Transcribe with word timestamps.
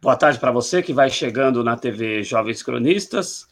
Boa 0.00 0.16
tarde 0.16 0.38
para 0.38 0.50
você 0.50 0.82
que 0.82 0.92
vai 0.92 1.08
chegando 1.08 1.62
na 1.64 1.76
TV 1.76 2.22
Jovens 2.22 2.62
Cronistas. 2.62 3.46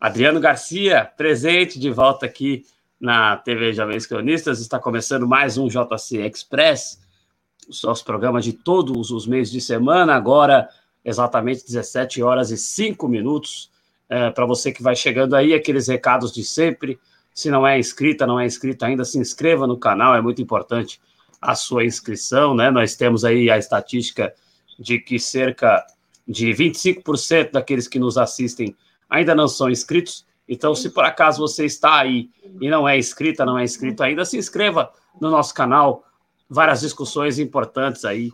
Adriano 0.00 0.40
Garcia, 0.40 1.04
presente 1.16 1.78
de 1.78 1.90
volta 1.90 2.26
aqui 2.26 2.64
na 3.00 3.36
TV 3.36 3.72
Jovens 3.72 4.06
Cronistas. 4.06 4.60
Está 4.60 4.78
começando 4.78 5.26
mais 5.26 5.58
um 5.58 5.68
JC 5.68 6.26
Express, 6.26 7.00
o 7.68 7.86
nosso 7.86 8.04
programa 8.04 8.40
de 8.40 8.52
todos 8.52 9.10
os 9.10 9.26
meses 9.26 9.52
de 9.52 9.60
semana, 9.60 10.14
agora 10.14 10.68
exatamente 11.04 11.66
17 11.66 12.22
horas 12.22 12.50
e 12.50 12.56
5 12.56 13.08
minutos. 13.08 13.70
É, 14.08 14.30
para 14.30 14.46
você 14.46 14.72
que 14.72 14.82
vai 14.82 14.94
chegando 14.94 15.34
aí, 15.34 15.54
aqueles 15.54 15.88
recados 15.88 16.32
de 16.32 16.44
sempre. 16.44 16.98
Se 17.34 17.50
não 17.50 17.66
é 17.66 17.78
inscrita, 17.78 18.26
não 18.26 18.38
é 18.38 18.46
inscrito 18.46 18.84
ainda, 18.84 19.04
se 19.04 19.18
inscreva 19.18 19.66
no 19.66 19.78
canal, 19.78 20.14
é 20.14 20.20
muito 20.20 20.40
importante 20.40 21.00
a 21.40 21.54
sua 21.54 21.84
inscrição, 21.84 22.54
né? 22.54 22.70
Nós 22.70 22.94
temos 22.94 23.24
aí 23.24 23.50
a 23.50 23.58
estatística 23.58 24.32
de 24.82 24.98
que 24.98 25.18
cerca 25.18 25.86
de 26.26 26.48
25% 26.50 27.52
daqueles 27.52 27.86
que 27.86 27.98
nos 27.98 28.18
assistem 28.18 28.76
ainda 29.08 29.34
não 29.34 29.46
são 29.46 29.70
inscritos. 29.70 30.26
Então, 30.48 30.74
se 30.74 30.90
por 30.90 31.04
acaso 31.04 31.40
você 31.40 31.64
está 31.64 32.00
aí 32.00 32.28
e 32.60 32.68
não 32.68 32.88
é 32.88 32.98
inscrita, 32.98 33.46
não 33.46 33.58
é 33.58 33.64
inscrito 33.64 34.02
ainda, 34.02 34.24
se 34.24 34.36
inscreva 34.36 34.90
no 35.20 35.30
nosso 35.30 35.54
canal. 35.54 36.04
Várias 36.48 36.80
discussões 36.80 37.38
importantes 37.38 38.04
aí 38.04 38.32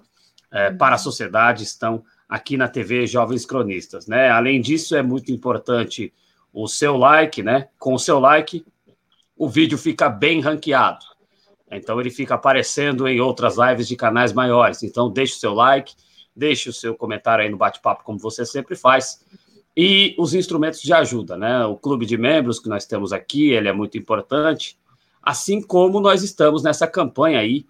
é, 0.50 0.70
para 0.70 0.94
a 0.94 0.98
sociedade 0.98 1.64
estão 1.64 2.02
aqui 2.28 2.56
na 2.56 2.68
TV 2.68 3.06
Jovens 3.06 3.44
Cronistas, 3.44 4.06
né? 4.06 4.30
Além 4.30 4.60
disso, 4.60 4.96
é 4.96 5.02
muito 5.02 5.30
importante 5.30 6.12
o 6.52 6.66
seu 6.66 6.96
like, 6.96 7.42
né? 7.42 7.68
Com 7.78 7.94
o 7.94 7.98
seu 7.98 8.18
like, 8.18 8.64
o 9.36 9.48
vídeo 9.48 9.78
fica 9.78 10.08
bem 10.08 10.40
ranqueado. 10.40 11.04
Então, 11.70 12.00
ele 12.00 12.10
fica 12.10 12.34
aparecendo 12.34 13.06
em 13.06 13.20
outras 13.20 13.56
lives 13.56 13.86
de 13.86 13.96
canais 13.96 14.32
maiores. 14.32 14.82
Então, 14.82 15.10
deixe 15.10 15.34
o 15.34 15.38
seu 15.38 15.54
like, 15.54 15.94
deixe 16.38 16.70
o 16.70 16.72
seu 16.72 16.94
comentário 16.94 17.44
aí 17.44 17.50
no 17.50 17.56
bate-papo, 17.56 18.04
como 18.04 18.18
você 18.18 18.46
sempre 18.46 18.76
faz. 18.76 19.24
E 19.76 20.14
os 20.18 20.34
instrumentos 20.34 20.80
de 20.80 20.92
ajuda, 20.92 21.36
né? 21.36 21.64
O 21.64 21.76
clube 21.76 22.06
de 22.06 22.16
membros 22.16 22.58
que 22.58 22.68
nós 22.68 22.86
temos 22.86 23.12
aqui, 23.12 23.50
ele 23.50 23.68
é 23.68 23.72
muito 23.72 23.98
importante, 23.98 24.78
assim 25.22 25.60
como 25.60 26.00
nós 26.00 26.22
estamos 26.22 26.62
nessa 26.62 26.86
campanha 26.86 27.38
aí 27.38 27.66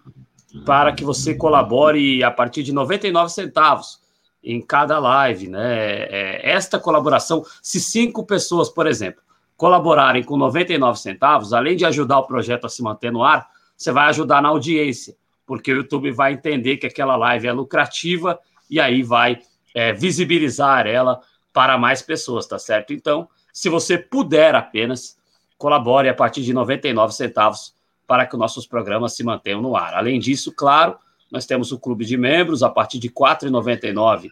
para 0.65 0.93
que 0.93 1.05
você 1.05 1.35
colabore 1.35 2.23
a 2.23 2.31
partir 2.31 2.63
de 2.63 2.73
99 2.73 3.31
centavos 3.31 4.01
em 4.43 4.61
cada 4.61 4.99
live, 4.99 5.49
né? 5.49 6.05
É, 6.05 6.51
esta 6.51 6.79
colaboração, 6.79 7.45
se 7.63 7.81
cinco 7.81 8.25
pessoas, 8.25 8.69
por 8.69 8.87
exemplo, 8.87 9.23
colaborarem 9.57 10.23
com 10.23 10.37
99 10.37 10.99
centavos, 10.99 11.53
além 11.53 11.77
de 11.77 11.85
ajudar 11.85 12.21
o 12.21 12.27
projeto 12.27 12.65
a 12.65 12.69
se 12.69 12.83
manter 12.83 13.11
no 13.13 13.23
ar, 13.25 13.49
você 13.77 13.93
vai 13.93 14.09
ajudar 14.09 14.41
na 14.41 14.49
audiência, 14.49 15.17
porque 15.45 15.73
o 15.73 15.77
YouTube 15.77 16.11
vai 16.13 16.33
entender 16.33 16.77
que 16.77 16.87
aquela 16.87 17.17
live 17.17 17.49
é 17.49 17.53
lucrativa 17.53 18.39
e 18.71 18.81
aí 18.81 19.03
vai 19.03 19.41
é, 19.75 19.93
visibilizar 19.93 20.87
ela 20.87 21.21
para 21.53 21.79
mais 21.79 22.03
pessoas, 22.03 22.47
tá 22.47 22.59
certo? 22.59 22.93
Então, 22.93 23.29
se 23.53 23.69
você 23.69 23.99
puder 23.99 24.55
apenas, 24.55 25.19
colabore 25.57 26.09
a 26.09 26.15
partir 26.15 26.43
de 26.43 26.53
99 26.53 27.13
centavos 27.15 27.75
para 28.07 28.27
que 28.27 28.35
os 28.35 28.39
nossos 28.39 28.67
programas 28.67 29.15
se 29.15 29.25
mantenham 29.25 29.61
no 29.61 29.77
ar. 29.77 29.95
Além 29.95 30.19
disso, 30.19 30.53
claro, 30.53 30.97
nós 31.31 31.47
temos 31.47 31.73
o 31.73 31.79
clube 31.79 32.05
de 32.05 32.17
membros, 32.17 32.63
a 32.63 32.71
partir 32.71 32.99
de 32.99 33.09
R$ 33.09 33.15
4,99 33.15 34.31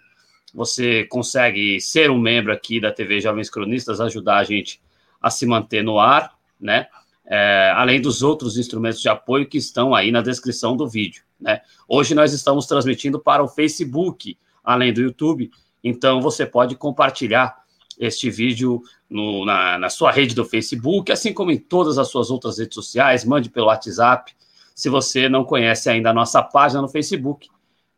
você 0.56 1.04
consegue 1.04 1.78
ser 1.80 2.10
um 2.10 2.18
membro 2.18 2.50
aqui 2.50 2.80
da 2.80 2.90
TV 2.90 3.20
Jovens 3.20 3.50
Cronistas, 3.50 4.00
ajudar 4.00 4.38
a 4.38 4.44
gente 4.44 4.80
a 5.20 5.28
se 5.28 5.44
manter 5.44 5.84
no 5.84 5.98
ar, 5.98 6.32
né? 6.58 6.88
É, 7.28 7.72
além 7.74 8.00
dos 8.00 8.22
outros 8.22 8.56
instrumentos 8.56 9.00
de 9.00 9.08
apoio 9.08 9.46
que 9.46 9.58
estão 9.58 9.94
aí 9.94 10.12
na 10.12 10.20
descrição 10.20 10.76
do 10.76 10.88
vídeo. 10.88 11.24
Né? 11.40 11.60
Hoje 11.88 12.14
nós 12.14 12.32
estamos 12.32 12.66
transmitindo 12.66 13.18
para 13.18 13.42
o 13.42 13.48
Facebook, 13.48 14.38
além 14.62 14.92
do 14.92 15.00
YouTube, 15.00 15.50
então 15.82 16.20
você 16.20 16.46
pode 16.46 16.76
compartilhar 16.76 17.56
este 17.98 18.30
vídeo 18.30 18.82
no, 19.08 19.44
na, 19.44 19.78
na, 19.78 19.88
sua 19.88 20.12
rede 20.12 20.34
do 20.34 20.44
Facebook, 20.44 21.10
assim 21.10 21.32
como 21.32 21.50
em 21.50 21.58
todas 21.58 21.98
as 21.98 22.08
suas 22.08 22.30
outras 22.30 22.58
redes 22.58 22.74
sociais, 22.74 23.24
mande 23.24 23.48
pelo 23.48 23.66
WhatsApp. 23.66 24.32
Se 24.74 24.88
você 24.88 25.28
não 25.28 25.44
conhece 25.44 25.88
ainda 25.88 26.10
a 26.10 26.14
nossa 26.14 26.42
página 26.42 26.82
no 26.82 26.88
Facebook, 26.88 27.48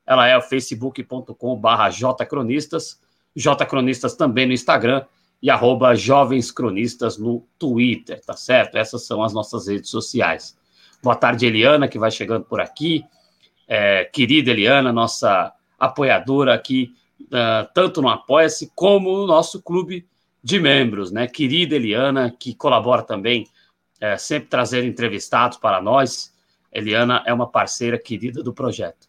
ela 0.07 0.27
é 0.27 0.37
o 0.39 0.41
facebook.com.br 0.41 1.91
jcronistas, 1.91 3.01
jcronistas 3.35 4.15
também 4.15 4.47
no 4.47 4.53
Instagram 4.53 5.05
e 5.43 5.51
arroba 5.51 5.95
jovenscronistas 5.95 7.17
no 7.19 7.47
Twitter, 7.59 8.21
tá 8.25 8.37
certo? 8.37 8.77
Essas 8.77 9.07
são 9.07 9.23
as 9.23 9.33
nossas 9.33 9.69
redes 9.69 9.91
sociais. 9.91 10.57
Boa 11.03 11.15
tarde, 11.15 11.47
Eliana, 11.47 11.87
que 11.87 11.99
vai 11.99 12.11
chegando 12.11 12.45
por 12.45 12.61
aqui 12.61 13.05
é, 13.69 14.07
querida 14.07 14.51
Eliana, 14.51 14.91
nossa 14.91 15.53
apoiadora 15.79 16.55
aqui, 16.55 16.95
uh, 17.25 17.69
tanto 17.75 18.01
no 18.01 18.09
Apoia-se 18.09 18.73
como 18.75 19.19
no 19.19 19.27
nosso 19.27 19.63
clube 19.63 20.07
de 20.43 20.59
membros, 20.59 21.13
né? 21.13 21.27
Querida 21.27 21.77
Eliana, 21.77 22.35
que 22.37 22.55
colabora 22.55 23.03
também, 23.03 23.47
é, 24.01 24.17
sempre 24.17 24.49
trazendo 24.49 24.87
entrevistados 24.87 25.59
para 25.59 25.83
nós. 25.83 26.35
Eliana 26.73 27.23
é 27.27 27.35
uma 27.35 27.47
parceira 27.47 27.99
querida 27.99 28.43
do 28.43 28.55
projeto. 28.55 29.09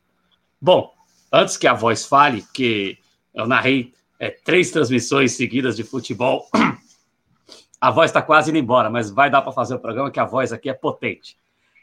Bom, 0.59 0.93
antes 1.31 1.55
que 1.55 1.67
a 1.67 1.73
voz 1.73 2.05
fale, 2.05 2.43
que 2.53 2.97
eu 3.33 3.47
narrei 3.47 3.93
é, 4.19 4.29
três 4.29 4.69
transmissões 4.69 5.31
seguidas 5.31 5.75
de 5.77 5.83
futebol, 5.83 6.47
a 7.79 7.89
voz 7.89 8.09
está 8.09 8.21
quase 8.21 8.49
indo 8.49 8.59
embora, 8.59 8.89
mas 8.89 9.09
vai 9.09 9.29
dar 9.29 9.41
para 9.41 9.53
fazer 9.53 9.75
o 9.75 9.79
programa, 9.79 10.11
que 10.11 10.19
a 10.19 10.25
voz 10.25 10.51
aqui 10.51 10.69
é 10.69 10.73
potente. 10.73 11.37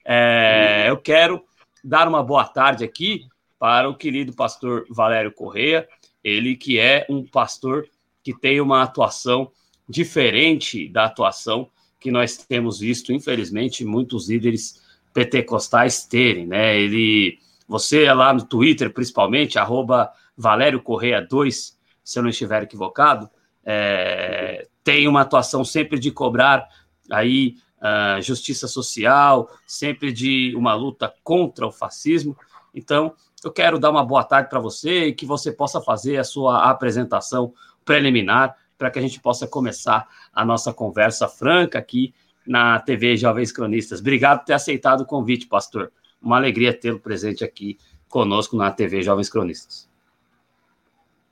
É, 0.05 0.85
eu 0.89 0.99
quero 0.99 1.43
dar 1.83 2.07
uma 2.07 2.23
boa 2.23 2.45
tarde 2.45 2.85
aqui 2.85 3.27
para 3.59 3.89
o 3.89 3.97
querido 3.97 4.35
pastor 4.35 4.85
Valério 4.91 5.33
Correia, 5.33 5.89
ele 6.23 6.57
que 6.57 6.79
é 6.79 7.07
um 7.09 7.25
pastor 7.25 7.89
que 8.23 8.35
tem 8.39 8.61
uma 8.61 8.83
atuação 8.83 9.51
diferente 9.89 10.89
da 10.89 11.05
atuação 11.05 11.71
que 11.99 12.11
nós 12.11 12.37
temos 12.37 12.81
visto, 12.81 13.13
infelizmente, 13.13 13.85
muitos 13.85 14.29
líderes 14.29 14.83
pentecostais 15.15 16.05
terem, 16.05 16.47
né? 16.47 16.79
Ele, 16.79 17.39
você 17.67 18.05
é 18.05 18.13
lá 18.13 18.35
no 18.35 18.45
Twitter, 18.45 18.93
principalmente, 18.93 19.59
arroba 19.59 20.13
Valério 20.37 20.83
Correia 20.83 21.21
2, 21.21 21.76
se 22.07 22.21
eu 22.21 22.23
não 22.23 22.31
estiver 22.31 22.63
equivocado, 22.63 23.29
é, 23.65 24.69
tem 24.85 25.09
uma 25.09 25.23
atuação 25.23 25.65
sempre 25.65 25.99
de 25.99 26.13
cobrar 26.13 26.69
aí 27.11 27.57
uh, 27.79 28.23
justiça 28.23 28.69
social, 28.69 29.51
sempre 29.67 30.13
de 30.13 30.55
uma 30.55 30.73
luta 30.73 31.13
contra 31.25 31.67
o 31.67 31.73
fascismo. 31.73 32.37
Então, 32.73 33.13
eu 33.43 33.51
quero 33.51 33.77
dar 33.77 33.91
uma 33.91 34.05
boa 34.05 34.23
tarde 34.23 34.49
para 34.49 34.61
você 34.61 35.07
e 35.07 35.13
que 35.13 35.27
você 35.27 35.51
possa 35.51 35.81
fazer 35.81 36.17
a 36.17 36.23
sua 36.23 36.71
apresentação 36.71 37.53
preliminar 37.85 38.57
para 38.79 38.89
que 38.89 39.01
a 39.01 39.03
gente 39.03 39.19
possa 39.19 39.49
começar 39.49 40.07
a 40.33 40.45
nossa 40.45 40.73
conversa 40.73 41.27
franca 41.27 41.77
aqui 41.77 42.15
na 42.47 42.79
TV 42.79 43.17
Jovens 43.17 43.51
Cronistas. 43.51 43.99
Obrigado 43.99 44.39
por 44.39 44.47
ter 44.47 44.53
aceitado 44.53 45.01
o 45.01 45.07
convite, 45.07 45.49
pastor. 45.49 45.91
Uma 46.23 46.37
alegria 46.37 46.73
tê-lo 46.73 47.01
presente 47.01 47.43
aqui 47.43 47.77
conosco 48.09 48.57
na 48.57 48.71
TV 48.71 49.03
Jovens 49.03 49.29
Cronistas. 49.29 49.89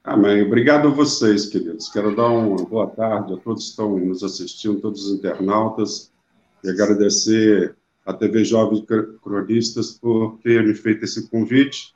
Amém. 0.05 0.43
Obrigado 0.43 0.89
a 0.89 0.91
vocês, 0.91 1.47
queridos. 1.47 1.89
Quero 1.89 2.15
dar 2.15 2.29
uma 2.29 2.63
boa 2.63 2.87
tarde 2.89 3.33
a 3.33 3.37
todos 3.39 3.65
que 3.65 3.71
estão 3.71 3.99
nos 3.99 4.23
assistindo, 4.23 4.79
todos 4.79 5.07
os 5.07 5.19
internautas 5.19 6.13
e 6.63 6.69
agradecer 6.69 7.75
à 8.05 8.13
TV 8.13 8.45
Jovens 8.45 8.85
Cronistas 9.23 9.93
por 9.93 10.39
ter 10.43 10.63
me 10.63 10.75
feito 10.75 11.05
esse 11.05 11.27
convite 11.31 11.95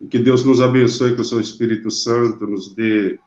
e 0.00 0.06
que 0.06 0.20
Deus 0.20 0.44
nos 0.44 0.60
abençoe 0.60 1.16
com 1.16 1.22
o 1.22 1.24
seu 1.24 1.40
Espírito 1.40 1.90
Santo, 1.90 2.46
nos 2.46 2.72
dê 2.72 3.18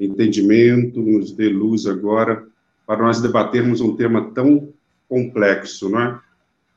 entendimento, 0.00 0.98
nos 1.02 1.32
dê 1.32 1.50
luz 1.50 1.84
agora 1.84 2.46
para 2.86 3.02
nós 3.02 3.20
debatermos 3.20 3.82
um 3.82 3.94
tema 3.94 4.30
tão 4.30 4.72
complexo, 5.06 5.90
não 5.90 6.00
é? 6.00 6.20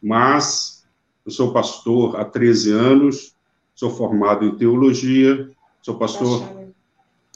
Mas 0.03 0.85
eu 1.25 1.31
sou 1.31 1.53
pastor 1.53 2.19
há 2.19 2.25
13 2.25 2.73
anos, 2.73 3.33
sou 3.73 3.89
formado 3.89 4.43
em 4.45 4.57
teologia, 4.57 5.49
sou 5.81 5.97
pastor 5.97 6.58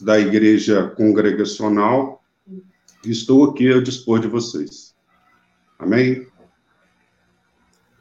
da 0.02 0.20
igreja 0.20 0.90
congregacional 0.98 2.24
estou 3.12 3.44
aqui 3.46 3.72
a 3.72 3.82
dispor 3.82 4.20
de 4.20 4.28
vocês. 4.28 4.96
Amém? 5.78 6.28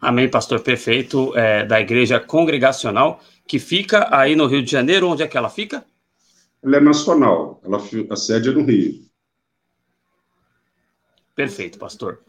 Amém, 0.00 0.28
pastor, 0.28 0.60
perfeito. 0.60 1.36
É, 1.36 1.64
da 1.64 1.80
igreja 1.80 2.20
congregacional, 2.20 3.20
que 3.46 3.58
fica 3.58 4.08
aí 4.16 4.34
no 4.34 4.46
Rio 4.46 4.62
de 4.62 4.70
Janeiro. 4.70 5.08
Onde 5.08 5.22
é 5.22 5.28
que 5.28 5.36
ela 5.36 5.50
fica? 5.50 5.84
Ela 6.62 6.76
é 6.76 6.80
nacional, 6.80 7.60
ela, 7.64 7.78
a 8.10 8.16
sede 8.16 8.48
é 8.48 8.52
no 8.52 8.64
Rio. 8.64 9.04
Perfeito, 11.34 11.78
pastor. 11.78 12.20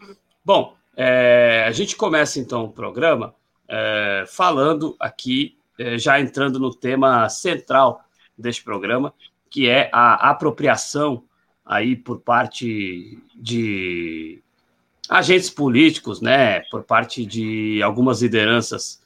Bom, 0.44 0.76
é, 0.96 1.66
a 1.68 1.72
gente 1.72 1.96
começa 1.96 2.40
então 2.40 2.66
o 2.66 2.72
programa 2.72 3.36
é, 3.68 4.26
falando 4.28 4.96
aqui, 5.00 5.58
é, 5.78 5.98
já 5.98 6.20
entrando 6.20 6.60
no 6.60 6.74
tema 6.74 7.28
central 7.30 8.04
deste 8.38 8.64
programa, 8.64 9.14
que 9.54 9.70
é 9.70 9.88
a 9.94 10.32
apropriação 10.32 11.26
aí 11.64 11.96
por 11.96 12.22
parte 12.22 13.20
de 13.36 14.42
agentes 15.08 15.48
políticos, 15.48 16.20
né, 16.20 16.62
por 16.72 16.82
parte 16.82 17.24
de 17.24 17.80
algumas 17.84 18.24
lideranças 18.24 19.00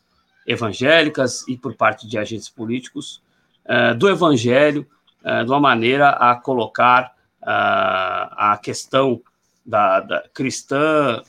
evangélicas 0.45 1.45
e 1.49 1.57
por 1.57 1.75
parte 1.75 2.07
de 2.07 2.17
agentes 2.17 2.47
políticos, 2.47 3.21
uh, 3.65 3.93
do 3.93 4.07
Evangelho 4.07 4.87
uh, 5.21 5.43
de 5.43 5.51
uma 5.51 5.59
maneira 5.59 6.11
a 6.11 6.33
colocar 6.33 7.13
a 7.41 8.59
questão 8.61 9.21
da, 9.65 10.01
da 10.01 10.23
cristã 10.33 11.23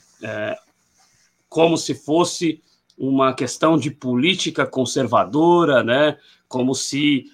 como 1.47 1.77
se 1.77 1.95
fosse 1.95 2.61
uma 2.97 3.33
questão 3.33 3.77
de 3.77 3.89
política 3.89 4.65
conservadora, 4.65 5.81
né? 5.81 6.17
Como 6.49 6.75
se 6.75 7.25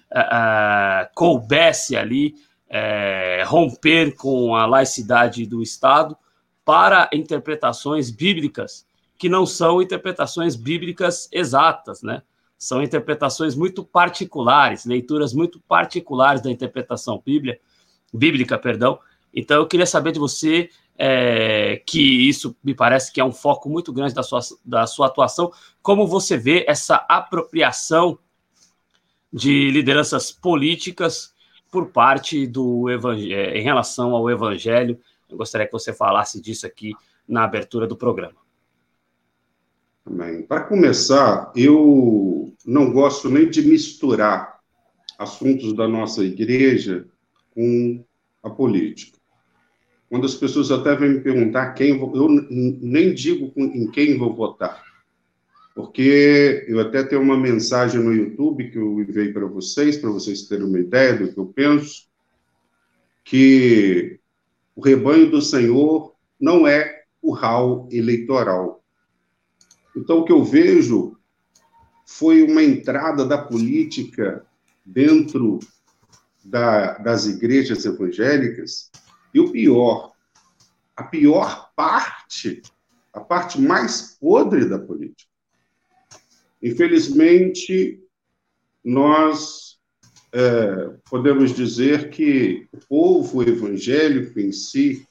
coubesse 1.16 1.98
ali 1.98 2.36
romper 3.48 4.14
com 4.16 4.54
a 4.56 4.68
laicidade 4.68 5.48
do 5.48 5.64
Estado 5.64 6.16
para 6.64 7.10
interpretações 7.14 8.12
bíblicas 8.12 8.86
que 9.18 9.30
não 9.30 9.46
são 9.46 9.82
interpretações 9.82 10.56
bíblicas 10.56 11.30
exatas, 11.32 12.02
né? 12.04 12.22
São 12.58 12.82
interpretações 12.84 13.56
muito 13.56 13.84
particulares, 13.84 14.86
leituras 14.86 15.34
muito 15.34 15.60
particulares 15.62 16.42
da 16.42 16.52
interpretação 16.52 17.22
bíblia, 17.26 17.60
bíblica, 18.14 18.58
perdão. 18.58 19.00
Então, 19.34 19.58
eu 19.58 19.68
queria 19.68 19.86
saber 19.86 20.12
de 20.12 20.20
você 20.20 20.70
é, 20.98 21.82
que 21.86 22.28
isso 22.28 22.56
me 22.64 22.74
parece 22.74 23.12
que 23.12 23.22
é 23.22 23.26
um 23.26 23.32
foco 23.32 23.70
muito 23.70 23.94
grande 23.94 24.14
da 24.14 24.24
sua, 24.24 24.40
da 24.66 24.88
sua 24.88 25.08
atuação. 25.08 25.52
Como 25.82 26.08
você 26.08 26.38
vê 26.38 26.66
essa 26.68 26.96
apropriação 27.08 28.18
de 29.36 29.70
lideranças 29.70 30.32
políticas 30.32 31.36
por 31.70 31.88
parte 31.88 32.48
do 32.48 32.90
evangelho, 32.90 33.58
em 33.58 33.62
relação 33.62 34.16
ao 34.16 34.30
evangelho? 34.30 34.98
Eu 35.30 35.36
gostaria 35.36 35.68
que 35.68 35.74
você 35.74 35.92
falasse 35.92 36.40
disso 36.40 36.66
aqui 36.66 36.94
na 37.28 37.44
abertura 37.44 37.86
do 37.86 37.98
programa. 37.98 38.38
Para 40.48 40.62
começar, 40.62 41.52
eu 41.54 42.54
não 42.66 42.94
gosto 42.94 43.30
nem 43.30 43.50
de 43.50 43.62
misturar 43.62 44.62
assuntos 45.20 45.74
da 45.74 45.86
nossa 45.86 46.24
igreja 46.24 47.06
com 47.54 48.06
a 48.42 48.50
política. 48.50 49.18
Quando 50.10 50.26
as 50.26 50.36
pessoas 50.36 50.72
até 50.72 50.96
vêm 50.96 51.10
me 51.10 51.20
perguntar 51.20 51.74
quem 51.74 51.90
eu 51.90 52.30
nem 52.30 53.14
digo 53.14 53.52
em 53.58 53.92
quem 53.92 54.18
vou 54.18 54.34
votar, 54.34 54.82
porque 55.76 56.64
eu 56.70 56.80
até 56.80 57.04
tenho 57.04 57.22
uma 57.22 57.38
mensagem 57.38 58.02
no 58.02 58.14
YouTube 58.14 58.72
que 58.72 58.78
eu 58.78 59.02
enviei 59.02 59.34
para 59.34 59.46
vocês, 59.46 59.98
para 59.98 60.10
vocês 60.10 60.44
terem 60.44 60.66
uma 60.66 60.80
ideia 60.80 61.18
do 61.18 61.34
que 61.34 61.38
eu 61.38 61.48
penso, 61.48 62.08
que 63.26 64.18
o 64.74 64.82
rebanho 64.82 65.30
do 65.30 65.42
Senhor 65.42 66.16
não 66.40 66.66
é 66.66 67.04
o 67.22 67.34
hall 67.34 67.90
eleitoral. 67.92 68.82
Então, 69.94 70.20
o 70.20 70.24
que 70.24 70.32
eu 70.32 70.46
vejo 70.46 71.18
foi 72.06 72.42
uma 72.44 72.64
entrada 72.64 73.26
da 73.26 73.38
política 73.38 74.46
dentro 74.86 75.60
da, 76.42 76.98
das 77.00 77.26
igrejas 77.26 77.84
evangélicas, 77.84 78.90
e 79.34 79.42
o 79.42 79.52
pior, 79.52 80.14
a 80.96 81.04
pior 81.04 81.70
parte, 81.76 82.62
a 83.12 83.20
parte 83.20 83.60
mais 83.60 84.18
podre 84.18 84.70
da 84.70 84.80
política. 84.80 85.35
Infelizmente, 86.66 88.02
nós 88.84 89.78
é, 90.34 90.96
podemos 91.08 91.54
dizer 91.54 92.10
que 92.10 92.68
o 92.74 92.80
povo 92.90 93.44
evangélico 93.44 94.40
em 94.40 94.52
si, 94.52 95.08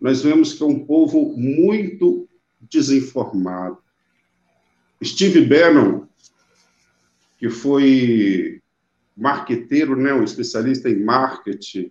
nós 0.00 0.22
vemos 0.22 0.54
que 0.54 0.62
é 0.62 0.66
um 0.66 0.86
povo 0.86 1.36
muito 1.36 2.28
desinformado. 2.60 3.78
Steve 5.02 5.40
Bannon, 5.44 6.06
que 7.36 7.50
foi 7.50 8.62
marqueteiro, 9.16 9.96
né, 9.96 10.14
um 10.14 10.22
especialista 10.22 10.88
em 10.88 11.02
marketing 11.02 11.90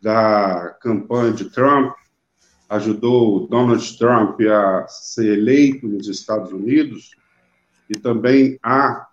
da 0.00 0.76
campanha 0.80 1.32
de 1.32 1.48
Trump, 1.50 1.94
ajudou 2.68 3.46
Donald 3.46 3.96
Trump 3.96 4.40
a 4.40 4.88
ser 4.88 5.38
eleito 5.38 5.86
nos 5.86 6.08
Estados 6.08 6.50
Unidos, 6.50 7.21
e 7.94 8.00
também 8.00 8.58
há, 8.62 9.06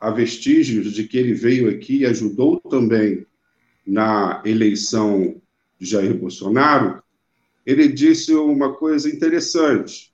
há 0.00 0.10
vestígios 0.10 0.92
de 0.94 1.04
que 1.04 1.18
ele 1.18 1.34
veio 1.34 1.68
aqui 1.68 1.98
e 1.98 2.06
ajudou 2.06 2.58
também 2.60 3.26
na 3.86 4.42
eleição 4.44 5.40
de 5.78 5.86
Jair 5.86 6.14
Bolsonaro, 6.14 7.02
ele 7.66 7.88
disse 7.88 8.32
uma 8.34 8.74
coisa 8.74 9.08
interessante. 9.08 10.12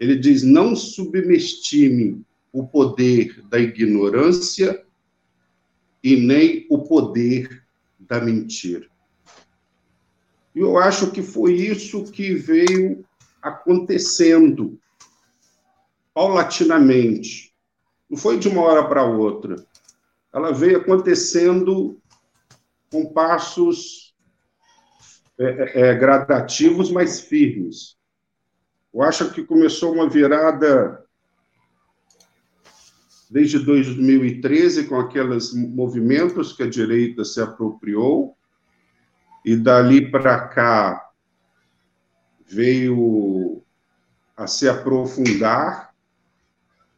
Ele 0.00 0.16
diz: 0.16 0.42
não 0.42 0.74
subestime 0.74 2.20
o 2.52 2.66
poder 2.66 3.40
da 3.48 3.58
ignorância 3.58 4.84
e 6.02 6.16
nem 6.16 6.66
o 6.68 6.78
poder 6.78 7.62
da 7.98 8.20
mentira. 8.20 8.86
E 10.54 10.58
eu 10.58 10.76
acho 10.78 11.12
que 11.12 11.22
foi 11.22 11.54
isso 11.54 12.10
que 12.10 12.34
veio 12.34 13.04
acontecendo 13.40 14.78
paulatinamente. 16.18 17.54
Não 18.10 18.18
foi 18.18 18.40
de 18.40 18.48
uma 18.48 18.62
hora 18.62 18.88
para 18.88 19.04
outra. 19.04 19.54
Ela 20.34 20.52
veio 20.52 20.78
acontecendo 20.78 21.96
com 22.90 23.12
passos 23.12 24.16
é, 25.38 25.44
é, 25.44 25.90
é 25.90 25.94
gradativos, 25.94 26.90
mas 26.90 27.20
firmes. 27.20 27.96
Eu 28.92 29.02
acho 29.02 29.30
que 29.30 29.44
começou 29.44 29.92
uma 29.92 30.08
virada 30.08 31.04
desde 33.30 33.60
2013 33.60 34.88
com 34.88 34.98
aqueles 34.98 35.54
movimentos 35.54 36.52
que 36.52 36.64
a 36.64 36.68
direita 36.68 37.24
se 37.24 37.40
apropriou 37.40 38.36
e 39.44 39.54
dali 39.54 40.10
para 40.10 40.48
cá 40.48 41.12
veio 42.44 43.62
a 44.36 44.48
se 44.48 44.68
aprofundar 44.68 45.87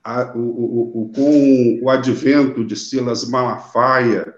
a, 0.02 0.32
o, 0.36 0.40
o, 0.40 1.02
o, 1.02 1.12
com 1.12 1.80
o 1.82 1.90
advento 1.90 2.64
de 2.64 2.76
Silas 2.76 3.28
Malafaia, 3.28 4.34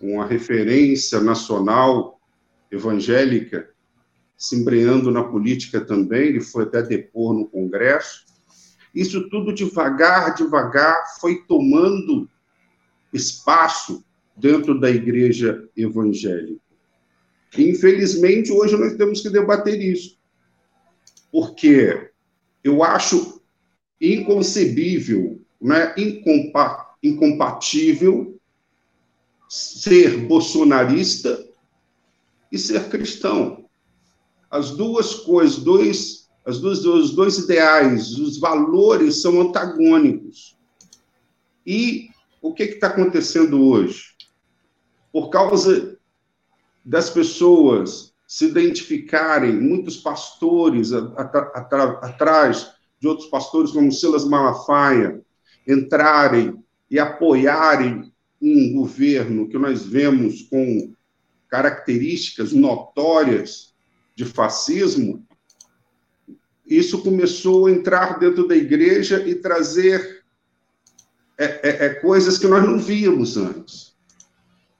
uma 0.00 0.26
referência 0.26 1.20
nacional 1.20 2.20
evangélica, 2.70 3.68
se 4.36 4.56
embreando 4.56 5.10
na 5.10 5.22
política 5.22 5.80
também, 5.80 6.28
ele 6.28 6.40
foi 6.40 6.64
até 6.64 6.82
depor 6.82 7.34
no 7.34 7.46
Congresso. 7.46 8.24
Isso 8.94 9.28
tudo 9.28 9.52
devagar, 9.52 10.34
devagar 10.34 11.18
foi 11.20 11.44
tomando 11.46 12.28
espaço 13.12 14.04
dentro 14.36 14.80
da 14.80 14.90
igreja 14.90 15.68
evangélica. 15.76 16.60
infelizmente, 17.58 18.50
hoje 18.50 18.76
nós 18.76 18.94
temos 18.94 19.20
que 19.20 19.28
debater 19.28 19.78
isso. 19.80 20.18
Porque 21.30 22.10
eu 22.64 22.82
acho 22.82 23.39
inconcebível, 24.00 25.40
né, 25.60 25.94
incompa 25.96 26.94
incompatível 27.02 28.38
ser 29.48 30.26
bolsonarista 30.26 31.44
e 32.52 32.58
ser 32.58 32.88
cristão 32.88 33.60
as 34.50 34.70
duas 34.72 35.14
coisas, 35.14 35.58
dois, 35.58 36.28
as 36.44 36.58
duas, 36.58 36.84
os 36.84 37.14
dois 37.14 37.38
ideais, 37.38 38.18
os 38.18 38.38
valores 38.38 39.22
são 39.22 39.40
antagônicos. 39.40 40.58
E 41.64 42.08
o 42.42 42.52
que 42.52 42.64
está 42.64 42.88
acontecendo 42.88 43.62
hoje? 43.62 44.10
Por 45.12 45.30
causa 45.30 45.96
das 46.84 47.10
pessoas 47.10 48.12
se 48.26 48.46
identificarem, 48.46 49.52
muitos 49.52 49.96
pastores 49.96 50.92
atrás 50.92 52.72
de 53.00 53.08
outros 53.08 53.28
pastores, 53.28 53.72
como 53.72 53.90
Silas 53.90 54.24
Malafaia, 54.24 55.20
entrarem 55.66 56.62
e 56.90 56.98
apoiarem 56.98 58.12
um 58.40 58.72
governo 58.74 59.48
que 59.48 59.58
nós 59.58 59.84
vemos 59.84 60.42
com 60.42 60.94
características 61.48 62.52
notórias 62.52 63.74
de 64.14 64.24
fascismo, 64.24 65.26
isso 66.66 67.02
começou 67.02 67.66
a 67.66 67.72
entrar 67.72 68.18
dentro 68.18 68.46
da 68.46 68.54
igreja 68.54 69.26
e 69.26 69.34
trazer 69.34 70.24
é, 71.36 71.44
é, 71.68 71.86
é, 71.86 71.94
coisas 71.94 72.38
que 72.38 72.46
nós 72.46 72.62
não 72.64 72.78
víamos 72.78 73.36
antes. 73.36 73.96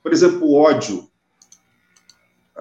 Por 0.03 0.13
exemplo, 0.13 0.47
o 0.47 0.55
ódio. 0.55 1.10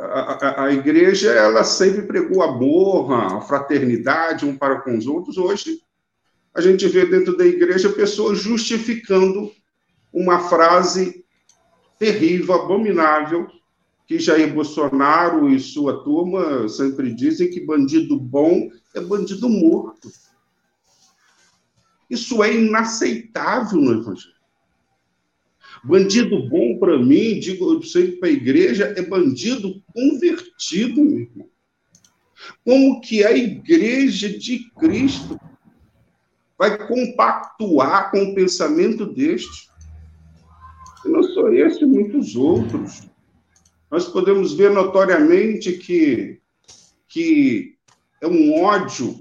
A, 0.02 0.32
a, 0.32 0.64
a, 0.64 0.72
igreja 0.72 1.30
ela 1.32 1.64
sempre 1.66 2.04
pregou 2.04 2.42
amor, 2.42 3.12
a 3.12 3.42
fraternidade 3.42 4.46
um 4.46 4.58
para 4.58 4.80
com 4.80 4.98
os 4.98 5.06
outros. 5.06 5.38
Hoje, 5.38 5.82
a 6.56 6.62
gente 6.62 6.88
vê 6.88 7.06
dentro 7.06 7.36
da 7.36 7.46
igreja 7.46 7.90
pessoas 7.90 8.40
justificando 8.40 9.52
uma 10.14 10.40
frase 10.48 11.26
terrível, 11.98 12.56
abominável, 12.56 13.48
que 14.08 14.18
Jair 14.18 14.54
Bolsonaro 14.54 15.50
e 15.50 15.60
sua 15.60 16.02
turma 16.04 16.68
sempre 16.70 17.14
dizem 17.14 17.52
que 17.52 17.66
bandido 17.66 18.18
bom 18.18 18.70
é 18.96 19.02
bandido 19.02 19.50
morto. 19.50 20.10
Isso 22.10 22.42
é 22.42 22.54
inaceitável 22.56 23.80
no 23.80 24.02
Evangelho. 24.02 24.39
Bandido 25.84 26.48
bom, 26.50 26.78
para 26.78 26.98
mim, 26.98 27.40
digo 27.40 27.82
sei 27.84 28.14
para 28.14 28.30
a 28.30 28.32
igreja, 28.32 28.94
é 28.98 29.02
bandido 29.02 29.82
convertido, 29.94 31.04
meu 31.04 31.20
irmão. 31.20 31.50
Como 32.66 33.02
que 33.02 33.24
a 33.24 33.36
igreja 33.36 34.30
de 34.30 34.70
Cristo 34.72 35.40
vai 36.58 36.78
compactuar 36.88 38.12
com 38.12 38.24
o 38.24 38.36
pensamento 38.36 39.06
deste? 39.06 39.70
E 41.06 41.10
não 41.10 41.24
sou 41.24 41.54
esse, 41.54 41.86
muitos 41.86 42.36
outros. 42.36 43.10
Nós 43.90 44.08
podemos 44.08 44.54
ver 44.54 44.72
notoriamente 44.72 45.74
que, 45.74 46.40
que 47.08 47.76
é 48.22 48.28
um 48.28 48.54
ódio 48.62 49.18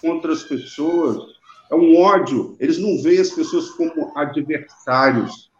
contra 0.00 0.32
as 0.32 0.42
pessoas, 0.42 1.34
é 1.70 1.74
um 1.74 1.96
ódio. 1.96 2.56
Eles 2.60 2.78
não 2.78 3.02
veem 3.02 3.20
as 3.20 3.30
pessoas 3.30 3.70
como 3.70 4.16
adversários, 4.16 5.50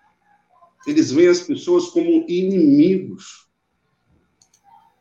eles 0.87 1.11
veem 1.11 1.29
as 1.29 1.41
pessoas 1.41 1.89
como 1.89 2.25
inimigos. 2.29 3.49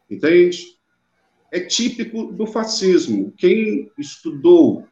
Entende? 0.09 0.77
É 1.51 1.59
típico 1.59 2.31
do 2.31 2.45
fascismo. 2.45 3.33
Quem 3.37 3.91
estudou 3.97 4.87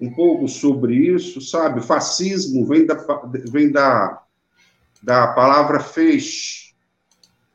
um 0.00 0.12
pouco 0.14 0.48
sobre 0.48 0.94
isso, 0.94 1.40
sabe? 1.40 1.82
Fascismo 1.82 2.64
vem 2.64 2.86
da, 2.86 2.94
vem 3.50 3.70
da, 3.70 4.22
da 5.02 5.28
palavra 5.28 5.80
feixe, 5.80 6.74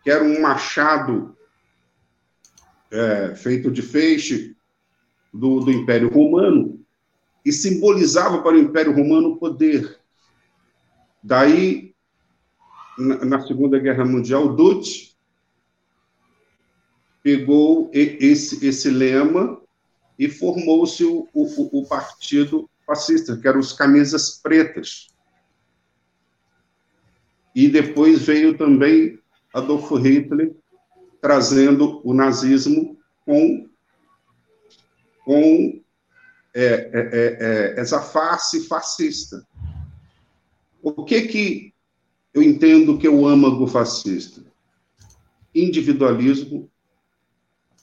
que 0.03 0.11
era 0.11 0.23
um 0.23 0.41
machado 0.41 1.35
é, 2.91 3.35
feito 3.35 3.71
de 3.71 3.81
feixe 3.81 4.55
do, 5.33 5.59
do 5.59 5.71
Império 5.71 6.09
Romano, 6.09 6.79
e 7.43 7.51
simbolizava 7.51 8.41
para 8.41 8.55
o 8.55 8.59
Império 8.59 8.95
Romano 8.95 9.29
o 9.29 9.37
poder. 9.37 9.99
Daí, 11.23 11.94
na, 12.97 13.41
Segunda 13.45 13.79
Guerra 13.79 14.05
Mundial, 14.05 14.55
Dutch 14.55 15.13
pegou 17.21 17.89
esse, 17.93 18.65
esse 18.65 18.89
lema 18.89 19.61
e 20.17 20.29
formou-se 20.29 21.03
o, 21.03 21.27
o, 21.33 21.79
o, 21.79 21.87
partido 21.87 22.69
fascista, 22.85 23.35
que 23.35 23.47
eram 23.47 23.59
os 23.59 23.73
camisas 23.73 24.39
pretas. 24.41 25.07
E 27.53 27.67
depois 27.67 28.21
veio 28.21 28.57
também 28.57 29.19
Adolfo 29.53 29.95
Hitler 29.95 30.55
trazendo 31.19 31.99
o 32.03 32.13
nazismo 32.13 32.97
com, 33.25 33.67
com 35.23 35.81
é, 36.53 36.63
é, 36.63 36.89
é, 36.93 37.37
é, 37.39 37.79
essa 37.79 38.01
face 38.01 38.67
fascista. 38.67 39.45
O 40.81 41.03
que 41.03 41.21
que 41.23 41.74
eu 42.35 42.43
entendo 42.43 42.97
que 42.97 43.07
é 43.07 43.09
o 43.09 43.25
âmago 43.25 43.65
fascista? 43.65 44.43
Individualismo, 45.55 46.69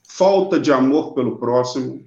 falta 0.06 0.60
de 0.60 0.70
amor 0.70 1.14
pelo 1.14 1.38
próximo, 1.38 2.04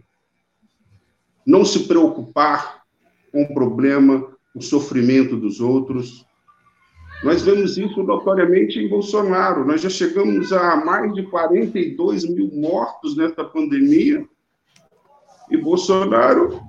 não 1.43 1.65
se 1.65 1.87
preocupar 1.87 2.83
com 3.31 3.41
o 3.41 3.53
problema, 3.53 4.31
o 4.53 4.61
sofrimento 4.61 5.35
dos 5.35 5.59
outros. 5.59 6.23
Nós 7.23 7.41
vemos 7.41 7.79
isso 7.79 8.03
notoriamente 8.03 8.77
em 8.77 8.87
Bolsonaro. 8.87 9.65
Nós 9.65 9.81
já 9.81 9.89
chegamos 9.89 10.53
a 10.53 10.75
mais 10.85 11.13
de 11.15 11.23
42 11.23 12.29
mil 12.29 12.51
mortos 12.53 13.17
nesta 13.17 13.43
pandemia 13.43 14.23
e 15.49 15.57
Bolsonaro, 15.57 16.61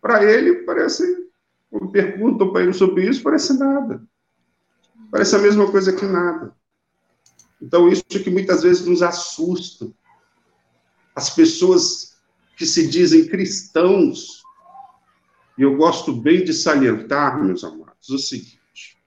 para 0.00 0.22
ele, 0.22 0.56
parece. 0.64 1.26
Perguntam 1.90 2.52
para 2.52 2.62
ele 2.62 2.72
sobre 2.74 3.08
isso, 3.08 3.22
parece 3.22 3.58
nada. 3.58 4.06
Parece 5.10 5.36
a 5.36 5.38
mesma 5.38 5.70
coisa 5.70 5.92
que 5.92 6.04
nada. 6.04 6.54
Então, 7.60 7.88
isso 7.88 8.04
é 8.14 8.18
que 8.18 8.30
muitas 8.30 8.62
vezes 8.62 8.86
nos 8.86 9.02
assusta. 9.02 9.90
As 11.14 11.30
pessoas 11.30 12.16
que 12.56 12.66
se 12.66 12.86
dizem 12.88 13.26
cristãos, 13.26 14.42
e 15.56 15.62
eu 15.62 15.76
gosto 15.76 16.12
bem 16.12 16.44
de 16.44 16.52
salientar, 16.52 17.42
meus 17.42 17.64
amados, 17.64 18.08
o 18.10 18.18
seguinte: 18.18 19.02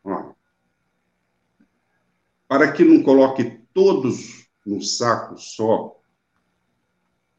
para 2.48 2.72
que 2.72 2.84
não 2.84 3.04
coloque 3.04 3.62
todos 3.74 4.50
no 4.66 4.82
saco 4.82 5.38
só, 5.38 6.00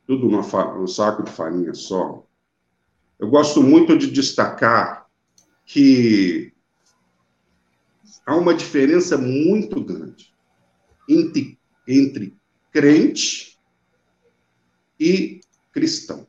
tudo 0.07 0.29
no 0.29 0.87
saco 0.87 1.25
de 1.25 1.31
farinha 1.31 1.75
só. 1.75 2.25
Eu 3.19 3.29
gosto 3.29 3.63
muito 3.63 3.99
de 3.99 4.11
destacar 4.11 5.07
que 5.67 6.50
há 8.27 8.37
uma 8.37 8.55
diferença 8.55 9.17
muito 9.17 9.83
grande 9.83 10.33
entre, 11.09 11.59
entre 11.87 12.37
crente 12.71 13.59
e 14.99 15.41
cristão. 15.73 16.27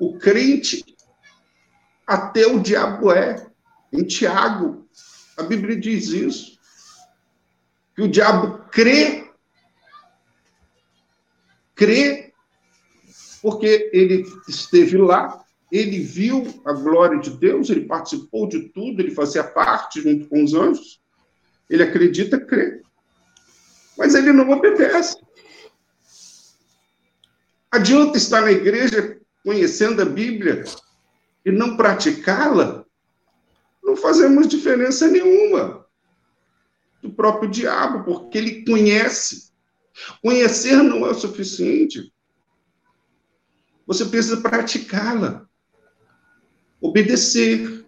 O 0.00 0.18
crente, 0.18 0.84
até 2.06 2.46
o 2.46 2.58
diabo 2.60 3.12
é. 3.12 3.48
Em 3.92 4.04
Tiago, 4.04 4.88
a 5.36 5.42
Bíblia 5.42 5.78
diz 5.78 6.08
isso. 6.08 6.58
Que 7.94 8.02
o 8.02 8.08
diabo 8.08 8.64
crê 8.70 9.30
crê, 11.80 12.34
porque 13.40 13.88
ele 13.94 14.22
esteve 14.46 14.98
lá, 14.98 15.42
ele 15.70 16.00
viu 16.00 16.62
a 16.64 16.72
glória 16.72 17.18
de 17.18 17.30
Deus, 17.30 17.70
ele 17.70 17.86
participou 17.86 18.48
de 18.48 18.68
tudo, 18.70 19.00
ele 19.00 19.10
fazia 19.10 19.44
parte 19.44 20.02
junto 20.02 20.26
com 20.28 20.42
os 20.42 20.54
anjos, 20.54 21.00
ele 21.68 21.82
acredita, 21.82 22.40
crê. 22.40 22.82
Mas 23.96 24.14
ele 24.14 24.32
não 24.32 24.50
obedece. 24.50 25.16
Adianta 27.70 28.18
estar 28.18 28.40
na 28.40 28.50
igreja 28.50 29.20
conhecendo 29.44 30.02
a 30.02 30.04
Bíblia 30.04 30.64
e 31.44 31.52
não 31.52 31.76
praticá-la? 31.76 32.84
Não 33.82 33.96
fazemos 33.96 34.48
diferença 34.48 35.06
nenhuma 35.06 35.86
do 37.00 37.10
próprio 37.10 37.48
diabo, 37.48 38.04
porque 38.04 38.36
ele 38.36 38.64
conhece 38.64 39.50
Conhecer 40.22 40.76
não 40.82 41.06
é 41.06 41.10
o 41.10 41.14
suficiente. 41.14 42.12
Você 43.86 44.04
precisa 44.04 44.40
praticá-la. 44.40 45.48
Obedecer. 46.80 47.84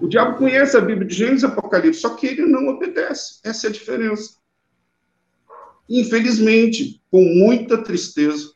O 0.00 0.06
diabo 0.06 0.38
conhece 0.38 0.76
a 0.76 0.80
Bíblia 0.80 1.06
de 1.06 1.14
Gênesis 1.14 1.42
e 1.42 1.46
Apocalipse, 1.46 2.00
só 2.00 2.14
que 2.14 2.26
ele 2.26 2.46
não 2.46 2.68
obedece. 2.68 3.40
Essa 3.42 3.66
é 3.66 3.70
a 3.70 3.72
diferença. 3.72 4.36
Infelizmente, 5.88 7.02
com 7.10 7.22
muita 7.22 7.82
tristeza, 7.82 8.52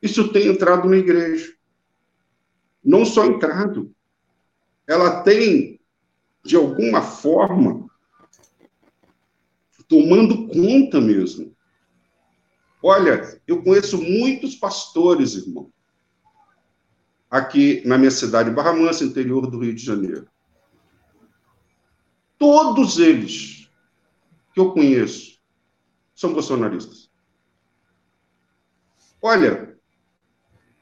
isso 0.00 0.32
tem 0.32 0.48
entrado 0.48 0.88
na 0.88 0.96
igreja. 0.96 1.52
Não 2.82 3.04
só 3.04 3.24
entrado, 3.26 3.94
ela 4.86 5.22
tem, 5.22 5.80
de 6.44 6.56
alguma 6.56 7.00
forma, 7.00 7.88
tomando 9.88 10.48
conta 10.48 11.00
mesmo. 11.00 11.54
Olha, 12.82 13.40
eu 13.46 13.62
conheço 13.62 14.00
muitos 14.00 14.54
pastores, 14.56 15.34
irmão, 15.34 15.72
aqui 17.34 17.82
na 17.84 17.98
minha 17.98 18.12
cidade, 18.12 18.48
Barra 18.48 18.72
Mansa, 18.72 19.02
interior 19.02 19.50
do 19.50 19.58
Rio 19.58 19.74
de 19.74 19.84
Janeiro. 19.84 20.28
Todos 22.38 23.00
eles 23.00 23.68
que 24.52 24.60
eu 24.60 24.70
conheço 24.70 25.40
são 26.14 26.32
bolsonaristas. 26.32 27.10
Olha, 29.20 29.76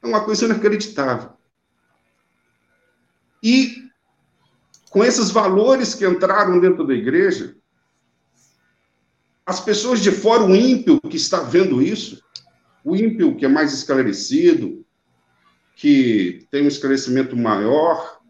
é 0.03 0.07
uma 0.07 0.27
coisa 0.27 0.45
inacreditável. 0.45 1.33
E 3.43 3.89
com 4.91 5.03
esses 5.03 5.31
valores 5.31 5.95
que 5.95 6.07
entraram 6.07 6.61
dentro 6.61 6.87
da 6.87 6.93
igreja, 6.93 7.57
as 9.47 9.59
pessoas 9.59 10.01
de 10.01 10.13
fora, 10.13 10.45
o 10.45 10.55
ímpio 10.55 11.01
que 11.01 11.17
está 11.17 11.41
vendo 11.41 11.81
isso, 11.81 12.23
o 12.85 12.95
ímpio 12.95 13.35
que 13.39 13.47
é 13.47 13.49
mais 13.49 13.73
esclarecido, 13.73 14.82
que 15.75 16.47
tem 16.51 16.63
um 16.63 16.69
esclarecimento 16.69 17.37
maior 17.37 18.21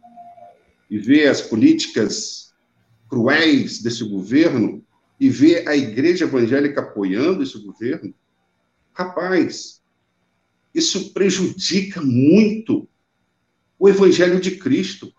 e 0.90 0.98
vê 0.98 1.26
as 1.26 1.40
políticas 1.40 2.52
cruéis 3.08 3.82
desse 3.82 4.04
governo 4.04 4.84
e 5.20 5.28
vê 5.28 5.68
a 5.68 5.76
igreja 5.76 6.24
evangélica 6.24 6.80
apoiando 6.80 7.42
esse 7.42 7.58
governo, 7.58 8.14
rapaz, 8.92 9.82
isso 10.74 11.12
prejudica 11.12 12.00
muito 12.00 12.88
o 13.78 13.88
evangelho 13.88 14.40
de 14.40 14.52
Cristo. 14.56 15.12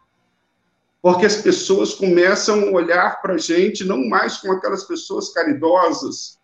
Porque 1.01 1.25
as 1.25 1.38
pessoas 1.38 1.94
começam 1.94 2.70
a 2.70 2.72
olhar 2.72 3.22
para 3.22 3.36
a 3.36 3.38
gente 3.38 3.84
não 3.84 4.08
mais 4.08 4.38
como 4.38 4.53
aquelas 4.53 4.86
pessoas 4.86 5.34
caridosas, 5.34 6.39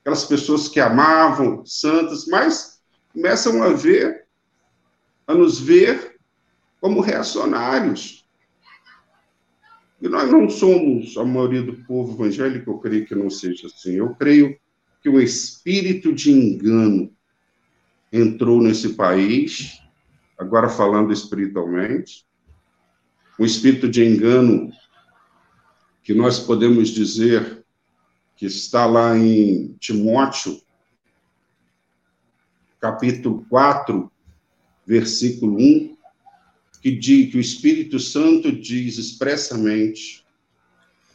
aquelas 0.00 0.24
pessoas 0.24 0.68
que 0.68 0.80
amavam, 0.80 1.64
santas, 1.64 2.26
mas 2.26 2.80
começam 3.12 3.62
a 3.62 3.68
ver, 3.68 4.21
a 5.32 5.34
nos 5.34 5.58
ver 5.58 6.16
como 6.80 7.00
reacionários. 7.00 8.26
E 10.00 10.08
nós 10.08 10.30
não 10.30 10.48
somos, 10.50 11.16
a 11.16 11.24
maioria 11.24 11.62
do 11.62 11.74
povo 11.84 12.12
evangélico, 12.14 12.70
eu 12.70 12.78
creio 12.78 13.06
que 13.06 13.14
não 13.14 13.30
seja 13.30 13.66
assim. 13.66 13.92
Eu 13.92 14.14
creio 14.14 14.58
que 15.00 15.08
o 15.08 15.20
espírito 15.20 16.12
de 16.12 16.30
engano 16.30 17.12
entrou 18.12 18.60
nesse 18.60 18.94
país, 18.94 19.80
agora 20.38 20.68
falando 20.68 21.12
espiritualmente, 21.12 22.26
um 23.38 23.44
espírito 23.44 23.88
de 23.88 24.04
engano 24.04 24.70
que 26.02 26.12
nós 26.12 26.38
podemos 26.40 26.90
dizer 26.90 27.64
que 28.36 28.44
está 28.44 28.86
lá 28.86 29.16
em 29.16 29.74
Timóteo, 29.78 30.60
capítulo 32.80 33.46
4, 33.48 34.11
versículo 34.92 35.56
1, 35.56 35.96
que 36.82 36.90
diz 36.90 37.30
que 37.30 37.38
o 37.38 37.40
Espírito 37.40 37.98
Santo 37.98 38.52
diz 38.52 38.98
expressamente 38.98 40.22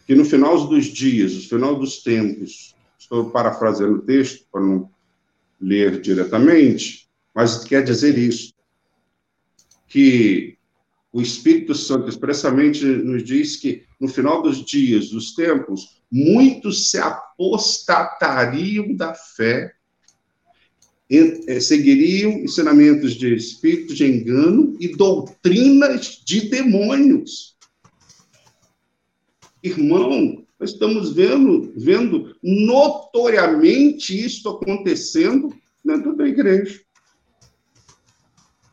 que 0.07 0.15
no 0.15 0.25
final 0.25 0.67
dos 0.67 0.86
dias, 0.86 1.36
no 1.36 1.41
final 1.41 1.77
dos 1.77 2.01
tempos, 2.01 2.75
estou 2.98 3.29
parafraseando 3.29 4.00
o 4.00 4.01
texto 4.01 4.48
para 4.51 4.62
não 4.62 4.89
ler 5.62 6.01
diretamente, 6.01 7.07
mas 7.36 7.63
quer 7.63 7.84
dizer 7.84 8.17
isso, 8.17 8.51
que 9.88 10.57
o 11.12 11.22
Espírito 11.22 11.75
Santo 11.75 12.10
expressamente 12.10 12.84
nos 12.84 13.24
diz 13.24 13.57
que 13.57 13.84
no 14.00 14.07
final 14.07 14.41
dos 14.41 14.65
dias, 14.65 15.10
dos 15.10 15.36
tempos, 15.36 16.01
muitos 16.12 16.89
se 16.89 16.98
apostatariam 16.98 18.96
da 18.96 19.13
fé 19.13 19.76
seguiriam 21.62 22.32
ensinamentos 22.32 23.14
de 23.14 23.34
espíritos 23.34 23.96
de 23.96 24.06
engano 24.06 24.76
e 24.80 24.90
doutrinas 24.90 26.22
de 26.26 26.50
demônios. 26.50 27.56
Irmão, 29.64 30.46
nós 30.60 30.72
estamos 30.72 31.14
vendo, 31.14 31.74
vendo 31.76 32.36
notoriamente 32.44 34.26
isso 34.26 34.50
acontecendo 34.50 35.56
dentro 35.84 36.16
da 36.16 36.28
igreja. 36.28 36.82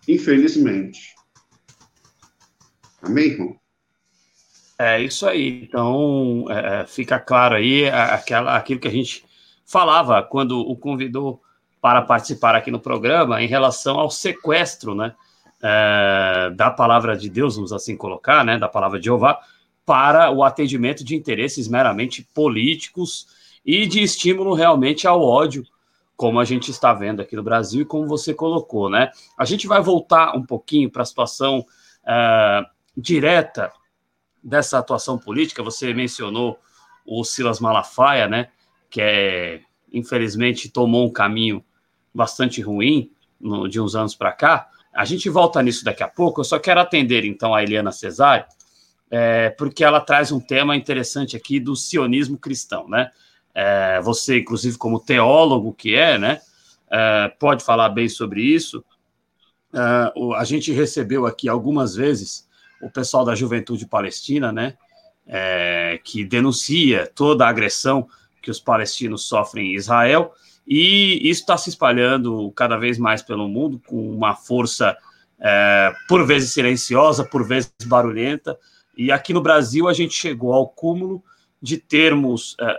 Infelizmente. 0.08 1.14
Amém, 3.00 3.26
irmão? 3.26 3.56
É 4.78 5.02
isso 5.02 5.26
aí. 5.26 5.62
Então, 5.62 6.46
é, 6.50 6.82
é 6.82 6.86
fica 6.86 7.18
claro 7.18 7.54
aí 7.54 7.88
aquela, 7.88 8.56
aquilo 8.56 8.80
que 8.80 8.88
a 8.88 8.92
gente 8.92 9.24
falava 9.64 10.22
quando 10.22 10.58
o 10.58 10.76
convidou 10.76 11.42
para 11.84 12.00
participar 12.00 12.54
aqui 12.54 12.70
no 12.70 12.80
programa 12.80 13.42
em 13.42 13.46
relação 13.46 14.00
ao 14.00 14.10
sequestro, 14.10 14.94
né, 14.94 15.14
é, 15.62 16.50
da 16.56 16.70
palavra 16.70 17.14
de 17.14 17.28
Deus, 17.28 17.56
vamos 17.56 17.74
assim 17.74 17.94
colocar, 17.94 18.42
né, 18.42 18.56
da 18.56 18.70
palavra 18.70 18.98
de 18.98 19.04
Jeová, 19.04 19.38
para 19.84 20.30
o 20.30 20.42
atendimento 20.42 21.04
de 21.04 21.14
interesses 21.14 21.68
meramente 21.68 22.26
políticos 22.34 23.26
e 23.66 23.86
de 23.86 24.02
estímulo 24.02 24.54
realmente 24.54 25.06
ao 25.06 25.20
ódio, 25.20 25.62
como 26.16 26.40
a 26.40 26.44
gente 26.46 26.70
está 26.70 26.94
vendo 26.94 27.20
aqui 27.20 27.36
no 27.36 27.42
Brasil 27.42 27.82
e 27.82 27.84
como 27.84 28.08
você 28.08 28.32
colocou, 28.32 28.88
né? 28.88 29.10
A 29.36 29.44
gente 29.44 29.66
vai 29.66 29.82
voltar 29.82 30.34
um 30.34 30.42
pouquinho 30.42 30.90
para 30.90 31.02
a 31.02 31.04
situação 31.04 31.66
é, 32.06 32.64
direta 32.96 33.70
dessa 34.42 34.78
atuação 34.78 35.18
política. 35.18 35.62
Você 35.62 35.92
mencionou 35.92 36.58
o 37.04 37.22
Silas 37.24 37.60
Malafaia, 37.60 38.26
né? 38.26 38.48
Que 38.88 39.02
é, 39.02 39.60
infelizmente 39.92 40.70
tomou 40.70 41.06
um 41.06 41.12
caminho 41.12 41.62
bastante 42.14 42.62
ruim 42.62 43.10
no, 43.40 43.68
de 43.68 43.80
uns 43.80 43.94
anos 43.94 44.14
para 44.14 44.32
cá. 44.32 44.68
A 44.94 45.04
gente 45.04 45.28
volta 45.28 45.60
nisso 45.62 45.84
daqui 45.84 46.02
a 46.02 46.08
pouco. 46.08 46.40
Eu 46.40 46.44
só 46.44 46.58
quero 46.58 46.80
atender 46.80 47.24
então 47.24 47.54
a 47.54 47.62
Eliana 47.62 47.90
Cesário, 47.90 48.46
é, 49.10 49.50
porque 49.50 49.82
ela 49.82 50.00
traz 50.00 50.30
um 50.30 50.40
tema 50.40 50.76
interessante 50.76 51.36
aqui 51.36 51.58
do 51.58 51.74
sionismo 51.74 52.38
cristão, 52.38 52.88
né? 52.88 53.10
É, 53.54 54.00
você, 54.00 54.40
inclusive, 54.40 54.76
como 54.76 54.98
teólogo 54.98 55.72
que 55.72 55.94
é, 55.94 56.18
né, 56.18 56.40
é, 56.90 57.28
pode 57.38 57.64
falar 57.64 57.88
bem 57.88 58.08
sobre 58.08 58.42
isso. 58.42 58.84
É, 59.72 60.12
a 60.36 60.44
gente 60.44 60.72
recebeu 60.72 61.24
aqui 61.24 61.48
algumas 61.48 61.94
vezes 61.94 62.48
o 62.82 62.90
pessoal 62.90 63.24
da 63.24 63.34
Juventude 63.34 63.86
Palestina, 63.86 64.50
né, 64.50 64.76
é, 65.26 66.00
que 66.02 66.24
denuncia 66.24 67.10
toda 67.14 67.46
a 67.46 67.48
agressão 67.48 68.08
que 68.42 68.50
os 68.50 68.58
palestinos 68.58 69.26
sofrem 69.26 69.72
em 69.72 69.76
Israel 69.76 70.34
e 70.66 71.28
isso 71.28 71.42
está 71.42 71.56
se 71.56 71.68
espalhando 71.68 72.50
cada 72.52 72.76
vez 72.76 72.98
mais 72.98 73.22
pelo 73.22 73.48
mundo 73.48 73.80
com 73.86 74.10
uma 74.10 74.34
força 74.34 74.96
é, 75.38 75.92
por 76.08 76.26
vezes 76.26 76.52
silenciosa, 76.52 77.24
por 77.24 77.46
vezes 77.46 77.72
barulhenta. 77.86 78.58
E 78.96 79.12
aqui 79.12 79.32
no 79.32 79.42
Brasil 79.42 79.88
a 79.88 79.92
gente 79.92 80.14
chegou 80.14 80.52
ao 80.52 80.68
cúmulo 80.68 81.22
de 81.60 81.76
termos 81.76 82.56
é, 82.60 82.64
é, 82.64 82.76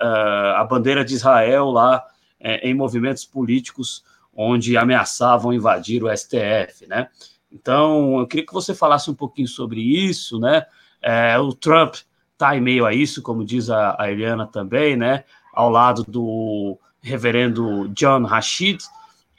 a 0.57 0.63
bandeira 0.63 1.03
de 1.03 1.13
Israel 1.13 1.71
lá 1.71 2.03
é, 2.39 2.67
em 2.67 2.73
movimentos 2.73 3.25
políticos 3.25 4.03
onde 4.35 4.75
ameaçavam 4.75 5.53
invadir 5.53 6.03
o 6.03 6.15
STF, 6.15 6.87
né? 6.87 7.07
Então, 7.51 8.19
eu 8.19 8.27
queria 8.27 8.45
que 8.45 8.53
você 8.53 8.75
falasse 8.75 9.09
um 9.09 9.15
pouquinho 9.15 9.47
sobre 9.47 9.79
isso, 9.79 10.39
né? 10.39 10.65
É, 11.01 11.37
o 11.39 11.53
Trump 11.53 11.95
está 12.33 12.55
em 12.55 12.59
meio 12.59 12.85
a 12.85 12.93
isso, 12.93 13.21
como 13.21 13.45
diz 13.45 13.69
a, 13.69 13.95
a 13.97 14.11
Eliana 14.11 14.45
também, 14.45 14.97
né? 14.97 15.23
Ao 15.53 15.69
lado 15.69 16.03
do 16.03 16.77
reverendo 17.05 17.87
John 17.89 18.23
Rashid, 18.23 18.83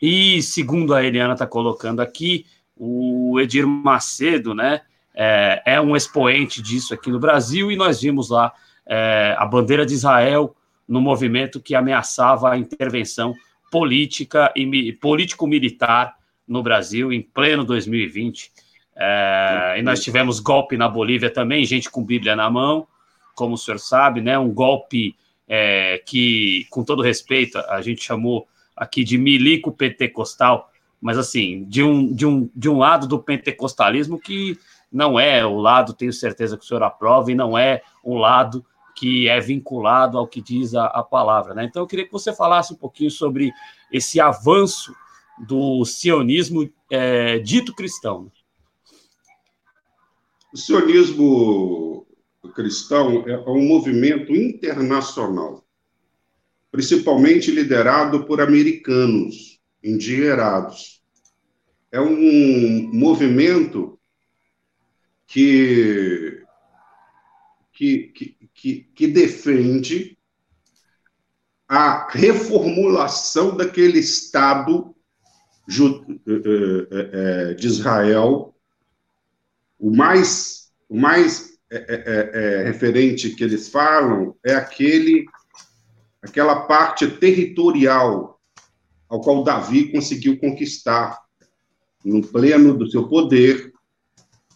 e 0.00 0.40
segundo 0.40 0.94
a 0.94 1.02
Eliana 1.02 1.32
está 1.32 1.46
colocando 1.46 2.00
aqui, 2.00 2.46
o 2.76 3.40
Edir 3.40 3.66
Macedo, 3.66 4.54
né, 4.54 4.82
é, 5.14 5.62
é, 5.66 5.80
um 5.80 5.96
expoente 5.96 6.62
disso 6.62 6.94
aqui 6.94 7.10
no 7.10 7.18
Brasil, 7.18 7.72
e 7.72 7.76
nós 7.76 8.00
vimos 8.00 8.30
lá 8.30 8.52
é, 8.86 9.34
a 9.36 9.44
bandeira 9.44 9.84
de 9.84 9.94
Israel 9.94 10.54
no 10.86 11.00
movimento 11.00 11.60
que 11.60 11.74
ameaçava 11.74 12.52
a 12.52 12.58
intervenção 12.58 13.34
política 13.70 14.52
e 14.54 14.92
político-militar 14.92 16.14
no 16.46 16.62
Brasil 16.62 17.12
em 17.12 17.20
pleno 17.20 17.64
2020. 17.64 18.52
É, 18.94 19.76
e 19.78 19.82
nós 19.82 20.00
tivemos 20.00 20.38
golpe 20.38 20.76
na 20.76 20.88
Bolívia 20.88 21.30
também, 21.30 21.64
gente 21.64 21.90
com 21.90 22.04
Bíblia 22.04 22.36
na 22.36 22.48
mão, 22.48 22.86
como 23.34 23.54
o 23.54 23.58
senhor 23.58 23.78
sabe, 23.78 24.20
né, 24.20 24.38
um 24.38 24.52
golpe 24.52 25.16
é, 25.48 26.02
que, 26.04 26.66
com 26.70 26.84
todo 26.84 27.02
respeito, 27.02 27.58
a 27.58 27.80
gente 27.80 28.02
chamou 28.02 28.46
aqui 28.76 29.04
de 29.04 29.16
milico 29.16 29.72
pentecostal, 29.72 30.70
mas 31.00 31.16
assim, 31.16 31.64
de 31.64 31.82
um, 31.82 32.12
de 32.12 32.26
um, 32.26 32.50
de 32.54 32.68
um 32.68 32.78
lado 32.78 33.06
do 33.06 33.18
pentecostalismo 33.18 34.18
que 34.18 34.58
não 34.90 35.18
é 35.18 35.44
o 35.44 35.56
lado, 35.58 35.92
tenho 35.92 36.12
certeza 36.12 36.56
que 36.56 36.64
o 36.64 36.66
senhor 36.66 36.82
aprova, 36.82 37.30
e 37.30 37.34
não 37.34 37.56
é 37.56 37.82
um 38.04 38.16
lado 38.16 38.64
que 38.94 39.28
é 39.28 39.38
vinculado 39.40 40.16
ao 40.16 40.26
que 40.26 40.40
diz 40.40 40.74
a, 40.74 40.86
a 40.86 41.02
palavra. 41.02 41.54
Né? 41.54 41.64
Então, 41.64 41.82
eu 41.82 41.86
queria 41.86 42.06
que 42.06 42.12
você 42.12 42.34
falasse 42.34 42.72
um 42.72 42.76
pouquinho 42.76 43.10
sobre 43.10 43.52
esse 43.92 44.18
avanço 44.20 44.94
do 45.38 45.84
sionismo 45.84 46.68
é, 46.90 47.38
dito 47.38 47.74
cristão. 47.74 48.32
O 50.52 50.56
sionismo 50.56 52.05
cristão 52.52 53.28
é 53.28 53.38
um 53.48 53.66
movimento 53.66 54.34
internacional, 54.34 55.66
principalmente 56.70 57.50
liderado 57.50 58.24
por 58.24 58.40
americanos 58.40 59.60
endinheirados. 59.82 61.02
É 61.90 62.00
um 62.00 62.90
movimento 62.92 63.98
que, 65.26 66.42
que, 67.72 68.12
que, 68.54 68.90
que 68.94 69.06
defende 69.06 70.16
a 71.68 72.08
reformulação 72.10 73.56
daquele 73.56 73.98
Estado 73.98 74.94
eh, 75.68 76.22
eh, 76.28 77.10
eh, 77.12 77.54
de 77.54 77.66
Israel, 77.66 78.54
o 79.78 79.90
mais, 79.90 80.70
o 80.88 80.96
mais 80.96 81.55
é, 81.76 81.84
é, 81.88 82.02
é, 82.06 82.60
é, 82.60 82.62
referente 82.64 83.30
que 83.30 83.44
eles 83.44 83.68
falam 83.68 84.34
é 84.44 84.54
aquele, 84.54 85.26
aquela 86.22 86.62
parte 86.66 87.06
territorial 87.06 88.40
ao 89.08 89.20
qual 89.20 89.44
Davi 89.44 89.92
conseguiu 89.92 90.38
conquistar 90.38 91.20
no 92.04 92.26
pleno 92.26 92.76
do 92.76 92.90
seu 92.90 93.08
poder. 93.08 93.72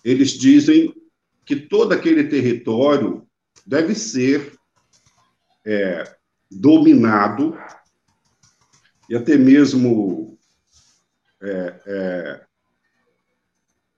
Eles 0.05 0.31
dizem 0.31 0.95
que 1.45 1.57
todo 1.57 1.93
aquele 1.93 2.25
território 2.25 3.27
deve 3.67 3.95
ser 3.95 4.59
é, 5.65 6.17
dominado 6.51 7.57
e 9.09 9.17
até 9.17 9.37
mesmo 9.37 10.39
é, 11.43 11.81
é, 11.87 12.47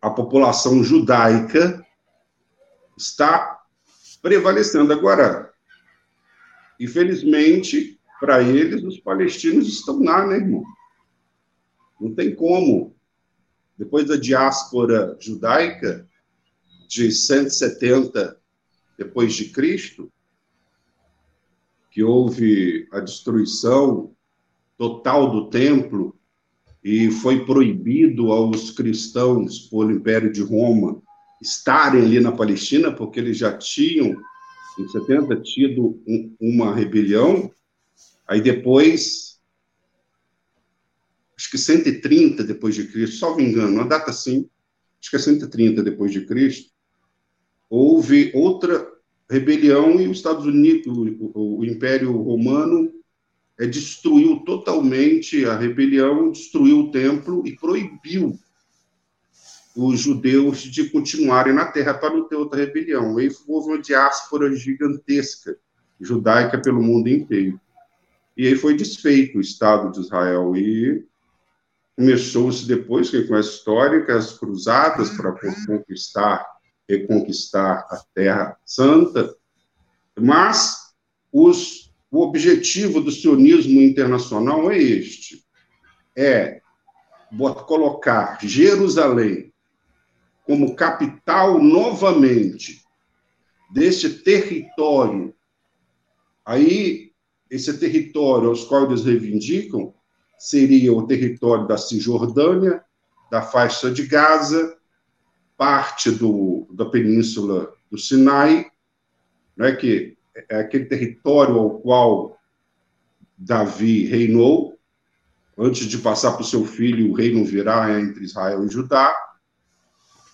a 0.00 0.10
população 0.10 0.82
judaica 0.82 1.81
está 2.96 3.62
prevalecendo. 4.20 4.92
Agora, 4.92 5.52
infelizmente, 6.78 8.00
para 8.20 8.42
eles, 8.42 8.84
os 8.84 9.00
palestinos 9.00 9.68
estão 9.68 10.02
lá, 10.02 10.26
né, 10.26 10.36
irmão? 10.36 10.64
Não 12.00 12.14
tem 12.14 12.34
como. 12.34 12.94
Depois 13.76 14.06
da 14.06 14.16
diáspora 14.16 15.16
judaica, 15.20 16.08
de 16.88 17.10
170 17.10 18.38
depois 18.98 19.34
de 19.34 19.46
Cristo, 19.46 20.12
que 21.90 22.02
houve 22.02 22.86
a 22.92 23.00
destruição 23.00 24.14
total 24.76 25.30
do 25.30 25.48
templo 25.48 26.14
e 26.84 27.10
foi 27.10 27.44
proibido 27.44 28.32
aos 28.32 28.70
cristãos 28.70 29.60
por 29.60 29.90
Império 29.90 30.32
de 30.32 30.42
Roma 30.42 31.02
estarem 31.42 32.02
ali 32.02 32.20
na 32.20 32.32
Palestina, 32.32 32.92
porque 32.92 33.18
eles 33.18 33.36
já 33.36 33.56
tinham, 33.58 34.16
em 34.78 34.88
70, 34.88 35.36
tido 35.40 36.00
um, 36.06 36.34
uma 36.40 36.74
rebelião. 36.74 37.50
Aí 38.26 38.40
depois, 38.40 39.40
acho 41.36 41.50
que 41.50 41.58
130 41.58 42.44
depois 42.44 42.74
de 42.74 42.86
Cristo, 42.86 43.16
salvo 43.16 43.40
engano, 43.40 43.74
uma 43.74 43.88
data 43.88 44.10
assim, 44.10 44.48
acho 45.00 45.10
que 45.10 45.16
é 45.16 45.18
130 45.18 45.82
depois 45.82 46.12
de 46.12 46.24
Cristo, 46.24 46.70
houve 47.68 48.30
outra 48.34 48.88
rebelião 49.28 50.00
e 50.00 50.06
os 50.06 50.18
Estados 50.18 50.46
Unidos, 50.46 50.86
o, 50.86 51.58
o 51.58 51.64
Império 51.64 52.12
Romano 52.12 52.92
é, 53.58 53.66
destruiu 53.66 54.40
totalmente 54.44 55.44
a 55.44 55.56
rebelião, 55.56 56.30
destruiu 56.30 56.80
o 56.80 56.90
templo 56.90 57.42
e 57.46 57.56
proibiu 57.56 58.38
os 59.74 60.00
judeus 60.00 60.58
de 60.58 60.90
continuarem 60.90 61.52
na 61.52 61.66
terra 61.66 61.94
para 61.94 62.14
não 62.14 62.28
ter 62.28 62.36
outra 62.36 62.58
rebelião. 62.58 63.16
Aí 63.16 63.30
houve 63.46 63.68
uma 63.68 63.80
diáspora 63.80 64.54
gigantesca 64.54 65.56
judaica 66.00 66.58
pelo 66.60 66.82
mundo 66.82 67.08
inteiro. 67.08 67.60
E 68.36 68.46
aí 68.46 68.56
foi 68.56 68.76
desfeito 68.76 69.38
o 69.38 69.40
Estado 69.40 69.92
de 69.92 70.00
Israel 70.00 70.56
e 70.56 71.04
começou-se 71.96 72.66
depois, 72.66 73.10
conhece 73.10 73.34
a 73.34 73.40
história, 73.40 74.16
as 74.16 74.38
cruzadas 74.38 75.10
para 75.10 75.34
conquistar 75.66 76.44
reconquistar 76.88 77.86
a 77.90 78.02
Terra 78.14 78.56
Santa, 78.66 79.34
mas 80.18 80.92
os, 81.32 81.92
o 82.10 82.22
objetivo 82.22 83.00
do 83.00 83.10
sionismo 83.10 83.80
internacional 83.80 84.70
é 84.70 84.78
este: 84.78 85.44
é 86.16 86.60
colocar 87.66 88.38
Jerusalém 88.42 89.51
como 90.44 90.74
capital 90.74 91.62
novamente 91.62 92.82
deste 93.72 94.10
território. 94.10 95.34
Aí, 96.44 97.12
esse 97.50 97.78
território 97.78 98.48
aos 98.48 98.64
quais 98.64 98.88
eles 98.88 99.04
reivindicam 99.04 99.94
seria 100.38 100.92
o 100.92 101.06
território 101.06 101.66
da 101.66 101.76
Cisjordânia, 101.76 102.82
da 103.30 103.42
faixa 103.42 103.90
de 103.90 104.06
Gaza, 104.06 104.76
parte 105.56 106.10
do, 106.10 106.66
da 106.72 106.84
península 106.84 107.72
do 107.90 107.96
Sinai, 107.96 108.70
né, 109.56 109.72
que 109.72 110.16
é 110.48 110.56
aquele 110.56 110.86
território 110.86 111.56
ao 111.56 111.78
qual 111.78 112.36
Davi 113.38 114.04
reinou, 114.04 114.78
antes 115.56 115.86
de 115.86 115.98
passar 115.98 116.32
para 116.32 116.42
o 116.42 116.46
seu 116.46 116.64
filho, 116.64 117.10
o 117.10 117.14
reino 117.14 117.44
virá 117.44 118.00
entre 118.00 118.24
Israel 118.24 118.64
e 118.64 118.68
Judá, 118.68 119.14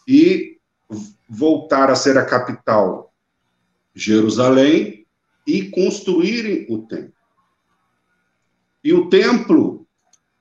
e 0.09 0.59
voltar 1.29 1.91
a 1.91 1.95
ser 1.95 2.17
a 2.17 2.25
capital, 2.25 3.15
Jerusalém, 3.95 5.07
e 5.47 5.69
construírem 5.71 6.67
o 6.71 6.87
templo. 6.87 7.13
E 8.83 8.95
o 8.95 9.11
templo, 9.11 9.87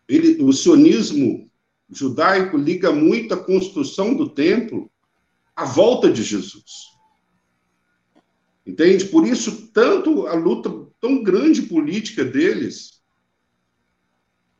ele, 0.07 0.41
o 0.41 0.53
sionismo 0.53 1.49
judaico 1.89 2.55
liga 2.55 2.93
muito 2.93 3.33
a 3.33 3.43
construção 3.43 4.13
do 4.13 4.29
templo 4.29 4.89
à 5.53 5.65
volta 5.65 6.11
de 6.11 6.23
Jesus. 6.23 6.87
Entende? 8.65 9.05
Por 9.05 9.25
isso, 9.27 9.67
tanto 9.71 10.27
a 10.27 10.33
luta 10.33 10.69
tão 10.99 11.23
grande 11.23 11.63
política 11.63 12.23
deles 12.23 13.01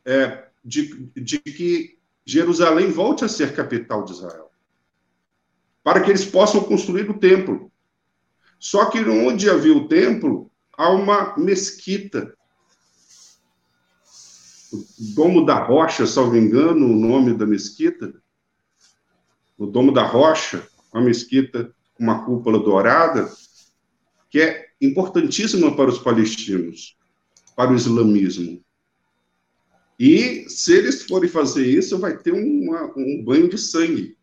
é, 0.06 0.50
de, 0.64 1.10
de 1.16 1.40
que 1.40 1.98
Jerusalém 2.26 2.92
volte 2.92 3.24
a 3.24 3.30
ser 3.30 3.56
capital 3.56 4.04
de 4.04 4.12
Israel, 4.14 4.47
para 5.88 6.02
que 6.02 6.12
eles 6.12 6.26
possam 6.26 6.62
construir 6.66 7.10
o 7.10 7.18
templo. 7.18 7.72
Só 8.60 8.90
que 8.90 9.00
onde 9.00 9.50
havia 9.50 9.74
o 9.74 9.88
templo, 9.88 10.52
há 10.78 10.90
uma 10.90 11.34
mesquita 11.38 12.36
Domo 15.16 15.46
da 15.46 15.64
Rocha, 15.64 16.06
salvo 16.06 16.36
engano, 16.36 16.88
o 16.88 16.94
nome 16.94 17.34
da 17.34 17.46
mesquita. 17.46 18.14
O 19.58 19.66
Domo 19.66 19.94
da 19.94 20.04
Rocha, 20.04 20.68
uma 20.94 21.02
mesquita 21.02 21.74
com 21.94 22.04
uma 22.04 22.26
cúpula 22.26 22.60
dourada, 22.60 23.32
que 24.30 24.42
é 24.42 24.66
importantíssima 24.82 25.74
para 25.74 25.90
os 25.90 26.00
palestinos, 26.00 26.98
para 27.56 27.72
o 27.72 27.76
islamismo. 27.76 28.62
E 29.98 30.50
se 30.50 30.74
eles 30.74 31.04
forem 31.04 31.30
fazer 31.30 31.66
isso, 31.66 31.98
vai 31.98 32.18
ter 32.18 32.34
uma, 32.34 32.92
um 32.98 33.24
banho 33.24 33.48
de 33.48 33.58
sangue. 33.58 34.17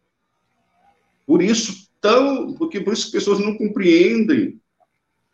Por 1.27 1.43
isso, 1.43 1.89
tão, 2.01 2.55
porque 2.55 2.81
por 2.81 2.93
isso 2.93 3.07
as 3.07 3.13
pessoas 3.13 3.39
não 3.39 3.57
compreendem 3.57 4.61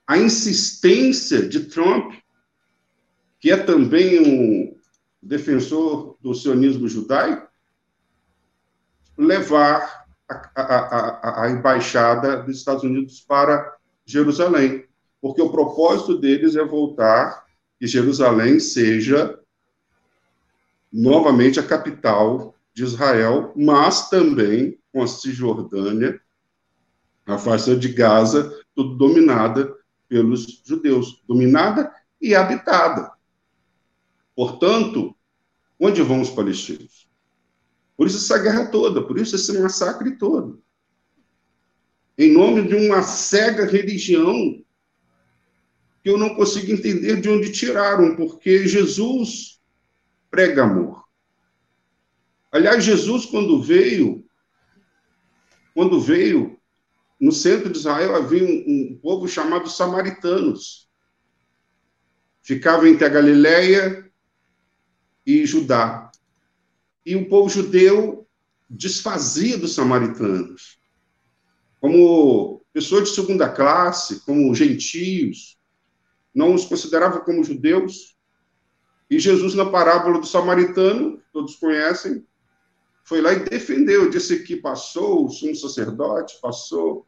a 0.07 0.19
insistência 0.19 1.49
de 1.49 1.67
Trump, 1.67 2.15
que 3.39 3.51
é 3.51 3.57
também 3.57 4.21
um, 4.21 4.81
defensor 5.23 6.17
do 6.21 6.35
sionismo 6.35 6.89
judaico, 6.89 7.49
levar 9.17 10.07
a, 10.29 10.35
a, 10.55 10.63
a, 10.63 11.45
a, 11.45 11.51
embaixada 11.51 12.43
dos 12.43 12.57
Estados 12.57 12.85
Unidos 12.85 13.21
para 13.21 13.77
Jerusalém, 14.05 14.87
porque 15.21 15.43
o 15.43 15.51
propósito 15.51 16.19
deles 16.19 16.57
é 16.57 16.65
voltar 16.65 17.45
que 17.79 17.87
Jerusalém 17.87 18.59
seja 18.59 19.39
novamente 20.93 21.61
a 21.61 21.67
capital 21.67 22.55
de 22.73 22.85
Israel, 22.85 23.53
mas 23.55 24.09
também 24.09 24.80
com 24.93 25.03
a 25.03 25.07
Cisjordânia, 25.07 26.21
a 27.27 27.39
faixa 27.39 27.77
de 27.77 27.89
Gaza, 27.89 28.65
tudo 28.75 28.97
dominada 28.97 29.75
pelos 30.09 30.63
judeus, 30.65 31.23
dominada 31.27 31.95
e 32.21 32.35
habitada. 32.35 33.13
Portanto, 34.35 35.15
onde 35.79 36.03
vão 36.03 36.21
os 36.21 36.31
palestinos? 36.31 37.09
Por 37.97 38.07
isso 38.07 38.17
essa 38.17 38.43
guerra 38.43 38.67
toda, 38.67 39.03
por 39.03 39.19
isso 39.19 39.37
esse 39.37 39.53
massacre 39.59 40.17
todo. 40.17 40.63
Em 42.19 42.33
nome 42.33 42.67
de 42.67 42.75
uma 42.75 43.03
cega 43.03 43.65
religião 43.65 44.63
que 46.03 46.11
eu 46.11 46.19
não 46.19 46.35
consigo 46.35 46.73
entender 46.73 47.21
de 47.21 47.29
onde 47.29 47.53
tiraram, 47.53 48.17
porque 48.17 48.67
Jesus 48.67 49.61
prega 50.31 50.65
amor. 50.65 51.05
Aliás, 52.51 52.83
Jesus, 52.83 53.27
quando 53.27 53.63
veio, 53.63 54.25
quando 55.75 56.01
veio, 56.01 56.59
no 57.21 57.33
centro 57.33 57.71
de 57.71 57.79
Israel 57.79 58.17
havia 58.17 58.45
um, 58.45 58.65
um 58.67 58.99
povo 59.01 59.29
chamado 59.29 59.69
samaritanos. 59.69 60.89
Ficava 62.43 62.89
entre 62.89 63.05
a 63.05 63.09
Galileia 63.09 64.11
e 65.27 65.45
Judá. 65.47 66.11
E 67.05 67.15
o 67.17 67.29
povo 67.29 67.49
judeu 67.49 68.27
desfazia 68.69 69.59
dos 69.59 69.75
samaritanos 69.75 70.81
como 71.81 72.63
pessoas 72.73 73.09
de 73.09 73.15
segunda 73.15 73.49
classe, 73.49 74.21
como 74.21 74.55
gentios, 74.55 75.59
não 76.33 76.55
os 76.55 76.67
considerava 76.67 77.21
como 77.21 77.43
judeus. 77.43 78.17
E 79.09 79.19
Jesus, 79.19 79.55
na 79.55 79.65
parábola 79.65 80.21
do 80.21 80.27
samaritano, 80.27 81.21
todos 81.33 81.57
conhecem, 81.57 82.25
foi 83.11 83.21
lá 83.21 83.33
e 83.33 83.41
defendeu, 83.41 84.09
disse 84.09 84.45
que 84.45 84.55
passou 84.55 85.27
o 85.27 85.31
sumo 85.31 85.57
sacerdote, 85.57 86.39
passou 86.41 87.05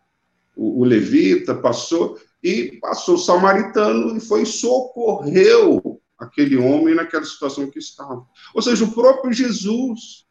o, 0.57 0.81
o 0.81 0.85
levita, 0.85 1.55
passou, 1.55 2.21
e 2.43 2.77
passou 2.81 3.15
o 3.15 3.19
samaritano 3.19 4.17
e 4.17 4.21
foi 4.21 4.45
socorreu 4.45 6.03
aquele 6.19 6.57
homem 6.57 6.93
naquela 6.93 7.25
situação 7.25 7.71
que 7.71 7.79
estava. 7.79 8.27
Ou 8.53 8.61
seja, 8.61 8.85
o 8.85 8.93
próprio 8.93 9.33
Jesus, 9.33 10.27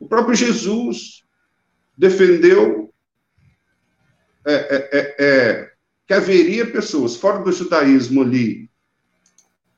o 0.00 0.08
próprio 0.08 0.34
Jesus 0.34 1.22
defendeu 1.94 2.90
é, 4.46 4.54
é, 4.54 4.90
é, 4.92 5.16
é, 5.18 5.72
que 6.06 6.14
haveria 6.14 6.72
pessoas 6.72 7.16
fora 7.16 7.40
do 7.44 7.52
judaísmo 7.52 8.22
ali 8.22 8.70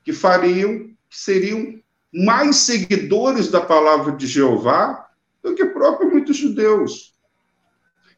que 0.04 0.12
fariam, 0.12 0.94
que 1.10 1.18
seriam 1.18 1.82
mais 2.12 2.56
seguidores 2.56 3.50
da 3.50 3.60
palavra 3.60 4.16
de 4.16 4.26
Jeová 4.26 5.08
do 5.42 5.54
que 5.54 5.64
próprios 5.66 6.12
muitos 6.12 6.36
judeus. 6.36 7.14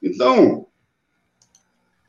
Então, 0.03 0.67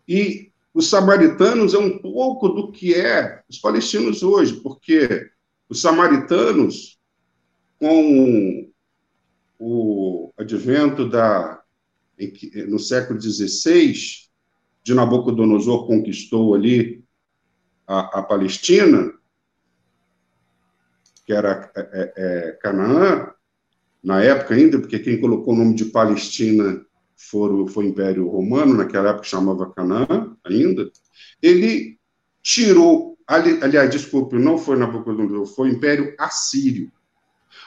e 0.07 0.51
os 0.73 0.89
samaritanos 0.89 1.73
é 1.73 1.77
um 1.77 1.99
pouco 1.99 2.49
do 2.49 2.71
que 2.71 2.93
é 2.93 3.43
os 3.49 3.57
palestinos 3.57 4.23
hoje, 4.23 4.55
porque 4.61 5.29
os 5.67 5.81
samaritanos, 5.81 6.99
com 7.79 8.69
o 9.59 10.31
advento 10.37 11.07
da 11.07 11.61
no 12.67 12.77
século 12.77 13.19
XVI, 13.19 13.93
de 14.83 14.93
Nabucodonosor 14.93 15.87
conquistou 15.87 16.53
ali 16.53 17.03
a, 17.87 18.19
a 18.19 18.23
Palestina, 18.23 19.11
que 21.31 21.33
era 21.33 21.71
é, 21.73 21.81
é, 21.81 22.13
é, 22.17 22.51
Canaã, 22.61 23.31
na 24.03 24.21
época 24.21 24.53
ainda, 24.53 24.77
porque 24.79 24.99
quem 24.99 25.21
colocou 25.21 25.53
o 25.53 25.57
nome 25.57 25.75
de 25.75 25.85
Palestina 25.85 26.85
foi, 27.15 27.49
o 27.49 27.83
Império 27.83 28.27
Romano, 28.27 28.73
naquela 28.73 29.11
época 29.11 29.23
chamava 29.23 29.71
Canaã 29.71 30.35
ainda, 30.43 30.91
ele 31.41 31.97
tirou, 32.43 33.17
ali, 33.25 33.59
aliás, 33.63 33.89
desculpe, 33.89 34.37
não 34.37 34.57
foi 34.57 34.75
Nabucodonosor, 34.77 35.45
foi 35.45 35.69
o 35.69 35.71
Império 35.71 36.13
Assírio. 36.19 36.91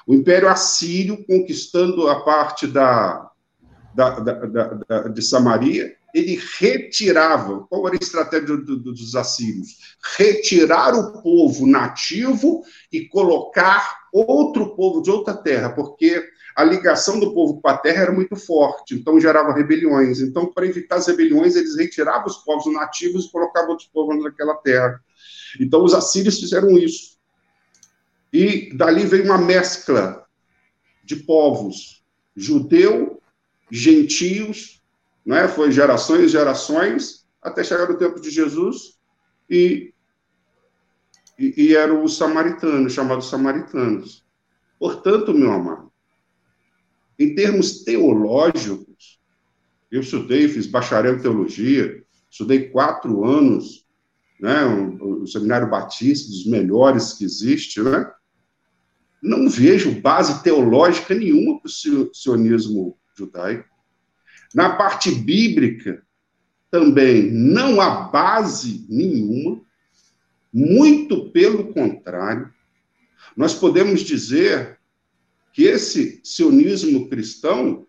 O 0.06 0.12
Império 0.12 0.48
Assírio 0.48 1.24
conquistando 1.24 2.06
a 2.08 2.22
parte 2.22 2.66
da, 2.66 3.30
da, 3.94 4.20
da, 4.20 4.34
da 4.88 5.08
de 5.08 5.22
Samaria, 5.22 5.96
ele 6.14 6.40
retirava, 6.60 7.66
qual 7.68 7.88
era 7.88 7.96
a 7.96 7.98
estratégia 8.00 8.56
do, 8.56 8.78
do, 8.78 8.92
dos 8.92 9.16
assírios? 9.16 9.96
Retirar 10.16 10.94
o 10.94 11.20
povo 11.20 11.66
nativo 11.66 12.62
e 12.92 13.08
colocar 13.08 14.04
outro 14.12 14.76
povo 14.76 15.02
de 15.02 15.10
outra 15.10 15.34
terra, 15.34 15.70
porque 15.70 16.24
a 16.54 16.62
ligação 16.62 17.18
do 17.18 17.34
povo 17.34 17.60
com 17.60 17.68
a 17.68 17.76
terra 17.76 18.02
era 18.02 18.12
muito 18.12 18.36
forte, 18.36 18.94
então 18.94 19.18
gerava 19.18 19.52
rebeliões. 19.52 20.20
Então, 20.20 20.46
para 20.46 20.66
evitar 20.66 20.96
as 20.96 21.08
rebeliões, 21.08 21.56
eles 21.56 21.76
retiravam 21.76 22.26
os 22.26 22.36
povos 22.36 22.72
nativos 22.72 23.24
e 23.24 23.30
colocavam 23.32 23.70
outros 23.70 23.88
povos 23.88 24.22
naquela 24.22 24.54
terra. 24.54 25.02
Então, 25.60 25.82
os 25.82 25.94
assírios 25.94 26.38
fizeram 26.38 26.78
isso. 26.78 27.18
E 28.32 28.72
dali 28.76 29.04
veio 29.04 29.24
uma 29.24 29.38
mescla 29.38 30.24
de 31.02 31.16
povos, 31.16 32.04
judeu, 32.36 33.20
gentios, 33.68 34.73
não 35.24 35.36
é? 35.36 35.48
Foi 35.48 35.72
gerações 35.72 36.24
e 36.24 36.28
gerações, 36.28 37.26
até 37.40 37.64
chegar 37.64 37.90
o 37.90 37.96
tempo 37.96 38.20
de 38.20 38.30
Jesus, 38.30 38.98
e, 39.48 39.92
e, 41.38 41.64
e 41.64 41.76
eram 41.76 42.02
os 42.04 42.16
samaritanos, 42.16 42.92
chamados 42.92 43.28
samaritanos. 43.28 44.24
Portanto, 44.78 45.32
meu 45.32 45.52
amado, 45.52 45.92
em 47.18 47.34
termos 47.34 47.84
teológicos, 47.84 49.20
eu 49.90 50.00
estudei, 50.00 50.48
fiz 50.48 50.66
bacharel 50.66 51.16
em 51.16 51.22
teologia, 51.22 52.02
estudei 52.30 52.68
quatro 52.70 53.24
anos, 53.24 53.86
né, 54.40 54.64
o, 54.64 55.22
o 55.22 55.26
seminário 55.26 55.70
batista, 55.70 56.28
dos 56.28 56.46
melhores 56.46 57.12
que 57.12 57.24
existe, 57.24 57.80
né? 57.80 58.10
Não 59.22 59.48
vejo 59.48 60.00
base 60.02 60.42
teológica 60.42 61.14
nenhuma 61.14 61.60
para 61.60 61.68
o 61.68 62.10
sionismo 62.12 62.98
judaico. 63.16 63.73
Na 64.54 64.70
parte 64.76 65.10
bíblica, 65.10 66.02
também 66.70 67.30
não 67.30 67.80
há 67.80 68.02
base 68.08 68.86
nenhuma, 68.88 69.60
muito 70.52 71.30
pelo 71.30 71.72
contrário. 71.72 72.52
Nós 73.36 73.54
podemos 73.54 74.02
dizer 74.02 74.78
que 75.52 75.64
esse 75.64 76.20
sionismo 76.22 77.08
cristão 77.08 77.86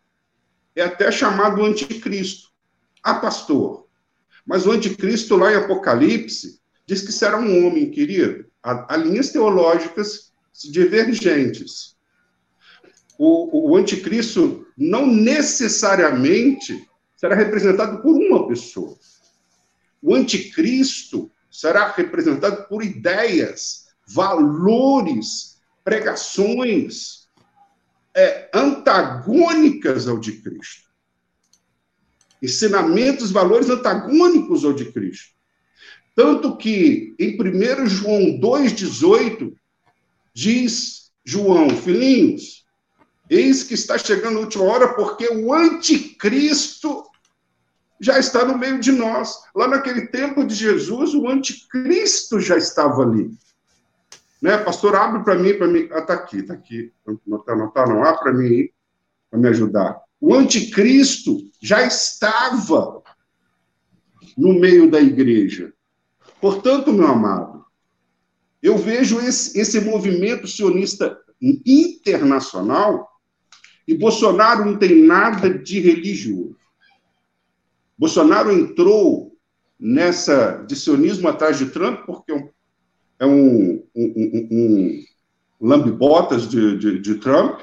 é 0.76 0.82
até 0.82 1.12
chamado 1.12 1.64
anticristo. 1.64 2.50
Ah, 3.04 3.16
pastor, 3.16 3.88
mas 4.46 4.66
o 4.66 4.72
anticristo 4.72 5.36
lá 5.36 5.52
em 5.52 5.58
Apocalipse 5.58 6.60
diz 6.88 7.02
que 7.02 7.12
será 7.12 7.40
um 7.40 7.66
homem, 7.66 7.92
querido. 7.92 8.46
Há, 8.62 8.98
linhas 8.98 9.30
teológicas 9.30 10.32
divergentes 10.64 11.95
o, 13.18 13.72
o 13.72 13.76
anticristo 13.76 14.66
não 14.78 15.08
necessariamente 15.08 16.88
será 17.16 17.36
representado 17.36 18.02
por 18.02 18.16
uma 18.16 18.48
pessoa. 18.48 18.98
O 20.02 20.14
anticristo 20.14 21.32
será 21.50 21.92
representado 21.92 22.68
por 22.68 22.84
ideias, 22.84 23.88
valores, 24.08 25.62
pregações 25.84 27.30
é, 28.14 28.50
antagônicas 28.54 30.08
ao 30.08 30.20
de 30.20 30.34
Cristo. 30.42 30.86
Ensinamentos, 32.42 33.32
valores 33.32 33.70
antagônicos 33.70 34.66
ao 34.66 34.74
de 34.74 34.92
Cristo. 34.92 35.34
Tanto 36.14 36.56
que 36.58 37.16
em 37.20 37.38
1 37.40 37.88
João 37.88 38.40
2,18 38.40 39.54
diz 40.34 41.12
João, 41.24 41.70
filhinhos, 41.70 42.65
Eis 43.30 43.64
que 43.64 43.74
está 43.74 43.98
chegando 43.98 44.38
a 44.38 44.42
última 44.42 44.66
hora, 44.66 44.94
porque 44.94 45.28
o 45.28 45.54
anticristo 45.54 47.04
já 48.00 48.20
está 48.20 48.46
no 48.46 48.58
meio 48.58 48.80
de 48.80 48.92
nós. 48.92 49.36
Lá 49.56 49.68
naquele 49.68 50.08
tempo 50.08 50.46
de 50.46 50.54
Jesus, 50.54 51.14
o 51.14 51.28
anticristo 51.28 52.40
já 52.40 52.58
estava 52.58 53.02
ali. 53.02 53.32
Né? 54.42 54.58
Pastor, 54.58 54.96
abre 54.96 55.24
para 55.24 55.36
mim, 55.36 55.54
para 55.56 55.68
mim. 55.68 55.90
Ah, 55.92 56.00
está 56.00 56.14
aqui, 56.14 56.38
está 56.38 56.54
aqui. 56.54 56.92
Não 57.26 57.40
está, 57.40 57.56
não 57.56 57.68
está, 57.68 57.86
não. 57.86 58.04
Abre 58.04 58.20
para 58.20 58.34
mim, 58.34 58.70
para 59.32 59.40
me 59.40 59.48
ajudar. 59.50 60.00
O 60.20 60.36
anticristo 60.36 61.38
já 61.62 61.86
estava 61.86 63.02
no 64.38 64.60
meio 64.60 64.90
da 64.90 65.00
igreja. 65.00 65.74
Portanto, 66.40 66.94
meu 66.94 67.08
amado, 67.08 67.66
eu 68.62 68.78
vejo 68.78 69.20
esse, 69.20 69.60
esse 69.60 69.80
movimento 69.80 70.48
sionista 70.48 71.18
internacional 71.42 73.10
e 73.88 73.94
Bolsonaro 73.94 74.66
não 74.66 74.78
tem 74.78 75.04
nada 75.04 75.50
de 75.50 75.80
religioso. 75.80 76.56
Bolsonaro 77.98 78.52
entrou 78.52 79.36
nessa 79.80 80.64
de 80.68 80.76
sionismo 80.76 81.28
atrás 81.28 81.58
de 81.58 81.68
Trump 81.68 82.06
porque 82.06 82.32
é 83.20 83.26
um, 83.26 83.84
um, 83.96 84.14
um, 84.16 84.48
um 84.52 85.04
lambibotas 85.62 86.48
de, 86.50 86.78
de, 86.78 87.00
de, 87.00 87.16
Trump, 87.16 87.62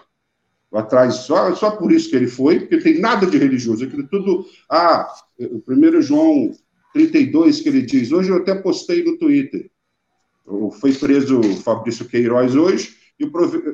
atrás 0.72 1.14
só, 1.16 1.54
só 1.54 1.72
por 1.72 1.92
isso 1.92 2.08
que 2.08 2.16
ele 2.16 2.28
foi, 2.28 2.60
porque 2.60 2.78
tem 2.78 3.00
nada 3.00 3.26
de 3.26 3.36
religioso. 3.36 3.84
Aquilo 3.84 4.06
tudo. 4.08 4.46
Ah, 4.70 5.06
o 5.38 5.60
primeiro 5.60 6.00
João 6.00 6.52
32 6.94 7.60
que 7.60 7.68
ele 7.68 7.82
diz, 7.82 8.12
hoje 8.12 8.30
eu 8.30 8.36
até 8.36 8.54
postei 8.54 9.04
no 9.04 9.18
Twitter. 9.18 9.70
Foi 10.80 10.92
preso 10.92 11.40
o 11.40 11.56
Fabrício 11.56 12.06
Queiroz 12.06 12.54
hoje, 12.54 12.96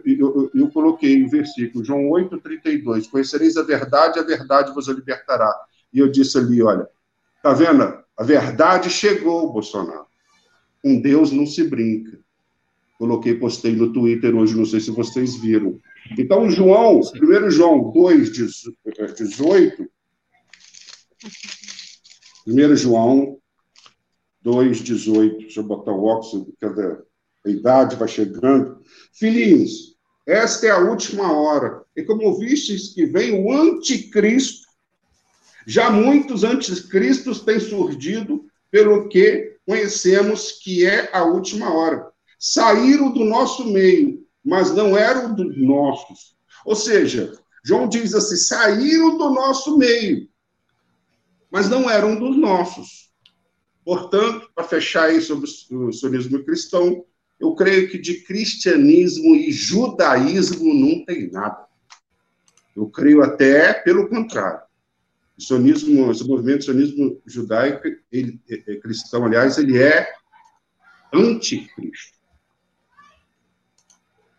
e 0.04 0.18
eu, 0.18 0.50
eu, 0.54 0.70
coloquei 0.70 1.24
o 1.24 1.28
versículo, 1.28 1.84
João 1.84 2.08
8, 2.10 2.38
32, 2.38 3.06
conhecereis 3.06 3.56
a 3.56 3.62
verdade, 3.62 4.18
a 4.18 4.22
verdade 4.22 4.72
vos 4.72 4.88
libertará. 4.88 5.52
E 5.92 5.98
eu 5.98 6.10
disse 6.10 6.38
ali, 6.38 6.62
olha, 6.62 6.88
tá 7.42 7.52
vendo? 7.52 7.82
A 8.16 8.22
verdade 8.22 8.90
chegou, 8.90 9.52
Bolsonaro. 9.52 10.06
Com 10.82 11.00
Deus 11.00 11.32
não 11.32 11.46
se 11.46 11.64
brinca. 11.64 12.18
Coloquei, 12.98 13.36
postei 13.36 13.76
no 13.76 13.92
Twitter 13.92 14.34
hoje, 14.34 14.56
não 14.56 14.64
sei 14.64 14.80
se 14.80 14.90
vocês 14.90 15.36
viram. 15.36 15.78
Então, 16.18 16.50
João, 16.50 17.00
1 17.00 17.50
João 17.50 17.92
2, 17.92 18.32
18, 18.32 19.88
1 22.46 22.76
João 22.76 23.38
2, 24.42 24.78
18, 24.78 25.38
deixa 25.38 25.60
eu 25.60 25.64
botar 25.64 25.92
o 25.92 26.04
óxido, 26.04 26.52
cadê? 26.60 27.07
A 27.48 27.52
idade 27.52 27.96
vai 27.96 28.08
chegando. 28.08 28.80
Filhinhos, 29.12 29.96
esta 30.26 30.66
é 30.66 30.70
a 30.70 30.78
última 30.78 31.32
hora. 31.32 31.82
E 31.96 32.02
como 32.02 32.38
vistes 32.38 32.94
que 32.94 33.06
vem 33.06 33.44
o 33.44 33.52
anticristo, 33.52 34.68
já 35.66 35.90
muitos 35.90 36.44
anticristos 36.44 37.40
têm 37.40 37.60
surgido, 37.60 38.44
pelo 38.70 39.08
que 39.08 39.56
conhecemos 39.66 40.52
que 40.52 40.84
é 40.84 41.10
a 41.12 41.24
última 41.24 41.72
hora. 41.72 42.10
Saíram 42.38 43.12
do 43.12 43.24
nosso 43.24 43.66
meio, 43.66 44.26
mas 44.44 44.74
não 44.74 44.96
eram 44.96 45.34
dos 45.34 45.56
nossos. 45.58 46.36
Ou 46.64 46.74
seja, 46.74 47.32
João 47.64 47.88
diz 47.88 48.14
assim: 48.14 48.36
saíram 48.36 49.16
do 49.16 49.30
nosso 49.30 49.76
meio, 49.76 50.28
mas 51.50 51.68
não 51.68 51.88
eram 51.88 52.18
dos 52.18 52.36
nossos. 52.36 53.10
Portanto, 53.84 54.50
para 54.54 54.64
fechar 54.64 55.04
aí 55.04 55.20
sobre 55.20 55.48
o 55.70 55.92
sionismo 55.92 56.44
cristão, 56.44 57.04
eu 57.40 57.54
creio 57.54 57.88
que 57.88 57.98
de 57.98 58.22
cristianismo 58.22 59.36
e 59.36 59.52
judaísmo 59.52 60.74
não 60.74 61.04
tem 61.04 61.30
nada. 61.30 61.66
Eu 62.76 62.86
creio 62.88 63.22
até 63.22 63.72
pelo 63.72 64.08
contrário. 64.08 64.60
O 65.36 65.42
sionismo, 65.42 66.10
esse 66.10 66.26
movimento 66.26 66.64
sionismo 66.64 67.20
judaico, 67.24 67.86
ele, 68.10 68.40
é, 68.50 68.72
é 68.72 68.76
cristão, 68.76 69.24
aliás, 69.24 69.56
ele 69.56 69.80
é 69.80 70.12
anticristo. 71.14 72.18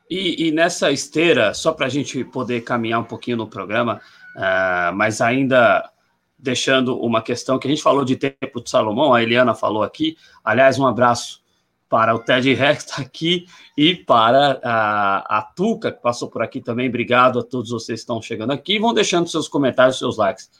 E, 0.09 0.47
e 0.47 0.51
nessa 0.51 0.91
esteira, 0.91 1.53
só 1.53 1.71
para 1.71 1.85
a 1.85 1.89
gente 1.89 2.23
poder 2.25 2.61
caminhar 2.61 2.99
um 2.99 3.05
pouquinho 3.05 3.37
no 3.37 3.47
programa, 3.47 4.01
uh, 4.35 4.93
mas 4.95 5.21
ainda 5.21 5.89
deixando 6.37 6.99
uma 6.99 7.21
questão 7.21 7.59
que 7.59 7.67
a 7.67 7.69
gente 7.69 7.83
falou 7.83 8.03
de 8.03 8.15
tempo 8.15 8.61
de 8.61 8.69
Salomão, 8.69 9.13
a 9.13 9.21
Eliana 9.21 9.53
falou 9.53 9.83
aqui. 9.83 10.17
Aliás, 10.43 10.79
um 10.79 10.87
abraço 10.87 11.41
para 11.89 12.13
o 12.13 12.19
Ted 12.19 12.53
Rex 12.53 12.85
está 12.85 13.01
aqui 13.01 13.47
e 13.75 13.95
para 13.95 14.61
a, 14.63 15.39
a 15.39 15.41
Tuca, 15.41 15.91
que 15.91 16.01
passou 16.01 16.29
por 16.29 16.43
aqui 16.43 16.61
também. 16.61 16.87
Obrigado 16.87 17.39
a 17.39 17.43
todos 17.43 17.71
vocês 17.71 17.99
que 17.99 18.03
estão 18.03 18.21
chegando 18.21 18.51
aqui. 18.51 18.77
Vão 18.79 18.93
deixando 18.93 19.27
seus 19.27 19.47
comentários, 19.47 19.97
seus 19.97 20.15
likes. 20.15 20.51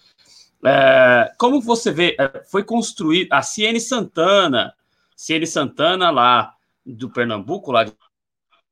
É, 0.66 1.32
como 1.38 1.62
você 1.62 1.92
vê, 1.92 2.18
é, 2.20 2.44
foi 2.46 2.64
construído 2.64 3.32
a 3.32 3.44
Ciene 3.44 3.80
Santana, 3.80 4.74
Ciene 5.16 5.46
Santana 5.46 6.10
lá 6.10 6.56
do 6.84 7.10
Pernambuco, 7.10 7.72
lá 7.72 7.84
de 7.84 7.94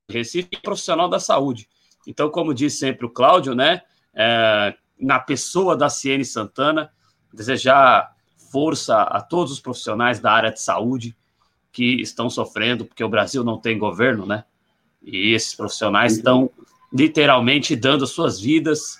Recife, 0.09 0.49
profissional 0.61 1.07
da 1.07 1.19
saúde. 1.19 1.69
Então, 2.07 2.29
como 2.29 2.53
diz 2.53 2.79
sempre 2.79 3.05
o 3.05 3.09
Cláudio, 3.09 3.53
né, 3.53 3.83
é, 4.15 4.73
na 4.99 5.19
pessoa 5.19 5.77
da 5.77 5.89
Ciene 5.89 6.25
Santana, 6.25 6.91
desejar 7.31 8.15
força 8.51 9.01
a 9.03 9.21
todos 9.21 9.51
os 9.51 9.59
profissionais 9.59 10.19
da 10.19 10.31
área 10.31 10.51
de 10.51 10.61
saúde 10.61 11.15
que 11.77 12.01
estão 12.01 12.27
sofrendo, 12.27 12.85
porque 12.85 13.03
o 13.03 13.09
Brasil 13.09 13.43
não 13.43 13.59
tem 13.59 13.77
governo, 13.77 14.25
né? 14.25 14.45
E 14.99 15.31
esses 15.31 15.53
profissionais 15.53 16.13
uhum. 16.13 16.17
estão 16.17 16.49
literalmente 16.91 17.75
dando 17.75 18.07
suas 18.07 18.39
vidas 18.39 18.99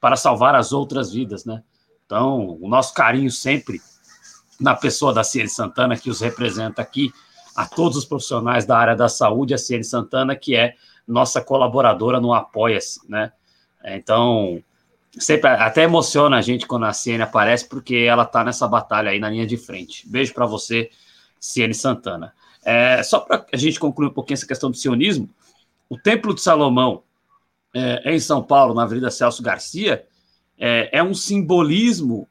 para 0.00 0.16
salvar 0.16 0.56
as 0.56 0.72
outras 0.72 1.12
vidas, 1.12 1.44
né? 1.44 1.62
Então, 2.04 2.58
o 2.60 2.68
nosso 2.68 2.92
carinho 2.92 3.30
sempre 3.30 3.80
na 4.58 4.74
pessoa 4.74 5.14
da 5.14 5.22
Ciene 5.22 5.48
Santana, 5.48 5.96
que 5.96 6.10
os 6.10 6.20
representa 6.20 6.82
aqui, 6.82 7.12
a 7.54 7.64
todos 7.64 7.96
os 7.96 8.04
profissionais 8.04 8.66
da 8.66 8.76
área 8.76 8.96
da 8.96 9.08
saúde, 9.08 9.54
a 9.54 9.58
Ciene 9.58 9.84
Santana, 9.84 10.34
que 10.34 10.56
é 10.56 10.74
nossa 11.06 11.40
colaboradora 11.40 12.18
no 12.18 12.34
Apoia-se, 12.34 13.08
né? 13.08 13.30
Então, 13.84 14.60
sempre 15.16 15.48
até 15.48 15.84
emociona 15.84 16.36
a 16.36 16.42
gente 16.42 16.66
quando 16.66 16.86
a 16.86 16.92
Ciene 16.92 17.22
aparece, 17.22 17.68
porque 17.68 17.94
ela 17.94 18.24
está 18.24 18.42
nessa 18.42 18.66
batalha 18.66 19.12
aí 19.12 19.20
na 19.20 19.30
linha 19.30 19.46
de 19.46 19.56
frente. 19.56 20.08
Beijo 20.08 20.34
para 20.34 20.46
você, 20.46 20.90
Ciene 21.40 21.74
Santana. 21.74 22.32
É, 22.64 23.02
só 23.02 23.20
para 23.20 23.46
a 23.52 23.56
gente 23.56 23.80
concluir 23.80 24.08
um 24.08 24.12
pouquinho 24.12 24.34
essa 24.34 24.46
questão 24.46 24.70
do 24.70 24.76
sionismo, 24.76 25.28
o 25.88 25.96
Templo 25.96 26.34
de 26.34 26.40
Salomão, 26.40 27.02
é, 27.74 28.14
em 28.14 28.20
São 28.20 28.42
Paulo, 28.42 28.74
na 28.74 28.82
Avenida 28.82 29.10
Celso 29.10 29.42
Garcia, 29.42 30.04
é, 30.58 30.98
é 30.98 31.02
um 31.02 31.14
simbolismo 31.14 32.28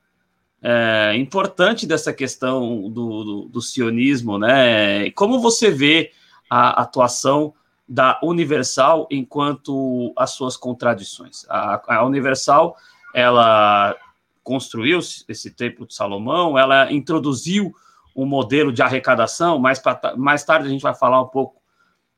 é, 0.62 1.16
importante 1.16 1.86
dessa 1.86 2.12
questão 2.12 2.90
do, 2.90 3.24
do, 3.24 3.50
do, 3.50 3.62
sionismo, 3.62 4.38
né? 4.38 5.10
Como 5.12 5.40
você 5.40 5.72
vê 5.72 6.12
a 6.50 6.82
atuação 6.82 7.54
da 7.88 8.20
Universal 8.22 9.08
enquanto 9.10 10.12
as 10.18 10.32
suas 10.32 10.58
contradições? 10.58 11.46
A, 11.50 12.00
a 12.00 12.06
Universal, 12.06 12.76
ela 13.14 13.96
construiu 14.44 15.00
esse 15.00 15.52
templo 15.52 15.86
de 15.86 15.94
Salomão, 15.94 16.58
ela 16.58 16.92
introduziu 16.92 17.74
um 18.18 18.26
modelo 18.26 18.74
de 18.74 18.82
arrecadação, 18.82 19.60
mais, 19.60 19.78
pra, 19.78 20.16
mais 20.18 20.44
tarde 20.44 20.68
a 20.68 20.72
gente 20.72 20.82
vai 20.82 20.96
falar 20.96 21.22
um 21.22 21.28
pouco 21.28 21.62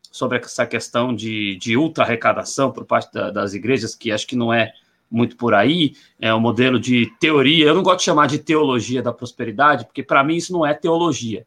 sobre 0.10 0.38
essa 0.38 0.66
questão 0.66 1.14
de, 1.14 1.58
de 1.58 1.76
ultra 1.76 2.06
arrecadação 2.06 2.72
por 2.72 2.86
parte 2.86 3.12
da, 3.14 3.30
das 3.30 3.54
igrejas, 3.54 3.94
que 3.94 4.10
acho 4.10 4.26
que 4.26 4.36
não 4.36 4.52
é 4.52 4.72
muito 5.12 5.36
por 5.36 5.54
aí, 5.54 5.94
é 6.20 6.34
um 6.34 6.40
modelo 6.40 6.80
de 6.80 7.12
teoria. 7.20 7.68
Eu 7.68 7.76
não 7.76 7.84
gosto 7.84 8.00
de 8.00 8.06
chamar 8.06 8.28
de 8.28 8.40
teologia 8.40 9.02
da 9.02 9.12
prosperidade, 9.12 9.86
porque 9.86 10.02
para 10.02 10.24
mim 10.24 10.38
isso 10.38 10.54
não 10.54 10.66
é 10.66 10.74
teologia. 10.74 11.46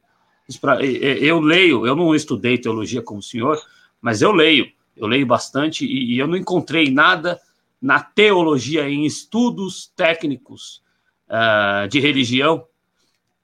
Pra, 0.61 0.85
eu 0.85 1.41
leio, 1.41 1.87
eu 1.87 1.97
não 1.97 2.15
estudei 2.15 2.59
teologia 2.59 3.01
como 3.01 3.21
o 3.21 3.23
senhor, 3.23 3.59
mas 4.03 4.21
eu 4.21 4.33
leio, 4.33 4.71
eu 4.95 5.07
leio 5.07 5.25
bastante 5.27 5.87
e, 5.87 6.15
e 6.15 6.19
eu 6.19 6.27
não 6.27 6.37
encontrei 6.37 6.91
nada 6.91 7.41
na 7.81 8.01
teologia, 8.01 8.89
em 8.89 9.07
estudos 9.07 9.91
técnicos 9.97 10.83
uh, 11.29 11.89
de 11.89 11.99
religião, 12.01 12.67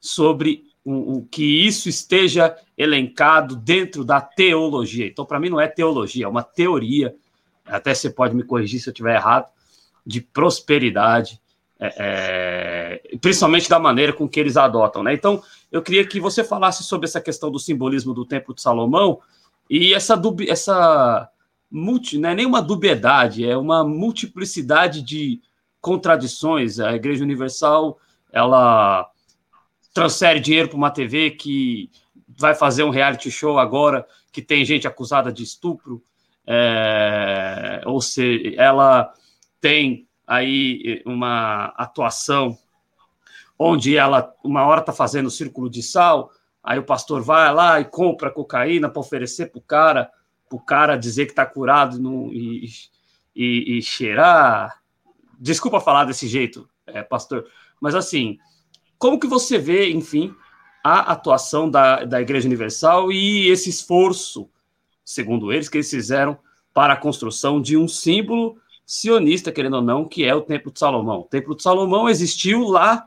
sobre 0.00 0.67
o, 0.84 1.18
o, 1.18 1.26
que 1.26 1.66
isso 1.66 1.88
esteja 1.88 2.56
elencado 2.76 3.56
dentro 3.56 4.04
da 4.04 4.20
teologia. 4.20 5.06
Então, 5.06 5.24
para 5.24 5.38
mim, 5.38 5.48
não 5.48 5.60
é 5.60 5.66
teologia, 5.66 6.24
é 6.24 6.28
uma 6.28 6.42
teoria. 6.42 7.14
Até 7.66 7.94
você 7.94 8.08
pode 8.08 8.34
me 8.34 8.42
corrigir 8.42 8.80
se 8.80 8.88
eu 8.88 8.92
estiver 8.92 9.16
errado, 9.16 9.46
de 10.06 10.20
prosperidade, 10.20 11.40
é, 11.78 13.00
é, 13.10 13.18
principalmente 13.18 13.68
da 13.68 13.78
maneira 13.78 14.12
com 14.12 14.28
que 14.28 14.40
eles 14.40 14.56
adotam. 14.56 15.02
Né? 15.02 15.14
Então, 15.14 15.42
eu 15.70 15.82
queria 15.82 16.06
que 16.06 16.18
você 16.18 16.42
falasse 16.42 16.82
sobre 16.82 17.06
essa 17.06 17.20
questão 17.20 17.50
do 17.50 17.58
simbolismo 17.58 18.14
do 18.14 18.24
Templo 18.24 18.54
de 18.54 18.62
Salomão 18.62 19.20
e 19.68 19.92
essa, 19.92 20.20
essa 20.48 21.28
multi, 21.70 22.18
não 22.18 22.30
é 22.30 22.34
nenhuma 22.34 22.62
dubiedade, 22.62 23.44
é 23.44 23.56
uma 23.56 23.84
multiplicidade 23.84 25.02
de 25.02 25.40
contradições. 25.80 26.80
A 26.80 26.94
Igreja 26.94 27.22
Universal, 27.22 27.98
ela 28.32 29.08
transfere 29.98 30.38
dinheiro 30.38 30.68
para 30.68 30.76
uma 30.76 30.90
TV 30.90 31.32
que 31.32 31.90
vai 32.28 32.54
fazer 32.54 32.84
um 32.84 32.90
reality 32.90 33.30
show 33.30 33.58
agora 33.58 34.06
que 34.30 34.40
tem 34.40 34.64
gente 34.64 34.86
acusada 34.86 35.32
de 35.32 35.42
estupro, 35.42 36.00
é, 36.46 37.82
ou 37.84 38.00
seja, 38.00 38.54
ela 38.56 39.12
tem 39.60 40.06
aí 40.24 41.02
uma 41.04 41.66
atuação 41.76 42.56
onde 43.58 43.96
ela 43.96 44.32
uma 44.44 44.64
hora 44.64 44.80
está 44.80 44.92
fazendo 44.92 45.30
círculo 45.30 45.68
de 45.68 45.82
sal, 45.82 46.30
aí 46.62 46.78
o 46.78 46.84
pastor 46.84 47.20
vai 47.22 47.52
lá 47.52 47.80
e 47.80 47.84
compra 47.84 48.30
cocaína 48.30 48.88
para 48.88 49.00
oferecer 49.00 49.46
para 49.50 49.58
o 49.58 49.62
cara, 49.62 50.10
para 50.48 50.56
o 50.56 50.60
cara 50.60 50.96
dizer 50.96 51.26
que 51.26 51.32
está 51.32 51.44
curado 51.44 51.98
no, 51.98 52.32
e, 52.32 52.70
e, 53.34 53.78
e, 53.78 53.82
cheirar. 53.82 54.80
Desculpa 55.36 55.80
falar 55.80 56.04
desse 56.04 56.28
jeito, 56.28 56.68
é, 56.86 57.02
pastor, 57.02 57.44
mas 57.80 57.96
assim, 57.96 58.38
como 58.98 59.18
que 59.18 59.26
você 59.26 59.58
vê, 59.58 59.90
enfim, 59.90 60.34
a 60.82 61.12
atuação 61.12 61.70
da, 61.70 62.04
da 62.04 62.20
Igreja 62.20 62.46
Universal 62.46 63.12
e 63.12 63.48
esse 63.48 63.70
esforço, 63.70 64.48
segundo 65.04 65.52
eles, 65.52 65.68
que 65.68 65.76
eles 65.76 65.90
fizeram 65.90 66.38
para 66.72 66.94
a 66.94 66.96
construção 66.96 67.60
de 67.60 67.76
um 67.76 67.88
símbolo 67.88 68.56
sionista, 68.86 69.52
querendo 69.52 69.76
ou 69.76 69.82
não, 69.82 70.04
que 70.04 70.24
é 70.24 70.34
o 70.34 70.40
Templo 70.40 70.72
de 70.72 70.78
Salomão. 70.78 71.20
O 71.20 71.24
Templo 71.24 71.54
de 71.54 71.62
Salomão 71.62 72.08
existiu 72.08 72.62
lá 72.64 73.06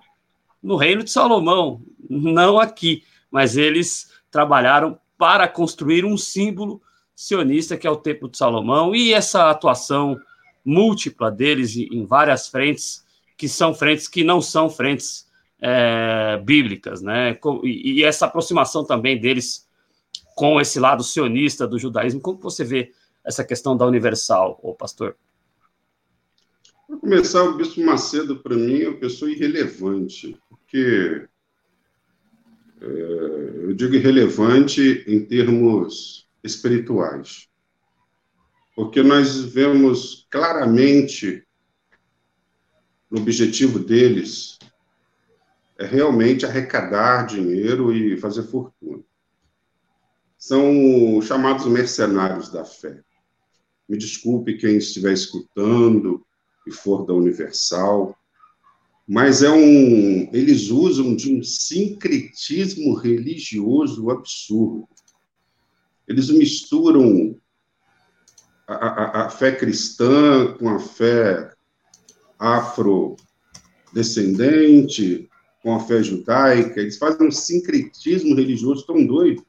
no 0.61 0.75
Reino 0.75 1.03
de 1.03 1.09
Salomão, 1.09 1.81
não 2.09 2.59
aqui, 2.59 3.03
mas 3.31 3.57
eles 3.57 4.11
trabalharam 4.29 4.99
para 5.17 5.47
construir 5.47 6.05
um 6.05 6.17
símbolo 6.17 6.81
sionista 7.15 7.77
que 7.77 7.87
é 7.87 7.89
o 7.89 7.97
Templo 7.97 8.29
de 8.29 8.37
Salomão 8.37 8.95
e 8.95 9.13
essa 9.13 9.49
atuação 9.49 10.19
múltipla 10.63 11.31
deles 11.31 11.75
em 11.75 12.05
várias 12.05 12.47
frentes, 12.47 13.03
que 13.35 13.47
são 13.47 13.73
frentes 13.73 14.07
que 14.07 14.23
não 14.23 14.39
são 14.39 14.69
frentes 14.69 15.30
é, 15.61 16.37
bíblicas, 16.43 17.01
né? 17.01 17.37
E, 17.63 17.99
e, 17.99 18.03
essa 18.03 18.25
aproximação 18.25 18.83
também 18.83 19.19
deles 19.19 19.69
com 20.35 20.59
esse 20.59 20.79
lado 20.79 21.03
sionista 21.03 21.67
do 21.67 21.77
judaísmo, 21.77 22.19
como 22.19 22.39
você 22.39 22.63
vê 22.63 22.91
essa 23.23 23.43
questão 23.43 23.77
da 23.77 23.85
universal, 23.85 24.59
ô 24.63 24.73
pastor? 24.73 25.15
Para 26.87 26.97
começar, 26.97 27.43
o 27.43 27.55
Bispo 27.55 27.79
Macedo, 27.81 28.37
para 28.37 28.55
mim, 28.55 28.81
é 28.81 28.89
uma 28.89 28.97
pessoa 28.97 29.31
irrelevante, 29.31 30.35
porque 30.49 31.27
é, 32.81 32.85
eu 33.63 33.73
digo 33.73 33.93
irrelevante 33.93 35.03
em 35.07 35.23
termos 35.23 36.27
espirituais, 36.43 37.47
porque 38.75 39.03
nós 39.03 39.39
vemos 39.41 40.25
claramente 40.29 41.45
no 43.11 43.19
objetivo 43.19 43.77
deles 43.77 44.57
é 45.81 45.85
realmente 45.85 46.45
arrecadar 46.45 47.25
dinheiro 47.25 47.91
e 47.91 48.15
fazer 48.15 48.43
fortuna. 48.43 49.03
São 50.37 51.19
chamados 51.23 51.65
mercenários 51.65 52.49
da 52.49 52.63
fé. 52.63 53.01
Me 53.89 53.97
desculpe 53.97 54.59
quem 54.59 54.77
estiver 54.77 55.11
escutando, 55.11 56.23
e 56.67 56.71
for 56.71 57.07
da 57.07 57.15
Universal, 57.15 58.15
mas 59.07 59.41
é 59.41 59.49
um, 59.49 60.29
eles 60.31 60.69
usam 60.69 61.15
de 61.15 61.33
um 61.33 61.41
sincretismo 61.43 62.93
religioso 62.93 64.11
absurdo. 64.11 64.87
Eles 66.07 66.29
misturam 66.29 67.35
a, 68.67 68.75
a, 68.75 69.25
a 69.25 69.31
fé 69.31 69.51
cristã 69.51 70.53
com 70.59 70.69
a 70.69 70.79
fé 70.79 71.51
afrodescendente, 72.37 75.30
com 75.61 75.75
a 75.75 75.79
fé 75.79 76.01
judaica, 76.01 76.79
eles 76.79 76.97
fazem 76.97 77.27
um 77.27 77.31
sincretismo 77.31 78.35
religioso 78.35 78.85
tão 78.85 79.05
doido 79.05 79.45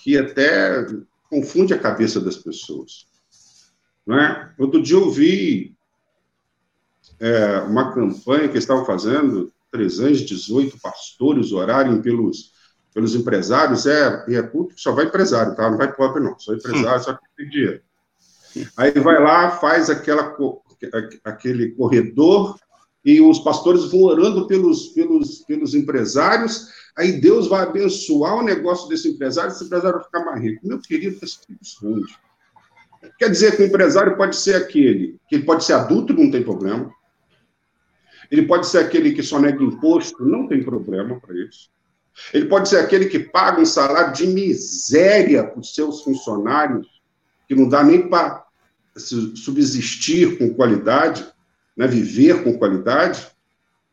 que 0.00 0.16
até 0.16 0.86
confunde 1.28 1.74
a 1.74 1.78
cabeça 1.78 2.20
das 2.20 2.36
pessoas. 2.36 3.06
Não 4.06 4.18
é? 4.18 4.52
Outro 4.58 4.82
dia 4.82 4.96
eu 4.96 5.10
vi 5.10 5.74
é, 7.20 7.58
uma 7.60 7.92
campanha 7.92 8.48
que 8.48 8.58
estavam 8.58 8.84
fazendo, 8.84 9.52
318 9.70 10.78
pastores 10.80 11.52
orarem 11.52 12.02
pelos, 12.02 12.52
pelos 12.92 13.14
empresários, 13.14 13.86
é, 13.86 14.24
e 14.28 14.34
é 14.34 14.42
culto 14.42 14.74
que 14.74 14.80
só 14.80 14.92
vai 14.92 15.06
empresário, 15.06 15.54
tá? 15.54 15.70
Não 15.70 15.78
vai 15.78 15.92
pobre, 15.92 16.22
não, 16.22 16.38
só 16.38 16.52
empresário, 16.54 17.00
hum. 17.00 17.04
só 17.04 17.14
que 17.14 17.20
tem 17.36 17.48
dinheiro. 17.48 17.80
Aí 18.76 18.90
vai 18.92 19.22
lá, 19.22 19.52
faz 19.52 19.88
aquela, 19.88 20.36
aquele 21.24 21.70
corredor, 21.70 22.58
e 23.04 23.20
os 23.20 23.40
pastores 23.40 23.84
vão 23.90 24.02
orando 24.02 24.46
pelos, 24.46 24.88
pelos, 24.88 25.38
pelos 25.40 25.74
empresários, 25.74 26.68
aí 26.96 27.20
Deus 27.20 27.48
vai 27.48 27.62
abençoar 27.62 28.36
o 28.36 28.42
negócio 28.42 28.88
desse 28.88 29.08
empresário, 29.08 29.50
esse 29.50 29.64
empresário 29.64 29.96
vai 29.96 30.04
ficar 30.04 30.24
mais 30.24 30.40
rico. 30.40 30.66
Meu 30.66 30.80
querido, 30.80 31.18
esse 31.22 31.40
tipo 31.40 31.62
de 31.62 32.06
Quer 33.18 33.30
dizer 33.30 33.56
que 33.56 33.62
o 33.62 33.66
empresário 33.66 34.16
pode 34.16 34.36
ser 34.36 34.54
aquele, 34.54 35.16
que 35.28 35.36
ele 35.36 35.44
pode 35.44 35.64
ser 35.64 35.72
adulto, 35.72 36.14
não 36.14 36.30
tem 36.30 36.42
problema, 36.42 36.90
Ele 38.30 38.46
pode 38.46 38.66
ser 38.66 38.78
aquele 38.78 39.12
que 39.12 39.22
só 39.22 39.38
nega 39.40 39.62
imposto, 39.62 40.24
não 40.24 40.46
tem 40.46 40.62
problema 40.62 41.20
para 41.20 41.34
isso. 41.34 41.70
Ele 42.32 42.46
pode 42.46 42.68
ser 42.68 42.78
aquele 42.78 43.06
que 43.06 43.18
paga 43.18 43.60
um 43.60 43.66
salário 43.66 44.12
de 44.14 44.26
miséria 44.26 45.44
para 45.44 45.60
os 45.60 45.74
seus 45.74 46.02
funcionários, 46.02 46.86
que 47.48 47.54
não 47.54 47.68
dá 47.68 47.82
nem 47.82 48.08
para 48.08 48.44
subsistir 48.96 50.38
com 50.38 50.54
qualidade, 50.54 51.26
né, 51.76 51.86
viver 51.86 52.42
com 52.44 52.58
qualidade, 52.58 53.26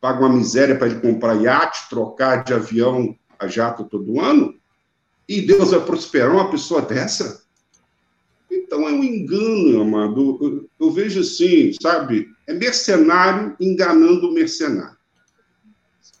paga 0.00 0.20
uma 0.20 0.34
miséria 0.34 0.76
para 0.76 0.88
ele 0.88 1.00
comprar 1.00 1.40
iate, 1.40 1.88
trocar 1.88 2.44
de 2.44 2.54
avião 2.54 3.16
a 3.38 3.46
jato 3.46 3.84
todo 3.84 4.20
ano, 4.20 4.54
e 5.28 5.40
Deus 5.42 5.70
vai 5.70 5.80
prosperar 5.80 6.32
uma 6.32 6.50
pessoa 6.50 6.82
dessa? 6.82 7.42
Então 8.50 8.88
é 8.88 8.92
um 8.92 9.04
engano, 9.04 9.80
amado. 9.80 10.38
Eu, 10.40 10.86
eu 10.86 10.92
vejo 10.92 11.20
assim, 11.20 11.72
sabe? 11.80 12.28
É 12.46 12.52
mercenário 12.52 13.56
enganando 13.60 14.32
mercenário. 14.32 14.98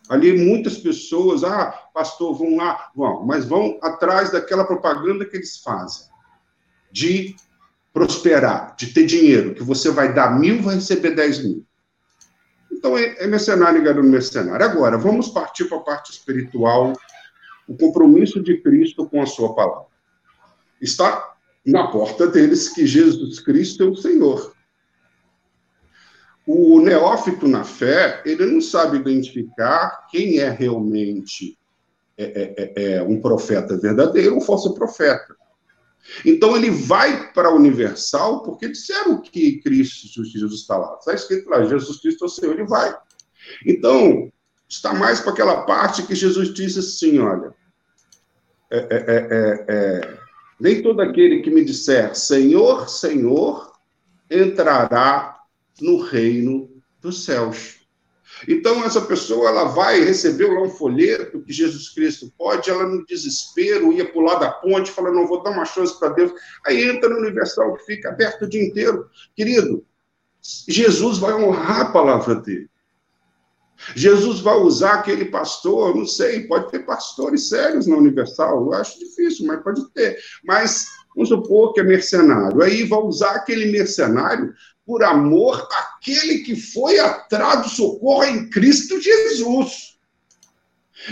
Ali 0.08 0.36
muitas 0.36 0.78
pessoas, 0.78 1.44
ah, 1.44 1.72
pastor, 1.94 2.36
vão 2.36 2.56
lá, 2.56 2.90
vão, 2.94 3.24
mas 3.24 3.44
vão 3.44 3.78
atrás 3.82 4.32
daquela 4.32 4.64
propaganda 4.64 5.24
que 5.24 5.36
eles 5.36 5.58
fazem 5.58 6.10
de 6.90 7.36
prosperar, 7.92 8.74
de 8.76 8.92
ter 8.92 9.04
dinheiro, 9.04 9.54
que 9.54 9.62
você 9.62 9.90
vai 9.90 10.12
dar 10.14 10.38
mil, 10.38 10.62
vai 10.62 10.76
receber 10.76 11.10
dez 11.10 11.42
mil. 11.42 11.64
Então 12.70 12.96
é, 12.96 13.16
é 13.18 13.26
mercenário 13.26 13.80
enganando 13.80 14.08
mercenário. 14.08 14.64
Agora, 14.64 14.96
vamos 14.96 15.28
partir 15.28 15.64
para 15.64 15.78
a 15.78 15.82
parte 15.82 16.12
espiritual, 16.12 16.92
o 17.66 17.76
compromisso 17.76 18.42
de 18.42 18.58
Cristo 18.62 19.08
com 19.08 19.20
a 19.20 19.26
sua 19.26 19.54
palavra. 19.54 19.90
Está 20.80 21.34
na 21.66 21.88
porta 21.88 22.26
deles 22.26 22.68
que 22.68 22.86
Jesus 22.86 23.40
Cristo 23.40 23.82
é 23.82 23.86
o 23.86 23.94
Senhor. 23.94 24.54
O 26.46 26.80
neófito 26.80 27.46
na 27.46 27.64
fé, 27.64 28.22
ele 28.24 28.46
não 28.46 28.60
sabe 28.60 28.96
identificar 28.96 30.06
quem 30.10 30.38
é 30.38 30.48
realmente 30.48 31.58
é, 32.16 32.24
é, 32.24 32.54
é, 32.56 32.92
é 32.94 33.02
um 33.02 33.20
profeta 33.20 33.76
verdadeiro 33.76 34.36
ou 34.36 34.40
falso 34.40 34.74
profeta. 34.74 35.36
Então 36.24 36.56
ele 36.56 36.70
vai 36.70 37.32
para 37.32 37.48
a 37.48 37.54
Universal 37.54 38.42
porque 38.42 38.68
disseram 38.68 39.20
que 39.20 39.60
Cristo, 39.60 40.24
Jesus 40.24 40.54
está 40.54 40.76
lá. 40.76 40.96
Está 40.98 41.14
escrito 41.14 41.48
lá, 41.48 41.64
Jesus 41.64 42.00
Cristo 42.00 42.24
é 42.24 42.26
o 42.26 42.30
Senhor, 42.30 42.54
ele 42.54 42.66
vai. 42.66 42.96
Então, 43.66 44.30
está 44.68 44.94
mais 44.94 45.20
para 45.20 45.32
aquela 45.32 45.62
parte 45.62 46.04
que 46.04 46.14
Jesus 46.14 46.52
disse 46.52 46.78
assim: 46.78 47.18
olha, 47.18 47.54
é, 48.70 48.78
é, 48.78 49.64
é, 49.68 50.18
nem 50.60 50.82
todo 50.82 51.00
aquele 51.00 51.42
que 51.42 51.50
me 51.50 51.64
disser 51.64 52.14
Senhor, 52.14 52.88
Senhor, 52.88 53.72
entrará 54.30 55.40
no 55.80 56.00
reino 56.00 56.70
dos 57.00 57.24
céus. 57.24 57.79
Então, 58.48 58.84
essa 58.84 59.00
pessoa 59.00 59.48
ela 59.48 59.64
vai 59.64 60.00
receber 60.00 60.46
lá 60.46 60.62
um 60.62 60.70
folheto 60.70 61.42
que 61.42 61.52
Jesus 61.52 61.90
Cristo 61.90 62.32
pode, 62.36 62.70
ela 62.70 62.86
no 62.86 63.04
desespero 63.04 63.92
ia 63.92 64.10
pular 64.10 64.36
da 64.36 64.50
ponte, 64.50 64.90
fala, 64.90 65.10
não, 65.10 65.26
vou 65.26 65.42
dar 65.42 65.50
uma 65.50 65.64
chance 65.64 65.98
para 65.98 66.10
Deus. 66.10 66.32
Aí 66.66 66.82
entra 66.88 67.08
no 67.08 67.18
Universal, 67.18 67.76
que 67.76 67.84
fica 67.84 68.08
aberto 68.08 68.42
o 68.42 68.48
dia 68.48 68.64
inteiro. 68.64 69.08
Querido, 69.34 69.84
Jesus 70.42 71.18
vai 71.18 71.32
honrar 71.32 71.80
a 71.80 71.92
palavra 71.92 72.34
dele. 72.34 72.70
Jesus 73.94 74.40
vai 74.40 74.56
usar 74.56 74.94
aquele 74.94 75.24
pastor, 75.24 75.96
não 75.96 76.06
sei, 76.06 76.46
pode 76.46 76.70
ter 76.70 76.80
pastores 76.80 77.48
sérios 77.48 77.86
na 77.86 77.96
Universal, 77.96 78.66
eu 78.66 78.74
acho 78.74 78.98
difícil, 78.98 79.46
mas 79.46 79.62
pode 79.62 79.88
ter. 79.92 80.18
Mas 80.44 80.86
vamos 81.14 81.30
supor 81.30 81.72
que 81.72 81.80
é 81.80 81.82
mercenário. 81.82 82.62
Aí 82.62 82.84
vai 82.84 82.98
usar 83.00 83.32
aquele 83.32 83.72
mercenário 83.72 84.52
por 84.90 85.04
amor 85.04 85.68
àquele 85.70 86.38
que 86.38 86.56
foi 86.56 86.98
atrás 86.98 87.62
do 87.62 87.68
socorro 87.68 88.24
em 88.24 88.50
Cristo 88.50 89.00
Jesus. 89.00 89.96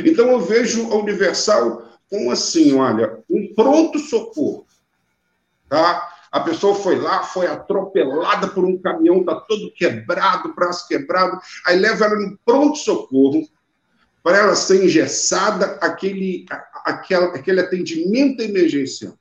Então 0.04 0.32
eu 0.32 0.40
vejo 0.40 0.92
a 0.92 0.96
Universal 0.96 1.88
como 2.10 2.32
assim, 2.32 2.74
olha, 2.74 3.22
um 3.30 3.54
pronto 3.54 4.00
socorro. 4.00 4.66
Tá? 5.68 6.12
A 6.32 6.40
pessoa 6.40 6.74
foi 6.74 6.98
lá, 6.98 7.22
foi 7.22 7.46
atropelada 7.46 8.48
por 8.48 8.64
um 8.64 8.76
caminhão, 8.78 9.20
está 9.20 9.36
todo 9.36 9.72
quebrado, 9.72 10.52
braço 10.56 10.88
quebrado, 10.88 11.38
aí 11.64 11.78
leva 11.78 12.06
ela 12.06 12.16
no 12.16 12.36
pronto-socorro 12.44 13.48
para 14.24 14.38
ela 14.38 14.56
ser 14.56 14.84
engessada, 14.84 15.78
aquele, 15.80 16.46
aquele, 16.84 17.24
aquele 17.26 17.60
atendimento 17.60 18.42
emergencial. 18.42 19.16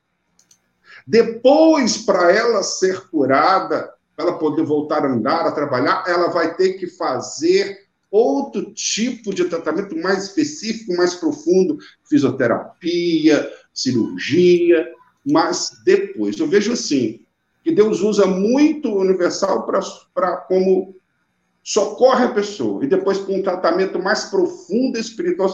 Depois, 1.06 2.00
para 2.00 2.32
ela 2.32 2.64
ser 2.64 3.08
curada, 3.12 3.96
para 4.18 4.30
ela 4.30 4.40
poder 4.40 4.64
voltar 4.64 5.06
a 5.06 5.12
andar, 5.12 5.46
a 5.46 5.52
trabalhar, 5.52 6.04
ela 6.08 6.30
vai 6.30 6.56
ter 6.56 6.74
que 6.74 6.88
fazer 6.88 7.86
outro 8.10 8.74
tipo 8.74 9.32
de 9.32 9.46
tratamento 9.46 9.96
mais 9.96 10.24
específico, 10.24 10.98
mais 10.98 11.14
profundo, 11.14 11.78
fisioterapia, 12.10 13.48
cirurgia, 13.72 14.88
mas 15.24 15.70
depois. 15.86 16.40
Eu 16.40 16.48
vejo 16.48 16.74
assim, 16.74 17.22
que 17.64 17.72
Deus 17.72 18.02
usa 18.02 18.26
muito 18.26 18.90
o 18.90 19.02
universal 19.02 19.68
para 19.68 20.38
como 20.38 20.96
socorre 21.64 22.26
a 22.26 22.34
pessoa, 22.34 22.84
e 22.84 22.88
depois 22.88 23.20
com 23.20 23.36
um 23.36 23.44
tratamento 23.44 24.00
mais 24.00 24.26
profundo 24.26 24.98
espiritual, 24.98 25.52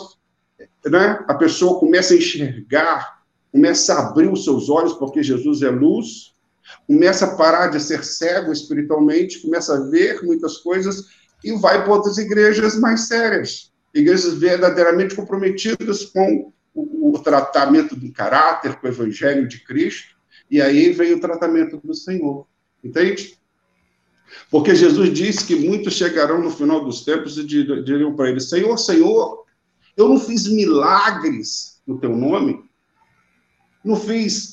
né, 0.85 1.25
a 1.27 1.33
pessoa 1.33 1.79
começa 1.79 2.13
a 2.13 2.17
enxergar, 2.17 3.23
começa 3.51 3.93
a 3.93 4.07
abrir 4.07 4.31
os 4.31 4.45
seus 4.45 4.69
olhos, 4.69 4.93
porque 4.93 5.21
Jesus 5.21 5.63
é 5.63 5.69
luz, 5.69 6.33
começa 6.87 7.25
a 7.25 7.35
parar 7.35 7.67
de 7.67 7.79
ser 7.79 8.03
cego 8.03 8.51
espiritualmente, 8.51 9.41
começa 9.41 9.75
a 9.75 9.89
ver 9.89 10.23
muitas 10.23 10.57
coisas 10.57 11.07
e 11.43 11.51
vai 11.53 11.83
para 11.83 11.93
outras 11.93 12.17
igrejas 12.17 12.79
mais 12.79 13.07
sérias, 13.07 13.71
igrejas 13.93 14.33
verdadeiramente 14.35 15.15
comprometidas 15.15 16.05
com 16.05 16.51
o, 16.73 17.11
o 17.11 17.19
tratamento 17.19 17.95
do 17.95 18.11
caráter, 18.11 18.75
com 18.75 18.87
o 18.87 18.89
evangelho 18.89 19.47
de 19.47 19.63
Cristo, 19.63 20.15
e 20.49 20.61
aí 20.61 20.91
vem 20.91 21.13
o 21.13 21.19
tratamento 21.19 21.79
do 21.83 21.93
Senhor. 21.93 22.47
Entende? 22.83 23.37
Porque 24.49 24.75
Jesus 24.75 25.13
disse 25.13 25.45
que 25.45 25.55
muitos 25.55 25.93
chegarão 25.93 26.41
no 26.41 26.49
final 26.49 26.83
dos 26.83 27.03
tempos 27.03 27.37
e 27.37 27.43
diriam 27.43 28.15
para 28.15 28.29
ele: 28.29 28.39
Senhor, 28.39 28.77
Senhor, 28.77 29.45
eu 29.95 30.09
não 30.09 30.19
fiz 30.19 30.47
milagres 30.47 31.81
no 31.85 31.99
teu 31.99 32.15
nome, 32.15 32.63
não 33.83 33.95
fiz 33.95 34.52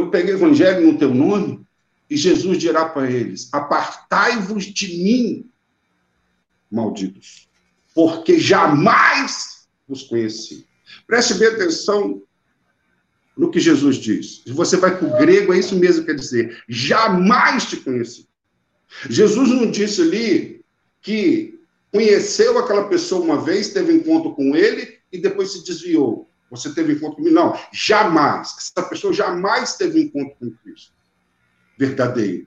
eu 0.00 0.10
peguei 0.10 0.34
o 0.34 0.36
evangelho 0.36 0.86
no 0.86 0.98
teu 0.98 1.14
nome, 1.14 1.64
e 2.08 2.16
Jesus 2.16 2.58
dirá 2.58 2.88
para 2.88 3.10
eles: 3.10 3.48
Apartai-vos 3.52 4.64
de 4.64 4.88
mim, 4.88 5.50
malditos, 6.70 7.48
porque 7.94 8.38
jamais 8.38 9.68
vos 9.88 10.02
conheci. 10.02 10.66
Preste 11.06 11.34
bem 11.34 11.48
atenção 11.48 12.22
no 13.36 13.50
que 13.50 13.60
Jesus 13.60 13.96
diz. 13.96 14.42
Se 14.44 14.52
você 14.52 14.76
vai 14.76 14.96
para 14.96 15.08
o 15.08 15.18
grego, 15.18 15.52
é 15.52 15.58
isso 15.58 15.76
mesmo 15.76 16.02
que 16.02 16.12
quer 16.12 16.18
dizer: 16.18 16.62
jamais 16.68 17.66
te 17.66 17.76
conheci. 17.76 18.28
Jesus 19.08 19.48
não 19.48 19.70
disse 19.70 20.02
ali 20.02 20.64
que 21.00 21.58
conheceu 21.92 22.58
aquela 22.58 22.88
pessoa 22.88 23.24
uma 23.24 23.40
vez, 23.40 23.72
teve 23.72 23.92
encontro 23.92 24.34
com 24.34 24.54
ele 24.54 24.98
e 25.12 25.18
depois 25.18 25.52
se 25.52 25.64
desviou. 25.64 26.29
Você 26.50 26.72
teve 26.74 26.94
encontro 26.94 27.16
comigo? 27.16 27.34
Não, 27.34 27.56
jamais. 27.72 28.54
Essa 28.58 28.86
pessoa 28.88 29.12
jamais 29.12 29.76
teve 29.76 30.00
encontro 30.00 30.36
com 30.38 30.50
Cristo. 30.62 30.92
Verdadeiro. 31.78 32.46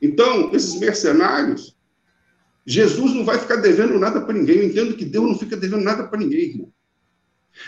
Então, 0.00 0.54
esses 0.54 0.78
mercenários, 0.78 1.76
Jesus 2.66 3.12
não 3.12 3.24
vai 3.24 3.38
ficar 3.38 3.56
devendo 3.56 3.98
nada 3.98 4.20
para 4.20 4.34
ninguém. 4.34 4.58
Eu 4.58 4.64
entendo 4.64 4.96
que 4.96 5.04
Deus 5.04 5.26
não 5.26 5.38
fica 5.38 5.56
devendo 5.56 5.82
nada 5.82 6.06
para 6.06 6.18
ninguém, 6.18 6.50
irmão. 6.50 6.72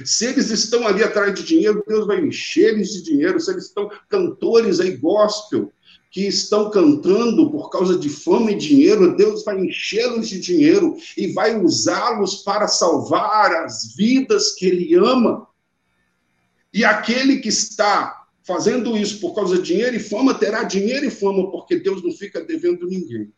Se 0.04 0.26
eles 0.26 0.50
estão 0.50 0.86
ali 0.86 1.02
atrás 1.02 1.34
de 1.34 1.44
dinheiro, 1.44 1.84
Deus 1.86 2.06
vai 2.06 2.20
encher 2.20 2.74
eles 2.74 2.92
de 2.92 3.02
dinheiro. 3.02 3.40
Se 3.40 3.50
eles 3.50 3.66
estão 3.66 3.90
cantores 4.08 4.80
aí 4.80 4.96
gospel, 4.96 5.72
que 6.10 6.26
estão 6.26 6.70
cantando 6.70 7.50
por 7.50 7.68
causa 7.70 7.98
de 7.98 8.08
fama 8.08 8.50
e 8.50 8.56
dinheiro, 8.56 9.16
Deus 9.16 9.44
vai 9.44 9.60
enchê-los 9.60 10.28
de 10.28 10.40
dinheiro 10.40 10.96
e 11.16 11.32
vai 11.32 11.60
usá-los 11.60 12.36
para 12.36 12.68
salvar 12.68 13.54
as 13.64 13.94
vidas 13.94 14.52
que 14.54 14.66
Ele 14.66 14.94
ama. 14.94 15.46
E 16.76 16.84
aquele 16.84 17.38
que 17.38 17.48
está 17.48 18.26
fazendo 18.42 18.98
isso 18.98 19.18
por 19.18 19.34
causa 19.34 19.56
de 19.56 19.62
dinheiro 19.62 19.96
e 19.96 19.98
fama 19.98 20.34
terá 20.34 20.62
dinheiro 20.62 21.06
e 21.06 21.10
fama, 21.10 21.50
porque 21.50 21.78
Deus 21.78 22.04
não 22.04 22.12
fica 22.12 22.44
devendo 22.44 22.86
ninguém. 22.86 23.32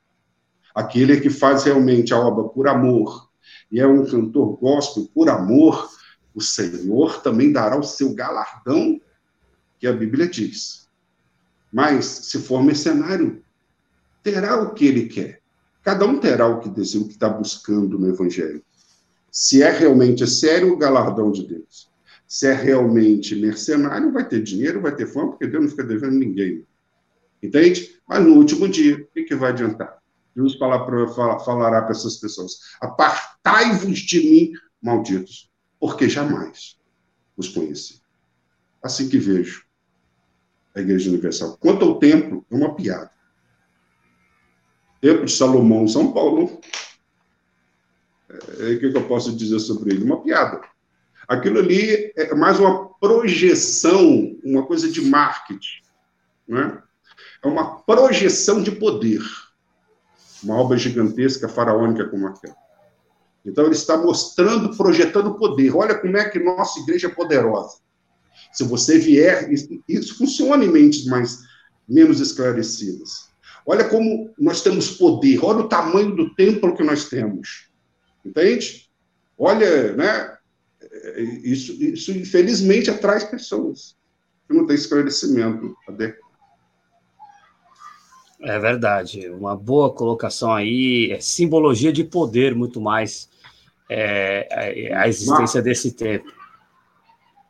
Aquele 0.75 1.21
que 1.21 1.31
faz 1.31 1.63
realmente 1.63 2.13
a 2.13 2.19
obra 2.19 2.49
por 2.49 2.67
amor 2.67 3.31
e 3.71 3.79
é 3.79 3.87
um 3.87 4.05
cantor 4.05 4.57
gospel 4.57 5.09
por 5.15 5.29
amor, 5.29 5.89
o 6.35 6.41
Senhor 6.41 7.23
também 7.23 7.53
dará 7.53 7.79
o 7.79 7.85
seu 7.85 8.13
galardão, 8.13 9.01
que 9.79 9.87
a 9.87 9.93
Bíblia 9.93 10.27
diz. 10.27 10.89
Mas, 11.73 12.07
se 12.07 12.41
for 12.41 12.61
mercenário, 12.61 13.41
terá 14.21 14.61
o 14.61 14.75
que 14.75 14.85
ele 14.85 15.07
quer. 15.07 15.41
Cada 15.85 16.05
um 16.05 16.19
terá 16.19 16.49
o 16.49 16.59
que 16.59 16.69
deseja, 16.69 17.05
o 17.05 17.07
que 17.07 17.15
está 17.15 17.29
buscando 17.29 18.01
no 18.01 18.09
Evangelho. 18.09 18.65
Se 19.31 19.63
é 19.63 19.71
realmente 19.71 20.27
sério 20.27 20.73
o 20.73 20.77
galardão 20.77 21.31
de 21.31 21.47
Deus. 21.47 21.88
Se 22.29 22.47
é 22.47 22.53
realmente 22.53 23.35
mercenário, 23.35 24.13
vai 24.13 24.29
ter 24.29 24.43
dinheiro, 24.43 24.83
vai 24.83 24.95
ter 24.95 25.07
fome, 25.07 25.31
porque 25.31 25.47
Deus 25.47 25.65
não 25.65 25.71
fica 25.71 25.83
devendo 25.83 26.19
ninguém. 26.19 26.67
Entende? 27.43 27.99
Mas 28.07 28.23
no 28.23 28.35
último 28.35 28.69
dia, 28.69 28.97
o 28.97 29.07
que, 29.15 29.25
que 29.25 29.35
vai 29.35 29.51
adiantar? 29.51 29.97
Jesus 30.37 30.59
falará 30.59 31.83
para 31.83 31.91
essas 31.91 32.17
pessoas: 32.17 32.59
Apartai-vos 32.83 33.99
de 33.99 34.21
mim, 34.21 34.53
malditos, 34.81 35.51
porque 35.81 36.07
jamais 36.07 36.79
os 37.35 37.49
conheci. 37.49 38.03
Assim 38.83 39.09
que 39.09 39.19
vejo 39.19 39.65
a 40.75 40.81
Igreja 40.81 41.09
Universal. 41.09 41.57
Quanto 41.59 41.85
ao 41.85 41.99
templo, 41.99 42.45
é 42.51 42.55
uma 42.55 42.75
piada. 42.75 43.11
Templo 45.01 45.25
de 45.25 45.33
Salomão, 45.33 45.89
São 45.89 46.13
Paulo. 46.13 46.61
É, 48.29 48.75
o 48.75 48.79
que 48.79 48.87
eu 48.87 49.09
posso 49.09 49.35
dizer 49.35 49.59
sobre 49.61 49.95
ele? 49.95 50.05
Uma 50.05 50.23
piada. 50.23 50.61
Aquilo 51.29 51.59
ali 51.59 52.11
é 52.17 52.35
mais 52.35 52.59
uma 52.59 52.89
projeção, 52.95 54.35
uma 54.43 54.65
coisa 54.65 54.91
de 54.91 55.03
marketing. 55.03 55.83
Né? 56.49 56.83
É 57.45 57.47
uma 57.47 57.83
projeção 57.83 58.63
de 58.63 58.71
poder. 58.71 59.21
Uma 60.43 60.57
obra 60.57 60.79
gigantesca, 60.79 61.49
faraônica 61.49 62.09
como 62.09 62.27
aquela. 62.27 62.57
Então, 63.45 63.65
ele 63.65 63.75
está 63.75 63.97
mostrando, 63.97 64.77
projetando 64.77 65.35
poder. 65.35 65.75
Olha 65.77 65.95
como 65.99 66.17
é 66.17 66.29
que 66.29 66.39
nossa 66.39 66.81
igreja 66.81 67.09
é 67.09 67.11
poderosa. 67.11 67.79
Se 68.53 68.65
você 68.65 68.99
vier, 68.99 69.51
isso 69.87 70.17
funciona 70.17 70.65
em 70.65 70.71
mentes 70.71 71.05
mais 71.07 71.41
menos 71.87 72.21
esclarecidas. 72.21 73.29
Olha 73.67 73.85
como 73.85 74.33
nós 74.39 74.63
temos 74.63 74.93
poder, 74.93 75.45
olha 75.45 75.61
o 75.61 75.69
tamanho 75.69 76.17
do 76.17 76.35
templo 76.35 76.75
que 76.75 76.83
nós 76.83 77.09
temos. 77.09 77.69
Entende? 78.25 78.89
Olha, 79.37 79.95
né? 79.95 80.38
Isso, 81.43 81.73
isso 81.83 82.13
infelizmente 82.13 82.91
atrai 82.91 83.29
pessoas 83.31 83.97
que 84.47 84.55
não 84.55 84.67
têm 84.67 84.77
esclarecimento 84.77 85.77
adequado. 85.87 86.29
É 88.41 88.59
verdade, 88.59 89.29
uma 89.31 89.57
boa 89.57 89.93
colocação 89.93 90.53
aí, 90.53 91.11
é 91.11 91.19
simbologia 91.21 91.93
de 91.93 92.05
poder 92.05 92.55
muito 92.55 92.81
mais 92.81 93.29
é, 93.91 94.95
a 94.95 95.09
existência 95.09 95.61
desse 95.61 95.93
templo. 95.93 96.33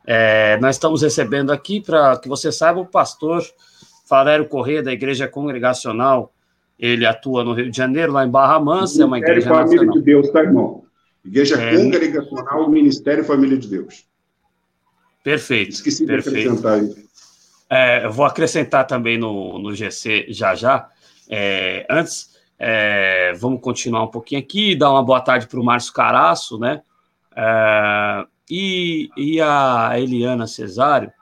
É, 0.07 0.57
nós 0.59 0.77
estamos 0.77 1.03
recebendo 1.03 1.53
aqui, 1.53 1.83
para 1.83 2.17
que 2.19 2.29
você 2.29 2.51
saiba, 2.51 2.81
o 2.81 2.87
pastor 2.87 3.45
Valério 4.09 4.49
Corrêa, 4.49 4.83
da 4.83 4.91
Igreja 4.91 5.29
Congregacional. 5.29 6.33
Ele 6.79 7.05
atua 7.05 7.45
no 7.45 7.53
Rio 7.53 7.71
de 7.71 7.77
Janeiro, 7.77 8.13
lá 8.13 8.25
em 8.25 8.31
Barra 8.31 8.59
Mansa, 8.59 9.03
é 9.03 9.05
uma 9.05 9.19
igreja 9.19 9.49
Família 9.49 9.85
nacional. 9.85 9.95
de 9.95 10.01
Deus, 10.03 10.31
tá, 10.31 10.41
irmão? 10.41 10.85
Igreja 11.25 11.61
é, 11.61 11.77
Congregacional 11.77 12.71
Ministério 12.71 13.25
Família 13.25 13.59
de 13.59 13.69
Deus. 13.69 14.07
Perfeito. 15.23 15.73
Esqueci 15.73 16.07
perfeito. 16.07 16.35
de 16.35 16.49
acrescentar 16.49 16.81
aí. 16.81 17.09
É, 17.71 18.07
eu 18.07 18.13
vou 18.13 18.25
acrescentar 18.25 18.87
também 18.87 19.19
no, 19.19 19.59
no 19.59 19.75
GC 19.75 20.27
já 20.31 20.55
já. 20.55 20.89
É, 21.29 21.87
antes, 21.91 22.31
é, 22.59 23.35
vamos 23.35 23.61
continuar 23.61 24.05
um 24.05 24.11
pouquinho 24.11 24.41
aqui, 24.41 24.75
dar 24.75 24.91
uma 24.91 25.03
boa 25.03 25.21
tarde 25.21 25.47
para 25.47 25.61
o 25.61 25.65
Márcio 25.65 25.93
Caraço, 25.93 26.59
né? 26.59 26.81
É, 27.37 28.27
e, 28.51 29.11
e 29.17 29.41
a 29.41 29.93
Eliana 29.99 30.47
Cesário, 30.47 31.13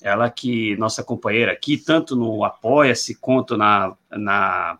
ela 0.00 0.30
que 0.30 0.74
nossa 0.76 1.04
companheira 1.04 1.52
aqui, 1.52 1.76
tanto 1.76 2.16
no 2.16 2.42
Apoia-se 2.42 3.14
quanto 3.16 3.56
na, 3.56 3.94
na, 4.10 4.78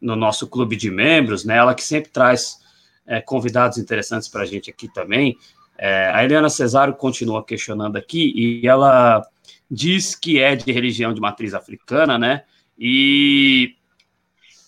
no 0.00 0.14
nosso 0.14 0.46
clube 0.46 0.76
de 0.76 0.90
membros, 0.90 1.44
né? 1.44 1.56
Ela 1.56 1.74
que 1.74 1.82
sempre 1.82 2.10
traz 2.10 2.61
é, 3.06 3.20
convidados 3.20 3.78
interessantes 3.78 4.28
para 4.28 4.42
a 4.42 4.46
gente 4.46 4.70
aqui 4.70 4.88
também. 4.92 5.36
É, 5.78 6.10
a 6.14 6.24
Eliana 6.24 6.48
Cesário 6.48 6.94
continua 6.94 7.44
questionando 7.44 7.96
aqui 7.96 8.32
e 8.36 8.66
ela 8.66 9.26
diz 9.70 10.14
que 10.14 10.38
é 10.38 10.54
de 10.54 10.70
religião 10.70 11.12
de 11.12 11.20
matriz 11.20 11.54
africana, 11.54 12.18
né? 12.18 12.44
E, 12.78 13.74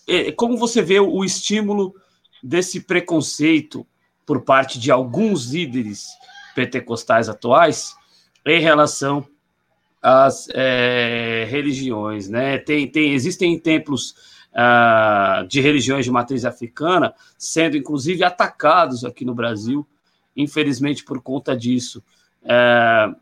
e 0.07 0.31
como 0.33 0.57
você 0.57 0.81
vê 0.81 0.99
o 0.99 1.23
estímulo 1.23 1.93
desse 2.43 2.81
preconceito 2.81 3.85
por 4.25 4.41
parte 4.41 4.79
de 4.79 4.91
alguns 4.91 5.51
líderes 5.51 6.05
pentecostais 6.55 7.29
atuais 7.29 7.93
em 8.45 8.59
relação 8.59 9.25
às 10.01 10.47
é, 10.53 11.47
religiões, 11.49 12.27
né? 12.27 12.57
Tem, 12.57 12.87
tem, 12.87 13.13
existem 13.13 13.57
templos 13.59 14.34
uh, 14.55 15.45
de 15.47 15.59
religiões 15.59 16.05
de 16.05 16.11
matriz 16.11 16.45
africana 16.45 17.13
sendo, 17.37 17.75
inclusive, 17.75 18.23
atacados 18.23 19.03
aqui 19.03 19.25
no 19.25 19.35
Brasil, 19.35 19.85
infelizmente 20.35 21.03
por 21.03 21.21
conta 21.21 21.55
disso. 21.55 22.01
Uh, 22.43 23.15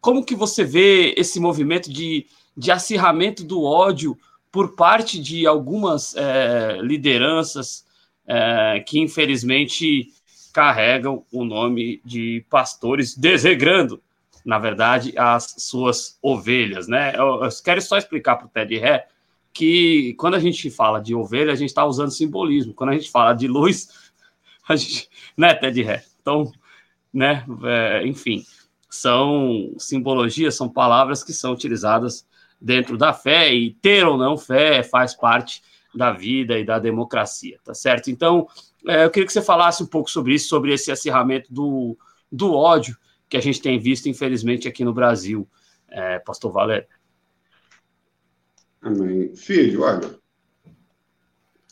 como 0.00 0.24
que 0.24 0.34
você 0.34 0.64
vê 0.64 1.14
esse 1.16 1.38
movimento 1.38 1.92
de, 1.92 2.26
de 2.56 2.70
acirramento 2.70 3.44
do 3.44 3.62
ódio 3.62 4.16
por 4.50 4.74
parte 4.74 5.20
de 5.20 5.46
algumas 5.46 6.14
uh, 6.14 6.80
lideranças 6.82 7.86
que, 8.84 8.98
infelizmente, 8.98 10.12
carregam 10.52 11.24
o 11.32 11.46
nome 11.46 11.98
de 12.04 12.44
pastores, 12.50 13.16
desregrando, 13.16 14.02
na 14.44 14.58
verdade, 14.58 15.14
as 15.16 15.54
suas 15.56 16.18
ovelhas, 16.20 16.86
né? 16.86 17.14
Eu 17.16 17.48
quero 17.64 17.80
só 17.80 17.96
explicar 17.96 18.36
para 18.36 18.44
o 18.44 18.50
Ted 18.50 18.76
Ré 18.76 19.06
que 19.58 20.14
quando 20.14 20.34
a 20.34 20.38
gente 20.38 20.70
fala 20.70 21.00
de 21.00 21.16
ovelha, 21.16 21.52
a 21.52 21.56
gente 21.56 21.70
está 21.70 21.84
usando 21.84 22.12
simbolismo. 22.12 22.72
Quando 22.72 22.90
a 22.90 22.92
gente 22.92 23.10
fala 23.10 23.34
de 23.34 23.48
luz, 23.48 23.88
a 24.68 24.76
gente, 24.76 25.10
né, 25.36 25.52
Ted 25.52 25.82
Ré? 25.82 26.04
Então, 26.20 26.52
né, 27.12 27.44
é, 27.64 28.06
enfim, 28.06 28.46
são 28.88 29.74
simbologias, 29.76 30.54
são 30.54 30.68
palavras 30.68 31.24
que 31.24 31.32
são 31.32 31.52
utilizadas 31.52 32.24
dentro 32.60 32.96
da 32.96 33.12
fé 33.12 33.52
e 33.52 33.74
ter 33.74 34.06
ou 34.06 34.16
não 34.16 34.38
fé 34.38 34.84
faz 34.84 35.12
parte 35.12 35.60
da 35.92 36.12
vida 36.12 36.56
e 36.56 36.64
da 36.64 36.78
democracia, 36.78 37.58
tá 37.64 37.74
certo? 37.74 38.12
Então, 38.12 38.46
é, 38.86 39.04
eu 39.04 39.10
queria 39.10 39.26
que 39.26 39.32
você 39.32 39.42
falasse 39.42 39.82
um 39.82 39.86
pouco 39.86 40.08
sobre 40.08 40.34
isso, 40.34 40.48
sobre 40.48 40.72
esse 40.72 40.92
acirramento 40.92 41.52
do, 41.52 41.98
do 42.30 42.54
ódio 42.54 42.96
que 43.28 43.36
a 43.36 43.40
gente 43.40 43.60
tem 43.60 43.76
visto, 43.76 44.08
infelizmente, 44.08 44.68
aqui 44.68 44.84
no 44.84 44.94
Brasil, 44.94 45.48
é, 45.88 46.20
Pastor 46.20 46.52
Valério. 46.52 46.86
Amém. 48.80 49.34
Filho, 49.34 49.82
olha, 49.82 50.18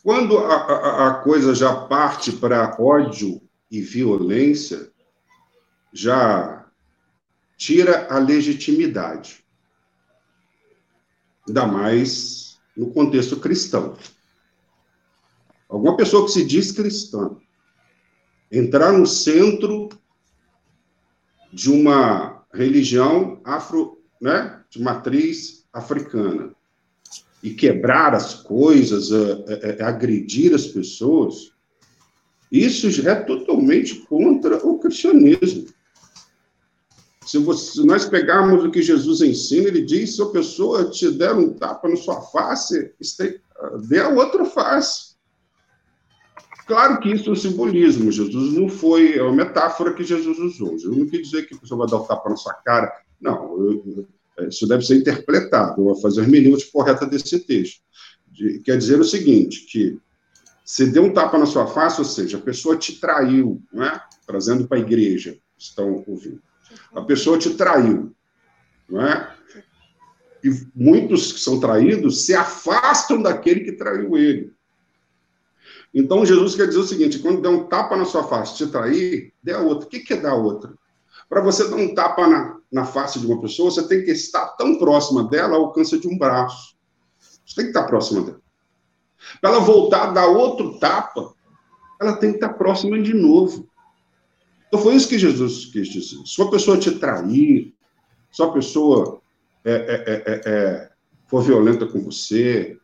quando 0.03 0.39
a, 0.39 0.55
a, 0.55 1.09
a 1.09 1.15
coisa 1.15 1.55
já 1.55 1.75
parte 1.87 2.33
para 2.33 2.77
ódio 2.81 3.41
e 3.71 3.81
violência, 3.81 4.91
já 5.93 6.67
tira 7.57 8.07
a 8.13 8.19
legitimidade. 8.19 9.45
Ainda 11.47 11.67
mais 11.67 12.59
no 12.77 12.93
contexto 12.93 13.39
cristão. 13.39 13.97
Alguma 15.69 15.97
pessoa 15.97 16.25
que 16.27 16.33
se 16.33 16.45
diz 16.45 16.73
cristã 16.73 17.37
entrar 18.51 18.93
no 18.93 19.07
centro 19.07 19.89
de 21.53 21.71
uma 21.71 22.45
religião 22.53 23.41
afro, 23.45 24.05
né, 24.21 24.65
de 24.71 24.81
matriz 24.81 25.67
africana 25.73 26.56
e 27.43 27.51
quebrar 27.51 28.15
as 28.15 28.35
coisas, 28.35 29.11
é, 29.13 29.79
é, 29.79 29.83
agredir 29.85 30.55
as 30.55 30.67
pessoas, 30.67 31.53
isso 32.51 32.91
já 32.91 33.13
é 33.13 33.15
totalmente 33.17 33.97
contra 34.07 34.57
o 34.67 34.79
cristianismo. 34.79 35.67
Se, 37.27 37.39
você, 37.39 37.73
se, 37.73 37.87
nós 37.87 38.05
pegarmos 38.05 38.65
o 38.65 38.71
que 38.71 38.81
Jesus 38.81 39.21
ensina, 39.21 39.69
ele 39.69 39.83
diz: 39.83 40.15
se 40.15 40.23
a 40.23 40.27
pessoa 40.27 40.89
te 40.91 41.11
der 41.11 41.35
um 41.35 41.53
tapa 41.53 41.89
na 41.89 41.97
sua 41.97 42.21
face, 42.21 42.93
dê 43.89 43.99
a 44.01 44.09
outra 44.09 44.45
face. 44.45 45.17
Claro 46.67 47.01
que 47.01 47.13
isso 47.13 47.31
é 47.31 47.33
um 47.33 47.37
simbolismo. 47.37 48.11
Jesus 48.11 48.53
não 48.53 48.69
foi. 48.69 49.17
É 49.17 49.23
uma 49.23 49.33
metáfora 49.33 49.93
que 49.93 50.05
Jesus 50.05 50.39
usou. 50.39 50.79
Jesus 50.79 50.97
não 50.97 51.07
quis 51.07 51.23
dizer 51.23 51.47
que 51.47 51.55
a 51.55 51.59
pessoa 51.59 51.79
vai 51.79 51.89
dar 51.89 52.03
um 52.03 52.07
tapa 52.07 52.29
na 52.29 52.37
sua 52.37 52.55
cara. 52.55 52.93
Não, 53.21 53.57
eu, 53.61 53.83
eu, 53.87 54.09
isso 54.41 54.67
deve 54.67 54.85
ser 54.85 54.97
interpretado. 54.97 55.83
Vou 55.83 55.97
fazer 55.97 56.21
a 56.21 56.25
hermenêutica 56.25 56.71
correta 56.73 57.07
desse 57.07 57.39
texto. 57.41 57.81
De, 58.27 58.61
quer 58.61 58.77
dizer 58.77 59.01
o 59.01 59.05
seguinte: 59.05 59.67
que 59.67 59.99
se 60.65 60.87
deu 60.87 61.05
um 61.05 61.13
tapa 61.13 61.39
na 61.39 61.47
sua 61.47 61.67
face, 61.67 62.01
ou 62.01 62.05
seja, 62.05 62.39
a 62.39 62.41
pessoa 62.41 62.77
te 62.77 63.01
traiu, 63.01 63.63
não 63.73 63.85
é? 63.85 64.03
Trazendo 64.27 64.67
para 64.67 64.79
a 64.79 64.81
igreja, 64.81 65.39
estão 65.57 66.05
ouvindo. 66.07 66.43
A 66.95 67.03
pessoa 67.03 67.39
te 67.39 67.55
traiu, 67.55 68.13
não 68.89 69.01
é? 69.01 69.35
E 70.45 70.51
muitos 70.75 71.33
que 71.33 71.41
são 71.41 71.59
traídos 71.59 72.27
se 72.27 72.35
afastam 72.35 73.23
daquele 73.23 73.61
que 73.61 73.73
traiu 73.73 74.17
ele. 74.17 74.53
Então, 75.95 76.27
Jesus 76.27 76.55
quer 76.55 76.67
dizer 76.67 76.81
o 76.81 76.87
seguinte: 76.87 77.21
quando 77.21 77.41
der 77.41 77.49
um 77.49 77.65
tapa 77.69 77.97
na 77.97 78.05
sua 78.05 78.25
face, 78.25 78.57
te 78.57 78.67
trair, 78.67 79.33
dê 79.43 79.53
a 79.53 79.61
outra. 79.61 79.87
O 79.87 79.91
que 79.91 80.13
é 80.13 80.17
dar 80.17 80.35
outra? 80.35 80.75
Para 81.29 81.41
você 81.41 81.69
dar 81.69 81.77
um 81.77 81.95
tapa 81.95 82.27
na, 82.27 82.56
na 82.73 82.85
face 82.85 83.21
de 83.21 83.27
uma 83.27 83.41
pessoa, 83.41 83.71
você 83.71 83.87
tem 83.87 84.05
que 84.05 84.11
estar 84.11 84.49
tão 84.57 84.79
próxima 84.79 85.25
dela, 85.25 85.57
ao 85.57 85.67
alcance 85.67 85.99
de 85.99 86.09
um 86.09 86.19
braço. 86.19 86.77
Você 87.45 87.55
tem 87.57 87.65
que 87.67 87.71
estar 87.71 87.85
próxima 87.85 88.23
dela. 88.23 88.41
Para 89.41 89.51
ela 89.51 89.61
voltar 89.61 90.09
a 90.09 90.13
dar 90.13 90.27
outro 90.27 90.79
tapa, 90.79 91.35
ela 92.01 92.17
tem 92.17 92.31
que 92.31 92.37
estar 92.37 92.55
próxima 92.55 93.01
de 93.01 93.15
novo. 93.15 93.69
Então, 94.69 94.81
foi 94.81 94.95
isso 94.95 95.09
que 95.09 95.19
Jesus 95.19 95.67
quis 95.67 95.89
dizer. 95.89 96.19
Se 96.25 96.41
uma 96.41 96.51
pessoa 96.51 96.79
te 96.79 96.91
trair, 96.91 97.75
se 98.33 98.43
uma 98.43 98.53
pessoa 98.53 99.21
é, 99.65 99.73
é, 99.73 99.77
é, 99.77 100.23
é, 100.27 100.41
é 100.45 100.91
for 101.27 101.43
violenta 101.43 101.87
com 101.87 102.01
você, 102.01 102.77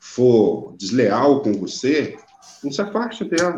for 0.00 0.74
desleal 0.76 1.42
com 1.42 1.52
você, 1.54 2.16
não 2.62 2.72
se 2.72 2.80
afaste 2.80 3.24
dela. 3.24 3.56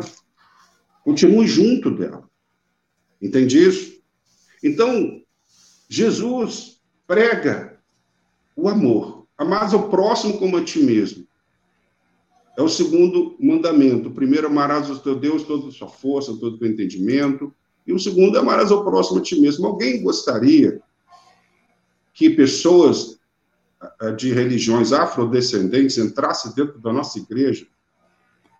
Continue 1.03 1.47
junto 1.47 1.91
dela. 1.91 2.27
Entende 3.21 3.57
isso? 3.57 4.01
Então, 4.63 5.22
Jesus 5.93 6.81
prega 7.05 7.77
o 8.55 8.67
amor. 8.67 9.27
Amar 9.37 9.71
ao 9.71 9.89
próximo 9.89 10.39
como 10.39 10.57
a 10.57 10.63
ti 10.63 10.79
mesmo. 10.79 11.27
É 12.57 12.63
o 12.63 12.67
segundo 12.67 13.35
mandamento. 13.39 14.09
O 14.09 14.11
primeiro, 14.11 14.47
amarás 14.47 14.89
o 14.89 14.97
teu 14.97 15.15
Deus 15.15 15.43
toda 15.43 15.67
a 15.67 15.71
sua 15.71 15.87
força, 15.87 16.33
todo 16.33 16.55
o 16.55 16.57
teu 16.57 16.67
entendimento. 16.67 17.53
E 17.85 17.93
o 17.93 17.99
segundo, 17.99 18.39
amarás 18.39 18.71
ao 18.71 18.83
próximo 18.83 19.19
a 19.19 19.21
ti 19.21 19.39
mesmo. 19.39 19.67
Alguém 19.67 20.01
gostaria 20.01 20.81
que 22.11 22.27
pessoas 22.27 23.19
ah, 23.79 24.09
de 24.09 24.33
religiões 24.33 24.93
afrodescendentes 24.93 25.99
entrassem 25.99 26.53
dentro 26.55 26.79
da 26.79 26.91
nossa 26.91 27.19
igreja, 27.19 27.67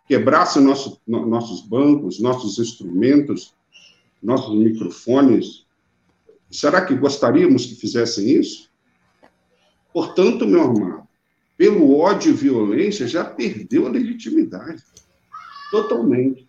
quebrassem 0.08 0.62
nosso, 0.62 1.02
nossos 1.08 1.62
bancos, 1.62 2.20
nossos 2.20 2.60
instrumentos, 2.60 3.56
nossos 4.22 4.56
microfones? 4.56 5.63
Será 6.54 6.86
que 6.86 6.96
gostaríamos 6.96 7.66
que 7.66 7.76
fizessem 7.76 8.30
isso? 8.30 8.70
Portanto, 9.92 10.46
meu 10.46 10.62
amado, 10.62 11.08
pelo 11.58 11.98
ódio 11.98 12.32
e 12.32 12.36
violência, 12.36 13.08
já 13.08 13.26
perdeu 13.26 13.88
a 13.88 13.90
legitimidade. 13.90 14.84
Totalmente. 15.72 16.48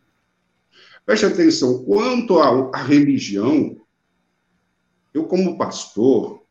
Preste 1.06 1.24
atenção, 1.24 1.84
quanto 1.84 2.38
à, 2.38 2.76
religião, 2.82 3.80
eu, 5.12 5.24
como 5.24 5.56
pastor, 5.56 6.42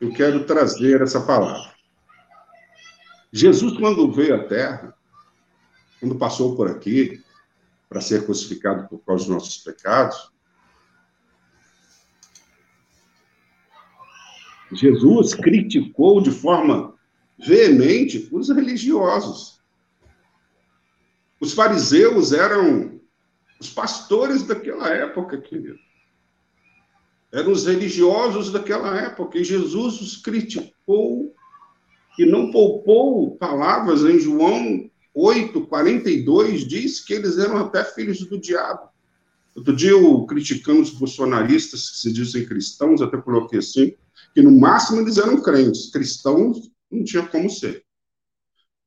eu 0.00 0.10
quero 0.12 0.44
trazer 0.44 1.02
essa 1.02 1.20
palavra. 1.20 1.74
Jesus, 3.30 3.76
quando 3.76 4.10
veio 4.10 4.34
à 4.34 4.44
Terra, 4.44 4.94
quando 6.00 6.16
passou 6.16 6.56
por 6.56 6.70
aqui, 6.70 7.22
para 7.88 8.00
ser 8.00 8.24
crucificado 8.24 8.88
por 8.88 8.98
causa 9.00 9.26
dos 9.26 9.34
nossos 9.34 9.58
pecados, 9.58 10.31
Jesus 14.72 15.34
criticou 15.34 16.20
de 16.20 16.30
forma 16.30 16.94
veemente 17.38 18.28
os 18.32 18.48
religiosos. 18.48 19.60
Os 21.40 21.52
fariseus 21.52 22.32
eram 22.32 23.00
os 23.60 23.70
pastores 23.70 24.44
daquela 24.44 24.88
época, 24.88 25.40
querido. 25.40 25.78
Eram 27.32 27.52
os 27.52 27.66
religiosos 27.66 28.50
daquela 28.50 28.96
época. 29.00 29.38
E 29.38 29.44
Jesus 29.44 30.00
os 30.00 30.16
criticou 30.16 31.34
e 32.18 32.26
não 32.26 32.50
poupou 32.50 33.36
palavras 33.36 34.02
em 34.02 34.18
João 34.18 34.90
8, 35.14 35.66
42, 35.66 36.66
diz 36.66 37.00
que 37.00 37.12
eles 37.14 37.38
eram 37.38 37.58
até 37.58 37.84
filhos 37.84 38.20
do 38.20 38.38
diabo. 38.38 38.88
Outro 39.54 39.74
dia, 39.76 39.90
eu 39.90 40.24
criticando 40.24 40.80
os 40.80 40.90
bolsonaristas 40.90 41.90
que 41.90 41.96
se 41.98 42.12
dizem 42.12 42.46
cristãos, 42.46 43.02
até 43.02 43.18
coloquei 43.18 43.58
assim, 43.58 43.94
que 44.34 44.42
no 44.42 44.50
máximo 44.50 45.00
eles 45.00 45.18
eram 45.18 45.42
crentes, 45.42 45.90
cristãos 45.90 46.70
não 46.90 47.04
tinha 47.04 47.26
como 47.26 47.48
ser. 47.50 47.84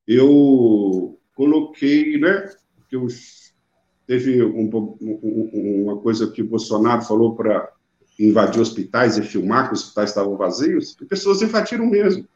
Eu 0.07 1.19
coloquei, 1.35 2.19
né, 2.19 2.51
que 2.89 2.95
eu, 2.95 3.07
teve 4.07 4.43
um, 4.43 4.69
um, 5.01 5.83
uma 5.83 5.97
coisa 5.97 6.29
que 6.29 6.41
o 6.41 6.47
Bolsonaro 6.47 7.01
falou 7.01 7.35
para 7.35 7.71
invadir 8.19 8.61
hospitais 8.61 9.17
e 9.17 9.23
filmar 9.23 9.67
que 9.67 9.73
os 9.73 9.81
hospitais 9.81 10.09
estavam 10.09 10.37
vazios, 10.37 10.95
e 11.01 11.05
pessoas 11.05 11.41
invadiram 11.41 11.85
mesmo. 11.85 12.27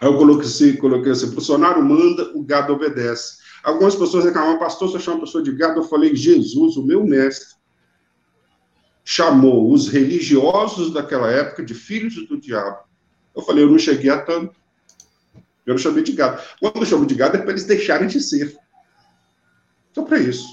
Aí 0.00 0.08
eu 0.08 0.16
coloquei 0.16 0.46
assim, 0.46 0.76
coloquei 0.76 1.12
assim, 1.12 1.30
Bolsonaro 1.30 1.82
manda, 1.82 2.32
o 2.36 2.42
gado 2.42 2.72
obedece. 2.72 3.38
Algumas 3.62 3.94
pessoas 3.94 4.24
reclamavam, 4.24 4.58
pastor, 4.58 4.90
você 4.90 4.98
chama 4.98 5.18
uma 5.18 5.24
pessoa 5.24 5.42
de 5.42 5.52
gado? 5.52 5.80
Eu 5.80 5.84
falei, 5.84 6.14
Jesus, 6.14 6.76
o 6.76 6.84
meu 6.84 7.04
mestre, 7.04 7.57
chamou 9.10 9.72
os 9.72 9.88
religiosos 9.88 10.92
daquela 10.92 11.30
época 11.30 11.64
de 11.64 11.72
filhos 11.72 12.14
do 12.28 12.38
diabo. 12.38 12.80
Eu 13.34 13.40
falei, 13.40 13.64
eu 13.64 13.70
não 13.70 13.78
cheguei 13.78 14.10
a 14.10 14.20
tanto. 14.20 14.54
Eu 15.64 15.72
não 15.72 15.78
chamei 15.78 16.02
de 16.02 16.12
gado. 16.12 16.42
Quando 16.60 16.76
eu 16.76 16.84
chamo 16.84 17.06
de 17.06 17.14
gado 17.14 17.38
é 17.38 17.40
para 17.40 17.52
eles 17.52 17.64
deixarem 17.64 18.06
de 18.06 18.20
ser. 18.20 18.54
Só 19.94 20.02
para 20.02 20.18
isso. 20.18 20.46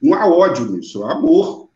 Não 0.00 0.14
há 0.14 0.24
ódio 0.24 0.66
nisso, 0.70 1.02
há 1.02 1.14
amor. 1.14 1.68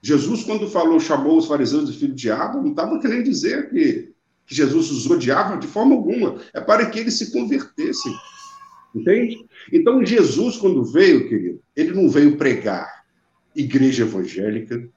Jesus, 0.00 0.44
quando 0.44 0.70
falou, 0.70 1.00
chamou 1.00 1.36
os 1.36 1.46
fariseus 1.46 1.90
de 1.90 1.98
filho 1.98 2.14
de 2.14 2.22
diabo, 2.22 2.62
não 2.62 2.70
estava 2.70 3.00
querendo 3.00 3.24
dizer 3.24 3.70
que, 3.70 4.14
que 4.46 4.54
Jesus 4.54 4.88
os 4.92 5.10
odiava 5.10 5.56
de 5.56 5.66
forma 5.66 5.96
alguma. 5.96 6.40
É 6.54 6.60
para 6.60 6.86
que 6.88 7.00
eles 7.00 7.18
se 7.18 7.32
convertessem. 7.32 8.14
Entende? 8.94 9.44
Então, 9.72 10.06
Jesus, 10.06 10.58
quando 10.58 10.84
veio, 10.84 11.28
querido, 11.28 11.60
ele 11.74 11.92
não 11.92 12.08
veio 12.08 12.36
pregar 12.36 13.01
igreja 13.54 14.02
evangélica, 14.04 14.88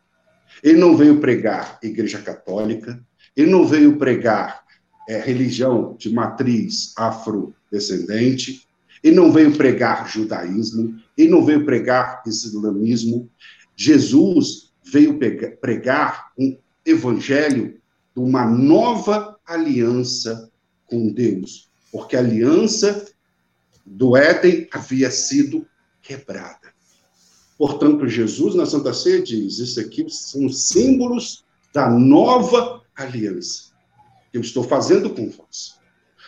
ele 0.64 0.78
não 0.78 0.96
veio 0.96 1.20
pregar 1.20 1.80
igreja 1.84 2.22
católica, 2.22 3.00
ele 3.36 3.52
não 3.52 3.66
veio 3.66 3.98
pregar 3.98 4.64
é, 5.08 5.20
religião 5.20 5.96
de 5.98 6.12
matriz 6.12 6.94
afrodescendente, 6.98 8.68
ele 9.04 9.16
não 9.16 9.32
veio 9.32 9.56
pregar 9.56 10.10
judaísmo, 10.10 11.00
ele 11.18 11.30
não 11.30 11.46
veio 11.46 11.64
pregar 11.64 12.24
islamismo. 12.26 13.30
Jesus 13.76 14.74
veio 14.84 15.20
pregar 15.60 16.32
um 16.38 16.58
evangelho 16.86 17.80
de 18.16 18.22
uma 18.22 18.46
nova 18.46 19.38
aliança 19.46 20.50
com 20.86 21.12
Deus, 21.12 21.70
porque 21.92 22.16
a 22.16 22.20
aliança 22.20 23.06
do 23.86 24.18
Éden 24.18 24.68
havia 24.72 25.12
sido 25.12 25.68
quebrada. 26.02 26.74
Portanto, 27.58 28.08
Jesus 28.08 28.54
na 28.56 28.66
Santa 28.66 28.94
Ceia 28.94 29.22
diz: 29.22 29.60
Isso 29.60 29.80
aqui 29.80 30.06
são 30.10 30.50
símbolos 30.50 31.46
da 31.74 31.90
nova 31.90 32.82
aliança 32.96 33.74
que 34.32 34.38
eu 34.38 34.42
estou 34.42 34.64
fazendo 34.64 35.10
com 35.10 35.30
vós. 35.30 35.80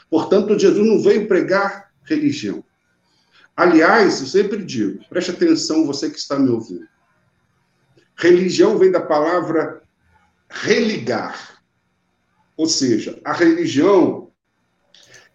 Portanto, 0.09 0.57
Jesus 0.57 0.85
não 0.85 1.01
veio 1.01 1.27
pregar 1.27 1.91
religião. 2.03 2.63
Aliás, 3.55 4.21
eu 4.21 4.27
sempre 4.27 4.63
digo, 4.63 5.03
preste 5.09 5.31
atenção, 5.31 5.85
você 5.85 6.09
que 6.09 6.17
está 6.17 6.37
me 6.37 6.49
ouvindo. 6.49 6.87
Religião 8.15 8.77
vem 8.77 8.91
da 8.91 9.01
palavra 9.01 9.81
religar. 10.49 11.61
Ou 12.55 12.67
seja, 12.67 13.19
a 13.25 13.33
religião 13.33 14.31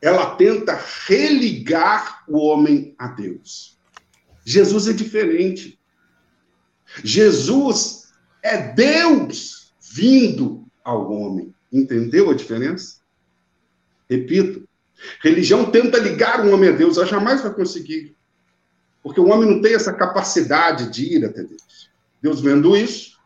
ela 0.00 0.34
tenta 0.34 0.80
religar 1.06 2.24
o 2.28 2.38
homem 2.38 2.94
a 2.98 3.08
Deus. 3.08 3.78
Jesus 4.44 4.88
é 4.88 4.92
diferente. 4.92 5.78
Jesus 7.02 8.12
é 8.42 8.72
Deus 8.72 9.72
vindo 9.92 10.64
ao 10.84 11.10
homem. 11.10 11.54
Entendeu 11.72 12.30
a 12.30 12.34
diferença? 12.34 13.00
Repito, 14.08 14.68
religião 15.22 15.70
tenta 15.70 15.98
ligar 15.98 16.44
o 16.44 16.52
homem 16.52 16.70
a 16.70 16.72
Deus, 16.72 16.96
ela 16.96 17.06
jamais 17.06 17.40
vai 17.40 17.52
conseguir. 17.54 18.14
Porque 19.02 19.20
o 19.20 19.28
homem 19.28 19.48
não 19.48 19.60
tem 19.60 19.74
essa 19.74 19.92
capacidade 19.92 20.90
de 20.90 21.16
ir 21.16 21.24
até 21.24 21.42
Deus. 21.42 21.90
Deus 22.20 22.40
vendo 22.40 22.76
isso, 22.76 23.18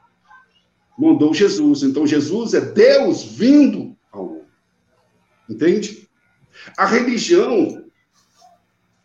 mandou 0.96 1.34
Jesus. 1.34 1.82
Então 1.82 2.06
Jesus 2.06 2.54
é 2.54 2.60
Deus 2.60 3.22
vindo 3.22 3.96
ao 4.10 4.26
homem. 4.26 4.46
Entende? 5.48 6.08
A 6.76 6.86
religião, 6.86 7.84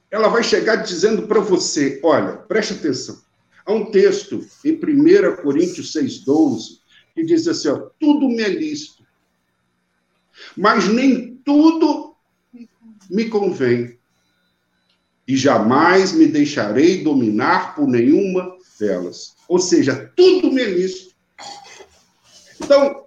ela 0.09 0.29
vai 0.29 0.43
chegar 0.43 0.77
dizendo 0.77 1.27
para 1.27 1.41
você: 1.41 1.99
olha, 2.03 2.37
preste 2.37 2.73
atenção. 2.73 3.21
Há 3.65 3.73
um 3.73 3.91
texto 3.91 4.45
em 4.65 4.73
1 4.73 5.41
Coríntios 5.41 5.93
6,12 5.93 6.79
que 7.13 7.23
diz 7.23 7.47
assim: 7.47 7.69
ó, 7.69 7.89
tudo 7.99 8.27
me 8.27 8.41
é 8.41 8.49
lícito, 8.49 9.05
mas 10.55 10.87
nem 10.87 11.35
tudo 11.45 12.15
me 13.09 13.29
convém, 13.29 13.99
e 15.27 15.35
jamais 15.35 16.13
me 16.13 16.27
deixarei 16.27 17.03
dominar 17.03 17.75
por 17.75 17.87
nenhuma 17.87 18.57
delas. 18.79 19.35
Ou 19.47 19.59
seja, 19.59 20.11
tudo 20.15 20.51
me 20.51 20.61
é 20.61 20.69
lícito. 20.69 21.15
Então, 22.59 23.05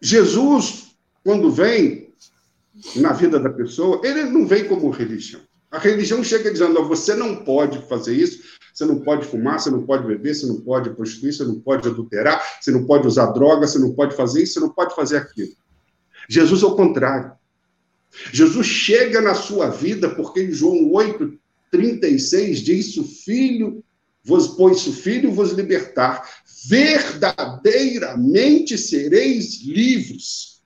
Jesus, 0.00 0.96
quando 1.24 1.50
vem 1.50 2.12
na 2.96 3.12
vida 3.12 3.40
da 3.40 3.50
pessoa, 3.50 4.00
ele 4.04 4.24
não 4.24 4.46
vem 4.46 4.68
como 4.68 4.90
religião. 4.90 5.47
A 5.70 5.78
religião 5.78 6.24
chega 6.24 6.50
dizendo: 6.50 6.86
você 6.86 7.14
não 7.14 7.44
pode 7.44 7.86
fazer 7.88 8.14
isso, 8.14 8.42
você 8.72 8.84
não 8.84 9.00
pode 9.00 9.26
fumar, 9.26 9.60
você 9.60 9.70
não 9.70 9.84
pode 9.84 10.06
beber, 10.06 10.34
você 10.34 10.46
não 10.46 10.60
pode 10.60 10.90
prostituir, 10.90 11.32
você 11.32 11.44
não 11.44 11.60
pode 11.60 11.88
adulterar, 11.88 12.42
você 12.60 12.70
não 12.70 12.86
pode 12.86 13.06
usar 13.06 13.32
droga, 13.32 13.66
você 13.66 13.78
não 13.78 13.92
pode 13.92 14.16
fazer 14.16 14.42
isso, 14.42 14.54
você 14.54 14.60
não 14.60 14.70
pode 14.70 14.94
fazer 14.94 15.18
aquilo. 15.18 15.52
Jesus 16.28 16.62
é 16.62 16.66
o 16.66 16.76
contrário. 16.76 17.32
Jesus 18.32 18.66
chega 18.66 19.20
na 19.20 19.34
sua 19.34 19.68
vida, 19.68 20.08
porque 20.10 20.42
em 20.42 20.52
João 20.52 20.90
8, 20.92 21.38
36 21.70 22.60
diz: 22.60 22.96
o 22.96 23.04
filho 23.04 23.84
vos, 24.24 24.48
pois 24.48 24.86
o 24.86 24.92
filho 24.92 25.32
vos 25.32 25.52
libertar, 25.52 26.28
verdadeiramente 26.66 28.76
sereis 28.76 29.62
livres. 29.62 30.57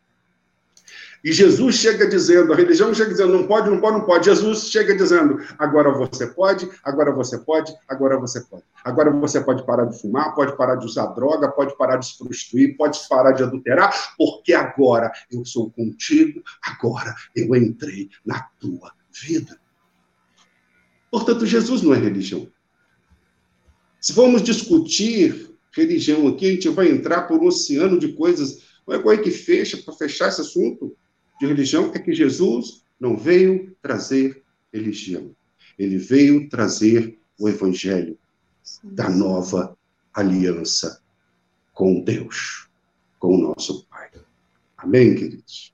E 1.25 1.33
Jesus 1.33 1.77
chega 1.77 2.09
dizendo, 2.09 2.53
a 2.53 2.57
religião 2.57 2.93
chega 2.93 3.11
dizendo, 3.11 3.33
não 3.33 3.47
pode, 3.47 3.71
não 3.71 3.81
pode, 3.81 3.99
não 3.99 4.05
pode. 4.05 4.25
Jesus 4.25 4.69
chega 4.69 4.93
dizendo, 4.95 5.39
agora 5.57 5.93
você 5.93 6.27
pode, 6.27 6.69
agora 6.83 7.13
você 7.13 7.39
pode, 7.39 7.73
agora 7.89 8.19
você 8.19 8.41
pode. 8.41 8.65
Agora 8.83 9.11
você 9.13 9.41
pode 9.41 9.65
parar 9.65 9.85
de 9.85 10.01
fumar, 10.01 10.35
pode 10.35 10.57
parar 10.57 10.75
de 10.75 10.85
usar 10.85 11.07
droga, 11.07 11.49
pode 11.49 11.77
parar 11.77 11.99
de 11.99 12.07
se 12.07 12.19
prostituir, 12.19 12.77
pode 12.77 12.99
parar 13.09 13.33
de 13.33 13.45
adulterar, 13.45 14.15
porque 14.19 14.53
agora 14.53 15.13
eu 15.31 15.45
sou 15.45 15.71
contigo, 15.71 16.43
agora 16.61 17.15
eu 17.37 17.55
entrei 17.55 18.11
na 18.27 18.41
tua 18.59 18.93
vida. 19.23 19.57
Portanto, 21.09 21.47
Jesus 21.47 21.83
não 21.83 21.95
é 21.95 21.99
religião. 21.99 22.49
Se 24.01 24.13
formos 24.13 24.43
discutir 24.43 25.55
religião 25.73 26.27
aqui, 26.27 26.49
a 26.49 26.51
gente 26.51 26.69
vai 26.71 26.89
entrar 26.89 27.29
por 27.29 27.41
um 27.41 27.47
oceano 27.47 27.97
de 27.97 28.13
coisas. 28.15 28.63
Não 28.85 28.97
é 28.97 28.99
coisa 28.99 29.23
que 29.23 29.31
fecha 29.31 29.77
para 29.77 29.95
fechar 29.95 30.29
esse 30.29 30.41
assunto 30.41 30.97
de 31.41 31.47
religião 31.47 31.91
é 31.95 31.99
que 31.99 32.13
Jesus 32.13 32.85
não 32.99 33.17
veio 33.17 33.77
trazer 33.83 34.43
religião. 34.73 35.35
Ele 35.79 35.99
veio 35.99 36.49
trazer 36.49 37.19
o 37.39 37.49
evangelho 37.49 38.17
da 38.83 39.11
nova 39.11 39.77
aliança 40.15 41.03
com 41.73 42.01
Deus, 42.01 42.69
com 43.19 43.35
o 43.35 43.39
nosso 43.39 43.85
Pai. 43.87 44.11
Amém, 44.77 45.15
queridos? 45.15 45.73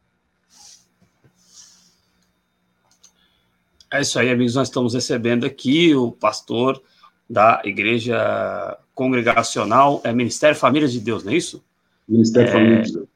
É 3.91 4.01
isso 4.01 4.19
aí, 4.19 4.31
amigos. 4.31 4.55
Nós 4.55 4.69
estamos 4.69 4.95
recebendo 4.95 5.45
aqui 5.45 5.95
o 5.95 6.13
pastor 6.13 6.83
da 7.29 7.61
Igreja 7.65 8.79
Congregacional, 8.95 10.01
é 10.05 10.13
Ministério 10.13 10.57
Família 10.57 10.89
de 10.89 11.01
Deus, 11.01 11.25
não 11.25 11.33
é 11.33 11.37
isso? 11.37 11.63
Ministério 12.09 12.49
é, 12.49 12.53
Família 12.53 12.83
de 12.83 12.93
Deus 12.93 13.09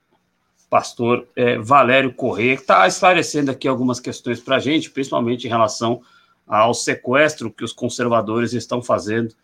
pastor 0.73 1.29
é, 1.37 1.59
Valério 1.59 2.15
Corrêa, 2.15 2.57
que 2.57 2.63
está 2.63 2.87
esclarecendo 2.87 3.51
aqui 3.51 3.69
algumas 3.69 4.01
questões 4.01 4.41
para 4.41 4.57
a 4.57 4.59
gente, 4.59 4.91
principalmente 4.91 5.47
em 5.47 5.51
relação 5.51 6.01
ao 6.47 6.73
sequestro 6.73 7.51
que 7.51 7.63
os 7.63 7.75
conservadores 7.75 8.55
estão 8.55 8.81
fazendo 8.81 9.35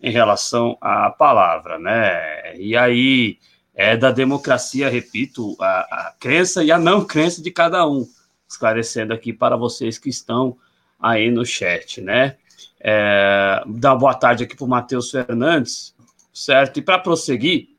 em 0.00 0.12
relação 0.12 0.78
à 0.80 1.10
palavra, 1.10 1.76
né? 1.76 2.56
E 2.56 2.76
aí 2.76 3.36
é 3.74 3.96
da 3.96 4.12
democracia, 4.12 4.88
repito, 4.88 5.56
a, 5.60 5.80
a 5.80 6.14
crença 6.20 6.62
e 6.62 6.70
a 6.70 6.78
não 6.78 7.04
crença 7.04 7.42
de 7.42 7.50
cada 7.50 7.84
um, 7.84 8.06
esclarecendo 8.48 9.12
aqui 9.12 9.32
para 9.32 9.56
vocês 9.56 9.98
que 9.98 10.08
estão 10.08 10.56
aí 11.00 11.32
no 11.32 11.44
chat, 11.44 12.00
né? 12.00 12.36
É, 12.78 13.60
dá 13.66 13.90
uma 13.90 13.98
boa 13.98 14.14
tarde 14.14 14.44
aqui 14.44 14.54
para 14.54 14.64
o 14.64 14.68
Matheus 14.68 15.10
Fernandes, 15.10 15.96
certo? 16.32 16.78
E 16.78 16.82
para 16.82 17.00
prosseguir, 17.00 17.70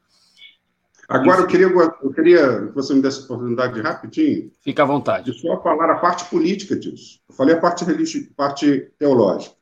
Agora, 1.07 1.41
eu 1.41 1.47
queria, 1.47 1.67
eu 1.67 2.11
queria 2.11 2.67
que 2.67 2.75
você 2.75 2.93
me 2.93 3.01
desse 3.01 3.21
a 3.21 3.23
oportunidade 3.23 3.79
rapidinho. 3.79 4.51
Fica 4.61 4.83
à 4.83 4.85
vontade. 4.85 5.31
De 5.31 5.39
só 5.39 5.61
falar 5.61 5.89
a 5.89 5.99
parte 5.99 6.29
política 6.29 6.75
disso. 6.75 7.21
Eu 7.29 7.33
falei 7.33 7.55
a 7.55 7.61
parte, 7.61 7.85
religi... 7.85 8.25
parte 8.35 8.91
teológica. 8.99 9.55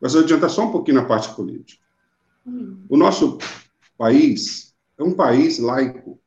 Mas 0.00 0.14
eu 0.14 0.20
adiantar 0.20 0.48
só 0.48 0.66
um 0.66 0.70
pouquinho 0.70 1.00
na 1.00 1.04
parte 1.04 1.34
política. 1.34 1.82
Hum. 2.46 2.84
O 2.88 2.96
nosso 2.96 3.38
país 3.96 4.72
é 4.96 5.02
um 5.02 5.14
país 5.14 5.58
laico. 5.58 6.20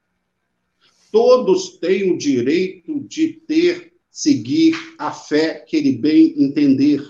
Todos 1.13 1.77
têm 1.77 2.11
o 2.11 2.17
direito 2.17 2.99
de 3.07 3.29
ter, 3.47 3.93
seguir 4.09 4.75
a 4.99 5.11
fé 5.11 5.63
que 5.65 5.77
ele 5.77 5.97
bem 5.97 6.35
entender. 6.37 7.01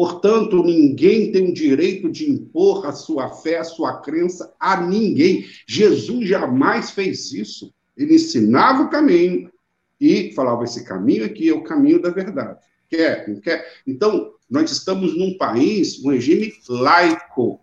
Portanto, 0.00 0.62
ninguém 0.64 1.30
tem 1.30 1.50
o 1.50 1.52
direito 1.52 2.10
de 2.10 2.30
impor 2.30 2.86
a 2.86 2.92
sua 2.92 3.28
fé, 3.28 3.58
a 3.58 3.64
sua 3.64 4.00
crença 4.00 4.50
a 4.58 4.80
ninguém. 4.80 5.44
Jesus 5.68 6.26
jamais 6.26 6.90
fez 6.90 7.34
isso. 7.34 7.70
Ele 7.94 8.14
ensinava 8.14 8.84
o 8.84 8.88
caminho 8.88 9.52
e 10.00 10.32
falava: 10.32 10.64
esse 10.64 10.84
caminho 10.84 11.26
aqui 11.26 11.50
é 11.50 11.52
o 11.52 11.64
caminho 11.64 12.00
da 12.00 12.08
verdade. 12.08 12.58
Quer, 12.88 13.28
não 13.28 13.42
quer? 13.42 13.62
Então, 13.86 14.32
nós 14.48 14.72
estamos 14.72 15.14
num 15.14 15.36
país, 15.36 16.02
um 16.02 16.08
regime 16.08 16.54
laico. 16.66 17.60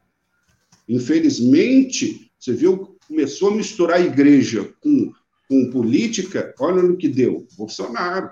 Infelizmente, 0.88 2.32
você 2.38 2.54
viu, 2.54 3.00
começou 3.08 3.50
a 3.50 3.56
misturar 3.56 3.98
a 3.98 4.06
igreja 4.06 4.72
com, 4.80 5.12
com 5.50 5.72
política, 5.72 6.54
olha 6.60 6.84
no 6.84 6.98
que 6.98 7.10
deu: 7.10 7.48
Bolsonaro. 7.58 8.30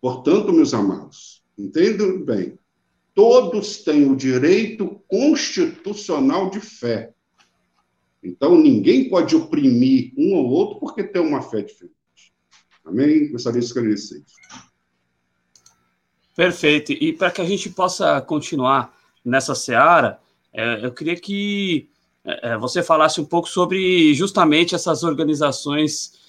Portanto, 0.00 0.52
meus 0.52 0.74
amados, 0.74 1.44
entendam 1.56 2.20
bem, 2.20 2.58
todos 3.16 3.78
têm 3.78 4.08
o 4.08 4.14
direito 4.14 5.02
constitucional 5.08 6.50
de 6.50 6.60
fé. 6.60 7.14
Então, 8.22 8.54
ninguém 8.58 9.08
pode 9.08 9.34
oprimir 9.34 10.12
um 10.18 10.34
ou 10.34 10.50
outro 10.50 10.78
porque 10.78 11.02
tem 11.02 11.22
uma 11.22 11.40
fé 11.40 11.62
diferente. 11.62 11.96
Amém? 12.84 13.32
Gostaria 13.32 13.58
de 13.58 13.66
esclarecer 13.66 14.18
isso. 14.18 14.36
Perfeito. 16.36 16.92
E 16.92 17.14
para 17.14 17.30
que 17.30 17.40
a 17.40 17.46
gente 17.46 17.70
possa 17.70 18.20
continuar 18.20 18.94
nessa 19.24 19.54
seara, 19.54 20.20
é, 20.52 20.84
eu 20.84 20.92
queria 20.92 21.16
que 21.16 21.88
é, 22.22 22.50
é, 22.50 22.58
você 22.58 22.82
falasse 22.82 23.18
um 23.18 23.24
pouco 23.24 23.48
sobre 23.48 24.12
justamente 24.12 24.74
essas 24.74 25.02
organizações 25.02 26.24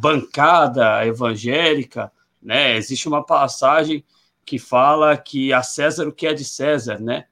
bancada 0.00 1.04
evangélica. 1.04 2.12
Né? 2.40 2.76
Existe 2.76 3.08
uma 3.08 3.24
passagem 3.24 4.04
que 4.46 4.58
fala 4.60 5.16
que 5.16 5.52
a 5.52 5.62
César 5.62 6.06
o 6.06 6.12
que 6.12 6.26
é 6.26 6.32
de 6.32 6.44
César, 6.44 7.00
né? 7.00 7.26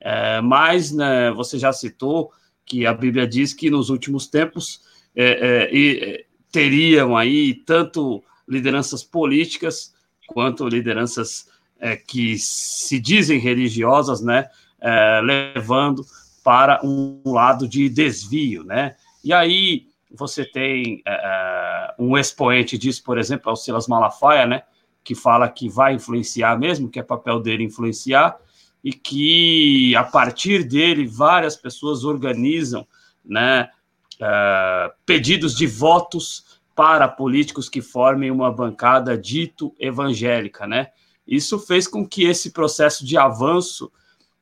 É, 0.00 0.40
mas 0.40 0.92
né, 0.92 1.30
você 1.32 1.58
já 1.58 1.72
citou 1.72 2.32
que 2.64 2.86
a 2.86 2.94
Bíblia 2.94 3.26
diz 3.26 3.52
que 3.52 3.68
nos 3.68 3.90
últimos 3.90 4.26
tempos 4.26 4.80
é, 5.14 5.24
é, 5.24 5.74
e, 5.74 6.24
teriam 6.50 7.16
aí 7.16 7.54
tanto 7.54 8.22
lideranças 8.48 9.02
políticas 9.02 9.94
quanto 10.26 10.68
lideranças 10.68 11.48
é, 11.78 11.96
que 11.96 12.38
se 12.38 13.00
dizem 13.00 13.38
religiosas, 13.38 14.22
né? 14.22 14.48
É, 14.80 15.20
levando 15.22 16.04
para 16.42 16.80
um 16.84 17.20
lado 17.24 17.68
de 17.68 17.88
desvio, 17.88 18.64
né? 18.64 18.96
E 19.24 19.32
aí 19.32 19.86
você 20.12 20.44
tem 20.44 21.02
é, 21.06 21.94
um 21.98 22.16
expoente 22.16 22.76
disso, 22.78 23.02
por 23.04 23.18
exemplo, 23.18 23.50
é 23.50 23.52
o 23.52 23.56
Silas 23.56 23.88
Malafaia, 23.88 24.46
né? 24.46 24.62
Que 25.04 25.14
fala 25.14 25.48
que 25.48 25.68
vai 25.68 25.94
influenciar 25.94 26.58
mesmo, 26.58 26.88
que 26.88 26.98
é 26.98 27.02
papel 27.02 27.40
dele 27.40 27.64
influenciar, 27.64 28.38
e 28.82 28.92
que 28.92 29.94
a 29.94 30.02
partir 30.02 30.64
dele 30.64 31.06
várias 31.06 31.56
pessoas 31.56 32.04
organizam 32.04 32.86
né, 33.24 33.68
uh, 34.14 34.92
pedidos 35.06 35.54
de 35.54 35.66
votos 35.66 36.60
para 36.74 37.06
políticos 37.06 37.68
que 37.68 37.80
formem 37.80 38.30
uma 38.30 38.50
bancada 38.50 39.16
dito 39.16 39.74
evangélica, 39.78 40.66
né? 40.66 40.88
Isso 41.26 41.58
fez 41.58 41.86
com 41.86 42.06
que 42.06 42.24
esse 42.24 42.50
processo 42.50 43.04
de 43.04 43.16
avanço 43.16 43.92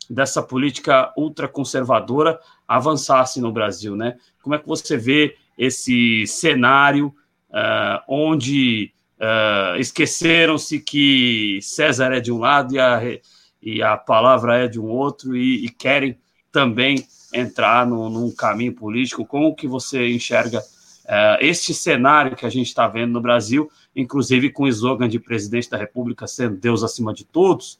dessa 0.08 0.42
política 0.42 1.12
ultraconservadora 1.16 2.38
avançasse 2.66 3.40
no 3.40 3.52
Brasil, 3.52 3.96
né? 3.96 4.16
Como 4.42 4.54
é 4.54 4.58
que 4.58 4.66
você 4.66 4.96
vê 4.96 5.36
esse 5.58 6.26
cenário 6.26 7.14
uh, 7.50 8.02
onde 8.08 8.92
Uh, 9.20 9.76
Esqueceram-se 9.78 10.80
que 10.80 11.58
César 11.60 12.10
é 12.12 12.20
de 12.20 12.32
um 12.32 12.38
lado 12.38 12.74
e 12.74 12.78
a, 12.78 13.00
e 13.60 13.82
a 13.82 13.94
palavra 13.94 14.64
é 14.64 14.66
de 14.66 14.80
um 14.80 14.86
outro 14.86 15.36
e, 15.36 15.66
e 15.66 15.68
querem 15.68 16.18
também 16.50 17.06
entrar 17.32 17.86
no, 17.86 18.08
num 18.08 18.34
caminho 18.34 18.72
político. 18.72 19.26
Como 19.26 19.54
que 19.54 19.68
você 19.68 20.08
enxerga 20.08 20.60
uh, 20.60 21.36
este 21.40 21.74
cenário 21.74 22.34
que 22.34 22.46
a 22.46 22.48
gente 22.48 22.68
está 22.68 22.88
vendo 22.88 23.12
no 23.12 23.20
Brasil, 23.20 23.70
inclusive 23.94 24.50
com 24.50 24.62
o 24.62 24.68
slogan 24.68 25.08
de 25.08 25.20
presidente 25.20 25.68
da 25.68 25.76
República 25.76 26.26
sendo 26.26 26.56
Deus 26.56 26.82
acima 26.82 27.12
de 27.12 27.26
todos, 27.26 27.78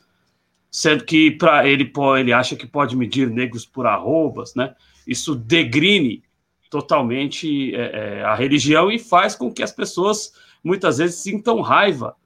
sendo 0.71 1.05
que 1.05 1.31
para 1.31 1.67
ele 1.67 1.91
ele 2.19 2.33
acha 2.35 2.55
que 2.55 2.67
pode 2.67 2.95
medir 2.95 3.31
negros 3.31 3.65
por 3.65 3.87
arrobas, 3.87 4.55
né? 4.55 4.75
Isso 5.07 5.35
degrine 5.35 6.23
totalmente 6.71 7.75
é, 7.75 7.81
é, 7.81 8.23
a 8.23 8.35
religião 8.35 8.91
e 8.91 8.99
faz 8.99 9.35
com 9.35 9.53
que 9.53 9.63
as 9.63 9.73
pessoas 9.73 10.33
muitas 10.63 10.99
vezes 10.99 11.17
sintam 11.17 11.61
raiva 11.61 12.17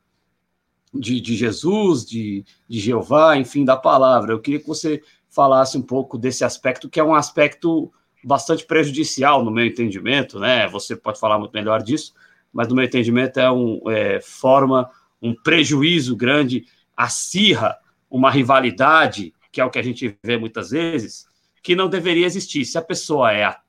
de, 0.93 1.21
de 1.21 1.35
Jesus, 1.35 2.05
de, 2.05 2.45
de 2.69 2.79
Jeová, 2.79 3.37
enfim, 3.37 3.65
da 3.65 3.77
palavra. 3.77 4.33
Eu 4.33 4.41
queria 4.41 4.61
que 4.61 4.69
você 4.69 5.03
falasse 5.31 5.77
um 5.77 5.83
pouco 5.83 6.17
desse 6.19 6.45
aspecto, 6.45 6.89
que 6.89 7.01
é 7.01 7.05
um 7.05 7.15
aspecto 7.15 7.91
bastante 8.23 8.65
prejudicial 8.65 9.45
no 9.45 9.51
meu 9.51 9.67
entendimento, 9.67 10.39
né? 10.39 10.69
Você 10.69 10.95
pode 10.95 11.19
falar 11.19 11.39
muito 11.39 11.53
melhor 11.53 11.83
disso, 11.83 12.15
mas 12.53 12.69
no 12.69 12.75
meu 12.75 12.85
entendimento 12.85 13.41
é 13.41 13.51
um 13.51 13.81
é, 13.91 14.21
forma 14.21 14.91
um 15.21 15.35
prejuízo 15.35 16.15
grande, 16.15 16.67
acirra 16.97 17.77
uma 18.11 18.31
rivalidade, 18.31 19.35
que 19.51 19.61
é 19.61 19.65
o 19.65 19.71
que 19.71 19.79
a 19.79 19.83
gente 19.83 20.17
vê 20.23 20.37
muitas 20.37 20.71
vezes, 20.71 21.27
que 21.63 21.75
não 21.75 21.89
deveria 21.89 22.27
existir. 22.27 22.65
Se 22.65 22.77
a 22.77 22.83
pessoa 22.83 23.33
é 23.33 23.45
ateu, 23.45 23.64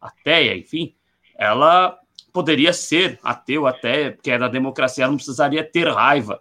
ateia, 0.00 0.56
enfim, 0.56 0.94
ela 1.36 1.98
poderia 2.32 2.72
ser 2.72 3.18
ateu 3.22 3.66
até, 3.66 4.10
porque 4.10 4.36
da 4.36 4.48
democracia, 4.48 5.04
ela 5.04 5.12
não 5.12 5.16
precisaria 5.16 5.62
ter 5.62 5.88
raiva. 5.88 6.40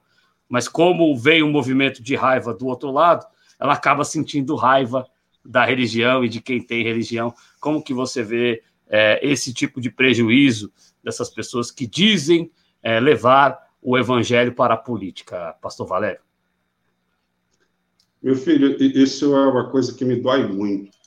Mas 0.49 0.67
como 0.67 1.15
veio 1.17 1.45
um 1.45 1.51
movimento 1.51 2.01
de 2.01 2.15
raiva 2.15 2.53
do 2.53 2.67
outro 2.67 2.91
lado, 2.91 3.25
ela 3.59 3.73
acaba 3.73 4.03
sentindo 4.03 4.55
raiva 4.55 5.07
da 5.45 5.65
religião 5.65 6.23
e 6.23 6.29
de 6.29 6.41
quem 6.41 6.61
tem 6.61 6.83
religião. 6.83 7.33
Como 7.59 7.83
que 7.83 7.93
você 7.93 8.23
vê 8.23 8.63
é, 8.87 9.19
esse 9.25 9.53
tipo 9.53 9.79
de 9.79 9.89
prejuízo 9.89 10.71
dessas 11.03 11.29
pessoas 11.29 11.71
que 11.71 11.85
dizem 11.85 12.51
é, 12.81 12.99
levar 12.99 13.59
o 13.81 13.97
evangelho 13.97 14.53
para 14.53 14.73
a 14.73 14.77
política, 14.77 15.55
Pastor 15.61 15.85
Valério? 15.85 16.21
Meu 18.21 18.35
filho, 18.35 18.77
isso 18.81 19.35
é 19.35 19.47
uma 19.47 19.69
coisa 19.69 19.93
que 19.93 20.05
me 20.05 20.15
dói 20.15 20.47
muito, 20.47 20.97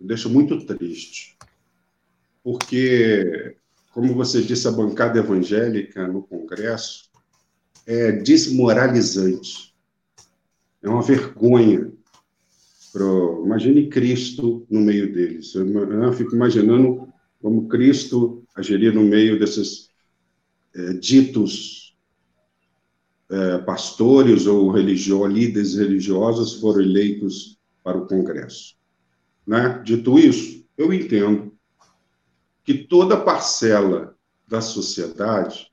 me 0.00 0.06
deixa 0.06 0.28
muito 0.28 0.64
triste, 0.64 1.36
porque, 2.42 3.56
como 3.92 4.14
você 4.14 4.40
disse, 4.40 4.66
a 4.66 4.72
bancada 4.72 5.18
evangélica 5.18 6.08
no 6.08 6.22
Congresso 6.22 7.10
é 7.86 8.12
desmoralizante, 8.12 9.74
é 10.82 10.88
uma 10.88 11.02
vergonha. 11.02 11.92
Pro... 12.92 13.44
Imagine 13.44 13.88
Cristo 13.88 14.66
no 14.68 14.80
meio 14.80 15.12
deles. 15.12 15.54
Eu 15.54 16.12
fico 16.12 16.34
imaginando 16.34 17.08
como 17.40 17.68
Cristo 17.68 18.44
agiria 18.54 18.90
no 18.90 19.02
meio 19.02 19.38
desses 19.38 19.90
é, 20.74 20.94
ditos 20.94 21.96
é, 23.30 23.58
pastores 23.58 24.46
ou 24.46 24.70
religio, 24.70 25.24
líderes 25.26 25.76
religiosos 25.76 26.54
foram 26.54 26.80
eleitos 26.80 27.58
para 27.82 27.96
o 27.96 28.06
Congresso. 28.06 28.79
Né? 29.50 29.82
Dito 29.84 30.16
isso, 30.16 30.64
eu 30.78 30.92
entendo 30.92 31.52
que 32.62 32.72
toda 32.72 33.20
parcela 33.20 34.16
da 34.46 34.60
sociedade 34.60 35.72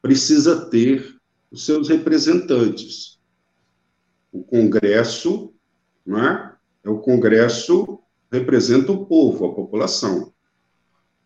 precisa 0.00 0.64
ter 0.70 1.14
os 1.50 1.66
seus 1.66 1.90
representantes. 1.90 3.20
O 4.32 4.42
Congresso, 4.42 5.52
né? 6.06 6.54
é 6.82 6.88
o 6.88 7.00
Congresso 7.00 7.98
representa 8.32 8.92
o 8.92 9.04
povo, 9.04 9.44
a 9.44 9.54
população. 9.54 10.32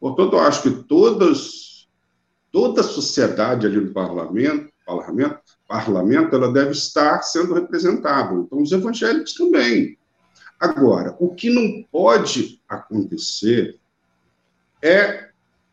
Portanto, 0.00 0.32
eu 0.32 0.40
acho 0.40 0.62
que 0.62 0.70
todas, 0.88 1.88
toda 2.50 2.80
a 2.80 2.84
sociedade 2.84 3.64
ali 3.64 3.80
no 3.80 3.92
parlamento, 3.92 4.72
parlamento, 4.84 5.40
parlamento, 5.68 6.34
ela 6.34 6.52
deve 6.52 6.72
estar 6.72 7.22
sendo 7.22 7.54
representada. 7.54 8.34
Então, 8.34 8.60
os 8.60 8.72
evangélicos 8.72 9.34
também. 9.34 9.99
Agora, 10.60 11.16
o 11.18 11.34
que 11.34 11.48
não 11.48 11.82
pode 11.90 12.60
acontecer 12.68 13.80
é 14.82 15.30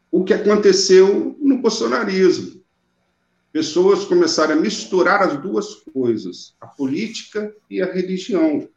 o 0.10 0.24
que 0.24 0.34
aconteceu 0.34 1.38
no 1.42 1.58
bolsonarismo. 1.58 2.64
Pessoas 3.52 4.06
começaram 4.06 4.54
a 4.54 4.62
misturar 4.62 5.22
as 5.22 5.42
duas 5.42 5.76
coisas, 5.94 6.56
a 6.62 6.68
política 6.68 7.54
e 7.70 7.82
a 7.82 7.92
religião. 7.92 8.70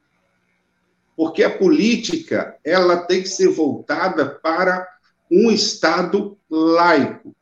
Porque 1.16 1.44
a 1.44 1.56
política, 1.56 2.58
ela 2.64 2.96
tem 2.96 3.22
que 3.22 3.28
ser 3.28 3.48
voltada 3.48 4.26
para 4.26 4.88
um 5.30 5.48
Estado 5.48 6.36
laico. 6.50 7.36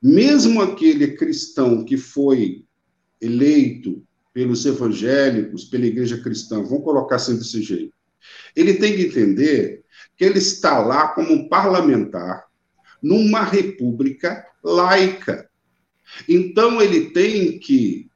Mesmo 0.00 0.62
aquele 0.62 1.16
cristão 1.16 1.84
que 1.84 1.96
foi 1.96 2.64
eleito 3.20 4.00
pelos 4.32 4.64
evangélicos, 4.64 5.64
pela 5.64 5.86
igreja 5.86 6.22
cristã, 6.22 6.62
vamos 6.62 6.84
colocar 6.84 7.16
assim 7.16 7.36
desse 7.36 7.62
jeito, 7.62 7.92
ele 8.54 8.74
tem 8.74 8.94
que 8.94 9.06
entender 9.06 9.84
que 10.16 10.24
ele 10.24 10.38
está 10.38 10.78
lá 10.78 11.08
como 11.08 11.32
um 11.32 11.48
parlamentar 11.48 12.44
numa 13.02 13.42
república 13.42 14.46
laica. 14.62 15.48
Então 16.28 16.80
ele 16.80 17.10
tem 17.10 17.58
que 17.58 18.08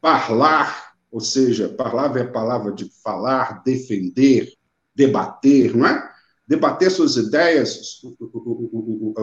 falar, 0.00 0.94
ou 1.10 1.20
seja, 1.20 1.68
palavra 1.68 2.20
é 2.20 2.24
a 2.24 2.30
palavra 2.30 2.72
de 2.72 2.90
falar, 3.02 3.62
defender, 3.64 4.52
debater, 4.94 5.76
não 5.76 5.86
é? 5.86 6.10
debater 6.50 6.90
suas 6.90 7.16
ideias, 7.16 8.02
o, 8.02 8.16
o, 8.20 9.22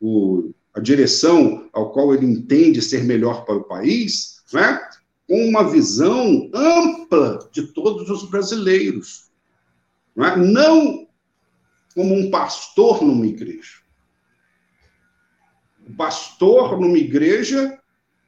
o, 0.00 0.54
a 0.72 0.80
direção 0.80 1.68
ao 1.72 1.90
qual 1.90 2.14
ele 2.14 2.24
entende 2.24 2.80
ser 2.80 3.02
melhor 3.02 3.44
para 3.44 3.56
o 3.56 3.64
país, 3.64 4.42
né? 4.52 4.80
Com 5.28 5.44
uma 5.46 5.70
visão 5.70 6.50
ampla 6.52 7.48
de 7.52 7.68
todos 7.68 8.08
os 8.10 8.28
brasileiros. 8.28 9.30
Não, 10.14 10.26
é? 10.26 10.36
não 10.36 11.08
como 11.94 12.14
um 12.14 12.30
pastor 12.30 13.02
numa 13.02 13.26
igreja. 13.26 13.82
O 15.86 15.94
pastor 15.94 16.80
numa 16.80 16.98
igreja, 16.98 17.78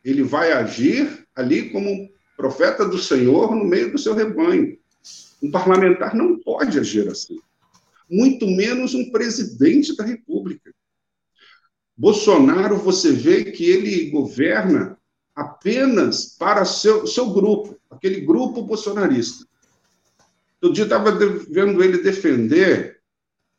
ele 0.04 0.22
vai 0.22 0.52
agir 0.52 1.26
ali 1.34 1.70
como 1.70 2.10
profeta 2.36 2.86
do 2.86 2.98
Senhor 2.98 3.54
no 3.54 3.64
meio 3.64 3.92
do 3.92 3.98
seu 3.98 4.14
rebanho. 4.14 4.78
Um 5.42 5.50
parlamentar 5.50 6.14
não 6.14 6.38
pode 6.38 6.78
agir 6.78 7.08
assim, 7.08 7.38
muito 8.10 8.46
menos 8.46 8.94
um 8.94 9.10
presidente 9.10 9.96
da 9.96 10.04
República. 10.04 10.74
Bolsonaro, 11.96 12.76
você 12.76 13.12
vê 13.12 13.44
que 13.44 13.64
ele 13.64 14.10
governa 14.10 14.93
apenas 15.34 16.36
para 16.38 16.64
seu, 16.64 17.06
seu 17.06 17.30
grupo, 17.30 17.78
aquele 17.90 18.20
grupo 18.20 18.62
bolsonarista. 18.62 19.44
Todo 20.60 20.74
dia 20.74 20.84
estava 20.84 21.12
vendo 21.12 21.82
ele 21.82 21.98
defender 21.98 23.00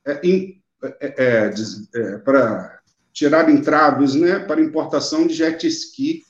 é, 0.06 0.22
é, 0.24 0.96
é, 1.02 1.54
é, 1.96 2.18
para 2.20 2.80
tirar 3.12 3.50
entraves 3.50 4.16
né, 4.16 4.40
para 4.40 4.62
importação 4.62 5.28
de 5.28 5.34
jet 5.34 5.66
ski 5.68 6.24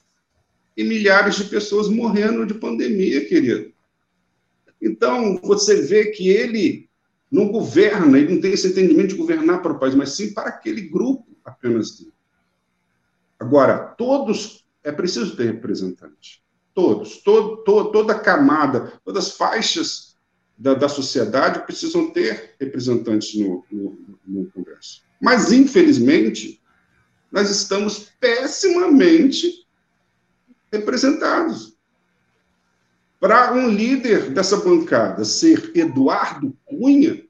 e 0.76 0.84
milhares 0.84 1.36
de 1.36 1.46
pessoas 1.46 1.88
morrendo 1.88 2.46
de 2.46 2.54
pandemia, 2.54 3.26
querido. 3.28 3.74
Então, 4.82 5.38
você 5.42 5.82
vê 5.82 6.08
que 6.08 6.30
ele 6.30 6.90
não 7.32 7.50
governa, 7.50 8.18
ele 8.18 8.36
não 8.36 8.42
tem 8.42 8.54
esse 8.54 8.68
entendimento 8.68 9.10
de 9.10 9.16
governar 9.16 9.62
para 9.62 9.74
o 9.74 9.80
país, 9.80 9.96
mas 9.96 10.12
sim 10.12 10.34
para 10.34 10.50
aquele 10.50 10.82
grupo 10.82 11.26
apenas 11.44 11.98
dele. 11.98 12.14
Agora, 13.40 13.78
todos, 13.98 14.65
é 14.86 14.92
preciso 14.92 15.36
ter 15.36 15.46
representante. 15.46 16.44
Todos, 16.74 17.18
todo, 17.18 17.58
todo, 17.64 17.92
toda 17.92 18.20
camada, 18.20 18.94
todas 19.04 19.28
as 19.28 19.32
faixas 19.36 20.16
da, 20.58 20.74
da 20.74 20.88
sociedade 20.88 21.66
precisam 21.66 22.12
ter 22.12 22.56
representantes 22.60 23.36
no, 23.36 23.66
no, 23.72 23.98
no 24.26 24.46
Congresso. 24.52 25.02
Mas, 25.20 25.52
infelizmente, 25.52 26.62
nós 27.32 27.50
estamos 27.50 28.12
pessimamente 28.20 29.66
representados. 30.72 31.76
Para 33.20 33.54
um 33.54 33.70
líder 33.70 34.30
dessa 34.30 34.58
bancada 34.58 35.26
ser 35.26 35.72
Eduardo 35.74 36.56
Cunha, 36.64 37.26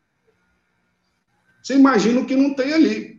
você 1.63 1.75
imagina 1.75 2.19
o 2.19 2.25
que 2.25 2.35
não 2.35 2.53
tem 2.53 2.73
ali. 2.73 3.14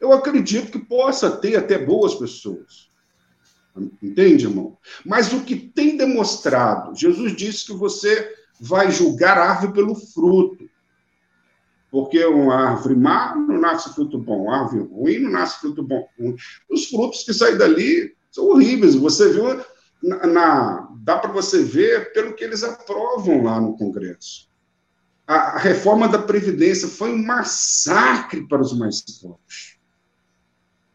Eu 0.00 0.12
acredito 0.12 0.72
que 0.72 0.78
possa 0.78 1.30
ter 1.30 1.56
até 1.56 1.78
boas 1.78 2.14
pessoas. 2.14 2.88
Entende, 4.02 4.46
irmão? 4.46 4.78
Mas 5.04 5.32
o 5.32 5.42
que 5.42 5.56
tem 5.56 5.96
demonstrado, 5.96 6.94
Jesus 6.94 7.34
disse 7.34 7.66
que 7.66 7.72
você 7.72 8.32
vai 8.60 8.90
julgar 8.90 9.36
a 9.36 9.50
árvore 9.50 9.72
pelo 9.72 9.94
fruto. 9.94 10.68
Porque 11.90 12.24
uma 12.24 12.54
árvore 12.54 12.96
má 12.96 13.34
não 13.36 13.60
nasce 13.60 13.94
fruto 13.94 14.18
bom, 14.18 14.44
uma 14.44 14.62
árvore 14.62 14.84
ruim 14.84 15.18
não 15.20 15.30
nasce 15.30 15.60
fruto 15.60 15.82
bom. 15.82 16.06
Os 16.70 16.86
frutos 16.86 17.22
que 17.24 17.32
saem 17.32 17.56
dali 17.56 18.14
são 18.30 18.46
horríveis. 18.46 18.94
Você 18.94 19.32
viu 19.32 19.64
na, 20.02 20.26
na 20.26 20.88
dá 21.04 21.18
para 21.18 21.32
você 21.32 21.62
ver 21.62 22.12
pelo 22.12 22.34
que 22.34 22.44
eles 22.44 22.62
aprovam 22.62 23.42
lá 23.42 23.60
no 23.60 23.76
Congresso. 23.76 24.48
A, 25.26 25.34
a 25.34 25.58
reforma 25.58 26.08
da 26.08 26.18
Previdência 26.18 26.88
foi 26.88 27.12
um 27.12 27.24
massacre 27.24 28.46
para 28.46 28.60
os 28.60 28.76
mais 28.76 29.00
pobres. 29.00 29.73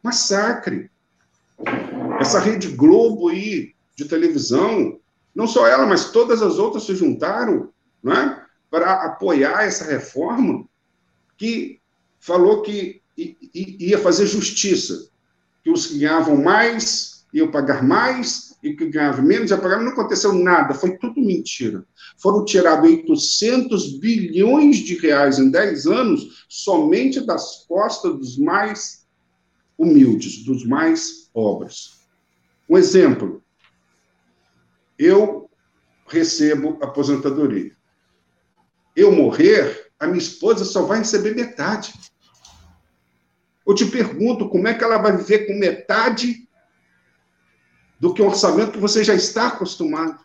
Massacre. 0.01 0.89
Essa 2.19 2.39
Rede 2.39 2.69
Globo 2.69 3.29
aí, 3.29 3.73
de 3.95 4.05
televisão, 4.05 4.99
não 5.35 5.47
só 5.47 5.67
ela, 5.67 5.85
mas 5.85 6.11
todas 6.11 6.41
as 6.41 6.57
outras 6.57 6.83
se 6.83 6.95
juntaram 6.95 7.69
né, 8.03 8.41
para 8.69 9.05
apoiar 9.05 9.63
essa 9.63 9.85
reforma 9.85 10.65
que 11.37 11.79
falou 12.19 12.61
que 12.61 13.01
ia 13.53 13.97
fazer 13.99 14.25
justiça, 14.25 15.09
que 15.63 15.69
os 15.69 15.87
que 15.87 15.99
ganhavam 15.99 16.37
mais 16.41 17.25
iam 17.33 17.51
pagar 17.51 17.83
mais 17.83 18.49
e 18.61 18.73
que 18.73 18.85
ganhava 18.87 19.21
menos, 19.21 19.49
já 19.49 19.57
pagava, 19.57 19.83
não 19.83 19.91
aconteceu 19.91 20.33
nada, 20.33 20.73
foi 20.73 20.97
tudo 20.97 21.21
mentira. 21.21 21.85
Foram 22.17 22.43
tirados 22.43 22.89
800 22.89 23.99
bilhões 23.99 24.77
de 24.77 24.95
reais 24.95 25.39
em 25.39 25.49
10 25.49 25.87
anos 25.87 26.45
somente 26.49 27.21
das 27.25 27.65
costas 27.67 28.17
dos 28.17 28.37
mais 28.37 28.98
humildes, 29.79 30.43
dos 30.43 30.65
mais 30.65 31.29
pobres. 31.33 32.01
Um 32.69 32.77
exemplo, 32.77 33.43
eu 34.97 35.49
recebo 36.05 36.77
aposentadoria. 36.81 37.71
Eu 38.95 39.11
morrer, 39.11 39.91
a 39.97 40.05
minha 40.05 40.19
esposa 40.19 40.65
só 40.65 40.83
vai 40.83 40.99
receber 40.99 41.33
metade. 41.33 41.93
Eu 43.65 43.73
te 43.73 43.85
pergunto, 43.85 44.49
como 44.49 44.67
é 44.67 44.73
que 44.73 44.83
ela 44.83 44.97
vai 44.97 45.15
viver 45.15 45.47
com 45.47 45.57
metade 45.57 46.47
do 47.99 48.13
que 48.13 48.21
o 48.21 48.27
orçamento 48.27 48.71
que 48.71 48.79
você 48.79 49.03
já 49.03 49.13
está 49.13 49.47
acostumado. 49.47 50.23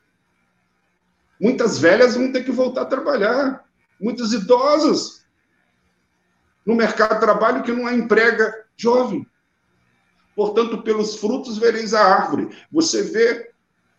Muitas 1.40 1.78
velhas 1.78 2.14
vão 2.14 2.30
ter 2.30 2.44
que 2.44 2.52
voltar 2.52 2.82
a 2.82 2.86
trabalhar, 2.86 3.64
muitos 4.00 4.32
idosos. 4.32 5.24
no 6.64 6.74
mercado 6.74 7.14
de 7.14 7.20
trabalho 7.20 7.62
que 7.62 7.70
não 7.70 7.92
emprega 7.92 8.64
jovem. 8.74 9.26
Portanto, 10.34 10.82
pelos 10.82 11.16
frutos 11.16 11.58
vereis 11.58 11.94
a 11.94 12.02
árvore. 12.02 12.48
Você 12.70 13.02
vê 13.02 13.50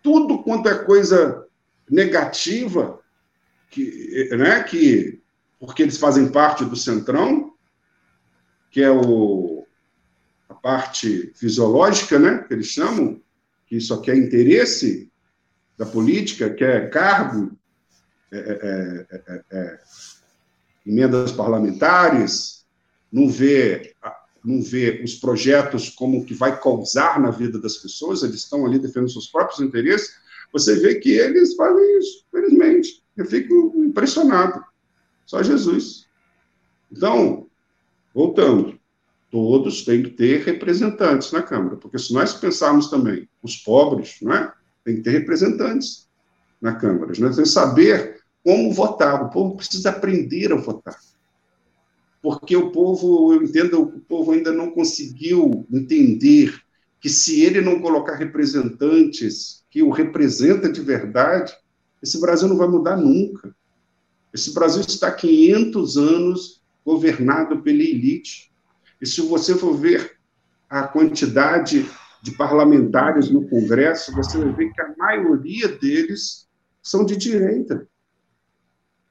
tudo 0.04 0.44
quanto 0.44 0.70
é 0.70 0.84
coisa 0.84 1.46
negativa, 1.90 3.00
que, 3.70 4.30
né, 4.38 4.64
que, 4.64 5.22
porque 5.60 5.84
eles 5.84 5.98
fazem 5.98 6.32
parte 6.32 6.66
do 6.66 6.76
centrão, 6.76 7.54
que 8.70 8.82
é 8.82 8.92
o, 8.92 9.66
a 10.50 10.54
parte 10.54 11.32
fisiológica, 11.36 12.20
né, 12.20 12.40
que 12.48 12.54
eles 12.54 12.68
chamam, 12.68 13.22
que 13.68 13.80
só 13.80 13.98
quer 14.02 14.18
interesse 14.18 15.12
da 15.78 15.86
política, 15.86 16.50
quer 16.50 16.90
cargo, 16.90 17.58
é, 18.32 18.38
é, 18.38 19.08
é, 19.12 19.44
é 19.52 19.80
emendas 20.86 21.32
parlamentares, 21.32 22.66
não 23.12 23.30
vê 23.30 23.96
não 24.46 24.62
vê 24.62 25.02
os 25.04 25.16
projetos 25.16 25.90
como 25.90 26.24
que 26.24 26.34
vai 26.34 26.60
causar 26.60 27.20
na 27.20 27.32
vida 27.32 27.60
das 27.60 27.78
pessoas, 27.78 28.24
eles 28.24 28.36
estão 28.36 28.66
ali 28.66 28.78
defendendo 28.78 29.12
seus 29.12 29.28
próprios 29.28 29.60
interesses, 29.60 30.16
você 30.54 30.76
vê 30.76 30.96
que 30.96 31.12
eles 31.12 31.56
fazem 31.56 31.98
isso, 31.98 32.24
felizmente. 32.32 33.04
Eu 33.18 33.26
fico 33.26 33.74
impressionado. 33.78 34.64
Só 35.26 35.42
Jesus. 35.42 36.06
Então, 36.92 37.48
voltando, 38.14 38.80
todos 39.32 39.84
têm 39.84 40.04
que 40.04 40.12
ter 40.12 40.44
representantes 40.44 41.32
na 41.32 41.42
Câmara, 41.42 41.76
porque 41.78 41.98
se 41.98 42.14
nós 42.14 42.34
pensarmos 42.34 42.90
também 42.90 43.28
os 43.42 43.58
pobres, 43.58 44.18
não 44.22 44.34
é? 44.34 44.54
tem 44.84 44.98
que 44.98 45.02
ter 45.02 45.12
representantes 45.12 46.08
na 46.62 46.76
Câmara. 46.76 47.08
Nós 47.08 47.18
temos 47.18 47.38
que 47.38 47.46
saber 47.46 48.22
como 48.44 48.72
votar. 48.72 49.24
O 49.24 49.30
povo 49.30 49.58
precisa 49.58 49.90
aprender 49.90 50.54
a 50.54 50.56
votar 50.56 50.96
porque 52.26 52.58
o 52.58 52.72
povo, 52.72 53.36
eu 53.36 53.44
entendo, 53.44 53.84
o 53.84 54.00
povo 54.00 54.32
ainda 54.32 54.52
não 54.52 54.72
conseguiu 54.72 55.64
entender 55.72 56.60
que 57.00 57.08
se 57.08 57.42
ele 57.42 57.62
não 57.62 57.80
colocar 57.80 58.16
representantes 58.16 59.64
que 59.70 59.84
o 59.84 59.92
representa 59.92 60.68
de 60.68 60.82
verdade, 60.82 61.56
esse 62.02 62.20
Brasil 62.20 62.48
não 62.48 62.58
vai 62.58 62.68
mudar 62.68 62.98
nunca. 62.98 63.56
Esse 64.34 64.56
Brasil 64.56 64.82
está 64.82 65.12
500 65.12 65.98
anos 65.98 66.64
governado 66.84 67.62
pela 67.62 67.84
elite. 67.84 68.52
E 69.00 69.06
se 69.06 69.22
você 69.22 69.54
for 69.54 69.78
ver 69.78 70.18
a 70.68 70.82
quantidade 70.88 71.88
de 72.24 72.32
parlamentares 72.32 73.30
no 73.30 73.48
Congresso, 73.48 74.12
você 74.16 74.40
vai 74.40 74.52
ver 74.52 74.74
que 74.74 74.82
a 74.82 74.96
maioria 74.98 75.68
deles 75.68 76.48
são 76.82 77.06
de 77.06 77.16
direita. 77.16 77.88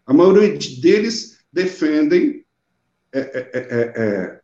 A 0.04 0.12
maioria 0.12 0.58
deles 0.80 1.38
defendem 1.52 2.33
é 3.14 3.20
é, 3.20 3.50
é, 3.54 3.92
é, 3.96 4.40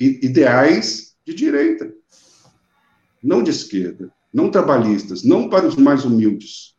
ideais 0.00 1.16
de 1.24 1.32
direita, 1.32 1.92
não 3.22 3.42
de 3.42 3.50
esquerda, 3.50 4.12
não 4.34 4.50
trabalhistas, 4.50 5.22
não 5.22 5.48
para 5.48 5.66
os 5.66 5.76
mais 5.76 6.04
humildes. 6.04 6.76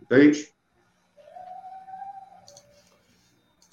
Entende? 0.00 0.48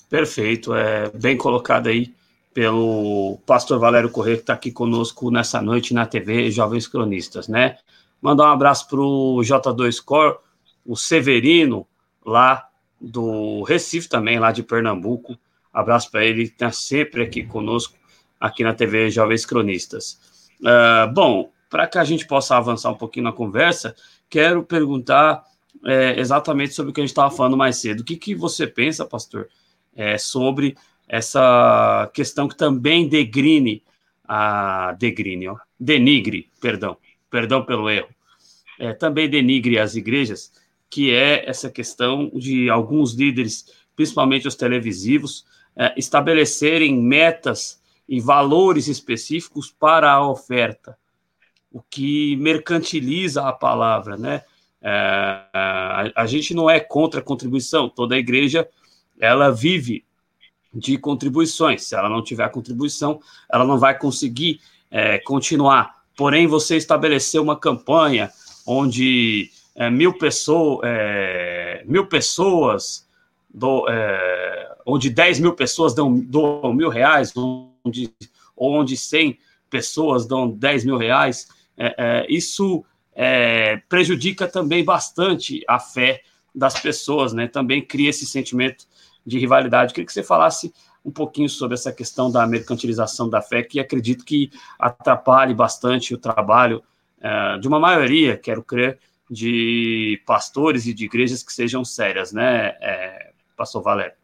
Perfeito, 0.09 0.73
é 0.75 1.09
bem 1.09 1.37
colocado 1.37 1.87
aí 1.87 2.13
pelo 2.53 3.39
pastor 3.45 3.79
Valério 3.79 4.09
Corrêa, 4.09 4.35
que 4.35 4.41
está 4.41 4.53
aqui 4.53 4.71
conosco 4.71 5.31
nessa 5.31 5.61
noite 5.61 5.93
na 5.93 6.05
TV 6.05 6.51
Jovens 6.51 6.87
Cronistas, 6.87 7.47
né? 7.47 7.77
Mandar 8.21 8.49
um 8.49 8.53
abraço 8.53 8.89
para 8.89 8.99
o 8.99 9.37
J2 9.41 10.03
Core, 10.03 10.37
o 10.85 10.97
Severino, 10.97 11.87
lá 12.25 12.67
do 12.99 13.63
Recife 13.63 14.09
também, 14.09 14.39
lá 14.39 14.51
de 14.51 14.63
Pernambuco, 14.63 15.37
Abraço 15.77 16.09
para 16.09 16.25
ele, 16.25 16.41
está 16.41 16.71
sempre 16.71 17.21
aqui 17.21 17.43
conosco, 17.43 17.95
aqui 18.39 18.63
na 18.63 18.73
TV 18.73 19.11
Jovens 19.11 19.45
Cronistas. 19.45 20.49
Uh, 20.59 21.13
bom, 21.13 21.51
para 21.69 21.85
que 21.85 21.99
a 21.99 22.03
gente 22.03 22.25
possa 22.25 22.57
avançar 22.57 22.89
um 22.89 22.95
pouquinho 22.95 23.25
na 23.25 23.31
conversa, 23.31 23.95
quero 24.27 24.63
perguntar 24.63 25.43
é, 25.85 26.19
exatamente 26.19 26.73
sobre 26.73 26.89
o 26.89 26.93
que 26.95 26.99
a 26.99 27.03
gente 27.03 27.11
estava 27.11 27.29
falando 27.29 27.55
mais 27.55 27.77
cedo. 27.77 27.99
O 27.99 28.03
que, 28.03 28.15
que 28.15 28.33
você 28.33 28.65
pensa, 28.65 29.05
pastor, 29.05 29.47
é, 29.95 30.17
sobre 30.17 30.75
essa 31.07 32.09
questão 32.11 32.47
que 32.47 32.57
também 32.57 33.07
degrine, 33.07 33.83
a, 34.27 34.95
degrine, 34.97 35.47
ó, 35.47 35.57
denigre, 35.79 36.49
perdão, 36.59 36.97
perdão 37.29 37.63
pelo 37.63 37.87
erro, 37.87 38.09
é, 38.79 38.93
também 38.93 39.29
denigre 39.29 39.77
as 39.77 39.93
igrejas, 39.93 40.51
que 40.89 41.13
é 41.13 41.47
essa 41.47 41.69
questão 41.69 42.31
de 42.33 42.67
alguns 42.67 43.13
líderes, 43.13 43.67
principalmente 43.95 44.47
os 44.47 44.55
televisivos, 44.55 45.45
é, 45.77 45.93
estabelecerem 45.95 46.99
metas 46.99 47.79
e 48.09 48.19
valores 48.19 48.87
específicos 48.87 49.69
para 49.69 50.11
a 50.11 50.27
oferta, 50.27 50.97
o 51.71 51.81
que 51.81 52.35
mercantiliza 52.37 53.47
a 53.47 53.53
palavra, 53.53 54.17
né? 54.17 54.41
É, 54.81 54.89
a, 55.53 56.11
a, 56.15 56.25
gente 56.25 56.53
não 56.53 56.69
é 56.69 56.79
contra 56.79 57.19
a 57.19 57.23
contribuição, 57.23 57.89
toda 57.89 58.15
a 58.15 58.17
igreja 58.17 58.67
ela 59.19 59.51
vive 59.51 60.05
de 60.73 60.97
contribuições. 60.97 61.83
Se 61.83 61.95
ela 61.95 62.09
não 62.09 62.23
tiver 62.23 62.49
contribuição, 62.49 63.19
ela 63.51 63.65
não 63.65 63.77
vai 63.77 63.97
conseguir 63.97 64.59
é, 64.89 65.17
continuar. 65.19 66.03
Porém, 66.15 66.47
você 66.47 66.77
estabeleceu 66.77 67.43
uma 67.43 67.59
campanha 67.59 68.31
onde 68.65 69.49
é, 69.75 69.89
mil, 69.89 70.17
pessoa, 70.17 70.81
é, 70.83 71.83
mil 71.85 72.07
pessoas 72.07 73.07
do, 73.53 73.87
é, 73.89 74.56
onde 74.87 75.09
10 75.09 75.41
mil 75.41 75.53
pessoas 75.53 75.93
dão, 75.93 76.17
dão 76.17 76.73
mil 76.73 76.87
reais, 76.87 77.33
onde, 77.35 78.09
onde 78.55 78.95
100 78.95 79.37
pessoas 79.69 80.25
dão 80.25 80.49
10 80.49 80.85
mil 80.85 80.97
reais, 80.97 81.49
é, 81.77 81.95
é, 81.97 82.25
isso 82.29 82.85
é, 83.13 83.81
prejudica 83.89 84.47
também 84.47 84.85
bastante 84.85 85.61
a 85.67 85.77
fé 85.77 86.21
das 86.55 86.79
pessoas, 86.79 87.33
né? 87.33 87.47
Também 87.49 87.85
cria 87.85 88.09
esse 88.09 88.25
sentimento 88.25 88.85
de 89.25 89.37
rivalidade. 89.37 89.93
Queria 89.93 90.05
que 90.05 90.13
você 90.13 90.23
falasse 90.23 90.73
um 91.03 91.11
pouquinho 91.11 91.49
sobre 91.49 91.75
essa 91.75 91.91
questão 91.91 92.31
da 92.31 92.47
mercantilização 92.47 93.29
da 93.29 93.41
fé, 93.41 93.63
que 93.63 93.81
acredito 93.81 94.23
que 94.23 94.49
atrapalhe 94.79 95.53
bastante 95.53 96.13
o 96.13 96.17
trabalho 96.17 96.81
é, 97.19 97.57
de 97.57 97.67
uma 97.67 97.79
maioria, 97.79 98.37
quero 98.37 98.63
crer, 98.63 98.97
de 99.29 100.21
pastores 100.25 100.87
e 100.87 100.93
de 100.93 101.03
igrejas 101.03 101.43
que 101.43 101.51
sejam 101.51 101.83
sérias, 101.83 102.31
né, 102.31 102.67
é, 102.79 103.31
pastor 103.57 103.83
Valério? 103.83 104.15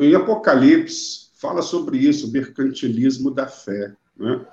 Em 0.00 0.14
Apocalipse, 0.14 1.30
fala 1.34 1.62
sobre 1.62 1.98
isso, 1.98 2.28
o 2.28 2.32
mercantilismo 2.32 3.30
da 3.30 3.46
fé. 3.46 3.94
Né? 4.16 4.44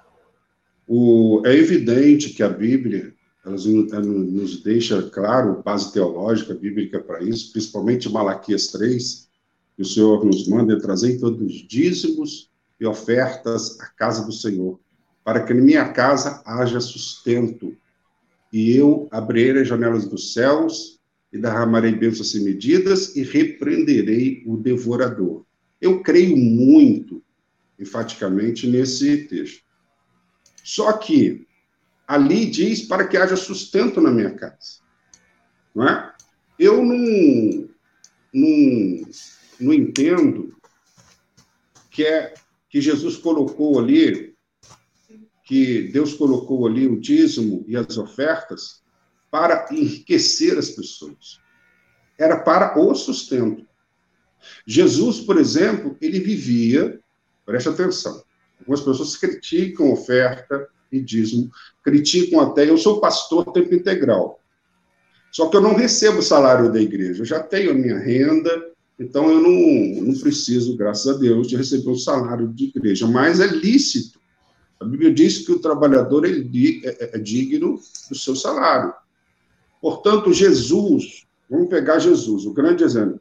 O, 0.88 1.42
é 1.46 1.56
evidente 1.56 2.32
que 2.32 2.44
a 2.44 2.50
Bíblia 2.50 3.14
ela 3.46 4.02
nos 4.02 4.62
deixa 4.62 5.02
claro, 5.04 5.64
base 5.64 5.92
teológica 5.92 6.54
bíblica 6.54 7.00
para 7.00 7.24
isso, 7.24 7.52
principalmente 7.52 8.10
Malaquias 8.10 8.68
3, 8.68 9.28
que 9.76 9.82
o 9.82 9.86
Senhor 9.86 10.26
nos 10.26 10.48
manda 10.48 10.80
trazer 10.80 11.20
todos 11.20 11.42
os 11.42 11.68
dízimos 11.68 12.50
e 12.80 12.86
ofertas 12.86 13.80
à 13.80 13.88
casa 13.88 14.26
do 14.26 14.32
Senhor, 14.32 14.80
para 15.24 15.44
que 15.44 15.54
em 15.54 15.62
minha 15.62 15.92
casa 15.94 16.42
haja 16.46 16.80
sustento, 16.80 17.76
e 18.52 18.76
eu 18.76 19.08
abrirei 19.12 19.62
as 19.62 19.68
janelas 19.68 20.08
dos 20.08 20.34
céus 20.34 20.99
e 21.32 21.38
derramarei 21.38 21.92
bênçãos 21.92 22.32
sem 22.32 22.44
medidas 22.44 23.16
e 23.16 23.24
repreenderei 23.24 24.44
o 24.46 24.58
devorador. 24.58 25.46
Eu 25.80 26.02
creio 26.02 26.36
muito, 26.36 27.24
enfaticamente, 27.80 28.68
nesse 28.68 29.26
texto. 29.28 29.64
Só 30.64 30.94
que 30.94 31.48
ali 32.08 32.46
diz 32.46 32.82
para 32.82 33.08
que 33.08 33.18
haja 33.18 33.36
sustento 33.36 34.02
na 34.02 34.12
minha 34.12 34.32
casa. 34.32 34.80
Não 35.74 35.88
é? 35.88 36.14
Eu 36.58 36.84
não, 36.84 37.70
não, 38.34 39.10
não 39.60 39.74
entendo 39.74 40.56
que 41.92 42.04
é 42.04 42.34
que 42.70 42.82
Jesus 42.82 43.18
colocou 43.18 43.80
ali, 43.80 44.36
que 45.44 45.84
Deus 45.92 46.14
colocou 46.14 46.68
ali 46.68 46.88
o 46.88 47.00
dízimo 47.00 47.64
e 47.68 47.76
as 47.76 47.98
ofertas 47.98 48.84
para 49.32 49.68
enriquecer 49.72 50.58
as 50.58 50.70
pessoas. 50.70 51.40
Era 52.18 52.38
para 52.38 52.80
o 52.80 52.94
sustento. 52.96 53.66
Jesus, 54.66 55.20
por 55.20 55.38
exemplo, 55.38 55.98
ele 56.02 56.20
vivia, 56.20 57.00
preste 57.46 57.70
atenção, 57.70 58.24
algumas 58.60 58.82
pessoas 58.82 59.18
criticam 59.18 59.92
oferta 59.92 60.68
e 60.92 61.02
dízimo, 61.02 61.52
criticam 61.84 62.40
até, 62.40 62.70
eu 62.70 62.78
sou 62.78 63.00
pastor 63.00 63.52
tempo 63.52 63.76
integral, 63.76 64.40
só 65.32 65.48
que 65.48 65.58
eu 65.58 65.62
não 65.62 65.76
recebo 65.76 66.20
o 66.20 66.24
salário 66.24 66.72
da 66.72 66.82
igreja, 66.82 67.22
eu 67.22 67.26
já 67.26 67.42
tenho 67.42 67.72
a 67.72 67.76
minha 67.76 68.00
renda, 68.00 68.72
então 69.00 69.30
eu 69.30 69.40
não, 69.40 70.04
não 70.04 70.20
preciso, 70.20 70.76
graças 70.76 71.16
a 71.16 71.18
Deus, 71.18 71.48
de 71.48 71.56
receber 71.56 71.90
o 71.90 71.96
salário 71.96 72.48
de 72.48 72.66
igreja, 72.66 73.08
mas 73.08 73.40
é 73.40 73.48
lícito. 73.48 74.20
A 74.80 74.86
Bíblia 74.86 75.14
diz 75.14 75.46
que 75.46 75.52
o 75.52 75.60
trabalhador 75.60 76.26
é, 76.26 76.30
é, 76.30 77.16
é 77.16 77.18
digno 77.18 77.80
do 78.10 78.16
seu 78.16 78.36
salário. 78.36 78.94
Portanto, 79.82 80.34
Jesus, 80.34 81.26
vamos 81.50 81.70
pegar 81.70 82.00
Jesus, 82.00 82.46
o 82.46 82.54
grande 82.54 82.84
exemplo. 82.84 83.20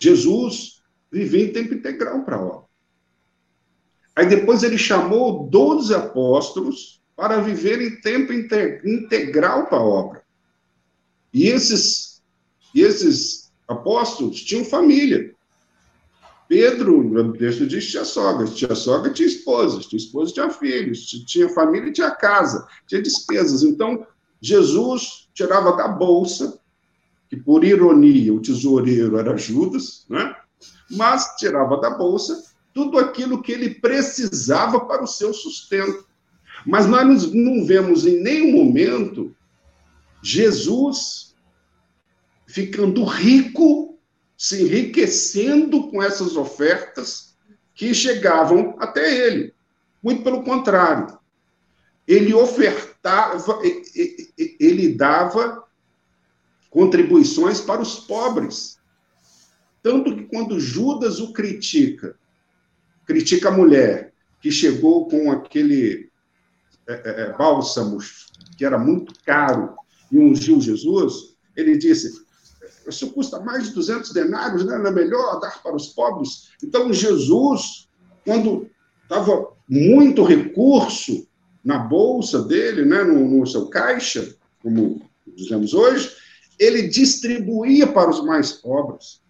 Jesus 0.00 0.82
vivia 1.10 1.44
em 1.44 1.52
tempo 1.52 1.74
integral 1.74 2.24
para 2.24 2.36
a 2.36 2.44
obra. 2.44 2.66
Aí 4.14 4.26
depois 4.26 4.62
ele 4.62 4.78
chamou 4.78 5.46
12 5.48 5.94
apóstolos 5.94 7.02
para 7.14 7.40
viver 7.40 7.80
em 7.80 8.00
tempo 8.00 8.32
integral 8.32 9.66
para 9.66 9.78
a 9.78 9.84
obra. 9.84 10.22
E 11.32 11.48
esses, 11.48 12.22
esses 12.74 13.52
apóstolos 13.68 14.42
tinham 14.42 14.64
família. 14.64 15.34
Pedro, 16.48 17.02
no 17.02 17.32
texto 17.32 17.66
diz, 17.66 17.90
tinha 17.90 18.04
sogra. 18.04 18.46
Tinha 18.46 18.74
sogra, 18.74 19.12
tinha 19.12 19.26
esposas. 19.26 19.86
Tinha 19.86 19.98
esposa, 19.98 20.32
tinha 20.32 20.50
filhos. 20.50 21.06
Tinha 21.26 21.48
família, 21.48 21.92
tinha 21.92 22.10
casa. 22.10 22.66
Tinha 22.86 23.02
despesas. 23.02 23.62
Então, 23.62 24.06
Jesus 24.40 25.28
tirava 25.34 25.76
da 25.76 25.88
bolsa, 25.88 26.58
que 27.28 27.36
por 27.36 27.64
ironia 27.64 28.32
o 28.32 28.40
tesoureiro 28.40 29.18
era 29.18 29.36
Judas, 29.36 30.06
né? 30.08 30.34
mas 30.90 31.36
tirava 31.36 31.80
da 31.80 31.90
bolsa 31.90 32.44
tudo 32.72 32.98
aquilo 32.98 33.42
que 33.42 33.52
ele 33.52 33.70
precisava 33.70 34.80
para 34.80 35.02
o 35.02 35.06
seu 35.06 35.32
sustento. 35.32 36.06
Mas 36.66 36.86
nós 36.86 37.32
não 37.32 37.64
vemos 37.64 38.06
em 38.06 38.22
nenhum 38.22 38.52
momento 38.52 39.34
Jesus 40.22 41.34
ficando 42.46 43.04
rico, 43.04 43.98
se 44.36 44.62
enriquecendo 44.62 45.88
com 45.88 46.02
essas 46.02 46.36
ofertas 46.36 47.36
que 47.74 47.94
chegavam 47.94 48.76
até 48.78 49.26
ele. 49.26 49.54
Muito 50.02 50.22
pelo 50.22 50.42
contrário. 50.42 51.18
Ele 52.06 52.32
ofertava, 52.32 53.60
ele 54.60 54.94
dava 54.94 55.64
contribuições 56.70 57.60
para 57.60 57.80
os 57.80 58.00
pobres. 58.00 58.78
Tanto 59.82 60.14
que 60.14 60.24
quando 60.24 60.60
Judas 60.60 61.20
o 61.20 61.32
critica, 61.32 62.16
critica 63.06 63.48
a 63.48 63.52
mulher 63.52 64.12
que 64.40 64.50
chegou 64.50 65.08
com 65.08 65.30
aquele 65.30 66.10
é, 66.86 66.92
é, 66.92 67.22
é 67.22 67.36
bálsamo 67.36 67.98
que 68.56 68.64
era 68.64 68.78
muito 68.78 69.12
caro 69.24 69.74
e 70.10 70.18
ungiu 70.18 70.60
Jesus, 70.60 71.36
ele 71.56 71.76
disse: 71.76 72.12
Isso 72.86 73.12
custa 73.12 73.40
mais 73.40 73.68
de 73.68 73.74
200 73.74 74.12
denários, 74.12 74.64
né? 74.64 74.78
não 74.78 74.86
é 74.86 74.92
melhor 74.92 75.40
dar 75.40 75.62
para 75.62 75.74
os 75.74 75.88
pobres? 75.88 76.50
Então, 76.62 76.92
Jesus, 76.92 77.88
quando 78.24 78.70
estava 79.02 79.52
muito 79.68 80.22
recurso 80.22 81.26
na 81.66 81.78
bolsa 81.78 82.42
dele, 82.42 82.84
né? 82.84 83.02
no, 83.02 83.28
no 83.28 83.44
seu 83.44 83.66
caixa, 83.66 84.36
como 84.62 85.02
dizemos 85.36 85.74
hoje, 85.74 86.12
ele 86.56 86.82
distribuía 86.82 87.88
para 87.88 88.08
os 88.08 88.24
mais 88.24 88.52
pobres. 88.52 89.20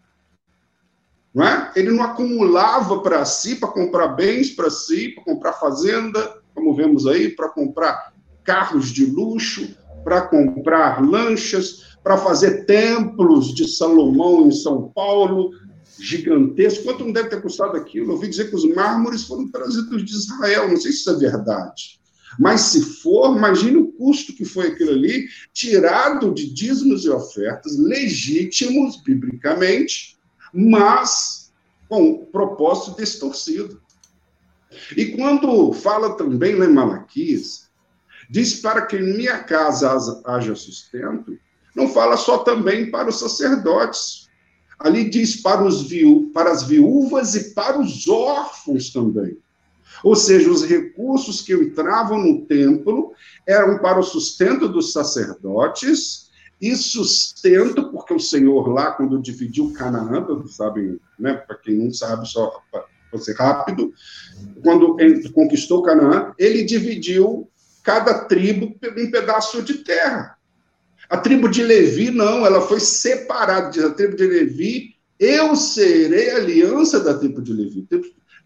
Não 1.34 1.43
é? 1.43 1.72
Ele 1.74 1.91
não 1.91 2.05
acumulava 2.05 3.01
para 3.01 3.24
si, 3.24 3.57
para 3.57 3.70
comprar 3.70 4.09
bens 4.09 4.51
para 4.51 4.68
si, 4.68 5.09
para 5.14 5.24
comprar 5.24 5.55
fazenda, 5.55 6.43
como 6.55 6.74
vemos 6.74 7.07
aí, 7.07 7.30
para 7.30 7.49
comprar 7.49 8.12
carros 8.45 8.89
de 8.89 9.07
luxo, 9.07 9.74
para 10.05 10.20
comprar 10.20 11.03
lanchas, 11.03 11.97
para 12.05 12.18
fazer 12.18 12.66
templos 12.66 13.55
de 13.55 13.66
Salomão 13.66 14.47
em 14.47 14.53
São 14.53 14.93
Paulo, 14.95 15.53
gigantesco. 15.99 16.84
Quanto 16.84 17.05
não 17.05 17.12
deve 17.12 17.30
ter 17.30 17.41
custado 17.41 17.78
aquilo? 17.78 18.09
Eu 18.09 18.12
ouvi 18.12 18.28
dizer 18.28 18.51
que 18.51 18.57
os 18.57 18.64
mármores 18.74 19.24
foram 19.24 19.51
trazidos 19.51 20.05
de 20.05 20.12
Israel, 20.12 20.68
não 20.68 20.76
sei 20.76 20.93
se 20.93 20.99
isso 20.99 21.11
é 21.11 21.14
verdade. 21.14 21.97
Mas 22.39 22.61
se 22.62 22.82
for, 22.82 23.37
imagine 23.37 23.76
o 23.76 23.93
custo 23.93 24.34
que 24.34 24.45
foi 24.45 24.68
aquilo 24.68 24.93
ali, 24.93 25.26
tirado 25.53 26.32
de 26.32 26.53
dízimos 26.53 27.05
e 27.05 27.11
ofertas 27.11 27.78
legítimos, 27.78 29.03
biblicamente, 29.03 30.18
mas 30.53 31.53
com 31.89 32.26
propósito 32.26 32.97
distorcido. 32.97 33.80
E 34.97 35.07
quando 35.07 35.72
fala 35.72 36.16
também 36.16 36.55
lá 36.55 36.66
em 36.66 36.72
Malaquias, 36.72 37.66
Diz 38.28 38.61
para 38.61 38.87
que 38.87 38.97
em 38.97 39.16
minha 39.16 39.39
casa 39.45 40.20
haja 40.24 40.55
sustento, 40.55 41.39
não 41.74 41.89
fala 41.89 42.16
só 42.16 42.39
também 42.39 42.91
para 42.91 43.09
os 43.09 43.18
sacerdotes. 43.18 44.26
Ali 44.78 45.09
diz 45.09 45.37
para, 45.37 45.64
os 45.64 45.82
viú 45.82 46.30
para 46.34 46.51
as 46.51 46.62
viúvas 46.64 47.34
e 47.34 47.55
para 47.55 47.80
os 47.80 48.07
órfãos 48.09 48.91
também. 48.91 49.39
Ou 50.03 50.14
seja, 50.14 50.51
os 50.51 50.64
recursos 50.64 51.40
que 51.40 51.55
entravam 51.55 52.18
no 52.18 52.47
templo 52.47 53.12
eram 53.47 53.78
para 53.78 53.99
o 53.99 54.03
sustento 54.03 54.68
dos 54.68 54.92
sacerdotes 54.92 56.26
e 56.61 56.74
sustento, 56.74 57.90
porque 57.90 58.14
o 58.14 58.20
Senhor 58.20 58.68
lá, 58.68 58.92
quando 58.92 59.20
dividiu 59.20 59.72
Canaã, 59.72 60.26
sabem, 60.49 60.99
né? 61.18 61.34
Para 61.34 61.57
quem 61.57 61.76
não 61.76 61.92
sabe, 61.92 62.26
só 62.26 62.62
para 62.70 62.84
ser 63.18 63.34
rápido, 63.36 63.92
quando 64.62 64.97
conquistou 65.32 65.82
Canaã, 65.82 66.34
ele 66.38 66.64
dividiu 66.64 67.49
cada 67.82 68.24
tribo 68.24 68.66
um 68.66 69.11
pedaço 69.11 69.62
de 69.62 69.74
terra. 69.74 70.36
A 71.09 71.16
tribo 71.18 71.49
de 71.49 71.62
Levi, 71.62 72.11
não, 72.11 72.44
ela 72.44 72.61
foi 72.61 72.80
separada. 72.80 73.86
A 73.86 73.90
tribo 73.90 74.16
de 74.16 74.26
Levi, 74.26 74.97
eu 75.20 75.55
serei 75.55 76.30
aliança 76.30 76.99
da 76.99 77.14
tribo 77.14 77.40
de 77.40 77.53
Levi. 77.53 77.86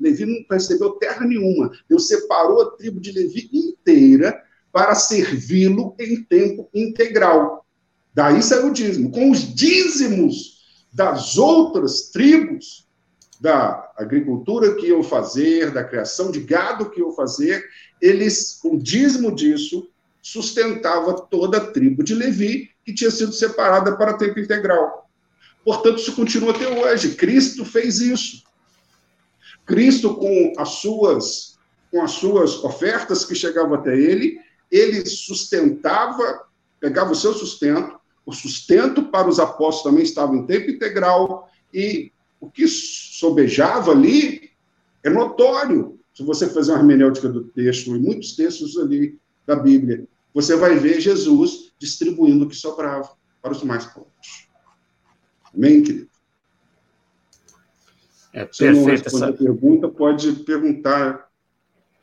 Levi 0.01 0.24
não 0.24 0.44
recebeu 0.51 0.90
terra 0.92 1.26
nenhuma. 1.26 1.70
Deus 1.88 2.09
separou 2.09 2.62
a 2.62 2.70
tribo 2.72 3.01
de 3.01 3.12
Levi 3.12 3.51
inteira 3.53 4.42
para 4.72 4.94
servi-lo 4.94 5.94
em 5.98 6.22
tempo 6.24 6.68
integral. 6.74 7.66
Daí 8.14 8.42
saiu 8.42 8.68
o 8.68 8.72
dízimo. 8.72 9.11
Com 9.11 9.30
os 9.30 9.55
dízimos 9.55 10.61
das 10.92 11.36
outras 11.36 12.11
tribos, 12.11 12.88
da 13.40 13.92
agricultura 13.96 14.74
que 14.74 14.88
iam 14.88 15.03
fazer, 15.03 15.70
da 15.70 15.82
criação 15.82 16.30
de 16.30 16.40
gado 16.40 16.90
que 16.90 17.01
iam 17.01 17.12
fazer, 17.12 17.64
eles, 18.01 18.61
o 18.62 18.76
dízimo 18.76 19.34
disso 19.34 19.88
sustentava 20.20 21.14
toda 21.14 21.57
a 21.57 21.66
tribo 21.72 22.03
de 22.03 22.14
Levi, 22.14 22.70
que 22.84 22.92
tinha 22.92 23.11
sido 23.11 23.33
separada 23.33 23.96
para 23.96 24.18
tempo 24.18 24.38
integral. 24.38 25.08
Portanto, 25.64 25.99
isso 25.99 26.14
continua 26.14 26.50
até 26.50 26.68
hoje. 26.68 27.14
Cristo 27.14 27.64
fez 27.64 28.00
isso. 28.00 28.42
Cristo, 29.71 30.17
com 30.17 30.53
as 30.59 30.68
suas, 30.71 31.57
com 31.92 32.03
as 32.03 32.11
suas 32.11 32.64
ofertas 32.64 33.25
que 33.25 33.37
chegavam 33.37 33.75
até 33.75 33.97
ele, 33.97 34.37
ele 34.68 35.07
sustentava, 35.07 36.45
pegava 36.80 37.13
o 37.13 37.14
seu 37.14 37.33
sustento, 37.33 37.99
o 38.26 38.33
sustento 38.33 39.05
para 39.05 39.29
os 39.29 39.38
apóstolos 39.38 39.84
também 39.84 40.03
estava 40.03 40.34
em 40.34 40.45
tempo 40.45 40.71
integral, 40.71 41.49
e 41.72 42.11
o 42.41 42.51
que 42.51 42.67
sobejava 42.67 43.92
ali 43.92 44.51
é 45.05 45.09
notório. 45.09 46.01
Se 46.13 46.25
você 46.25 46.49
fazer 46.49 46.72
uma 46.72 46.80
hermenêutica 46.80 47.29
do 47.29 47.45
texto, 47.45 47.95
e 47.95 47.99
muitos 48.01 48.34
textos 48.34 48.76
ali 48.76 49.17
da 49.47 49.55
Bíblia, 49.55 50.05
você 50.34 50.57
vai 50.57 50.76
ver 50.76 51.01
Jesus 51.01 51.72
distribuindo 51.79 52.45
o 52.45 52.49
que 52.49 52.57
sobrava 52.57 53.09
para 53.41 53.53
os 53.53 53.63
mais 53.63 53.87
pobres. 53.87 54.49
Amém, 55.55 55.83
querido? 55.83 56.11
É 58.32 58.46
Se 58.50 58.64
perfeito. 58.64 59.08
essa 59.08 59.28
a 59.28 59.32
pergunta, 59.32 59.88
pode 59.88 60.32
perguntar. 60.32 61.28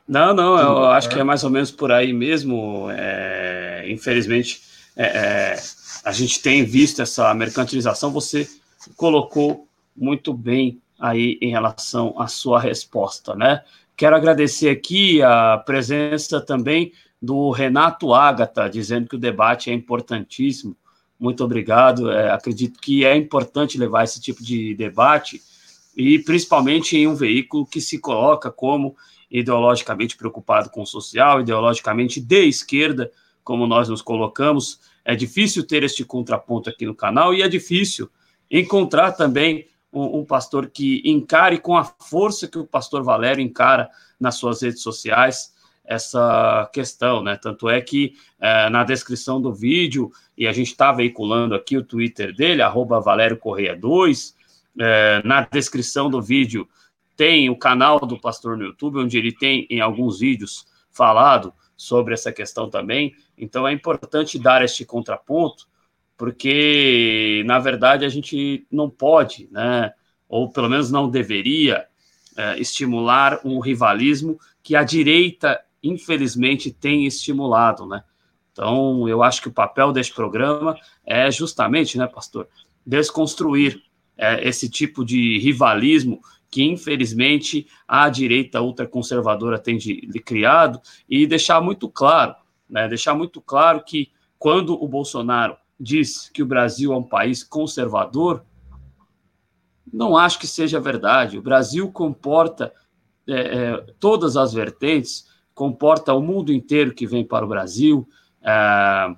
Não, 0.06 0.32
não, 0.34 0.58
eu 0.58 0.84
acho 0.86 1.08
que 1.08 1.18
é 1.18 1.24
mais 1.24 1.44
ou 1.44 1.50
menos 1.50 1.70
por 1.70 1.92
aí 1.92 2.12
mesmo. 2.12 2.88
É, 2.90 3.84
infelizmente, 3.88 4.62
é, 4.96 5.06
é, 5.06 5.62
a 6.04 6.12
gente 6.12 6.40
tem 6.40 6.64
visto 6.64 7.02
essa 7.02 7.32
mercantilização. 7.34 8.10
Você 8.12 8.48
colocou 8.96 9.66
muito 9.96 10.32
bem 10.32 10.80
aí 10.98 11.38
em 11.40 11.50
relação 11.50 12.14
à 12.18 12.26
sua 12.26 12.58
resposta, 12.58 13.34
né? 13.34 13.62
Quero 13.96 14.16
agradecer 14.16 14.70
aqui 14.70 15.20
a 15.22 15.58
presença 15.58 16.40
também 16.40 16.92
do 17.20 17.50
Renato 17.50 18.14
Ágata, 18.14 18.70
dizendo 18.70 19.08
que 19.08 19.16
o 19.16 19.18
debate 19.18 19.70
é 19.70 19.74
importantíssimo. 19.74 20.76
Muito 21.18 21.42
obrigado. 21.44 22.10
É, 22.10 22.30
acredito 22.30 22.80
que 22.80 23.04
é 23.04 23.16
importante 23.16 23.76
levar 23.76 24.04
esse 24.04 24.20
tipo 24.20 24.42
de 24.42 24.74
debate, 24.74 25.42
e 25.98 26.16
principalmente 26.20 26.96
em 26.96 27.08
um 27.08 27.16
veículo 27.16 27.66
que 27.66 27.80
se 27.80 27.98
coloca 27.98 28.52
como 28.52 28.96
ideologicamente 29.28 30.16
preocupado 30.16 30.70
com 30.70 30.82
o 30.82 30.86
social, 30.86 31.40
ideologicamente 31.40 32.20
de 32.20 32.46
esquerda, 32.46 33.10
como 33.42 33.66
nós 33.66 33.88
nos 33.88 34.00
colocamos. 34.00 34.78
É 35.04 35.16
difícil 35.16 35.66
ter 35.66 35.82
este 35.82 36.04
contraponto 36.04 36.70
aqui 36.70 36.86
no 36.86 36.94
canal 36.94 37.34
e 37.34 37.42
é 37.42 37.48
difícil 37.48 38.08
encontrar 38.48 39.10
também 39.12 39.66
um, 39.92 40.20
um, 40.20 40.24
pastor 40.24 40.70
que 40.70 41.02
encare 41.04 41.58
com 41.58 41.76
a 41.76 41.82
força 41.84 42.46
que 42.46 42.58
o 42.58 42.66
pastor 42.66 43.02
Valério 43.02 43.42
encara 43.42 43.90
nas 44.20 44.36
suas 44.36 44.62
redes 44.62 44.82
sociais 44.82 45.52
essa 45.84 46.70
questão, 46.72 47.24
né? 47.24 47.36
Tanto 47.36 47.68
é 47.68 47.80
que 47.80 48.12
é, 48.38 48.68
na 48.68 48.84
descrição 48.84 49.40
do 49.40 49.52
vídeo, 49.52 50.12
e 50.36 50.46
a 50.46 50.52
gente 50.52 50.68
está 50.68 50.92
veiculando 50.92 51.54
aqui 51.54 51.76
o 51.76 51.82
Twitter 51.82 52.36
dele, 52.36 52.62
arroba 52.62 53.00
Valério 53.00 53.38
Correia 53.38 53.74
2, 53.74 54.36
é, 54.78 55.22
na 55.24 55.42
descrição 55.42 56.08
do 56.08 56.22
vídeo 56.22 56.68
tem 57.16 57.50
o 57.50 57.58
canal 57.58 57.98
do 58.00 58.20
pastor 58.20 58.56
no 58.56 58.64
YouTube, 58.64 59.00
onde 59.00 59.18
ele 59.18 59.32
tem 59.32 59.66
em 59.68 59.80
alguns 59.80 60.20
vídeos 60.20 60.66
falado 60.90 61.52
sobre 61.76 62.14
essa 62.14 62.32
questão 62.32 62.70
também. 62.70 63.14
Então 63.36 63.66
é 63.66 63.72
importante 63.72 64.38
dar 64.38 64.62
este 64.62 64.84
contraponto 64.84 65.66
porque, 66.18 67.44
na 67.46 67.60
verdade, 67.60 68.04
a 68.04 68.08
gente 68.08 68.66
não 68.70 68.90
pode, 68.90 69.48
né, 69.52 69.92
ou 70.28 70.50
pelo 70.50 70.68
menos 70.68 70.90
não 70.90 71.08
deveria, 71.08 71.86
é, 72.36 72.58
estimular 72.58 73.40
um 73.44 73.60
rivalismo 73.60 74.36
que 74.60 74.74
a 74.74 74.82
direita, 74.82 75.60
infelizmente, 75.80 76.72
tem 76.72 77.06
estimulado, 77.06 77.86
né? 77.86 78.02
Então, 78.50 79.08
eu 79.08 79.22
acho 79.22 79.40
que 79.40 79.48
o 79.48 79.52
papel 79.52 79.92
deste 79.92 80.12
programa 80.12 80.76
é 81.06 81.30
justamente, 81.30 81.96
né, 81.96 82.08
pastor, 82.08 82.48
desconstruir 82.84 83.80
é, 84.18 84.46
esse 84.46 84.68
tipo 84.68 85.04
de 85.04 85.38
rivalismo 85.38 86.20
que, 86.50 86.64
infelizmente, 86.64 87.66
a 87.86 88.08
direita 88.08 88.60
ultraconservadora 88.60 89.58
tem 89.58 89.78
de, 89.78 90.00
de 90.06 90.18
criado 90.18 90.80
e 91.08 91.26
deixar 91.26 91.60
muito 91.60 91.88
claro, 91.88 92.34
né, 92.68 92.88
deixar 92.88 93.14
muito 93.14 93.40
claro 93.40 93.84
que 93.84 94.10
quando 94.38 94.74
o 94.82 94.88
Bolsonaro 94.88 95.56
diz 95.78 96.28
que 96.28 96.42
o 96.42 96.46
Brasil 96.46 96.92
é 96.92 96.96
um 96.96 97.02
país 97.02 97.44
conservador, 97.44 98.44
não 99.92 100.16
acho 100.16 100.38
que 100.38 100.46
seja 100.46 100.80
verdade. 100.80 101.38
O 101.38 101.42
Brasil 101.42 101.90
comporta 101.90 102.72
é, 103.26 103.34
é, 103.34 103.86
todas 104.00 104.36
as 104.36 104.52
vertentes, 104.52 105.26
comporta 105.54 106.14
o 106.14 106.22
mundo 106.22 106.52
inteiro 106.52 106.94
que 106.94 107.06
vem 107.06 107.24
para 107.24 107.44
o 107.44 107.48
Brasil, 107.48 108.08
é, 108.42 109.14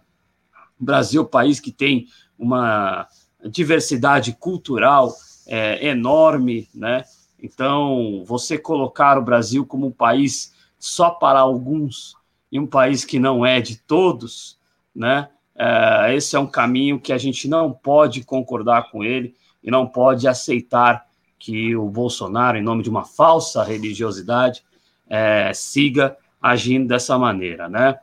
o 0.81 0.85
Brasil 0.85 1.23
é 1.23 1.25
um 1.25 1.29
país 1.29 1.61
que 1.61 1.71
tem 1.71 2.07
uma 2.39 3.07
diversidade 3.49 4.33
cultural 4.39 5.15
é, 5.47 5.89
enorme, 5.89 6.69
né? 6.75 7.05
Então, 7.43 8.23
você 8.27 8.59
colocar 8.59 9.19
o 9.19 9.23
Brasil 9.23 9.65
como 9.65 9.87
um 9.87 9.91
país 9.91 10.53
só 10.79 11.11
para 11.11 11.41
alguns 11.41 12.15
e 12.53 12.59
um 12.59 12.67
país 12.67 13.05
que 13.05 13.19
não 13.19 13.45
é 13.45 13.61
de 13.61 13.77
todos, 13.77 14.59
né? 14.95 15.29
É, 15.57 16.15
esse 16.15 16.37
é 16.37 16.39
um 16.39 16.47
caminho 16.47 17.01
que 17.01 17.13
a 17.13 17.19
gente 17.19 17.49
não 17.49 17.73
pode 17.73 18.25
concordar 18.25 18.91
com 18.91 19.05
ele 19.05 19.35
e 19.63 19.71
não 19.71 19.87
pode 19.87 20.27
aceitar 20.27 21.07
que 21.39 21.75
o 21.75 21.89
Bolsonaro, 21.89 22.59
em 22.59 22.63
nome 22.63 22.83
de 22.83 22.91
uma 22.91 23.05
falsa 23.05 23.63
religiosidade, 23.63 24.63
é, 25.09 25.53
siga 25.55 26.17
agindo 26.41 26.89
dessa 26.89 27.19
maneira, 27.19 27.69
né? 27.69 27.99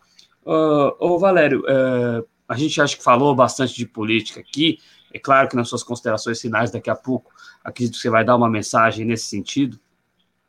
Uh, 0.45 0.95
ô, 0.99 1.19
Valério, 1.19 1.61
uh, 1.61 2.25
a 2.47 2.55
gente 2.55 2.79
acho 2.79 2.97
que 2.97 3.03
falou 3.03 3.35
bastante 3.35 3.75
de 3.75 3.85
política 3.85 4.39
aqui. 4.39 4.79
É 5.13 5.19
claro 5.19 5.47
que 5.47 5.55
nas 5.55 5.69
suas 5.69 5.83
considerações 5.83 6.39
finais, 6.39 6.71
daqui 6.71 6.89
a 6.89 6.95
pouco, 6.95 7.31
acredito 7.63 7.95
que 7.95 8.01
você 8.01 8.09
vai 8.09 8.23
dar 8.23 8.35
uma 8.35 8.49
mensagem 8.49 9.05
nesse 9.05 9.25
sentido. 9.25 9.79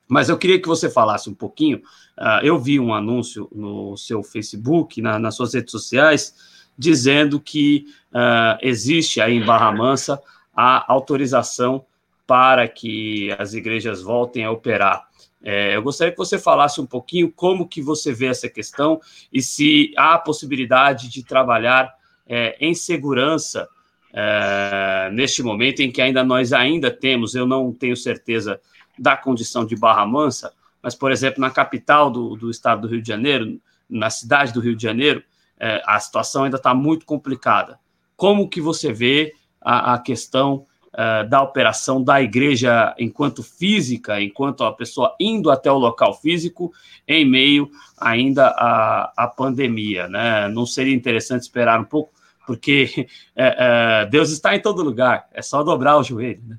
Mas 0.08 0.28
eu 0.28 0.38
queria 0.38 0.60
que 0.60 0.66
você 0.66 0.88
falasse 0.88 1.28
um 1.28 1.34
pouquinho. 1.34 1.78
Uh, 2.18 2.42
eu 2.42 2.58
vi 2.58 2.80
um 2.80 2.94
anúncio 2.94 3.48
no 3.54 3.96
seu 3.96 4.22
Facebook, 4.22 5.02
na, 5.02 5.18
nas 5.18 5.36
suas 5.36 5.54
redes 5.54 5.70
sociais, 5.70 6.34
dizendo 6.76 7.38
que 7.38 7.86
uh, 8.12 8.58
existe 8.62 9.20
aí 9.20 9.34
em 9.34 9.44
Barra 9.44 9.70
Mansa 9.70 10.20
a 10.56 10.90
autorização 10.90 11.84
para 12.26 12.66
que 12.66 13.34
as 13.38 13.54
igrejas 13.54 14.02
voltem 14.02 14.44
a 14.44 14.50
operar. 14.50 15.08
É, 15.42 15.76
eu 15.76 15.82
gostaria 15.82 16.12
que 16.12 16.18
você 16.18 16.38
falasse 16.38 16.80
um 16.80 16.86
pouquinho 16.86 17.30
como 17.30 17.68
que 17.68 17.80
você 17.80 18.12
vê 18.12 18.26
essa 18.26 18.48
questão 18.48 19.00
e 19.32 19.40
se 19.40 19.94
há 19.96 20.14
a 20.14 20.18
possibilidade 20.18 21.08
de 21.08 21.22
trabalhar 21.22 21.94
é, 22.26 22.56
em 22.60 22.74
segurança 22.74 23.68
é, 24.12 25.10
neste 25.12 25.42
momento 25.42 25.80
em 25.80 25.90
que 25.90 26.00
ainda 26.00 26.24
nós 26.24 26.52
ainda 26.52 26.90
temos, 26.90 27.34
eu 27.34 27.46
não 27.46 27.72
tenho 27.72 27.96
certeza 27.96 28.60
da 28.98 29.16
condição 29.16 29.64
de 29.64 29.76
Barra 29.76 30.06
Mansa, 30.06 30.52
mas, 30.82 30.94
por 30.94 31.10
exemplo, 31.10 31.40
na 31.40 31.50
capital 31.50 32.10
do, 32.10 32.36
do 32.36 32.50
estado 32.50 32.82
do 32.82 32.88
Rio 32.88 33.02
de 33.02 33.08
Janeiro, 33.08 33.60
na 33.88 34.10
cidade 34.10 34.52
do 34.52 34.60
Rio 34.60 34.76
de 34.76 34.82
Janeiro, 34.82 35.22
é, 35.58 35.82
a 35.84 35.98
situação 35.98 36.44
ainda 36.44 36.56
está 36.56 36.74
muito 36.74 37.04
complicada. 37.04 37.78
Como 38.16 38.48
que 38.48 38.60
você 38.60 38.92
vê 38.92 39.34
a, 39.60 39.94
a 39.94 39.98
questão 39.98 40.64
uh, 40.94 41.28
da 41.28 41.42
operação 41.42 42.02
da 42.02 42.22
igreja 42.22 42.94
enquanto 42.98 43.42
física, 43.42 44.20
enquanto 44.20 44.64
a 44.64 44.72
pessoa 44.72 45.14
indo 45.20 45.50
até 45.50 45.70
o 45.70 45.78
local 45.78 46.14
físico, 46.14 46.72
em 47.06 47.24
meio 47.24 47.70
ainda 47.98 48.48
à, 48.48 49.12
à 49.16 49.26
pandemia. 49.26 50.08
Né? 50.08 50.48
Não 50.48 50.66
seria 50.66 50.94
interessante 50.94 51.42
esperar 51.42 51.80
um 51.80 51.84
pouco, 51.84 52.12
porque 52.48 53.06
é, 53.36 53.56
é, 53.58 54.06
Deus 54.06 54.30
está 54.30 54.56
em 54.56 54.62
todo 54.62 54.82
lugar, 54.82 55.28
é 55.34 55.42
só 55.42 55.62
dobrar 55.62 55.98
o 55.98 56.02
joelho. 56.02 56.42
Né? 56.46 56.58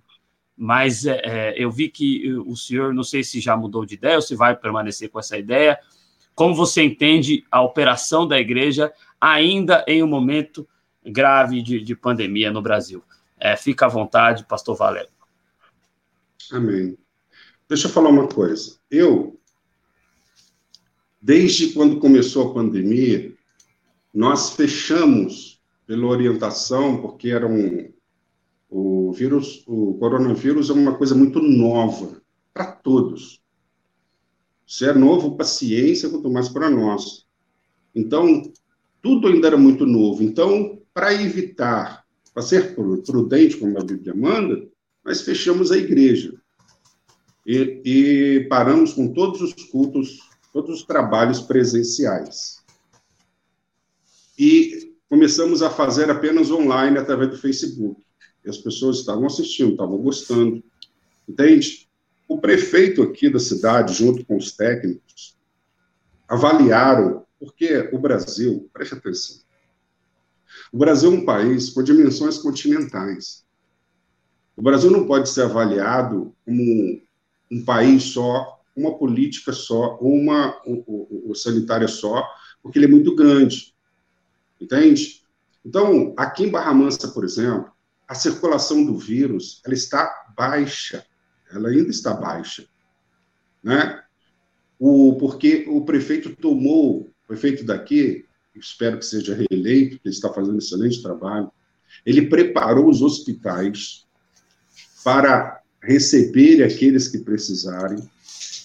Mas 0.55 1.03
é, 1.03 1.55
eu 1.57 1.71
vi 1.71 1.89
que 1.89 2.31
o 2.45 2.55
senhor, 2.55 2.93
não 2.93 3.03
sei 3.03 3.23
se 3.23 3.39
já 3.39 3.57
mudou 3.57 3.87
de 3.87 3.95
ideia 3.95 4.17
ou 4.17 4.21
se 4.21 4.35
vai 4.35 4.55
permanecer 4.55 5.09
com 5.09 5.17
essa 5.17 5.35
ideia. 5.35 5.79
Como 6.35 6.53
você 6.53 6.83
entende 6.83 7.43
a 7.49 7.59
operação 7.61 8.27
da 8.27 8.39
igreja 8.39 8.93
ainda 9.19 9.83
em 9.87 10.03
um 10.03 10.07
momento 10.07 10.67
grave 11.03 11.63
de, 11.63 11.81
de 11.81 11.95
pandemia 11.95 12.51
no 12.51 12.61
Brasil? 12.61 13.03
É, 13.39 13.55
fica 13.55 13.87
à 13.87 13.89
vontade, 13.89 14.45
pastor 14.45 14.75
Valério. 14.75 15.09
Amém. 16.51 16.97
Deixa 17.67 17.87
eu 17.87 17.91
falar 17.91 18.09
uma 18.09 18.27
coisa. 18.27 18.77
Eu, 18.91 19.39
desde 21.21 21.69
quando 21.73 21.99
começou 21.99 22.51
a 22.51 22.53
pandemia, 22.53 23.33
nós 24.13 24.51
fechamos 24.51 25.58
pela 25.89 26.05
orientação, 26.05 27.01
porque 27.01 27.29
era 27.29 27.47
um, 27.47 27.91
o 28.69 29.11
vírus, 29.11 29.63
o 29.65 29.95
coronavírus 29.95 30.69
é 30.69 30.73
uma 30.73 30.95
coisa 30.95 31.15
muito 31.15 31.41
nova 31.41 32.21
para 32.53 32.67
todos. 32.67 33.41
Se 34.67 34.85
é 34.85 34.93
novo 34.93 35.35
para 35.35 35.45
a 35.45 35.49
ciência, 35.49 36.07
quanto 36.07 36.29
mais 36.29 36.47
para 36.47 36.69
nós. 36.69 37.25
Então, 37.95 38.43
tudo 39.01 39.29
ainda 39.29 39.47
era 39.47 39.57
muito 39.57 39.83
novo. 39.83 40.21
Então, 40.21 40.79
para 40.93 41.11
evitar 41.11 42.05
para 42.35 42.43
ser 42.43 42.75
prudente, 42.75 43.57
como 43.57 43.75
a 43.79 43.83
Bíblia 43.83 44.13
manda, 44.13 44.69
nós 45.03 45.23
fechamos 45.23 45.71
a 45.71 45.77
igreja 45.77 46.39
e, 47.43 47.81
e 47.83 48.47
paramos 48.47 48.93
com 48.93 49.11
todos 49.11 49.41
os 49.41 49.53
cultos, 49.55 50.19
todos 50.53 50.81
os 50.81 50.85
trabalhos 50.85 51.41
presenciais. 51.41 52.63
E 54.37 54.88
começamos 55.09 55.61
a 55.61 55.69
fazer 55.69 56.09
apenas 56.09 56.51
online 56.51 56.97
através 56.97 57.31
do 57.31 57.37
Facebook. 57.37 58.01
E 58.45 58.49
as 58.49 58.57
pessoas 58.57 58.99
estavam 58.99 59.25
assistindo, 59.25 59.71
estavam 59.71 59.97
gostando. 59.97 60.63
Entende? 61.27 61.89
O 62.27 62.39
prefeito 62.39 63.01
aqui 63.01 63.29
da 63.29 63.39
cidade, 63.39 63.93
junto 63.93 64.23
com 64.25 64.37
os 64.37 64.51
técnicos, 64.51 65.35
avaliaram, 66.27 67.25
porque 67.39 67.89
o 67.91 67.97
Brasil, 67.97 68.69
preste 68.71 68.93
atenção, 68.93 69.41
o 70.71 70.77
Brasil 70.77 71.11
é 71.11 71.15
um 71.15 71.25
país 71.25 71.69
com 71.69 71.83
dimensões 71.83 72.37
continentais. 72.37 73.43
O 74.55 74.61
Brasil 74.61 74.91
não 74.91 75.07
pode 75.07 75.29
ser 75.29 75.43
avaliado 75.43 76.35
como 76.45 77.01
um, 77.51 77.63
país 77.63 78.03
só, 78.03 78.59
uma 78.75 78.97
política 78.97 79.53
só, 79.53 79.97
uma 79.99 80.61
o, 80.65 81.31
o, 81.31 81.35
sanitária 81.35 81.87
só, 81.87 82.27
porque 82.61 82.77
ele 82.77 82.85
é 82.85 82.89
muito 82.89 83.15
grande. 83.15 83.73
Entende? 84.59 85.23
Então, 85.65 86.13
aqui 86.17 86.43
em 86.43 86.49
Barra 86.49 86.73
Mansa, 86.73 87.07
por 87.09 87.23
exemplo, 87.23 87.71
a 88.07 88.15
circulação 88.15 88.83
do 88.83 88.97
vírus 88.97 89.61
ela 89.65 89.73
está 89.73 90.11
baixa. 90.35 91.05
Ela 91.51 91.69
ainda 91.69 91.89
está 91.89 92.13
baixa. 92.13 92.65
Né? 93.63 94.01
O, 94.79 95.15
porque 95.19 95.65
o 95.67 95.83
prefeito 95.85 96.35
tomou, 96.35 97.01
o 97.01 97.27
prefeito 97.27 97.63
daqui, 97.63 98.25
espero 98.55 98.97
que 98.97 99.05
seja 99.05 99.35
reeleito, 99.35 99.95
porque 99.95 100.07
ele 100.09 100.15
está 100.15 100.31
fazendo 100.33 100.55
um 100.55 100.59
excelente 100.59 101.01
trabalho. 101.01 101.51
Ele 102.05 102.27
preparou 102.27 102.89
os 102.89 103.01
hospitais 103.01 104.07
para 105.03 105.61
receber 105.81 106.63
aqueles 106.63 107.07
que 107.07 107.19
precisarem. 107.19 108.09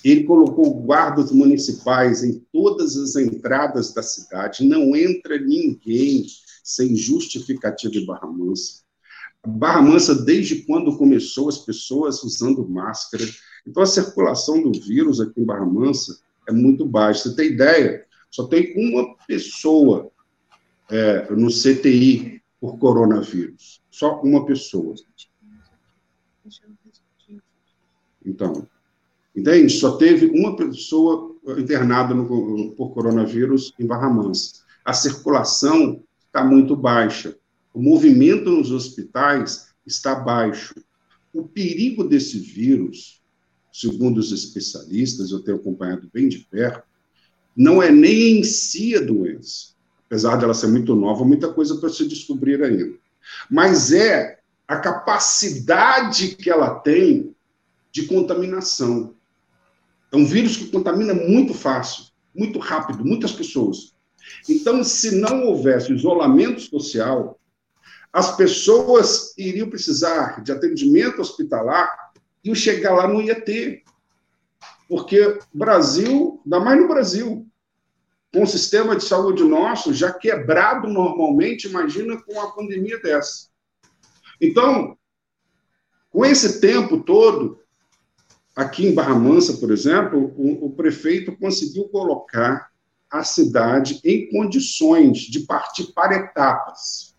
Ele 0.05 0.24
colocou 0.24 0.82
guardas 0.82 1.32
municipais 1.32 2.22
em 2.22 2.39
todas 2.52 2.94
as 2.97 3.16
entradas 3.16 3.94
da 3.94 4.02
cidade. 4.02 4.68
Não 4.68 4.94
entra 4.94 5.39
ninguém 5.39 6.26
sem 6.62 6.94
justificativa 6.94 7.90
de 7.90 8.05
Barra 8.05 8.26
Mansa. 8.26 8.82
Barra 9.47 9.81
Mansa, 9.81 10.14
desde 10.14 10.62
quando 10.66 10.97
começou, 10.98 11.48
as 11.48 11.59
pessoas 11.59 12.22
usando 12.22 12.68
máscara. 12.68 13.24
Então, 13.66 13.82
a 13.82 13.86
circulação 13.86 14.62
do 14.62 14.78
vírus 14.78 15.20
aqui 15.20 15.40
em 15.40 15.44
Barra 15.44 15.64
Mansa 15.64 16.18
é 16.47 16.52
muito 16.52 16.85
baixa. 16.85 17.31
Você 17.31 17.36
tem 17.36 17.52
ideia? 17.52 18.05
Só 18.31 18.47
tem 18.47 18.74
uma 18.76 19.16
pessoa 19.26 20.10
é, 20.90 21.31
no 21.35 21.48
CTI 21.48 22.43
por 22.60 22.78
coronavírus. 22.78 23.82
Só 23.90 24.20
uma 24.20 24.44
pessoa. 24.44 24.94
Então, 28.24 28.66
entende? 29.35 29.73
Só 29.73 29.97
teve 29.97 30.27
uma 30.27 30.56
pessoa 30.56 31.35
internada 31.59 32.15
no, 32.15 32.73
por 32.73 32.90
coronavírus 32.90 33.73
em 33.78 33.86
Barra 33.86 34.09
Mansa. 34.09 34.62
A 34.85 34.93
circulação 34.93 36.02
está 36.27 36.44
muito 36.44 36.77
baixa. 36.77 37.36
O 37.73 37.82
movimento 37.82 38.51
nos 38.51 38.70
hospitais 38.70 39.69
está 39.86 40.15
baixo. 40.15 40.74
O 41.32 41.43
perigo 41.43 42.05
desse 42.05 42.39
vírus, 42.39 43.20
segundo 43.73 44.19
os 44.19 44.31
especialistas, 44.31 45.31
eu 45.31 45.40
tenho 45.40 45.56
acompanhado 45.56 46.09
bem 46.12 46.28
de 46.28 46.39
perto, 46.39 46.85
não 47.56 47.82
é 47.82 47.90
nem 47.90 48.39
em 48.39 48.44
si 48.44 48.97
a 48.97 49.01
doença, 49.01 49.74
apesar 50.06 50.36
dela 50.36 50.55
ser 50.55 50.69
muito 50.69 50.94
nova, 50.94 51.24
muita 51.24 51.52
coisa 51.52 51.77
para 51.77 51.89
se 51.89 52.06
descobrir 52.06 52.62
ainda. 52.62 52.97
mas 53.51 53.93
é 53.93 54.39
a 54.66 54.77
capacidade 54.77 56.36
que 56.36 56.51
ela 56.51 56.78
tem 56.81 57.35
de 57.93 58.06
contaminação. 58.06 59.15
É 60.15 60.16
um 60.16 60.24
vírus 60.24 60.57
que 60.57 60.70
contamina 60.70 61.12
muito 61.12 61.53
fácil, 61.53 62.05
muito 62.32 62.61
rápido, 62.61 63.05
muitas 63.05 63.32
pessoas. 63.32 63.97
Então, 64.49 64.85
se 64.85 65.16
não 65.16 65.43
houvesse 65.43 65.93
isolamento 65.93 66.61
social, 66.61 67.36
as 68.12 68.36
pessoas 68.36 69.36
iriam 69.36 69.69
precisar 69.69 70.41
de 70.45 70.53
atendimento 70.53 71.20
hospitalar 71.20 71.91
e 72.45 72.51
o 72.53 72.55
chegar 72.55 72.95
lá 72.95 73.09
não 73.09 73.20
ia 73.20 73.41
ter. 73.41 73.82
Porque 74.89 75.41
Brasil, 75.53 76.41
ainda 76.45 76.61
mais 76.61 76.81
no 76.81 76.86
Brasil, 76.86 77.49
com 78.32 78.45
o 78.45 78.47
sistema 78.47 78.95
de 78.95 79.03
saúde 79.03 79.43
nosso 79.43 79.93
já 79.93 80.12
quebrado 80.12 80.86
normalmente, 80.86 81.66
imagina 81.66 82.23
com 82.23 82.35
uma 82.35 82.55
pandemia 82.55 83.01
dessa. 83.01 83.49
Então, 84.41 84.97
com 86.09 86.24
esse 86.24 86.61
tempo 86.61 87.01
todo, 87.01 87.64
aqui 88.55 88.86
em 88.86 88.94
Barra 88.94 89.14
Mansa, 89.14 89.55
por 89.55 89.70
exemplo, 89.70 90.32
o, 90.36 90.66
o 90.66 90.70
prefeito 90.70 91.36
conseguiu 91.36 91.89
colocar 91.89 92.70
a 93.10 93.22
cidade 93.24 94.01
em 94.05 94.28
condições 94.31 95.18
de 95.18 95.40
partir 95.40 95.93
para 95.93 96.16
etapas. 96.16 97.14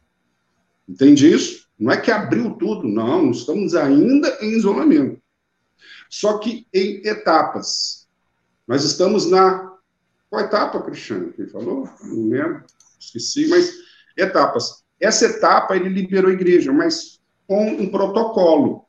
Entende 0.87 1.31
isso? 1.31 1.67
Não 1.77 1.91
é 1.91 1.97
que 1.97 2.11
abriu 2.11 2.51
tudo, 2.51 2.87
não, 2.87 3.31
estamos 3.31 3.75
ainda 3.75 4.37
em 4.41 4.51
isolamento. 4.51 5.21
Só 6.09 6.37
que 6.37 6.67
em 6.73 7.05
etapas. 7.05 8.07
Nós 8.67 8.83
estamos 8.83 9.29
na. 9.29 9.73
Qual 10.29 10.43
etapa, 10.43 10.81
Cristiano? 10.81 11.33
Quem 11.33 11.47
falou? 11.47 11.89
Não 12.03 12.29
lembro, 12.29 12.63
esqueci, 12.99 13.47
mas 13.47 13.73
etapas. 14.17 14.83
Essa 14.99 15.25
etapa 15.25 15.75
ele 15.75 15.89
liberou 15.89 16.29
a 16.31 16.33
igreja, 16.33 16.71
mas 16.71 17.21
com 17.47 17.67
um 17.67 17.89
protocolo 17.89 18.85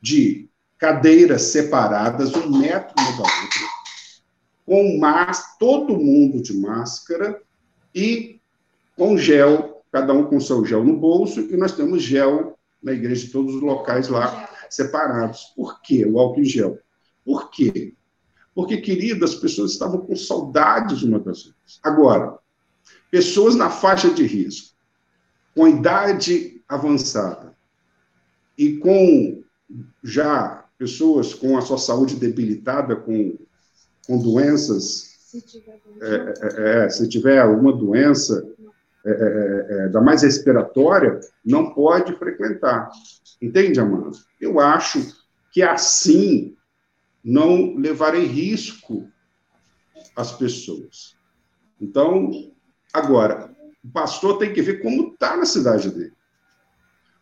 de 0.00 0.48
cadeiras 0.82 1.42
separadas, 1.42 2.34
um 2.34 2.58
metro 2.58 2.92
uma 2.98 3.12
da 3.12 3.22
outra, 3.22 3.68
com 4.66 4.98
máscara, 4.98 5.56
todo 5.60 5.96
mundo 5.96 6.42
de 6.42 6.58
máscara 6.58 7.40
e 7.94 8.40
com 8.96 9.16
gel, 9.16 9.84
cada 9.92 10.12
um 10.12 10.24
com 10.24 10.40
seu 10.40 10.64
gel 10.64 10.82
no 10.82 10.96
bolso, 10.96 11.40
e 11.40 11.56
nós 11.56 11.70
temos 11.70 12.02
gel 12.02 12.58
na 12.82 12.90
igreja, 12.90 13.30
todos 13.30 13.54
os 13.54 13.62
locais 13.62 14.08
lá 14.08 14.50
separados. 14.68 15.52
Por 15.54 15.80
quê? 15.82 16.04
O 16.04 16.18
álcool 16.18 16.40
em 16.40 16.44
gel. 16.46 16.80
Por 17.24 17.48
quê? 17.50 17.94
Porque, 18.52 18.78
querido, 18.78 19.24
as 19.24 19.36
pessoas 19.36 19.70
estavam 19.70 20.00
com 20.00 20.16
saudades 20.16 21.04
uma 21.04 21.20
das 21.20 21.46
outras. 21.46 21.78
Agora, 21.80 22.38
pessoas 23.08 23.54
na 23.54 23.70
faixa 23.70 24.10
de 24.10 24.26
risco, 24.26 24.74
com 25.54 25.68
idade 25.68 26.60
avançada 26.68 27.56
e 28.58 28.78
com 28.78 29.44
já 30.02 30.61
pessoas 30.82 31.32
com 31.32 31.56
a 31.56 31.60
sua 31.60 31.78
saúde 31.78 32.16
debilitada, 32.16 32.96
com, 32.96 33.38
com 34.04 34.18
doenças, 34.18 35.16
se 35.16 35.40
tiver, 35.40 35.80
é, 36.00 36.34
é, 36.42 36.84
é, 36.84 36.90
se 36.90 37.08
tiver 37.08 37.38
alguma 37.38 37.72
doença 37.72 38.44
é, 39.06 39.10
é, 39.10 39.66
é, 39.84 39.88
da 39.90 40.00
mais 40.00 40.22
respiratória, 40.22 41.20
não 41.44 41.72
pode 41.72 42.16
frequentar. 42.16 42.90
Entende, 43.40 43.78
Amanda? 43.78 44.10
Eu 44.40 44.58
acho 44.58 44.98
que 45.52 45.62
assim 45.62 46.56
não 47.22 47.76
levarei 47.76 48.26
risco 48.26 49.08
as 50.16 50.32
pessoas. 50.32 51.16
Então, 51.80 52.52
agora, 52.92 53.54
o 53.84 53.88
pastor 53.88 54.36
tem 54.38 54.52
que 54.52 54.60
ver 54.60 54.82
como 54.82 55.12
está 55.12 55.36
na 55.36 55.44
cidade 55.44 55.90
dele. 55.90 56.12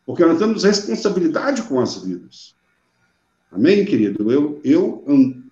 Porque 0.07 0.25
nós 0.25 0.39
temos 0.39 0.65
responsabilidade 0.65 1.63
com 1.65 1.79
as 1.79 2.03
vidas. 2.03 2.59
Amém, 3.51 3.85
querido? 3.85 4.31
Eu, 4.31 4.61
eu 4.63 5.05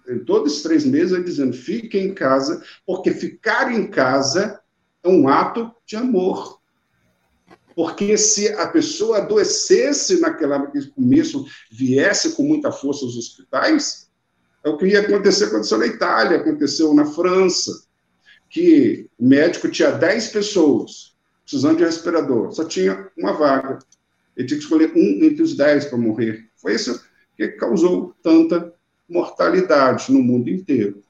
em 0.08 0.18
todos 0.20 0.56
os 0.56 0.62
três 0.62 0.84
meses, 0.84 1.12
eu 1.12 1.22
dizendo, 1.22 1.52
fique 1.52 1.98
em 1.98 2.14
casa, 2.14 2.62
porque 2.86 3.12
ficar 3.12 3.72
em 3.72 3.86
casa 3.88 4.60
é 5.02 5.08
um 5.08 5.28
ato 5.28 5.70
de 5.86 5.96
amor. 5.96 6.58
Porque 7.74 8.16
se 8.16 8.48
a 8.48 8.66
pessoa 8.68 9.18
adoecesse 9.18 10.20
naquele 10.20 10.52
começo, 10.94 11.46
viesse 11.70 12.30
com 12.30 12.42
muita 12.42 12.72
força 12.72 13.04
aos 13.04 13.16
hospitais, 13.16 14.08
é 14.64 14.68
o 14.68 14.76
que 14.76 14.86
ia 14.86 15.00
acontecer, 15.00 15.44
aconteceu 15.44 15.78
na 15.78 15.86
Itália, 15.86 16.38
aconteceu 16.38 16.92
na 16.94 17.04
França, 17.04 17.84
que 18.50 19.08
o 19.18 19.26
médico 19.26 19.68
tinha 19.68 19.92
10 19.92 20.28
pessoas 20.28 21.16
precisando 21.44 21.78
de 21.78 21.84
respirador, 21.84 22.52
só 22.52 22.64
tinha 22.64 23.10
uma 23.16 23.32
vaga. 23.32 23.78
Ele 24.36 24.46
tinha 24.46 24.58
que 24.58 24.64
escolher 24.64 24.92
um 24.94 25.24
entre 25.24 25.42
os 25.42 25.56
10 25.56 25.86
para 25.86 25.98
morrer. 25.98 26.48
Foi 26.56 26.74
isso 26.74 27.00
que 27.38 27.48
causou 27.50 28.12
tanta 28.20 28.74
mortalidade 29.08 30.12
no 30.12 30.20
mundo 30.20 30.50
inteiro. 30.50 31.00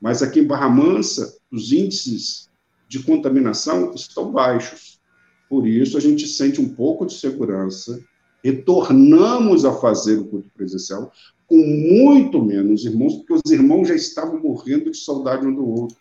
Mas 0.00 0.22
aqui 0.22 0.38
em 0.38 0.46
Barra 0.46 0.68
Mansa, 0.68 1.36
os 1.50 1.72
índices 1.72 2.48
de 2.88 3.02
contaminação 3.02 3.92
estão 3.94 4.30
baixos. 4.30 5.00
Por 5.48 5.66
isso, 5.66 5.98
a 5.98 6.00
gente 6.00 6.28
sente 6.28 6.60
um 6.60 6.72
pouco 6.72 7.04
de 7.04 7.14
segurança, 7.14 8.00
retornamos 8.44 9.64
a 9.64 9.72
fazer 9.72 10.18
o 10.18 10.26
culto 10.26 10.48
presencial 10.54 11.12
com 11.46 11.58
muito 11.58 12.40
menos 12.40 12.84
irmãos, 12.84 13.16
porque 13.16 13.32
os 13.32 13.50
irmãos 13.50 13.88
já 13.88 13.94
estavam 13.94 14.40
morrendo 14.40 14.90
de 14.90 14.96
saudade 14.98 15.46
um 15.46 15.54
do 15.54 15.68
outro. 15.68 15.96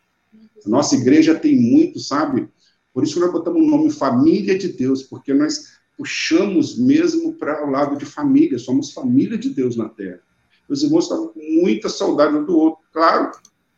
A 0.66 0.70
nossa 0.70 0.96
igreja 0.96 1.34
tem 1.36 1.60
muito, 1.60 2.00
sabe? 2.00 2.48
Por 2.94 3.04
isso 3.04 3.20
nós 3.20 3.32
botamos 3.32 3.62
o 3.62 3.66
nome 3.66 3.90
Família 3.90 4.58
de 4.58 4.70
Deus, 4.70 5.02
porque 5.02 5.34
nós 5.34 5.74
puxamos 5.98 6.78
mesmo 6.78 7.34
para 7.34 7.65
o 7.65 7.70
lado 7.70 7.98
de 7.98 8.06
família, 8.06 8.57
somos 8.57 8.91
família 8.91 9.38
de 9.38 9.49
Deus 9.49 9.76
na 9.76 9.90
Terra. 9.90 10.20
Os 10.68 10.84
irmãos 10.84 11.06
estavam 11.06 11.28
com 11.28 11.40
muita 11.40 11.90
saudade 11.90 12.36
um 12.36 12.45
do 12.45 12.57
outro. 12.57 12.80
Claro, 12.91 13.32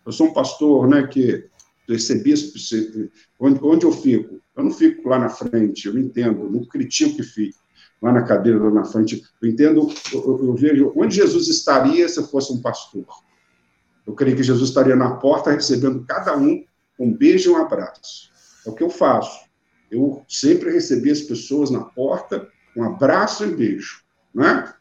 eu 0.06 0.12
sou 0.12 0.28
um 0.28 0.34
pastor, 0.34 0.88
né, 0.88 1.08
que 1.08 1.46
recebi 1.88 2.34
onde, 3.40 3.60
onde 3.62 3.86
eu 3.86 3.92
fico. 3.92 4.40
Eu 4.56 4.64
não 4.64 4.72
fico 4.72 5.10
lá 5.10 5.20
na 5.20 5.30
frente, 5.30 5.88
eu 5.88 5.98
entendo, 5.98 6.50
não 6.50 6.66
critico 6.66 7.18
que 7.18 7.24
fique 7.24 7.58
lá 8.02 8.12
na 8.12 8.24
cadeira, 8.24 8.60
lá 8.60 8.72
na 8.72 8.86
frente. 8.86 9.24
Eu 9.42 9.50
entendo, 9.50 9.90
eu, 10.14 10.48
eu 10.48 10.54
vejo 10.54 10.94
onde 10.96 11.16
Jesus 11.16 11.48
estaria 11.48 12.08
se 12.08 12.20
eu 12.20 12.28
fosse 12.28 12.54
um 12.54 12.62
pastor. 12.62 13.06
Eu 14.06 14.14
creio 14.14 14.38
que 14.38 14.44
Jesus 14.44 14.70
estaria 14.70 14.96
na 14.96 15.16
porta 15.16 15.52
recebendo 15.52 16.06
cada 16.06 16.38
um 16.38 16.64
um 16.98 17.12
beijo 17.12 17.50
e 17.50 17.54
um 17.54 17.58
abraço. 17.58 18.32
É 18.66 18.70
o 18.70 18.74
que 18.74 18.84
eu 18.84 18.90
faço. 18.90 19.45
Eu 19.96 20.24
sempre 20.28 20.72
recebi 20.72 21.10
as 21.10 21.22
pessoas 21.22 21.72
na 21.72 21.82
porta, 21.82 22.48
um 22.76 22.84
abraço 22.84 23.46
e 23.46 23.48
um 23.48 23.56
beijo. 23.56 24.02
Né? 24.34 24.74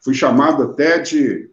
Fui 0.00 0.12
chamado 0.12 0.62
até 0.62 0.98
de 0.98 1.50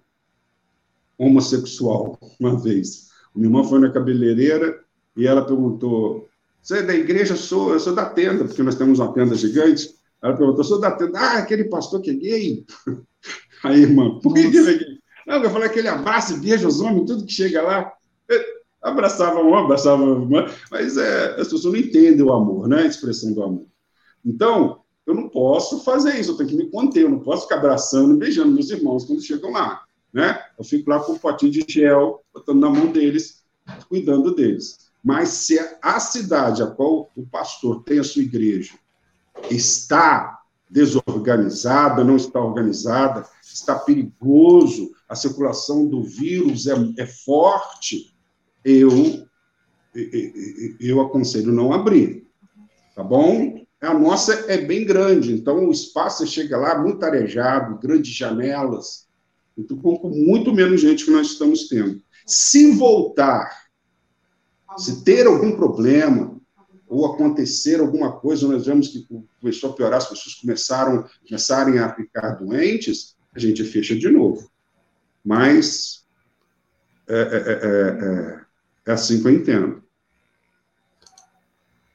homossexual 1.17 2.19
uma 2.39 2.59
vez. 2.59 3.07
Minha 3.33 3.47
irmã 3.47 3.63
foi 3.63 3.79
na 3.79 3.91
cabeleireira 3.91 4.83
e 5.15 5.25
ela 5.25 5.45
perguntou: 5.45 6.27
Você 6.61 6.79
é 6.79 6.83
da 6.83 6.93
igreja? 6.93 7.33
Eu 7.33 7.37
sou, 7.37 7.73
eu 7.73 7.79
sou 7.79 7.95
da 7.95 8.05
tenda, 8.05 8.43
porque 8.43 8.61
nós 8.61 8.75
temos 8.75 8.99
uma 8.99 9.13
tenda 9.13 9.35
gigante. 9.35 9.95
Ela 10.21 10.35
perguntou: 10.35 10.63
Sou 10.63 10.79
da 10.79 10.91
tenda? 10.91 11.17
Ah, 11.17 11.37
aquele 11.37 11.65
pastor 11.65 12.01
que 12.01 12.11
é 12.11 12.13
gay? 12.13 12.65
Aí, 13.63 13.81
irmã, 13.81 14.19
por 14.21 14.33
que 14.33 14.39
ele 14.39 14.57
é 14.57 14.77
gay? 14.77 14.97
Não, 15.25 15.43
eu 15.43 15.49
falei 15.49 15.67
aquele 15.67 15.87
abraço 15.87 16.33
e 16.33 16.39
beijo 16.39 16.65
aos 16.65 16.79
homens, 16.79 17.05
tudo 17.05 17.25
que 17.25 17.33
chega 17.33 17.61
lá 17.61 17.93
abraçava 18.81 19.41
um, 19.41 19.55
abraçava 19.55 20.03
uma, 20.03 20.45
mas 20.71 20.97
é, 20.97 21.31
as 21.31 21.47
pessoas 21.47 21.65
não 21.65 21.75
entendem 21.75 22.23
o 22.23 22.31
amor, 22.31 22.67
né? 22.67 22.83
A 22.83 22.87
expressão 22.87 23.33
do 23.33 23.43
amor. 23.43 23.65
Então, 24.25 24.81
eu 25.05 25.15
não 25.15 25.29
posso 25.29 25.83
fazer 25.83 26.19
isso, 26.19 26.31
eu 26.31 26.37
tenho 26.37 26.49
que 26.49 26.55
me 26.55 26.69
conter, 26.69 27.03
eu 27.03 27.09
não 27.09 27.19
posso 27.19 27.43
ficar 27.43 27.57
abraçando 27.57 28.15
e 28.15 28.17
beijando 28.17 28.51
meus 28.51 28.69
irmãos 28.69 29.05
quando 29.05 29.21
chegam 29.21 29.51
lá, 29.51 29.83
né? 30.13 30.39
Eu 30.57 30.63
fico 30.63 30.89
lá 30.89 30.99
com 30.99 31.13
um 31.13 31.17
potinho 31.17 31.51
de 31.51 31.65
gel, 31.67 32.23
botando 32.33 32.59
na 32.59 32.69
mão 32.69 32.87
deles, 32.87 33.43
cuidando 33.87 34.35
deles. 34.35 34.87
Mas 35.03 35.29
se 35.29 35.57
a 35.81 35.99
cidade 35.99 36.61
a 36.61 36.67
qual 36.67 37.09
o 37.15 37.25
pastor 37.25 37.83
tem 37.83 37.99
a 37.99 38.03
sua 38.03 38.23
igreja 38.23 38.73
está 39.49 40.41
desorganizada, 40.69 42.03
não 42.03 42.17
está 42.17 42.41
organizada, 42.41 43.25
está 43.41 43.75
perigoso, 43.75 44.91
a 45.07 45.15
circulação 45.15 45.87
do 45.87 46.03
vírus 46.03 46.67
é, 46.67 46.73
é 46.97 47.05
forte, 47.05 48.13
eu, 48.67 49.25
eu 50.79 50.99
aconselho 50.99 51.53
não 51.53 51.71
abrir, 51.71 52.27
tá 52.93 53.01
bom? 53.01 53.65
A 53.79 53.93
nossa 53.93 54.51
é 54.51 54.57
bem 54.57 54.85
grande, 54.85 55.31
então 55.31 55.67
o 55.67 55.71
espaço 55.71 56.27
chega 56.27 56.57
lá 56.57 56.77
muito 56.77 57.03
arejado, 57.03 57.79
grandes 57.79 58.13
janelas, 58.13 59.07
então, 59.57 59.77
com 59.77 60.09
muito 60.09 60.53
menos 60.53 60.81
gente 60.81 61.05
que 61.05 61.11
nós 61.11 61.27
estamos 61.27 61.67
tendo. 61.67 62.01
Se 62.25 62.73
voltar, 62.73 63.67
se 64.77 65.03
ter 65.03 65.25
algum 65.25 65.55
problema, 65.55 66.37
ou 66.87 67.05
acontecer 67.05 67.79
alguma 67.79 68.11
coisa, 68.11 68.47
nós 68.47 68.65
vemos 68.65 68.89
que 68.89 69.07
começou 69.41 69.71
a 69.71 69.73
piorar, 69.73 69.97
as 69.97 70.07
pessoas 70.07 70.35
começaram, 70.35 71.05
começarem 71.27 71.79
a 71.79 71.93
ficar 71.93 72.31
doentes, 72.31 73.15
a 73.33 73.39
gente 73.39 73.63
fecha 73.63 73.95
de 73.95 74.09
novo. 74.09 74.49
Mas 75.25 76.05
é, 77.07 77.19
é, 77.19 77.51
é, 77.67 78.46
é 78.91 78.93
assim 78.93 79.21
que 79.21 79.27
eu 79.27 79.31
entendo. 79.31 79.83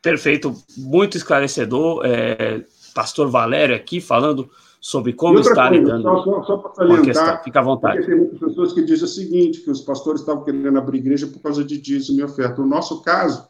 Perfeito, 0.01 0.55
muito 0.77 1.17
esclarecedor. 1.17 2.03
É, 2.05 2.65
pastor 2.95 3.31
Valério 3.31 3.75
aqui 3.75 4.01
falando 4.01 4.51
sobre 4.81 5.13
como 5.13 5.39
está 5.39 5.69
coisa, 5.69 5.81
lidando 5.81 6.03
só, 6.03 6.43
só, 6.43 6.57
para 6.57 6.75
salientar, 6.75 7.05
questão. 7.05 7.45
Fica 7.45 7.61
à 7.61 7.63
vontade. 7.63 8.05
Tem 8.05 8.17
muitas 8.17 8.41
pessoas 8.41 8.73
que 8.73 8.85
dizem 8.85 9.05
o 9.05 9.09
seguinte, 9.09 9.61
que 9.61 9.71
os 9.71 9.81
pastores 9.81 10.21
estavam 10.21 10.43
querendo 10.43 10.77
abrir 10.77 10.99
igreja 10.99 11.29
por 11.29 11.41
causa 11.41 11.63
de 11.65 11.81
dízimo 11.81 12.19
e 12.19 12.25
oferta. 12.25 12.61
No 12.61 12.67
nosso 12.67 13.01
caso, 13.03 13.47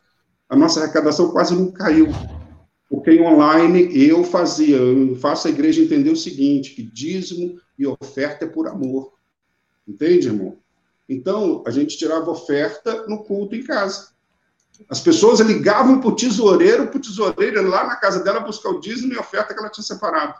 a 0.48 0.54
nossa 0.54 0.80
arrecadação 0.80 1.30
quase 1.30 1.56
não 1.56 1.72
caiu. 1.72 2.08
Porque 2.90 3.10
em 3.10 3.26
online 3.26 3.88
eu 4.06 4.22
fazia, 4.22 4.76
eu 4.76 5.16
faço 5.16 5.48
a 5.48 5.50
igreja 5.50 5.80
entender 5.80 6.10
o 6.10 6.16
seguinte, 6.16 6.74
que 6.74 6.82
dízimo 6.82 7.58
e 7.78 7.86
oferta 7.86 8.44
é 8.44 8.48
por 8.48 8.68
amor. 8.68 9.14
Entende, 9.88 10.26
irmão? 10.26 10.58
Então, 11.12 11.62
a 11.66 11.70
gente 11.70 11.98
tirava 11.98 12.30
oferta 12.30 13.06
no 13.06 13.22
culto 13.24 13.54
em 13.54 13.62
casa. 13.62 14.12
As 14.88 15.00
pessoas 15.00 15.40
ligavam 15.40 16.00
para 16.00 16.08
o 16.08 16.16
tesoureiro, 16.16 16.88
para 16.88 16.96
o 16.96 17.00
tesoureiro 17.00 17.68
lá 17.68 17.86
na 17.86 17.96
casa 17.96 18.24
dela 18.24 18.40
buscar 18.40 18.70
o 18.70 18.80
dízimo 18.80 19.12
e 19.12 19.16
a 19.16 19.20
oferta 19.20 19.52
que 19.52 19.60
ela 19.60 19.68
tinha 19.68 19.84
separado. 19.84 20.34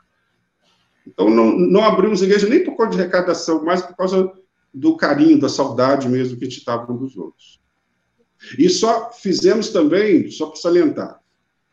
Então, 1.07 1.29
não, 1.29 1.53
não 1.59 1.85
abrimos 1.85 2.23
igreja 2.23 2.49
nem 2.49 2.65
por 2.65 2.77
causa 2.77 2.93
de 2.93 3.03
arrecadação, 3.03 3.63
mas 3.63 3.83
por 3.83 3.95
causa 3.97 4.33
do 4.73 4.97
carinho, 4.97 5.39
da 5.39 5.49
saudade 5.49 6.09
mesmo 6.09 6.39
que 6.39 6.45
a 6.45 6.49
gente 6.49 6.59
estava 6.59 6.91
um 6.91 6.97
dos 6.97 7.17
outros. 7.17 7.61
E 8.59 8.69
só 8.69 9.11
fizemos 9.13 9.69
também, 9.69 10.31
só 10.31 10.47
para 10.47 10.61
salientar, 10.61 11.21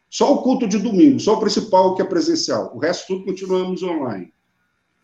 só 0.09 0.33
o 0.33 0.41
culto 0.41 0.67
de 0.67 0.77
domingo, 0.77 1.19
só 1.19 1.35
o 1.35 1.39
principal 1.39 1.95
que 1.95 2.01
é 2.01 2.05
presencial. 2.05 2.75
O 2.75 2.79
resto 2.79 3.07
tudo 3.07 3.25
continuamos 3.25 3.81
online. 3.81 4.33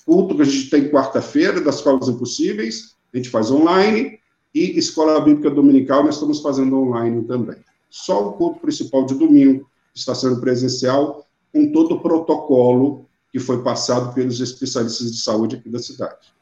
Culto 0.05 0.35
que 0.35 0.41
a 0.41 0.45
gente 0.45 0.69
tem 0.69 0.89
quarta-feira, 0.89 1.61
das 1.61 1.81
causas 1.81 2.13
impossíveis, 2.13 2.94
a 3.15 3.17
gente 3.17 3.29
faz 3.29 3.49
online, 3.49 4.19
e 4.53 4.77
escola 4.77 5.19
bíblica 5.19 5.49
dominical 5.49 6.03
nós 6.03 6.15
estamos 6.15 6.41
fazendo 6.41 6.77
online 6.77 7.23
também. 7.23 7.57
Só 7.89 8.29
o 8.29 8.33
culto 8.33 8.59
principal 8.59 9.05
de 9.05 9.15
domingo 9.15 9.69
está 9.93 10.13
sendo 10.13 10.39
presencial, 10.39 11.25
com 11.51 11.71
todo 11.71 11.95
o 11.95 11.99
protocolo 12.01 13.05
que 13.31 13.39
foi 13.39 13.63
passado 13.63 14.13
pelos 14.13 14.39
especialistas 14.39 15.11
de 15.11 15.17
saúde 15.19 15.55
aqui 15.57 15.69
da 15.69 15.79
cidade. 15.79 16.33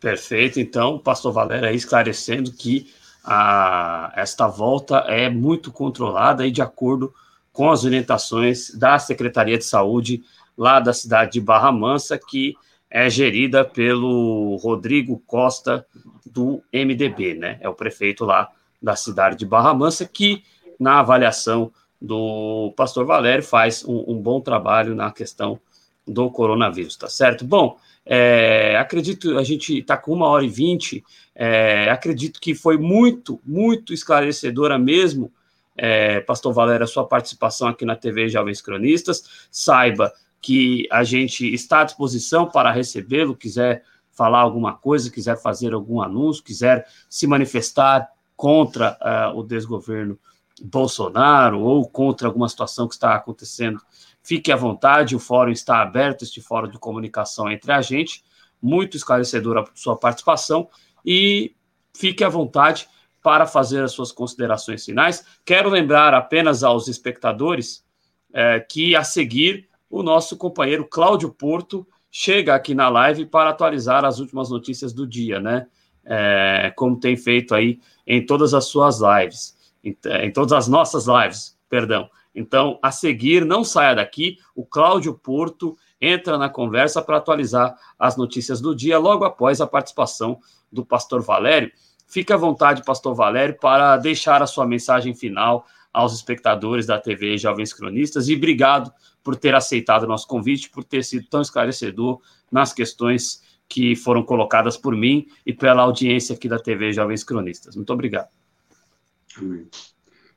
Perfeito. 0.00 0.60
Então, 0.60 0.98
pastor 0.98 1.32
Valério 1.32 1.68
aí 1.68 1.76
esclarecendo 1.76 2.52
que 2.52 2.92
a, 3.24 4.12
esta 4.16 4.46
volta 4.46 4.98
é 5.08 5.30
muito 5.30 5.72
controlada 5.72 6.46
e 6.46 6.50
de 6.50 6.60
acordo 6.60 7.14
com 7.52 7.70
as 7.70 7.84
orientações 7.84 8.70
da 8.74 8.98
Secretaria 8.98 9.56
de 9.56 9.64
Saúde 9.64 10.22
lá 10.58 10.78
da 10.78 10.92
cidade 10.92 11.32
de 11.32 11.40
Barra 11.40 11.72
Mansa, 11.72 12.18
que 12.18 12.54
é 12.94 13.10
gerida 13.10 13.64
pelo 13.64 14.54
Rodrigo 14.62 15.20
Costa 15.26 15.84
do 16.24 16.62
MDB, 16.72 17.34
né? 17.34 17.58
É 17.60 17.68
o 17.68 17.74
prefeito 17.74 18.24
lá 18.24 18.52
da 18.80 18.94
cidade 18.94 19.36
de 19.36 19.44
Barra 19.44 19.74
Mansa, 19.74 20.06
que 20.06 20.44
na 20.78 21.00
avaliação 21.00 21.72
do 22.00 22.72
pastor 22.76 23.04
Valério 23.04 23.42
faz 23.42 23.84
um, 23.84 24.04
um 24.06 24.22
bom 24.22 24.40
trabalho 24.40 24.94
na 24.94 25.10
questão 25.10 25.58
do 26.06 26.30
coronavírus, 26.30 26.94
tá 26.94 27.08
certo? 27.08 27.44
Bom, 27.44 27.76
é, 28.06 28.76
acredito, 28.78 29.38
a 29.38 29.42
gente 29.42 29.80
está 29.80 29.96
com 29.96 30.12
uma 30.12 30.28
hora 30.28 30.44
e 30.44 30.48
vinte, 30.48 31.02
é, 31.34 31.90
acredito 31.90 32.40
que 32.40 32.54
foi 32.54 32.76
muito, 32.78 33.40
muito 33.44 33.92
esclarecedora 33.92 34.78
mesmo, 34.78 35.32
é, 35.76 36.20
pastor 36.20 36.52
Valério, 36.52 36.84
a 36.84 36.86
sua 36.86 37.04
participação 37.04 37.66
aqui 37.66 37.84
na 37.84 37.96
TV 37.96 38.28
Jovens 38.28 38.62
Cronistas. 38.62 39.48
Saiba 39.50 40.12
que 40.44 40.86
a 40.90 41.02
gente 41.02 41.54
está 41.54 41.80
à 41.80 41.84
disposição 41.84 42.44
para 42.46 42.70
recebê-lo, 42.70 43.34
quiser 43.34 43.82
falar 44.12 44.40
alguma 44.40 44.74
coisa, 44.74 45.10
quiser 45.10 45.40
fazer 45.40 45.72
algum 45.72 46.02
anúncio, 46.02 46.44
quiser 46.44 46.86
se 47.08 47.26
manifestar 47.26 48.10
contra 48.36 48.98
uh, 49.00 49.38
o 49.38 49.42
desgoverno 49.42 50.18
Bolsonaro 50.62 51.60
ou 51.60 51.88
contra 51.88 52.28
alguma 52.28 52.46
situação 52.46 52.86
que 52.86 52.92
está 52.92 53.14
acontecendo, 53.14 53.80
fique 54.22 54.52
à 54.52 54.56
vontade, 54.56 55.16
o 55.16 55.18
fórum 55.18 55.50
está 55.50 55.80
aberto, 55.80 56.24
este 56.24 56.42
fórum 56.42 56.68
de 56.68 56.78
comunicação 56.78 57.50
entre 57.50 57.72
a 57.72 57.80
gente, 57.80 58.22
muito 58.60 58.98
esclarecedora 58.98 59.62
a 59.62 59.66
sua 59.74 59.96
participação 59.96 60.68
e 61.02 61.56
fique 61.94 62.22
à 62.22 62.28
vontade 62.28 62.86
para 63.22 63.46
fazer 63.46 63.82
as 63.82 63.92
suas 63.92 64.12
considerações 64.12 64.84
finais. 64.84 65.24
Quero 65.42 65.70
lembrar 65.70 66.12
apenas 66.12 66.62
aos 66.62 66.86
espectadores 66.86 67.82
é, 68.30 68.60
que 68.60 68.94
a 68.94 69.02
seguir 69.02 69.72
o 69.94 70.02
nosso 70.02 70.36
companheiro 70.36 70.84
Cláudio 70.84 71.30
Porto 71.30 71.86
chega 72.10 72.52
aqui 72.52 72.74
na 72.74 72.88
live 72.88 73.26
para 73.26 73.50
atualizar 73.50 74.04
as 74.04 74.18
últimas 74.18 74.50
notícias 74.50 74.92
do 74.92 75.06
dia, 75.06 75.38
né? 75.38 75.68
É, 76.04 76.72
como 76.76 76.98
tem 76.98 77.16
feito 77.16 77.54
aí 77.54 77.80
em 78.04 78.26
todas 78.26 78.52
as 78.52 78.66
suas 78.66 78.98
lives 79.00 79.56
em, 79.84 79.96
em 80.22 80.32
todas 80.32 80.52
as 80.52 80.66
nossas 80.66 81.06
lives, 81.06 81.56
perdão. 81.68 82.10
Então, 82.34 82.76
a 82.82 82.90
seguir, 82.90 83.44
não 83.44 83.62
saia 83.62 83.94
daqui, 83.94 84.38
o 84.54 84.66
Cláudio 84.66 85.14
Porto 85.14 85.76
entra 86.00 86.36
na 86.36 86.48
conversa 86.48 87.00
para 87.00 87.18
atualizar 87.18 87.76
as 87.96 88.16
notícias 88.16 88.60
do 88.60 88.74
dia 88.74 88.98
logo 88.98 89.24
após 89.24 89.60
a 89.60 89.66
participação 89.66 90.40
do 90.72 90.84
pastor 90.84 91.22
Valério. 91.22 91.70
Fique 92.08 92.32
à 92.32 92.36
vontade, 92.36 92.82
pastor 92.84 93.14
Valério, 93.14 93.56
para 93.60 93.96
deixar 93.96 94.42
a 94.42 94.46
sua 94.46 94.66
mensagem 94.66 95.14
final 95.14 95.64
aos 95.94 96.12
espectadores 96.12 96.84
da 96.86 96.98
TV 96.98 97.38
Jovens 97.38 97.72
Cronistas 97.72 98.28
e 98.28 98.34
obrigado 98.34 98.92
por 99.22 99.36
ter 99.36 99.54
aceitado 99.54 100.02
o 100.02 100.08
nosso 100.08 100.26
convite, 100.26 100.68
por 100.68 100.82
ter 100.82 101.04
sido 101.04 101.26
tão 101.28 101.40
esclarecedor 101.40 102.20
nas 102.50 102.72
questões 102.72 103.42
que 103.68 103.94
foram 103.94 104.24
colocadas 104.24 104.76
por 104.76 104.94
mim 104.94 105.28
e 105.46 105.52
pela 105.52 105.82
audiência 105.82 106.34
aqui 106.34 106.48
da 106.48 106.58
TV 106.58 106.92
Jovens 106.92 107.22
Cronistas. 107.22 107.76
Muito 107.76 107.92
obrigado. 107.92 108.28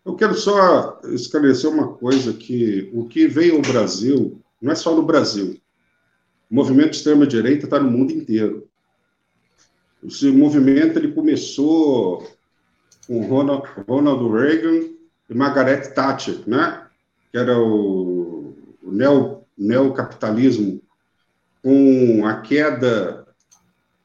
Eu 0.06 0.16
quero 0.16 0.36
só 0.36 1.02
esclarecer 1.06 1.70
uma 1.70 1.94
coisa, 1.94 2.34
que 2.34 2.90
o 2.94 3.06
que 3.08 3.28
veio 3.28 3.56
ao 3.56 3.62
Brasil, 3.62 4.40
não 4.62 4.72
é 4.72 4.76
só 4.76 4.96
no 4.96 5.04
Brasil. 5.04 5.60
O 6.50 6.56
movimento 6.56 6.92
de 6.92 6.98
extrema-direita 6.98 7.66
está 7.66 7.80
no 7.80 7.92
mundo 7.92 8.14
inteiro. 8.14 8.68
Esse 10.04 10.32
movimento 10.32 10.98
ele 10.98 11.12
começou 11.12 12.26
com 13.06 13.26
Ronald, 13.28 13.68
Ronald 13.88 14.32
Reagan 14.32 14.97
e 15.30 15.34
Margaret 15.34 15.94
Thatcher, 15.94 16.44
né? 16.48 16.86
que 17.32 17.38
era 17.38 17.58
o, 17.60 18.56
o 18.82 18.92
neo, 18.92 19.44
neocapitalismo. 19.58 20.82
Com 21.62 22.26
a 22.26 22.42
queda 22.42 23.28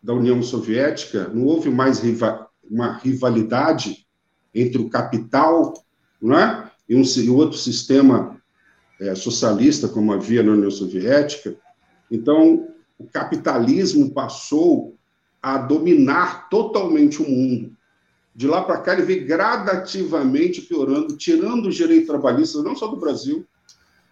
da 0.02 0.14
União 0.14 0.42
Soviética, 0.42 1.28
não 1.28 1.44
houve 1.44 1.70
mais 1.70 2.00
riva, 2.00 2.48
uma 2.68 2.96
rivalidade 2.98 4.06
entre 4.54 4.82
o 4.82 4.90
capital 4.90 5.72
não 6.20 6.38
é? 6.38 6.70
e 6.88 6.96
um 6.96 7.02
e 7.02 7.30
outro 7.30 7.56
sistema 7.56 8.40
é, 9.00 9.14
socialista, 9.14 9.88
como 9.88 10.12
havia 10.12 10.42
na 10.42 10.52
União 10.52 10.70
Soviética. 10.70 11.56
Então, 12.10 12.68
o 12.98 13.04
capitalismo 13.04 14.12
passou 14.12 14.96
a 15.42 15.58
dominar 15.58 16.48
totalmente 16.48 17.20
o 17.20 17.28
mundo. 17.28 17.76
De 18.34 18.46
lá 18.46 18.62
para 18.62 18.80
cá, 18.80 18.94
ele 18.94 19.02
veio 19.02 19.26
gradativamente 19.26 20.62
piorando, 20.62 21.16
tirando 21.16 21.68
os 21.68 21.74
direitos 21.74 22.06
trabalhistas, 22.06 22.64
não 22.64 22.74
só 22.74 22.86
do 22.86 22.96
Brasil. 22.96 23.46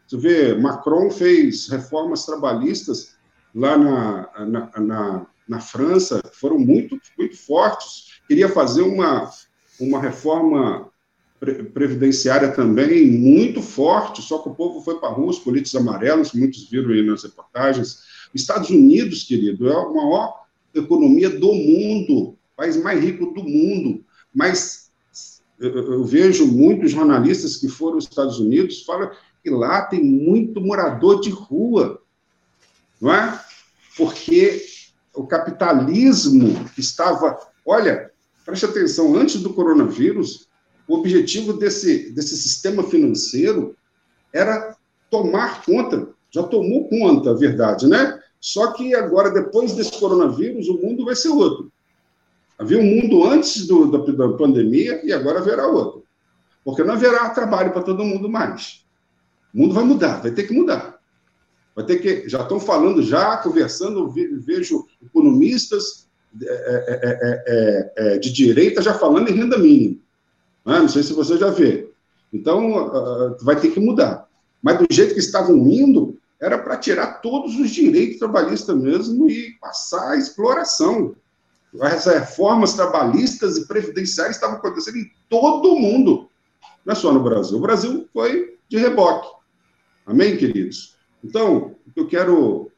Você 0.06 0.16
vê, 0.16 0.54
Macron 0.54 1.10
fez 1.10 1.68
reformas 1.68 2.26
trabalhistas 2.26 3.14
lá 3.54 3.78
na, 3.78 4.46
na, 4.46 4.80
na, 4.80 5.26
na 5.48 5.60
França, 5.60 6.20
foram 6.32 6.58
muito, 6.58 7.00
muito 7.16 7.36
fortes. 7.36 8.20
Queria 8.28 8.48
fazer 8.48 8.82
uma, 8.82 9.30
uma 9.80 10.00
reforma 10.00 10.90
previdenciária 11.72 12.52
também 12.52 13.10
muito 13.10 13.62
forte, 13.62 14.20
só 14.20 14.38
que 14.38 14.50
o 14.50 14.54
povo 14.54 14.82
foi 14.82 15.00
para 15.00 15.08
a 15.08 15.12
rua, 15.12 15.30
os 15.30 15.38
políticos 15.38 15.74
amarelos, 15.74 16.34
muitos 16.34 16.68
viram 16.68 16.90
aí 16.90 17.02
nas 17.02 17.22
reportagens. 17.22 18.00
Estados 18.34 18.68
Unidos, 18.68 19.24
querido, 19.24 19.68
é 19.68 19.74
a 19.74 19.88
maior 19.88 20.40
economia 20.74 21.30
do 21.30 21.54
mundo, 21.54 22.36
país 22.54 22.76
mais 22.76 23.02
rico 23.02 23.32
do 23.32 23.42
mundo, 23.42 24.04
mas 24.34 24.90
eu, 25.58 26.04
vejo 26.04 26.46
muitos 26.46 26.92
jornalistas 26.92 27.56
que 27.56 27.68
foram 27.68 27.94
aos 27.94 28.04
Estados 28.04 28.38
Unidos 28.38 28.82
falam 28.82 29.10
que 29.42 29.50
lá 29.50 29.82
tem 29.82 30.02
muito 30.02 30.60
morador 30.60 31.20
de 31.20 31.30
rua, 31.30 32.00
não 33.00 33.12
é? 33.12 33.40
Porque 33.96 34.62
o 35.14 35.26
capitalismo 35.26 36.66
estava, 36.76 37.38
olha, 37.66 38.10
Preste 38.44 38.64
atenção, 38.64 39.14
antes 39.14 39.40
do 39.40 39.52
coronavírus, 39.52 40.48
o 40.88 40.96
objetivo 40.96 41.52
desse, 41.52 42.10
desse 42.10 42.36
sistema 42.36 42.82
financeiro 42.82 43.76
era 44.32 44.76
tomar 45.08 45.64
conta, 45.64 46.08
já 46.32 46.42
tomou 46.42 46.88
conta, 46.88 47.30
a 47.30 47.34
verdade, 47.34 47.86
né? 47.86 48.20
Só 48.40 48.72
que 48.72 48.92
agora, 48.92 49.30
depois 49.30 49.74
desse 49.74 49.98
coronavírus, 50.00 50.68
o 50.68 50.78
mundo 50.78 51.04
vai 51.04 51.14
ser 51.14 51.28
outro. 51.28 51.70
Havia 52.60 52.78
um 52.78 52.84
mundo 52.84 53.24
antes 53.24 53.66
do, 53.66 53.90
da, 53.90 54.26
da 54.26 54.36
pandemia 54.36 55.00
e 55.02 55.14
agora 55.14 55.38
haverá 55.38 55.66
outro. 55.66 56.04
Porque 56.62 56.84
não 56.84 56.92
haverá 56.92 57.30
trabalho 57.30 57.72
para 57.72 57.82
todo 57.82 58.04
mundo 58.04 58.28
mais. 58.28 58.84
O 59.54 59.58
mundo 59.58 59.72
vai 59.72 59.82
mudar, 59.82 60.20
vai 60.20 60.30
ter 60.30 60.42
que 60.42 60.52
mudar. 60.52 61.00
Vai 61.74 61.86
ter 61.86 61.96
que. 61.96 62.28
Já 62.28 62.42
estão 62.42 62.60
falando, 62.60 63.02
já 63.02 63.38
conversando, 63.38 64.10
vejo 64.10 64.86
economistas 65.02 66.06
é 66.42 66.44
é, 66.44 67.42
é, 67.46 67.92
é, 67.96 68.18
de 68.18 68.30
direita 68.30 68.82
já 68.82 68.92
falando 68.92 69.30
em 69.30 69.34
renda 69.34 69.58
mínima. 69.58 69.96
Né? 70.64 70.78
Não 70.80 70.88
sei 70.88 71.02
se 71.02 71.14
você 71.14 71.38
já 71.38 71.48
vê. 71.48 71.90
Então, 72.30 72.86
uh, 72.86 73.36
vai 73.40 73.58
ter 73.58 73.70
que 73.70 73.80
mudar. 73.80 74.28
Mas 74.62 74.78
do 74.78 74.86
jeito 74.90 75.14
que 75.14 75.20
estavam 75.20 75.56
indo, 75.66 76.18
era 76.38 76.58
para 76.58 76.76
tirar 76.76 77.20
todos 77.20 77.58
os 77.58 77.70
direitos 77.70 78.18
trabalhistas 78.18 78.76
mesmo 78.76 79.28
e 79.28 79.54
passar 79.60 80.10
a 80.10 80.16
exploração. 80.16 81.16
As 81.80 82.06
reformas 82.06 82.74
trabalhistas 82.74 83.56
e 83.56 83.66
previdenciárias 83.66 84.36
estavam 84.36 84.56
acontecendo 84.56 84.96
em 84.96 85.10
todo 85.28 85.72
o 85.72 85.78
mundo, 85.78 86.28
não 86.84 86.92
é 86.92 86.96
só 86.96 87.12
no 87.12 87.22
Brasil. 87.22 87.58
O 87.58 87.60
Brasil 87.60 88.08
foi 88.12 88.56
de 88.68 88.78
reboque. 88.78 89.28
Amém, 90.06 90.36
queridos? 90.36 90.96
Então, 91.22 91.76
eu 91.94 92.06
quero 92.06 92.70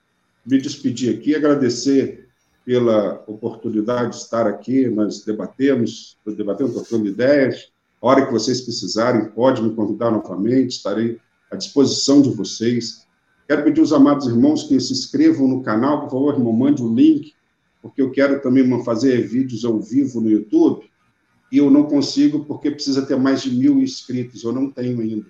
me 0.44 0.60
despedir 0.60 1.16
aqui, 1.16 1.34
agradecer 1.34 2.28
pela 2.64 3.22
oportunidade 3.26 4.10
de 4.10 4.16
estar 4.16 4.46
aqui, 4.46 4.88
nós 4.88 5.24
debatemos, 5.24 6.16
debatemos, 6.26 6.74
trocando 6.74 7.06
ideias. 7.06 7.72
A 8.00 8.06
hora 8.06 8.26
que 8.26 8.32
vocês 8.32 8.60
precisarem, 8.60 9.30
pode 9.30 9.62
me 9.62 9.74
convidar 9.74 10.10
novamente, 10.10 10.76
estarei 10.76 11.18
à 11.50 11.56
disposição 11.56 12.20
de 12.20 12.30
vocês. 12.30 13.06
Quero 13.48 13.64
pedir 13.64 13.80
aos 13.80 13.92
amados 13.92 14.26
irmãos 14.26 14.64
que 14.64 14.78
se 14.80 14.92
inscrevam 14.92 15.48
no 15.48 15.62
canal, 15.62 16.02
por 16.02 16.10
favor, 16.10 16.34
irmão, 16.34 16.52
mande 16.52 16.82
o 16.82 16.86
um 16.86 16.94
link, 16.94 17.34
porque 17.82 18.00
eu 18.00 18.12
quero 18.12 18.40
também 18.40 18.84
fazer 18.84 19.20
vídeos 19.26 19.64
ao 19.64 19.80
vivo 19.80 20.20
no 20.20 20.30
YouTube, 20.30 20.88
e 21.50 21.58
eu 21.58 21.70
não 21.70 21.82
consigo 21.82 22.44
porque 22.44 22.70
precisa 22.70 23.04
ter 23.04 23.16
mais 23.16 23.42
de 23.42 23.50
mil 23.50 23.80
inscritos, 23.80 24.44
eu 24.44 24.52
não 24.52 24.70
tenho 24.70 25.00
ainda, 25.00 25.26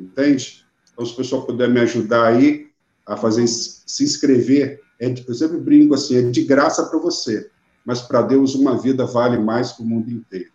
entende? 0.00 0.64
Então, 0.92 1.04
se 1.04 1.12
o 1.12 1.16
pessoal 1.16 1.44
puder 1.44 1.68
me 1.68 1.80
ajudar 1.80 2.28
aí 2.28 2.68
a 3.04 3.16
fazer, 3.16 3.46
se 3.46 4.04
inscrever, 4.04 4.80
é 4.98 5.12
eu 5.26 5.34
sempre 5.34 5.58
brinco 5.58 5.94
assim, 5.94 6.16
é 6.16 6.22
de 6.22 6.42
graça 6.44 6.86
para 6.86 6.98
você, 6.98 7.50
mas 7.84 8.00
para 8.00 8.22
Deus 8.22 8.54
uma 8.54 8.80
vida 8.80 9.04
vale 9.04 9.36
mais 9.36 9.72
que 9.72 9.82
o 9.82 9.86
mundo 9.86 10.10
inteiro. 10.10 10.50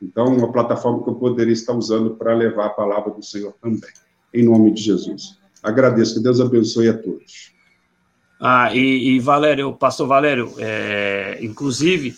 Então, 0.00 0.26
uma 0.36 0.50
plataforma 0.50 1.02
que 1.02 1.10
eu 1.10 1.14
poderia 1.14 1.52
estar 1.52 1.74
usando 1.74 2.16
para 2.16 2.34
levar 2.34 2.66
a 2.66 2.70
palavra 2.70 3.12
do 3.12 3.22
Senhor 3.22 3.54
também, 3.60 3.90
em 4.32 4.44
nome 4.44 4.72
de 4.72 4.82
Jesus. 4.82 5.38
Agradeço, 5.62 6.14
que 6.14 6.20
Deus 6.20 6.40
abençoe 6.40 6.88
a 6.88 6.96
todos. 6.96 7.53
Ah, 8.46 8.74
e, 8.74 9.14
e 9.14 9.20
Valério, 9.20 9.72
pastor 9.72 10.06
Valério, 10.06 10.52
é, 10.58 11.38
inclusive, 11.40 12.14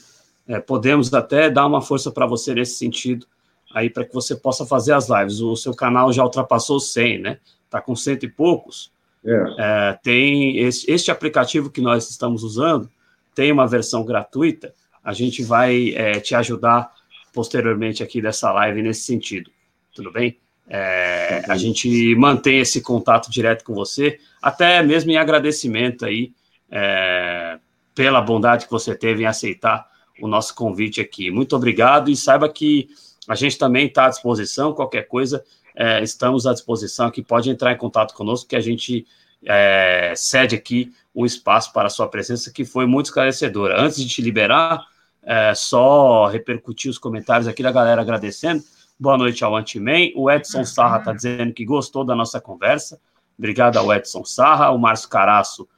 é, 0.49 0.59
podemos 0.59 1.15
até 1.15 1.49
dar 1.49 1.65
uma 1.65 1.81
força 1.81 2.11
para 2.11 2.27
você 2.27 2.53
nesse 2.53 2.75
sentido, 2.75 3.25
aí 3.73 3.89
para 3.89 4.05
que 4.05 4.13
você 4.13 4.35
possa 4.35 4.67
fazer 4.67 4.93
as 4.93 5.09
lives. 5.09 5.41
O 5.41 5.55
seu 5.55 5.73
canal 5.73 6.13
já 6.13 6.25
ultrapassou 6.25 6.81
100, 6.81 7.19
né? 7.21 7.39
Está 7.65 7.81
com 7.81 7.95
cento 7.95 8.25
e 8.25 8.29
poucos. 8.29 8.91
É. 9.25 9.55
É, 9.57 9.99
tem 10.03 10.59
esse, 10.59 10.91
este 10.91 11.13
aplicativo 11.13 11.71
que 11.71 11.81
nós 11.81 12.11
estamos 12.11 12.43
usando, 12.43 12.91
tem 13.33 13.53
uma 13.53 13.69
versão 13.69 14.05
gratuita. 14.05 14.75
A 15.05 15.13
gente 15.13 15.45
vai 15.45 15.95
é, 15.95 16.19
te 16.19 16.35
ajudar 16.35 16.93
posteriormente 17.33 18.03
aqui 18.03 18.21
dessa 18.21 18.51
live 18.51 18.83
nesse 18.83 19.03
sentido. 19.03 19.49
Tudo 19.95 20.11
bem? 20.11 20.37
É, 20.69 21.45
a 21.49 21.57
gente 21.57 22.15
mantém 22.17 22.59
esse 22.59 22.81
contato 22.81 23.31
direto 23.31 23.65
com 23.65 23.73
você, 23.73 24.19
até 24.43 24.83
mesmo 24.83 25.11
em 25.11 25.17
agradecimento 25.17 26.05
aí 26.05 26.33
é, 26.71 27.59
pela 27.95 28.21
bondade 28.21 28.67
que 28.67 28.71
você 28.71 28.95
teve 28.95 29.23
em 29.23 29.27
aceitar 29.27 29.87
o 30.21 30.27
nosso 30.27 30.55
convite 30.55 31.01
aqui. 31.01 31.31
Muito 31.31 31.55
obrigado 31.55 32.11
e 32.11 32.17
saiba 32.17 32.49
que 32.49 32.89
a 33.29 33.35
gente 33.35 33.59
também 33.59 33.87
está 33.87 34.07
à 34.07 34.09
disposição, 34.09 34.73
qualquer 34.73 35.03
coisa, 35.03 35.45
é, 35.75 36.03
estamos 36.03 36.47
à 36.47 36.53
disposição 36.53 37.07
aqui, 37.07 37.23
pode 37.23 37.51
entrar 37.51 37.73
em 37.73 37.77
contato 37.77 38.15
conosco 38.15 38.49
que 38.49 38.57
a 38.57 38.61
gente 38.61 39.07
é, 39.45 40.15
cede 40.17 40.55
aqui 40.55 40.93
um 41.15 41.25
espaço 41.25 41.73
para 41.73 41.87
a 41.87 41.91
sua 41.91 42.09
presença 42.09 42.51
que 42.51 42.65
foi 42.65 42.87
muito 42.87 43.07
esclarecedora. 43.07 43.81
Antes 43.81 43.99
de 43.99 44.09
te 44.09 44.23
liberar, 44.23 44.85
é, 45.23 45.55
só 45.55 46.27
repercutir 46.27 46.91
os 46.91 46.99
comentários 46.99 47.49
aqui 47.49 47.63
da 47.63 47.73
galera 47.73 48.01
agradecendo. 48.01 48.63
Boa 48.99 49.19
noite 49.19 49.45
ao 49.45 49.55
Antiman. 49.55 50.11
O 50.15 50.31
Edson 50.31 50.65
Sarra 50.65 51.01
está 51.01 51.13
dizendo 51.13 51.53
que 51.53 51.67
gostou 51.67 52.03
da 52.03 52.15
nossa 52.15 52.41
conversa. 52.41 52.99
Obrigado 53.39 53.77
ao 53.77 53.93
Edson 53.93 54.25
Sarra. 54.25 54.71
O 54.71 54.79
Márcio 54.79 55.11
Caraço 55.11 55.69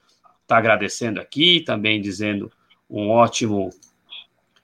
está 0.43 0.57
agradecendo 0.57 1.21
aqui, 1.21 1.61
também 1.61 2.01
dizendo 2.01 2.49
um 2.89 3.11
ótimo 3.11 3.71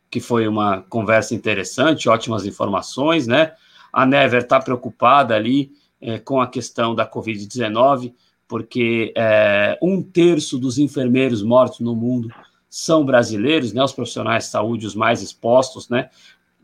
que 0.08 0.20
foi 0.20 0.46
uma 0.46 0.82
conversa 0.82 1.34
interessante, 1.34 2.08
ótimas 2.08 2.46
informações, 2.46 3.26
né? 3.26 3.54
A 3.92 4.06
Never 4.06 4.42
está 4.42 4.60
preocupada 4.60 5.34
ali 5.34 5.72
é, 6.00 6.20
com 6.20 6.40
a 6.40 6.46
questão 6.46 6.94
da 6.94 7.04
Covid-19, 7.04 8.14
porque 8.46 9.12
é, 9.16 9.76
um 9.82 10.00
terço 10.00 10.60
dos 10.60 10.78
enfermeiros 10.78 11.42
mortos 11.42 11.80
no 11.80 11.96
mundo 11.96 12.28
são 12.70 13.04
brasileiros, 13.04 13.72
né? 13.72 13.82
Os 13.82 13.92
profissionais 13.92 14.44
de 14.44 14.50
saúde 14.50 14.86
os 14.86 14.94
mais 14.94 15.22
expostos, 15.22 15.88
né? 15.88 16.08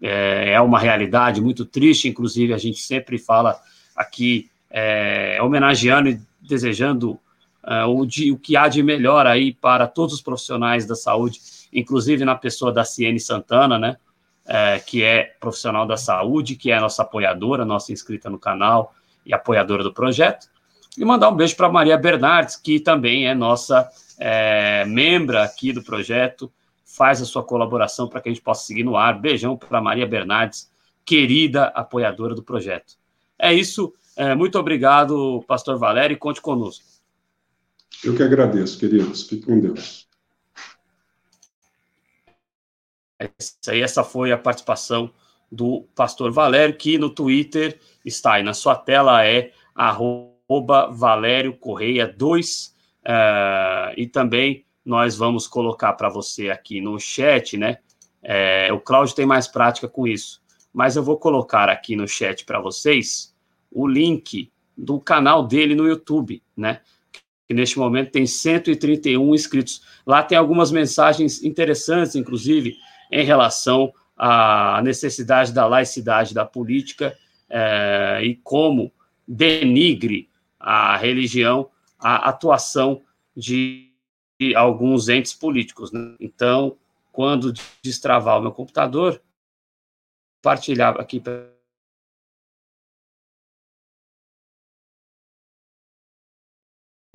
É, 0.00 0.52
é 0.52 0.60
uma 0.60 0.78
realidade 0.78 1.40
muito 1.40 1.64
triste, 1.64 2.08
inclusive 2.08 2.54
a 2.54 2.58
gente 2.58 2.80
sempre 2.80 3.18
fala 3.18 3.60
aqui, 3.94 4.50
é, 4.70 5.38
homenageando 5.42 6.08
e 6.08 6.20
desejando 6.40 7.18
uh, 7.64 7.86
o, 7.88 8.06
de, 8.06 8.32
o 8.32 8.38
que 8.38 8.56
há 8.56 8.68
de 8.68 8.82
melhor 8.82 9.26
aí 9.26 9.52
para 9.52 9.86
todos 9.86 10.14
os 10.14 10.22
profissionais 10.22 10.86
da 10.86 10.94
saúde, 10.94 11.40
inclusive 11.72 12.24
na 12.24 12.34
pessoa 12.34 12.72
da 12.72 12.84
Ciene 12.84 13.20
Santana, 13.20 13.78
né, 13.78 13.96
é, 14.46 14.78
que 14.78 15.02
é 15.02 15.34
profissional 15.38 15.86
da 15.86 15.96
saúde, 15.96 16.56
que 16.56 16.70
é 16.70 16.80
nossa 16.80 17.02
apoiadora, 17.02 17.64
nossa 17.64 17.92
inscrita 17.92 18.28
no 18.30 18.38
canal 18.38 18.94
e 19.24 19.34
apoiadora 19.34 19.82
do 19.82 19.92
projeto, 19.92 20.48
e 20.96 21.04
mandar 21.04 21.28
um 21.28 21.36
beijo 21.36 21.56
para 21.56 21.68
Maria 21.68 21.96
Bernardes, 21.96 22.56
que 22.56 22.80
também 22.80 23.28
é 23.28 23.34
nossa 23.34 23.88
é, 24.18 24.84
membra 24.86 25.44
aqui 25.44 25.72
do 25.72 25.82
projeto, 25.82 26.50
faz 26.96 27.22
a 27.22 27.24
sua 27.24 27.44
colaboração 27.44 28.08
para 28.08 28.20
que 28.20 28.28
a 28.28 28.32
gente 28.32 28.42
possa 28.42 28.66
seguir 28.66 28.82
no 28.82 28.96
ar. 28.96 29.20
Beijão 29.20 29.56
para 29.56 29.80
Maria 29.80 30.06
Bernardes, 30.06 30.70
querida 31.04 31.66
apoiadora 31.66 32.34
do 32.34 32.42
projeto. 32.42 32.94
É 33.38 33.52
isso. 33.52 33.94
É, 34.16 34.34
muito 34.34 34.58
obrigado, 34.58 35.42
Pastor 35.46 35.78
Valério, 35.78 36.14
e 36.14 36.18
conte 36.18 36.40
conosco. 36.40 36.84
Eu 38.04 38.16
que 38.16 38.22
agradeço, 38.22 38.78
queridos. 38.78 39.26
Fique 39.26 39.46
com 39.46 39.60
Deus. 39.60 40.08
É 43.18 43.30
isso 43.38 43.54
aí, 43.68 43.82
essa 43.82 44.02
foi 44.02 44.32
a 44.32 44.38
participação 44.38 45.12
do 45.52 45.86
Pastor 45.94 46.32
Valério, 46.32 46.76
que 46.76 46.96
no 46.96 47.10
Twitter 47.10 47.78
está 48.04 48.34
aí 48.34 48.42
na 48.42 48.54
sua 48.54 48.74
tela, 48.74 49.24
é 49.24 49.52
arroba 49.74 50.90
Valério 50.90 51.56
Correia 51.56 52.06
2, 52.06 52.66
uh, 52.66 52.72
é, 53.04 53.94
e 53.96 54.06
também 54.06 54.64
nós 54.84 55.16
vamos 55.16 55.46
colocar 55.46 55.92
para 55.92 56.08
você 56.08 56.50
aqui 56.50 56.80
no 56.80 56.98
chat, 56.98 57.56
né? 57.56 57.78
É, 58.22 58.72
o 58.72 58.80
Cláudio 58.80 59.14
tem 59.14 59.26
mais 59.26 59.46
prática 59.48 59.88
com 59.88 60.06
isso, 60.06 60.42
mas 60.72 60.96
eu 60.96 61.02
vou 61.02 61.18
colocar 61.18 61.68
aqui 61.68 61.96
no 61.96 62.06
chat 62.06 62.44
para 62.44 62.60
vocês 62.60 63.34
o 63.70 63.86
link 63.86 64.50
do 64.76 65.00
canal 65.00 65.46
dele 65.46 65.74
no 65.74 65.86
YouTube, 65.86 66.42
né? 66.56 66.80
Que 67.46 67.54
neste 67.54 67.78
momento 67.78 68.12
tem 68.12 68.26
131 68.26 69.34
inscritos. 69.34 69.82
Lá 70.06 70.22
tem 70.22 70.38
algumas 70.38 70.70
mensagens 70.70 71.42
interessantes, 71.42 72.14
inclusive, 72.14 72.76
em 73.10 73.24
relação 73.24 73.92
à 74.16 74.80
necessidade 74.82 75.52
da 75.52 75.66
laicidade 75.66 76.34
da 76.34 76.44
política 76.44 77.16
é, 77.48 78.20
e 78.22 78.36
como 78.36 78.92
denigre 79.26 80.28
a 80.58 80.96
religião 80.96 81.70
a 82.00 82.28
atuação 82.28 83.02
de 83.36 83.89
alguns 84.54 85.08
entes 85.08 85.32
políticos. 85.32 85.92
Né? 85.92 86.16
Então, 86.18 86.78
quando 87.12 87.52
destravar 87.82 88.38
o 88.38 88.42
meu 88.42 88.52
computador, 88.52 89.20
compartilhar 90.42 90.98
aqui 90.98 91.20
para 91.20 91.52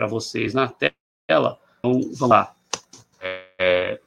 vocês 0.08 0.54
na 0.54 0.68
tela. 0.68 1.60
Então, 1.80 2.02
vamos 2.14 2.30
lá. 2.30 2.56
É, 3.20 4.00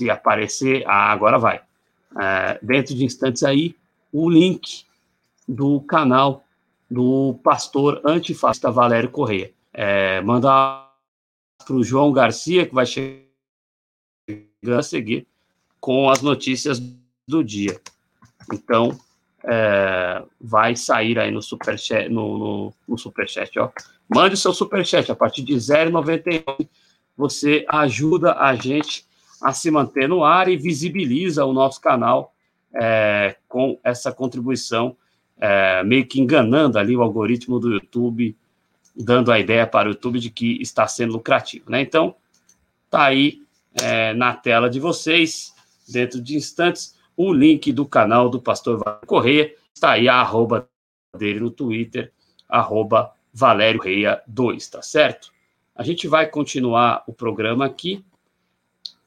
se 0.00 0.08
aparecer, 0.08 0.86
ah, 0.86 1.12
agora 1.12 1.38
vai. 1.38 1.62
É, 2.18 2.58
dentro 2.62 2.94
de 2.94 3.04
instantes 3.04 3.42
aí, 3.42 3.76
o 4.10 4.30
link 4.30 4.86
do 5.46 5.80
canal 5.82 6.44
do 6.90 7.38
pastor 7.44 8.02
antifascista 8.04 8.70
Valério 8.70 9.10
Correia. 9.10 9.52
É, 9.72 10.20
mandar 10.22 10.90
para 11.64 11.76
o 11.76 11.84
João 11.84 12.12
Garcia, 12.12 12.66
que 12.66 12.74
vai 12.74 12.84
chegar 12.84 13.22
a 14.76 14.82
seguir 14.82 15.26
com 15.80 16.10
as 16.10 16.20
notícias 16.20 16.82
do 17.28 17.44
dia. 17.44 17.80
Então, 18.52 18.98
é, 19.44 20.22
vai 20.40 20.74
sair 20.74 21.18
aí 21.18 21.30
no 21.30 21.40
superchat, 21.40 22.08
no, 22.08 22.38
no, 22.38 22.74
no 22.88 22.98
superchat, 22.98 23.58
ó. 23.58 23.70
Mande 24.08 24.36
seu 24.36 24.52
superchat 24.52 25.10
a 25.12 25.14
partir 25.14 25.42
de 25.42 25.54
0,99. 25.54 26.68
Você 27.16 27.64
ajuda 27.68 28.34
a 28.34 28.56
gente 28.56 29.06
a 29.40 29.52
se 29.52 29.70
manter 29.70 30.08
no 30.08 30.24
ar 30.24 30.48
e 30.48 30.56
visibiliza 30.56 31.44
o 31.44 31.52
nosso 31.52 31.80
canal 31.80 32.34
é, 32.74 33.36
com 33.48 33.78
essa 33.84 34.12
contribuição 34.12 34.96
é, 35.40 35.82
meio 35.82 36.06
que 36.06 36.20
enganando 36.20 36.78
ali 36.78 36.94
o 36.94 37.02
algoritmo 37.02 37.58
do 37.58 37.72
YouTube, 37.72 38.36
dando 38.94 39.32
a 39.32 39.40
ideia 39.40 39.66
para 39.66 39.88
o 39.88 39.92
YouTube 39.92 40.20
de 40.20 40.30
que 40.30 40.60
está 40.60 40.86
sendo 40.86 41.14
lucrativo, 41.14 41.70
né? 41.70 41.80
Então, 41.80 42.14
tá 42.90 43.04
aí 43.04 43.42
é, 43.80 44.12
na 44.12 44.34
tela 44.34 44.68
de 44.68 44.78
vocês, 44.78 45.54
dentro 45.88 46.20
de 46.20 46.36
instantes, 46.36 46.94
o 47.16 47.32
link 47.32 47.72
do 47.72 47.86
canal 47.86 48.28
do 48.28 48.40
Pastor 48.40 48.82
Correia, 49.06 49.54
está 49.74 49.92
aí 49.92 50.08
a 50.08 50.16
arroba 50.16 50.68
dele 51.16 51.40
no 51.40 51.50
Twitter, 51.50 52.12
arroba 52.48 53.12
Valério 53.32 53.80
Reia 53.80 54.22
2, 54.26 54.68
tá 54.68 54.82
certo? 54.82 55.32
A 55.74 55.82
gente 55.82 56.06
vai 56.06 56.26
continuar 56.26 57.02
o 57.06 57.12
programa 57.12 57.64
aqui, 57.64 58.04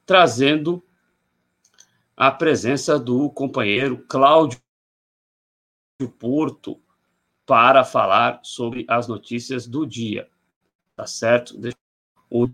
trazendo 0.05 0.83
a 2.15 2.31
presença 2.31 2.97
do 2.97 3.29
companheiro 3.29 3.97
Cláudio 4.07 4.62
Porto 6.19 6.81
para 7.45 7.83
falar 7.83 8.39
sobre 8.43 8.85
as 8.87 9.07
notícias 9.07 9.67
do 9.67 9.85
dia, 9.85 10.29
tá 10.95 11.05
certo? 11.05 11.55
O 12.29 12.49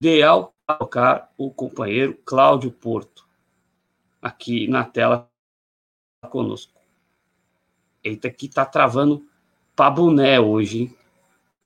ideal 0.00 0.54
é 0.68 0.74
colocar 0.74 1.32
o 1.36 1.50
companheiro 1.50 2.14
Cláudio 2.24 2.70
Porto 2.70 3.26
aqui 4.22 4.68
na 4.68 4.84
tela 4.84 5.28
conosco. 6.30 6.72
Eita, 8.02 8.30
que 8.30 8.48
tá 8.48 8.64
travando 8.64 9.26
para 9.74 9.90
boné 9.90 10.40
hoje, 10.40 10.82
hein? 10.82 10.96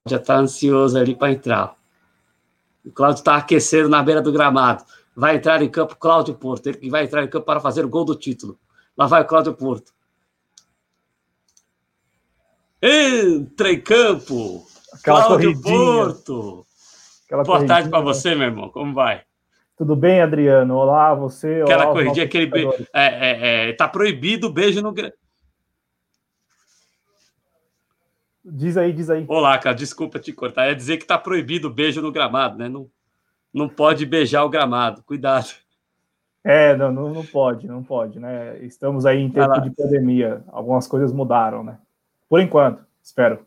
Já 0.06 0.19
tá 0.19 0.36
ansioso 0.36 0.98
ali 0.98 1.14
para 1.14 1.32
entrar. 1.32 1.77
O 2.85 2.90
Cláudio 2.90 3.20
está 3.20 3.36
aquecendo 3.36 3.89
na 3.89 4.02
beira 4.02 4.20
do 4.20 4.32
gramado. 4.32 4.85
Vai 5.14 5.36
entrar 5.36 5.62
em 5.62 5.70
campo 5.70 5.97
Cláudio 5.97 6.35
Porto, 6.35 6.66
ele 6.66 6.78
que 6.78 6.90
vai 6.90 7.05
entrar 7.05 7.23
em 7.23 7.28
campo 7.28 7.47
para 7.47 7.60
fazer 7.60 7.85
o 7.85 7.89
gol 7.89 8.05
do 8.05 8.16
título. 8.16 8.59
Lá 8.97 9.06
vai 9.06 9.23
o 9.23 9.27
Cláudio 9.27 9.55
Porto. 9.55 9.93
Entra 12.82 13.70
em 13.70 13.80
campo! 13.80 14.66
Aquela 14.92 15.24
Cláudio 15.24 15.62
Porto! 15.62 16.66
Aquela 17.24 17.44
Boa 17.44 17.64
tarde 17.64 17.88
para 17.88 18.00
você, 18.00 18.34
meu 18.34 18.48
irmão. 18.48 18.68
Como 18.70 18.92
vai? 18.92 19.22
Tudo 19.78 19.94
bem, 19.94 20.20
Adriano? 20.20 20.74
Olá, 20.74 21.14
você. 21.14 21.62
Aquela 21.62 21.84
olá, 21.84 21.92
corridinha, 21.92 22.24
aquele 22.24 22.46
beijo. 22.46 22.72
É, 22.92 23.04
é, 23.04 23.68
é, 23.68 23.72
tá 23.74 23.86
proibido 23.86 24.48
o 24.48 24.52
beijo 24.52 24.82
no. 24.82 24.92
Diz 28.44 28.76
aí, 28.76 28.92
diz 28.92 29.09
aí. 29.09 29.24
Olá, 29.28 29.56
cara, 29.59 29.76
desculpa 29.76 30.18
te 30.18 30.32
cortar. 30.32 30.66
É 30.66 30.74
dizer 30.74 30.96
que 30.96 31.06
tá 31.06 31.16
proibido 31.16 31.68
o 31.68 31.72
beijo 31.72 32.02
no 32.02 32.10
gramado, 32.10 32.59
né? 32.59 32.68
Não, 32.68 32.90
não 33.54 33.68
pode 33.68 34.04
beijar 34.04 34.44
o 34.44 34.50
gramado. 34.50 35.04
Cuidado. 35.04 35.50
É, 36.42 36.76
não, 36.76 36.90
não, 36.90 37.10
não 37.10 37.24
pode, 37.24 37.68
não 37.68 37.84
pode, 37.84 38.18
né? 38.18 38.59
Estamos 38.64 39.06
aí 39.06 39.20
em 39.20 39.30
tempo 39.30 39.60
de 39.60 39.70
pandemia. 39.70 40.42
Algumas 40.48 40.88
coisas 40.88 41.12
mudaram, 41.12 41.62
né? 41.62 41.78
Por 42.32 42.40
enquanto, 42.40 42.82
espero. 43.02 43.46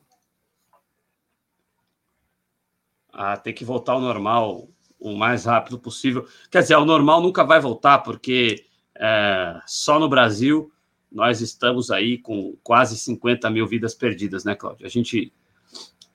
Ah, 3.12 3.36
tem 3.36 3.52
que 3.52 3.66
voltar 3.66 3.94
ao 3.94 4.00
normal 4.00 4.70
o 5.00 5.16
mais 5.16 5.46
rápido 5.46 5.80
possível. 5.80 6.28
Quer 6.52 6.62
dizer, 6.62 6.76
ao 6.76 6.86
normal 6.86 7.20
nunca 7.20 7.44
vai 7.44 7.60
voltar, 7.60 8.04
porque 8.04 8.64
é, 8.94 9.60
só 9.66 9.98
no 9.98 10.08
Brasil 10.08 10.72
nós 11.12 11.42
estamos 11.42 11.90
aí 11.90 12.20
com 12.20 12.56
quase 12.62 12.96
50 13.00 13.50
mil 13.50 13.66
vidas 13.66 13.96
perdidas, 13.96 14.46
né, 14.46 14.54
Cláudio? 14.54 14.86
A 14.86 14.90
gente 14.90 15.34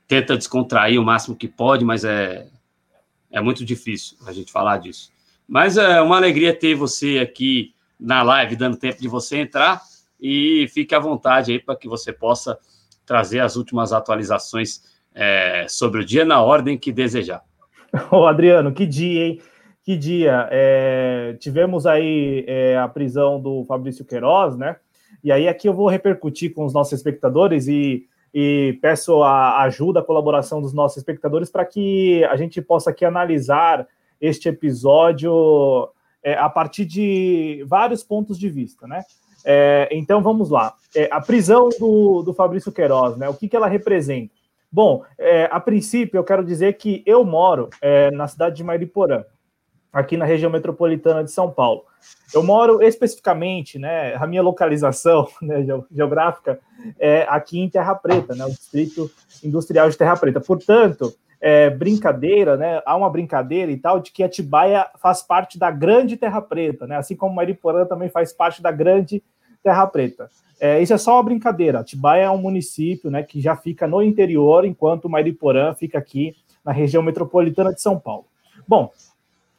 tenta 0.07 0.37
descontrair 0.37 1.01
o 1.01 1.05
máximo 1.05 1.35
que 1.35 1.49
pode, 1.49 1.85
mas 1.85 2.05
é, 2.05 2.49
é 3.33 3.41
muito 3.41 3.65
difícil 3.65 4.17
a 4.25 4.33
gente 4.33 4.53
falar 4.53 4.77
disso. 4.77 5.11
Mas 5.45 5.77
é 5.77 6.01
uma 6.01 6.19
alegria 6.19 6.57
ter 6.57 6.77
você 6.77 7.19
aqui 7.19 7.75
na 7.99 8.23
live, 8.23 8.55
dando 8.55 8.77
tempo 8.77 9.01
de 9.01 9.09
você 9.09 9.39
entrar 9.39 9.90
e 10.21 10.69
fique 10.69 10.95
à 10.95 10.99
vontade 10.99 11.53
aí 11.53 11.59
para 11.59 11.77
que 11.77 11.89
você 11.89 12.13
possa 12.13 12.59
trazer 13.07 13.41
as 13.41 13.57
últimas 13.57 13.93
atualizações 13.93 14.83
é, 15.15 15.67
sobre 15.69 16.01
o 16.03 16.05
dia 16.05 16.25
na 16.25 16.43
ordem 16.43 16.79
que 16.79 16.93
desejar. 16.93 17.43
Ô, 18.11 18.27
Adriano, 18.27 18.73
que 18.73 18.87
dia, 18.87 19.27
hein? 19.27 19.41
Que 19.83 19.97
dia. 19.97 20.49
É, 20.51 21.37
tivemos 21.41 21.87
aí 21.87 22.45
é, 22.47 22.77
a 22.79 22.87
prisão 22.87 23.41
do 23.41 23.65
Fabrício 23.65 24.05
Queiroz, 24.05 24.57
né? 24.57 24.77
E 25.25 25.33
aí 25.33 25.49
aqui 25.49 25.69
eu 25.69 25.75
vou 25.75 25.89
repercutir 25.89 26.55
com 26.55 26.65
os 26.65 26.73
nossos 26.73 26.93
espectadores 26.93 27.67
e, 27.67 28.07
e 28.33 28.79
peço 28.81 29.23
a 29.23 29.63
ajuda, 29.63 30.01
a 30.01 30.05
colaboração 30.05 30.63
dos 30.63 30.73
nossos 30.73 30.99
espectadores 30.99 31.51
para 31.51 31.65
que 31.65 32.25
a 32.25 32.37
gente 32.37 32.63
possa 32.63 32.91
aqui 32.91 33.05
analisar 33.05 33.87
este 34.21 34.49
episódio 34.49 35.89
é, 36.23 36.35
a 36.35 36.49
partir 36.49 36.85
de 36.85 37.65
vários 37.67 38.05
pontos 38.05 38.39
de 38.39 38.49
vista, 38.49 38.87
né? 38.87 39.03
É, 39.45 39.89
então 39.91 40.23
vamos 40.23 40.51
lá. 40.51 40.75
É, 40.95 41.09
a 41.11 41.21
prisão 41.21 41.69
do, 41.79 42.23
do 42.23 42.35
Fabrício 42.35 42.73
Queiroz, 42.73 43.17
né? 43.17 43.29
O 43.29 43.35
que, 43.35 43.49
que 43.49 43.57
ela 43.57 43.69
representa? 43.69 44.33
Bom, 44.73 45.05
é, 45.19 45.49
a 45.51 45.59
princípio 45.59 46.19
eu 46.19 46.25
quero 46.25 46.45
dizer 46.45 46.75
que 46.75 47.03
eu 47.05 47.25
moro 47.25 47.71
é, 47.83 48.11
na 48.11 48.29
cidade 48.29 48.57
de 48.57 48.65
Mariporã 48.65 49.25
aqui 49.93 50.17
na 50.17 50.25
região 50.25 50.51
metropolitana 50.51 51.25
de 51.25 51.33
São 51.33 51.51
Paulo. 51.51 51.85
Eu 52.33 52.43
moro 52.43 52.81
especificamente, 52.83 53.79
né, 53.79 54.15
a 54.15 54.27
minha 54.27 54.43
localização 54.43 55.29
né, 55.43 55.67
geográfica 55.91 56.61
é 56.99 57.27
aqui 57.29 57.61
em 57.61 57.69
Terra 57.69 57.95
Preta, 57.95 58.35
né, 58.35 58.45
o 58.45 58.51
distrito 58.51 59.11
industrial 59.43 59.91
de 59.91 59.97
Terra 59.97 60.17
Preta. 60.17 60.41
Portanto, 60.41 61.13
é, 61.41 61.71
brincadeira, 61.71 62.57
né, 62.57 62.83
há 62.85 62.97
uma 62.97 63.09
brincadeira 63.09 63.73
e 63.73 63.77
tal 63.77 63.99
de 64.01 64.13
que 64.13 64.23
Atibaia 64.23 64.87
faz 64.99 65.23
parte 65.23 65.59
da 65.59 65.71
grande 65.71 66.17
Terra 66.17 66.41
Preta, 66.43 66.87
né, 66.87 66.97
assim 66.97 67.17
como 67.17 67.35
Mariporã 67.35 67.87
também 67.87 68.09
faz 68.09 68.33
parte 68.33 68.61
da 68.61 68.71
grande 68.71 69.23
Terra 69.63 69.87
Preta. 69.87 70.29
É, 70.61 70.83
isso 70.83 70.93
é 70.93 70.99
só 70.99 71.15
uma 71.15 71.23
brincadeira. 71.23 71.81
Atibaia 71.81 72.25
é 72.25 72.31
um 72.31 72.37
município, 72.37 73.11
né, 73.11 73.23
que 73.23 73.41
já 73.41 73.57
fica 73.57 73.87
no 73.87 74.03
interior, 74.03 74.65
enquanto 74.65 75.09
Mariporã 75.09 75.75
fica 75.75 75.99
aqui 75.99 76.37
na 76.63 76.73
região 76.73 77.03
metropolitana 77.03 77.73
de 77.73 77.81
São 77.81 77.99
Paulo. 77.99 78.27
Bom, 78.69 78.93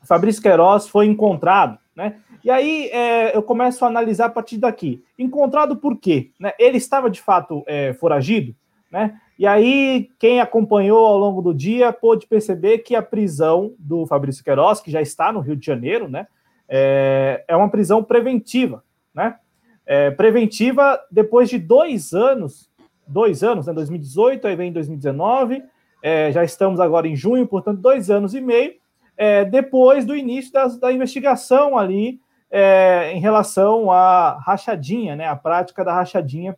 Fabrício 0.04 0.42
Queiroz 0.42 0.88
foi 0.88 1.06
encontrado, 1.06 1.78
né? 1.96 2.16
E 2.44 2.50
aí 2.50 2.90
é, 2.90 3.36
eu 3.36 3.44
começo 3.44 3.86
a 3.86 3.88
analisar 3.88 4.26
a 4.26 4.30
partir 4.30 4.58
daqui. 4.58 5.04
Encontrado 5.18 5.76
por 5.76 5.98
quê? 5.98 6.32
Né? 6.40 6.54
Ele 6.58 6.78
estava 6.78 7.10
de 7.10 7.22
fato 7.22 7.64
é, 7.68 7.94
foragido, 7.94 8.56
né? 8.92 9.20
E 9.42 9.48
aí 9.48 10.08
quem 10.20 10.40
acompanhou 10.40 11.04
ao 11.04 11.18
longo 11.18 11.42
do 11.42 11.52
dia 11.52 11.92
pôde 11.92 12.28
perceber 12.28 12.78
que 12.78 12.94
a 12.94 13.02
prisão 13.02 13.74
do 13.80 14.06
Fabrício 14.06 14.44
Queiroz, 14.44 14.80
que 14.80 14.92
já 14.92 15.02
está 15.02 15.32
no 15.32 15.40
Rio 15.40 15.56
de 15.56 15.66
Janeiro, 15.66 16.08
né? 16.08 16.28
É, 16.70 17.44
é 17.48 17.56
uma 17.56 17.68
prisão 17.68 18.04
preventiva, 18.04 18.84
né? 19.12 19.38
É, 19.84 20.12
preventiva 20.12 21.02
depois 21.10 21.50
de 21.50 21.58
dois 21.58 22.14
anos, 22.14 22.70
dois 23.08 23.42
anos, 23.42 23.66
né? 23.66 23.74
2018, 23.74 24.46
aí 24.46 24.56
vem 24.56 24.72
2019, 24.72 25.64
é, 26.04 26.32
já 26.32 26.44
estamos 26.44 26.80
agora 26.80 27.08
em 27.08 27.16
junho, 27.16 27.48
portanto, 27.48 27.82
dois 27.82 28.12
anos 28.12 28.36
e 28.36 28.42
meio 28.42 28.76
é, 29.18 29.44
depois 29.44 30.06
do 30.06 30.16
início 30.16 30.54
das, 30.54 30.78
da 30.78 30.94
investigação 30.94 31.80
ali 31.80 32.20
é, 32.52 33.12
em 33.12 33.20
relação 33.20 33.90
à 33.90 34.38
rachadinha, 34.38 35.16
né, 35.16 35.28
a 35.28 35.36
prática 35.36 35.84
da 35.84 35.96
rachadinha 35.96 36.56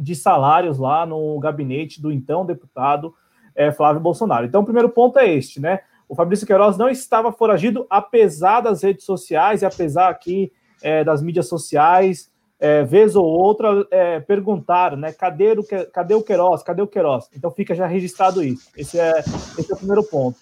de 0.00 0.14
salários 0.16 0.78
lá 0.78 1.04
no 1.04 1.38
gabinete 1.38 2.00
do 2.00 2.10
então 2.10 2.46
deputado 2.46 3.14
é, 3.54 3.70
Flávio 3.70 4.00
Bolsonaro. 4.00 4.46
Então, 4.46 4.62
o 4.62 4.64
primeiro 4.64 4.88
ponto 4.88 5.18
é 5.18 5.28
este, 5.28 5.60
né? 5.60 5.80
O 6.08 6.14
Fabrício 6.14 6.46
Queiroz 6.46 6.76
não 6.76 6.88
estava 6.88 7.30
foragido, 7.30 7.86
apesar 7.88 8.62
das 8.62 8.82
redes 8.82 9.04
sociais 9.04 9.62
e 9.62 9.66
apesar 9.66 10.08
aqui 10.08 10.50
é, 10.82 11.04
das 11.04 11.22
mídias 11.22 11.46
sociais 11.46 12.30
é, 12.58 12.82
vez 12.82 13.16
ou 13.16 13.24
outra, 13.24 13.86
é, 13.90 14.20
perguntaram, 14.20 14.96
né? 14.96 15.12
Cadê 15.12 15.52
o, 15.52 15.64
cadê 15.92 16.14
o 16.14 16.22
Queiroz? 16.22 16.62
Cadê 16.62 16.82
o 16.82 16.88
Queiroz? 16.88 17.28
Então 17.34 17.50
fica 17.50 17.74
já 17.74 17.86
registrado 17.86 18.42
isso. 18.42 18.68
Esse 18.76 18.98
é, 18.98 19.20
esse 19.20 19.70
é 19.70 19.74
o 19.74 19.78
primeiro 19.78 20.02
ponto. 20.02 20.38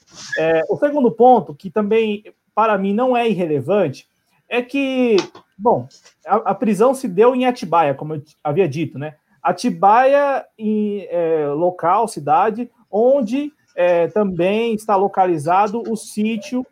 O 0.69 0.77
segundo 0.79 1.11
ponto, 1.11 1.55
que 1.55 1.71
também 1.71 2.25
para 2.55 2.77
mim 2.77 2.93
não 2.93 3.17
é 3.17 3.29
irrelevante, 3.29 4.09
é 4.49 4.63
que, 4.63 5.17
bom, 5.57 5.87
a, 6.27 6.37
a 6.37 6.55
prisão 6.55 6.95
se 6.95 7.07
deu 7.07 7.37
em 7.37 7.45
Atibaia, 7.45 7.95
como 7.95 8.15
eu 8.15 8.23
havia 8.43 8.69
dito, 8.69 8.99
né? 8.99 9.15
Atibaia, 9.43 10.45
em, 10.59 11.07
é, 11.11 11.47
local, 11.49 12.09
cidade, 12.09 12.71
onde 12.91 13.53
é, 13.77 14.09
também 14.09 14.75
está 14.75 14.97
localizado 14.97 15.83
o 15.89 15.97
sítio, 15.97 16.67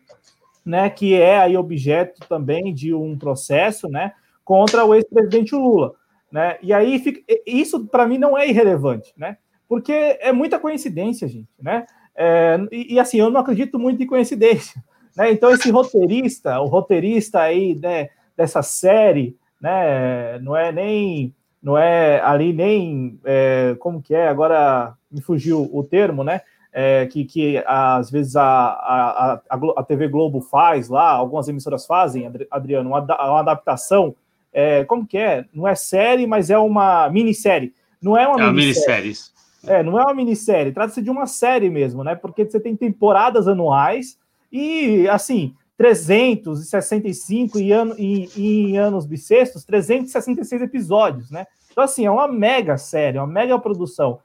né? 0.65 0.89
Que 0.89 1.15
é 1.15 1.39
aí 1.39 1.55
objeto 1.57 2.27
também 2.27 2.73
de 2.73 2.93
um 2.93 3.17
processo, 3.17 3.87
né? 3.87 4.13
contra 4.47 4.85
o 4.85 4.95
ex-presidente 4.95 5.53
Lula. 5.53 5.93
Né? 6.31 6.57
E 6.61 6.71
aí 6.71 6.97
fica, 6.99 7.21
isso 7.45 7.85
para 7.87 8.07
mim 8.07 8.17
não 8.17 8.37
é 8.37 8.47
irrelevante, 8.47 9.13
né? 9.17 9.37
Porque 9.67 9.91
é 9.91 10.31
muita 10.31 10.57
coincidência, 10.57 11.27
gente, 11.27 11.49
né? 11.61 11.85
É, 12.15 12.57
e, 12.71 12.95
e, 12.95 12.99
assim, 12.99 13.19
eu 13.19 13.29
não 13.29 13.41
acredito 13.41 13.77
muito 13.77 14.01
em 14.01 14.07
coincidência, 14.07 14.81
né? 15.15 15.31
Então 15.31 15.51
esse 15.51 15.69
roteirista, 15.69 16.59
o 16.61 16.67
roteirista 16.67 17.41
aí 17.41 17.75
né, 17.75 18.09
dessa 18.37 18.61
série, 18.61 19.37
né? 19.61 20.39
Não 20.39 20.55
é 20.55 20.71
nem, 20.71 21.35
não 21.67 21.77
é 21.77 22.21
ali 22.21 22.53
nem 22.53 23.19
é, 23.25 23.75
como 23.79 24.01
que 24.01 24.15
é 24.15 24.29
agora 24.29 24.93
me 25.11 25.19
fugiu 25.19 25.69
o 25.73 25.83
termo, 25.83 26.23
né? 26.23 26.39
É, 26.71 27.05
que, 27.07 27.25
que 27.25 27.61
às 27.65 28.09
vezes 28.09 28.37
a, 28.37 28.43
a, 28.43 29.41
a, 29.49 29.59
a 29.77 29.83
TV 29.83 30.07
Globo 30.07 30.39
faz 30.39 30.87
lá, 30.87 31.09
algumas 31.09 31.49
emissoras 31.49 31.85
fazem, 31.85 32.31
Adriano, 32.49 32.89
uma, 32.91 33.01
uma 33.01 33.39
adaptação 33.41 34.15
é, 34.53 34.85
como 34.85 35.05
que 35.05 35.17
é? 35.17 35.43
Não 35.53 35.67
é 35.67 35.75
série, 35.75 36.25
mas 36.25 36.49
é 36.49 36.57
uma 36.57 37.09
minissérie. 37.09 37.73
Não 38.01 38.17
é 38.17 38.25
uma, 38.25 38.41
é 38.41 38.51
minissérie. 38.51 39.03
minissérie. 39.03 39.37
É, 39.65 39.83
não 39.83 39.99
é 39.99 40.03
uma 40.03 40.13
minissérie, 40.13 40.71
trata-se 40.71 41.01
de 41.01 41.09
uma 41.09 41.25
série 41.25 41.69
mesmo, 41.69 42.01
né? 42.01 42.15
Porque 42.15 42.45
você 42.45 42.59
tem 42.61 42.75
temporadas 42.75 43.45
anuais 43.45 44.17
e, 44.49 45.05
assim, 45.09 45.53
365 45.77 47.59
e, 47.59 47.71
ano, 47.71 47.95
e, 47.97 48.29
e 48.35 48.71
em 48.71 48.77
anos 48.77 49.05
bissextos, 49.05 49.63
366 49.63 50.63
episódios, 50.63 51.29
né? 51.29 51.45
Então, 51.71 51.83
assim, 51.83 52.05
é 52.05 52.11
uma 52.11 52.27
mega 52.27 52.77
série, 52.77 53.19
uma 53.19 53.27
mega 53.27 53.57
produção. 53.59 54.19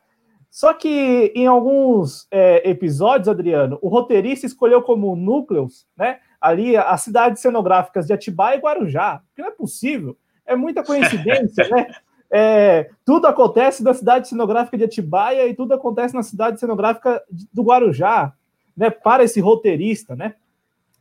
Só 0.51 0.73
que 0.73 1.33
em 1.35 1.47
alguns 1.47 2.27
é, 2.31 2.69
episódios, 2.69 3.29
Adriano, 3.29 3.79
o 3.81 3.89
roteirista 3.89 4.47
escolheu 4.47 4.83
como 4.83 5.15
núcleos, 5.17 5.87
né? 5.97 6.19
Ali 6.41 6.77
as 6.77 7.03
cidades 7.03 7.41
cenográficas 7.41 8.07
de 8.07 8.13
Atibaia 8.13 8.57
e 8.57 8.61
Guarujá, 8.61 9.23
que 9.35 9.43
não 9.43 9.49
é 9.49 9.53
possível, 9.53 10.17
é 10.47 10.57
muita 10.57 10.83
coincidência, 10.83 11.69
né? 11.69 11.87
É, 12.35 12.89
tudo 13.05 13.27
acontece 13.27 13.85
na 13.85 13.93
cidade 13.93 14.27
cenográfica 14.27 14.79
de 14.79 14.85
Atibaia 14.85 15.47
e 15.47 15.55
tudo 15.55 15.75
acontece 15.75 16.15
na 16.15 16.23
cidade 16.23 16.59
cenográfica 16.59 17.23
do 17.53 17.63
Guarujá, 17.63 18.33
né? 18.75 18.89
Para 18.89 19.23
esse 19.23 19.39
roteirista, 19.39 20.17
né? 20.17 20.35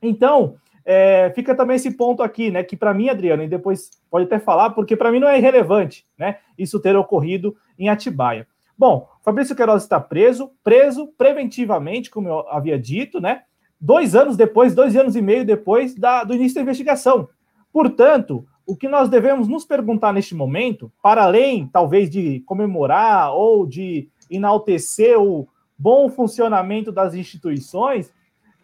Então, 0.02 0.56
é, 0.84 1.32
fica 1.36 1.56
também 1.56 1.76
esse 1.76 1.92
ponto 1.92 2.24
aqui, 2.24 2.50
né? 2.50 2.64
Que 2.64 2.76
para 2.76 2.94
mim, 2.94 3.10
Adriano, 3.10 3.44
e 3.44 3.48
depois 3.48 3.92
pode 4.10 4.26
até 4.26 4.40
falar, 4.40 4.72
porque 4.72 4.96
para 4.96 5.12
mim 5.12 5.20
não 5.20 5.28
é 5.28 5.38
irrelevante, 5.38 6.06
né? 6.18 6.38
Isso 6.58 6.80
ter 6.80 6.96
ocorrido 6.96 7.56
em 7.78 7.90
Atibaia. 7.90 8.48
Bom, 8.78 9.08
Fabrício 9.24 9.56
Queiroz 9.56 9.84
está 9.84 10.00
preso, 10.00 10.52
preso 10.64 11.08
preventivamente, 11.18 12.10
como 12.10 12.28
eu 12.28 12.50
havia 12.50 12.80
dito, 12.80 13.22
né? 13.22 13.44
Dois 13.80 14.16
anos 14.16 14.36
depois, 14.36 14.74
dois 14.74 14.96
anos 14.96 15.16
e 15.16 15.22
meio 15.22 15.46
depois 15.46 15.94
da, 15.96 16.24
do 16.24 16.34
início 16.34 16.56
da 16.56 16.62
investigação. 16.62 17.30
Portanto, 17.72 18.46
o 18.66 18.76
que 18.76 18.88
nós 18.88 19.10
devemos 19.10 19.48
nos 19.48 19.66
perguntar 19.66 20.14
neste 20.14 20.34
momento, 20.34 20.92
para 21.02 21.24
além, 21.24 21.68
talvez, 21.68 22.10
de 22.10 22.40
comemorar 22.42 23.34
ou 23.34 23.66
de 23.66 24.10
enaltecer 24.30 25.20
o 25.20 25.48
bom 25.78 26.10
funcionamento 26.10 26.92
das 26.92 27.14
instituições, 27.14 28.12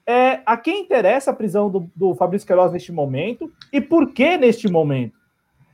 é 0.07 0.39
a 0.45 0.55
quem 0.55 0.81
interessa 0.81 1.31
a 1.31 1.35
prisão 1.35 1.69
do, 1.69 1.91
do 1.93 2.15
Fabrício 2.15 2.47
Queiroz 2.47 2.71
neste 2.71 2.93
momento 2.93 3.51
e 3.73 3.81
por 3.81 4.13
que 4.13 4.37
neste 4.37 4.71
momento. 4.71 5.17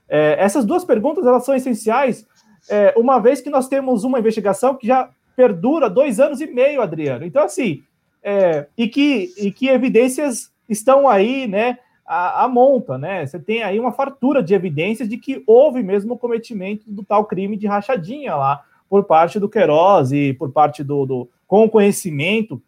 É, 0.10 0.36
essas 0.40 0.66
duas 0.66 0.84
perguntas 0.84 1.26
elas 1.26 1.46
são 1.46 1.56
essenciais 1.56 2.28
é, 2.70 2.94
uma 2.98 3.20
vez 3.20 3.42
que 3.42 3.50
nós 3.50 3.68
temos 3.68 4.04
uma 4.04 4.20
investigação 4.20 4.76
que 4.76 4.88
já 4.88 5.10
perdura 5.36 5.90
dois 5.90 6.20
anos 6.20 6.42
e 6.42 6.48
meio, 6.48 6.82
Adriano. 6.82 7.26
Então, 7.26 7.44
assim, 7.44 7.84
é, 8.24 8.68
e, 8.78 8.88
que, 8.88 9.34
e 9.38 9.52
que 9.52 9.68
evidências 9.68 10.52
estão 10.70 11.08
aí, 11.08 11.48
né, 11.48 11.78
a, 12.06 12.46
a, 12.46 12.48
monta, 12.48 12.98
né? 12.98 13.26
Você 13.26 13.40
tem 13.40 13.64
aí 13.64 13.80
uma 13.80 13.92
fartura 13.92 14.42
de 14.42 14.54
evidências 14.54 15.08
de 15.08 15.18
que 15.18 15.44
houve 15.46 15.84
mesmo 15.84 16.14
o 16.14 16.18
cometimento 16.18 16.84
do 16.88 17.04
tal 17.04 17.26
crime 17.26 17.58
de 17.58 17.68
rachadinha 17.68 18.36
lá 18.36 18.64
por 18.90 19.04
parte 19.06 19.40
do 19.40 19.50
Queiroz 19.50 20.12
e 20.12 20.34
por 20.34 20.52
parte 20.52 20.84
do, 20.84 21.06
do 21.06 21.30
com 21.48 21.66
o 21.66 21.70
conhecimento 21.70 22.62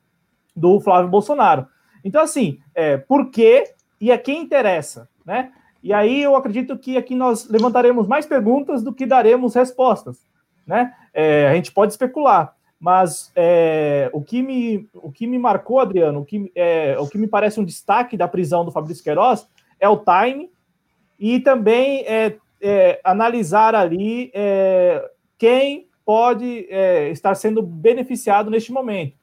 do 0.55 0.79
Flávio 0.79 1.09
Bolsonaro. 1.09 1.67
Então, 2.03 2.21
assim, 2.21 2.59
é, 2.73 2.97
por 2.97 3.29
que 3.29 3.65
e 3.99 4.11
a 4.11 4.17
quem 4.17 4.41
interessa, 4.41 5.09
né? 5.25 5.51
E 5.81 5.93
aí 5.93 6.23
eu 6.23 6.35
acredito 6.35 6.77
que 6.77 6.97
aqui 6.97 7.15
nós 7.15 7.47
levantaremos 7.47 8.07
mais 8.07 8.25
perguntas 8.25 8.81
do 8.81 8.93
que 8.93 9.05
daremos 9.05 9.53
respostas, 9.53 10.19
né? 10.65 10.93
É, 11.13 11.47
a 11.47 11.53
gente 11.53 11.71
pode 11.71 11.93
especular, 11.93 12.55
mas 12.79 13.31
é, 13.35 14.09
o, 14.13 14.21
que 14.21 14.41
me, 14.41 14.87
o 14.93 15.11
que 15.11 15.27
me 15.27 15.37
marcou, 15.37 15.79
Adriano, 15.79 16.21
o 16.21 16.25
que, 16.25 16.51
é, 16.55 16.97
o 16.99 17.07
que 17.07 17.17
me 17.17 17.27
parece 17.27 17.59
um 17.59 17.65
destaque 17.65 18.17
da 18.17 18.27
prisão 18.27 18.65
do 18.65 18.71
Fabrício 18.71 19.03
Queiroz 19.03 19.47
é 19.79 19.87
o 19.87 19.97
time 19.97 20.49
e 21.19 21.39
também 21.39 22.03
é, 22.05 22.35
é 22.61 22.99
analisar 23.03 23.75
ali 23.75 24.31
é, 24.33 25.07
quem 25.37 25.87
pode 26.05 26.67
é, 26.69 27.09
estar 27.09 27.33
sendo 27.35 27.61
beneficiado 27.61 28.49
neste 28.51 28.71
momento, 28.71 29.15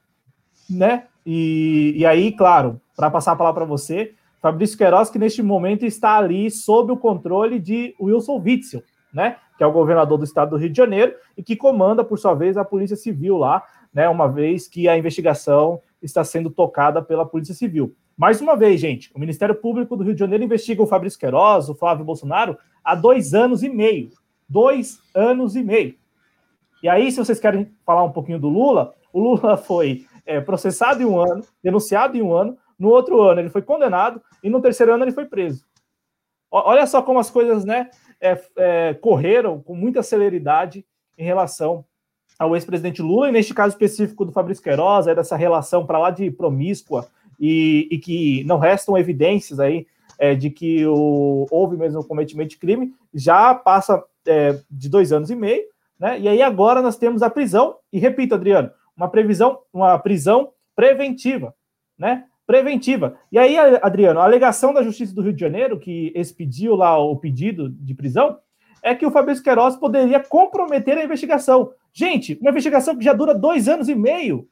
né? 0.68 1.06
E, 1.24 1.94
e 1.96 2.06
aí, 2.06 2.32
claro, 2.32 2.80
para 2.96 3.10
passar 3.10 3.32
a 3.32 3.36
palavra 3.36 3.60
para 3.60 3.68
você, 3.68 4.14
Fabrício 4.40 4.76
Queiroz, 4.76 5.08
que 5.08 5.18
neste 5.18 5.42
momento 5.42 5.86
está 5.86 6.16
ali 6.18 6.50
sob 6.50 6.92
o 6.92 6.96
controle 6.96 7.60
de 7.60 7.94
Wilson 8.00 8.42
Witzel, 8.44 8.82
né? 9.12 9.36
Que 9.56 9.62
é 9.62 9.66
o 9.66 9.72
governador 9.72 10.18
do 10.18 10.24
estado 10.24 10.50
do 10.50 10.56
Rio 10.56 10.70
de 10.70 10.76
Janeiro 10.76 11.14
e 11.36 11.42
que 11.42 11.54
comanda, 11.54 12.02
por 12.02 12.18
sua 12.18 12.34
vez, 12.34 12.56
a 12.56 12.64
Polícia 12.64 12.96
Civil 12.96 13.36
lá, 13.36 13.62
né? 13.94 14.08
Uma 14.08 14.26
vez 14.26 14.66
que 14.66 14.88
a 14.88 14.98
investigação 14.98 15.80
está 16.02 16.24
sendo 16.24 16.50
tocada 16.50 17.00
pela 17.00 17.24
Polícia 17.24 17.54
Civil. 17.54 17.94
Mais 18.16 18.40
uma 18.40 18.56
vez, 18.56 18.80
gente, 18.80 19.10
o 19.14 19.18
Ministério 19.18 19.54
Público 19.54 19.96
do 19.96 20.02
Rio 20.02 20.14
de 20.14 20.20
Janeiro 20.20 20.44
investiga 20.44 20.82
o 20.82 20.86
Fabrício 20.86 21.18
Queiroz, 21.18 21.68
o 21.68 21.74
Flávio 21.74 22.04
Bolsonaro, 22.04 22.58
há 22.84 22.94
dois 22.94 23.34
anos 23.34 23.62
e 23.62 23.68
meio. 23.68 24.10
Dois 24.48 24.98
anos 25.14 25.56
e 25.56 25.62
meio. 25.62 25.94
E 26.82 26.88
aí, 26.88 27.12
se 27.12 27.18
vocês 27.18 27.38
querem 27.38 27.70
falar 27.86 28.02
um 28.02 28.10
pouquinho 28.10 28.40
do 28.40 28.48
Lula, 28.48 28.92
o 29.12 29.20
Lula 29.20 29.56
foi 29.58 30.04
é, 30.26 30.40
processado 30.40 31.02
em 31.02 31.06
um 31.06 31.18
ano, 31.18 31.44
denunciado 31.62 32.16
em 32.16 32.22
um 32.22 32.32
ano, 32.32 32.56
no 32.78 32.88
outro 32.88 33.20
ano 33.22 33.40
ele 33.40 33.50
foi 33.50 33.62
condenado 33.62 34.20
e 34.42 34.50
no 34.50 34.60
terceiro 34.60 34.92
ano 34.92 35.04
ele 35.04 35.12
foi 35.12 35.24
preso. 35.24 35.64
Olha 36.50 36.86
só 36.86 37.00
como 37.00 37.18
as 37.18 37.30
coisas 37.30 37.64
né, 37.64 37.88
é, 38.20 38.40
é, 38.56 38.94
correram 38.94 39.60
com 39.60 39.74
muita 39.74 40.02
celeridade 40.02 40.84
em 41.16 41.24
relação 41.24 41.84
ao 42.38 42.54
ex-presidente 42.54 43.00
Lula, 43.00 43.28
e 43.28 43.32
neste 43.32 43.54
caso 43.54 43.74
específico 43.74 44.24
do 44.24 44.32
Fabrício 44.32 44.62
Queiroz, 44.62 45.06
é 45.06 45.14
dessa 45.14 45.36
relação 45.36 45.86
para 45.86 45.98
lá 45.98 46.10
de 46.10 46.30
promíscua, 46.30 47.06
e, 47.38 47.88
e, 47.90 47.98
que 47.98 48.44
não 48.44 48.58
restam 48.58 48.96
evidências 48.96 49.58
aí 49.58 49.86
é, 50.18 50.34
de 50.34 50.50
que 50.50 50.86
o, 50.86 51.46
houve 51.50 51.76
mesmo 51.76 52.00
o 52.00 52.04
cometimento 52.04 52.50
de 52.50 52.58
crime, 52.58 52.94
já 53.12 53.54
passa 53.54 54.02
é, 54.26 54.58
de 54.70 54.88
dois 54.88 55.12
anos 55.12 55.30
e 55.30 55.34
meio, 55.34 55.64
né? 55.98 56.18
E 56.20 56.28
aí 56.28 56.42
agora 56.42 56.82
nós 56.82 56.96
temos 56.96 57.22
a 57.22 57.30
prisão, 57.30 57.76
e 57.92 57.98
repito, 57.98 58.34
Adriano, 58.34 58.70
uma 58.96 59.08
previsão, 59.08 59.58
uma 59.72 59.98
prisão 59.98 60.52
preventiva, 60.74 61.54
né? 61.98 62.24
preventiva. 62.46 63.16
E 63.30 63.38
aí, 63.38 63.56
Adriano, 63.56 64.20
a 64.20 64.24
alegação 64.24 64.74
da 64.74 64.82
Justiça 64.82 65.14
do 65.14 65.22
Rio 65.22 65.32
de 65.32 65.40
Janeiro, 65.40 65.78
que 65.78 66.12
expediu 66.14 66.74
lá 66.74 66.98
o 66.98 67.16
pedido 67.16 67.70
de 67.70 67.94
prisão, 67.94 68.38
é 68.82 68.94
que 68.94 69.06
o 69.06 69.10
Fabrício 69.10 69.44
Queiroz 69.44 69.76
poderia 69.76 70.20
comprometer 70.20 70.98
a 70.98 71.04
investigação. 71.04 71.72
Gente, 71.92 72.36
uma 72.40 72.50
investigação 72.50 72.96
que 72.96 73.04
já 73.04 73.12
dura 73.12 73.34
dois 73.34 73.68
anos 73.68 73.88
e 73.88 73.94
meio. 73.94 74.48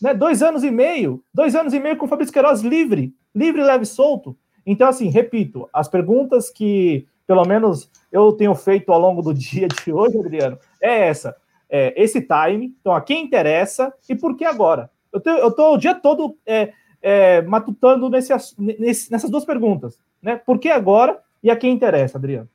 Né? 0.00 0.12
Dois 0.12 0.42
anos 0.42 0.64
e 0.64 0.70
meio. 0.70 1.22
Dois 1.32 1.54
anos 1.54 1.72
e 1.72 1.78
meio 1.78 1.96
com 1.96 2.06
o 2.06 2.08
Fabrício 2.08 2.32
Queiroz 2.32 2.62
livre. 2.62 3.14
Livre, 3.34 3.62
leve 3.62 3.86
solto. 3.86 4.36
Então, 4.66 4.88
assim, 4.88 5.08
repito, 5.08 5.68
as 5.72 5.88
perguntas 5.88 6.50
que, 6.50 7.06
pelo 7.26 7.44
menos, 7.44 7.90
eu 8.10 8.32
tenho 8.32 8.54
feito 8.54 8.92
ao 8.92 9.00
longo 9.00 9.22
do 9.22 9.32
dia 9.34 9.68
de 9.68 9.92
hoje, 9.92 10.18
Adriano, 10.18 10.58
é 10.80 11.06
essa. 11.08 11.36
É, 11.74 11.94
esse 11.96 12.20
time, 12.20 12.76
então, 12.78 12.94
a 12.94 13.00
quem 13.00 13.24
interessa 13.24 13.94
e 14.06 14.14
por 14.14 14.36
que 14.36 14.44
agora? 14.44 14.90
Eu 15.10 15.48
estou 15.48 15.74
o 15.74 15.78
dia 15.78 15.94
todo 15.94 16.36
é, 16.44 16.74
é, 17.00 17.40
matutando 17.40 18.10
nesse, 18.10 18.30
nesse, 18.58 19.10
nessas 19.10 19.30
duas 19.30 19.46
perguntas. 19.46 19.98
Né? 20.20 20.36
Por 20.36 20.58
que 20.58 20.68
agora 20.68 21.18
e 21.42 21.50
a 21.50 21.56
quem 21.56 21.72
interessa, 21.72 22.18
Adriano? 22.18 22.48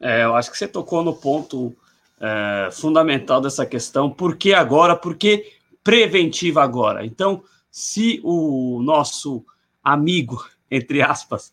É, 0.00 0.24
eu 0.24 0.34
acho 0.34 0.50
que 0.50 0.56
você 0.56 0.66
tocou 0.66 1.04
no 1.04 1.14
ponto 1.14 1.74
é, 2.18 2.70
fundamental 2.72 3.42
dessa 3.42 3.66
questão. 3.66 4.10
Por 4.10 4.36
que 4.36 4.54
agora? 4.54 4.96
Por 4.96 5.14
que 5.14 5.52
preventiva 5.82 6.62
agora? 6.62 7.04
Então, 7.04 7.44
se 7.70 8.20
o 8.24 8.80
nosso 8.82 9.44
amigo, 9.82 10.42
entre 10.70 11.02
aspas, 11.02 11.52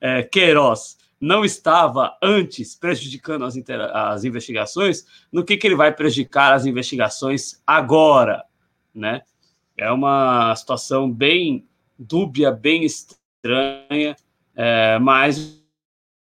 é, 0.00 0.22
Queiroz, 0.22 0.96
não 1.20 1.44
estava 1.44 2.16
antes 2.22 2.74
prejudicando 2.74 3.44
as, 3.44 3.54
as 3.92 4.24
investigações, 4.24 5.04
no 5.32 5.44
que, 5.44 5.56
que 5.56 5.66
ele 5.66 5.76
vai 5.76 5.92
prejudicar 5.92 6.52
as 6.52 6.66
investigações 6.66 7.60
agora? 7.66 8.44
Né? 8.94 9.22
É 9.76 9.90
uma 9.90 10.54
situação 10.54 11.10
bem 11.10 11.66
dúbia, 11.98 12.50
bem 12.50 12.84
estranha, 12.84 14.16
é, 14.54 14.98
mas 14.98 15.62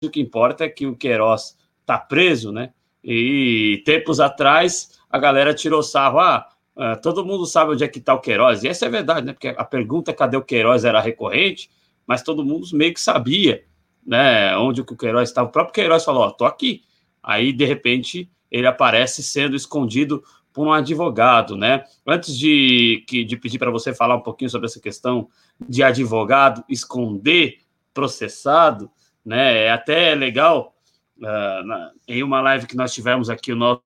o 0.04 0.10
que 0.10 0.20
importa 0.20 0.66
é 0.66 0.70
que 0.70 0.88
o 0.88 0.96
Queiroz 0.96 1.58
está 1.82 1.98
preso, 1.98 2.52
né? 2.52 2.74
E 3.04 3.82
tempos 3.86 4.20
atrás 4.20 5.00
a 5.10 5.20
galera 5.20 5.54
tirou 5.54 5.84
sarro, 5.84 6.20
ah, 6.20 6.48
é, 6.78 6.96
todo 6.96 7.26
mundo 7.26 7.46
sabe 7.46 7.72
onde 7.72 7.84
é 7.84 7.88
que 7.88 8.00
está 8.00 8.14
o 8.14 8.22
Queiroz, 8.22 8.64
e 8.64 8.68
essa 8.68 8.86
é 8.86 8.90
verdade, 8.90 9.26
né? 9.26 9.34
Porque 9.34 9.50
a 9.50 9.64
pergunta 9.64 10.14
cadê 10.14 10.38
o 10.38 10.44
Queiroz 10.44 10.86
era 10.86 11.00
recorrente, 11.00 11.70
mas 12.08 12.24
todo 12.24 12.46
mundo 12.46 12.68
meio 12.74 12.94
que 12.94 13.02
sabia, 13.02 13.64
né? 14.06 14.56
Onde 14.58 14.82
o 14.82 14.86
Queiroz 14.86 15.30
estava. 15.30 15.48
O 15.48 15.52
próprio 15.52 15.74
Queiroz 15.74 16.04
falou: 16.04 16.24
Ó, 16.24 16.32
tô 16.32 16.46
aqui. 16.46 16.84
Aí, 17.22 17.54
de 17.54 17.66
repente, 17.66 18.30
ele 18.50 18.68
aparece 18.68 19.24
sendo 19.24 19.56
escondido 19.56 20.24
por 20.54 20.68
um 20.68 20.74
advogado, 20.74 21.56
né? 21.56 21.84
Antes 22.06 22.38
de, 22.38 23.06
de 23.08 23.38
pedir 23.38 23.58
para 23.58 23.72
você 23.72 23.94
falar 23.94 24.16
um 24.16 24.22
pouquinho 24.22 24.50
sobre 24.50 24.68
essa 24.68 24.80
questão 24.80 25.30
de 25.68 25.82
advogado 25.82 26.64
esconder 26.68 27.60
processado, 27.94 28.92
né? 29.24 29.66
É 29.66 29.72
até 29.72 30.14
legal, 30.16 30.76
uh, 31.18 31.66
na, 31.66 31.92
em 32.08 32.24
uma 32.24 32.42
live 32.42 32.68
que 32.68 32.76
nós 32.76 32.94
tivemos 32.94 33.30
aqui, 33.30 33.54
o 33.54 33.56
nosso, 33.56 33.82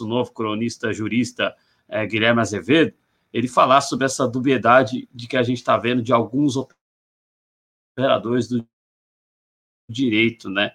novo 0.00 0.32
cronista 0.32 0.92
jurista, 0.92 1.54
é, 1.88 2.04
Guilherme 2.04 2.40
Azevedo, 2.40 2.92
ele 3.32 3.46
falar 3.46 3.80
sobre 3.80 4.06
essa 4.06 4.26
dubiedade 4.26 5.08
de 5.12 5.28
que 5.28 5.36
a 5.36 5.42
gente 5.42 5.58
está 5.58 5.76
vendo 5.76 6.02
de 6.02 6.12
alguns 6.12 6.56
operadores 7.96 8.48
do 8.48 8.66
direito, 9.88 10.50
né? 10.50 10.74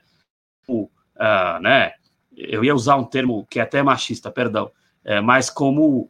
O, 0.68 0.84
uh, 0.84 1.60
né? 1.62 1.94
eu 2.40 2.64
ia 2.64 2.74
usar 2.74 2.96
um 2.96 3.04
termo 3.04 3.46
que 3.48 3.60
é 3.60 3.64
até 3.64 3.84
machista, 3.84 4.32
perdão, 4.32 4.72
é, 5.04 5.20
mas 5.20 5.50
como 5.50 6.10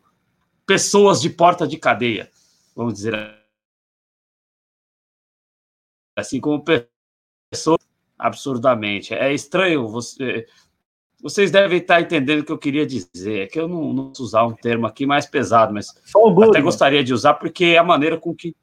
pessoas 0.65 1.19
de 1.19 1.29
porta 1.29 1.67
de 1.67 1.77
cadeia. 1.77 2.29
vamos 2.75 2.93
dizer 2.93 3.35
assim, 6.15 6.39
como 6.39 6.63
pessoa 7.51 7.79
absurdamente. 8.17 9.13
É 9.13 9.33
estranho, 9.33 9.87
você, 9.87 10.45
vocês 11.21 11.49
devem 11.49 11.79
estar 11.79 12.01
entendendo 12.01 12.41
o 12.41 12.45
que 12.45 12.51
eu 12.51 12.57
queria 12.57 12.85
dizer. 12.85 13.45
É 13.45 13.47
que 13.47 13.59
eu 13.59 13.67
não, 13.67 13.93
não 13.93 14.13
usar 14.19 14.45
um 14.45 14.53
termo 14.53 14.85
aqui 14.85 15.05
mais 15.05 15.25
pesado, 15.25 15.73
mas 15.73 15.89
até 16.49 16.61
gostaria 16.61 17.03
de 17.03 17.13
usar, 17.13 17.35
porque 17.35 17.65
é 17.65 17.77
a 17.77 17.83
maneira 17.83 18.19
com 18.19 18.35
que. 18.35 18.55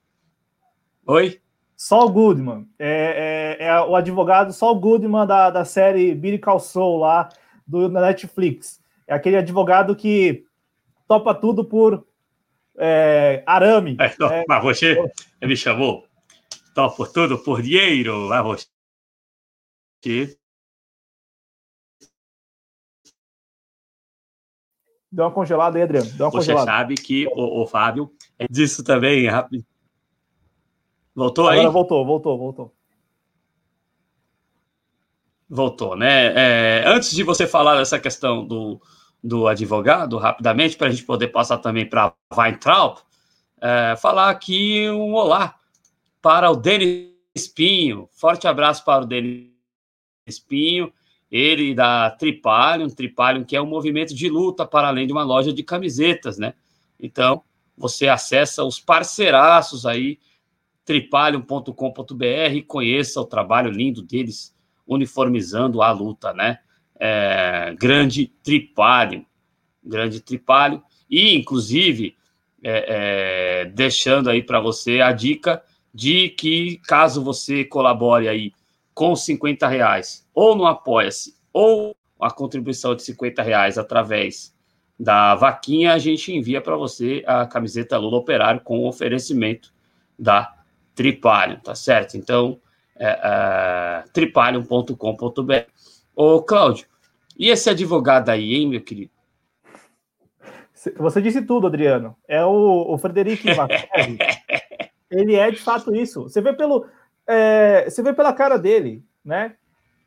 Oi? 1.07 1.41
Saul 1.77 2.11
Goodman. 2.11 2.67
É, 2.79 3.57
é, 3.61 3.67
é, 3.67 3.81
o 3.83 3.95
advogado 3.95 4.53
Saul 4.53 4.81
Goodman 4.81 5.27
da, 5.27 5.51
da 5.51 5.65
série 5.65 6.15
Billy 6.15 6.41
Saul 6.61 6.99
lá 6.99 7.29
do 7.67 7.89
na 7.89 8.01
Netflix. 8.01 8.81
É 9.07 9.15
aquele 9.15 9.37
advogado 9.37 9.95
que 9.95 10.45
topa 11.07 11.35
tudo 11.35 11.65
por 11.65 12.07
é, 12.79 13.43
arame. 13.47 13.97
É, 14.01 14.15
não, 14.19 14.45
mas 14.49 14.63
você 14.63 14.97
me 15.43 15.57
chamou 15.57 16.07
topo 16.75 17.07
tudo 17.07 17.39
por 17.39 17.63
dinheiro, 17.63 18.29
mas 18.29 18.43
você 18.45 18.67
Deu 25.11 25.25
uma 25.25 25.31
congelada 25.31 25.79
aí, 25.79 25.83
Adriano. 25.83 26.11
Deu 26.11 26.27
uma 26.27 26.31
Você 26.31 26.53
congelada. 26.53 26.67
sabe 26.67 26.95
que 26.95 27.27
o, 27.29 27.63
o 27.63 27.67
Fábio 27.67 28.13
é 28.39 28.47
disso 28.49 28.85
também, 28.85 29.27
rápido. 29.27 29.65
Voltou 31.17 31.49
Agora 31.49 31.67
aí? 31.67 31.73
voltou, 31.73 32.05
voltou, 32.05 32.39
voltou. 32.39 32.73
Voltou, 35.49 35.97
né? 35.97 36.27
É, 36.35 36.85
antes 36.87 37.13
de 37.13 37.23
você 37.23 37.47
falar 37.47 37.79
dessa 37.79 37.99
questão 37.99 38.47
do, 38.47 38.79
do 39.25 39.49
advogado, 39.49 40.19
rapidamente, 40.19 40.77
para 40.77 40.89
a 40.89 40.91
gente 40.91 41.05
poder 41.05 41.29
passar 41.29 41.57
também 41.57 41.89
para 41.89 42.13
Weintraub, 42.37 42.99
é, 43.63 43.97
falar 43.97 44.29
aqui 44.29 44.91
um 44.91 45.15
olá 45.15 45.55
para 46.21 46.51
o 46.51 46.57
Denis 46.57 47.09
Espinho. 47.35 48.11
Forte 48.13 48.47
abraço 48.47 48.85
para 48.85 49.05
o 49.05 49.07
Denis 49.07 49.49
Espinho, 50.27 50.93
ele 51.31 51.75
da 51.75 52.11
Tripalium, 52.11 52.91
Tripalium 52.91 53.43
que 53.43 53.57
é 53.57 53.63
um 53.63 53.67
movimento 53.67 54.15
de 54.15 54.29
luta 54.29 54.67
para 54.67 54.89
além 54.89 55.07
de 55.07 55.15
uma 55.15 55.25
loja 55.25 55.51
de 55.51 55.63
camisetas, 55.63 56.37
né? 56.37 56.53
Então, 57.01 57.43
você 57.75 58.07
acessa 58.07 58.65
os 58.65 58.79
parceiraços 58.79 59.87
aí, 59.87 60.19
tripalium.com.br, 60.87 62.63
conheça 62.67 63.21
o 63.21 63.27
trabalho 63.27 63.71
lindo 63.71 64.01
deles, 64.01 64.57
uniformizando 64.87 65.83
a 65.83 65.91
luta, 65.91 66.33
né? 66.33 66.61
É, 66.99 67.75
grande 67.79 68.29
Tripalium, 68.43 69.27
grande 69.85 70.21
Tripalium, 70.21 70.81
e 71.11 71.37
inclusive 71.37 72.17
é, 72.63 72.85
é, 72.89 73.65
deixando 73.67 74.31
aí 74.31 74.43
para 74.43 74.61
você 74.61 75.01
a 75.01 75.13
dica 75.13 75.63
de 75.93 76.31
que 76.31 76.79
caso 76.87 77.23
você 77.23 77.65
colabore 77.65 78.29
aí 78.29 78.53
com 78.95 79.15
50 79.15 79.67
reais, 79.67 80.27
ou 80.33 80.57
no 80.57 80.67
Apoia-se, 80.67 81.35
ou 81.53 81.95
a 82.19 82.31
contribuição 82.31 82.95
de 82.95 83.03
50 83.03 83.43
reais 83.43 83.77
através 83.77 84.55
da 84.99 85.35
vaquinha, 85.35 85.93
a 85.93 85.99
gente 85.99 86.33
envia 86.33 86.61
para 86.63 86.77
você 86.77 87.23
a 87.27 87.45
camiseta 87.45 87.99
Lula 87.99 88.17
Operário 88.17 88.63
com 88.63 88.87
oferecimento 88.87 89.75
da 90.19 90.56
Tripalium, 90.97 91.61
tá 91.61 91.75
certo? 91.75 92.17
Então, 92.17 92.59
é, 92.99 93.21
é, 93.23 94.05
tripalium.com.br. 94.13 95.53
Ô, 96.17 96.43
Cláudio, 96.43 96.87
e 97.39 97.51
esse 97.51 97.71
advogado 97.71 98.31
aí, 98.31 98.55
hein, 98.55 98.69
meu 98.69 98.81
querido? 98.81 99.11
Você 100.99 101.21
disse 101.21 101.43
tudo, 101.43 101.67
Adriano. 101.67 102.17
É 102.27 102.45
o, 102.45 102.95
o 102.95 102.99
Frederico 102.99 103.45
Ele 105.11 105.35
é 105.35 105.51
de 105.51 105.59
fato 105.59 105.95
isso. 105.95 106.25
Você 106.25 106.41
vê 106.41 106.53
pelo, 106.53 106.87
é, 107.27 107.89
você 107.89 108.03
vê 108.03 108.13
pela 108.13 108.33
cara 108.33 108.59
dele, 108.59 109.05
né? 109.25 109.55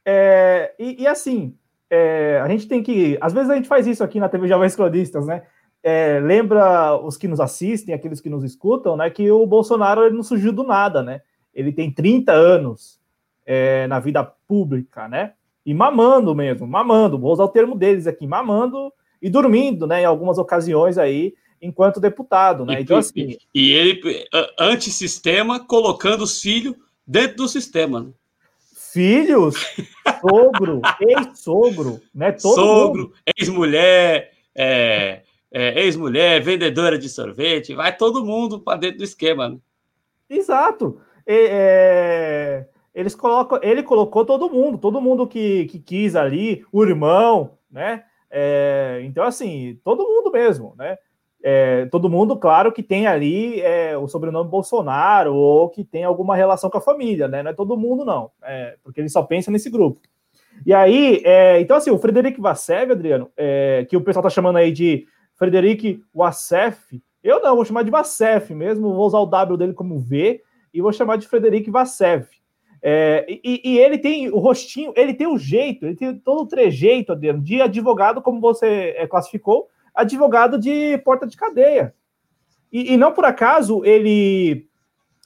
É, 0.06 0.74
e, 0.80 1.04
e, 1.04 1.08
assim, 1.08 1.56
é, 1.90 2.40
a 2.44 2.48
gente 2.48 2.68
tem 2.68 2.82
que. 2.82 3.18
Às 3.22 3.34
vezes 3.34 3.50
a 3.50 3.56
gente 3.56 3.68
faz 3.68 3.86
isso 3.88 4.04
aqui 4.04 4.20
na 4.20 4.30
TV 4.30 4.48
Jovens 4.48 4.76
Cronistas, 4.76 5.26
né? 5.26 5.44
É, 5.82 6.20
lembra 6.20 6.96
os 6.98 7.16
que 7.16 7.28
nos 7.28 7.40
assistem, 7.40 7.96
aqueles 7.96 8.20
que 8.20 8.30
nos 8.30 8.44
escutam, 8.44 8.98
né? 8.98 9.10
Que 9.10 9.32
o 9.32 9.46
Bolsonaro 9.46 10.06
ele 10.06 10.16
não 10.16 10.24
surgiu 10.24 10.52
do 10.52 10.64
nada, 10.64 11.02
né? 11.02 11.22
Ele 11.54 11.72
tem 11.72 11.92
30 11.92 12.32
anos 12.32 13.00
é, 13.46 13.88
na 13.88 14.00
vida 14.00 14.24
pública, 14.24 15.08
né? 15.08 15.34
E 15.66 15.74
mamando 15.74 16.34
mesmo, 16.36 16.68
mamando, 16.68 17.18
vou 17.18 17.32
usar 17.32 17.44
o 17.44 17.50
termo 17.50 17.76
deles 17.76 18.08
aqui, 18.08 18.28
mamando 18.28 18.92
e 19.22 19.30
dormindo, 19.30 19.88
né? 19.88 20.02
Em 20.02 20.06
algumas 20.06 20.38
ocasiões 20.38 20.98
aí, 20.98 21.34
enquanto 21.62 22.00
deputado, 22.00 22.66
né? 22.66 22.80
E, 22.80 22.84
então, 22.84 22.98
assim. 22.98 23.38
E 23.54 23.72
ele, 23.72 24.26
antissistema, 24.60 25.60
colocando 25.60 26.24
os 26.24 26.42
filhos 26.42 26.76
dentro 27.06 27.38
do 27.38 27.48
sistema. 27.48 28.02
Né? 28.02 28.10
Filhos, 28.92 29.56
sogro, 30.22 30.82
ex-sogro, 31.00 32.02
né? 32.14 32.32
Todo 32.32 32.56
sogro, 32.56 33.14
ex-mulher, 33.38 34.32
é, 34.56 35.22
é, 35.52 35.84
ex-mulher, 35.84 36.42
vendedora 36.42 36.98
de 36.98 37.10
sorvete, 37.10 37.74
vai 37.74 37.96
todo 37.96 38.26
mundo 38.26 38.60
para 38.60 38.80
dentro 38.80 39.00
do 39.00 39.04
esquema. 39.04 39.50
Né? 39.50 39.58
Exato. 40.30 41.02
É, 41.26 42.66
eles 42.94 43.16
colocam, 43.16 43.60
ele 43.62 43.84
colocou 43.84 44.26
todo 44.26 44.50
mundo, 44.50 44.78
todo 44.78 45.02
mundo 45.02 45.28
que, 45.28 45.66
que 45.66 45.80
quis 45.80 46.16
ali, 46.16 46.66
o 46.72 46.84
irmão, 46.84 47.58
né? 47.72 48.04
É, 48.32 49.02
então, 49.04 49.24
assim, 49.24 49.80
todo 49.84 50.04
mundo 50.04 50.32
mesmo, 50.32 50.76
né? 50.78 50.98
É, 51.42 51.86
todo 51.86 52.10
mundo, 52.10 52.36
claro, 52.36 52.72
que 52.72 52.84
tem 52.84 53.08
ali 53.08 53.62
é, 53.62 53.98
o 53.98 54.08
sobrenome 54.08 54.50
Bolsonaro 54.50 55.34
ou 55.34 55.70
que 55.70 55.86
tem 55.86 56.04
alguma 56.04 56.36
relação 56.36 56.70
com 56.70 56.78
a 56.78 56.82
família, 56.82 57.28
né? 57.28 57.42
Não 57.42 57.52
é 57.52 57.54
todo 57.54 57.78
mundo, 57.78 58.04
não, 58.04 58.30
é, 58.44 58.76
porque 58.84 59.00
ele 59.00 59.10
só 59.10 59.24
pensa 59.24 59.50
nesse 59.50 59.70
grupo. 59.70 60.02
E 60.66 60.74
aí, 60.74 61.22
é, 61.24 61.62
então, 61.62 61.78
assim, 61.78 61.90
o 61.90 61.98
Frederic 61.98 62.40
Vassev, 62.42 62.92
Adriano, 62.92 63.32
é, 63.38 63.86
que 63.90 63.96
o 63.96 64.02
pessoal 64.02 64.24
tá 64.24 64.30
chamando 64.30 64.58
aí 64.58 64.72
de 64.72 65.08
Frederic 65.40 66.04
Wassef, 66.14 67.02
eu 67.24 67.42
não, 67.42 67.56
vou 67.56 67.66
chamar 67.66 67.84
de 67.84 67.90
Vassef 67.90 68.54
mesmo, 68.54 68.94
vou 68.94 69.08
usar 69.08 69.20
o 69.20 69.26
W 69.26 69.58
dele 69.58 69.74
como 69.74 70.00
V 70.00 70.42
e 70.74 70.82
vou 70.82 70.92
chamar 70.92 71.18
de 71.18 71.28
Frederic 71.28 71.72
Vassev. 71.72 72.28
É, 72.82 73.26
e, 73.28 73.62
e, 73.64 73.78
ele 73.78 73.98
tem 73.98 74.30
o 74.30 74.38
rostinho, 74.38 74.94
ele 74.96 75.14
tem 75.14 75.28
o 75.28 75.38
jeito, 75.38 75.86
ele 75.86 75.96
tem 75.96 76.18
todo 76.18 76.44
o 76.44 76.48
trejeito, 76.48 77.12
Adriano, 77.12 77.42
de 77.42 77.62
advogado, 77.62 78.22
como 78.22 78.40
você 78.40 78.96
classificou, 79.10 79.68
advogado 79.94 80.58
de 80.58 80.98
porta 81.00 81.28
de 81.28 81.36
cadeia. 81.36 81.94
E, 82.72 82.94
e, 82.94 82.98
não 82.98 83.12
por 83.12 83.26
acaso 83.26 83.84
ele. 83.84 84.68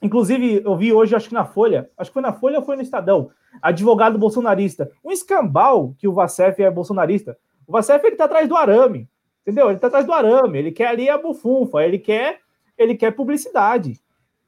Inclusive, 0.02 0.62
eu 0.66 0.76
vi 0.76 0.92
hoje, 0.92 1.16
acho 1.16 1.30
que 1.30 1.34
na 1.34 1.46
Folha, 1.46 1.90
acho 1.98 2.10
que 2.10 2.14
foi 2.14 2.22
na 2.22 2.34
Folha 2.34 2.60
ou 2.60 2.66
foi 2.66 2.76
no 2.76 2.82
Estadão, 2.82 3.30
advogado 3.62 4.18
bolsonarista. 4.18 4.92
Um 5.04 5.12
escambau 5.12 5.96
que 5.98 6.08
o 6.08 6.14
Vacef 6.14 6.62
é 6.62 6.70
bolsonarista. 6.70 7.38
O 7.66 7.72
Vacef 7.72 8.06
ele 8.06 8.16
tá 8.16 8.26
atrás 8.26 8.50
do 8.50 8.58
arame, 8.58 9.08
entendeu? 9.44 9.70
Ele 9.70 9.80
tá 9.80 9.88
atrás 9.88 10.06
do 10.06 10.14
arame, 10.14 10.58
ele 10.58 10.72
quer 10.72 10.88
ali 10.88 11.10
a 11.10 11.18
bufunfa, 11.18 11.84
ele 11.84 12.00
quer, 12.00 12.40
ele 12.78 12.96
quer 12.96 13.12
publicidade, 13.12 14.00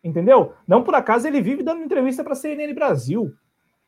entendeu? 0.04 0.54
Não 0.68 0.82
por 0.82 0.96
acaso 0.96 1.28
ele 1.28 1.42
vive 1.42 1.62
dando 1.62 1.84
entrevista 1.84 2.24
para 2.24 2.36
CNN 2.36 2.74
Brasil. 2.74 3.32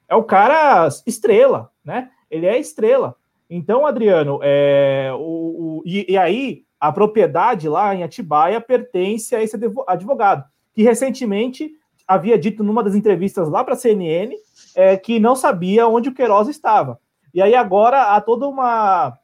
É 0.08 0.16
o 0.16 0.24
cara 0.24 0.88
estrela, 1.06 1.72
né? 1.84 2.10
Ele 2.30 2.46
é 2.46 2.60
estrela. 2.60 3.16
Então, 3.50 3.86
Adriano, 3.86 4.40
é, 4.44 5.12
o, 5.14 5.80
o 5.80 5.84
e, 5.86 6.06
e, 6.12 6.18
aí 6.18 6.64
a 6.80 6.92
propriedade 6.92 7.70
lá 7.70 7.96
em 7.96 8.04
Atibaia 8.04 8.60
pertence 8.60 9.36
a 9.36 9.42
esse 9.42 9.58
advogado, 9.88 10.44
que 10.74 10.84
recentemente 10.84 11.72
havia 12.08 12.38
dito 12.38 12.64
numa 12.64 12.84
das 12.84 12.96
entrevistas 12.96 13.50
lá 13.50 13.64
para 13.64 13.74
a 13.74 13.78
CNN 13.78 14.36
é, 14.76 14.96
que 14.96 15.20
não 15.20 15.36
sabia 15.36 15.88
onde 15.88 16.10
o 16.10 16.14
Queiroz 16.14 16.48
estava. 16.48 17.00
E 17.34 17.42
aí 17.42 17.56
agora 17.56 18.16
há 18.16 18.22
toda 18.22 18.48
uma 18.48 19.18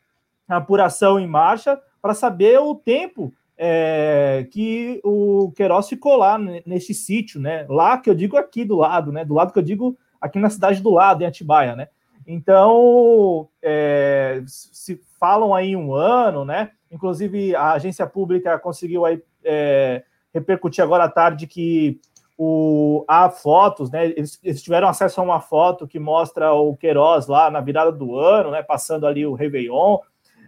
apuração 0.48 1.20
em 1.20 1.28
marcha 1.28 1.80
para 2.02 2.14
saber 2.14 2.60
o 2.60 2.76
tempo 2.76 3.34
é, 3.58 4.48
que 4.52 5.00
o 5.04 5.52
Queiroz 5.56 5.88
ficou 5.88 6.16
lá 6.16 6.38
nesse 6.66 6.94
sítio, 6.94 7.40
né? 7.40 7.66
Lá 7.70 7.98
que 7.98 8.10
eu 8.10 8.16
digo 8.16 8.36
aqui 8.36 8.66
do 8.66 8.76
lado, 8.76 9.12
né? 9.12 9.24
Do 9.24 9.34
lado 9.34 9.54
que 9.54 9.60
eu 9.60 9.64
digo 9.64 9.98
aqui 10.20 10.40
na 10.40 10.50
cidade 10.50 10.82
do 10.82 10.90
lado, 10.90 11.24
em 11.24 11.26
Atibaia, 11.26 11.76
né? 11.76 11.88
Então, 12.26 13.50
é, 13.62 14.42
se 14.48 15.00
falam 15.20 15.54
aí 15.54 15.76
um 15.76 15.94
ano, 15.94 16.46
né? 16.46 16.72
Inclusive, 16.92 17.56
a 17.56 17.74
agência 17.74 18.08
pública 18.08 18.58
conseguiu 18.58 19.06
aí, 19.06 19.22
é, 19.44 20.04
repercutir 20.34 20.84
agora 20.84 21.06
à 21.06 21.10
tarde 21.10 21.48
que 21.48 22.00
o, 22.38 23.04
há 23.08 23.30
fotos, 23.30 23.92
né? 23.92 24.06
Eles, 24.06 24.40
eles, 24.44 24.62
tiveram 24.62 24.88
acesso 24.88 25.20
a 25.20 25.24
uma 25.24 25.40
foto 25.40 25.88
que 25.88 26.00
mostra 26.00 26.54
o 26.54 26.76
Queiroz 26.76 27.28
lá 27.28 27.52
na 27.52 27.62
virada 27.62 27.92
do 27.92 28.18
ano, 28.18 28.52
né? 28.52 28.64
Passando 28.64 29.06
ali 29.06 29.26
o 29.26 29.34
Réveillon. 29.34 30.00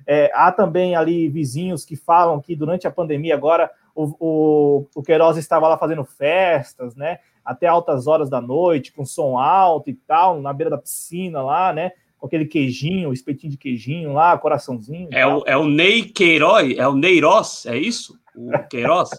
É, 0.07 0.31
há 0.33 0.51
também 0.51 0.95
ali 0.95 1.27
vizinhos 1.27 1.83
que 1.83 1.95
falam 1.95 2.39
que 2.39 2.55
durante 2.55 2.87
a 2.87 2.91
pandemia 2.91 3.33
agora 3.33 3.71
o, 3.95 4.15
o, 4.19 4.87
o 4.95 5.03
Queiroz 5.03 5.37
estava 5.37 5.67
lá 5.67 5.77
fazendo 5.77 6.03
festas, 6.03 6.95
né? 6.95 7.19
até 7.45 7.67
altas 7.67 8.07
horas 8.07 8.27
da 8.27 8.41
noite, 8.41 8.91
com 8.91 9.05
som 9.05 9.37
alto 9.37 9.89
e 9.89 9.93
tal, 9.93 10.41
na 10.41 10.51
beira 10.51 10.71
da 10.71 10.77
piscina 10.79 11.43
lá, 11.43 11.71
né? 11.71 11.91
Com 12.17 12.25
aquele 12.25 12.45
queijinho, 12.45 13.13
espetinho 13.13 13.51
de 13.51 13.57
queijinho 13.57 14.13
lá, 14.13 14.35
coraçãozinho. 14.35 15.09
É 15.11 15.27
o, 15.27 15.43
é 15.45 15.55
o 15.55 15.67
Ney 15.67 16.05
Queiroz, 16.05 16.75
é 16.75 16.87
o 16.87 16.95
Neiroz, 16.95 17.67
é 17.67 17.77
isso? 17.77 18.19
O 18.35 18.51
Queiroz? 18.67 19.11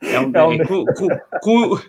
É 0.00 0.20
um, 0.20 0.30
é 0.32 0.44
um... 0.44 0.58
Com, 0.58 0.84
com, 0.84 1.08
com, 1.42 1.80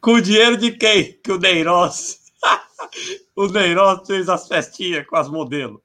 com, 0.00 0.12
o 0.12 0.22
dinheiro 0.22 0.56
de 0.56 0.72
quem? 0.72 1.12
Que 1.12 1.32
o 1.32 1.38
Neiroz. 1.38 2.32
o 3.36 3.46
Neiroz 3.48 4.06
fez 4.06 4.30
as 4.30 4.48
festinhas 4.48 5.06
com 5.06 5.16
as 5.16 5.28
modelos. 5.28 5.83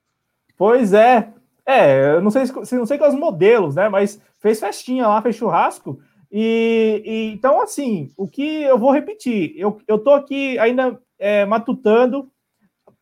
Pois 0.59 0.91
é. 0.91 1.31
É, 1.65 2.15
eu 2.15 2.21
não 2.21 2.29
sei 2.29 2.45
se 2.45 2.75
não 2.75 2.85
sei 2.85 2.99
os 3.01 3.15
modelos, 3.15 3.75
né? 3.75 3.87
Mas 3.87 4.21
fez 4.39 4.59
festinha 4.59 5.07
lá, 5.07 5.21
fez 5.21 5.37
churrasco. 5.37 6.01
E, 6.29 7.01
e, 7.05 7.33
então, 7.33 7.61
assim, 7.61 8.11
o 8.17 8.27
que 8.27 8.63
eu 8.63 8.77
vou 8.77 8.91
repetir, 8.91 9.53
eu, 9.55 9.79
eu 9.87 9.97
tô 9.97 10.11
aqui 10.11 10.59
ainda 10.59 10.99
é, 11.17 11.45
matutando. 11.45 12.29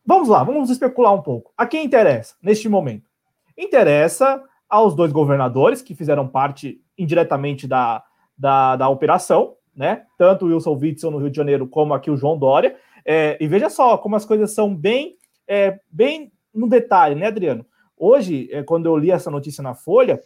Vamos 0.06 0.28
lá, 0.28 0.44
vamos 0.44 0.70
especular 0.70 1.12
um 1.12 1.20
pouco. 1.20 1.52
A 1.56 1.66
quem 1.66 1.84
interessa 1.84 2.36
neste 2.40 2.68
momento? 2.68 3.08
Interessa 3.56 4.40
aos 4.68 4.94
dois 4.94 5.10
governadores 5.10 5.82
que 5.82 5.96
fizeram 5.96 6.28
parte 6.28 6.80
indiretamente 6.96 7.66
da, 7.66 8.04
da, 8.36 8.76
da 8.76 8.88
operação, 8.88 9.56
né? 9.74 10.04
Tanto 10.16 10.46
o 10.46 10.48
Wilson 10.48 10.78
Witzel 10.80 11.10
no 11.10 11.18
Rio 11.18 11.30
de 11.30 11.36
Janeiro 11.36 11.66
como 11.66 11.92
aqui 11.92 12.08
o 12.08 12.16
João 12.16 12.38
Dória. 12.38 12.76
É, 13.04 13.36
e 13.40 13.48
veja 13.48 13.68
só 13.68 13.98
como 13.98 14.14
as 14.14 14.24
coisas 14.24 14.52
são 14.54 14.72
bem, 14.72 15.16
é, 15.48 15.80
bem 15.90 16.30
no 16.58 16.68
detalhe, 16.68 17.14
né, 17.14 17.26
Adriano? 17.26 17.64
Hoje, 17.96 18.48
é, 18.52 18.62
quando 18.62 18.86
eu 18.86 18.96
li 18.96 19.10
essa 19.10 19.30
notícia 19.30 19.62
na 19.62 19.74
Folha, 19.74 20.20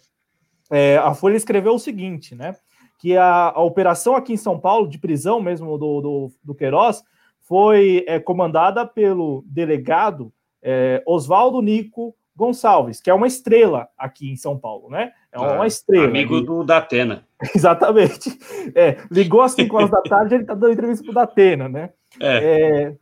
é, 0.71 0.97
a 0.99 1.15
Folha 1.15 1.37
escreveu 1.37 1.75
o 1.75 1.79
seguinte, 1.79 2.35
né? 2.35 2.57
Que 2.99 3.17
a, 3.17 3.51
a, 3.51 3.63
operação 3.63 4.15
aqui 4.15 4.33
em 4.33 4.37
São 4.37 4.59
Paulo, 4.59 4.89
de 4.89 4.99
prisão 4.99 5.41
mesmo 5.41 5.77
do, 5.79 6.01
do, 6.01 6.33
do 6.43 6.55
Queiroz, 6.55 7.03
foi 7.41 8.05
é, 8.07 8.19
comandada 8.19 8.87
pelo 8.87 9.45
delegado 9.47 10.33
é, 10.63 11.03
Oswaldo 11.07 11.61
Nico 11.61 12.15
Gonçalves, 12.35 13.01
que 13.01 13.11
é 13.11 13.15
uma 13.15 13.27
estrela 13.27 13.89
aqui 13.99 14.31
em 14.31 14.37
São 14.37 14.59
Paulo, 14.59 14.89
né? 14.89 15.13
É 15.31 15.39
uma 15.39 15.65
ah, 15.65 15.67
estrela. 15.67 16.07
Amigo 16.07 16.41
né? 16.41 16.47
do 16.47 16.65
Datena. 16.65 17.27
Exatamente. 17.55 18.39
É, 18.75 18.99
ligou 19.11 19.43
às 19.43 19.53
5 19.53 19.77
horas 19.77 19.91
da 19.91 20.01
tarde, 20.03 20.35
ele 20.35 20.43
está 20.43 20.55
dando 20.55 20.73
entrevista 20.73 21.05
para 21.05 21.11
o 21.11 21.15
Datena, 21.15 21.69
né? 21.69 21.91
É. 22.21 22.95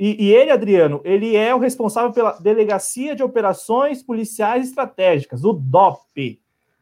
e, 0.00 0.28
e, 0.28 0.32
ele, 0.32 0.50
Adriano, 0.50 1.02
ele 1.04 1.36
é 1.36 1.54
o 1.54 1.58
responsável 1.58 2.10
pela 2.10 2.32
Delegacia 2.40 3.14
de 3.14 3.22
Operações 3.22 4.02
Policiais 4.02 4.66
Estratégicas, 4.66 5.44
o 5.44 5.52
DOP, 5.52 6.40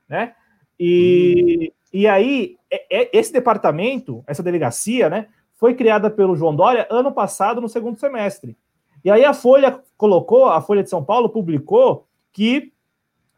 né? 0.09 0.35
E, 0.79 1.73
e 1.93 2.07
aí, 2.07 2.57
é, 2.71 3.01
é, 3.01 3.11
esse 3.13 3.33
departamento, 3.33 4.23
essa 4.25 4.41
delegacia, 4.41 5.11
né, 5.11 5.27
foi 5.57 5.75
criada 5.75 6.09
pelo 6.09 6.37
João 6.37 6.55
Dória 6.55 6.87
ano 6.89 7.11
passado, 7.11 7.61
no 7.61 7.69
segundo 7.69 7.99
semestre. 7.99 8.57
E 9.05 9.11
aí 9.11 9.25
a 9.25 9.35
Folha 9.35 9.83
colocou, 9.97 10.47
a 10.47 10.61
Folha 10.61 10.85
de 10.85 10.91
São 10.91 11.05
Paulo 11.05 11.29
publicou 11.29 12.07
que 12.33 12.73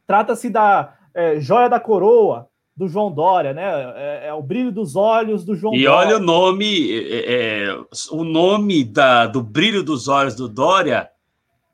trata-se 0.07 0.51
da 0.51 0.95
é, 1.15 1.41
joia 1.41 1.71
da 1.71 1.81
coroa 1.81 2.50
do 2.81 2.89
João 2.89 3.13
Dória, 3.13 3.53
né? 3.53 3.63
É, 3.95 4.29
é, 4.29 4.33
o 4.33 4.43
brilho 4.43 4.73
dos 4.73 4.97
olhos 4.97 5.45
do 5.45 5.55
João 5.55 5.75
e 5.75 5.85
Dória. 5.85 6.07
E 6.07 6.07
olha 6.07 6.17
o 6.17 6.21
nome, 6.21 6.91
é, 6.91 7.67
é, 7.67 7.81
o 8.11 8.25
nome 8.25 8.83
da, 8.83 9.27
do 9.27 9.43
brilho 9.43 9.83
dos 9.83 10.09
olhos 10.09 10.35
do 10.35 10.49
Dória 10.49 11.11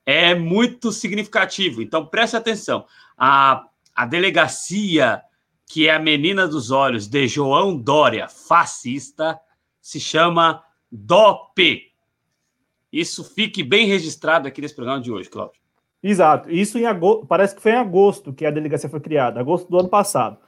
é 0.05 0.35
muito 0.35 0.91
significativo. 0.91 1.81
Então 1.81 2.05
preste 2.05 2.37
atenção. 2.37 2.85
A, 3.16 3.65
a 3.95 4.05
delegacia, 4.05 5.23
que 5.65 5.87
é 5.87 5.95
a 5.95 6.01
menina 6.01 6.49
dos 6.49 6.73
olhos 6.73 7.07
de 7.07 7.28
João 7.28 7.77
Dória, 7.77 8.27
fascista, 8.27 9.39
se 9.81 10.01
chama 10.01 10.61
DOP. 10.91 11.83
Isso 12.93 13.23
fique 13.23 13.62
bem 13.62 13.87
registrado 13.87 14.49
aqui 14.49 14.61
nesse 14.61 14.74
programa 14.74 15.01
de 15.01 15.12
hoje, 15.12 15.31
Cláudio. 15.31 15.61
Exato. 16.03 16.51
Isso 16.51 16.77
em 16.78 16.85
agosto, 16.85 17.27
parece 17.27 17.55
que 17.55 17.62
foi 17.62 17.70
em 17.70 17.77
agosto 17.77 18.33
que 18.33 18.45
a 18.45 18.51
delegacia 18.51 18.91
foi 18.91 18.99
criada, 18.99 19.39
agosto 19.39 19.70
do 19.70 19.78
ano 19.78 19.89
passado. 19.89 20.39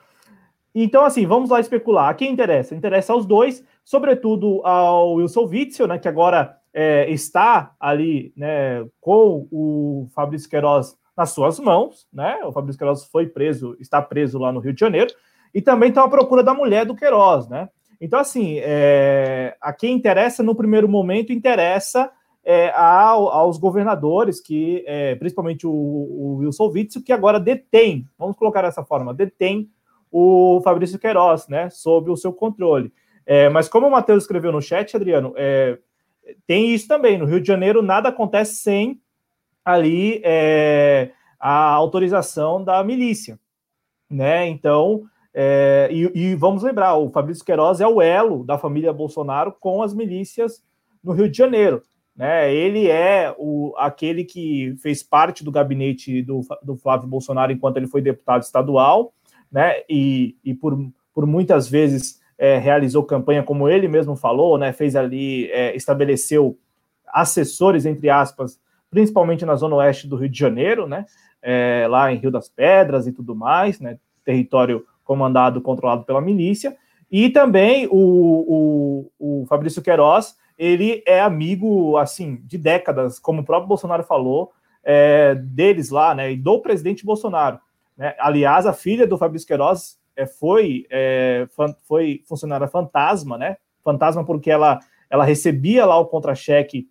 Então, 0.75 1.05
assim, 1.05 1.27
vamos 1.27 1.51
lá 1.51 1.61
especular. 1.61 2.09
A 2.09 2.15
quem 2.15 2.33
interessa? 2.33 2.75
Interessa 2.75 3.13
aos 3.13 3.27
dois, 3.27 3.65
sobretudo 3.85 4.65
ao 4.65 5.15
Wilson 5.15 5.47
Witzel, 5.47 5.89
né, 5.89 5.99
que 5.99 6.09
agora 6.09 6.57
é, 6.73 7.11
está 7.11 7.75
ali 7.81 8.33
né, 8.37 8.87
com 9.01 9.49
o 9.51 10.09
Fabrício 10.15 10.49
Queiroz 10.49 10.97
nas 11.17 11.31
suas 11.31 11.59
mãos, 11.59 12.07
né? 12.13 12.39
O 12.45 12.53
Fabrício 12.53 12.79
Queiroz 12.79 13.05
foi 13.07 13.27
preso, 13.27 13.77
está 13.81 14.01
preso 14.01 14.39
lá 14.39 14.53
no 14.53 14.61
Rio 14.61 14.73
de 14.73 14.79
Janeiro, 14.79 15.13
e 15.53 15.61
também 15.61 15.89
está 15.89 16.05
à 16.05 16.09
procura 16.09 16.45
da 16.45 16.55
mulher 16.55 16.87
do 16.87 16.95
Queiroz, 16.95 17.49
né? 17.49 17.69
Então, 18.01 18.21
assim, 18.21 18.59
é, 18.61 19.57
a 19.61 19.73
quem 19.73 19.97
interessa, 19.97 20.45
no 20.45 20.55
primeiro 20.55 20.89
momento, 20.89 21.33
interessa 21.33 22.09
é, 22.45 22.71
ao, 22.71 23.29
aos 23.29 23.59
governadores, 23.59 24.41
que 24.41 24.85
é, 24.87 25.17
principalmente 25.17 25.67
o, 25.67 25.73
o 25.73 26.37
Wilson 26.37 26.71
Witzel, 26.71 27.03
que 27.03 27.13
agora 27.13 27.41
detém, 27.41 28.07
vamos 28.17 28.37
colocar 28.37 28.63
dessa 28.63 28.85
forma, 28.85 29.13
detém 29.13 29.69
o 30.11 30.61
Fabrício 30.63 30.99
Queiroz, 30.99 31.49
né, 31.49 31.71
sob 31.71 32.11
o 32.11 32.17
seu 32.17 32.33
controle. 32.33 32.93
É, 33.27 33.49
mas 33.49 33.69
como 33.69 33.87
o 33.87 33.91
Matheus 33.91 34.25
escreveu 34.25 34.51
no 34.51 34.63
chat, 34.63 34.97
Adriano, 34.97 35.35
é, 35.37 35.79
tem 36.47 36.75
isso 36.75 36.89
também. 36.89 37.19
No 37.19 37.27
Rio 37.27 37.41
de 37.41 37.47
Janeiro, 37.47 37.83
nada 37.83 38.09
acontece 38.09 38.57
sem 38.57 39.01
ali 39.65 40.21
é, 40.25 41.11
a 41.39 41.71
autorização 41.71 42.65
da 42.65 42.83
milícia, 42.83 43.39
né? 44.09 44.49
Então, 44.49 45.05
é, 45.35 45.89
e, 45.93 46.11
e, 46.15 46.35
vamos 46.35 46.63
lembrar, 46.63 46.97
o 46.97 47.11
Fabrício 47.11 47.45
Queiroz 47.45 47.81
é 47.81 47.87
o 47.87 48.01
elo 48.01 48.45
da 48.45 48.59
família 48.59 48.93
Bolsonaro 48.93 49.53
com 49.53 49.83
as 49.83 49.95
milícias 49.95 50.65
no 51.05 51.13
Rio 51.13 51.31
de 51.31 51.37
Janeiro. 51.37 51.83
Né? 52.17 52.53
Ele 52.53 52.89
é 52.91 53.33
o, 53.39 53.73
aquele 53.77 54.25
que 54.25 54.75
fez 54.83 55.03
parte 55.03 55.45
do 55.45 55.53
gabinete 55.53 56.23
do, 56.23 56.41
do 56.63 56.77
Flávio 56.77 57.09
Bolsonaro 57.09 57.53
enquanto 57.53 57.77
ele 57.77 57.87
foi 57.87 58.03
deputado 58.03 58.43
estadual, 58.43 59.13
né? 59.51 59.83
E, 59.89 60.37
e 60.45 60.55
por, 60.55 60.79
por 61.15 61.27
muitas 61.27 61.69
vezes 61.69 62.21
é, 62.39 62.59
realizou 62.59 63.03
campanha, 63.03 63.43
como 63.43 63.69
ele 63.69 63.89
mesmo 63.89 64.15
falou, 64.15 64.57
né? 64.57 64.73
Fez 64.73 64.95
ali, 64.95 65.51
é, 65.51 65.75
estabeleceu 65.75 66.59
assessores, 67.09 67.87
entre 67.87 68.09
aspas, 68.09 68.61
principalmente 68.91 69.45
na 69.45 69.57
zona 69.57 69.77
oeste 69.77 70.07
do 70.07 70.17
Rio 70.17 70.29
de 70.29 70.39
Janeiro, 70.39 70.87
né? 70.87 71.05
É, 71.43 71.87
lá 71.89 72.13
em 72.13 72.17
Rio 72.17 72.31
das 72.31 72.49
Pedras 72.49 73.07
e 73.07 73.13
tudo 73.13 73.35
mais, 73.35 73.81
né? 73.81 73.99
Território 74.25 74.85
comandado, 75.05 75.61
controlado 75.61 76.05
pela 76.05 76.21
milícia. 76.21 76.77
E 77.11 77.31
também 77.31 77.87
o, 77.91 79.11
o, 79.19 79.41
o 79.43 79.47
Fabrício 79.47 79.83
Queiroz, 79.83 80.37
ele 80.59 81.03
é 81.07 81.21
amigo, 81.21 81.97
assim, 81.97 82.41
de 82.45 82.59
décadas, 82.59 83.19
como 83.19 83.41
o 83.41 83.45
próprio 83.45 83.69
Bolsonaro 83.69 84.03
falou, 84.03 84.53
é, 84.85 85.35
deles 85.35 85.91
lá, 85.91 86.15
né? 86.15 86.33
E 86.33 86.37
do 86.37 86.61
presidente 86.61 87.05
Bolsonaro. 87.05 87.59
Né? 87.99 88.15
Aliás, 88.19 88.65
a 88.65 88.73
filha 88.73 89.07
do 89.07 89.19
Fabrício 89.19 89.49
Queiroz 89.49 89.99
é, 90.17 90.25
foi, 90.25 90.87
é, 90.89 91.49
foi 91.83 92.23
funcionária 92.27 92.69
fantasma, 92.69 93.37
né? 93.37 93.57
Fantasma 93.83 94.25
porque 94.25 94.51
ela, 94.51 94.79
ela 95.11 95.25
recebia 95.25 95.85
lá 95.85 95.99
o 95.99 96.07
contra-cheque 96.07 96.89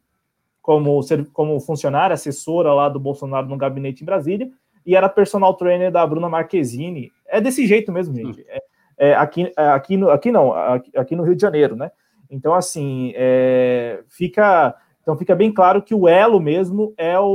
como, 0.62 1.00
como 1.32 1.60
funcionária, 1.62 2.14
assessora 2.14 2.74
lá 2.74 2.90
do 2.90 3.00
Bolsonaro 3.00 3.48
no 3.48 3.58
gabinete 3.58 4.02
em 4.02 4.06
Brasília, 4.06 4.52
e 4.86 4.96
era 4.96 5.08
personal 5.08 5.54
trainer 5.54 5.92
da 5.92 6.06
Bruna 6.06 6.28
Marquezine. 6.28 7.10
É 7.26 7.40
desse 7.40 7.66
jeito 7.66 7.92
mesmo, 7.92 8.14
gente. 8.14 8.46
É, 8.50 8.62
é, 8.98 9.16
aqui, 9.16 9.52
é, 9.58 9.68
aqui, 9.70 9.96
no, 9.96 10.10
aqui 10.10 10.32
não, 10.32 10.52
aqui, 10.54 10.92
aqui, 10.98 11.16
no 11.16 11.24
Rio 11.24 11.36
de 11.36 11.42
Janeiro, 11.42 11.76
né? 11.76 11.92
Então, 12.30 12.54
assim, 12.54 13.14
é, 13.16 14.04
fica, 14.10 14.76
então 15.02 15.18
fica 15.18 15.36
bem 15.36 15.54
claro 15.54 15.82
que 15.82 15.96
o 15.96 16.08
elo 16.08 16.40
mesmo 16.40 16.94
é 16.98 17.18
o, 17.18 17.26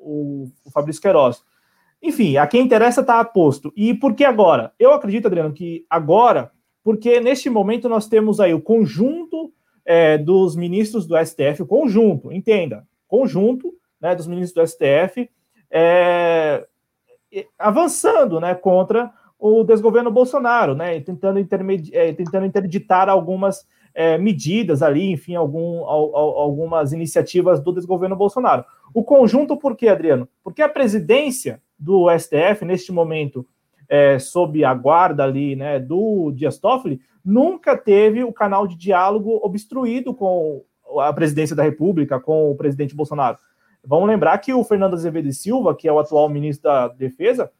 o, 0.00 0.52
o 0.64 0.70
Fabrício 0.70 1.02
Queiroz. 1.02 1.42
Enfim, 2.02 2.36
a 2.36 2.46
quem 2.46 2.62
interessa 2.62 3.00
está 3.00 3.20
aposto. 3.20 3.72
E 3.76 3.92
por 3.92 4.14
que 4.14 4.24
agora? 4.24 4.72
Eu 4.78 4.92
acredito, 4.92 5.26
Adriano, 5.26 5.52
que 5.52 5.84
agora, 5.90 6.52
porque 6.82 7.20
neste 7.20 7.50
momento 7.50 7.88
nós 7.88 8.08
temos 8.08 8.40
aí 8.40 8.54
o 8.54 8.60
conjunto 8.60 9.52
é, 9.84 10.16
dos 10.16 10.54
ministros 10.54 11.06
do 11.06 11.16
STF, 11.16 11.62
o 11.62 11.66
conjunto, 11.66 12.32
entenda, 12.32 12.86
conjunto 13.06 13.72
né, 14.00 14.14
dos 14.14 14.26
ministros 14.26 14.54
do 14.54 14.70
STF 14.70 15.28
é, 15.70 16.66
avançando 17.58 18.40
né, 18.40 18.54
contra 18.54 19.12
o 19.38 19.62
desgoverno 19.64 20.10
Bolsonaro, 20.10 20.74
né, 20.74 21.00
tentando, 21.00 21.38
é, 21.38 22.12
tentando 22.12 22.46
interditar 22.46 23.08
algumas 23.08 23.66
é, 23.94 24.18
medidas 24.18 24.82
ali, 24.82 25.10
enfim, 25.10 25.34
algum, 25.34 25.84
al, 25.84 26.16
al, 26.16 26.38
algumas 26.38 26.92
iniciativas 26.92 27.60
do 27.60 27.72
desgoverno 27.72 28.16
Bolsonaro. 28.16 28.64
O 28.92 29.04
conjunto, 29.04 29.56
por 29.56 29.76
quê, 29.76 29.88
Adriano? 29.88 30.28
Porque 30.42 30.62
a 30.62 30.68
presidência 30.68 31.62
do 31.78 32.06
STF, 32.10 32.64
neste 32.64 32.90
momento, 32.90 33.46
é, 33.88 34.18
sob 34.18 34.64
a 34.64 34.74
guarda 34.74 35.24
ali, 35.24 35.56
né, 35.56 35.78
do 35.78 36.32
Dias 36.32 36.58
Toffoli, 36.58 37.00
nunca 37.24 37.76
teve 37.76 38.24
o 38.24 38.32
canal 38.32 38.66
de 38.66 38.76
diálogo 38.76 39.40
obstruído 39.42 40.12
com 40.14 40.64
a 41.00 41.12
presidência 41.12 41.54
da 41.54 41.62
República, 41.62 42.18
com 42.18 42.50
o 42.50 42.56
presidente 42.56 42.94
Bolsonaro. 42.94 43.38
Vamos 43.84 44.08
lembrar 44.08 44.36
que 44.38 44.52
o 44.52 44.64
Fernando 44.64 44.94
Azevedo 44.94 45.32
Silva, 45.32 45.74
que 45.74 45.86
é 45.86 45.92
o 45.92 45.98
atual 45.98 46.28
ministro 46.28 46.70
da 46.70 46.88
Defesa, 46.88 47.50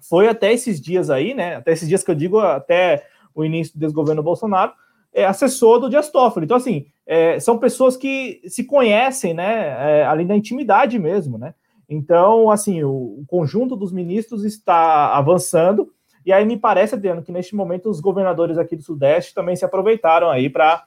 foi 0.00 0.28
até 0.28 0.52
esses 0.52 0.80
dias 0.80 1.10
aí, 1.10 1.34
né, 1.34 1.56
até 1.56 1.72
esses 1.72 1.88
dias 1.88 2.02
que 2.02 2.10
eu 2.10 2.14
digo, 2.14 2.38
até 2.38 3.04
o 3.34 3.44
início 3.44 3.74
do 3.74 3.80
desgoverno 3.80 4.22
Bolsonaro, 4.22 4.72
é 5.12 5.24
assessor 5.24 5.78
do 5.78 5.90
Dias 5.90 6.10
Toffoli. 6.10 6.44
Então, 6.44 6.56
assim, 6.56 6.86
é, 7.06 7.38
são 7.40 7.58
pessoas 7.58 7.96
que 7.96 8.40
se 8.46 8.64
conhecem, 8.64 9.34
né, 9.34 10.00
é, 10.00 10.06
ali 10.06 10.24
na 10.24 10.36
intimidade 10.36 10.98
mesmo, 10.98 11.36
né? 11.36 11.54
Então, 11.90 12.48
assim, 12.48 12.84
o, 12.84 13.18
o 13.20 13.24
conjunto 13.26 13.74
dos 13.74 13.90
ministros 13.90 14.44
está 14.44 15.12
avançando 15.16 15.92
E 16.24 16.32
aí 16.32 16.44
me 16.44 16.56
parece, 16.56 16.94
Adriano, 16.94 17.20
que 17.20 17.32
neste 17.32 17.56
momento 17.56 17.90
os 17.90 17.98
governadores 17.98 18.56
aqui 18.56 18.76
do 18.76 18.82
Sudeste 18.82 19.34
também 19.34 19.56
se 19.56 19.64
aproveitaram 19.64 20.30
aí 20.30 20.48
para 20.48 20.84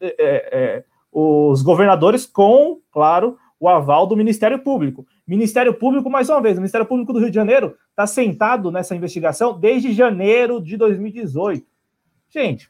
é, 0.00 0.14
é, 0.18 0.84
os 1.12 1.62
governadores 1.62 2.26
com, 2.26 2.80
claro, 2.90 3.38
o 3.60 3.68
aval 3.68 4.04
do 4.06 4.16
Ministério 4.16 4.58
Público. 4.58 5.06
Ministério 5.24 5.72
Público, 5.72 6.10
mais 6.10 6.28
uma 6.28 6.40
vez, 6.40 6.56
o 6.56 6.60
Ministério 6.60 6.86
Público 6.86 7.12
do 7.12 7.20
Rio 7.20 7.30
de 7.30 7.36
Janeiro 7.36 7.76
está 7.90 8.08
sentado 8.08 8.72
nessa 8.72 8.96
investigação 8.96 9.56
desde 9.56 9.92
janeiro 9.92 10.60
de 10.60 10.76
2018. 10.76 11.64
Gente, 12.28 12.68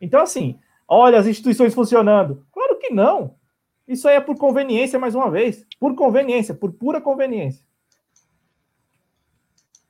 então 0.00 0.22
assim, 0.22 0.58
olha 0.88 1.18
as 1.18 1.26
instituições 1.26 1.74
funcionando. 1.74 2.46
Claro 2.50 2.78
que 2.78 2.90
não. 2.90 3.34
Isso 3.90 4.06
aí 4.06 4.14
é 4.14 4.20
por 4.20 4.36
conveniência, 4.36 5.00
mais 5.00 5.16
uma 5.16 5.28
vez. 5.28 5.66
Por 5.80 5.96
conveniência, 5.96 6.54
por 6.54 6.70
pura 6.70 7.00
conveniência. 7.00 7.64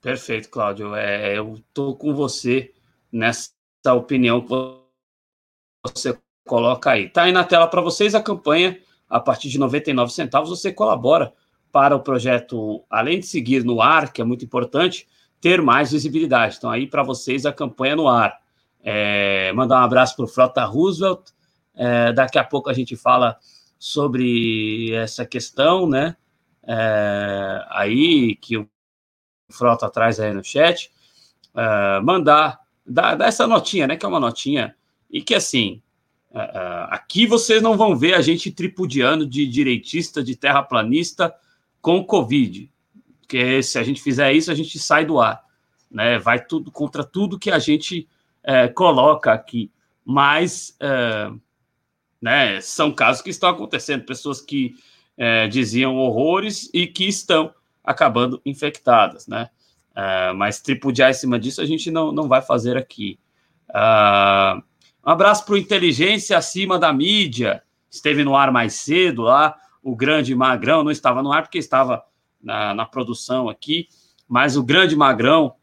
Perfeito, 0.00 0.48
Cláudio. 0.48 0.94
É, 0.94 1.36
eu 1.36 1.56
estou 1.56 1.94
com 1.94 2.14
você 2.14 2.72
nessa 3.12 3.52
opinião 3.94 4.40
que 4.40 4.48
você 5.84 6.18
coloca 6.46 6.92
aí. 6.92 7.08
Está 7.08 7.24
aí 7.24 7.32
na 7.32 7.44
tela 7.44 7.66
para 7.66 7.82
vocês 7.82 8.14
a 8.14 8.22
campanha. 8.22 8.80
A 9.06 9.20
partir 9.20 9.50
de 9.50 9.58
99 9.58 10.10
centavos 10.10 10.48
você 10.48 10.72
colabora 10.72 11.34
para 11.70 11.94
o 11.94 12.00
projeto, 12.00 12.82
além 12.88 13.20
de 13.20 13.26
seguir 13.26 13.62
no 13.64 13.82
ar, 13.82 14.14
que 14.14 14.22
é 14.22 14.24
muito 14.24 14.46
importante, 14.46 15.06
ter 15.42 15.60
mais 15.60 15.92
visibilidade. 15.92 16.56
Então, 16.56 16.70
aí 16.70 16.86
para 16.86 17.02
vocês 17.02 17.44
a 17.44 17.52
campanha 17.52 17.96
no 17.96 18.08
ar. 18.08 18.40
É, 18.82 19.52
mandar 19.52 19.78
um 19.82 19.84
abraço 19.84 20.16
para 20.16 20.24
o 20.24 20.28
Frota 20.28 20.64
Roosevelt. 20.64 21.32
É, 21.74 22.14
daqui 22.14 22.38
a 22.38 22.44
pouco 22.44 22.70
a 22.70 22.72
gente 22.72 22.96
fala 22.96 23.36
sobre 23.80 24.92
essa 24.92 25.24
questão, 25.24 25.88
né? 25.88 26.14
É, 26.62 27.64
aí 27.70 28.36
que 28.36 28.58
o 28.58 28.68
Frota 29.50 29.88
traz 29.88 30.20
aí 30.20 30.34
no 30.34 30.44
chat, 30.44 30.92
uh, 31.54 32.04
mandar, 32.04 32.60
dar, 32.86 33.14
dar, 33.14 33.26
essa 33.26 33.46
notinha, 33.46 33.86
né? 33.86 33.96
Que 33.96 34.04
é 34.04 34.08
uma 34.08 34.20
notinha, 34.20 34.76
e 35.10 35.22
que 35.22 35.34
assim, 35.34 35.80
uh, 36.30 36.90
aqui 36.90 37.26
vocês 37.26 37.62
não 37.62 37.74
vão 37.74 37.96
ver 37.96 38.12
a 38.12 38.20
gente 38.20 38.52
tripudiando 38.52 39.26
de 39.26 39.46
direitista, 39.46 40.22
de 40.22 40.36
terraplanista 40.36 41.34
com 41.80 42.04
Covid. 42.04 42.70
Porque 43.22 43.62
se 43.62 43.78
a 43.78 43.82
gente 43.82 44.02
fizer 44.02 44.30
isso, 44.34 44.50
a 44.50 44.54
gente 44.54 44.78
sai 44.78 45.06
do 45.06 45.18
ar. 45.18 45.42
Né? 45.90 46.18
Vai 46.18 46.44
tudo 46.44 46.70
contra 46.70 47.02
tudo 47.02 47.38
que 47.38 47.50
a 47.50 47.58
gente 47.58 48.06
uh, 48.44 48.72
coloca 48.74 49.32
aqui. 49.32 49.70
Mas 50.04 50.76
né, 52.20 52.60
são 52.60 52.92
casos 52.92 53.22
que 53.22 53.30
estão 53.30 53.48
acontecendo, 53.48 54.04
pessoas 54.04 54.40
que 54.40 54.74
diziam 55.50 55.96
horrores 55.96 56.70
e 56.72 56.86
que 56.86 57.06
estão 57.06 57.52
acabando 57.84 58.40
infectadas, 58.44 59.26
né? 59.26 59.50
Uh, 59.90 60.34
mas 60.34 60.60
tripudiar 60.60 61.10
em 61.10 61.14
cima 61.14 61.38
disso 61.38 61.60
a 61.60 61.66
gente 61.66 61.90
não, 61.90 62.12
não 62.12 62.28
vai 62.28 62.40
fazer 62.40 62.76
aqui. 62.76 63.18
Uh, 63.68 64.62
um 65.04 65.10
abraço 65.10 65.44
para 65.44 65.54
o 65.54 65.58
Inteligência 65.58 66.38
Acima 66.38 66.78
da 66.78 66.92
Mídia, 66.92 67.62
esteve 67.90 68.22
no 68.22 68.36
ar 68.36 68.52
mais 68.52 68.74
cedo 68.74 69.22
lá, 69.22 69.56
o 69.82 69.96
grande 69.96 70.34
Magrão, 70.34 70.84
não 70.84 70.90
estava 70.90 71.22
no 71.22 71.32
ar 71.32 71.42
porque 71.42 71.58
estava 71.58 72.04
na, 72.40 72.72
na 72.74 72.86
produção 72.86 73.48
aqui, 73.48 73.88
mas 74.28 74.56
o 74.56 74.62
grande 74.62 74.94
Magrão, 74.94 75.54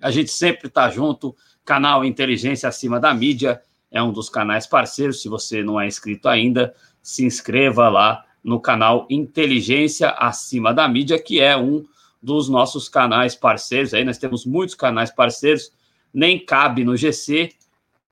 a 0.00 0.10
gente 0.10 0.30
sempre 0.30 0.66
está 0.66 0.90
junto, 0.90 1.36
canal 1.64 2.04
Inteligência 2.04 2.68
Acima 2.68 2.98
da 2.98 3.14
Mídia, 3.14 3.62
é 3.92 4.02
um 4.02 4.10
dos 4.10 4.28
canais 4.28 4.66
parceiros, 4.66 5.20
se 5.20 5.28
você 5.28 5.62
não 5.62 5.80
é 5.80 5.86
inscrito 5.86 6.28
ainda, 6.28 6.74
se 7.02 7.24
inscreva 7.24 7.88
lá 7.88 8.24
no 8.42 8.58
canal 8.58 9.06
Inteligência 9.10 10.08
Acima 10.10 10.72
da 10.72 10.88
Mídia, 10.88 11.22
que 11.22 11.40
é 11.40 11.56
um 11.56 11.84
dos 12.20 12.48
nossos 12.48 12.88
canais 12.88 13.34
parceiros. 13.34 13.92
Aí 13.92 14.02
nós 14.02 14.18
temos 14.18 14.46
muitos 14.46 14.74
canais 14.74 15.10
parceiros, 15.10 15.70
nem 16.12 16.44
cabe 16.44 16.84
no 16.84 16.96
GC, 16.96 17.50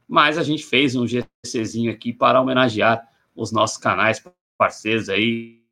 mas 0.06 0.36
a 0.36 0.42
gente 0.42 0.64
fez 0.64 0.94
um 0.94 1.06
GCzinho 1.06 1.90
aqui 1.90 2.12
para 2.12 2.40
homenagear 2.40 3.08
os 3.34 3.50
nossos 3.50 3.78
canais 3.78 4.22
parceiros 4.58 5.08
aí 5.08 5.62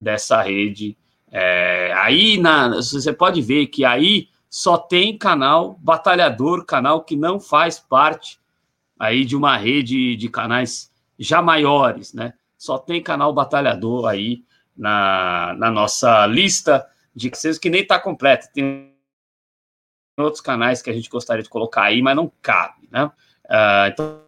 dessa 0.00 0.42
rede. 0.42 0.96
É, 1.32 1.92
aí 1.94 2.38
na, 2.38 2.68
você 2.68 3.12
pode 3.12 3.40
ver 3.40 3.66
que 3.68 3.84
aí 3.84 4.28
só 4.50 4.76
tem 4.76 5.16
canal 5.16 5.78
batalhador, 5.80 6.66
canal 6.66 7.02
que 7.04 7.16
não 7.16 7.40
faz 7.40 7.78
parte 7.78 8.38
aí 8.98 9.24
de 9.24 9.34
uma 9.34 9.56
rede 9.56 10.16
de 10.16 10.28
canais 10.28 10.92
já 11.18 11.40
maiores, 11.40 12.12
né? 12.12 12.34
só 12.60 12.76
tem 12.76 13.02
canal 13.02 13.32
batalhador 13.32 14.06
aí 14.06 14.44
na, 14.76 15.54
na 15.56 15.70
nossa 15.70 16.26
lista 16.26 16.86
de 17.16 17.30
que 17.58 17.70
nem 17.70 17.80
está 17.80 17.98
completa. 17.98 18.50
Tem 18.52 18.94
outros 20.18 20.42
canais 20.42 20.82
que 20.82 20.90
a 20.90 20.92
gente 20.92 21.08
gostaria 21.08 21.42
de 21.42 21.48
colocar 21.48 21.84
aí, 21.84 22.02
mas 22.02 22.14
não 22.14 22.30
cabe, 22.42 22.86
né? 22.92 23.06
Uh, 23.46 23.86
então, 23.90 24.22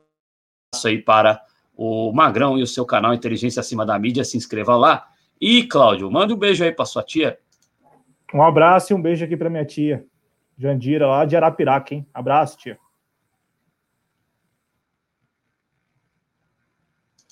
isso 0.75 0.89
aí 0.89 0.97
para 0.97 1.43
o 1.77 2.11
Magrão 2.11 2.59
e 2.59 2.63
o 2.63 2.67
seu 2.67 2.87
canal 2.87 3.13
Inteligência 3.13 3.61
Acima 3.61 3.85
da 3.85 3.99
Mídia, 3.99 4.25
se 4.25 4.39
inscreva 4.39 4.79
lá. 4.79 5.07
E, 5.39 5.65
Cláudio, 5.65 6.11
manda 6.11 6.33
um 6.33 6.39
beijo 6.39 6.65
aí 6.65 6.73
para 6.73 6.87
sua 6.87 7.03
tia. 7.03 7.39
Um 8.33 8.43
abraço 8.43 8.95
e 8.95 8.97
um 8.97 9.03
beijo 9.03 9.27
aqui 9.27 9.37
para 9.37 9.51
minha 9.51 9.67
tia, 9.67 10.07
Jandira, 10.59 11.07
lá 11.07 11.25
de 11.25 11.37
Arapiraca, 11.37 11.95
hein? 11.95 12.07
Abraço, 12.13 12.57
tia. 12.57 12.79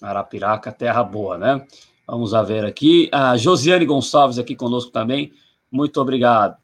Arapiraca, 0.03 0.73
terra 0.73 1.03
boa, 1.03 1.37
né? 1.37 1.67
Vamos 2.07 2.35
a 2.35 2.43
ver 2.43 2.65
aqui. 2.65 3.09
A 3.13 3.37
Josiane 3.37 3.85
Gonçalves 3.85 4.39
aqui 4.39 4.57
conosco 4.57 4.91
também. 4.91 5.33
Muito 5.71 6.01
obrigado. 6.01 6.57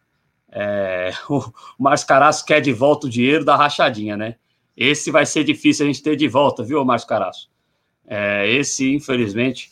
É, 0.50 1.12
o 1.28 1.42
Márcio 1.78 2.06
quer 2.46 2.60
de 2.60 2.72
volta 2.72 3.06
o 3.06 3.10
dinheiro 3.10 3.44
da 3.44 3.54
rachadinha, 3.56 4.16
né? 4.16 4.36
Esse 4.76 5.10
vai 5.10 5.24
ser 5.24 5.44
difícil 5.44 5.84
a 5.84 5.86
gente 5.86 6.02
ter 6.02 6.16
de 6.16 6.28
volta, 6.28 6.62
viu, 6.62 6.84
Márcio? 6.84 7.08
É, 8.06 8.48
esse, 8.50 8.94
infelizmente, 8.94 9.70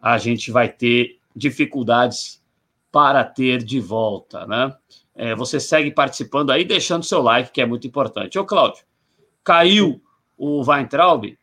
a 0.00 0.18
gente 0.18 0.50
vai 0.50 0.68
ter 0.68 1.18
dificuldades 1.34 2.42
para 2.90 3.24
ter 3.24 3.62
de 3.62 3.80
volta, 3.80 4.46
né? 4.46 4.74
É, 5.14 5.34
você 5.34 5.60
segue 5.60 5.90
participando 5.90 6.50
aí, 6.50 6.64
deixando 6.64 7.04
seu 7.04 7.20
like, 7.20 7.52
que 7.52 7.60
é 7.60 7.66
muito 7.66 7.86
importante. 7.86 8.38
Ô, 8.38 8.44
Cláudio, 8.44 8.84
caiu 9.44 10.00
o 10.36 10.62
Weintraub? 10.64 11.36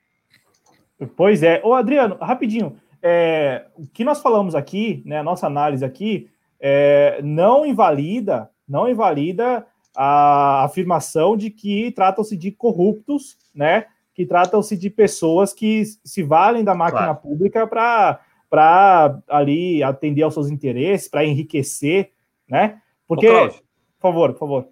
Pois 1.15 1.43
é. 1.43 1.61
Ô, 1.63 1.73
Adriano, 1.73 2.17
rapidinho. 2.19 2.77
É, 3.01 3.67
o 3.75 3.87
que 3.87 4.03
nós 4.03 4.21
falamos 4.21 4.55
aqui, 4.55 5.01
né, 5.05 5.19
a 5.19 5.23
nossa 5.23 5.47
análise 5.47 5.85
aqui, 5.85 6.29
é, 6.59 7.21
não 7.23 7.65
invalida, 7.65 8.49
não 8.67 8.89
invalida 8.89 9.65
a 9.95 10.63
afirmação 10.65 11.37
de 11.37 11.49
que 11.49 11.91
tratam-se 11.91 12.35
de 12.35 12.51
corruptos, 12.51 13.37
né? 13.53 13.85
Que 14.13 14.25
tratam-se 14.25 14.77
de 14.77 14.89
pessoas 14.89 15.53
que 15.53 15.83
se 16.03 16.21
valem 16.21 16.63
da 16.63 16.75
máquina 16.75 17.15
claro. 17.15 17.19
pública 17.19 17.65
para 17.65 19.21
ali 19.27 19.81
atender 19.81 20.23
aos 20.23 20.33
seus 20.33 20.49
interesses, 20.49 21.07
para 21.07 21.25
enriquecer, 21.25 22.11
né? 22.47 22.81
Porque, 23.09 23.27
Ô, 23.27 23.49
por 23.49 23.61
favor, 23.99 24.33
por 24.33 24.39
favor. 24.39 24.67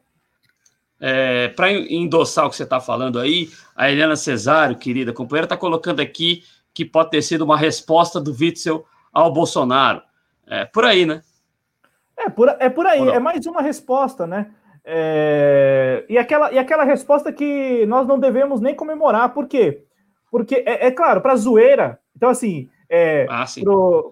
É, 1.02 1.48
para 1.50 1.72
endossar 1.72 2.46
o 2.46 2.50
que 2.52 2.56
você 2.56 2.64
está 2.64 2.80
falando 2.80 3.20
aí, 3.20 3.50
a 3.76 3.92
Helena 3.92 4.16
Cesário, 4.16 4.78
querida 4.78 5.12
companheira, 5.12 5.46
está 5.46 5.58
colocando 5.58 6.02
aqui 6.02 6.44
que 6.72 6.86
pode 6.86 7.10
ter 7.10 7.24
sido 7.24 7.44
uma 7.44 7.58
resposta 7.58 8.22
do 8.22 8.32
Witzel 8.32 8.86
ao 9.12 9.34
Bolsonaro. 9.34 10.04
É 10.46 10.66
por 10.66 10.86
aí, 10.86 11.04
né? 11.04 11.24
É 12.16 12.30
por, 12.30 12.48
é 12.48 12.70
por 12.70 12.86
aí, 12.86 13.10
é 13.10 13.20
mais 13.20 13.44
uma 13.48 13.62
resposta, 13.62 14.28
né? 14.28 14.52
É, 14.86 16.06
e, 16.08 16.18
aquela, 16.18 16.52
e 16.52 16.60
aquela 16.60 16.84
resposta 16.84 17.34
que 17.34 17.86
nós 17.88 18.08
não 18.08 18.20
devemos 18.20 18.62
nem 18.62 18.76
comemorar, 18.76 19.34
por 19.34 19.48
quê? 19.48 19.84
Porque, 20.30 20.64
é, 20.66 20.88
é 20.88 20.92
claro, 20.92 21.22
para 21.22 21.36
zoeira, 21.36 22.00
então 22.16 22.30
assim, 22.30 22.70
é, 22.90 23.26
ah, 23.30 23.46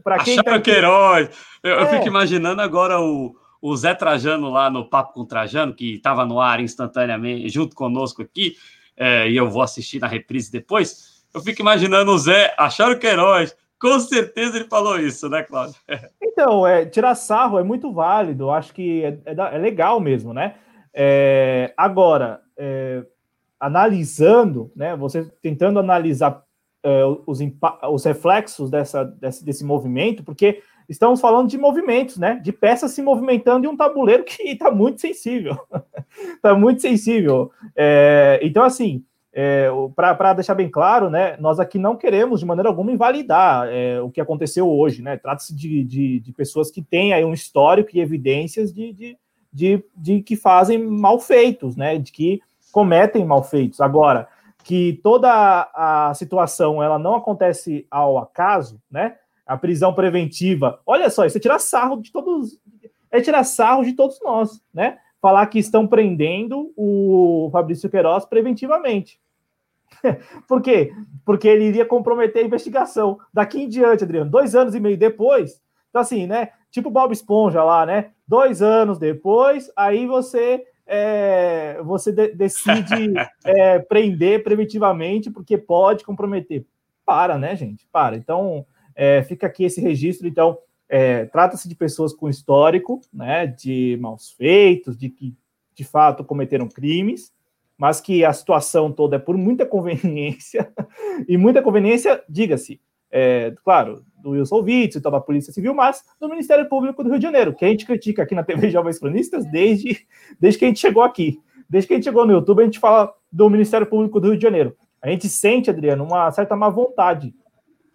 para 0.04 0.20
quem. 0.20 0.40
Acharam 0.40 0.58
tá... 0.58 0.62
que 0.62 0.72
herói! 0.72 1.30
Eu, 1.64 1.76
eu 1.76 1.88
fico 1.88 2.04
é. 2.04 2.08
imaginando 2.08 2.62
agora 2.62 3.00
o 3.00 3.36
o 3.68 3.76
Zé 3.76 3.96
Trajano 3.96 4.52
lá 4.52 4.70
no 4.70 4.88
Papo 4.88 5.14
com 5.14 5.26
Trajano, 5.26 5.74
que 5.74 5.96
estava 5.96 6.24
no 6.24 6.40
ar 6.40 6.60
instantaneamente, 6.60 7.50
junto 7.50 7.76
conosco 7.76 8.22
aqui, 8.22 8.56
é, 8.96 9.28
e 9.28 9.36
eu 9.36 9.50
vou 9.50 9.64
assistir 9.64 10.00
na 10.00 10.06
reprise 10.06 10.52
depois. 10.52 11.26
Eu 11.34 11.42
fico 11.42 11.64
imaginando 11.64 12.12
o 12.12 12.18
Zé, 12.20 12.54
acharam 12.60 13.00
que 13.00 13.08
herói. 13.08 13.50
Com 13.82 14.00
certeza 14.00 14.58
ele 14.58 14.68
falou 14.70 15.00
isso, 15.00 15.28
né, 15.30 15.42
Cláudio? 15.42 15.76
Então, 16.38 16.68
é, 16.68 16.86
tirar 16.86 17.16
sarro 17.16 17.58
é 17.58 17.64
muito 17.64 17.94
válido, 17.94 18.52
acho 18.52 18.74
que 18.74 19.06
é, 19.06 19.18
é, 19.26 19.56
é 19.56 19.58
legal 19.58 20.02
mesmo, 20.02 20.34
né? 20.34 20.56
É, 20.94 21.74
agora, 21.78 22.42
é, 22.58 23.06
analisando, 23.58 24.70
né, 24.76 24.98
você 24.98 25.32
tentando 25.42 25.80
analisar 25.80 26.44
os, 27.26 27.40
os 27.90 28.04
reflexos 28.04 28.70
dessa, 28.70 29.06
desse, 29.06 29.46
desse 29.46 29.64
movimento, 29.64 30.26
porque 30.26 30.62
estamos 30.88 31.22
falando 31.22 31.50
de 31.50 31.58
movimentos, 31.58 32.18
né? 32.18 32.40
De 32.42 32.52
peças 32.52 32.92
se 32.92 33.02
movimentando 33.02 33.66
em 33.66 33.70
um 33.70 33.78
tabuleiro 33.78 34.24
que 34.24 34.44
está 34.44 34.70
muito 34.72 35.02
sensível. 35.02 35.58
Está 36.36 36.54
muito 36.58 36.82
sensível. 36.82 37.52
É, 37.76 38.40
então, 38.42 38.64
assim, 38.64 39.04
é, 39.34 39.68
para 39.96 40.34
deixar 40.34 40.56
bem 40.56 40.70
claro, 40.70 41.10
né? 41.10 41.36
Nós 41.40 41.60
aqui 41.60 41.78
não 41.78 41.98
queremos 41.98 42.40
de 42.40 42.46
maneira 42.46 42.70
alguma 42.70 42.92
invalidar 42.92 43.68
é, 43.68 44.00
o 44.00 44.10
que 44.10 44.22
aconteceu 44.22 44.70
hoje, 44.70 45.02
né? 45.02 45.18
Trata-se 45.18 45.54
de, 45.54 45.84
de, 45.84 46.20
de, 46.22 46.32
pessoas 46.32 46.72
que 46.72 46.82
têm 46.82 47.14
aí 47.14 47.26
um 47.26 47.34
histórico 47.34 47.90
e 47.94 48.00
evidências 48.00 48.74
de, 48.74 48.94
de, 48.94 49.18
de, 49.52 49.84
de 49.96 50.22
que 50.22 50.38
fazem 50.38 50.78
malfeitos, 50.78 51.76
né? 51.76 51.98
De 51.98 52.14
que 52.14 52.42
cometem 52.72 53.26
malfeitos. 53.26 53.82
Agora, 53.82 54.28
que 54.64 55.00
toda 55.04 55.70
a 55.74 56.14
situação 56.16 56.82
ela 56.82 56.98
não 56.98 57.16
acontece 57.16 57.86
ao 57.92 58.18
acaso, 58.18 58.82
né? 58.90 59.18
A 59.46 59.58
prisão 59.58 59.94
preventiva, 59.94 60.80
olha 60.86 61.10
só, 61.10 61.26
isso 61.26 61.38
é 61.38 61.42
tirar 61.42 61.60
sarro 61.60 62.02
de 62.02 62.12
todos, 62.12 62.60
é 63.12 63.22
tirar 63.22 63.44
sarro 63.44 63.84
de 63.84 63.94
todos 63.94 64.20
nós, 64.24 64.62
né? 64.74 64.98
Falar 65.22 65.46
que 65.48 65.60
estão 65.60 65.88
prendendo 65.88 66.72
o 66.76 67.50
Fabrício 67.52 67.90
Queiroz 67.90 68.26
preventivamente. 68.26 69.20
Por 70.48 70.62
quê? 70.62 70.94
Porque 71.24 71.48
ele 71.48 71.66
iria 71.66 71.86
comprometer 71.86 72.44
a 72.44 72.46
investigação. 72.46 73.20
Daqui 73.34 73.62
em 73.62 73.70
diante, 73.70 74.04
Adriano, 74.04 74.30
dois 74.30 74.56
anos 74.56 74.76
e 74.76 74.80
meio 74.80 74.98
depois, 74.98 75.62
então 75.90 76.02
assim, 76.02 76.28
né? 76.28 76.50
Tipo 76.72 76.90
Bob 76.90 77.14
Esponja 77.14 77.64
lá, 77.64 77.86
né? 77.86 78.12
Dois 78.28 78.62
anos 78.62 78.98
depois, 79.00 79.72
aí 79.76 80.06
você 80.06 80.66
é, 80.86 81.82
você 81.84 82.12
de, 82.12 82.30
decide 82.30 83.14
é, 83.44 83.80
prender 83.80 84.44
preventivamente 84.44 85.32
porque 85.32 85.58
pode 85.58 86.04
comprometer. 86.04 86.66
Para, 87.06 87.38
né, 87.38 87.56
gente? 87.56 87.88
Para. 87.92 88.16
Então, 88.16 88.66
é, 88.96 89.22
fica 89.24 89.48
aqui 89.48 89.66
esse 89.66 89.82
registro. 89.82 90.28
Então, 90.28 90.58
é, 90.88 91.26
trata-se 91.26 91.68
de 91.68 91.76
pessoas 91.76 92.14
com 92.14 92.30
histórico, 92.30 93.02
né, 93.14 93.48
de 93.48 93.98
maus 94.00 94.32
feitos, 94.32 94.98
de 94.98 95.10
que 95.10 95.36
de 95.74 95.84
fato 95.84 96.24
cometeram 96.24 96.68
crimes, 96.68 97.34
mas 97.78 98.00
que 98.00 98.24
a 98.24 98.32
situação 98.32 98.92
toda 98.92 99.18
é 99.18 99.20
por 99.20 99.36
muita 99.36 99.66
conveniência, 99.68 100.72
e 101.28 101.38
muita 101.38 101.62
conveniência, 101.62 102.24
diga-se, 102.30 102.80
é, 103.12 103.54
claro, 103.64 104.04
do 104.18 104.32
Wilson 104.32 104.62
Witts, 104.62 104.98
então 104.98 105.12
da 105.12 105.22
Polícia 105.22 105.54
Civil, 105.54 105.74
mas 105.74 106.04
do 106.20 106.30
Ministério 106.30 106.68
Público 106.68 107.04
do 107.04 107.10
Rio 107.10 107.20
de 107.20 107.24
Janeiro, 107.24 107.54
que 107.54 107.66
a 107.66 107.68
gente 107.68 107.86
critica 107.86 108.24
aqui 108.24 108.34
na 108.34 108.44
TV 108.44 108.70
Jovens 108.72 109.00
Cronistas 109.00 109.46
desde, 109.46 110.06
desde 110.40 110.60
que 110.60 110.66
a 110.66 110.68
gente 110.68 110.80
chegou 110.80 111.04
aqui. 111.04 111.40
Desde 111.70 111.88
que 111.88 111.94
a 111.94 111.98
gente 111.98 112.06
chegou 112.06 112.26
no 112.26 112.34
YouTube, 112.34 112.62
a 112.62 112.66
gente 112.66 112.80
fala 112.80 113.12
do 113.32 113.50
Ministério 113.50 113.88
Público 113.88 114.20
do 114.20 114.28
Rio 114.28 114.38
de 114.38 114.44
Janeiro. 114.44 114.76
A 115.02 115.10
gente 115.10 115.28
sente, 115.30 115.70
Adriano, 115.70 116.04
uma 116.04 116.32
certa 116.32 116.56
má 116.56 116.70
vontade 116.70 117.34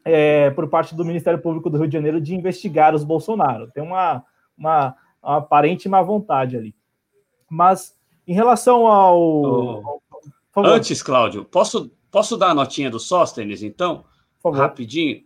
é, 0.04 0.50
por 0.50 0.68
parte 0.68 0.94
do 0.94 1.04
Ministério 1.04 1.40
Público 1.40 1.68
do 1.70 1.78
Rio 1.78 1.88
de 1.88 1.92
Janeiro 1.92 2.20
de 2.20 2.34
investigar 2.34 2.94
os 2.94 3.04
Bolsonaro. 3.04 3.70
Tem 3.70 3.82
uma, 3.82 4.24
uma, 4.56 4.96
uma 5.22 5.36
aparente 5.38 5.88
má 5.88 6.02
vontade 6.02 6.56
ali. 6.56 6.74
Mas 7.48 7.94
em 8.26 8.34
relação 8.34 8.86
ao. 8.86 9.20
Oh. 9.20 10.00
ao 10.54 10.64
Antes, 10.64 11.02
Cláudio, 11.02 11.44
posso, 11.44 11.90
posso 12.10 12.36
dar 12.36 12.50
a 12.50 12.54
notinha 12.54 12.90
do 12.90 12.98
Sóstenes, 12.98 13.62
então? 13.62 14.04
Rapidinho. 14.44 15.22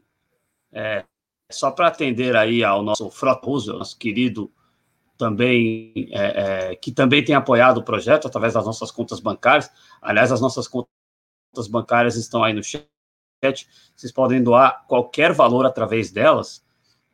É, 0.72 1.04
só 1.50 1.70
para 1.70 1.88
atender 1.88 2.36
aí 2.36 2.64
ao 2.64 2.82
nosso 2.82 3.10
Frota 3.10 3.46
Roosevelt, 3.46 3.78
nosso 3.78 3.98
querido 3.98 4.50
também, 5.16 5.92
é, 6.10 6.70
é, 6.70 6.76
que 6.76 6.90
também 6.90 7.24
tem 7.24 7.34
apoiado 7.34 7.78
o 7.78 7.84
projeto 7.84 8.26
através 8.26 8.54
das 8.54 8.64
nossas 8.64 8.90
contas 8.90 9.20
bancárias. 9.20 9.70
Aliás, 10.02 10.32
as 10.32 10.40
nossas 10.40 10.66
contas 10.66 11.68
bancárias 11.68 12.16
estão 12.16 12.42
aí 12.42 12.52
no 12.52 12.62
chat. 12.62 12.86
Vocês 13.94 14.12
podem 14.12 14.42
doar 14.42 14.86
qualquer 14.86 15.32
valor 15.32 15.66
através 15.66 16.10
delas 16.10 16.64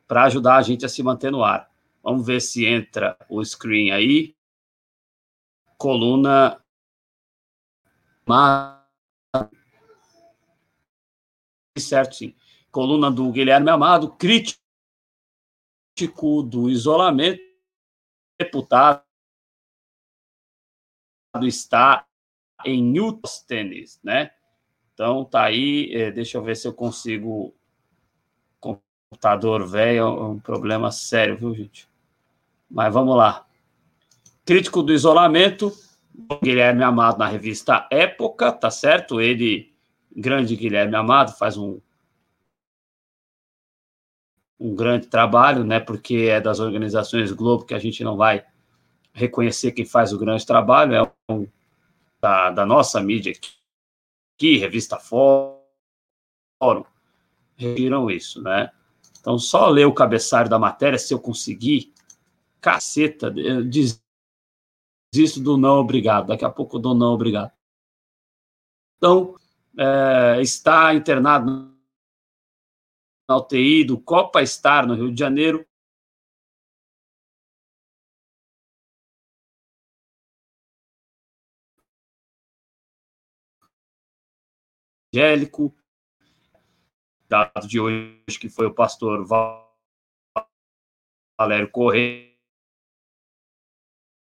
para 0.07 0.23
ajudar 0.23 0.57
a 0.57 0.61
gente 0.61 0.85
a 0.85 0.89
se 0.89 1.03
manter 1.03 1.31
no 1.31 1.43
ar. 1.43 1.69
Vamos 2.03 2.25
ver 2.25 2.41
se 2.41 2.65
entra 2.65 3.17
o 3.29 3.43
screen 3.43 3.91
aí. 3.91 4.35
Coluna. 5.77 6.61
Certo, 11.77 12.15
sim 12.15 12.35
coluna 12.71 13.11
do 13.11 13.29
Guilherme 13.31 13.69
Amado, 13.69 14.15
crítico 14.15 14.57
do 16.41 16.69
isolamento, 16.69 17.41
deputado 18.39 19.03
está 21.43 22.07
em 22.65 22.81
Newton 22.81 23.29
né? 24.03 24.33
Então 24.93 25.25
tá 25.25 25.43
aí, 25.43 25.91
é, 25.93 26.11
deixa 26.11 26.37
eu 26.37 26.43
ver 26.43 26.55
se 26.55 26.67
eu 26.67 26.73
consigo. 26.73 27.53
Computador 28.59 29.67
velho 29.67 29.99
é 29.99 30.23
um 30.23 30.39
problema 30.39 30.91
sério, 30.91 31.37
viu, 31.37 31.53
gente? 31.53 31.89
Mas 32.69 32.93
vamos 32.93 33.15
lá. 33.17 33.45
Crítico 34.45 34.81
do 34.81 34.93
isolamento, 34.93 35.71
Guilherme 36.41 36.83
Amado 36.83 37.17
na 37.17 37.27
revista 37.27 37.87
Época, 37.91 38.51
tá 38.51 38.71
certo? 38.71 39.19
Ele, 39.19 39.73
grande 40.15 40.55
Guilherme 40.55 40.95
Amado, 40.95 41.33
faz 41.33 41.57
um 41.57 41.79
um 44.61 44.75
grande 44.75 45.07
trabalho, 45.07 45.63
né? 45.63 45.79
Porque 45.79 46.27
é 46.29 46.39
das 46.39 46.59
organizações 46.59 47.31
Globo 47.31 47.65
que 47.65 47.73
a 47.73 47.79
gente 47.79 48.03
não 48.03 48.15
vai 48.15 48.45
reconhecer 49.11 49.71
quem 49.71 49.85
faz 49.85 50.13
o 50.13 50.19
grande 50.19 50.45
trabalho, 50.45 50.93
é 50.93 51.11
um, 51.29 51.47
da, 52.21 52.51
da 52.51 52.65
nossa 52.65 53.01
mídia 53.01 53.31
aqui, 53.31 53.51
revista 54.57 54.97
Fórum, 54.97 56.83
viram 57.57 58.09
isso, 58.09 58.41
né? 58.41 58.71
Então, 59.19 59.37
só 59.37 59.69
ler 59.69 59.85
o 59.85 59.93
cabeçalho 59.93 60.49
da 60.49 60.57
matéria, 60.57 60.97
se 60.97 61.13
eu 61.13 61.19
conseguir, 61.19 61.93
caceta, 62.59 63.31
desisto 65.11 65.39
do 65.39 65.57
não 65.57 65.79
obrigado, 65.79 66.27
daqui 66.27 66.43
a 66.43 66.49
pouco 66.49 66.77
eu 66.77 66.81
dou 66.81 66.95
não 66.95 67.13
obrigado. 67.13 67.51
Então, 68.97 69.35
é, 69.77 70.41
está 70.41 70.93
internado 70.93 71.71
na 73.29 73.37
UTI 73.37 73.83
do 73.83 73.99
Copa 73.99 74.45
Star, 74.45 74.85
no 74.85 74.95
Rio 74.95 75.11
de 75.11 75.19
Janeiro. 75.19 75.65
Angélico, 85.13 85.75
dado 87.27 87.67
de 87.67 87.81
hoje 87.81 88.39
que 88.39 88.47
foi 88.47 88.65
o 88.65 88.73
pastor 88.73 89.27
Valério 91.37 91.69
Correia, 91.69 92.31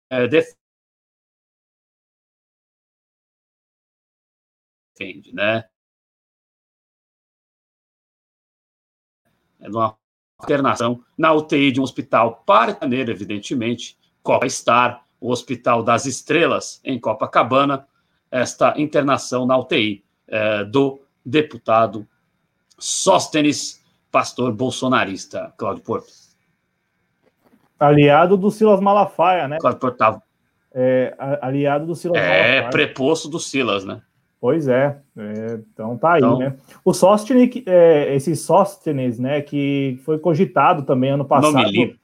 é, 0.08 0.28
defende, 0.28 0.54
né? 5.34 5.68
é 9.58 9.68
uma 9.68 9.98
internação 10.44 11.04
na 11.18 11.32
UTI 11.32 11.72
de 11.72 11.80
um 11.80 11.82
hospital 11.82 12.44
paracaneiro, 12.44 13.10
evidentemente, 13.10 13.98
Copa 14.22 14.48
Star, 14.48 15.04
o 15.20 15.32
Hospital 15.32 15.82
das 15.82 16.06
Estrelas, 16.06 16.80
em 16.84 17.00
Copacabana, 17.00 17.88
esta 18.30 18.80
internação 18.80 19.44
na 19.44 19.58
UTI 19.58 20.05
é, 20.28 20.64
do 20.64 21.00
deputado 21.24 22.06
Sóstenes, 22.78 23.82
pastor 24.10 24.52
bolsonarista, 24.52 25.52
Cláudio 25.56 25.82
Porto. 25.82 26.12
Aliado 27.78 28.36
do 28.36 28.50
Silas 28.50 28.80
Malafaia, 28.80 29.48
né? 29.48 29.58
Cláudio 29.58 29.80
Porto 29.80 29.96
tá... 29.96 30.22
É, 30.78 31.16
aliado 31.40 31.86
do 31.86 31.94
Silas 31.94 32.18
é, 32.18 32.20
Malafaia. 32.20 32.52
É, 32.52 32.70
preposto 32.70 33.28
do 33.28 33.40
Silas, 33.40 33.84
né? 33.84 34.02
Pois 34.38 34.68
é, 34.68 34.98
é, 35.16 35.58
então 35.72 35.96
tá 35.96 36.12
aí, 36.12 36.20
então, 36.20 36.38
né? 36.38 36.56
O 36.84 36.92
Sóstenes, 36.92 37.62
é, 37.66 38.14
esse 38.14 38.36
Sóstenes, 38.36 39.18
né, 39.18 39.40
que 39.40 39.98
foi 40.04 40.18
cogitado 40.18 40.82
também 40.82 41.10
ano 41.10 41.24
passado. 41.24 41.54
Não 41.54 41.64
me 41.64 41.70
livre. 41.70 41.98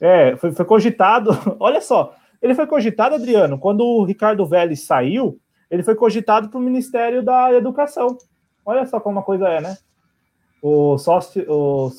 É, 0.00 0.36
foi, 0.36 0.52
foi 0.52 0.64
cogitado, 0.64 1.30
olha 1.58 1.80
só, 1.80 2.14
ele 2.40 2.54
foi 2.54 2.66
cogitado, 2.66 3.16
Adriano, 3.16 3.58
quando 3.58 3.84
o 3.84 4.04
Ricardo 4.04 4.46
Vélez 4.46 4.84
saiu, 4.84 5.38
ele 5.72 5.82
foi 5.82 5.94
cogitado 5.94 6.50
para 6.50 6.58
o 6.58 6.62
Ministério 6.62 7.22
da 7.22 7.50
Educação. 7.54 8.18
Olha 8.62 8.84
só 8.84 9.00
como 9.00 9.18
a 9.20 9.22
coisa 9.22 9.48
é, 9.48 9.58
né? 9.58 9.78
O, 10.60 10.98
Sóstenes, 10.98 11.48
o 11.48 11.90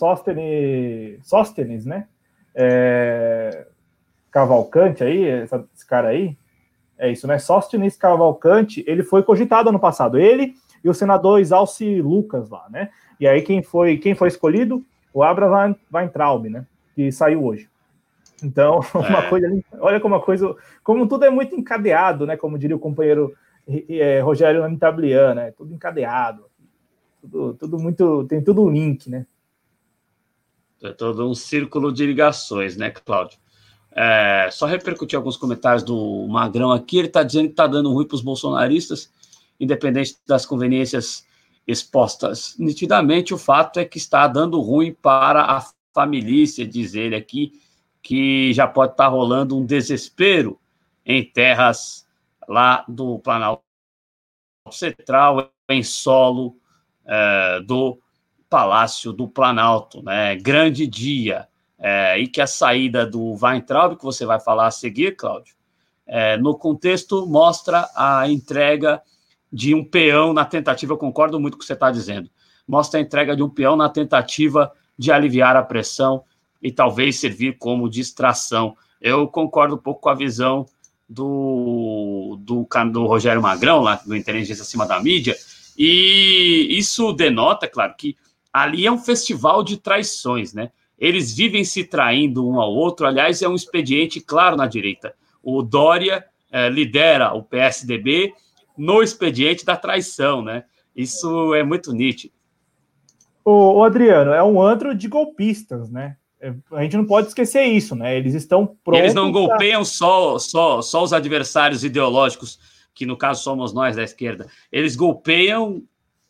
né? 1.90 2.08
É, 2.54 3.66
Cavalcante 4.30 5.04
aí, 5.04 5.24
esse 5.24 5.88
cara 5.88 6.10
aí, 6.10 6.38
é 7.00 7.12
isso, 7.12 7.26
né? 7.26 7.40
Sóstenes 7.40 7.98
Cavalcante, 7.98 8.84
ele 8.86 9.02
foi 9.02 9.24
cogitado 9.24 9.70
ano 9.70 9.80
passado, 9.80 10.20
ele 10.20 10.54
e 10.84 10.90
o 10.90 10.94
senador 10.94 11.41
Isalci 11.41 12.00
Lucas 12.00 12.52
lá, 12.52 12.68
né? 12.70 12.91
E 13.20 13.28
aí 13.28 13.41
quem 13.41 13.64
foi 13.64 13.98
quem 13.98 14.14
foi 14.14 14.28
escolhido? 14.28 14.86
O 15.12 15.24
Abraham 15.24 15.76
Weintraub, 15.91 16.48
né? 16.48 16.64
Que 16.94 17.12
saiu 17.12 17.44
hoje. 17.44 17.68
Então, 18.44 18.82
uma 18.94 19.26
é. 19.26 19.30
coisa, 19.30 19.64
olha 19.80 20.00
como 20.00 20.14
uma 20.14 20.22
coisa, 20.22 20.56
como 20.84 21.08
tudo 21.08 21.26
é 21.26 21.32
muito 21.32 21.56
encadeado, 21.56 22.28
né? 22.28 22.38
Como 22.38 22.60
diria 22.60 22.76
o 22.76 22.80
companheiro 22.80 23.34
é, 23.68 24.19
Rogério 24.22 24.64
Antablian, 24.64 25.35
né? 25.35 25.52
Tudo 25.52 25.73
encadeado, 25.73 26.45
tudo, 27.22 27.53
tudo 27.53 27.80
muito, 27.80 28.26
tem 28.26 28.44
tudo 28.44 28.64
um 28.64 28.69
link, 28.69 29.10
né? 29.10 29.26
É 30.81 30.91
todo 30.91 31.30
um 31.30 31.34
círculo 31.34 31.94
de 31.94 32.06
ligações, 32.06 32.76
né, 32.76 32.91
Cláudio? 32.91 33.40
É, 33.95 34.49
só 34.52 34.65
repercutir 34.65 35.15
alguns 35.15 35.38
comentários 35.38 35.84
do 35.84 36.27
Magrão 36.27 36.72
aqui. 36.72 36.98
Ele 36.98 37.07
está 37.07 37.23
dizendo 37.23 37.45
que 37.45 37.53
está 37.53 37.68
dando 37.68 37.91
ruim 37.94 38.06
para 38.06 38.15
os 38.15 38.22
bolsonaristas, 38.22 39.10
independente 39.60 40.18
das 40.27 40.45
conveniências 40.45 41.26
expostas. 41.65 42.56
Nitidamente, 42.60 43.34
o 43.34 43.38
fato 43.38 43.80
é 43.80 43.85
que 43.85 43.98
está 43.98 44.27
dando 44.27 44.60
ruim 44.60 44.94
para 44.94 45.44
a 45.44 45.65
família, 45.94 46.68
diz 46.68 46.95
ele 46.95 47.15
aqui, 47.15 47.53
que 48.02 48.52
já 48.52 48.68
pode 48.68 48.94
estar 48.94 49.07
rolando 49.07 49.57
um 49.57 49.65
desespero 49.65 50.60
em 51.06 51.23
terras 51.23 52.02
lá 52.48 52.84
do 52.88 53.20
Planalto 53.20 53.64
Central, 54.72 55.52
em 55.70 55.84
solo 55.84 56.57
é, 57.06 57.60
do 57.61 57.99
Palácio 58.49 59.11
do 59.11 59.28
Planalto, 59.28 60.02
né? 60.03 60.36
Grande 60.36 60.86
dia. 60.88 61.48
É, 61.80 62.18
e 62.18 62.28
que 62.28 62.40
a 62.40 62.48
saída 62.48 63.06
do 63.06 63.36
Weintraub, 63.41 63.98
que 63.98 64.03
você 64.03 64.26
vai 64.26 64.40
falar 64.40 64.68
a 64.68 64.72
seguir, 64.72 65.18
Cláudio, 65.18 65.56
é, 66.06 66.38
no 66.38 66.57
contexto 66.57 67.26
mostra 67.26 67.90
a 67.95 68.30
entrega 68.30 69.02
de 69.52 69.76
um 69.76 69.84
peão 69.84 70.34
na 70.34 70.45
tentativa, 70.45 70.94
eu 70.94 70.98
concordo 70.98 71.40
muito 71.40 71.53
com 71.53 71.57
o 71.57 71.60
que 71.60 71.65
você 71.65 71.74
está 71.74 71.91
dizendo, 71.91 72.30
mostra 72.68 72.99
a 72.99 73.03
entrega 73.03 73.36
de 73.36 73.44
um 73.44 73.49
peão 73.49 73.76
na 73.76 73.90
tentativa 73.90 74.72
de 74.98 75.11
aliviar 75.11 75.56
a 75.56 75.64
pressão 75.64 76.24
e 76.61 76.72
talvez 76.72 77.20
servir 77.20 77.57
como 77.57 77.90
distração. 77.90 78.76
Eu 79.02 79.28
concordo 79.28 79.76
um 79.76 79.78
pouco 79.78 80.02
com 80.02 80.10
a 80.10 80.15
visão 80.15 80.65
do, 81.07 82.38
do, 82.41 82.67
do 82.91 83.05
Rogério 83.05 83.41
Magrão, 83.41 83.81
lá 83.81 84.01
do 84.05 84.15
Inteligência 84.15 84.63
Acima 84.63 84.85
da 84.85 84.99
Mídia, 85.01 85.35
e 85.77 86.67
isso 86.77 87.11
denota, 87.13 87.67
claro, 87.67 87.93
que 87.97 88.15
ali 88.51 88.85
é 88.85 88.91
um 88.91 88.97
festival 88.97 89.63
de 89.63 89.77
traições, 89.77 90.53
né? 90.53 90.71
Eles 90.97 91.35
vivem 91.35 91.63
se 91.63 91.84
traindo 91.84 92.47
um 92.47 92.59
ao 92.59 92.71
outro, 92.71 93.05
aliás, 93.05 93.41
é 93.41 93.47
um 93.47 93.55
expediente 93.55 94.21
claro 94.21 94.55
na 94.55 94.67
direita. 94.67 95.13
O 95.41 95.61
Dória 95.61 96.23
eh, 96.51 96.69
lidera 96.69 97.34
o 97.34 97.43
PSDB 97.43 98.31
no 98.77 99.01
expediente 99.01 99.65
da 99.65 99.75
traição, 99.75 100.41
né? 100.41 100.63
Isso 100.95 101.53
é 101.55 101.63
muito 101.63 101.91
nítido. 101.91 102.34
O, 103.43 103.80
o 103.80 103.84
Adriano, 103.84 104.31
é 104.31 104.43
um 104.43 104.61
antro 104.61 104.95
de 104.95 105.07
golpistas, 105.07 105.89
né? 105.89 106.15
A 106.72 106.84
gente 106.84 106.98
não 106.98 107.06
pode 107.06 107.28
esquecer 107.28 107.64
isso, 107.64 107.95
né? 107.95 108.18
Eles 108.18 108.34
estão 108.34 108.65
prontos. 108.84 109.02
Eles 109.02 109.14
não 109.14 109.32
golpeiam 109.32 109.82
pra... 109.82 109.86
só, 109.86 110.38
só, 110.38 110.82
só 110.82 111.03
os 111.03 111.14
adversários 111.14 111.84
ideológicos, 111.84 112.60
que 112.94 113.06
no 113.06 113.18
caso 113.18 113.44
somos 113.44 113.74
nós 113.74 113.95
da 113.95 114.03
esquerda. 114.03 114.48
Eles 114.72 114.95
golpeiam. 114.95 115.82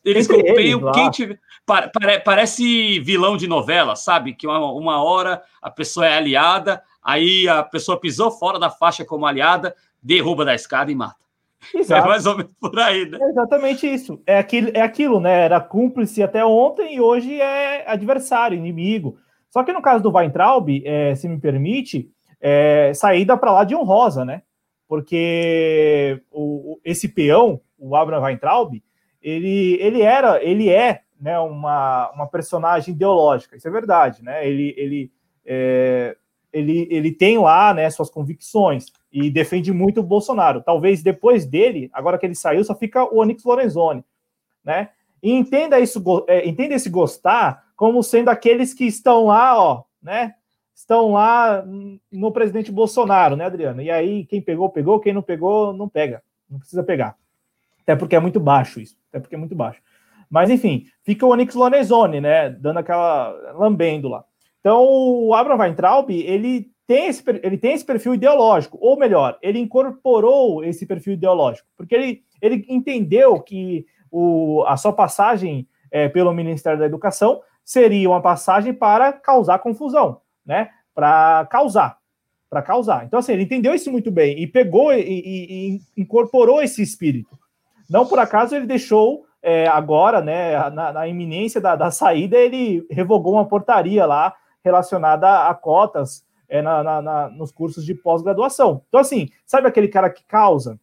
Eles 0.04 0.28
Entre 0.28 0.42
golpeiam 0.42 0.80
eles, 0.80 0.92
quem 0.94 1.10
tiver. 1.10 1.40
Parece 2.24 3.00
vilão 3.00 3.36
de 3.36 3.48
novela, 3.48 3.96
sabe? 3.96 4.34
Que 4.34 4.46
uma, 4.46 4.72
uma 4.72 5.02
hora 5.02 5.42
a 5.62 5.70
pessoa 5.70 6.06
é 6.06 6.16
aliada, 6.16 6.82
aí 7.02 7.48
a 7.48 7.62
pessoa 7.62 7.98
pisou 7.98 8.30
fora 8.30 8.58
da 8.58 8.70
faixa 8.70 9.04
como 9.04 9.26
aliada, 9.26 9.74
derruba 10.02 10.44
da 10.44 10.54
escada 10.54 10.92
e 10.92 10.94
mata. 10.94 11.24
É 11.74 11.78
Exato. 11.78 12.04
É 12.04 12.08
mais 12.08 12.26
ou 12.26 12.36
menos 12.36 12.52
por 12.60 12.78
aí, 12.78 13.08
né? 13.08 13.18
É 13.20 13.28
exatamente 13.30 13.86
isso. 13.86 14.20
É 14.26 14.38
aquilo, 14.38 14.70
é 14.74 14.82
aquilo, 14.82 15.20
né? 15.20 15.44
Era 15.44 15.60
cúmplice 15.60 16.22
até 16.22 16.44
ontem 16.44 16.96
e 16.96 17.00
hoje 17.00 17.40
é 17.40 17.90
adversário, 17.90 18.58
inimigo. 18.58 19.16
Só 19.54 19.62
que 19.62 19.72
no 19.72 19.80
caso 19.80 20.02
do 20.02 20.10
Weintraub, 20.10 20.68
é, 20.84 21.14
se 21.14 21.28
me 21.28 21.38
permite, 21.38 22.10
é, 22.40 22.90
saída 22.92 23.36
para 23.36 23.52
lá 23.52 23.62
de 23.62 23.72
honrosa, 23.72 24.24
né? 24.24 24.42
Porque 24.88 26.20
o, 26.32 26.80
esse 26.84 27.06
peão, 27.06 27.60
o 27.78 27.94
Abraham 27.94 28.24
Weintraub, 28.24 28.82
ele, 29.22 29.78
ele 29.80 30.02
era, 30.02 30.42
ele 30.42 30.68
é 30.68 31.02
né, 31.20 31.38
uma, 31.38 32.10
uma 32.10 32.26
personagem 32.26 32.92
ideológica, 32.92 33.56
isso 33.56 33.68
é 33.68 33.70
verdade, 33.70 34.24
né? 34.24 34.44
Ele, 34.44 34.74
ele, 34.76 35.12
é, 35.46 36.16
ele, 36.52 36.88
ele 36.90 37.12
tem 37.12 37.38
lá 37.38 37.72
né, 37.72 37.88
suas 37.90 38.10
convicções 38.10 38.86
e 39.12 39.30
defende 39.30 39.72
muito 39.72 40.00
o 40.00 40.02
Bolsonaro. 40.02 40.64
Talvez 40.64 41.00
depois 41.00 41.46
dele, 41.46 41.88
agora 41.92 42.18
que 42.18 42.26
ele 42.26 42.34
saiu, 42.34 42.64
só 42.64 42.74
fica 42.74 43.04
o 43.04 43.20
Onyx 43.20 43.44
Lorenzoni, 43.44 44.04
né? 44.64 44.88
E 45.22 45.30
entenda 45.30 45.78
isso, 45.78 46.02
é, 46.26 46.44
entenda 46.44 46.74
esse 46.74 46.90
gostar 46.90 47.62
como 47.76 48.02
sendo 48.02 48.28
aqueles 48.28 48.72
que 48.72 48.84
estão 48.84 49.26
lá, 49.26 49.58
ó, 49.58 49.84
né? 50.02 50.34
Estão 50.74 51.12
lá 51.12 51.64
no 52.10 52.32
presidente 52.32 52.72
Bolsonaro, 52.72 53.36
né, 53.36 53.44
Adriano? 53.44 53.80
E 53.80 53.90
aí, 53.90 54.24
quem 54.26 54.40
pegou, 54.40 54.68
pegou, 54.68 55.00
quem 55.00 55.12
não 55.12 55.22
pegou, 55.22 55.72
não 55.72 55.88
pega. 55.88 56.22
Não 56.50 56.58
precisa 56.58 56.82
pegar. 56.82 57.16
Até 57.82 57.94
porque 57.94 58.16
é 58.16 58.20
muito 58.20 58.40
baixo 58.40 58.80
isso. 58.80 58.96
Até 59.08 59.20
porque 59.20 59.34
é 59.34 59.38
muito 59.38 59.54
baixo. 59.54 59.80
Mas, 60.28 60.50
enfim, 60.50 60.86
fica 61.04 61.24
o 61.24 61.30
Onyx 61.30 61.54
Lonezone, 61.54 62.20
né? 62.20 62.50
Dando 62.50 62.78
aquela. 62.78 63.30
lambendo 63.56 64.08
lá. 64.08 64.24
Então, 64.60 64.82
o 64.82 65.34
Abraham 65.34 65.60
Weintraub, 65.60 66.10
ele 66.10 66.70
tem, 66.86 67.06
esse, 67.06 67.22
ele 67.42 67.58
tem 67.58 67.74
esse 67.74 67.84
perfil 67.84 68.14
ideológico, 68.14 68.78
ou 68.80 68.98
melhor, 68.98 69.38
ele 69.42 69.58
incorporou 69.58 70.64
esse 70.64 70.86
perfil 70.86 71.14
ideológico, 71.14 71.68
porque 71.76 71.94
ele, 71.94 72.24
ele 72.40 72.64
entendeu 72.68 73.40
que 73.40 73.86
o, 74.10 74.64
a 74.66 74.76
sua 74.76 74.92
passagem 74.92 75.68
é, 75.90 76.08
pelo 76.08 76.32
Ministério 76.32 76.78
da 76.78 76.86
Educação 76.86 77.40
seria 77.64 78.08
uma 78.08 78.20
passagem 78.20 78.74
para 78.74 79.12
causar 79.12 79.58
confusão, 79.58 80.20
né? 80.44 80.70
Para 80.94 81.46
causar, 81.50 81.98
para 82.50 82.62
causar. 82.62 83.04
Então, 83.04 83.18
assim, 83.18 83.32
ele 83.32 83.44
entendeu 83.44 83.74
isso 83.74 83.90
muito 83.90 84.10
bem 84.10 84.38
e 84.40 84.46
pegou 84.46 84.92
e, 84.92 85.00
e, 85.00 85.76
e 85.76 85.80
incorporou 86.02 86.62
esse 86.62 86.82
espírito. 86.82 87.38
Não 87.88 88.06
por 88.06 88.18
acaso 88.18 88.54
ele 88.54 88.66
deixou 88.66 89.24
é, 89.42 89.66
agora, 89.66 90.22
né, 90.22 90.70
na, 90.70 90.92
na 90.92 91.06
iminência 91.06 91.60
da, 91.60 91.76
da, 91.76 91.90
saída, 91.90 92.36
ele 92.36 92.86
revogou 92.90 93.34
uma 93.34 93.46
portaria 93.46 94.06
lá 94.06 94.34
relacionada 94.64 95.46
a 95.46 95.54
cotas 95.54 96.24
é, 96.48 96.62
na, 96.62 97.02
na, 97.02 97.28
nos 97.28 97.52
cursos 97.52 97.84
de 97.84 97.94
pós-graduação. 97.94 98.82
Então, 98.88 99.00
assim, 99.00 99.28
sabe 99.44 99.68
aquele 99.68 99.88
cara 99.88 100.08
que 100.08 100.24
causa, 100.24 100.80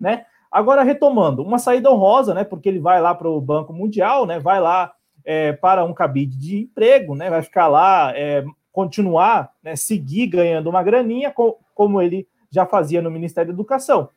né? 0.00 0.24
Agora, 0.50 0.82
retomando, 0.82 1.42
uma 1.42 1.58
saída 1.58 1.90
honrosa, 1.90 2.32
né? 2.32 2.44
Porque 2.44 2.70
ele 2.70 2.80
vai 2.80 2.98
lá 3.02 3.14
para 3.14 3.28
o 3.28 3.40
Banco 3.40 3.74
Mundial, 3.74 4.24
né? 4.24 4.38
Vai 4.38 4.58
lá 4.58 4.90
é, 5.28 5.52
para 5.52 5.84
um 5.84 5.92
cabide 5.92 6.38
de 6.38 6.60
emprego, 6.60 7.14
né? 7.14 7.28
Vai 7.28 7.42
ficar 7.42 7.68
lá, 7.68 8.16
é, 8.16 8.42
continuar, 8.72 9.52
né, 9.62 9.76
seguir 9.76 10.26
ganhando 10.26 10.70
uma 10.70 10.82
graninha, 10.82 11.30
co 11.30 11.58
como 11.74 12.00
ele 12.00 12.26
já 12.50 12.64
fazia 12.64 13.02
no 13.02 13.10
Ministério 13.10 13.52
da 13.52 13.54
Educação. 13.54 14.08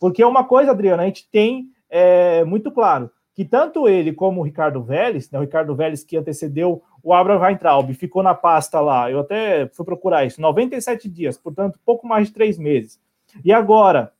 Porque 0.00 0.24
uma 0.24 0.42
coisa, 0.42 0.72
Adriana, 0.72 1.04
a 1.04 1.06
gente 1.06 1.30
tem 1.30 1.68
é, 1.88 2.44
muito 2.44 2.72
claro 2.72 3.08
que 3.32 3.44
tanto 3.44 3.88
ele 3.88 4.12
como 4.12 4.40
o 4.40 4.44
Ricardo 4.44 4.82
Vélez, 4.82 5.30
né, 5.30 5.38
o 5.38 5.42
Ricardo 5.42 5.76
Vélez 5.76 6.02
que 6.02 6.16
antecedeu 6.16 6.82
o 7.00 7.14
Abraham 7.14 7.42
Weintraub, 7.42 7.94
ficou 7.94 8.22
na 8.22 8.34
pasta 8.34 8.80
lá, 8.80 9.08
eu 9.08 9.20
até 9.20 9.68
fui 9.68 9.84
procurar 9.84 10.24
isso, 10.24 10.40
97 10.40 11.08
dias, 11.08 11.38
portanto, 11.38 11.78
pouco 11.86 12.08
mais 12.08 12.26
de 12.26 12.34
três 12.34 12.58
meses. 12.58 13.00
E 13.44 13.52
agora, 13.52 14.12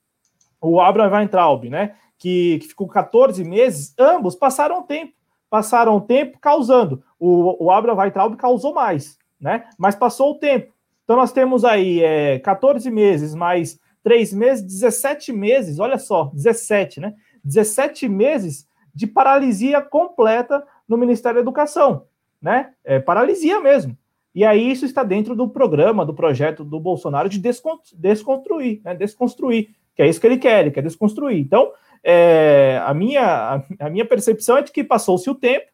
o 0.61 0.81
Abraham 0.81 1.17
Weintraub, 1.17 1.69
né, 1.69 1.97
que, 2.17 2.61
que 2.61 2.69
ficou 2.69 2.87
14 2.87 3.43
meses, 3.43 3.93
ambos 3.99 4.37
passaram 4.37 4.83
tempo 4.83 5.16
passaram 5.57 5.97
o 5.97 6.03
tempo 6.03 6.39
causando. 6.39 7.03
O, 7.19 7.65
o 7.65 7.71
Abraham 7.71 7.97
Weintraub 7.97 8.37
causou 8.37 8.75
mais, 8.75 9.17
né? 9.41 9.65
Mas 9.79 9.95
passou 9.95 10.33
o 10.33 10.35
tempo. 10.35 10.71
Então 11.03 11.17
nós 11.17 11.33
temos 11.33 11.65
aí 11.65 12.03
é, 12.03 12.39
14 12.41 12.91
meses 12.91 13.35
mais 13.35 13.81
3 14.03 14.35
meses, 14.35 14.63
17 14.63 15.33
meses, 15.33 15.79
olha 15.79 15.97
só, 15.97 16.31
17, 16.35 17.01
né? 17.01 17.15
17 17.43 18.07
meses 18.07 18.69
de 18.95 19.07
paralisia 19.07 19.81
completa 19.81 20.63
no 20.87 20.99
Ministério 20.99 21.37
da 21.37 21.41
Educação, 21.41 22.05
né? 22.41 22.73
É 22.85 23.01
paralisia 23.01 23.59
mesmo. 23.59 23.97
E 24.35 24.45
aí 24.45 24.71
isso 24.71 24.85
está 24.85 25.03
dentro 25.03 25.35
do 25.35 25.49
programa, 25.49 26.05
do 26.05 26.13
projeto 26.13 26.63
do 26.65 26.79
Bolsonaro 26.79 27.31
de 27.31 27.39
desconstruir, 27.39 28.83
né? 28.85 28.95
Desconstruir, 28.95 29.71
que 29.95 30.03
é 30.03 30.07
isso 30.09 30.21
que 30.21 30.27
ele 30.27 30.37
quer, 30.37 30.61
ele 30.61 30.71
quer 30.71 30.83
desconstruir. 30.83 31.39
Então, 31.39 31.73
é, 32.09 32.81
a, 32.87 32.95
minha, 32.95 33.65
a 33.81 33.91
minha 33.91 34.05
percepção 34.05 34.57
é 34.57 34.63
de 34.63 34.71
que 34.71 34.85
passou-se 34.85 35.29
o 35.29 35.35
tempo, 35.35 35.67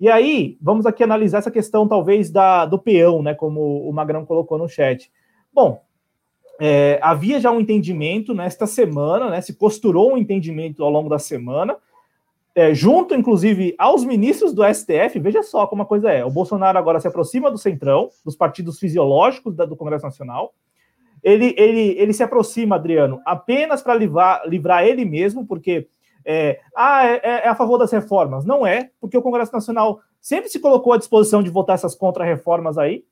e 0.00 0.08
aí 0.08 0.56
vamos 0.58 0.86
aqui 0.86 1.04
analisar 1.04 1.38
essa 1.38 1.50
questão, 1.50 1.86
talvez, 1.86 2.30
da, 2.30 2.64
do 2.64 2.78
peão, 2.78 3.22
né? 3.22 3.34
Como 3.34 3.86
o 3.86 3.92
Magrão 3.92 4.24
colocou 4.24 4.56
no 4.56 4.66
chat. 4.66 5.12
Bom, 5.52 5.82
é, 6.58 6.98
havia 7.02 7.38
já 7.38 7.50
um 7.50 7.60
entendimento 7.60 8.32
nesta 8.32 8.66
semana, 8.66 9.28
né? 9.28 9.42
Se 9.42 9.54
costurou 9.54 10.14
um 10.14 10.16
entendimento 10.16 10.82
ao 10.82 10.90
longo 10.90 11.10
da 11.10 11.18
semana, 11.18 11.76
é, 12.54 12.72
junto, 12.72 13.14
inclusive, 13.14 13.74
aos 13.78 14.04
ministros 14.04 14.54
do 14.54 14.64
STF. 14.64 15.20
Veja 15.20 15.42
só 15.42 15.66
como 15.66 15.82
a 15.82 15.86
coisa 15.86 16.10
é. 16.10 16.24
O 16.24 16.30
Bolsonaro 16.30 16.78
agora 16.78 16.98
se 16.98 17.08
aproxima 17.08 17.50
do 17.50 17.58
centrão, 17.58 18.08
dos 18.24 18.34
partidos 18.34 18.78
fisiológicos 18.78 19.54
da, 19.54 19.66
do 19.66 19.76
Congresso 19.76 20.06
Nacional, 20.06 20.54
ele, 21.24 21.54
ele, 21.56 21.98
ele 21.98 22.12
se 22.12 22.22
aproxima, 22.22 22.76
Adriano, 22.76 23.20
apenas 23.24 23.80
para 23.80 23.94
livrar, 23.94 24.46
livrar 24.46 24.84
ele 24.84 25.06
mesmo, 25.06 25.46
porque 25.46 25.88
é, 26.22 26.60
ah, 26.76 27.06
é, 27.06 27.20
é, 27.24 27.48
a 27.48 27.54
favor 27.54 27.78
das 27.78 27.90
reformas. 27.90 28.44
Não 28.44 28.66
é, 28.66 28.90
porque 29.00 29.16
o 29.16 29.22
Congresso 29.22 29.52
Nacional 29.52 30.00
sempre 30.20 30.50
se 30.50 30.60
colocou 30.60 30.92
à 30.92 30.98
disposição 30.98 31.42
de 31.42 31.48
votar 31.48 31.74
essas 31.74 31.94
contra-reformas 31.94 32.76
aí, 32.76 33.04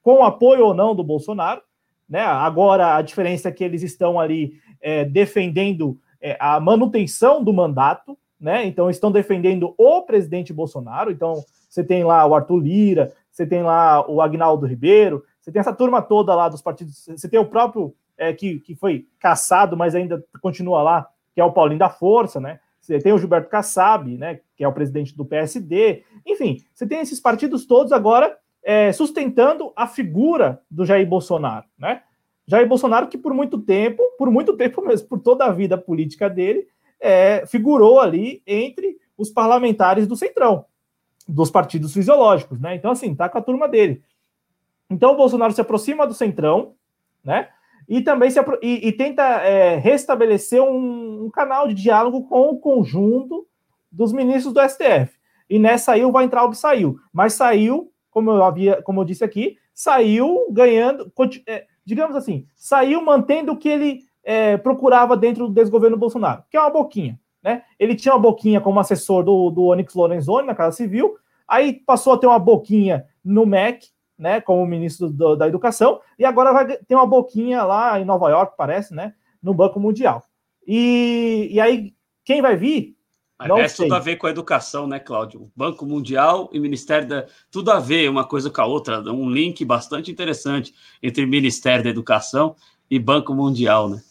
com 0.00 0.24
apoio 0.24 0.64
ou 0.64 0.74
não 0.74 0.94
do 0.94 1.02
Bolsonaro. 1.02 1.60
Né? 2.08 2.20
Agora, 2.20 2.96
a 2.96 3.02
diferença 3.02 3.48
é 3.48 3.52
que 3.52 3.64
eles 3.64 3.82
estão 3.82 4.20
ali 4.20 4.52
é, 4.80 5.04
defendendo 5.04 5.98
é, 6.20 6.36
a 6.38 6.60
manutenção 6.60 7.42
do 7.42 7.52
mandato, 7.52 8.16
né? 8.38 8.64
Então, 8.66 8.88
estão 8.90 9.10
defendendo 9.10 9.74
o 9.76 10.02
presidente 10.02 10.52
Bolsonaro. 10.52 11.10
Então, 11.10 11.42
você 11.68 11.82
tem 11.82 12.04
lá 12.04 12.24
o 12.26 12.34
Arthur 12.34 12.58
Lira, 12.58 13.12
você 13.30 13.46
tem 13.46 13.62
lá 13.62 14.08
o 14.08 14.20
Agnaldo 14.20 14.66
Ribeiro, 14.66 15.24
você 15.46 15.52
tem 15.52 15.60
essa 15.60 15.72
turma 15.72 16.02
toda 16.02 16.34
lá 16.34 16.48
dos 16.48 16.60
partidos. 16.60 17.06
Você 17.06 17.28
tem 17.28 17.38
o 17.38 17.46
próprio 17.46 17.94
é, 18.18 18.32
que, 18.32 18.58
que 18.58 18.74
foi 18.74 19.06
caçado, 19.20 19.76
mas 19.76 19.94
ainda 19.94 20.24
continua 20.42 20.82
lá, 20.82 21.08
que 21.32 21.40
é 21.40 21.44
o 21.44 21.52
Paulinho 21.52 21.78
da 21.78 21.88
Força, 21.88 22.40
né? 22.40 22.58
Você 22.80 22.98
tem 22.98 23.12
o 23.12 23.18
Gilberto 23.18 23.48
Kassab, 23.48 24.18
né? 24.18 24.40
Que 24.56 24.64
é 24.64 24.68
o 24.68 24.72
presidente 24.72 25.16
do 25.16 25.24
PSD. 25.24 26.02
Enfim, 26.26 26.64
você 26.74 26.84
tem 26.84 26.98
esses 26.98 27.20
partidos 27.20 27.64
todos 27.64 27.92
agora 27.92 28.36
é, 28.60 28.90
sustentando 28.90 29.72
a 29.76 29.86
figura 29.86 30.60
do 30.68 30.84
Jair 30.84 31.06
Bolsonaro, 31.06 31.66
né? 31.78 32.02
Jair 32.44 32.66
Bolsonaro 32.66 33.06
que 33.06 33.16
por 33.16 33.32
muito 33.32 33.58
tempo, 33.58 34.02
por 34.18 34.28
muito 34.32 34.56
tempo 34.56 34.84
mesmo, 34.84 35.06
por 35.06 35.20
toda 35.20 35.44
a 35.44 35.52
vida 35.52 35.78
política 35.78 36.28
dele, 36.28 36.66
é, 36.98 37.46
figurou 37.46 38.00
ali 38.00 38.42
entre 38.44 38.98
os 39.16 39.30
parlamentares 39.30 40.08
do 40.08 40.16
Centrão, 40.16 40.64
dos 41.28 41.52
partidos 41.52 41.92
fisiológicos, 41.92 42.60
né? 42.60 42.74
Então, 42.74 42.90
assim, 42.90 43.14
tá 43.14 43.28
com 43.28 43.38
a 43.38 43.42
turma 43.42 43.68
dele. 43.68 44.02
Então, 44.90 45.12
o 45.12 45.16
Bolsonaro 45.16 45.52
se 45.52 45.60
aproxima 45.60 46.06
do 46.06 46.14
Centrão, 46.14 46.74
né? 47.24 47.48
E 47.88 48.00
também 48.00 48.30
se 48.30 48.40
e, 48.62 48.88
e 48.88 48.92
tenta 48.92 49.22
é, 49.22 49.76
restabelecer 49.76 50.60
um, 50.60 51.26
um, 51.26 51.30
canal 51.30 51.68
de 51.68 51.74
diálogo 51.74 52.26
com 52.28 52.50
o 52.50 52.58
conjunto 52.58 53.46
dos 53.90 54.12
ministros 54.12 54.52
do 54.52 54.60
STF. 54.60 55.16
E 55.48 55.58
nessa 55.58 55.92
aí 55.92 56.04
o 56.04 56.12
Weintraub 56.12 56.52
saiu, 56.54 56.98
mas 57.12 57.34
saiu, 57.34 57.92
como 58.10 58.30
eu 58.30 58.42
havia, 58.42 58.82
como 58.82 59.00
eu 59.00 59.04
disse 59.04 59.22
aqui, 59.22 59.56
saiu 59.72 60.48
ganhando, 60.50 61.12
é, 61.46 61.66
digamos 61.84 62.16
assim, 62.16 62.46
saiu 62.56 63.00
mantendo 63.02 63.52
o 63.52 63.56
que 63.56 63.68
ele 63.68 64.00
é, 64.24 64.56
procurava 64.56 65.16
dentro 65.16 65.46
do 65.46 65.54
desgoverno 65.54 65.96
Bolsonaro, 65.96 66.42
que 66.50 66.56
é 66.56 66.60
uma 66.60 66.70
boquinha. 66.70 67.18
Né? 67.40 67.62
Ele 67.78 67.94
tinha 67.94 68.12
uma 68.12 68.20
boquinha 68.20 68.60
como 68.60 68.80
assessor 68.80 69.22
do, 69.22 69.50
do 69.50 69.66
Onyx 69.66 69.94
Lorenzoni 69.94 70.48
na 70.48 70.54
Casa 70.54 70.76
Civil, 70.76 71.16
aí 71.46 71.74
passou 71.74 72.14
a 72.14 72.18
ter 72.18 72.26
uma 72.26 72.40
boquinha 72.40 73.06
no 73.24 73.46
MEC, 73.46 73.86
né, 74.18 74.40
como 74.40 74.66
ministro 74.66 75.10
do, 75.10 75.36
da 75.36 75.48
Educação, 75.48 76.00
e 76.18 76.24
agora 76.24 76.52
vai 76.52 76.76
ter 76.76 76.94
uma 76.94 77.06
boquinha 77.06 77.62
lá 77.62 78.00
em 78.00 78.04
Nova 78.04 78.30
York, 78.30 78.54
parece, 78.56 78.94
né, 78.94 79.14
no 79.42 79.52
Banco 79.54 79.78
Mundial. 79.78 80.22
E, 80.66 81.48
e 81.50 81.60
aí, 81.60 81.94
quem 82.24 82.42
vai 82.42 82.56
vir? 82.56 82.96
Mas 83.38 83.48
não 83.48 83.66
tudo 83.66 83.94
a 83.94 83.98
ver 83.98 84.16
com 84.16 84.26
a 84.26 84.30
educação, 84.30 84.86
né, 84.86 84.98
Cláudio? 84.98 85.50
Banco 85.54 85.84
Mundial 85.84 86.48
e 86.52 86.58
Ministério 86.58 87.06
da. 87.06 87.26
Tudo 87.50 87.70
a 87.70 87.78
ver 87.78 88.08
uma 88.08 88.24
coisa 88.24 88.50
com 88.50 88.60
a 88.62 88.66
outra, 88.66 89.00
um 89.12 89.30
link 89.30 89.62
bastante 89.62 90.10
interessante 90.10 90.74
entre 91.02 91.26
Ministério 91.26 91.84
da 91.84 91.90
Educação 91.90 92.56
e 92.90 92.98
Banco 92.98 93.34
Mundial, 93.34 93.90
né? 93.90 94.02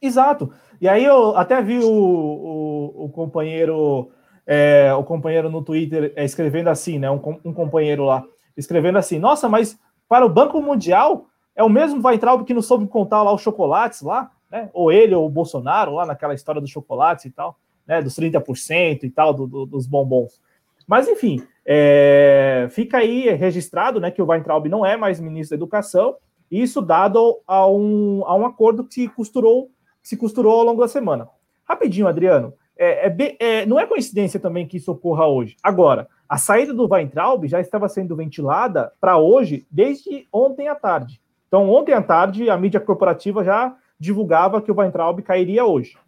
Exato. 0.00 0.52
E 0.80 0.88
aí 0.88 1.04
eu 1.04 1.36
até 1.36 1.62
vi 1.62 1.78
o, 1.78 1.88
o, 1.88 3.04
o 3.04 3.08
companheiro 3.10 4.10
é, 4.46 4.92
o 4.92 5.04
companheiro 5.04 5.48
no 5.48 5.62
Twitter 5.62 6.12
é, 6.16 6.24
escrevendo 6.24 6.68
assim, 6.68 6.98
né? 6.98 7.10
Um, 7.10 7.20
um, 7.44 7.52
companheiro 7.52 8.04
lá 8.04 8.24
escrevendo 8.56 8.98
assim: 8.98 9.18
Nossa, 9.18 9.48
mas 9.48 9.78
para 10.08 10.24
o 10.24 10.28
Banco 10.28 10.60
Mundial 10.60 11.26
é 11.54 11.62
o 11.62 11.68
mesmo 11.68 12.06
Weintraub 12.06 12.44
que 12.44 12.54
não 12.54 12.62
soube 12.62 12.86
contar 12.86 13.22
lá 13.22 13.32
os 13.32 13.42
chocolates 13.42 14.02
lá, 14.02 14.30
né? 14.50 14.70
Ou 14.72 14.90
ele 14.90 15.14
ou 15.14 15.26
o 15.26 15.30
Bolsonaro 15.30 15.94
lá 15.94 16.06
naquela 16.06 16.34
história 16.34 16.60
dos 16.60 16.70
chocolates 16.70 17.24
e 17.24 17.30
tal, 17.30 17.56
né? 17.86 18.00
Dos 18.00 18.16
30% 18.16 19.04
e 19.04 19.10
tal, 19.10 19.32
do, 19.32 19.46
do, 19.46 19.66
dos 19.66 19.86
bombons. 19.86 20.40
Mas 20.86 21.08
enfim, 21.08 21.42
é, 21.64 22.68
fica 22.70 22.98
aí 22.98 23.30
registrado, 23.30 24.00
né? 24.00 24.10
Que 24.10 24.22
o 24.22 24.26
Weintraub 24.26 24.68
não 24.68 24.84
é 24.84 24.96
mais 24.96 25.20
ministro 25.20 25.56
da 25.56 25.60
Educação. 25.60 26.16
Isso 26.50 26.82
dado 26.82 27.40
a 27.46 27.66
um, 27.66 28.22
a 28.26 28.34
um 28.34 28.44
acordo 28.44 28.84
que 28.84 29.08
costurou 29.08 29.70
se 30.02 30.16
costurou 30.16 30.58
ao 30.58 30.64
longo 30.64 30.80
da 30.80 30.88
semana. 30.88 31.28
Rapidinho, 31.64 32.08
Adriano. 32.08 32.52
É, 32.76 33.06
é, 33.06 33.36
é, 33.38 33.66
não 33.66 33.78
é 33.78 33.86
coincidência 33.86 34.40
também 34.40 34.66
que 34.66 34.76
isso 34.76 34.90
ocorra 34.90 35.26
hoje. 35.26 35.56
Agora, 35.62 36.08
a 36.32 36.38
saída 36.38 36.72
do 36.72 36.90
Weintraub 36.90 37.46
já 37.46 37.60
estava 37.60 37.90
sendo 37.90 38.16
ventilada 38.16 38.90
para 38.98 39.18
hoje 39.18 39.66
desde 39.70 40.26
ontem 40.32 40.66
à 40.66 40.74
tarde. 40.74 41.20
Então, 41.46 41.68
ontem 41.68 41.92
à 41.92 42.00
tarde, 42.00 42.48
a 42.48 42.56
mídia 42.56 42.80
corporativa 42.80 43.44
já 43.44 43.76
divulgava 44.00 44.62
que 44.62 44.72
o 44.72 44.74
Weintraub 44.74 45.20
cairia 45.20 45.66
hoje. 45.66 45.98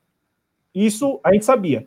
Isso 0.74 1.20
a 1.22 1.30
gente 1.30 1.44
sabia. 1.44 1.86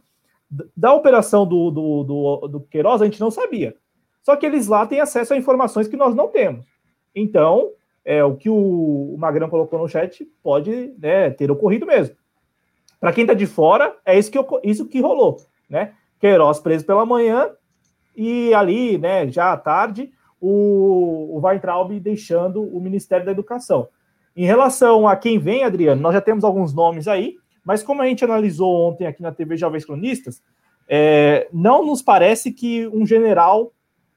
Da 0.76 0.94
operação 0.94 1.48
do, 1.48 1.72
do, 1.72 2.04
do, 2.04 2.48
do 2.48 2.60
Queiroz, 2.60 3.02
a 3.02 3.06
gente 3.06 3.20
não 3.20 3.32
sabia. 3.32 3.76
Só 4.22 4.36
que 4.36 4.46
eles 4.46 4.68
lá 4.68 4.86
têm 4.86 5.00
acesso 5.00 5.34
a 5.34 5.38
informações 5.38 5.88
que 5.88 5.98
nós 5.98 6.14
não 6.14 6.28
temos. 6.28 6.68
Então, 7.16 7.72
é, 8.06 8.24
o 8.24 8.36
que 8.36 8.52
o, 8.52 9.16
Magrão 9.18 9.50
colocou 9.50 9.80
no 9.80 9.90
chat 9.90 10.24
pode 10.44 10.94
né, 11.00 11.32
ter 11.32 11.50
ocorrido 11.50 11.88
mesmo. 11.88 12.16
Para 13.00 13.12
quem 13.12 13.24
está 13.24 13.34
de 13.34 13.48
fora, 13.48 13.98
é 14.06 14.16
isso 14.16 14.30
que, 14.30 14.38
isso 14.64 14.86
que 14.86 15.02
rolou, 15.02 15.38
né? 15.68 15.96
Queiroz 16.20 16.60
preso 16.60 16.86
pela 16.86 17.04
manhã 17.04 17.50
e 18.18 18.52
ali, 18.56 18.98
né, 18.98 19.30
já 19.30 19.54
à 19.54 19.58
tarde, 19.58 20.12
o, 20.42 21.38
o 21.38 21.40
Weintraub 21.46 21.92
deixando 22.00 22.64
o 22.64 22.82
Ministério 22.82 23.26
da 23.26 23.32
Educação. 23.32 23.88
Em 24.36 24.46
relação 24.46 25.08
a 25.08 25.16
quem 25.16 25.38
vem, 25.38 25.64
Adriano, 25.64 26.02
nós 26.02 26.14
já 26.14 26.22
temos 26.22 26.44
alguns 26.44 26.74
nomes 26.74 27.08
aí, 27.08 27.38
mas 27.64 27.84
como 27.84 28.02
a 28.02 28.08
gente 28.08 28.26
analisou 28.26 28.90
ontem 28.90 29.06
aqui 29.06 29.22
na 29.22 29.32
TV 29.32 29.56
Jovens 29.56 29.86
Cronistas, 29.86 30.42
é, 30.90 31.48
não 31.52 31.86
nos 31.86 32.02
parece 32.02 32.52
que 32.52 32.88
um 32.88 33.06
general 33.06 33.72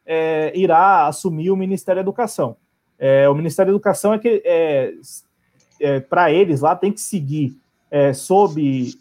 é, 0.07 0.53
irá 0.55 1.07
assumir 1.07 1.51
o 1.51 1.57
Ministério 1.57 1.99
da 1.99 2.05
Educação. 2.05 2.57
É, 2.99 3.29
o 3.29 3.35
Ministério 3.35 3.73
da 3.73 3.77
Educação 3.77 4.15
é 4.15 4.19
que 4.19 4.43
é, 4.45 4.93
é 5.81 6.01
para 6.01 6.33
eles 6.33 6.61
lá 6.61 6.77
tem 6.77 6.93
que 6.93 7.01
seguir 7.01 7.57
é, 7.91 8.13
sob 8.13 8.93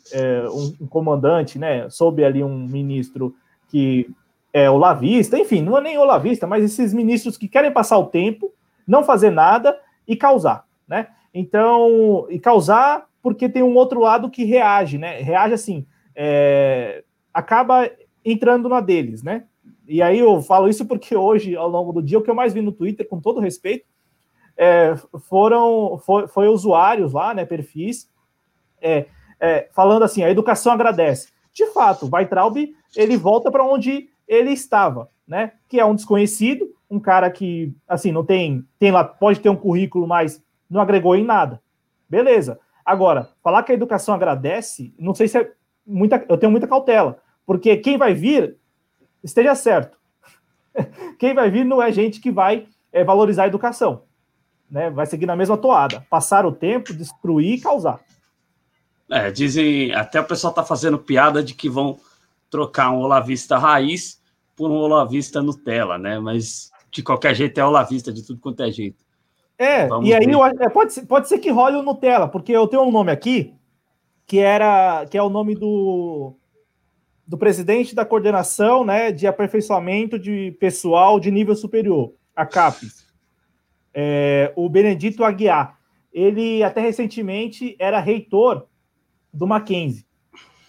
um, 0.51 0.84
um, 0.84 0.88
comandante, 0.88 1.59
né? 1.59 1.89
Sob 1.89 2.23
ali 2.23 2.43
um 2.43 2.65
ministro 2.65 3.35
que 3.67 4.09
é 4.51 4.69
olavista, 4.69 5.38
enfim, 5.38 5.61
não 5.61 5.77
é 5.77 5.81
nem 5.81 5.97
olavista, 5.97 6.47
mas 6.47 6.63
esses 6.63 6.93
ministros 6.93 7.38
que 7.38 7.47
querem 7.47 7.71
passar 7.71 7.97
o 7.97 8.07
tempo, 8.07 8.51
não 8.88 9.03
fazer 9.03 9.30
nada 9.30 9.80
e 10.07 10.15
causar, 10.15 10.65
né? 10.88 11.07
Então, 11.34 12.26
e 12.30 12.39
causar 12.39 13.07
porque 13.21 13.49
tem 13.49 13.61
um 13.61 13.76
outro 13.76 13.99
lado 13.99 14.30
que 14.30 14.43
reage, 14.43 14.97
né? 14.97 15.19
Reage 15.19 15.53
assim, 15.53 15.85
é, 16.15 17.03
acaba 17.34 17.89
entrando 18.23 18.67
na 18.67 18.81
deles, 18.81 19.21
né? 19.21 19.43
E 19.88 20.01
aí 20.01 20.19
eu 20.19 20.41
falo 20.41 20.67
isso 20.67 20.85
porque 20.85 21.15
hoje, 21.15 21.55
ao 21.55 21.67
longo 21.67 21.91
do 21.91 22.01
dia, 22.01 22.17
o 22.17 22.21
que 22.21 22.30
eu 22.30 22.35
mais 22.35 22.53
vi 22.53 22.61
no 22.61 22.71
Twitter, 22.71 23.07
com 23.07 23.19
todo 23.19 23.39
respeito, 23.39 23.85
é, 24.55 24.95
foram 25.27 25.97
foi, 26.05 26.27
foi, 26.27 26.47
usuários 26.47 27.13
lá, 27.13 27.34
né, 27.34 27.45
perfis, 27.45 28.09
é, 28.81 29.05
é, 29.39 29.69
falando 29.73 30.03
assim, 30.03 30.21
a 30.21 30.30
educação 30.30 30.73
agradece. 30.73 31.30
De 31.53 31.65
fato, 31.67 32.09
Weitraub, 32.11 32.57
ele 32.95 33.17
volta 33.17 33.49
para 33.49 33.63
onde 33.63 34.09
ele 34.30 34.51
estava, 34.51 35.10
né, 35.27 35.53
que 35.68 35.80
é 35.80 35.85
um 35.85 35.95
desconhecido, 35.95 36.72
um 36.89 36.99
cara 36.99 37.31
que, 37.31 37.73
assim, 37.88 38.11
não 38.11 38.23
tem, 38.23 38.64
tem 38.77 38.91
lá, 38.91 39.03
pode 39.03 39.39
ter 39.39 39.49
um 39.49 39.56
currículo, 39.56 40.07
mas 40.07 40.41
não 40.69 40.80
agregou 40.80 41.15
em 41.15 41.26
nada. 41.26 41.60
Beleza. 42.07 42.60
Agora, 42.85 43.30
falar 43.43 43.64
que 43.64 43.72
a 43.72 43.76
educação 43.76 44.14
agradece, 44.14 44.93
não 44.97 45.15
sei 45.15 45.27
se 45.27 45.39
é 45.39 45.51
muita, 45.85 46.23
eu 46.30 46.38
tenho 46.38 46.51
muita 46.51 46.68
cautela, 46.68 47.19
porque 47.45 47.76
quem 47.77 47.97
vai 47.97 48.14
vir 48.14 48.56
esteja 49.23 49.56
certo. 49.56 49.97
Quem 51.18 51.34
vai 51.34 51.49
vir 51.49 51.65
não 51.65 51.81
é 51.81 51.91
gente 51.91 52.22
que 52.22 52.31
vai 52.31 52.68
é, 52.93 53.03
valorizar 53.03 53.43
a 53.43 53.47
educação. 53.47 54.03
Né? 54.69 54.89
Vai 54.89 55.06
seguir 55.07 55.26
na 55.26 55.35
mesma 55.35 55.57
toada. 55.57 56.06
Passar 56.10 56.45
o 56.45 56.53
tempo, 56.53 56.93
destruir 56.93 57.56
e 57.56 57.60
causar. 57.60 57.99
É, 59.10 59.30
dizem, 59.31 59.93
até 59.93 60.22
o 60.22 60.23
pessoal 60.23 60.51
está 60.51 60.64
fazendo 60.64 60.97
piada 60.97 61.43
de 61.43 61.53
que 61.53 61.68
vão 61.68 61.99
trocar 62.49 62.91
um 62.91 62.99
Olavista 62.99 63.57
raiz 63.57 64.18
por 64.60 64.69
um 64.69 64.76
Olavista 64.76 65.41
Nutella, 65.41 65.98
né? 65.98 66.19
Mas 66.19 66.69
de 66.91 67.02
qualquer 67.02 67.34
jeito 67.34 67.57
é 67.57 67.65
Olavista 67.65 68.11
de 68.11 68.27
tudo 68.27 68.41
quanto 68.41 68.61
é 68.61 68.69
jeito. 68.69 69.06
É, 69.57 69.88
Vamos 69.88 70.07
e 70.07 70.14
aí 70.14 70.30
eu, 70.30 70.45
é, 70.45 70.69
pode, 70.69 70.91
ser, 70.91 71.06
pode 71.06 71.30
ser 71.30 71.40
que 71.40 71.49
role 71.49 71.77
o 71.77 71.81
Nutella, 71.81 72.27
porque 72.27 72.52
eu 72.52 72.68
tenho 72.68 72.84
um 72.84 72.91
nome 72.91 73.10
aqui 73.10 73.56
que 74.26 74.38
era 74.38 75.06
que 75.10 75.18
é 75.18 75.23
o 75.23 75.30
nome 75.30 75.56
do 75.56 76.36
do 77.26 77.38
presidente 77.38 77.95
da 77.95 78.03
coordenação 78.03 78.84
né, 78.84 79.11
de 79.11 79.27
aperfeiçoamento 79.27 80.19
de 80.19 80.52
pessoal 80.60 81.19
de 81.19 81.31
nível 81.31 81.56
superior, 81.56 82.11
a 82.36 82.45
CAPES, 82.45 83.07
é, 83.94 84.52
o 84.56 84.68
Benedito 84.68 85.23
Aguiar. 85.23 85.77
Ele 86.11 86.64
até 86.64 86.81
recentemente 86.81 87.76
era 87.80 87.99
reitor 87.99 88.65
do 89.31 89.45
Mackenzie, 89.48 90.06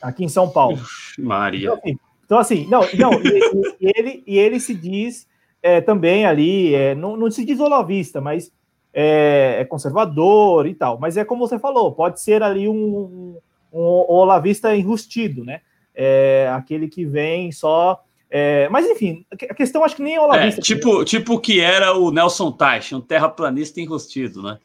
aqui 0.00 0.22
em 0.22 0.28
São 0.28 0.50
Paulo. 0.50 0.78
Maria. 1.18 1.60
Então, 1.60 1.74
assim, 1.78 1.98
então, 2.30 2.38
assim 2.38 2.66
não, 2.68 2.80
não 2.94 3.12
e, 3.22 3.76
e, 3.80 3.92
ele, 3.96 4.22
e 4.26 4.38
ele 4.38 4.60
se 4.60 4.74
diz 4.74 5.26
é, 5.62 5.80
também 5.80 6.24
ali, 6.24 6.74
é, 6.74 6.94
não, 6.94 7.16
não 7.16 7.30
se 7.30 7.44
diz 7.44 7.58
olavista, 7.58 8.20
mas 8.20 8.52
é, 8.94 9.56
é, 9.60 9.64
conservador 9.64 10.66
e 10.66 10.74
tal. 10.74 10.98
Mas 10.98 11.16
é 11.16 11.24
como 11.24 11.46
você 11.46 11.58
falou, 11.58 11.92
pode 11.92 12.20
ser 12.20 12.42
ali 12.42 12.68
um, 12.68 12.74
um, 12.74 13.38
um 13.72 14.14
olavista 14.14 14.74
enrustido, 14.74 15.44
né? 15.44 15.60
é, 15.94 16.50
aquele 16.54 16.88
que 16.88 17.04
vem 17.04 17.52
só. 17.52 18.02
É, 18.30 18.68
mas 18.68 18.86
enfim, 18.86 19.26
a 19.30 19.54
questão 19.54 19.84
acho 19.84 19.96
que 19.96 20.02
nem 20.02 20.14
é 20.14 20.20
Olavista. 20.20 20.60
É, 20.60 20.62
tipo, 20.62 21.04
tipo 21.04 21.38
que 21.40 21.60
era 21.60 21.96
o 21.96 22.10
Nelson 22.10 22.52
Teich, 22.52 22.94
um 22.94 23.00
terraplanista 23.00 23.80
enrustido, 23.80 24.42
né? 24.42 24.58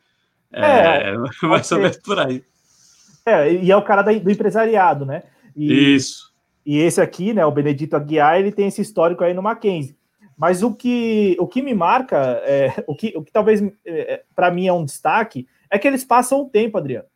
É, 0.52 1.10
é 1.10 1.18
mais 1.46 1.70
ou 1.72 1.80
menos 1.80 1.98
por 1.98 2.20
aí. 2.20 2.44
É, 3.26 3.52
e 3.52 3.72
é 3.72 3.76
o 3.76 3.82
cara 3.82 4.04
do 4.04 4.32
empresariado, 4.32 5.06
né? 5.06 5.24
E, 5.56 5.96
Isso. 5.96 6.32
E 6.66 6.80
esse 6.80 7.00
aqui, 7.00 7.34
né, 7.34 7.46
o 7.46 7.52
Benedito 7.52 7.96
Aguiar, 7.96 8.40
ele 8.40 8.52
tem 8.52 8.68
esse 8.68 8.82
histórico 8.82 9.24
aí 9.24 9.34
no 9.34 9.44
Mackenzie. 9.44 9.96
Mas 10.38 10.64
o 10.64 10.74
que, 10.74 11.38
o 11.40 11.48
que 11.48 11.62
me 11.62 11.74
marca, 11.74 12.18
é, 12.44 12.84
o, 12.88 12.96
que, 12.96 13.14
o 13.16 13.24
que 13.24 13.32
talvez 13.32 13.64
é, 13.86 14.24
para 14.36 14.52
mim 14.52 14.68
é 14.68 14.74
um 14.74 14.84
destaque, 14.84 15.48
é 15.70 15.78
que 15.78 15.88
eles 15.88 16.04
passam 16.04 16.42
o 16.42 16.50
tempo, 16.50 16.78
Adriano. 16.78 17.08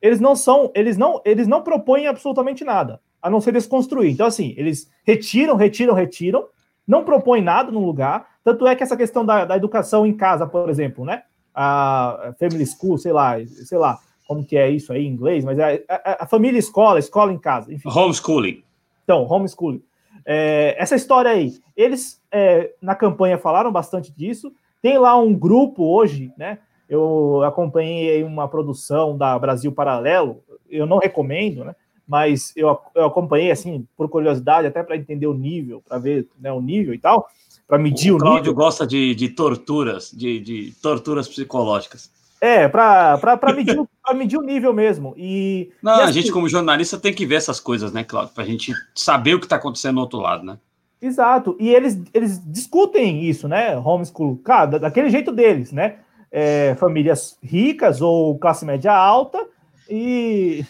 Eles 0.00 0.20
não 0.20 0.34
são, 0.34 0.70
eles 0.74 0.96
não, 0.96 1.20
eles 1.24 1.46
não 1.46 1.62
propõem 1.62 2.06
absolutamente 2.06 2.64
nada 2.64 3.00
a 3.20 3.30
não 3.30 3.40
ser 3.40 3.52
desconstruir. 3.52 4.12
Então, 4.12 4.26
assim, 4.26 4.54
eles 4.56 4.90
retiram, 5.04 5.56
retiram, 5.56 5.94
retiram, 5.94 6.46
não 6.86 7.04
propõe 7.04 7.40
nada 7.40 7.70
no 7.70 7.84
lugar. 7.84 8.26
Tanto 8.44 8.66
é 8.66 8.76
que 8.76 8.82
essa 8.82 8.96
questão 8.96 9.24
da, 9.24 9.44
da 9.44 9.56
educação 9.56 10.06
em 10.06 10.16
casa, 10.16 10.46
por 10.46 10.68
exemplo, 10.70 11.04
né? 11.04 11.22
A 11.54 12.34
family 12.38 12.66
school, 12.66 12.98
sei 12.98 13.12
lá, 13.12 13.36
sei 13.46 13.78
lá 13.78 13.98
como 14.26 14.44
que 14.44 14.56
é 14.56 14.68
isso 14.68 14.92
aí 14.92 15.06
em 15.06 15.10
inglês, 15.10 15.44
mas 15.44 15.58
é 15.58 15.84
a, 15.88 16.24
a 16.24 16.26
família 16.26 16.58
escola, 16.58 16.98
escola 16.98 17.32
em 17.32 17.38
casa, 17.38 17.72
enfim. 17.72 17.88
Homeschooling. 17.88 18.62
Então, 19.06 19.24
homeschooling. 19.24 19.80
É, 20.24 20.74
essa 20.76 20.96
história 20.96 21.30
aí, 21.30 21.54
eles 21.76 22.20
é, 22.32 22.72
na 22.82 22.96
campanha 22.96 23.38
falaram 23.38 23.70
bastante 23.70 24.12
disso. 24.12 24.52
Tem 24.82 24.98
lá 24.98 25.16
um 25.16 25.32
grupo 25.32 25.84
hoje, 25.84 26.32
né? 26.36 26.58
Eu 26.88 27.42
acompanhei 27.44 28.24
uma 28.24 28.48
produção 28.48 29.16
da 29.16 29.38
Brasil 29.38 29.70
Paralelo, 29.70 30.42
eu 30.68 30.86
não 30.86 30.98
recomendo, 30.98 31.64
né? 31.64 31.76
Mas 32.06 32.52
eu, 32.56 32.76
eu 32.94 33.06
acompanhei 33.06 33.52
assim 33.52 33.86
por 33.96 34.08
curiosidade, 34.08 34.66
até 34.66 34.82
para 34.82 34.96
entender 34.96 35.28
o 35.28 35.34
nível, 35.34 35.82
para 35.88 35.98
ver 35.98 36.28
né, 36.38 36.52
o 36.52 36.60
nível 36.60 36.94
e 36.94 36.98
tal, 36.98 37.28
para 37.66 37.78
medir 37.78 38.12
o, 38.12 38.16
o 38.16 38.18
Cláudio 38.18 38.42
nível. 38.42 38.54
gosta 38.54 38.86
de, 38.86 39.14
de 39.14 39.28
torturas, 39.28 40.10
de, 40.10 40.40
de 40.40 40.72
torturas 40.82 41.28
psicológicas. 41.28 42.10
É, 42.40 42.68
para 42.68 43.18
medir, 43.54 43.76
medir 44.14 44.38
o 44.38 44.42
nível 44.42 44.72
mesmo. 44.72 45.14
E, 45.16 45.70
Não, 45.82 45.92
e 45.92 46.00
assim, 46.00 46.08
a 46.08 46.12
gente, 46.12 46.32
como 46.32 46.48
jornalista, 46.48 46.98
tem 46.98 47.12
que 47.12 47.26
ver 47.26 47.36
essas 47.36 47.58
coisas, 47.58 47.92
né, 47.92 48.04
Cláudio? 48.04 48.34
Para 48.34 48.44
a 48.44 48.46
gente 48.46 48.72
saber 48.94 49.34
o 49.34 49.38
que 49.38 49.46
está 49.46 49.56
acontecendo 49.56 49.96
no 49.96 50.02
outro 50.02 50.18
lado, 50.18 50.44
né? 50.44 50.58
Exato. 51.00 51.56
E 51.60 51.68
eles, 51.74 51.98
eles 52.12 52.40
discutem 52.44 53.24
isso, 53.24 53.48
né? 53.48 53.76
Homeschool, 53.76 54.36
cara, 54.38 54.78
daquele 54.78 55.10
jeito 55.10 55.32
deles, 55.32 55.72
né? 55.72 55.96
É, 56.30 56.74
famílias 56.76 57.38
ricas 57.42 58.00
ou 58.00 58.38
classe 58.38 58.64
média 58.64 58.92
alta 58.92 59.46
e 59.88 60.64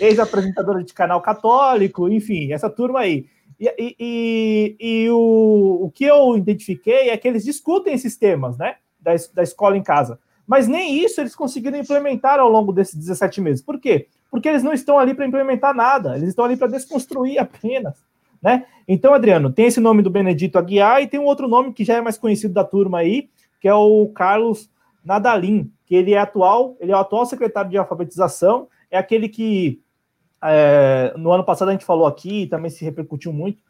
ex-apresentadora 0.00 0.84
de 0.84 0.94
canal 0.94 1.20
católico, 1.20 2.08
enfim, 2.08 2.52
essa 2.52 2.70
turma 2.70 3.00
aí. 3.00 3.26
E, 3.58 3.74
e, 3.78 3.96
e, 4.00 4.76
e 4.80 5.10
o, 5.10 5.80
o 5.82 5.90
que 5.90 6.04
eu 6.04 6.36
identifiquei 6.36 7.10
é 7.10 7.16
que 7.16 7.26
eles 7.28 7.44
discutem 7.44 7.92
esses 7.92 8.16
temas, 8.16 8.56
né? 8.56 8.76
Da, 8.98 9.12
da 9.34 9.42
escola 9.42 9.76
em 9.76 9.82
casa. 9.82 10.18
Mas 10.50 10.66
nem 10.66 10.98
isso 10.98 11.20
eles 11.20 11.36
conseguiram 11.36 11.78
implementar 11.78 12.40
ao 12.40 12.48
longo 12.48 12.72
desses 12.72 12.96
17 12.96 13.40
meses. 13.40 13.62
Por 13.62 13.78
quê? 13.78 14.08
Porque 14.28 14.48
eles 14.48 14.64
não 14.64 14.72
estão 14.72 14.98
ali 14.98 15.14
para 15.14 15.24
implementar 15.24 15.72
nada, 15.72 16.16
eles 16.16 16.30
estão 16.30 16.44
ali 16.44 16.56
para 16.56 16.66
desconstruir 16.66 17.38
apenas. 17.38 18.02
Né? 18.42 18.66
Então, 18.88 19.14
Adriano, 19.14 19.52
tem 19.52 19.66
esse 19.66 19.78
nome 19.78 20.02
do 20.02 20.10
Benedito 20.10 20.58
Aguiar 20.58 21.00
e 21.00 21.06
tem 21.06 21.20
um 21.20 21.24
outro 21.24 21.46
nome 21.46 21.72
que 21.72 21.84
já 21.84 21.98
é 21.98 22.00
mais 22.00 22.18
conhecido 22.18 22.52
da 22.52 22.64
turma 22.64 22.98
aí, 22.98 23.30
que 23.60 23.68
é 23.68 23.74
o 23.74 24.08
Carlos 24.08 24.68
Nadalim, 25.04 25.70
que 25.86 25.94
ele 25.94 26.14
é 26.14 26.18
atual, 26.18 26.76
ele 26.80 26.90
é 26.90 26.96
o 26.96 26.98
atual 26.98 27.24
secretário 27.26 27.70
de 27.70 27.78
alfabetização, 27.78 28.66
é 28.90 28.98
aquele 28.98 29.28
que 29.28 29.80
é, 30.42 31.14
no 31.16 31.30
ano 31.30 31.44
passado 31.44 31.68
a 31.68 31.72
gente 31.72 31.84
falou 31.84 32.08
aqui, 32.08 32.48
também 32.48 32.72
se 32.72 32.84
repercutiu 32.84 33.32
muito, 33.32 33.62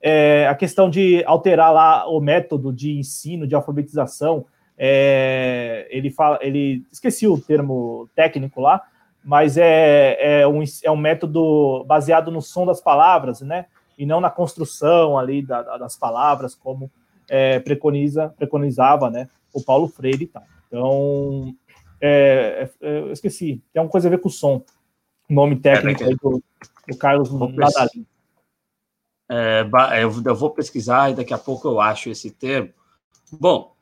é, 0.00 0.46
a 0.46 0.54
questão 0.54 0.88
de 0.88 1.24
alterar 1.24 1.72
lá 1.72 2.08
o 2.08 2.20
método 2.20 2.72
de 2.72 2.96
ensino, 2.96 3.44
de 3.44 3.56
alfabetização, 3.56 4.46
é, 4.78 5.88
ele 5.90 6.08
fala, 6.08 6.38
ele 6.40 6.84
esqueci 6.92 7.26
o 7.26 7.40
termo 7.40 8.08
técnico 8.14 8.60
lá, 8.60 8.80
mas 9.24 9.56
é, 9.56 10.40
é, 10.40 10.46
um, 10.46 10.62
é 10.84 10.90
um 10.90 10.96
método 10.96 11.84
baseado 11.84 12.30
no 12.30 12.40
som 12.40 12.64
das 12.64 12.80
palavras, 12.80 13.40
né? 13.40 13.66
E 13.98 14.06
não 14.06 14.20
na 14.20 14.30
construção 14.30 15.18
ali 15.18 15.42
da, 15.42 15.76
das 15.76 15.96
palavras, 15.96 16.54
como 16.54 16.88
é, 17.28 17.58
preconiza, 17.58 18.32
preconizava, 18.38 19.10
né? 19.10 19.28
O 19.52 19.62
Paulo 19.62 19.88
Freire 19.88 20.24
e 20.24 20.26
tal. 20.28 20.44
Então, 20.68 21.54
é, 22.00 22.70
é, 22.80 22.98
eu 23.00 23.12
esqueci, 23.12 23.60
tem 23.72 23.80
alguma 23.80 23.90
coisa 23.90 24.06
a 24.06 24.10
ver 24.10 24.20
com 24.20 24.28
o 24.28 24.32
som. 24.32 24.62
O 25.28 25.34
nome 25.34 25.56
técnico 25.56 26.04
é, 26.04 26.10
do, 26.10 26.42
do, 26.86 26.96
Carlos 26.96 27.32
Nadalim. 27.32 28.06
É, 29.30 29.66
eu 30.02 30.34
vou 30.36 30.50
pesquisar 30.50 31.10
e 31.10 31.14
daqui 31.14 31.34
a 31.34 31.38
pouco 31.38 31.68
eu 31.68 31.80
acho 31.80 32.08
esse 32.08 32.30
termo. 32.30 32.70
Bom, 33.30 33.74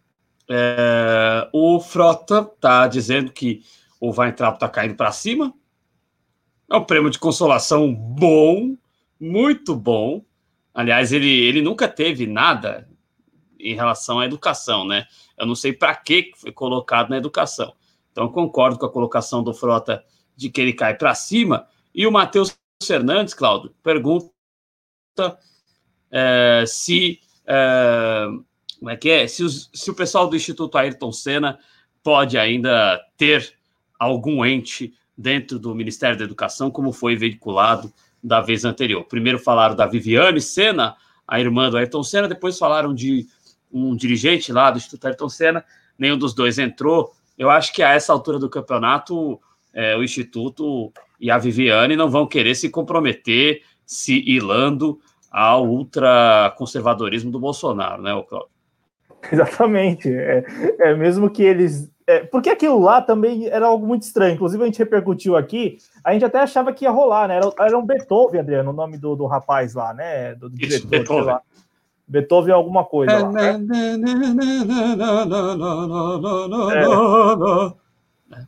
é, 0.48 1.48
o 1.52 1.80
Frota 1.80 2.40
está 2.40 2.86
dizendo 2.86 3.32
que 3.32 3.62
o 4.00 4.10
Weintraub 4.10 4.54
está 4.54 4.68
caindo 4.68 4.94
para 4.94 5.12
cima. 5.12 5.52
É 6.70 6.76
um 6.76 6.84
prêmio 6.84 7.10
de 7.10 7.18
consolação 7.18 7.92
bom, 7.94 8.76
muito 9.20 9.74
bom. 9.74 10.24
Aliás, 10.74 11.12
ele, 11.12 11.30
ele 11.30 11.62
nunca 11.62 11.88
teve 11.88 12.26
nada 12.26 12.88
em 13.58 13.74
relação 13.74 14.20
à 14.20 14.26
educação, 14.26 14.86
né? 14.86 15.06
Eu 15.38 15.46
não 15.46 15.54
sei 15.54 15.72
para 15.72 15.94
que 15.94 16.32
foi 16.36 16.52
colocado 16.52 17.10
na 17.10 17.16
educação. 17.16 17.74
Então, 18.12 18.28
concordo 18.28 18.78
com 18.78 18.86
a 18.86 18.92
colocação 18.92 19.42
do 19.42 19.54
Frota 19.54 20.04
de 20.36 20.50
que 20.50 20.60
ele 20.60 20.72
cai 20.72 20.94
para 20.96 21.14
cima. 21.14 21.66
E 21.94 22.06
o 22.06 22.12
Matheus 22.12 22.56
Fernandes, 22.82 23.34
Cláudio, 23.34 23.74
pergunta 23.82 24.30
é, 26.10 26.64
se 26.66 27.20
é, 27.46 28.26
como 28.78 28.90
é 28.90 28.96
que 28.96 29.10
é? 29.10 29.26
Se, 29.26 29.42
os, 29.42 29.70
se 29.72 29.90
o 29.90 29.94
pessoal 29.94 30.28
do 30.28 30.36
Instituto 30.36 30.76
Ayrton 30.76 31.12
Senna 31.12 31.58
pode 32.02 32.38
ainda 32.38 33.00
ter 33.16 33.54
algum 33.98 34.44
ente 34.44 34.94
dentro 35.16 35.58
do 35.58 35.74
Ministério 35.74 36.18
da 36.18 36.24
Educação, 36.24 36.70
como 36.70 36.92
foi 36.92 37.16
veiculado 37.16 37.92
da 38.22 38.40
vez 38.40 38.64
anterior. 38.64 39.04
Primeiro 39.04 39.38
falaram 39.38 39.74
da 39.74 39.86
Viviane 39.86 40.40
Senna, 40.40 40.96
a 41.26 41.40
irmã 41.40 41.70
do 41.70 41.76
Ayrton 41.76 42.02
Senna, 42.02 42.28
depois 42.28 42.58
falaram 42.58 42.94
de 42.94 43.26
um 43.72 43.96
dirigente 43.96 44.52
lá 44.52 44.70
do 44.70 44.78
Instituto 44.78 45.06
Ayrton 45.06 45.28
Senna, 45.28 45.64
nenhum 45.98 46.18
dos 46.18 46.34
dois 46.34 46.58
entrou. 46.58 47.12
Eu 47.38 47.50
acho 47.50 47.72
que 47.72 47.82
a 47.82 47.92
essa 47.92 48.12
altura 48.12 48.38
do 48.38 48.48
campeonato, 48.48 49.40
é, 49.72 49.96
o 49.96 50.02
Instituto 50.02 50.92
e 51.18 51.30
a 51.30 51.38
Viviane 51.38 51.96
não 51.96 52.10
vão 52.10 52.26
querer 52.26 52.54
se 52.54 52.68
comprometer, 52.68 53.62
se 53.84 54.22
ilando 54.26 55.00
ao 55.30 55.66
ultraconservadorismo 55.66 57.30
do 57.30 57.38
Bolsonaro, 57.38 58.02
né, 58.02 58.10
Cláudio? 58.28 58.55
Exatamente. 59.32 60.12
É, 60.12 60.44
é 60.80 60.94
mesmo 60.94 61.30
que 61.30 61.42
eles. 61.42 61.90
É, 62.06 62.20
porque 62.20 62.48
aquilo 62.50 62.78
lá 62.78 63.02
também 63.02 63.48
era 63.48 63.66
algo 63.66 63.86
muito 63.86 64.02
estranho. 64.02 64.34
Inclusive, 64.34 64.62
a 64.62 64.66
gente 64.66 64.78
repercutiu 64.78 65.36
aqui. 65.36 65.78
A 66.04 66.12
gente 66.12 66.24
até 66.24 66.38
achava 66.38 66.72
que 66.72 66.84
ia 66.84 66.90
rolar, 66.90 67.28
né? 67.28 67.36
Era, 67.36 67.52
era 67.58 67.78
um 67.78 67.84
Beethoven, 67.84 68.40
Adriano, 68.40 68.70
o 68.70 68.74
nome 68.74 68.96
do, 68.96 69.16
do 69.16 69.26
rapaz 69.26 69.74
lá, 69.74 69.92
né? 69.92 70.34
Do, 70.34 70.48
do 70.48 70.56
Isso, 70.56 70.86
diretor, 70.86 70.90
Beethoven. 70.90 71.24
Lá. 71.24 71.42
Beethoven 72.08 72.54
alguma 72.54 72.84
coisa. 72.84 73.12
É, 73.12 73.18
lá, 73.18 73.32
né? 73.32 73.58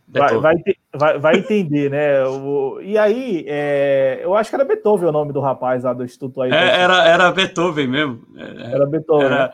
Vai, 0.08 0.38
vai, 0.38 0.54
vai, 0.92 1.18
vai, 1.18 1.36
entender, 1.36 1.90
né? 1.90 2.24
O, 2.24 2.80
e 2.80 2.98
aí, 2.98 3.44
é, 3.46 4.20
eu 4.22 4.34
acho 4.34 4.50
que 4.50 4.56
era 4.56 4.64
Beethoven 4.64 5.08
o 5.08 5.12
nome 5.12 5.32
do 5.32 5.40
rapaz 5.40 5.84
lá 5.84 5.92
do 5.92 6.04
Instituto 6.04 6.42
aí. 6.42 6.50
É, 6.50 6.80
era, 6.80 7.06
era 7.06 7.30
Beethoven 7.30 7.86
mesmo. 7.86 8.20
É, 8.36 8.74
era 8.74 8.86
Beethoven. 8.86 9.26
Era, 9.26 9.46
né? 9.48 9.52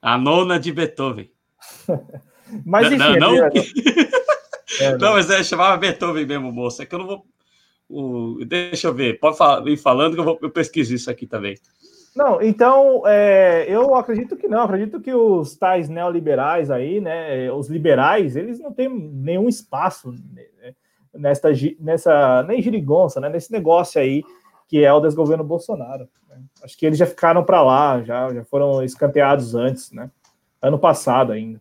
A 0.00 0.16
nona 0.18 0.58
de 0.58 0.72
Beethoven. 0.72 1.30
mas 2.64 2.86
enfim, 2.86 2.98
não, 2.98 3.16
não, 3.16 3.44
é, 3.44 3.50
é, 4.80 4.96
não, 4.96 5.12
mas 5.12 5.30
é, 5.30 5.42
chamava 5.42 5.76
Beethoven 5.76 6.26
mesmo, 6.26 6.52
moça. 6.52 6.82
É 6.82 6.86
que 6.86 6.94
eu 6.94 6.98
não 6.98 7.06
vou. 7.06 7.26
O, 7.88 8.44
deixa 8.44 8.88
eu 8.88 8.94
ver, 8.94 9.18
pode 9.18 9.36
falar, 9.38 9.66
ir 9.66 9.78
falando 9.78 10.14
que 10.14 10.20
eu, 10.20 10.24
vou, 10.24 10.38
eu 10.42 10.50
pesquiso 10.50 10.94
isso 10.94 11.10
aqui 11.10 11.26
também. 11.26 11.56
Não, 12.14 12.42
então 12.42 13.02
é, 13.06 13.64
eu 13.68 13.94
acredito 13.94 14.36
que 14.36 14.48
não, 14.48 14.62
acredito 14.62 15.00
que 15.00 15.14
os 15.14 15.56
tais 15.56 15.88
neoliberais 15.88 16.70
aí, 16.70 17.00
né, 17.00 17.50
os 17.52 17.68
liberais, 17.68 18.34
eles 18.34 18.58
não 18.58 18.72
têm 18.72 18.88
nenhum 18.88 19.48
espaço 19.48 20.10
né, 20.10 20.74
nesta, 21.14 21.50
nessa, 21.78 22.42
nem 22.42 22.60
girigonça, 22.60 23.20
né, 23.20 23.28
nesse 23.28 23.52
negócio 23.52 24.00
aí 24.00 24.22
que 24.68 24.84
é 24.84 24.92
o 24.92 25.00
desgoverno 25.00 25.44
Bolsonaro. 25.44 26.08
Acho 26.62 26.76
que 26.76 26.86
eles 26.86 26.98
já 26.98 27.06
ficaram 27.06 27.44
para 27.44 27.62
lá, 27.62 28.02
já, 28.02 28.32
já 28.32 28.44
foram 28.44 28.82
escanteados 28.82 29.54
antes, 29.54 29.92
né? 29.92 30.10
Ano 30.60 30.78
passado 30.78 31.32
ainda. 31.32 31.60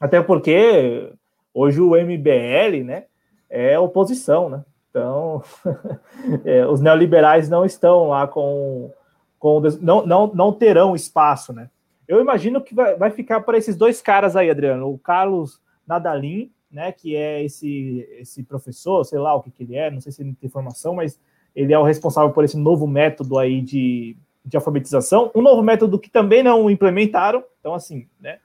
Até 0.00 0.20
porque 0.22 1.12
hoje 1.54 1.80
o 1.80 1.96
MBL, 1.96 2.84
né, 2.84 3.04
é 3.48 3.78
oposição, 3.78 4.48
né? 4.48 4.64
Então, 4.90 5.42
é, 6.44 6.66
os 6.66 6.80
neoliberais 6.80 7.48
não 7.48 7.64
estão 7.64 8.08
lá 8.08 8.26
com, 8.26 8.90
com 9.38 9.60
não, 9.80 10.06
não, 10.06 10.26
não 10.34 10.52
terão 10.52 10.94
espaço, 10.94 11.52
né? 11.52 11.70
Eu 12.06 12.20
imagino 12.20 12.60
que 12.60 12.74
vai, 12.74 12.96
vai 12.96 13.10
ficar 13.10 13.40
para 13.40 13.56
esses 13.56 13.76
dois 13.76 14.02
caras 14.02 14.36
aí, 14.36 14.50
Adriano, 14.50 14.92
o 14.92 14.98
Carlos 14.98 15.60
Nadalim, 15.86 16.52
né, 16.70 16.92
que 16.92 17.14
é 17.14 17.44
esse 17.44 18.06
esse 18.18 18.42
professor, 18.42 19.04
sei 19.04 19.18
lá 19.18 19.34
o 19.34 19.42
que, 19.42 19.50
que 19.50 19.62
ele 19.62 19.76
é, 19.76 19.90
não 19.90 20.00
sei 20.00 20.10
se 20.10 20.22
ele 20.22 20.34
tem 20.34 20.48
formação, 20.48 20.94
mas 20.94 21.18
ele 21.54 21.72
é 21.72 21.78
o 21.78 21.82
responsável 21.82 22.30
por 22.30 22.44
esse 22.44 22.56
novo 22.56 22.86
método 22.86 23.38
aí 23.38 23.60
de, 23.60 24.16
de 24.44 24.56
alfabetização, 24.56 25.30
um 25.34 25.42
novo 25.42 25.62
método 25.62 25.98
que 25.98 26.10
também 26.10 26.42
não 26.42 26.70
implementaram, 26.70 27.44
então 27.60 27.74
assim, 27.74 28.06
né, 28.20 28.38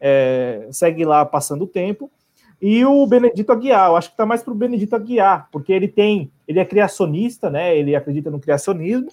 é, 0.00 0.66
segue 0.70 1.04
lá 1.04 1.24
passando 1.24 1.64
o 1.64 1.68
tempo, 1.68 2.10
e 2.60 2.84
o 2.84 3.06
Benedito 3.06 3.52
Aguiar, 3.52 3.90
eu 3.90 3.96
acho 3.96 4.08
que 4.08 4.14
está 4.14 4.24
mais 4.24 4.42
para 4.42 4.52
o 4.52 4.56
Benedito 4.56 4.96
Aguiar, 4.96 5.48
porque 5.52 5.72
ele 5.72 5.88
tem, 5.88 6.30
ele 6.48 6.58
é 6.58 6.64
criacionista, 6.64 7.50
né, 7.50 7.76
ele 7.76 7.94
acredita 7.94 8.30
no 8.30 8.40
criacionismo, 8.40 9.08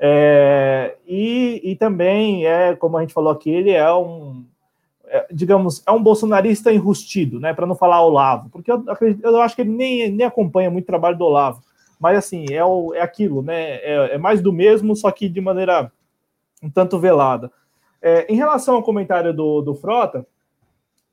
é, 0.00 0.96
e, 1.06 1.60
e 1.64 1.76
também 1.76 2.46
é, 2.46 2.74
como 2.74 2.96
a 2.96 3.00
gente 3.00 3.14
falou 3.14 3.32
aqui, 3.32 3.50
ele 3.50 3.70
é 3.70 3.92
um, 3.92 4.44
é, 5.06 5.26
digamos, 5.32 5.82
é 5.86 5.90
um 5.90 6.02
bolsonarista 6.02 6.72
enrustido, 6.72 7.40
né, 7.40 7.54
para 7.54 7.66
não 7.66 7.74
falar 7.74 8.04
Olavo, 8.04 8.48
porque 8.50 8.70
eu, 8.70 8.84
eu 9.22 9.40
acho 9.40 9.54
que 9.54 9.62
ele 9.62 9.70
nem, 9.70 10.10
nem 10.10 10.26
acompanha 10.26 10.70
muito 10.70 10.84
o 10.84 10.88
trabalho 10.88 11.16
do 11.16 11.24
Olavo, 11.24 11.62
mas 11.98 12.18
assim, 12.18 12.46
é, 12.52 12.64
o, 12.64 12.94
é 12.94 13.00
aquilo, 13.00 13.42
né? 13.42 13.76
É, 13.76 14.14
é, 14.14 14.18
mais 14.18 14.40
do 14.40 14.52
mesmo, 14.52 14.94
só 14.94 15.10
que 15.10 15.28
de 15.28 15.40
maneira 15.40 15.90
um 16.62 16.70
tanto 16.70 16.98
velada. 16.98 17.50
É, 18.00 18.32
em 18.32 18.36
relação 18.36 18.76
ao 18.76 18.82
comentário 18.82 19.34
do, 19.34 19.60
do 19.60 19.74
Frota, 19.74 20.26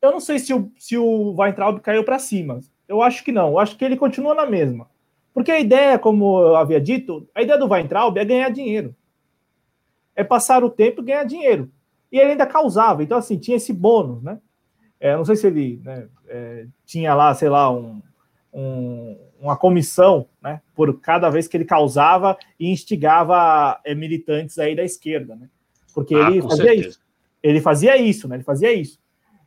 eu 0.02 0.12
não 0.12 0.20
sei 0.20 0.38
se 0.38 0.54
o, 0.54 0.72
se 0.78 0.98
o 0.98 1.36
Weintraub 1.36 1.80
caiu 1.80 2.04
para 2.04 2.20
cima. 2.20 2.60
Eu 2.88 3.02
acho 3.02 3.24
que 3.24 3.32
não. 3.32 3.50
Eu 3.50 3.60
acho 3.60 3.76
que 3.76 3.84
ele 3.84 3.98
continua 3.98 4.36
na 4.36 4.46
mesma. 4.46 4.88
Porque 5.34 5.52
a 5.52 5.60
ideia, 5.60 5.98
como 5.98 6.42
eu 6.42 6.56
havia 6.56 6.80
dito, 6.80 7.28
a 7.34 7.42
ideia 7.42 7.58
do 7.58 7.68
Weintraub 7.68 8.18
é 8.18 8.24
ganhar 8.24 8.50
dinheiro. 8.50 8.96
É 10.16 10.24
passar 10.24 10.64
o 10.64 10.70
tempo 10.70 11.02
e 11.02 11.06
ganhar 11.06 11.24
dinheiro. 11.24 11.72
E 12.12 12.20
ele 12.20 12.32
ainda 12.32 12.46
causava. 12.46 13.04
Então, 13.04 13.18
assim, 13.18 13.38
tinha 13.38 13.58
esse 13.58 13.74
bônus, 13.74 14.22
né? 14.22 14.40
É, 15.00 15.16
não 15.18 15.26
sei 15.26 15.36
se 15.36 15.48
ele 15.48 15.82
né, 15.84 16.08
é, 16.28 16.68
tinha 16.86 17.14
lá, 17.14 17.34
sei 17.34 17.50
lá, 17.50 17.70
um, 17.70 18.02
um, 18.56 19.18
uma 19.40 19.58
comissão, 19.58 20.28
né? 20.42 20.62
Por 20.74 21.00
cada 21.02 21.30
vez 21.30 21.48
que 21.48 21.58
ele 21.58 21.66
causava 21.66 22.38
e 22.58 22.72
instigava 22.72 23.80
é, 23.84 23.94
militantes 23.94 24.58
aí 24.58 24.76
da 24.76 24.84
esquerda, 24.84 25.36
né? 25.36 25.50
Porque 25.94 26.16
ah, 26.16 26.30
ele 26.30 26.42
fazia 26.42 26.64
certeza. 26.64 26.88
isso. 26.88 27.00
Ele 27.44 27.62
fazia 27.62 27.98
isso, 27.98 28.28
né? 28.28 28.38
Ele 28.38 28.44
fazia 28.44 28.74
isso. 28.74 29.00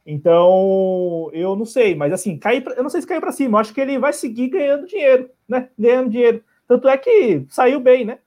Então, 0.07 1.31
eu 1.33 1.57
não 1.57 1.65
sei, 1.65 1.95
mas 1.95 2.13
assim, 2.13 2.39
cair 2.39 2.63
pra, 2.63 2.75
eu 2.75 2.83
não 2.83 2.91
sei 2.91 3.01
se 3.01 3.07
caiu 3.07 3.21
para 3.21 3.33
cima, 3.33 3.57
eu 3.57 3.61
acho 3.61 3.75
que 3.75 3.81
ele 3.81 3.99
vai 3.99 4.13
seguir 4.13 4.49
ganhando 4.49 4.87
dinheiro, 4.87 5.31
né? 5.49 5.69
Ganhando 5.79 6.11
dinheiro. 6.11 6.43
Tanto 6.67 6.89
é 6.89 6.97
que 6.97 7.45
saiu 7.49 7.81
bem, 7.81 8.05
né? 8.05 8.19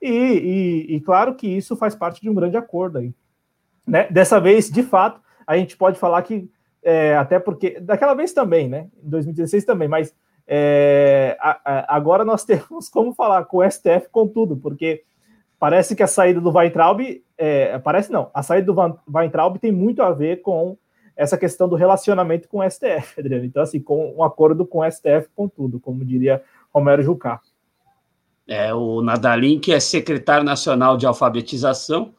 E, 0.00 0.08
e, 0.10 0.96
e 0.96 1.00
claro 1.00 1.34
que 1.34 1.46
isso 1.46 1.76
faz 1.76 1.94
parte 1.94 2.20
de 2.20 2.28
um 2.28 2.34
grande 2.34 2.56
acordo 2.56 2.98
aí. 2.98 3.14
Né? 3.86 4.06
Dessa 4.10 4.40
vez, 4.40 4.70
de 4.70 4.82
fato, 4.82 5.20
a 5.46 5.56
gente 5.56 5.76
pode 5.76 5.98
falar 5.98 6.22
que, 6.22 6.50
é, 6.84 7.16
até 7.16 7.38
porque, 7.38 7.80
daquela 7.80 8.14
vez 8.14 8.32
também, 8.32 8.68
né? 8.68 8.88
Em 9.02 9.08
2016 9.08 9.64
também, 9.64 9.88
mas 9.88 10.14
é, 10.46 11.36
a, 11.40 11.60
a, 11.64 11.96
agora 11.96 12.24
nós 12.24 12.44
temos 12.46 12.88
como 12.88 13.14
falar 13.14 13.44
com 13.46 13.58
o 13.58 13.70
STF 13.70 14.08
com 14.12 14.28
tudo, 14.28 14.56
porque 14.56 15.02
parece 15.58 15.96
que 15.96 16.02
a 16.02 16.06
saída 16.06 16.40
do 16.40 16.52
Weintraub, 16.52 17.00
é, 17.38 17.78
parece 17.78 18.12
não, 18.12 18.30
a 18.34 18.42
saída 18.42 18.70
do 18.70 19.00
Weintraub 19.08 19.58
tem 19.58 19.72
muito 19.72 20.02
a 20.02 20.12
ver 20.12 20.42
com 20.42 20.76
essa 21.16 21.38
questão 21.38 21.68
do 21.68 21.76
relacionamento 21.76 22.48
com 22.48 22.58
o 22.58 22.70
STF, 22.70 23.18
Adriano. 23.20 23.44
Então, 23.44 23.62
assim, 23.62 23.80
com 23.80 24.14
um 24.16 24.22
acordo 24.22 24.66
com 24.66 24.80
o 24.80 24.90
STF, 24.90 25.28
com 25.34 25.48
tudo, 25.48 25.80
como 25.80 26.04
diria 26.04 26.42
Romero 26.72 27.02
Jucá. 27.02 27.40
É, 28.46 28.74
o 28.74 29.00
Nadalim, 29.00 29.58
que 29.58 29.72
é 29.72 29.80
secretário 29.80 30.44
nacional 30.44 30.98
de 30.98 31.06
alfabetização 31.06 32.12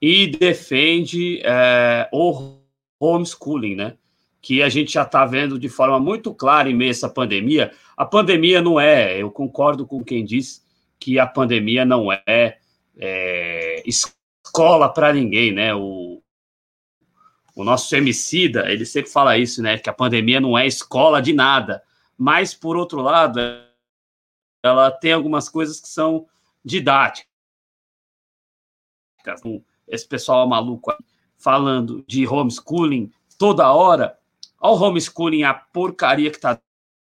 e 0.00 0.26
defende 0.26 1.40
é, 1.44 2.10
o 2.12 2.60
homeschooling, 3.02 3.74
né? 3.74 3.96
Que 4.40 4.62
a 4.62 4.68
gente 4.68 4.92
já 4.92 5.02
está 5.02 5.24
vendo 5.26 5.58
de 5.58 5.68
forma 5.68 5.98
muito 5.98 6.34
clara 6.34 6.70
em 6.70 6.74
meio 6.74 6.90
a 6.90 6.92
essa 6.92 7.08
pandemia. 7.08 7.72
A 7.96 8.04
pandemia 8.04 8.62
não 8.62 8.78
é, 8.78 9.20
eu 9.20 9.30
concordo 9.30 9.86
com 9.86 10.04
quem 10.04 10.24
diz 10.24 10.64
que 10.98 11.18
a 11.18 11.26
pandemia 11.26 11.84
não 11.84 12.12
é, 12.12 12.58
é 12.96 13.82
escola 13.84 14.88
para 14.88 15.12
ninguém, 15.12 15.52
né? 15.52 15.74
O, 15.74 16.22
o 17.54 17.64
nosso 17.64 17.94
emicida, 17.94 18.70
ele 18.70 18.86
sempre 18.86 19.10
fala 19.10 19.36
isso, 19.36 19.62
né? 19.62 19.78
Que 19.78 19.90
a 19.90 19.94
pandemia 19.94 20.40
não 20.40 20.56
é 20.56 20.66
escola 20.66 21.20
de 21.20 21.32
nada. 21.32 21.82
Mas, 22.16 22.54
por 22.54 22.76
outro 22.76 23.00
lado, 23.00 23.40
ela 24.62 24.90
tem 24.90 25.12
algumas 25.12 25.48
coisas 25.48 25.80
que 25.80 25.88
são 25.88 26.26
didáticas. 26.64 27.26
Esse 29.88 30.06
pessoal 30.06 30.48
maluco 30.48 30.92
falando 31.42 32.04
de 32.06 32.26
homeschooling 32.26 33.10
toda 33.38 33.72
hora. 33.72 34.18
Olha 34.60 34.74
o 34.74 34.82
homeschooling, 34.82 35.42
a 35.42 35.52
porcaria 35.52 36.30
que 36.30 36.36
está 36.36 36.58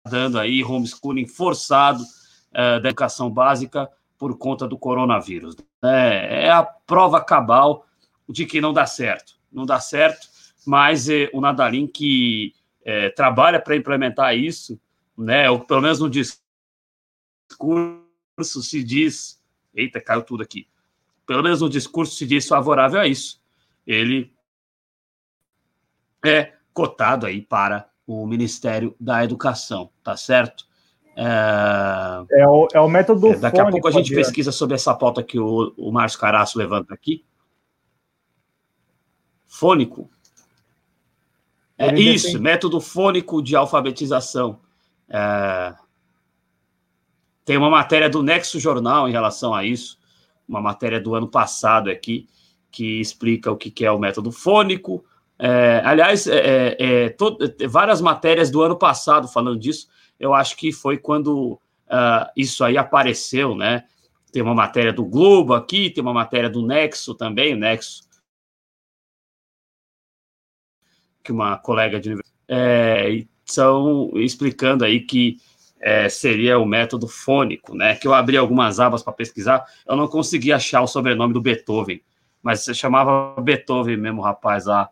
dando 0.08 0.38
aí, 0.38 0.62
homeschooling 0.62 1.26
forçado 1.26 2.02
uh, 2.02 2.80
da 2.80 2.88
educação 2.88 3.30
básica 3.30 3.90
por 4.18 4.36
conta 4.38 4.68
do 4.68 4.78
coronavírus. 4.78 5.56
É, 5.82 6.46
é 6.46 6.50
a 6.50 6.62
prova 6.62 7.20
cabal 7.20 7.86
de 8.28 8.46
que 8.46 8.60
não 8.60 8.72
dá 8.72 8.86
certo 8.86 9.42
não 9.52 9.66
dá 9.66 9.78
certo, 9.78 10.28
mas 10.66 11.08
é, 11.08 11.28
o 11.32 11.40
Nadalim 11.40 11.86
que 11.86 12.54
é, 12.84 13.10
trabalha 13.10 13.60
para 13.60 13.76
implementar 13.76 14.36
isso, 14.36 14.80
né, 15.16 15.50
ou 15.50 15.60
pelo 15.60 15.82
menos 15.82 16.00
no 16.00 16.08
discurso 16.08 16.42
se 18.62 18.82
diz, 18.82 19.40
eita, 19.74 20.00
caiu 20.00 20.22
tudo 20.22 20.42
aqui, 20.42 20.66
pelo 21.26 21.42
menos 21.42 21.60
no 21.60 21.68
discurso 21.68 22.16
se 22.16 22.26
diz 22.26 22.48
favorável 22.48 23.00
a 23.00 23.06
isso. 23.06 23.41
Ele 23.86 24.32
é 26.24 26.52
cotado 26.72 27.26
aí 27.26 27.42
para 27.42 27.88
o 28.06 28.26
Ministério 28.26 28.94
da 28.98 29.24
Educação, 29.24 29.90
tá 30.02 30.16
certo? 30.16 30.66
É, 31.16 32.40
é, 32.40 32.48
o, 32.48 32.68
é 32.72 32.80
o 32.80 32.88
método. 32.88 33.32
É, 33.32 33.36
daqui 33.36 33.60
a 33.60 33.68
pouco 33.68 33.88
a 33.88 33.90
gente 33.90 34.14
pesquisa 34.14 34.50
sobre 34.50 34.74
essa 34.74 34.94
pauta 34.94 35.22
que 35.22 35.38
o, 35.38 35.74
o 35.76 35.92
Márcio 35.92 36.18
Caraço 36.18 36.58
levanta 36.58 36.94
aqui 36.94 37.24
fônico. 39.52 40.10
É 41.76 41.94
isso, 41.94 42.40
método 42.40 42.80
fônico 42.80 43.42
de 43.42 43.54
alfabetização. 43.54 44.58
É... 45.08 45.74
Tem 47.44 47.58
uma 47.58 47.68
matéria 47.68 48.08
do 48.08 48.22
Nexo 48.22 48.58
Jornal 48.58 49.08
em 49.08 49.12
relação 49.12 49.52
a 49.52 49.64
isso, 49.64 49.98
uma 50.48 50.60
matéria 50.60 50.98
do 50.98 51.14
ano 51.14 51.28
passado 51.28 51.90
aqui, 51.90 52.28
que 52.72 53.00
explica 53.00 53.52
o 53.52 53.56
que 53.56 53.84
é 53.84 53.92
o 53.92 53.98
método 53.98 54.32
fônico. 54.32 55.04
É, 55.38 55.82
aliás, 55.84 56.26
é, 56.26 56.38
é, 56.38 56.76
é 56.78 57.08
todo, 57.10 57.38
várias 57.68 58.00
matérias 58.00 58.50
do 58.50 58.62
ano 58.62 58.76
passado 58.76 59.28
falando 59.28 59.58
disso, 59.58 59.88
eu 60.18 60.32
acho 60.32 60.56
que 60.56 60.72
foi 60.72 60.96
quando 60.96 61.52
uh, 61.52 62.30
isso 62.36 62.64
aí 62.64 62.78
apareceu, 62.78 63.54
né? 63.54 63.84
Tem 64.32 64.42
uma 64.42 64.54
matéria 64.54 64.92
do 64.92 65.04
Globo 65.04 65.52
aqui, 65.52 65.90
tem 65.90 66.02
uma 66.02 66.14
matéria 66.14 66.48
do 66.48 66.66
Nexo 66.66 67.14
também, 67.14 67.54
o 67.54 67.58
Nexo 67.58 68.02
que 71.22 71.30
uma 71.30 71.56
colega 71.56 72.00
de 72.00 72.16
é, 72.48 73.24
são 73.44 74.10
explicando 74.16 74.84
aí 74.84 75.00
que 75.00 75.36
é, 75.80 76.08
seria 76.08 76.58
o 76.58 76.66
método 76.66 77.08
fônico, 77.08 77.74
né? 77.74 77.94
Que 77.96 78.06
eu 78.06 78.14
abri 78.14 78.36
algumas 78.36 78.80
abas 78.80 79.02
para 79.02 79.12
pesquisar, 79.12 79.64
eu 79.86 79.96
não 79.96 80.08
consegui 80.08 80.52
achar 80.52 80.82
o 80.82 80.86
sobrenome 80.86 81.32
do 81.32 81.40
Beethoven, 81.40 82.00
mas 82.42 82.60
você 82.60 82.74
chamava 82.74 83.40
Beethoven 83.40 83.96
mesmo, 83.96 84.20
rapaz, 84.20 84.66
lá 84.66 84.90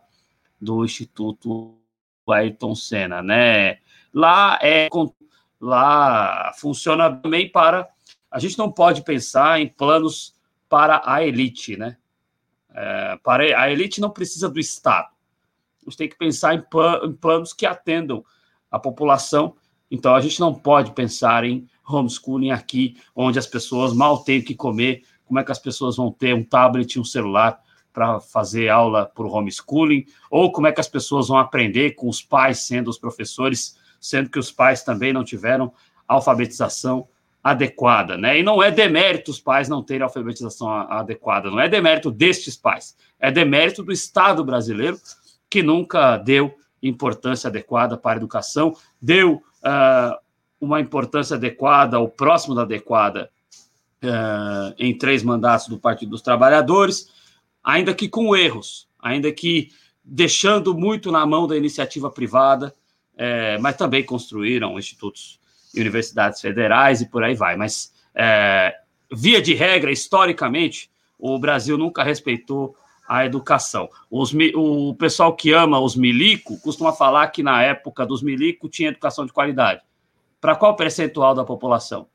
do 0.59 0.85
Instituto 0.85 1.75
Ayrton 2.27 2.75
Senna, 2.75 3.21
né? 3.21 3.79
Lá 4.13 4.57
é 4.61 4.87
lá 5.59 6.51
funciona 6.57 7.09
bem 7.09 7.49
para 7.51 7.87
a 8.31 8.39
gente 8.39 8.57
não 8.57 8.71
pode 8.71 9.03
pensar 9.03 9.59
em 9.59 9.67
planos 9.67 10.33
para 10.69 11.01
a 11.05 11.23
elite, 11.23 11.75
né? 11.75 11.97
É, 12.73 13.17
para 13.21 13.43
a 13.59 13.69
elite 13.69 13.99
não 13.99 14.09
precisa 14.09 14.47
do 14.49 14.59
Estado 14.59 15.11
a 15.81 15.89
gente 15.89 15.97
tem 15.97 16.09
que 16.09 16.17
pensar 16.17 16.55
em, 16.55 16.63
em 17.03 17.13
planos 17.13 17.53
que 17.53 17.65
atendam 17.65 18.23
a 18.69 18.79
população. 18.79 19.55
Então, 19.89 20.15
a 20.15 20.21
gente 20.21 20.39
não 20.39 20.53
pode 20.53 20.91
pensar 20.91 21.43
em 21.43 21.67
homeschooling 21.85 22.51
aqui, 22.51 22.97
onde 23.15 23.39
as 23.39 23.47
pessoas 23.47 23.93
mal 23.93 24.23
têm 24.23 24.39
o 24.39 24.45
que 24.45 24.55
comer. 24.55 25.03
Como 25.31 25.39
é 25.39 25.45
que 25.45 25.51
as 25.53 25.59
pessoas 25.59 25.95
vão 25.95 26.11
ter 26.11 26.35
um 26.35 26.43
tablet 26.43 26.93
e 26.93 26.99
um 26.99 27.05
celular 27.05 27.57
para 27.93 28.19
fazer 28.19 28.67
aula 28.67 29.05
por 29.05 29.25
homeschooling? 29.25 30.05
Ou 30.29 30.51
como 30.51 30.67
é 30.67 30.73
que 30.73 30.81
as 30.81 30.89
pessoas 30.89 31.29
vão 31.29 31.37
aprender 31.37 31.91
com 31.91 32.09
os 32.09 32.21
pais 32.21 32.59
sendo 32.67 32.89
os 32.89 32.97
professores, 32.97 33.77
sendo 33.97 34.29
que 34.29 34.37
os 34.37 34.51
pais 34.51 34.83
também 34.83 35.13
não 35.13 35.23
tiveram 35.23 35.71
alfabetização 36.05 37.07
adequada, 37.41 38.17
né? 38.17 38.39
E 38.39 38.43
não 38.43 38.61
é 38.61 38.69
demérito 38.69 39.31
os 39.31 39.39
pais 39.39 39.69
não 39.69 39.81
terem 39.81 40.03
alfabetização 40.03 40.69
adequada, 40.69 41.49
não 41.49 41.61
é 41.61 41.69
demérito 41.69 42.11
destes 42.11 42.57
pais, 42.57 42.97
é 43.17 43.31
demérito 43.31 43.83
do 43.83 43.93
Estado 43.93 44.43
brasileiro 44.43 44.99
que 45.49 45.63
nunca 45.63 46.17
deu 46.17 46.53
importância 46.83 47.47
adequada 47.47 47.95
para 47.95 48.11
a 48.11 48.17
educação, 48.17 48.75
deu 49.01 49.35
uh, 49.35 50.19
uma 50.59 50.81
importância 50.81 51.37
adequada, 51.37 51.97
ou 52.01 52.09
próximo 52.09 52.53
da 52.53 52.63
adequada, 52.63 53.31
uh, 54.03 54.73
em 54.77 54.97
três 54.97 55.23
mandatos 55.23 55.67
do 55.67 55.77
Partido 55.77 56.09
dos 56.09 56.21
Trabalhadores, 56.21 57.09
ainda 57.63 57.93
que 57.93 58.09
com 58.09 58.35
erros, 58.35 58.87
ainda 58.99 59.31
que 59.31 59.69
deixando 60.03 60.73
muito 60.73 61.11
na 61.11 61.25
mão 61.25 61.47
da 61.47 61.55
iniciativa 61.55 62.09
privada, 62.09 62.73
é, 63.15 63.57
mas 63.59 63.77
também 63.77 64.03
construíram 64.03 64.79
institutos 64.79 65.39
e 65.73 65.79
universidades 65.79 66.41
federais 66.41 67.01
e 67.01 67.05
por 67.09 67.23
aí 67.23 67.35
vai. 67.35 67.55
Mas, 67.55 67.93
é, 68.15 68.75
via 69.11 69.41
de 69.41 69.53
regra, 69.53 69.91
historicamente, 69.91 70.89
o 71.19 71.37
Brasil 71.37 71.77
nunca 71.77 72.03
respeitou 72.03 72.75
a 73.07 73.25
educação. 73.25 73.89
Os, 74.09 74.33
o 74.55 74.95
pessoal 74.95 75.35
que 75.35 75.51
ama 75.51 75.79
os 75.79 75.95
milico 75.95 76.59
costuma 76.61 76.93
falar 76.93 77.27
que 77.27 77.43
na 77.43 77.61
época 77.61 78.05
dos 78.05 78.23
milico 78.23 78.69
tinha 78.69 78.89
educação 78.89 79.25
de 79.25 79.33
qualidade. 79.33 79.81
Para 80.39 80.55
qual 80.55 80.75
percentual 80.75 81.35
da 81.35 81.43
população? 81.43 82.07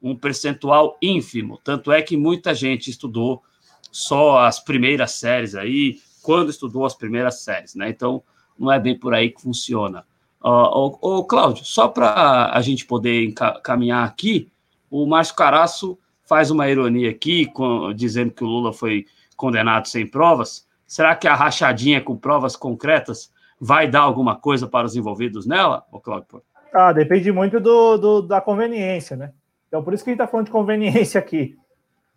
Um 0.00 0.16
percentual 0.16 0.96
ínfimo. 1.02 1.58
Tanto 1.62 1.90
é 1.90 2.02
que 2.02 2.16
muita 2.16 2.54
gente 2.54 2.90
estudou 2.90 3.42
só 3.90 4.38
as 4.38 4.60
primeiras 4.60 5.12
séries 5.12 5.54
aí, 5.54 5.98
quando 6.22 6.50
estudou 6.50 6.84
as 6.84 6.94
primeiras 6.94 7.42
séries, 7.42 7.74
né? 7.74 7.88
Então, 7.88 8.22
não 8.58 8.70
é 8.70 8.78
bem 8.78 8.98
por 8.98 9.14
aí 9.14 9.30
que 9.30 9.40
funciona. 9.40 10.04
Ô, 10.40 11.18
uh, 11.18 11.24
Cláudio, 11.24 11.64
só 11.64 11.88
para 11.88 12.52
a 12.52 12.60
gente 12.60 12.84
poder 12.86 13.32
caminhar 13.62 14.06
aqui, 14.06 14.50
o 14.90 15.06
Márcio 15.06 15.34
Caraço 15.34 15.98
faz 16.26 16.50
uma 16.50 16.68
ironia 16.68 17.10
aqui, 17.10 17.46
com, 17.46 17.92
dizendo 17.92 18.30
que 18.32 18.44
o 18.44 18.46
Lula 18.46 18.72
foi 18.72 19.06
condenado 19.36 19.86
sem 19.86 20.06
provas, 20.06 20.66
será 20.86 21.14
que 21.16 21.26
a 21.26 21.34
rachadinha 21.34 22.00
com 22.00 22.16
provas 22.16 22.54
concretas 22.56 23.32
vai 23.60 23.88
dar 23.88 24.00
alguma 24.00 24.36
coisa 24.36 24.66
para 24.66 24.86
os 24.86 24.94
envolvidos 24.94 25.46
nela, 25.46 25.84
o 25.90 25.98
Cláudio? 25.98 26.42
Ah, 26.72 26.92
depende 26.92 27.32
muito 27.32 27.58
do, 27.58 27.96
do, 27.96 28.22
da 28.22 28.40
conveniência, 28.40 29.16
né? 29.16 29.32
Então, 29.68 29.82
por 29.84 29.94
isso 29.94 30.02
que 30.02 30.10
a 30.10 30.12
gente 30.12 30.20
está 30.20 30.30
falando 30.30 30.46
de 30.46 30.52
conveniência 30.52 31.18
aqui. 31.18 31.56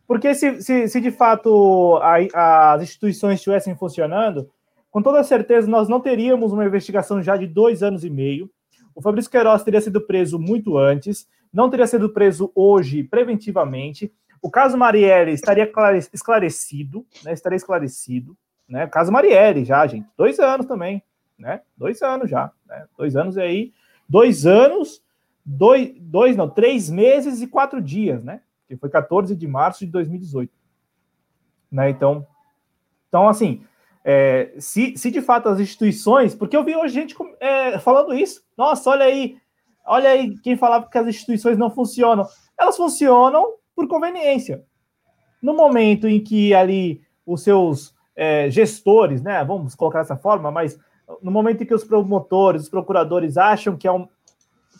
Porque 0.07 0.33
se, 0.33 0.61
se, 0.61 0.87
se 0.87 0.99
de 0.99 1.11
fato 1.11 1.97
a, 2.01 2.73
as 2.73 2.83
instituições 2.83 3.35
estivessem 3.35 3.75
funcionando, 3.75 4.49
com 4.89 5.01
toda 5.01 5.23
certeza 5.23 5.69
nós 5.69 5.87
não 5.87 6.01
teríamos 6.01 6.51
uma 6.51 6.65
investigação 6.65 7.21
já 7.21 7.37
de 7.37 7.47
dois 7.47 7.81
anos 7.81 8.03
e 8.03 8.09
meio. 8.09 8.49
O 8.93 9.01
Fabrício 9.01 9.31
Queiroz 9.31 9.63
teria 9.63 9.79
sido 9.79 10.01
preso 10.01 10.37
muito 10.37 10.77
antes, 10.77 11.27
não 11.51 11.69
teria 11.69 11.87
sido 11.87 12.09
preso 12.09 12.51
hoje 12.53 13.03
preventivamente. 13.03 14.11
O 14.41 14.49
caso 14.49 14.77
Marielle 14.77 15.31
estaria 15.31 15.71
esclarecido, 16.11 17.05
né? 17.23 17.31
Estaria 17.31 17.55
esclarecido, 17.55 18.35
né? 18.67 18.85
O 18.85 18.89
caso 18.89 19.11
Marielle 19.11 19.63
já, 19.63 19.85
gente, 19.87 20.07
dois 20.17 20.39
anos 20.39 20.65
também, 20.65 21.01
né? 21.39 21.61
Dois 21.77 22.01
anos 22.01 22.29
já, 22.29 22.51
né? 22.67 22.85
Dois 22.97 23.15
anos 23.15 23.37
aí, 23.37 23.71
dois 24.09 24.45
anos, 24.45 25.01
dois, 25.45 25.93
dois 25.99 26.35
não, 26.35 26.49
três 26.49 26.89
meses 26.89 27.41
e 27.41 27.47
quatro 27.47 27.81
dias, 27.81 28.23
né? 28.23 28.41
Que 28.67 28.77
foi 28.77 28.89
14 28.89 29.35
de 29.35 29.47
março 29.47 29.85
de 29.85 29.91
2018, 29.91 30.51
né? 31.71 31.89
Então, 31.89 32.25
então 33.07 33.27
assim, 33.27 33.63
é, 34.03 34.53
se, 34.57 34.97
se 34.97 35.11
de 35.11 35.21
fato 35.21 35.49
as 35.49 35.59
instituições, 35.59 36.33
porque 36.33 36.55
eu 36.55 36.63
vi 36.63 36.75
hoje 36.75 36.93
gente 36.93 37.15
é, 37.39 37.77
falando 37.79 38.13
isso, 38.13 38.43
nossa, 38.57 38.89
olha 38.89 39.05
aí, 39.05 39.37
olha 39.85 40.09
aí 40.09 40.37
quem 40.39 40.55
falava 40.55 40.89
que 40.89 40.97
as 40.97 41.07
instituições 41.07 41.57
não 41.57 41.69
funcionam. 41.69 42.25
Elas 42.57 42.77
funcionam 42.77 43.55
por 43.75 43.87
conveniência. 43.87 44.63
No 45.41 45.55
momento 45.55 46.07
em 46.07 46.23
que 46.23 46.53
ali 46.53 47.01
os 47.25 47.43
seus 47.43 47.95
é, 48.15 48.49
gestores, 48.49 49.21
né, 49.21 49.43
vamos 49.43 49.75
colocar 49.75 49.99
dessa 49.99 50.17
forma, 50.17 50.51
mas 50.51 50.79
no 51.21 51.31
momento 51.31 51.63
em 51.63 51.65
que 51.65 51.73
os 51.73 51.83
promotores, 51.83 52.63
os 52.63 52.69
procuradores 52.69 53.37
acham 53.37 53.75
que 53.75 53.87
é 53.87 53.91
um 53.91 54.07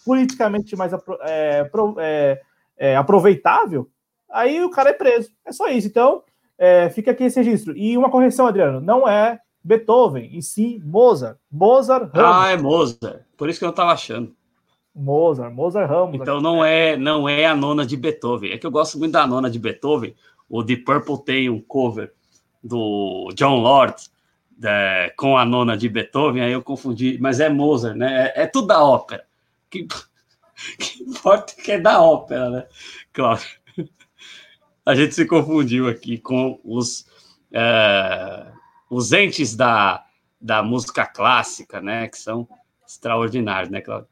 politicamente 0.05 0.75
mais 0.75 0.93
é, 0.93 1.69
é, 1.99 2.41
é, 2.77 2.95
aproveitável, 2.95 3.89
aí 4.29 4.63
o 4.63 4.69
cara 4.69 4.89
é 4.89 4.93
preso. 4.93 5.29
É 5.45 5.51
só 5.51 5.67
isso. 5.67 5.87
Então, 5.87 6.23
é, 6.57 6.89
fica 6.89 7.11
aqui 7.11 7.23
esse 7.23 7.41
registro. 7.41 7.75
E 7.75 7.97
uma 7.97 8.09
correção, 8.09 8.47
Adriano, 8.47 8.79
não 8.79 9.07
é 9.07 9.39
Beethoven, 9.63 10.29
e 10.33 10.41
sim 10.41 10.79
Mozart. 10.83 11.37
Mozart 11.51 12.11
Ramos. 12.13 12.35
Ah, 12.35 12.49
é 12.51 12.57
Mozart. 12.57 13.21
Por 13.37 13.49
isso 13.49 13.59
que 13.59 13.65
eu 13.65 13.69
estava 13.69 13.91
achando. 13.91 14.35
Mozart, 14.93 15.53
Mozart 15.53 15.89
Ramos. 15.89 16.15
Então 16.15 16.41
não 16.41 16.63
é, 16.63 16.97
não 16.97 17.27
é 17.27 17.45
a 17.45 17.55
nona 17.55 17.85
de 17.85 17.95
Beethoven. 17.95 18.51
É 18.51 18.57
que 18.57 18.65
eu 18.65 18.71
gosto 18.71 18.99
muito 18.99 19.13
da 19.13 19.25
nona 19.25 19.49
de 19.49 19.59
Beethoven. 19.59 20.15
O 20.49 20.63
The 20.63 20.75
Purple 20.77 21.23
tem 21.23 21.49
um 21.49 21.61
cover 21.61 22.11
do 22.63 23.29
John 23.35 23.59
Lord 23.59 23.95
é, 24.63 25.13
com 25.17 25.37
a 25.37 25.45
nona 25.45 25.75
de 25.75 25.89
Beethoven, 25.89 26.43
aí 26.43 26.51
eu 26.51 26.61
confundi, 26.61 27.17
mas 27.19 27.39
é 27.39 27.49
Mozart, 27.49 27.95
né? 27.95 28.31
É, 28.35 28.43
é 28.43 28.47
tudo 28.47 28.67
da 28.67 28.83
ópera. 28.83 29.25
Que, 29.71 29.87
que 30.77 31.03
importa 31.03 31.53
que 31.55 31.71
é 31.71 31.79
da 31.79 32.01
ópera, 32.01 32.49
né? 32.49 32.67
Claro. 33.13 33.41
A 34.85 34.93
gente 34.93 35.15
se 35.15 35.25
confundiu 35.25 35.87
aqui 35.87 36.17
com 36.17 36.59
os, 36.63 37.05
é, 37.51 38.47
os 38.89 39.11
entes 39.13 39.55
da, 39.55 40.05
da 40.39 40.61
música 40.61 41.05
clássica, 41.05 41.79
né? 41.81 42.07
Que 42.07 42.17
são 42.17 42.47
extraordinários, 42.85 43.71
né, 43.71 43.79
Claudio? 43.79 44.09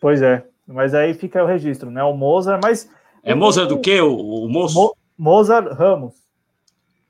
Pois 0.00 0.22
é, 0.22 0.46
mas 0.66 0.94
aí 0.94 1.12
fica 1.12 1.42
o 1.42 1.46
registro, 1.46 1.90
né? 1.90 2.02
O 2.02 2.14
Mozart, 2.14 2.60
mas. 2.62 2.90
É 3.22 3.34
Mozart 3.34 3.68
do 3.68 3.80
quê, 3.80 4.00
o, 4.00 4.16
o 4.16 4.48
moço? 4.48 4.74
Mo, 4.74 4.96
Mozart 5.18 5.72
Ramos. 5.72 6.14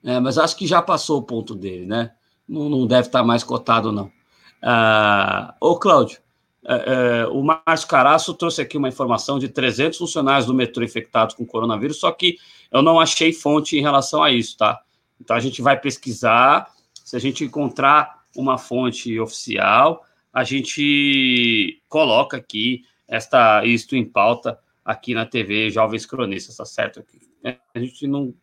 É, 0.02 0.18
mas 0.20 0.39
acho 0.39 0.57
que 0.57 0.66
já 0.66 0.83
passou 0.83 1.18
o 1.18 1.23
ponto 1.23 1.55
dele, 1.55 1.86
né? 1.86 2.12
Não, 2.47 2.68
não 2.68 2.86
deve 2.86 3.08
estar 3.08 3.23
mais 3.24 3.42
cotado, 3.42 3.91
não. 3.91 4.10
Ah, 4.62 5.55
ô, 5.60 5.78
Cláudio, 5.78 6.18
é, 6.66 7.22
é, 7.22 7.26
o 7.26 7.42
Márcio 7.42 7.86
Caraço 7.86 8.32
trouxe 8.34 8.62
aqui 8.62 8.76
uma 8.78 8.88
informação 8.88 9.38
de 9.38 9.48
300 9.48 9.98
funcionários 9.98 10.46
do 10.46 10.54
metrô 10.54 10.82
infectados 10.82 11.34
com 11.34 11.44
coronavírus, 11.44 11.98
só 11.98 12.10
que 12.10 12.38
eu 12.70 12.82
não 12.82 12.98
achei 12.98 13.32
fonte 13.32 13.76
em 13.76 13.82
relação 13.82 14.22
a 14.22 14.32
isso, 14.32 14.56
tá? 14.56 14.80
Então 15.20 15.36
a 15.36 15.40
gente 15.40 15.60
vai 15.60 15.78
pesquisar, 15.78 16.72
se 17.04 17.16
a 17.16 17.18
gente 17.18 17.44
encontrar 17.44 18.24
uma 18.34 18.58
fonte 18.58 19.18
oficial, 19.20 20.04
a 20.32 20.42
gente 20.42 21.80
coloca 21.88 22.38
aqui 22.38 22.84
esta 23.06 23.64
isto 23.64 23.94
em 23.94 24.04
pauta 24.04 24.58
aqui 24.84 25.14
na 25.14 25.24
TV 25.24 25.70
Jovens 25.70 26.06
Cronistas, 26.06 26.56
tá 26.56 26.64
certo? 26.64 27.04
A 27.74 27.78
gente 27.78 28.06
não 28.06 28.34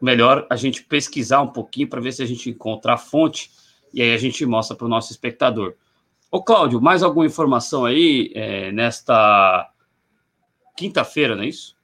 melhor 0.00 0.46
a 0.50 0.56
gente 0.56 0.82
pesquisar 0.82 1.42
um 1.42 1.46
pouquinho 1.46 1.88
para 1.88 2.00
ver 2.00 2.12
se 2.12 2.22
a 2.22 2.26
gente 2.26 2.50
encontra 2.50 2.94
a 2.94 2.98
fonte 2.98 3.52
e 3.94 4.02
aí 4.02 4.12
a 4.12 4.18
gente 4.18 4.44
mostra 4.44 4.76
para 4.76 4.86
o 4.86 4.90
nosso 4.90 5.12
espectador. 5.12 5.76
Ô, 6.32 6.42
Cláudio, 6.42 6.80
mais 6.80 7.02
alguma 7.02 7.26
informação 7.26 7.84
aí 7.84 8.32
é, 8.34 8.72
nesta 8.72 9.70
quinta-feira, 10.74 11.36
não 11.36 11.42
é 11.42 11.48
isso? 11.48 11.76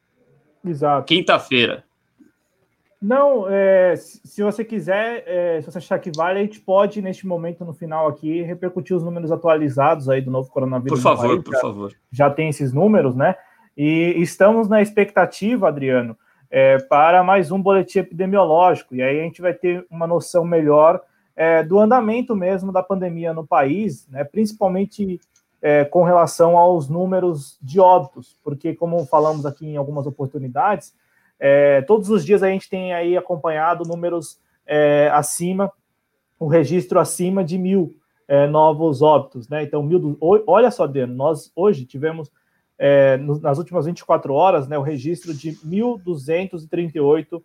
Exato. 0.64 1.04
Quinta-feira. 1.06 1.84
Não, 3.00 3.46
é, 3.46 3.94
se 3.94 4.42
você 4.42 4.64
quiser, 4.64 5.22
é, 5.26 5.60
se 5.60 5.70
você 5.70 5.76
achar 5.76 5.98
que 5.98 6.10
vale, 6.16 6.38
a 6.38 6.42
gente 6.42 6.60
pode, 6.60 7.02
neste 7.02 7.26
momento, 7.26 7.62
no 7.62 7.74
final 7.74 8.08
aqui, 8.08 8.40
repercutir 8.40 8.96
os 8.96 9.04
números 9.04 9.30
atualizados 9.30 10.08
aí 10.08 10.22
do 10.22 10.30
novo 10.30 10.50
coronavírus. 10.50 10.98
Por 10.98 11.02
favor, 11.02 11.28
país. 11.28 11.44
por 11.44 11.52
já, 11.52 11.60
favor. 11.60 11.92
Já 12.10 12.30
tem 12.30 12.48
esses 12.48 12.72
números, 12.72 13.14
né? 13.14 13.36
E 13.76 14.14
estamos 14.16 14.66
na 14.66 14.80
expectativa, 14.80 15.68
Adriano, 15.68 16.16
é, 16.50 16.78
para 16.78 17.22
mais 17.22 17.52
um 17.52 17.60
boletim 17.60 17.98
epidemiológico. 17.98 18.94
E 18.94 19.02
aí 19.02 19.20
a 19.20 19.24
gente 19.24 19.42
vai 19.42 19.52
ter 19.52 19.86
uma 19.90 20.06
noção 20.06 20.42
melhor 20.42 21.02
é, 21.38 21.62
do 21.62 21.78
andamento 21.78 22.34
mesmo 22.34 22.72
da 22.72 22.82
pandemia 22.82 23.32
no 23.32 23.46
país, 23.46 24.08
né, 24.08 24.24
principalmente 24.24 25.20
é, 25.62 25.84
com 25.84 26.02
relação 26.02 26.58
aos 26.58 26.88
números 26.88 27.56
de 27.62 27.78
óbitos, 27.78 28.36
porque, 28.42 28.74
como 28.74 29.06
falamos 29.06 29.46
aqui 29.46 29.64
em 29.64 29.76
algumas 29.76 30.04
oportunidades, 30.04 30.92
é, 31.38 31.80
todos 31.82 32.10
os 32.10 32.24
dias 32.24 32.42
a 32.42 32.48
gente 32.48 32.68
tem 32.68 32.92
aí 32.92 33.16
acompanhado 33.16 33.84
números 33.86 34.40
é, 34.66 35.08
acima, 35.14 35.70
o 36.40 36.46
um 36.46 36.48
registro 36.48 36.98
acima 36.98 37.44
de 37.44 37.56
mil 37.56 37.94
é, 38.26 38.48
novos 38.48 39.00
óbitos, 39.00 39.48
né? 39.48 39.62
Então, 39.62 39.80
mil, 39.80 40.18
olha 40.20 40.72
só, 40.72 40.88
Deno, 40.88 41.14
nós 41.14 41.52
hoje 41.54 41.84
tivemos 41.84 42.32
é, 42.76 43.16
nas 43.16 43.58
últimas 43.58 43.86
24 43.86 44.34
horas, 44.34 44.66
né, 44.66 44.76
o 44.76 44.82
registro 44.82 45.32
de 45.32 45.52
1.238 45.52 47.40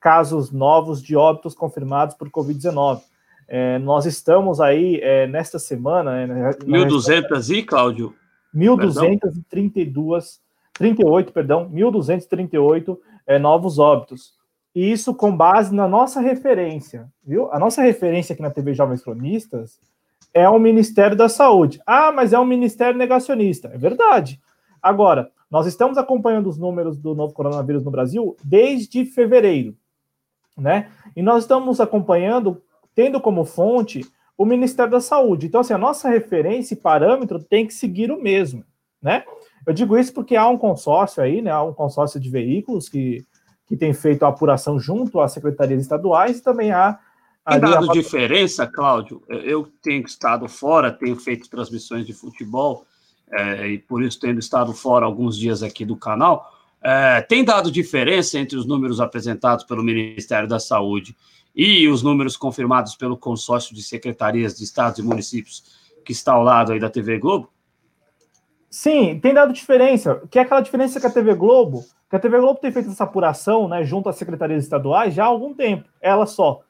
casos 0.00 0.50
novos 0.50 1.00
de 1.00 1.14
óbitos 1.14 1.54
confirmados 1.54 2.16
por 2.16 2.28
Covid-19. 2.28 3.02
É, 3.48 3.78
nós 3.78 4.06
estamos 4.06 4.60
aí 4.60 5.00
é, 5.02 5.26
nesta 5.26 5.58
semana. 5.58 6.26
Né, 6.26 6.50
1.200 6.64 7.56
e, 7.56 7.62
Cláudio? 7.62 8.14
1.232, 8.54 10.38
38, 10.72 11.32
perdão, 11.32 11.70
1.238 11.70 12.98
é, 13.26 13.38
novos 13.38 13.78
óbitos. 13.78 14.34
E 14.74 14.90
isso 14.92 15.14
com 15.14 15.34
base 15.34 15.74
na 15.74 15.88
nossa 15.88 16.20
referência, 16.20 17.08
viu? 17.24 17.50
A 17.50 17.58
nossa 17.58 17.82
referência 17.82 18.34
aqui 18.34 18.42
na 18.42 18.50
TV 18.50 18.74
Jovens 18.74 19.02
Cronistas 19.02 19.80
é 20.34 20.46
o 20.48 20.58
Ministério 20.58 21.16
da 21.16 21.30
Saúde. 21.30 21.80
Ah, 21.86 22.12
mas 22.12 22.34
é 22.34 22.38
um 22.38 22.44
ministério 22.44 22.98
negacionista. 22.98 23.68
É 23.72 23.78
verdade. 23.78 24.38
Agora, 24.82 25.30
nós 25.50 25.66
estamos 25.66 25.96
acompanhando 25.96 26.48
os 26.48 26.58
números 26.58 26.98
do 26.98 27.14
novo 27.14 27.32
coronavírus 27.32 27.82
no 27.84 27.90
Brasil 27.90 28.36
desde 28.44 29.04
fevereiro, 29.06 29.74
né? 30.56 30.90
E 31.14 31.22
nós 31.22 31.44
estamos 31.44 31.80
acompanhando, 31.80 32.60
tendo 32.96 33.20
como 33.20 33.44
fonte 33.44 34.04
o 34.36 34.44
Ministério 34.44 34.90
da 34.90 35.00
Saúde. 35.00 35.46
Então, 35.46 35.60
assim, 35.60 35.74
a 35.74 35.78
nossa 35.78 36.08
referência 36.08 36.74
e 36.74 36.78
parâmetro 36.78 37.38
tem 37.38 37.66
que 37.66 37.74
seguir 37.74 38.10
o 38.10 38.20
mesmo, 38.20 38.64
né? 39.00 39.22
Eu 39.66 39.72
digo 39.72 39.98
isso 39.98 40.12
porque 40.12 40.34
há 40.34 40.48
um 40.48 40.58
consórcio 40.58 41.22
aí, 41.22 41.42
né? 41.42 41.50
Há 41.50 41.62
um 41.62 41.74
consórcio 41.74 42.18
de 42.18 42.30
veículos 42.30 42.88
que, 42.88 43.22
que 43.66 43.76
tem 43.76 43.92
feito 43.92 44.24
a 44.24 44.28
apuração 44.28 44.78
junto 44.80 45.20
às 45.20 45.32
secretarias 45.32 45.82
estaduais 45.82 46.38
e 46.38 46.42
também 46.42 46.72
há. 46.72 46.98
Tem 47.48 47.60
dado 47.60 47.90
a... 47.90 47.92
diferença, 47.92 48.66
Cláudio? 48.66 49.22
Eu 49.28 49.68
tenho 49.82 50.04
estado 50.04 50.48
fora, 50.48 50.90
tenho 50.90 51.16
feito 51.16 51.48
transmissões 51.50 52.06
de 52.06 52.12
futebol 52.12 52.86
é, 53.30 53.68
e 53.68 53.78
por 53.78 54.02
isso 54.02 54.18
tendo 54.18 54.40
estado 54.40 54.72
fora 54.72 55.04
alguns 55.04 55.36
dias 55.36 55.62
aqui 55.62 55.84
do 55.84 55.96
canal, 55.96 56.52
é, 56.82 57.20
tem 57.22 57.44
dado 57.44 57.70
diferença 57.70 58.38
entre 58.38 58.56
os 58.56 58.66
números 58.66 59.00
apresentados 59.00 59.64
pelo 59.64 59.82
Ministério 59.82 60.48
da 60.48 60.58
Saúde 60.58 61.16
e 61.56 61.88
os 61.88 62.02
números 62.02 62.36
confirmados 62.36 62.94
pelo 62.94 63.16
consórcio 63.16 63.74
de 63.74 63.82
secretarias 63.82 64.54
de 64.54 64.64
estados 64.64 64.98
e 64.98 65.02
municípios 65.02 65.64
que 66.04 66.12
está 66.12 66.34
ao 66.34 66.42
lado 66.42 66.72
aí 66.72 66.78
da 66.78 66.90
TV 66.90 67.18
Globo? 67.18 67.48
Sim, 68.68 69.18
tem 69.18 69.32
dado 69.32 69.54
diferença, 69.54 70.22
que 70.30 70.38
é 70.38 70.42
aquela 70.42 70.60
diferença 70.60 71.00
que 71.00 71.06
a 71.06 71.10
TV 71.10 71.34
Globo, 71.34 71.82
que 72.10 72.16
a 72.16 72.18
TV 72.18 72.38
Globo 72.38 72.60
tem 72.60 72.70
feito 72.70 72.90
essa 72.90 73.04
apuração, 73.04 73.66
né, 73.66 73.82
junto 73.84 74.08
às 74.08 74.16
secretarias 74.16 74.64
estaduais 74.64 75.14
já 75.14 75.24
há 75.24 75.28
algum 75.28 75.54
tempo, 75.54 75.88
ela 76.00 76.26
só. 76.26 76.60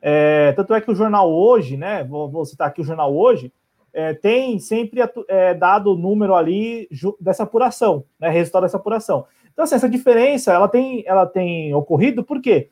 É, 0.00 0.52
tanto 0.52 0.72
é 0.72 0.80
que 0.80 0.90
o 0.90 0.94
jornal 0.94 1.30
hoje, 1.30 1.76
né, 1.76 2.02
vou, 2.02 2.30
vou 2.30 2.46
citar 2.46 2.68
aqui 2.68 2.80
o 2.80 2.84
jornal 2.84 3.14
hoje, 3.14 3.52
é, 3.92 4.14
tem 4.14 4.58
sempre 4.58 5.00
é, 5.28 5.52
dado 5.52 5.92
o 5.92 5.96
número 5.96 6.34
ali 6.34 6.88
dessa 7.20 7.42
apuração, 7.42 8.04
né, 8.18 8.30
resultado 8.30 8.62
dessa 8.62 8.78
apuração. 8.78 9.26
Então, 9.52 9.64
assim, 9.64 9.74
essa 9.74 9.88
diferença 9.88 10.52
ela 10.52 10.68
tem, 10.68 11.04
ela 11.06 11.26
tem 11.26 11.74
ocorrido 11.74 12.24
por 12.24 12.40
quê? 12.40 12.70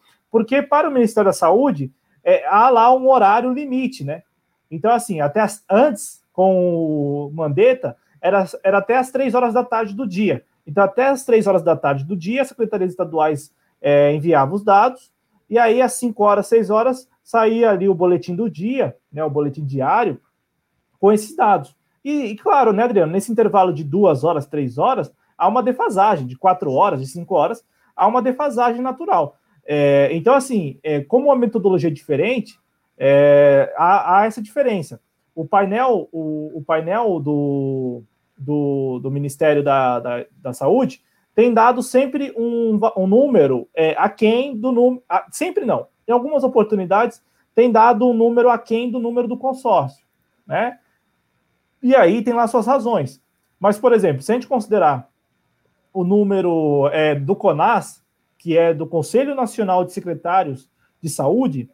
Para 0.69 0.89
o 0.89 0.93
Ministério 0.93 1.29
da 1.29 1.33
Saúde, 1.33 1.93
é, 2.23 2.47
há 2.47 2.71
lá 2.71 2.95
um 2.95 3.09
horário 3.09 3.53
limite, 3.53 4.05
né? 4.05 4.23
Então, 4.71 4.93
assim, 4.93 5.21
até 5.21 5.41
as, 5.41 5.65
antes, 5.69 6.23
com 6.33 7.27
o 7.27 7.31
Mandetta, 7.35 7.97
era, 8.21 8.45
era 8.63 8.79
até 8.79 8.97
as 8.97 9.11
três 9.11 9.35
horas 9.35 9.55
da 9.55 9.65
tarde 9.65 9.95
do 9.95 10.07
dia. 10.07 10.45
Então, 10.67 10.85
até 10.85 11.09
as 11.09 11.25
três 11.25 11.47
horas 11.47 11.63
da 11.63 11.75
tarde 11.75 12.05
do 12.05 12.17
dia, 12.17 12.43
as 12.43 12.49
secretarias 12.49 12.91
estaduais 12.91 13.53
é, 13.81 14.13
enviavam 14.15 14.55
os 14.55 14.63
dados, 14.63 15.11
e 15.49 15.59
aí, 15.59 15.83
às 15.83 15.95
5 15.95 16.23
horas, 16.23 16.47
6 16.47 16.71
horas, 16.71 17.09
saía 17.25 17.71
ali 17.71 17.89
o 17.89 17.95
boletim 17.95 18.37
do 18.37 18.49
dia, 18.49 18.97
né, 19.13 19.25
o 19.25 19.29
boletim 19.29 19.65
diário, 19.65 20.21
com 21.01 21.11
esses 21.13 21.35
dados. 21.35 21.75
E, 22.05 22.27
e, 22.27 22.37
claro, 22.37 22.73
né, 22.73 22.85
Adriano, 22.85 23.11
nesse 23.11 23.33
intervalo 23.33 23.73
de 23.73 23.83
duas 23.83 24.23
horas, 24.23 24.47
três 24.47 24.79
horas, 24.79 25.13
há 25.37 25.49
uma 25.49 25.63
defasagem, 25.63 26.25
de 26.25 26.37
quatro 26.37 26.73
horas, 26.73 27.01
de 27.01 27.09
cinco 27.09 27.35
horas, 27.35 27.65
há 27.97 28.07
uma 28.07 28.23
defasagem 28.23 28.81
natural. 28.81 29.37
É, 29.73 30.09
então, 30.11 30.35
assim, 30.35 30.81
é, 30.83 31.01
como 31.01 31.31
a 31.31 31.37
metodologia 31.37 31.89
é 31.89 31.93
diferente, 31.93 32.59
é, 32.99 33.73
há, 33.77 34.19
há, 34.19 34.27
essa 34.27 34.43
diferença. 34.43 35.01
O 35.33 35.47
painel, 35.47 36.09
o, 36.11 36.59
o 36.59 36.65
painel 36.65 37.21
do, 37.21 38.03
do, 38.37 38.99
do 38.99 39.13
Ministério 39.13 39.63
da, 39.63 40.01
da, 40.01 40.27
da, 40.33 40.53
Saúde 40.53 41.01
tem 41.37 41.55
dado 41.55 41.85
sempre 41.85 42.35
um, 42.37 42.81
um 42.97 43.07
número 43.07 43.69
é, 43.73 43.95
aquém 43.97 44.57
do 44.57 44.73
número. 44.73 45.05
Sempre 45.31 45.65
não. 45.65 45.87
Em 46.05 46.11
algumas 46.11 46.43
oportunidades, 46.43 47.23
tem 47.55 47.71
dado 47.71 48.09
um 48.09 48.13
número 48.13 48.51
aquém 48.51 48.91
do 48.91 48.99
número 48.99 49.29
do 49.29 49.39
consórcio. 49.39 50.05
Né? 50.45 50.81
E 51.81 51.95
aí 51.95 52.23
tem 52.23 52.35
lá 52.35 52.49
suas 52.49 52.67
razões. 52.67 53.23
Mas, 53.61 53.79
por 53.79 53.93
exemplo, 53.93 54.21
se 54.21 54.33
a 54.33 54.35
gente 54.35 54.49
considerar 54.49 55.09
o 55.93 56.03
número 56.03 56.89
é, 56.93 57.15
do 57.15 57.37
CONAS, 57.37 58.03
que 58.41 58.57
é 58.57 58.73
do 58.73 58.87
Conselho 58.87 59.35
Nacional 59.35 59.85
de 59.85 59.93
Secretários 59.93 60.67
de 61.01 61.11
Saúde, 61.11 61.71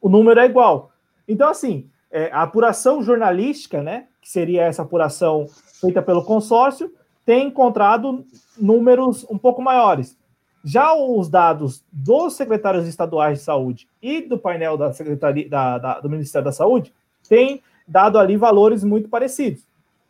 o 0.00 0.08
número 0.08 0.40
é 0.40 0.46
igual. 0.46 0.90
Então, 1.28 1.48
assim, 1.48 1.90
é, 2.10 2.30
a 2.32 2.42
apuração 2.42 3.02
jornalística, 3.02 3.82
né, 3.82 4.06
que 4.20 4.30
seria 4.30 4.62
essa 4.62 4.80
apuração 4.80 5.46
feita 5.80 6.00
pelo 6.00 6.24
consórcio, 6.24 6.90
tem 7.24 7.48
encontrado 7.48 8.24
números 8.58 9.26
um 9.30 9.36
pouco 9.36 9.60
maiores. 9.60 10.16
Já 10.64 10.94
os 10.94 11.28
dados 11.28 11.84
dos 11.92 12.32
secretários 12.32 12.88
estaduais 12.88 13.38
de 13.38 13.44
saúde 13.44 13.86
e 14.00 14.22
do 14.22 14.38
painel 14.38 14.78
da 14.78 14.90
Secretaria 14.90 15.46
da, 15.48 15.76
da, 15.76 16.00
do 16.00 16.08
Ministério 16.08 16.46
da 16.46 16.52
Saúde 16.52 16.94
têm 17.28 17.62
dado 17.86 18.18
ali 18.18 18.38
valores 18.38 18.82
muito 18.82 19.10
parecidos, 19.10 19.62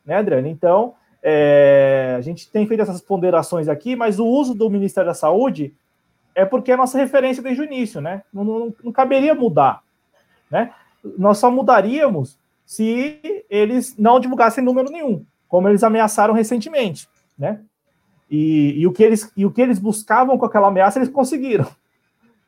né, 0.06 0.14
Adriano? 0.16 0.46
Então, 0.46 0.94
é, 1.26 2.14
a 2.18 2.20
gente 2.20 2.50
tem 2.50 2.66
feito 2.66 2.82
essas 2.82 3.00
ponderações 3.00 3.66
aqui, 3.66 3.96
mas 3.96 4.18
o 4.18 4.26
uso 4.26 4.54
do 4.54 4.68
Ministério 4.68 5.08
da 5.08 5.14
Saúde 5.14 5.74
é 6.34 6.44
porque 6.44 6.70
é 6.70 6.74
a 6.74 6.76
nossa 6.76 6.98
referência 6.98 7.42
desde 7.42 7.62
o 7.62 7.64
início, 7.64 7.98
né? 7.98 8.22
Não, 8.30 8.44
não, 8.44 8.74
não 8.84 8.92
caberia 8.92 9.34
mudar, 9.34 9.82
né? 10.50 10.70
Nós 11.16 11.38
só 11.38 11.50
mudaríamos 11.50 12.38
se 12.66 13.18
eles 13.48 13.96
não 13.96 14.20
divulgassem 14.20 14.62
número 14.62 14.90
nenhum, 14.90 15.24
como 15.48 15.66
eles 15.66 15.82
ameaçaram 15.82 16.34
recentemente, 16.34 17.08
né? 17.38 17.60
E, 18.30 18.80
e, 18.80 18.86
o 18.86 18.92
que 18.92 19.02
eles, 19.02 19.32
e 19.34 19.46
o 19.46 19.50
que 19.50 19.62
eles 19.62 19.78
buscavam 19.78 20.36
com 20.36 20.44
aquela 20.44 20.68
ameaça, 20.68 20.98
eles 20.98 21.08
conseguiram, 21.08 21.66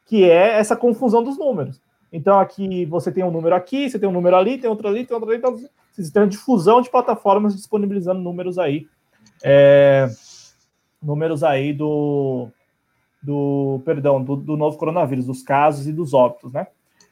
que 0.05 0.25
é 0.25 0.59
essa 0.59 0.77
confusão 0.77 1.23
dos 1.23 1.39
números. 1.39 1.81
Então, 2.17 2.41
aqui 2.41 2.87
você 2.87 3.13
tem 3.13 3.23
um 3.23 3.31
número 3.31 3.55
aqui, 3.55 3.91
você 3.91 3.99
tem 3.99 4.09
um 4.09 4.13
número 4.13 4.35
ali, 4.35 4.57
tem 4.57 4.71
outro 4.71 4.89
ali, 4.89 5.05
tem 5.05 5.15
outro 5.15 5.29
ali. 5.29 5.39
Então, 5.39 5.55
você 5.93 6.11
tem 6.11 6.23
uma 6.23 6.29
difusão 6.29 6.81
de 6.81 6.89
plataformas 6.89 7.55
disponibilizando 7.55 8.23
números 8.23 8.59
aí. 8.59 8.87
É, 9.45 10.09
números 11.03 11.45
aí 11.45 11.75
do, 11.75 12.49
do 13.23 13.83
perdão, 13.85 14.25
do, 14.25 14.35
do, 14.35 14.57
novo 14.57 14.79
coronavírus, 14.79 15.27
dos 15.27 15.43
casos 15.43 15.87
e 15.87 15.93
dos 15.93 16.15
óbitos, 16.15 16.55
né? 16.55 16.69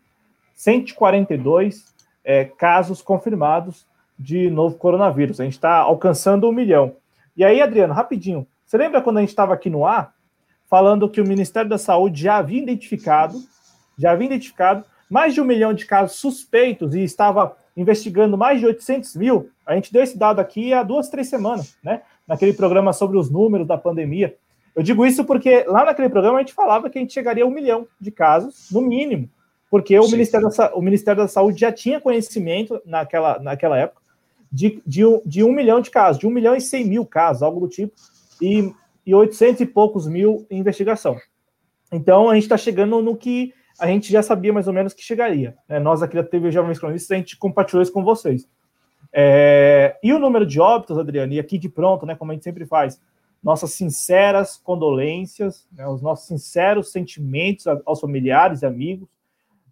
142 0.54 1.94
é, 2.24 2.44
casos 2.44 3.02
confirmados 3.02 3.86
de 4.18 4.48
novo 4.48 4.76
coronavírus. 4.76 5.40
A 5.40 5.44
gente 5.44 5.54
está 5.54 5.78
alcançando 5.78 6.48
um 6.48 6.52
milhão. 6.52 6.96
E 7.36 7.44
aí, 7.44 7.60
Adriano, 7.60 7.92
rapidinho, 7.92 8.46
você 8.64 8.78
lembra 8.78 9.02
quando 9.02 9.18
a 9.18 9.20
gente 9.20 9.30
estava 9.30 9.52
aqui 9.52 9.68
no 9.68 9.84
ar, 9.84 10.14
falando 10.68 11.08
que 11.08 11.20
o 11.20 11.26
Ministério 11.26 11.68
da 11.68 11.78
Saúde 11.78 12.22
já 12.22 12.36
havia 12.36 12.62
identificado, 12.62 13.38
já 13.98 14.12
havia 14.12 14.26
identificado 14.26 14.84
mais 15.10 15.34
de 15.34 15.40
um 15.40 15.44
milhão 15.44 15.74
de 15.74 15.84
casos 15.84 16.18
suspeitos 16.18 16.94
e 16.94 17.02
estava 17.02 17.56
investigando 17.76 18.38
mais 18.38 18.60
de 18.60 18.66
800 18.66 19.16
mil? 19.16 19.50
A 19.66 19.74
gente 19.74 19.92
deu 19.92 20.02
esse 20.02 20.16
dado 20.16 20.40
aqui 20.40 20.72
há 20.72 20.82
duas, 20.82 21.08
três 21.08 21.28
semanas, 21.28 21.76
né? 21.82 22.02
Naquele 22.26 22.52
programa 22.52 22.92
sobre 22.92 23.18
os 23.18 23.30
números 23.30 23.66
da 23.66 23.76
pandemia. 23.76 24.36
Eu 24.74 24.82
digo 24.82 25.06
isso 25.06 25.24
porque 25.24 25.64
lá 25.68 25.84
naquele 25.84 26.08
programa 26.08 26.38
a 26.38 26.40
gente 26.40 26.54
falava 26.54 26.90
que 26.90 26.98
a 26.98 27.00
gente 27.00 27.12
chegaria 27.12 27.44
a 27.44 27.46
um 27.46 27.50
milhão 27.50 27.86
de 28.00 28.10
casos, 28.10 28.68
no 28.72 28.80
mínimo, 28.80 29.28
porque 29.70 29.98
o 29.98 30.08
Ministério, 30.08 30.48
da, 30.48 30.74
o 30.74 30.82
Ministério 30.82 31.22
da 31.22 31.28
Saúde 31.28 31.60
já 31.60 31.72
tinha 31.72 32.00
conhecimento 32.00 32.80
naquela, 32.84 33.38
naquela 33.38 33.78
época 33.78 34.02
de, 34.54 34.80
de, 34.86 35.02
de 35.26 35.42
um 35.42 35.52
milhão 35.52 35.80
de 35.80 35.90
casos, 35.90 36.20
de 36.20 36.28
um 36.28 36.30
milhão 36.30 36.54
e 36.54 36.60
cem 36.60 36.86
mil 36.86 37.04
casos, 37.04 37.42
algo 37.42 37.58
do 37.58 37.68
tipo, 37.68 37.92
e, 38.40 38.72
e 39.04 39.12
800 39.12 39.62
e 39.62 39.66
poucos 39.66 40.06
mil 40.06 40.46
em 40.48 40.60
investigação. 40.60 41.16
Então, 41.90 42.30
a 42.30 42.34
gente 42.34 42.44
está 42.44 42.56
chegando 42.56 43.02
no 43.02 43.16
que 43.16 43.52
a 43.78 43.88
gente 43.88 44.12
já 44.12 44.22
sabia 44.22 44.52
mais 44.52 44.68
ou 44.68 44.72
menos 44.72 44.94
que 44.94 45.02
chegaria. 45.02 45.56
Né? 45.68 45.80
Nós 45.80 46.02
aqui 46.02 46.14
da 46.14 46.22
TV 46.22 46.52
Jovens 46.52 46.78
Cronistas, 46.78 47.10
a 47.10 47.18
gente 47.18 47.36
compartilhou 47.36 47.82
isso 47.82 47.92
com 47.92 48.04
vocês. 48.04 48.48
É, 49.12 49.98
e 50.02 50.12
o 50.12 50.20
número 50.20 50.46
de 50.46 50.60
óbitos, 50.60 50.98
Adriano, 50.98 51.32
e 51.32 51.40
aqui 51.40 51.58
de 51.58 51.68
pronto, 51.68 52.06
né, 52.06 52.14
como 52.14 52.30
a 52.30 52.34
gente 52.34 52.44
sempre 52.44 52.64
faz, 52.64 53.00
nossas 53.42 53.72
sinceras 53.72 54.56
condolências, 54.56 55.68
né, 55.72 55.86
os 55.86 56.00
nossos 56.00 56.26
sinceros 56.26 56.92
sentimentos 56.92 57.66
aos 57.84 58.00
familiares 58.00 58.62
e 58.62 58.66
amigos, 58.66 59.08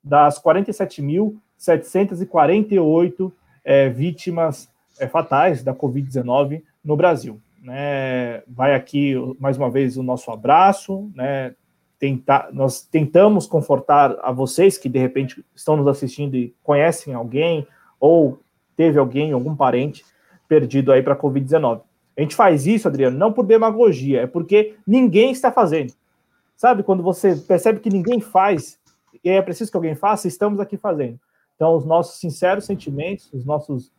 das 0.03 0.43
47.748 0.43 3.33
é, 3.65 3.89
vítimas 3.89 4.69
é, 4.99 5.07
fatais 5.07 5.63
da 5.63 5.75
Covid-19 5.75 6.63
no 6.85 6.97
Brasil. 6.97 7.41
Né? 7.63 8.43
Vai 8.49 8.75
aqui, 8.75 9.15
mais 9.39 9.57
uma 9.57 9.71
vez, 9.71 9.97
o 9.97 10.03
nosso 10.03 10.31
abraço, 10.31 11.11
né? 11.15 11.55
Tentar, 11.99 12.49
nós 12.53 12.83
tentamos 12.83 13.47
confortar 13.47 14.17
a 14.23 14.33
vocês 14.33 14.77
que, 14.77 14.89
de 14.89 14.99
repente, 14.99 15.45
estão 15.55 15.77
nos 15.77 15.87
assistindo 15.87 16.37
e 16.37 16.53
conhecem 16.65 17.15
alguém 17.15 17.65
ou 18.01 18.41
teve 18.77 18.99
alguém, 18.99 19.31
algum 19.31 19.55
parente 19.55 20.05
perdido 20.49 20.91
aí 20.91 21.01
para 21.01 21.15
a 21.15 21.17
Covid-19. 21.17 21.83
A 22.17 22.21
gente 22.21 22.35
faz 22.35 22.67
isso, 22.67 22.89
Adriano, 22.89 23.17
não 23.17 23.33
por 23.33 23.47
demagogia, 23.47 24.23
é 24.23 24.27
porque 24.27 24.75
ninguém 24.85 25.31
está 25.31 25.53
fazendo. 25.53 25.93
Sabe, 26.57 26.83
quando 26.83 27.03
você 27.03 27.37
percebe 27.37 27.81
que 27.81 27.89
ninguém 27.89 28.21
faz, 28.21 28.79
e 29.23 29.31
é 29.31 29.43
preciso 29.43 29.71
que 29.71 29.77
alguém 29.77 29.95
faça, 29.95 30.29
estamos 30.29 30.61
aqui 30.61 30.77
fazendo. 30.77 31.19
Então, 31.55 31.77
os 31.77 31.85
nossos 31.85 32.19
sinceros 32.19 32.65
sentimentos, 32.65 33.33
os 33.33 33.45
nossos, 33.45 33.93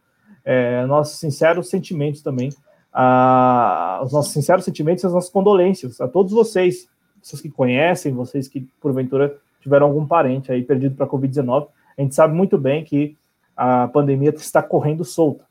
é, 0.43 0.85
nossos 0.85 1.19
sinceros 1.19 1.69
sentimentos 1.69 2.21
também, 2.21 2.49
a, 2.91 4.01
os 4.03 4.11
nossos 4.11 4.31
sinceros 4.31 4.65
sentimentos 4.65 5.03
e 5.03 5.07
as 5.07 5.13
nossas 5.13 5.29
condolências 5.29 5.99
a 5.99 6.07
todos 6.07 6.31
vocês, 6.31 6.87
vocês 7.21 7.41
que 7.41 7.49
conhecem, 7.49 8.13
vocês 8.13 8.47
que 8.47 8.61
porventura 8.81 9.39
tiveram 9.61 9.87
algum 9.87 10.05
parente 10.05 10.51
aí 10.51 10.61
perdido 10.61 10.95
para 10.95 11.05
a 11.05 11.09
Covid-19. 11.09 11.67
A 11.97 12.01
gente 12.01 12.13
sabe 12.13 12.33
muito 12.33 12.57
bem 12.57 12.83
que 12.83 13.17
a 13.55 13.87
pandemia 13.87 14.29
está 14.31 14.61
correndo 14.61 15.05
solta, 15.05 15.45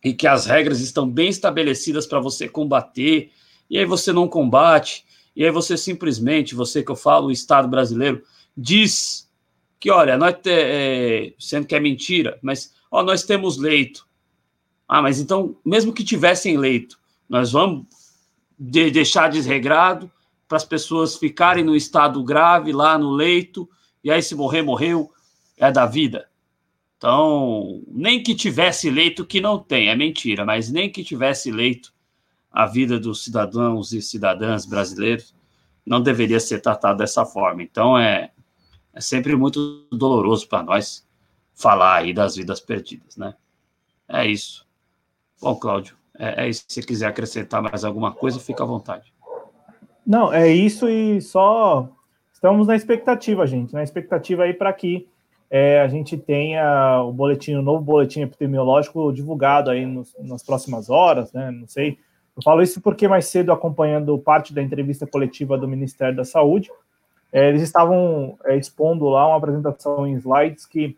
e 0.04 0.12
que 0.12 0.26
as 0.26 0.46
regras 0.46 0.80
estão 0.80 1.08
bem 1.08 1.28
estabelecidas 1.28 2.06
para 2.06 2.20
você 2.20 2.48
combater, 2.48 3.32
e 3.68 3.78
aí 3.78 3.84
você 3.84 4.12
não 4.12 4.28
combate, 4.28 5.04
e 5.34 5.44
aí 5.44 5.50
você 5.50 5.76
simplesmente, 5.76 6.54
você 6.54 6.82
que 6.82 6.90
eu 6.90 6.96
falo, 6.96 7.26
o 7.26 7.32
Estado 7.32 7.66
brasileiro, 7.66 8.22
diz 8.56 9.28
que, 9.80 9.90
olha, 9.90 10.16
nós 10.16 10.34
te, 10.34 10.50
é, 10.50 11.34
sendo 11.38 11.66
que 11.66 11.74
é 11.74 11.80
mentira, 11.80 12.38
mas 12.40 12.74
Ó, 12.90 13.02
nós 13.02 13.24
temos 13.24 13.58
leito. 13.58 14.06
Ah, 14.88 15.02
mas 15.02 15.20
então, 15.20 15.56
mesmo 15.64 15.92
que 15.92 16.04
tivessem 16.04 16.56
leito, 16.56 16.98
nós 17.28 17.52
vamos 17.52 17.86
de 18.58 18.90
deixar 18.90 19.28
desregrado 19.28 20.10
para 20.48 20.56
as 20.56 20.64
pessoas 20.64 21.16
ficarem 21.16 21.64
no 21.64 21.74
estado 21.74 22.22
grave 22.22 22.72
lá 22.72 22.98
no 22.98 23.10
leito, 23.10 23.68
e 24.02 24.10
aí 24.10 24.22
se 24.22 24.34
morrer, 24.34 24.62
morreu, 24.62 25.10
é 25.56 25.70
da 25.70 25.86
vida. 25.86 26.28
Então, 26.96 27.82
nem 27.88 28.22
que 28.22 28.34
tivesse 28.34 28.90
leito, 28.90 29.26
que 29.26 29.40
não 29.40 29.58
tem, 29.58 29.88
é 29.88 29.96
mentira, 29.96 30.44
mas 30.44 30.70
nem 30.70 30.90
que 30.90 31.04
tivesse 31.04 31.50
leito, 31.50 31.92
a 32.50 32.66
vida 32.66 32.98
dos 32.98 33.22
cidadãos 33.22 33.92
e 33.92 34.00
cidadãs 34.00 34.64
brasileiros 34.64 35.34
não 35.84 36.00
deveria 36.00 36.40
ser 36.40 36.60
tratada 36.60 36.98
dessa 36.98 37.26
forma. 37.26 37.62
Então, 37.62 37.98
é, 37.98 38.30
é 38.94 39.00
sempre 39.00 39.36
muito 39.36 39.86
doloroso 39.92 40.48
para 40.48 40.62
nós 40.62 41.06
falar 41.54 41.96
aí 41.96 42.14
das 42.14 42.36
vidas 42.36 42.60
perdidas, 42.60 43.16
né? 43.16 43.34
É 44.08 44.26
isso. 44.26 44.66
Bom, 45.40 45.54
Cláudio, 45.56 45.96
é, 46.18 46.44
é 46.44 46.48
isso. 46.48 46.64
Se 46.66 46.80
você 46.80 46.86
quiser 46.86 47.06
acrescentar 47.06 47.62
mais 47.62 47.84
alguma 47.84 48.12
coisa, 48.12 48.40
fica 48.40 48.62
à 48.62 48.66
vontade. 48.66 49.12
Não, 50.06 50.32
é 50.32 50.48
isso 50.48 50.88
e 50.88 51.20
só 51.20 51.88
estamos 52.32 52.66
na 52.66 52.76
expectativa, 52.76 53.46
gente, 53.46 53.74
na 53.74 53.82
expectativa 53.82 54.44
aí 54.44 54.54
para 54.54 54.72
que 54.72 55.08
é, 55.50 55.80
a 55.80 55.88
gente 55.88 56.16
tenha 56.16 57.02
o 57.02 57.12
boletim, 57.12 57.54
o 57.54 57.62
novo 57.62 57.82
boletim 57.82 58.20
epidemiológico 58.20 59.12
divulgado 59.12 59.70
aí 59.70 59.84
nos, 59.84 60.14
nas 60.20 60.42
próximas 60.42 60.88
horas, 60.90 61.32
né? 61.32 61.50
Não 61.50 61.66
sei. 61.66 61.98
Eu 62.36 62.42
falo 62.42 62.62
isso 62.62 62.80
porque 62.80 63.08
mais 63.08 63.26
cedo, 63.26 63.50
acompanhando 63.50 64.16
parte 64.18 64.52
da 64.52 64.62
entrevista 64.62 65.06
coletiva 65.06 65.56
do 65.56 65.66
Ministério 65.66 66.14
da 66.14 66.24
Saúde, 66.24 66.70
é, 67.32 67.48
eles 67.48 67.62
estavam 67.62 68.38
é, 68.44 68.56
expondo 68.56 69.08
lá 69.08 69.26
uma 69.26 69.36
apresentação 69.36 70.06
em 70.06 70.14
slides 70.14 70.66
que, 70.66 70.96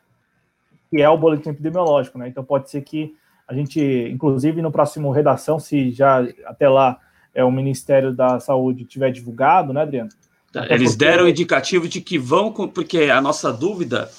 que 0.91 1.01
é 1.01 1.09
o 1.09 1.17
boletim 1.17 1.51
epidemiológico, 1.51 2.19
né? 2.19 2.29
Então 2.29 2.45
pode 2.45 2.71
ser 2.71 2.83
que 2.83 3.15
a 3.47 3.55
gente, 3.55 3.81
inclusive 4.13 4.61
no 4.61 4.73
próximo 4.73 5.11
redação, 5.11 5.59
se 5.59 5.91
já 5.91 6.27
até 6.45 6.69
lá 6.69 6.99
é, 7.39 7.45
o 7.45 7.53
Ministério 7.53 8.13
da 8.13 8.41
Saúde 8.41 8.85
tiver 8.85 9.13
divulgado, 9.13 9.73
né, 9.73 9.83
Adriano? 9.83 10.11
Até 10.51 10.75
Eles 10.75 10.91
porque... 10.91 11.05
deram 11.05 11.29
indicativo 11.29 11.87
de 11.87 12.01
que 12.01 12.19
vão, 12.19 12.53
porque 12.53 13.05
a 13.05 13.21
nossa 13.21 13.53
dúvida, 13.53 14.11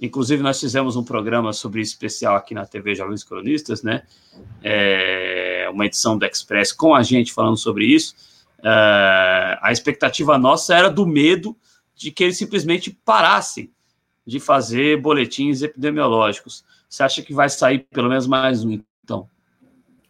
inclusive 0.00 0.42
nós 0.42 0.58
fizemos 0.58 0.96
um 0.96 1.04
programa 1.04 1.52
sobre 1.52 1.80
isso 1.80 1.92
especial 1.92 2.34
aqui 2.34 2.52
na 2.52 2.66
TV 2.66 2.96
Jovens 2.96 3.22
Cronistas, 3.22 3.84
né? 3.84 4.02
É, 4.60 5.68
uma 5.72 5.86
edição 5.86 6.18
do 6.18 6.26
Express 6.26 6.72
com 6.72 6.96
a 6.96 7.02
gente 7.04 7.32
falando 7.32 7.56
sobre 7.56 7.86
isso. 7.86 8.16
É, 8.60 9.56
a 9.62 9.70
expectativa 9.70 10.36
nossa 10.36 10.74
era 10.74 10.90
do 10.90 11.06
medo 11.06 11.56
de 11.94 12.10
que 12.10 12.24
eles 12.24 12.36
simplesmente 12.36 12.90
parassem 13.04 13.70
de 14.26 14.40
fazer 14.40 15.00
boletins 15.00 15.62
epidemiológicos. 15.62 16.64
Você 16.88 17.04
acha 17.04 17.22
que 17.22 17.32
vai 17.32 17.48
sair 17.48 17.86
pelo 17.92 18.08
menos 18.08 18.26
mais 18.26 18.64
um, 18.64 18.80
então? 19.04 19.28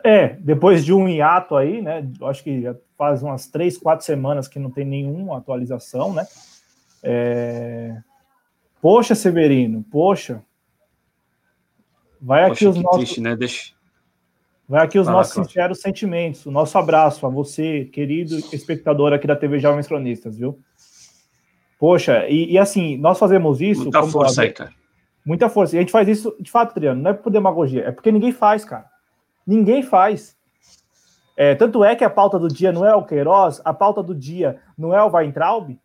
É, 0.07 0.36
depois 0.41 0.84
de 0.84 0.92
um 0.92 1.08
hiato 1.08 1.57
aí, 1.57 1.81
né? 1.81 2.07
Acho 2.24 2.44
que 2.44 2.60
já 2.60 2.76
faz 2.97 3.23
umas 3.23 3.47
três, 3.47 3.78
quatro 3.78 4.05
semanas 4.05 4.47
que 4.47 4.58
não 4.58 4.70
tem 4.70 4.84
nenhuma 4.84 5.39
atualização, 5.39 6.12
né? 6.12 6.26
É... 7.02 7.97
Poxa, 8.83 9.15
Severino, 9.15 9.83
poxa. 9.91 10.42
Vai 12.20 12.44
aqui 12.44 12.66
poxa, 12.66 12.68
os 12.68 12.76
nossos. 12.76 12.99
Triste, 12.99 13.20
né? 13.23 13.34
Deixa... 13.34 13.73
Vai 14.68 14.84
aqui 14.84 14.99
os 14.99 15.07
nossos 15.07 15.33
sinceros 15.33 15.81
sentimentos. 15.81 16.44
O 16.44 16.50
nosso 16.50 16.76
abraço 16.76 17.26
a 17.26 17.31
você, 17.31 17.86
querido 17.86 18.36
espectador 18.52 19.15
aqui 19.15 19.26
da 19.26 19.36
TV 19.36 19.58
Jovens 19.58 19.86
Cronistas, 19.86 20.36
viu? 20.36 20.58
Poxa, 21.78 22.28
e, 22.28 22.52
e 22.52 22.58
assim, 22.58 22.99
nós 22.99 23.18
fazemos 23.18 23.62
isso. 23.62 23.84
Muita 23.84 24.02
força 24.02 24.42
aí, 24.42 24.52
cara. 24.52 24.73
Muita 25.24 25.49
força. 25.49 25.76
E 25.76 25.78
a 25.78 25.81
gente 25.81 25.92
faz 25.92 26.07
isso, 26.08 26.36
de 26.39 26.50
fato, 26.50 26.73
Adriano, 26.73 27.00
não 27.00 27.10
é 27.10 27.15
por 27.15 27.31
demagogia, 27.31 27.84
é 27.84 27.91
porque 27.91 28.12
ninguém 28.12 28.33
faz, 28.33 28.66
cara. 28.66 28.94
Ninguém 29.47 29.83
faz. 29.83 30.37
É, 31.37 31.55
tanto 31.55 31.83
é 31.83 31.97
que 31.97 32.05
a 32.05 32.11
pauta 32.11 32.39
do 32.39 32.49
dia 32.49 32.73
não 32.73 32.85
é 32.85 32.95
o 32.95 33.05
Queiroz, 33.05 33.61
a 33.65 33.75
pauta 33.75 34.03
do 34.03 34.15
dia 34.15 34.61
não 34.79 34.95
é 34.95 35.03
o 35.03 35.11
Weintraub, 35.11 35.77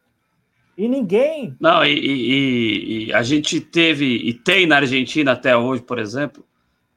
e 0.80 0.88
ninguém. 0.88 1.58
Não, 1.60 1.84
e, 1.84 1.92
e, 1.92 3.08
e, 3.08 3.14
a 3.14 3.22
gente 3.22 3.60
teve, 3.60 4.06
e 4.06 4.34
tem 4.34 4.66
na 4.66 4.78
Argentina 4.78 5.34
até 5.34 5.58
hoje, 5.58 5.82
por 5.82 6.00
exemplo. 6.00 6.46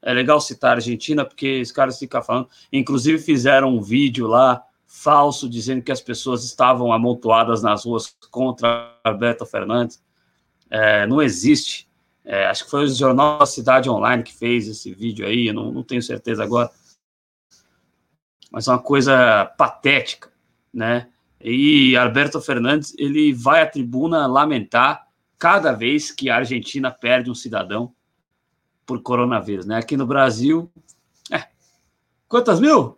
É 0.01 0.13
legal 0.13 0.39
citar 0.39 0.71
a 0.71 0.75
Argentina, 0.75 1.25
porque 1.25 1.59
os 1.59 1.69
caras 1.69 1.99
ficam 1.99 2.23
falando. 2.23 2.47
Inclusive, 2.71 3.17
fizeram 3.17 3.75
um 3.75 3.81
vídeo 3.81 4.25
lá 4.25 4.63
falso 4.87 5.49
dizendo 5.49 5.81
que 5.81 5.91
as 5.91 5.99
pessoas 5.99 6.45
estavam 6.45 6.93
amontoadas 6.93 7.61
nas 7.61 7.83
ruas 7.83 8.15
contra 8.31 8.95
Alberto 9.03 9.45
Fernandes. 9.45 10.01
É, 10.69 11.05
não 11.05 11.21
existe. 11.21 11.89
É, 12.25 12.45
acho 12.47 12.65
que 12.65 12.71
foi 12.71 12.85
o 12.85 12.87
Jornal 12.87 13.39
da 13.39 13.45
Cidade 13.45 13.89
Online 13.89 14.23
que 14.23 14.33
fez 14.33 14.67
esse 14.67 14.93
vídeo 14.93 15.25
aí, 15.25 15.51
não, 15.51 15.71
não 15.71 15.83
tenho 15.83 16.01
certeza 16.01 16.43
agora. 16.43 16.71
Mas 18.51 18.67
é 18.67 18.71
uma 18.71 18.79
coisa 18.79 19.45
patética, 19.57 20.31
né? 20.73 21.09
E 21.41 21.97
Alberto 21.97 22.39
Fernandes, 22.39 22.95
ele 22.97 23.33
vai 23.33 23.61
à 23.61 23.65
tribuna 23.65 24.25
lamentar 24.27 25.05
cada 25.37 25.73
vez 25.73 26.11
que 26.11 26.29
a 26.29 26.37
Argentina 26.37 26.89
perde 26.89 27.29
um 27.29 27.35
cidadão 27.35 27.93
por 28.85 29.01
coronavírus, 29.01 29.65
né? 29.65 29.77
Aqui 29.77 29.97
no 29.97 30.05
Brasil, 30.05 30.71
é, 31.29 31.47
quantas 32.29 32.61
mil? 32.61 32.97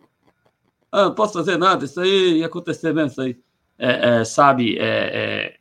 Ah, 0.92 1.04
não 1.04 1.14
posso 1.14 1.32
fazer 1.32 1.56
nada, 1.56 1.84
isso 1.84 2.00
aí 2.00 2.38
ia 2.38 2.46
acontecer 2.46 2.94
mesmo, 2.94 3.10
isso 3.10 3.20
aí. 3.20 3.36
É, 3.78 4.20
é, 4.20 4.24
sabe, 4.24 4.78
é, 4.78 5.56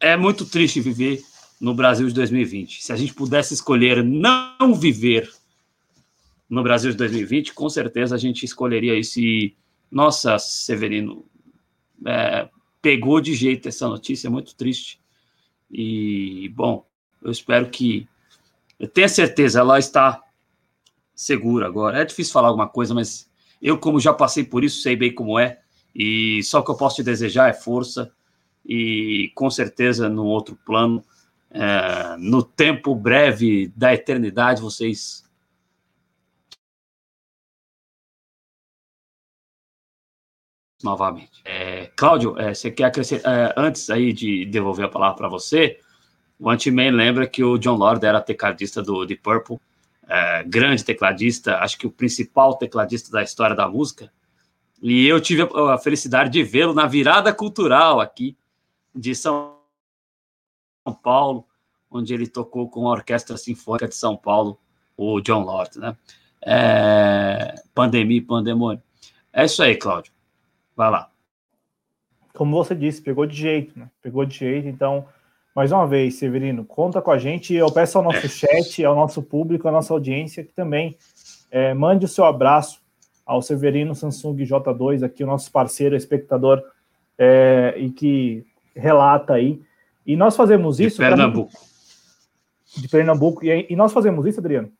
é, 0.00 0.12
é 0.12 0.16
muito 0.16 0.44
triste 0.44 0.80
viver 0.80 1.24
no 1.60 1.74
Brasil 1.74 2.06
de 2.06 2.14
2020. 2.14 2.82
Se 2.82 2.92
a 2.92 2.96
gente 2.96 3.14
pudesse 3.14 3.54
escolher 3.54 4.04
não 4.04 4.74
viver 4.74 5.32
no 6.48 6.62
Brasil 6.62 6.90
de 6.90 6.96
2020, 6.96 7.54
com 7.54 7.68
certeza 7.68 8.14
a 8.14 8.18
gente 8.18 8.44
escolheria 8.44 8.94
isso. 8.94 9.18
E, 9.20 9.56
nossa, 9.90 10.38
Severino, 10.38 11.24
é, 12.04 12.48
pegou 12.80 13.20
de 13.20 13.34
jeito 13.34 13.68
essa 13.68 13.88
notícia, 13.88 14.28
é 14.28 14.30
muito 14.30 14.54
triste. 14.54 15.00
E, 15.70 16.48
bom, 16.54 16.86
eu 17.22 17.30
espero 17.30 17.68
que. 17.68 18.06
Eu 18.78 18.86
tenho 18.86 19.08
certeza, 19.08 19.60
ela 19.60 19.78
está 19.78 20.22
segura 21.14 21.66
agora. 21.66 22.00
É 22.00 22.04
difícil 22.04 22.32
falar 22.32 22.48
alguma 22.48 22.68
coisa, 22.68 22.94
mas 22.94 23.28
eu, 23.60 23.78
como 23.78 23.98
já 23.98 24.12
passei 24.12 24.44
por 24.44 24.62
isso, 24.62 24.82
sei 24.82 24.94
bem 24.94 25.14
como 25.14 25.38
é. 25.38 25.60
E 25.94 26.42
só 26.42 26.60
o 26.60 26.62
que 26.62 26.70
eu 26.70 26.76
posso 26.76 26.96
te 26.96 27.02
desejar 27.02 27.48
é 27.48 27.54
força. 27.54 28.12
E 28.64 29.32
com 29.34 29.48
certeza, 29.48 30.08
no 30.10 30.26
outro 30.26 30.58
plano, 30.66 31.02
é, 31.56 32.16
no 32.18 32.42
tempo 32.42 32.94
breve 32.94 33.72
da 33.74 33.94
eternidade, 33.94 34.60
vocês 34.60 35.24
novamente. 40.84 41.40
É, 41.44 41.90
Cláudio, 41.96 42.38
é, 42.38 42.52
você 42.52 42.70
quer 42.70 42.84
acrescentar, 42.84 43.34
é, 43.34 43.54
antes 43.56 43.88
aí 43.88 44.12
de 44.12 44.44
devolver 44.44 44.84
a 44.84 44.88
palavra 44.88 45.16
para 45.16 45.28
você, 45.28 45.80
o 46.38 46.50
Anti-Man 46.50 46.90
lembra 46.90 47.26
que 47.26 47.42
o 47.42 47.56
John 47.56 47.76
Lord 47.76 48.04
era 48.04 48.20
tecladista 48.20 48.82
do 48.82 49.06
The 49.06 49.16
Purple, 49.16 49.58
é, 50.06 50.44
grande 50.44 50.84
tecladista, 50.84 51.56
acho 51.60 51.78
que 51.78 51.86
o 51.86 51.90
principal 51.90 52.56
tecladista 52.58 53.10
da 53.10 53.22
história 53.22 53.56
da 53.56 53.66
música, 53.66 54.12
e 54.82 55.06
eu 55.06 55.18
tive 55.22 55.42
a, 55.42 55.74
a 55.74 55.78
felicidade 55.78 56.28
de 56.28 56.42
vê-lo 56.42 56.74
na 56.74 56.86
virada 56.86 57.32
cultural 57.32 57.98
aqui 57.98 58.36
de 58.94 59.14
São 59.14 59.32
são 59.32 59.55
Paulo, 60.92 61.44
onde 61.90 62.12
ele 62.14 62.26
tocou 62.26 62.68
com 62.68 62.88
a 62.88 62.92
Orquestra 62.92 63.36
Sinfônica 63.36 63.88
de 63.88 63.94
São 63.94 64.16
Paulo, 64.16 64.58
o 64.96 65.20
John 65.20 65.42
Lord, 65.42 65.78
né? 65.78 65.96
É, 66.44 67.54
pandemia, 67.74 68.24
pandemônio. 68.26 68.82
É 69.32 69.44
isso 69.44 69.62
aí, 69.62 69.76
Cláudio. 69.76 70.12
Vai 70.76 70.90
lá. 70.90 71.10
Como 72.34 72.56
você 72.56 72.74
disse, 72.74 73.00
pegou 73.00 73.26
de 73.26 73.36
jeito, 73.36 73.78
né? 73.78 73.90
Pegou 74.02 74.24
de 74.24 74.36
jeito, 74.36 74.68
então, 74.68 75.06
mais 75.54 75.72
uma 75.72 75.86
vez, 75.86 76.16
Severino, 76.16 76.64
conta 76.64 77.00
com 77.00 77.10
a 77.10 77.18
gente. 77.18 77.54
Eu 77.54 77.72
peço 77.72 77.98
ao 77.98 78.04
nosso 78.04 78.26
é. 78.26 78.28
chat, 78.28 78.84
ao 78.84 78.94
nosso 78.94 79.22
público, 79.22 79.66
à 79.66 79.72
nossa 79.72 79.92
audiência, 79.92 80.44
que 80.44 80.52
também 80.52 80.96
é, 81.50 81.72
mande 81.74 82.04
o 82.04 82.08
seu 82.08 82.24
abraço 82.24 82.80
ao 83.24 83.42
Severino 83.42 83.94
Samsung 83.94 84.36
J2, 84.36 85.02
aqui 85.02 85.24
o 85.24 85.26
nosso 85.26 85.50
parceiro, 85.50 85.96
espectador, 85.96 86.62
é, 87.18 87.74
e 87.76 87.90
que 87.90 88.46
relata 88.74 89.34
aí 89.34 89.60
e 90.06 90.16
nós 90.16 90.36
fazemos 90.36 90.78
isso. 90.78 90.96
De 90.96 91.08
Pernambuco. 91.08 91.52
De 92.76 92.88
Pernambuco. 92.88 93.44
E, 93.44 93.66
e, 93.68 93.76
nós 93.76 93.92
fazemos 93.92 94.24
isso, 94.24 94.38
Adriano. 94.38 94.70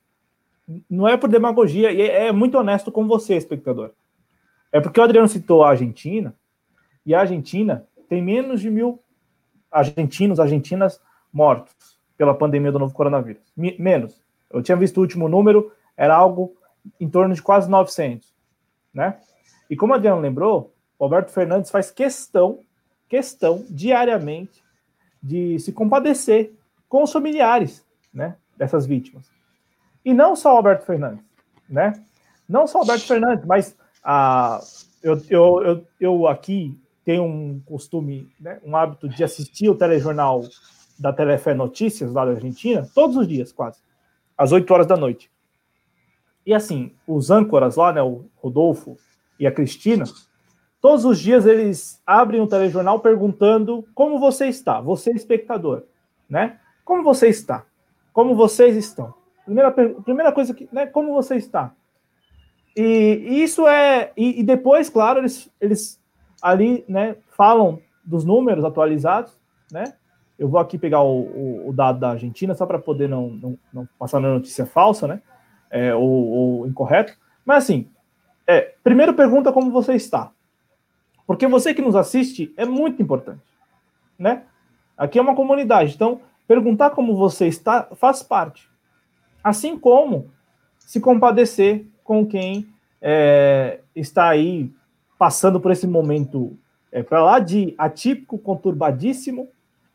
Não 0.88 1.08
é 1.08 1.16
por 1.16 1.28
demagogia, 1.28 1.90
e 1.90 2.00
é, 2.00 2.26
é 2.28 2.32
muito 2.32 2.56
honesto 2.56 2.92
com 2.92 3.06
você, 3.06 3.34
espectador. 3.34 3.90
É 4.70 4.80
porque 4.80 5.00
o 5.00 5.02
Adriano 5.02 5.28
citou 5.28 5.64
a 5.64 5.70
Argentina, 5.70 6.34
e 7.04 7.14
a 7.14 7.20
Argentina 7.20 7.86
tem 8.08 8.22
menos 8.22 8.60
de 8.60 8.70
mil 8.70 9.00
argentinos, 9.70 10.38
argentinas 10.38 11.00
mortos 11.32 11.74
pela 12.16 12.34
pandemia 12.34 12.72
do 12.72 12.78
novo 12.78 12.94
coronavírus. 12.94 13.42
menos. 13.56 14.20
Eu 14.50 14.62
tinha 14.62 14.76
visto 14.76 14.98
o 14.98 15.00
último 15.00 15.28
número, 15.28 15.72
era 15.96 16.14
algo 16.14 16.56
em 17.00 17.08
torno 17.08 17.34
de 17.34 17.42
quase 17.42 17.68
900, 17.68 18.32
né? 18.94 19.18
E 19.68 19.76
como 19.76 19.92
o 19.92 19.96
Adriano 19.96 20.20
lembrou, 20.20 20.72
Roberto 20.98 21.30
Fernandes 21.30 21.70
faz 21.70 21.90
questão, 21.90 22.60
questão 23.08 23.64
diariamente 23.68 24.62
de 25.22 25.58
se 25.58 25.72
compadecer 25.72 26.52
com 26.88 27.02
os 27.02 27.12
familiares 27.12 27.84
né, 28.12 28.36
dessas 28.56 28.86
vítimas. 28.86 29.28
E 30.04 30.14
não 30.14 30.36
só 30.36 30.50
Alberto 30.50 30.86
Fernandes, 30.86 31.24
né? 31.68 31.92
Não 32.48 32.66
só 32.66 32.78
Alberto 32.78 33.06
Fernandes, 33.06 33.44
mas 33.44 33.76
a, 34.02 34.60
eu, 35.02 35.20
eu, 35.28 35.62
eu, 35.62 35.86
eu 36.00 36.28
aqui 36.28 36.78
tenho 37.04 37.24
um 37.24 37.60
costume, 37.64 38.28
né, 38.40 38.60
um 38.64 38.76
hábito 38.76 39.08
de 39.08 39.22
assistir 39.22 39.68
o 39.68 39.76
telejornal 39.76 40.42
da 40.98 41.12
Telefé 41.12 41.54
Notícias 41.54 42.12
lá 42.12 42.24
da 42.24 42.32
Argentina, 42.32 42.88
todos 42.94 43.16
os 43.16 43.28
dias, 43.28 43.52
quase, 43.52 43.80
às 44.36 44.50
8 44.50 44.68
horas 44.72 44.86
da 44.86 44.96
noite. 44.96 45.30
E 46.44 46.52
assim, 46.52 46.92
os 47.06 47.30
âncoras 47.30 47.76
lá, 47.76 47.92
né, 47.92 48.02
o 48.02 48.24
Rodolfo 48.36 48.96
e 49.38 49.46
a 49.46 49.52
Cristina, 49.52 50.04
todos 50.80 51.04
os 51.04 51.18
dias 51.18 51.46
eles 51.46 52.00
abrem 52.06 52.40
o 52.40 52.46
telejornal 52.46 53.00
perguntando 53.00 53.84
como 53.94 54.18
você 54.18 54.46
está, 54.46 54.80
você 54.80 55.10
espectador, 55.10 55.84
né? 56.28 56.58
Como 56.84 57.02
você 57.02 57.28
está? 57.28 57.64
Como 58.12 58.34
vocês 58.34 58.76
estão? 58.76 59.14
Primeira, 59.44 59.70
primeira 59.70 60.32
coisa 60.32 60.54
que, 60.54 60.68
né, 60.72 60.86
como 60.86 61.12
você 61.12 61.36
está? 61.36 61.72
E, 62.76 62.82
e 62.82 63.42
isso 63.42 63.66
é, 63.66 64.12
e, 64.16 64.40
e, 64.40 64.42
depois, 64.42 64.88
claro, 64.88 65.20
eles, 65.20 65.50
eles 65.60 66.00
ali, 66.42 66.84
né, 66.88 67.16
falam 67.30 67.80
dos 68.04 68.24
números 68.24 68.64
atualizados, 68.64 69.32
né? 69.72 69.94
Eu 70.38 70.48
vou 70.48 70.60
aqui 70.60 70.76
pegar 70.76 71.00
o, 71.00 71.20
o, 71.20 71.68
o 71.70 71.72
dado 71.72 71.98
da 71.98 72.10
Argentina 72.10 72.54
só 72.54 72.66
para 72.66 72.78
poder 72.78 73.08
não, 73.08 73.30
não, 73.30 73.58
não 73.72 73.88
passar 73.98 74.20
na 74.20 74.34
notícia 74.34 74.66
falsa, 74.66 75.06
né? 75.08 75.22
é, 75.70 75.94
ou, 75.94 76.02
ou, 76.02 76.66
incorreto. 76.66 77.16
Mas 77.44 77.64
assim, 77.64 77.88
é, 78.46 78.74
primeiro 78.82 79.14
pergunta 79.14 79.52
como 79.52 79.70
você 79.70 79.94
está. 79.94 80.30
Porque 81.26 81.46
você 81.46 81.74
que 81.74 81.82
nos 81.82 81.96
assiste 81.96 82.52
é 82.56 82.64
muito 82.64 83.02
importante, 83.02 83.42
né? 84.18 84.42
Aqui 84.96 85.18
é 85.18 85.22
uma 85.22 85.34
comunidade, 85.34 85.94
então 85.94 86.20
perguntar 86.46 86.90
como 86.90 87.16
você 87.16 87.46
está 87.46 87.88
faz 87.96 88.22
parte. 88.22 88.68
Assim 89.42 89.78
como 89.78 90.30
se 90.78 91.00
compadecer 91.00 91.84
com 92.04 92.24
quem 92.24 92.68
é, 93.02 93.80
está 93.94 94.28
aí 94.28 94.72
passando 95.18 95.60
por 95.60 95.70
esse 95.72 95.86
momento 95.86 96.56
é, 96.92 97.02
para 97.02 97.22
lá 97.22 97.38
de 97.38 97.74
atípico, 97.76 98.38
conturbadíssimo, 98.38 99.48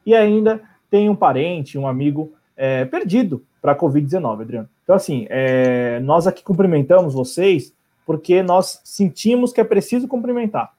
e 0.06 0.14
ainda 0.14 0.61
tem 0.90 1.10
um 1.10 1.16
parente, 1.16 1.77
um 1.77 1.88
amigo 1.88 2.34
é, 2.56 2.85
perdido 2.85 3.45
para 3.61 3.72
a 3.72 3.76
Covid-19, 3.76 4.42
Adriano. 4.42 4.69
Então, 4.84 4.95
assim, 4.95 5.26
é, 5.30 6.00
nós 6.01 6.27
aqui 6.27 6.43
cumprimentamos 6.43 7.14
vocês 7.14 7.74
porque 8.06 8.43
nós 8.43 8.82
sentimos 8.84 9.53
que 9.53 9.61
é 9.61 9.64
preciso 9.64 10.08
cumprimentar. 10.08 10.74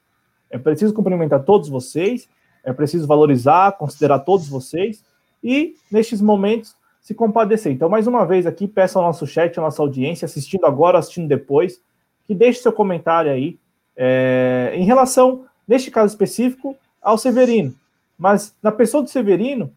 É 0.53 0.57
preciso 0.59 0.93
cumprimentar 0.93 1.43
todos 1.43 1.67
vocês, 1.67 2.29
é 2.63 2.71
preciso 2.71 3.07
valorizar, 3.07 3.71
considerar 3.71 4.19
todos 4.19 4.47
vocês 4.47 5.03
e, 5.43 5.75
nestes 5.91 6.21
momentos, 6.21 6.75
se 7.01 7.15
compadecer. 7.15 7.71
Então, 7.71 7.89
mais 7.89 8.05
uma 8.05 8.23
vez 8.23 8.45
aqui, 8.45 8.67
peço 8.67 8.99
ao 8.99 9.03
nosso 9.03 9.25
chat, 9.25 9.57
à 9.57 9.63
nossa 9.63 9.81
audiência, 9.81 10.27
assistindo 10.27 10.67
agora, 10.67 10.99
assistindo 10.99 11.27
depois, 11.27 11.81
que 12.27 12.35
deixe 12.35 12.61
seu 12.61 12.71
comentário 12.71 13.31
aí 13.31 13.57
é, 13.97 14.73
em 14.75 14.85
relação, 14.85 15.45
neste 15.67 15.89
caso 15.89 16.13
específico, 16.13 16.77
ao 17.01 17.17
Severino. 17.17 17.73
Mas, 18.15 18.55
na 18.61 18.71
pessoa 18.71 19.01
do 19.01 19.09
Severino, 19.09 19.73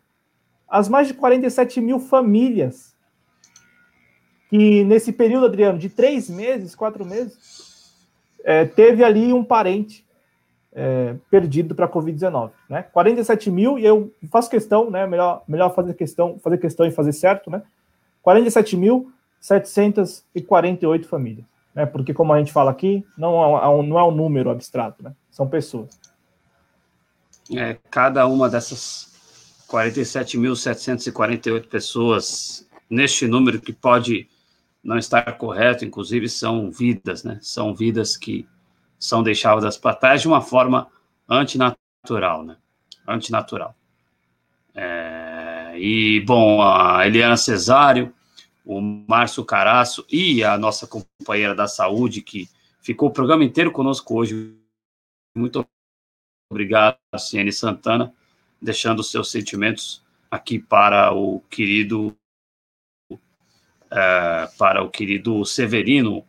as 0.68 0.90
mais 0.90 1.08
de 1.08 1.14
47 1.14 1.80
mil 1.80 1.98
famílias 1.98 2.94
que 4.50 4.84
nesse 4.84 5.10
período, 5.10 5.46
Adriano, 5.46 5.78
de 5.78 5.88
três 5.88 6.28
meses, 6.28 6.74
quatro 6.74 7.04
meses, 7.04 7.94
é, 8.44 8.66
teve 8.66 9.02
ali 9.02 9.32
um 9.32 9.42
parente 9.42 10.05
é, 10.78 11.16
perdido 11.30 11.74
para 11.74 11.86
a 11.86 11.88
Covid-19, 11.88 12.50
né? 12.68 12.82
47 12.82 13.50
mil, 13.50 13.78
e 13.78 13.86
eu 13.86 14.12
faço 14.30 14.50
questão, 14.50 14.90
né? 14.90 15.06
Melhor, 15.06 15.42
melhor 15.48 15.74
fazer 15.74 15.94
questão, 15.94 16.38
fazer 16.38 16.58
questão 16.58 16.84
e 16.84 16.90
fazer 16.90 17.14
certo, 17.14 17.50
né? 17.50 17.62
47.748 18.24 21.06
famílias, 21.06 21.46
né? 21.74 21.86
Porque, 21.86 22.12
como 22.12 22.34
a 22.34 22.38
gente 22.38 22.52
fala 22.52 22.70
aqui, 22.70 23.02
não 23.16 23.56
é, 23.56 23.62
não 23.86 23.98
é 23.98 24.04
um 24.04 24.10
número 24.10 24.50
abstrato, 24.50 25.02
né? 25.02 25.14
São 25.30 25.48
pessoas. 25.48 25.98
É, 27.54 27.78
cada 27.90 28.26
uma 28.26 28.50
dessas 28.50 29.64
47.748 29.70 31.68
pessoas, 31.68 32.68
neste 32.90 33.26
número 33.26 33.62
que 33.62 33.72
pode 33.72 34.28
não 34.84 34.98
estar 34.98 35.38
correto, 35.38 35.86
inclusive 35.86 36.28
são 36.28 36.70
vidas, 36.70 37.24
né? 37.24 37.38
São 37.40 37.74
vidas 37.74 38.14
que 38.14 38.46
são 38.98 39.22
deixadas 39.22 39.76
para 39.76 39.94
trás 39.94 40.22
de 40.22 40.28
uma 40.28 40.40
forma 40.40 40.90
antinatural, 41.28 42.44
né? 42.44 42.56
Antinatural. 43.06 43.74
É, 44.74 45.74
e, 45.78 46.20
bom, 46.20 46.62
a 46.62 47.06
Eliana 47.06 47.36
Cesário, 47.36 48.14
o 48.64 48.80
Márcio 48.80 49.44
Caraço 49.44 50.04
e 50.10 50.42
a 50.42 50.58
nossa 50.58 50.86
companheira 50.86 51.54
da 51.54 51.66
saúde, 51.66 52.22
que 52.22 52.48
ficou 52.80 53.08
o 53.08 53.12
programa 53.12 53.44
inteiro 53.44 53.70
conosco 53.70 54.14
hoje. 54.14 54.54
Muito 55.36 55.64
obrigado, 56.50 56.96
Ciene 57.18 57.52
Santana, 57.52 58.12
deixando 58.60 59.02
seus 59.02 59.30
sentimentos 59.30 60.04
aqui 60.30 60.58
para 60.58 61.12
o 61.12 61.40
querido 61.50 62.16
uh, 63.12 64.56
para 64.58 64.82
o 64.82 64.90
querido 64.90 65.44
Severino, 65.44 66.24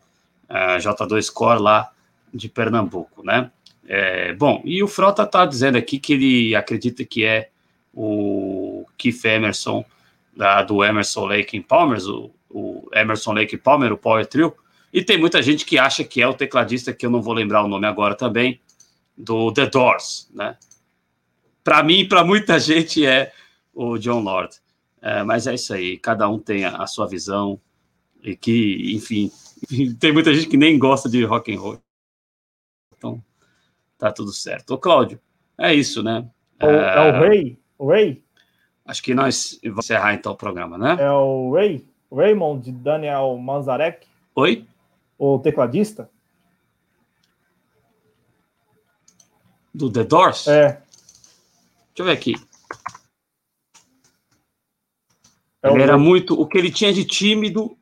é, 0.48 0.78
J2 0.78 1.30
Core 1.32 1.60
lá 1.60 1.92
de 2.32 2.48
Pernambuco, 2.48 3.24
né? 3.24 3.50
É, 3.86 4.34
bom, 4.34 4.60
e 4.64 4.82
o 4.82 4.88
Frota 4.88 5.22
está 5.22 5.46
dizendo 5.46 5.78
aqui 5.78 5.98
que 5.98 6.12
ele 6.12 6.54
acredita 6.54 7.04
que 7.04 7.24
é 7.24 7.50
o 7.94 8.86
Keith 8.98 9.24
Emerson, 9.24 9.84
da, 10.36 10.62
do 10.62 10.84
Emerson 10.84 11.26
Lake 11.26 11.60
Palmer, 11.60 11.98
o, 12.06 12.34
o 12.50 12.88
Emerson 12.92 13.32
Lake 13.32 13.56
Palmer, 13.56 13.92
o 13.92 13.96
Power 13.96 14.26
Trio, 14.26 14.54
e 14.92 15.02
tem 15.02 15.18
muita 15.18 15.42
gente 15.42 15.64
que 15.64 15.78
acha 15.78 16.04
que 16.04 16.22
é 16.22 16.28
o 16.28 16.34
tecladista, 16.34 16.92
que 16.92 17.04
eu 17.04 17.10
não 17.10 17.22
vou 17.22 17.34
lembrar 17.34 17.64
o 17.64 17.68
nome 17.68 17.86
agora 17.86 18.14
também, 18.14 18.60
do 19.16 19.52
The 19.52 19.66
Doors, 19.66 20.30
né? 20.32 20.56
Para 21.64 21.82
mim, 21.82 22.06
para 22.06 22.24
muita 22.24 22.58
gente, 22.60 23.04
é 23.04 23.32
o 23.74 23.98
John 23.98 24.20
Lord. 24.20 24.56
É, 25.00 25.22
mas 25.22 25.46
é 25.46 25.54
isso 25.54 25.72
aí, 25.72 25.96
cada 25.96 26.28
um 26.28 26.38
tem 26.38 26.64
a, 26.64 26.76
a, 26.76 26.86
sua 26.86 27.06
visão 27.06 27.60
e 28.22 28.34
que, 28.36 28.94
enfim, 28.94 29.30
tem 29.98 30.12
muita 30.12 30.34
gente 30.34 30.48
que 30.48 30.56
nem 30.56 30.78
gosta 30.78 31.08
de 31.08 31.24
rock 31.24 31.54
and 31.54 31.60
roll. 31.60 31.82
Então, 32.98 33.22
tá 33.96 34.12
tudo 34.12 34.32
certo. 34.32 34.74
Ô, 34.74 34.78
Cláudio, 34.78 35.20
é 35.56 35.72
isso, 35.72 36.02
né? 36.02 36.28
É, 36.60 36.66
é, 36.66 37.00
o 37.00 37.20
Ray? 37.20 37.58
O 37.78 37.88
Ray? 37.88 38.22
Acho 38.84 39.02
que 39.02 39.14
nós 39.14 39.58
vamos 39.62 39.84
encerrar 39.84 40.14
então 40.14 40.32
o 40.32 40.36
programa, 40.36 40.76
né? 40.76 40.96
É 40.98 41.10
o 41.10 41.52
Ray? 41.52 41.86
Raymond 42.12 42.70
Daniel 42.72 43.36
Manzarek? 43.38 44.06
Oi? 44.34 44.66
O 45.16 45.38
tecladista? 45.38 46.10
Do 49.72 49.90
The 49.90 50.04
Doors? 50.04 50.48
É. 50.48 50.68
Deixa 50.68 50.82
eu 51.98 52.04
ver 52.06 52.12
aqui. 52.12 52.34
É 55.62 55.70
ele 55.70 55.82
era 55.82 55.98
muito. 55.98 56.40
O 56.40 56.46
que 56.46 56.56
ele 56.56 56.70
tinha 56.70 56.92
de 56.92 57.04
tímido, 57.04 57.76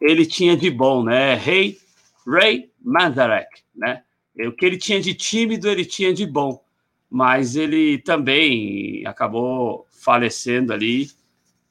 ele 0.00 0.26
tinha 0.26 0.56
de 0.56 0.70
bom, 0.70 1.04
né? 1.04 1.34
Rei 1.34 1.78
Ray 2.26 2.70
Manzarek, 2.82 3.62
né? 3.74 4.02
O 4.48 4.52
que 4.52 4.64
ele 4.64 4.78
tinha 4.78 5.00
de 5.00 5.14
tímido, 5.14 5.68
ele 5.68 5.84
tinha 5.84 6.12
de 6.12 6.26
bom. 6.26 6.62
Mas 7.08 7.56
ele 7.56 7.98
também 7.98 9.04
acabou 9.06 9.86
falecendo 9.90 10.72
ali, 10.72 11.10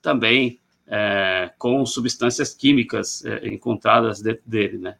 também 0.02 0.60
é, 0.88 1.52
com 1.58 1.86
substâncias 1.86 2.54
químicas 2.54 3.24
é, 3.24 3.48
encontradas 3.48 4.22
dentro 4.22 4.44
dele, 4.46 4.78
né? 4.78 4.98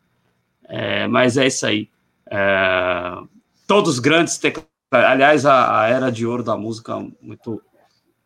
É, 0.64 1.08
mas 1.08 1.36
é 1.36 1.48
isso 1.48 1.66
aí. 1.66 1.90
É, 2.30 3.18
todos 3.68 4.00
grandes 4.00 4.38
teclados. 4.38 4.70
Aliás, 4.92 5.46
a, 5.46 5.82
a, 5.82 5.88
era 5.88 6.12
de 6.12 6.26
ouro 6.26 6.44
da 6.44 6.56
música 6.56 7.00
muito 7.22 7.62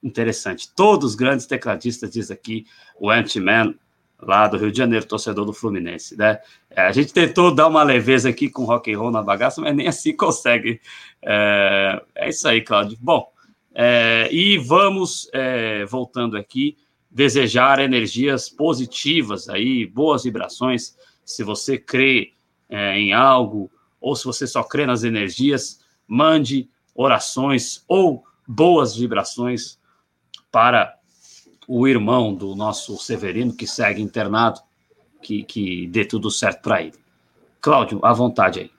interessante. 0.01 0.69
Todos 0.73 1.11
os 1.11 1.15
grandes 1.15 1.45
tecladistas, 1.45 2.11
diz 2.11 2.29
aqui 2.29 2.65
o 2.99 3.09
Ant-Man, 3.09 3.75
lá 4.21 4.47
do 4.47 4.57
Rio 4.57 4.71
de 4.71 4.77
Janeiro, 4.77 5.05
torcedor 5.05 5.45
do 5.45 5.53
Fluminense, 5.53 6.17
né? 6.17 6.39
É, 6.69 6.81
a 6.81 6.91
gente 6.91 7.13
tentou 7.13 7.53
dar 7.53 7.67
uma 7.67 7.83
leveza 7.83 8.29
aqui 8.29 8.49
com 8.49 8.63
rock 8.63 8.91
and 8.91 8.97
roll 8.97 9.11
na 9.11 9.21
bagaça, 9.21 9.61
mas 9.61 9.75
nem 9.75 9.87
assim 9.87 10.15
consegue. 10.17 10.79
É, 11.21 12.01
é 12.15 12.29
isso 12.29 12.47
aí, 12.47 12.61
Cláudio. 12.61 12.97
Bom, 13.01 13.31
é, 13.73 14.29
e 14.31 14.57
vamos, 14.57 15.29
é, 15.33 15.85
voltando 15.85 16.37
aqui, 16.37 16.77
desejar 17.09 17.79
energias 17.79 18.49
positivas 18.49 19.49
aí, 19.49 19.85
boas 19.85 20.23
vibrações, 20.23 20.97
se 21.23 21.43
você 21.43 21.77
crê 21.77 22.33
é, 22.69 22.97
em 22.97 23.13
algo, 23.13 23.71
ou 24.01 24.15
se 24.15 24.25
você 24.25 24.47
só 24.47 24.63
crê 24.63 24.85
nas 24.85 25.03
energias, 25.03 25.83
mande 26.07 26.69
orações 26.95 27.83
ou 27.87 28.23
boas 28.47 28.95
vibrações 28.95 29.79
para 30.51 30.97
o 31.67 31.87
irmão 31.87 32.33
do 32.33 32.55
nosso 32.55 32.97
Severino, 32.97 33.53
que 33.53 33.67
segue 33.67 34.01
internado, 34.01 34.59
que, 35.21 35.43
que 35.43 35.87
dê 35.87 36.05
tudo 36.05 36.29
certo 36.29 36.61
para 36.61 36.81
ele. 36.81 36.93
Cláudio, 37.61 37.99
à 38.03 38.13
vontade 38.13 38.59
aí. 38.59 38.71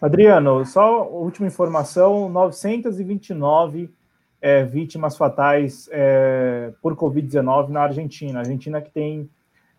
Adriano, 0.00 0.64
só 0.66 1.08
última 1.08 1.46
informação: 1.46 2.28
929 2.28 3.90
é, 4.40 4.64
vítimas 4.64 5.16
fatais 5.16 5.88
é, 5.90 6.72
por 6.82 6.94
Covid-19 6.96 7.68
na 7.68 7.82
Argentina. 7.82 8.38
A 8.38 8.42
Argentina 8.42 8.80
que 8.80 8.90
tem 8.90 9.30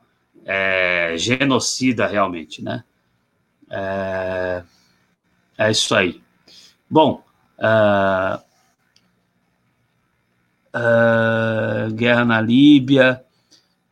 é, 0.46 1.14
genocida 1.18 2.06
realmente, 2.06 2.62
né? 2.62 2.84
É, 3.68 4.62
é 5.58 5.70
isso 5.70 5.92
aí. 5.94 6.22
Bom, 6.88 7.24
uh, 7.58 8.38
uh, 10.72 11.92
guerra 11.92 12.24
na 12.24 12.40
Líbia. 12.40 13.22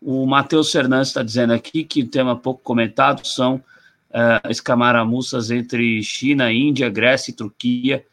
O 0.00 0.24
Matheus 0.26 0.70
Fernandes 0.70 1.08
está 1.08 1.24
dizendo 1.24 1.52
aqui 1.52 1.82
que 1.82 2.02
o 2.02 2.08
tema 2.08 2.36
pouco 2.36 2.62
comentado 2.62 3.26
são 3.26 3.56
uh, 3.56 4.48
escamaramuças 4.48 5.50
entre 5.50 6.00
China, 6.04 6.52
Índia, 6.52 6.88
Grécia 6.88 7.32
e 7.32 7.34
Turquia. 7.34 8.06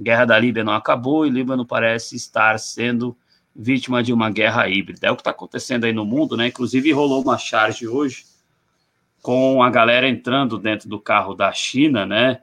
guerra 0.00 0.24
da 0.24 0.38
Líbia 0.38 0.64
não 0.64 0.72
acabou 0.72 1.24
e 1.24 1.30
Líbano 1.30 1.64
parece 1.64 2.16
estar 2.16 2.58
sendo 2.58 3.16
vítima 3.54 4.02
de 4.02 4.12
uma 4.12 4.30
guerra 4.30 4.68
híbrida. 4.68 5.06
É 5.06 5.10
o 5.10 5.16
que 5.16 5.20
está 5.20 5.30
acontecendo 5.30 5.84
aí 5.84 5.92
no 5.92 6.04
mundo, 6.04 6.36
né? 6.36 6.48
Inclusive 6.48 6.90
rolou 6.92 7.22
uma 7.22 7.38
charge 7.38 7.86
hoje 7.86 8.24
com 9.22 9.62
a 9.62 9.70
galera 9.70 10.08
entrando 10.08 10.58
dentro 10.58 10.88
do 10.88 11.00
carro 11.00 11.34
da 11.34 11.52
China, 11.52 12.04
né? 12.04 12.42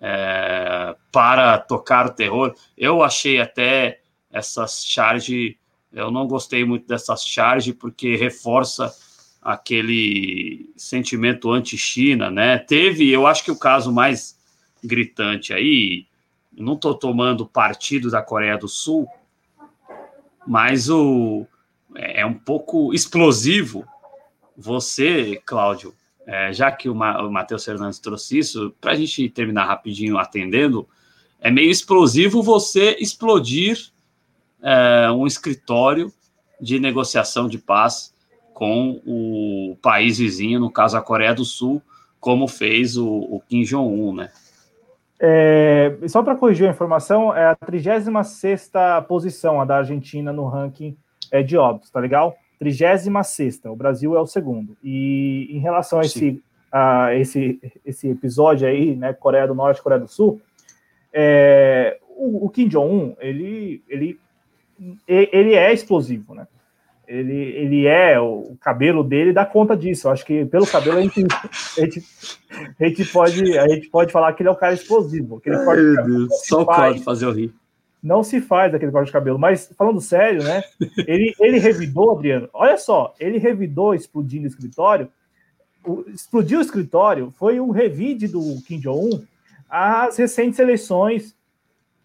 É, 0.00 0.94
para 1.10 1.58
tocar 1.58 2.06
o 2.06 2.14
terror. 2.14 2.54
Eu 2.76 3.02
achei 3.02 3.40
até 3.40 4.00
essas 4.30 4.84
charge, 4.84 5.58
eu 5.92 6.10
não 6.10 6.26
gostei 6.26 6.64
muito 6.64 6.86
dessas 6.86 7.26
charge 7.26 7.72
porque 7.72 8.16
reforça 8.16 8.94
aquele 9.42 10.70
sentimento 10.76 11.50
anti-China, 11.50 12.30
né? 12.30 12.58
Teve, 12.58 13.10
eu 13.10 13.26
acho 13.26 13.42
que 13.42 13.50
o 13.50 13.58
caso 13.58 13.92
mais 13.92 14.38
gritante 14.82 15.52
aí, 15.52 16.06
não 16.52 16.74
estou 16.74 16.94
tomando 16.94 17.46
partido 17.46 18.10
da 18.10 18.22
Coreia 18.22 18.56
do 18.56 18.68
Sul, 18.68 19.08
mas 20.50 20.90
o 20.90 21.46
é, 21.94 22.22
é 22.22 22.26
um 22.26 22.34
pouco 22.34 22.92
explosivo 22.92 23.86
você, 24.56 25.40
Cláudio, 25.46 25.94
é, 26.26 26.52
já 26.52 26.72
que 26.72 26.88
o, 26.88 26.94
Ma, 26.94 27.22
o 27.22 27.30
Matheus 27.30 27.64
Fernandes 27.64 28.00
trouxe 28.00 28.38
isso, 28.38 28.74
para 28.80 28.90
a 28.90 28.94
gente 28.96 29.28
terminar 29.28 29.66
rapidinho 29.66 30.18
atendendo, 30.18 30.88
é 31.40 31.52
meio 31.52 31.70
explosivo 31.70 32.42
você 32.42 32.96
explodir 32.98 33.92
é, 34.60 35.08
um 35.12 35.24
escritório 35.24 36.12
de 36.60 36.80
negociação 36.80 37.46
de 37.46 37.56
paz 37.56 38.12
com 38.52 39.00
o 39.06 39.78
país 39.80 40.18
vizinho, 40.18 40.58
no 40.58 40.68
caso 40.68 40.96
a 40.96 41.00
Coreia 41.00 41.32
do 41.32 41.44
Sul, 41.44 41.80
como 42.18 42.48
fez 42.48 42.96
o, 42.96 43.06
o 43.06 43.40
Kim 43.48 43.62
Jong-un, 43.62 44.16
né? 44.16 44.32
É, 45.22 45.96
só 46.08 46.22
para 46.22 46.34
corrigir 46.34 46.66
a 46.66 46.70
informação, 46.70 47.36
é 47.36 47.44
a 47.44 47.54
36 47.54 48.70
posição 49.06 49.60
a 49.60 49.66
da 49.66 49.76
Argentina 49.76 50.32
no 50.32 50.46
ranking 50.46 50.96
é, 51.30 51.42
de 51.42 51.58
óbitos, 51.58 51.90
tá 51.90 52.00
legal? 52.00 52.34
36. 52.58 53.08
O 53.66 53.76
Brasil 53.76 54.16
é 54.16 54.20
o 54.20 54.26
segundo. 54.26 54.76
E 54.82 55.48
em 55.50 55.58
relação 55.58 56.00
a 56.00 56.02
esse, 56.02 56.42
a 56.72 57.14
esse, 57.14 57.60
esse 57.84 58.08
episódio 58.08 58.66
aí, 58.66 58.96
né, 58.96 59.12
Coreia 59.12 59.46
do 59.46 59.54
Norte, 59.54 59.82
Coreia 59.82 60.00
do 60.00 60.08
Sul, 60.08 60.40
é, 61.12 61.98
o, 62.16 62.46
o 62.46 62.48
Kim 62.48 62.68
Jong-un, 62.68 63.14
ele, 63.18 63.82
ele, 63.88 64.18
ele 65.06 65.54
é 65.54 65.72
explosivo, 65.72 66.34
né? 66.34 66.46
Ele, 67.10 67.34
ele 67.34 67.86
é, 67.86 68.20
o 68.20 68.56
cabelo 68.60 69.02
dele 69.02 69.32
dá 69.32 69.44
conta 69.44 69.76
disso. 69.76 70.06
Eu 70.06 70.12
acho 70.12 70.24
que 70.24 70.44
pelo 70.44 70.64
cabelo 70.64 70.98
a 70.98 71.02
gente, 71.02 71.26
a 71.76 71.80
gente, 71.80 72.04
a 72.78 72.84
gente, 72.86 73.04
pode, 73.06 73.58
a 73.58 73.68
gente 73.68 73.88
pode 73.90 74.12
falar 74.12 74.32
que 74.32 74.42
ele 74.42 74.48
é 74.48 74.52
um 74.52 74.56
cara 74.56 74.72
explosivo. 74.72 75.38
Aquele 75.38 75.56
Ai, 75.56 75.64
corte 75.64 75.82
meu 75.82 76.04
Deus, 76.04 76.46
só 76.46 76.64
pode 76.64 77.02
fazer 77.02 77.26
eu 77.26 77.32
rir. 77.32 77.52
Não 78.00 78.22
se 78.22 78.40
faz 78.40 78.72
aquele 78.72 78.92
corte 78.92 79.06
de 79.06 79.12
cabelo, 79.12 79.40
mas 79.40 79.70
falando 79.76 80.00
sério, 80.00 80.44
né? 80.44 80.62
Ele, 80.98 81.34
ele 81.40 81.58
revidou, 81.58 82.12
Adriano, 82.12 82.48
olha 82.52 82.78
só, 82.78 83.12
ele 83.18 83.38
revidou 83.38 83.92
explodindo 83.92 84.44
o 84.44 84.48
escritório. 84.48 85.08
O, 85.84 86.04
explodiu 86.08 86.60
o 86.60 86.62
escritório 86.62 87.34
foi 87.36 87.58
um 87.58 87.70
revide 87.70 88.28
do 88.28 88.40
Kim 88.66 88.78
Jong-un 88.78 89.24
às 89.68 90.16
recentes 90.16 90.60
eleições 90.60 91.34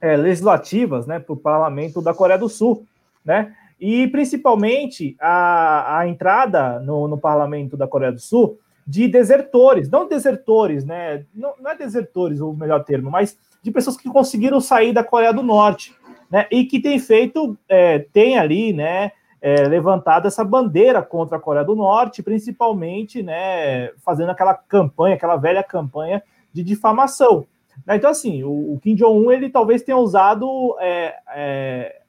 é, 0.01 0.17
legislativas 0.17 1.05
né, 1.05 1.19
para 1.19 1.33
o 1.33 1.37
parlamento 1.37 2.01
da 2.01 2.13
Coreia 2.13 2.39
do 2.39 2.49
Sul. 2.49 2.85
Né? 3.23 3.55
E 3.87 4.07
principalmente 4.07 5.15
a, 5.19 5.99
a 5.99 6.07
entrada 6.07 6.79
no, 6.79 7.07
no 7.07 7.19
parlamento 7.19 7.77
da 7.77 7.87
Coreia 7.87 8.11
do 8.11 8.19
Sul 8.19 8.57
de 8.87 9.07
desertores, 9.07 9.87
não 9.91 10.07
desertores, 10.07 10.83
né? 10.83 11.23
Não, 11.31 11.53
não, 11.61 11.69
é 11.69 11.77
desertores 11.77 12.41
o 12.41 12.51
melhor 12.51 12.83
termo, 12.83 13.11
mas 13.11 13.37
de 13.61 13.69
pessoas 13.69 13.95
que 13.95 14.09
conseguiram 14.09 14.59
sair 14.59 14.91
da 14.91 15.03
Coreia 15.03 15.31
do 15.31 15.43
Norte, 15.43 15.95
né? 16.31 16.47
E 16.49 16.65
que 16.65 16.79
tem 16.79 16.97
feito, 16.97 17.55
é, 17.69 17.99
tem 17.99 18.39
ali, 18.39 18.73
né? 18.73 19.11
É, 19.39 19.67
levantado 19.67 20.27
essa 20.27 20.43
bandeira 20.43 21.03
contra 21.03 21.37
a 21.37 21.39
Coreia 21.39 21.63
do 21.63 21.75
Norte, 21.75 22.23
principalmente, 22.23 23.21
né? 23.21 23.91
Fazendo 24.03 24.31
aquela 24.31 24.55
campanha, 24.55 25.13
aquela 25.13 25.35
velha 25.35 25.61
campanha 25.61 26.23
de 26.51 26.63
difamação. 26.63 27.45
Né? 27.85 27.97
Então, 27.97 28.09
assim, 28.09 28.41
o, 28.41 28.73
o 28.73 28.79
Kim 28.81 28.95
Jong-un 28.95 29.31
ele 29.31 29.47
talvez 29.47 29.83
tenha 29.83 29.97
usado 29.97 30.75
é, 30.79 31.13
é 31.35 32.01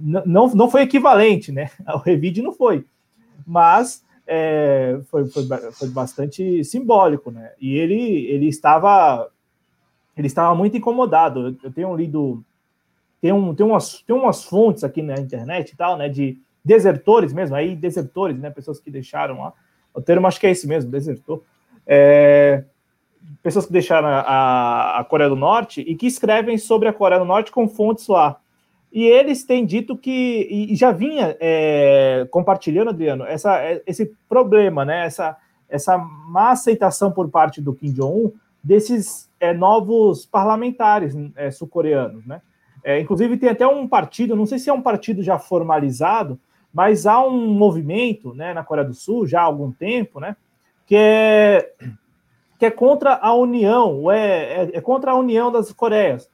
não, 0.00 0.48
não 0.48 0.70
foi 0.70 0.82
equivalente, 0.82 1.52
né? 1.52 1.70
O 1.94 1.98
Revide 1.98 2.42
não 2.42 2.52
foi, 2.52 2.84
mas 3.46 4.04
é, 4.26 5.00
foi, 5.10 5.26
foi, 5.28 5.46
foi, 5.72 5.88
bastante 5.88 6.62
simbólico, 6.64 7.30
né? 7.30 7.52
E 7.60 7.76
ele, 7.76 8.26
ele 8.26 8.48
estava 8.48 9.28
ele 10.16 10.26
estava 10.26 10.54
muito 10.54 10.76
incomodado. 10.76 11.58
Eu 11.62 11.72
tenho 11.72 11.96
lido 11.96 12.44
tem, 13.20 13.32
um, 13.32 13.54
tem, 13.54 13.66
umas, 13.66 14.02
tem 14.02 14.16
umas 14.16 14.44
fontes 14.44 14.82
aqui 14.82 15.02
na 15.02 15.14
internet 15.14 15.72
e 15.72 15.76
tal, 15.76 15.96
né? 15.96 16.08
De 16.08 16.38
desertores 16.64 17.32
mesmo, 17.32 17.54
aí 17.54 17.76
desertores, 17.76 18.38
né? 18.38 18.50
Pessoas 18.50 18.80
que 18.80 18.90
deixaram 18.90 19.40
lá. 19.40 19.52
O 19.92 20.00
termo 20.00 20.26
acho 20.26 20.40
que 20.40 20.46
é 20.46 20.50
esse 20.50 20.66
mesmo, 20.66 20.90
desertor. 20.90 21.42
É, 21.86 22.64
pessoas 23.42 23.66
que 23.66 23.72
deixaram 23.72 24.08
a, 24.08 25.00
a 25.00 25.04
Coreia 25.04 25.28
do 25.28 25.36
Norte 25.36 25.80
e 25.80 25.94
que 25.94 26.06
escrevem 26.06 26.56
sobre 26.56 26.88
a 26.88 26.92
Coreia 26.92 27.20
do 27.20 27.26
Norte 27.26 27.50
com 27.50 27.68
fontes 27.68 28.06
lá. 28.08 28.40
E 28.92 29.04
eles 29.04 29.44
têm 29.44 29.64
dito 29.64 29.96
que, 29.96 30.48
e 30.50 30.74
já 30.74 30.90
vinha 30.90 31.36
é, 31.38 32.26
compartilhando, 32.30 32.90
Adriano, 32.90 33.24
essa, 33.24 33.56
é, 33.62 33.82
esse 33.86 34.12
problema, 34.28 34.84
né? 34.84 35.06
essa, 35.06 35.36
essa 35.68 35.96
má 35.96 36.50
aceitação 36.50 37.12
por 37.12 37.28
parte 37.28 37.60
do 37.60 37.72
Kim 37.72 37.92
Jong-un 37.92 38.32
desses 38.62 39.30
é, 39.38 39.54
novos 39.54 40.26
parlamentares 40.26 41.16
é, 41.36 41.50
sul-coreanos, 41.50 42.26
né? 42.26 42.42
É, 42.82 42.98
inclusive 42.98 43.36
tem 43.36 43.50
até 43.50 43.66
um 43.66 43.86
partido, 43.86 44.34
não 44.34 44.46
sei 44.46 44.58
se 44.58 44.70
é 44.70 44.72
um 44.72 44.82
partido 44.82 45.22
já 45.22 45.38
formalizado, 45.38 46.38
mas 46.72 47.06
há 47.06 47.22
um 47.24 47.52
movimento, 47.52 48.34
né, 48.34 48.54
na 48.54 48.64
Coreia 48.64 48.88
do 48.88 48.94
Sul 48.94 49.26
já 49.26 49.40
há 49.40 49.44
algum 49.44 49.70
tempo, 49.70 50.18
né, 50.18 50.34
que 50.86 50.96
é 50.96 51.72
que 52.58 52.66
é 52.66 52.70
contra 52.70 53.14
a 53.14 53.32
União, 53.34 54.10
é, 54.10 54.64
é, 54.64 54.70
é 54.74 54.80
contra 54.82 55.12
a 55.12 55.16
União 55.16 55.50
das 55.50 55.72
Coreias 55.72 56.28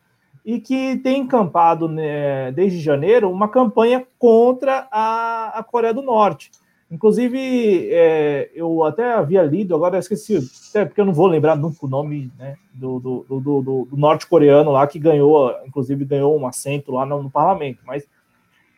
e 0.47 0.61
que 0.61 0.97
tem 0.99 1.23
encampado 1.23 1.89
né, 1.89 2.53
desde 2.53 2.79
janeiro 2.79 3.29
uma 3.29 3.49
campanha 3.49 4.07
contra 4.17 4.87
a, 4.93 5.59
a 5.59 5.65
Coreia 5.65 5.93
do 5.93 6.03
Norte. 6.03 6.53
Inclusive, 6.89 7.89
é, 7.91 8.49
eu 8.55 8.85
até 8.85 9.13
havia 9.15 9.43
lido, 9.43 9.75
agora 9.75 9.99
esqueci, 9.99 10.39
até 10.71 10.85
porque 10.85 11.01
eu 11.01 11.05
não 11.05 11.13
vou 11.13 11.27
lembrar 11.27 11.57
nunca 11.57 11.85
o 11.85 11.89
nome 11.89 12.31
né, 12.39 12.55
do, 12.73 13.01
do, 13.01 13.27
do, 13.29 13.41
do, 13.41 13.89
do 13.91 13.97
norte-coreano 13.97 14.71
lá, 14.71 14.87
que 14.87 15.01
ganhou, 15.01 15.53
inclusive 15.67 16.05
ganhou 16.05 16.39
um 16.39 16.47
assento 16.47 16.93
lá 16.93 17.05
no, 17.05 17.25
no 17.25 17.31
parlamento. 17.31 17.81
Mas 17.85 18.07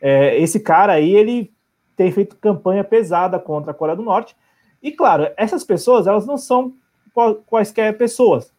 é, 0.00 0.40
esse 0.40 0.58
cara 0.60 0.94
aí, 0.94 1.14
ele 1.14 1.52
tem 1.94 2.10
feito 2.10 2.36
campanha 2.36 2.82
pesada 2.82 3.38
contra 3.38 3.72
a 3.72 3.74
Coreia 3.74 3.96
do 3.96 4.02
Norte. 4.02 4.34
E 4.82 4.90
claro, 4.90 5.30
essas 5.36 5.62
pessoas, 5.62 6.06
elas 6.06 6.26
não 6.26 6.38
são 6.38 6.72
quaisquer 7.44 7.98
pessoas. 7.98 8.54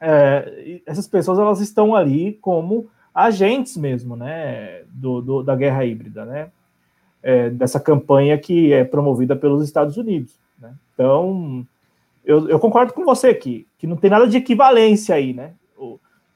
É, 0.00 0.80
essas 0.86 1.06
pessoas, 1.06 1.38
elas 1.38 1.60
estão 1.60 1.94
ali 1.94 2.38
como 2.40 2.88
agentes 3.14 3.76
mesmo, 3.76 4.16
né, 4.16 4.82
do, 4.88 5.20
do 5.20 5.42
da 5.42 5.54
guerra 5.54 5.84
híbrida, 5.84 6.24
né? 6.24 6.50
é, 7.22 7.50
dessa 7.50 7.78
campanha 7.78 8.38
que 8.38 8.72
é 8.72 8.84
promovida 8.84 9.36
pelos 9.36 9.64
Estados 9.64 9.96
Unidos. 9.96 10.34
Né? 10.58 10.72
Então, 10.94 11.66
eu, 12.24 12.48
eu, 12.48 12.58
concordo 12.58 12.92
com 12.92 13.04
você 13.04 13.34
que, 13.34 13.66
que 13.78 13.86
não 13.86 13.96
tem 13.96 14.10
nada 14.10 14.26
de 14.26 14.36
equivalência 14.36 15.14
aí, 15.14 15.32
né? 15.32 15.52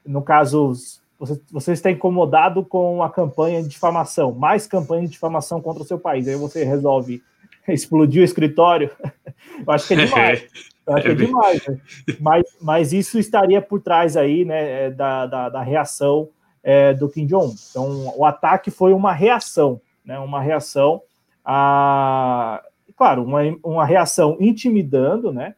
No 0.05 0.21
caso, 0.21 0.71
você, 1.17 1.41
você 1.51 1.71
está 1.71 1.89
incomodado 1.89 2.63
com 2.63 3.01
a 3.01 3.09
campanha 3.09 3.63
de 3.63 3.69
difamação, 3.69 4.31
mais 4.31 4.67
campanha 4.67 5.03
de 5.03 5.13
difamação 5.13 5.59
contra 5.59 5.81
o 5.81 5.85
seu 5.85 5.97
país, 5.97 6.27
aí 6.27 6.35
você 6.35 6.63
resolve 6.63 7.23
explodir 7.67 8.21
o 8.21 8.25
escritório. 8.25 8.91
eu 9.65 9.73
acho 9.73 9.87
que 9.87 9.93
é 9.95 10.05
demais. 10.05 10.47
Eu 10.87 10.97
é 10.97 11.15
demais. 11.15 11.67
Né? 11.67 11.79
Mas, 12.21 12.43
mas 12.61 12.93
isso 12.93 13.17
estaria 13.17 13.61
por 13.61 13.81
trás 13.81 14.15
aí, 14.15 14.45
né, 14.45 14.91
da, 14.91 15.25
da, 15.25 15.49
da 15.49 15.61
reação 15.61 16.29
é, 16.63 16.93
do 16.93 17.09
Kim 17.09 17.25
Jong-un. 17.25 17.55
Então, 17.69 18.13
o 18.15 18.23
ataque 18.23 18.69
foi 18.69 18.93
uma 18.93 19.11
reação 19.11 19.81
né, 20.05 20.19
uma 20.19 20.41
reação 20.41 21.01
a, 21.43 22.63
claro, 22.95 23.23
uma, 23.23 23.39
uma 23.63 23.85
reação 23.85 24.37
intimidando, 24.39 25.33
né, 25.33 25.55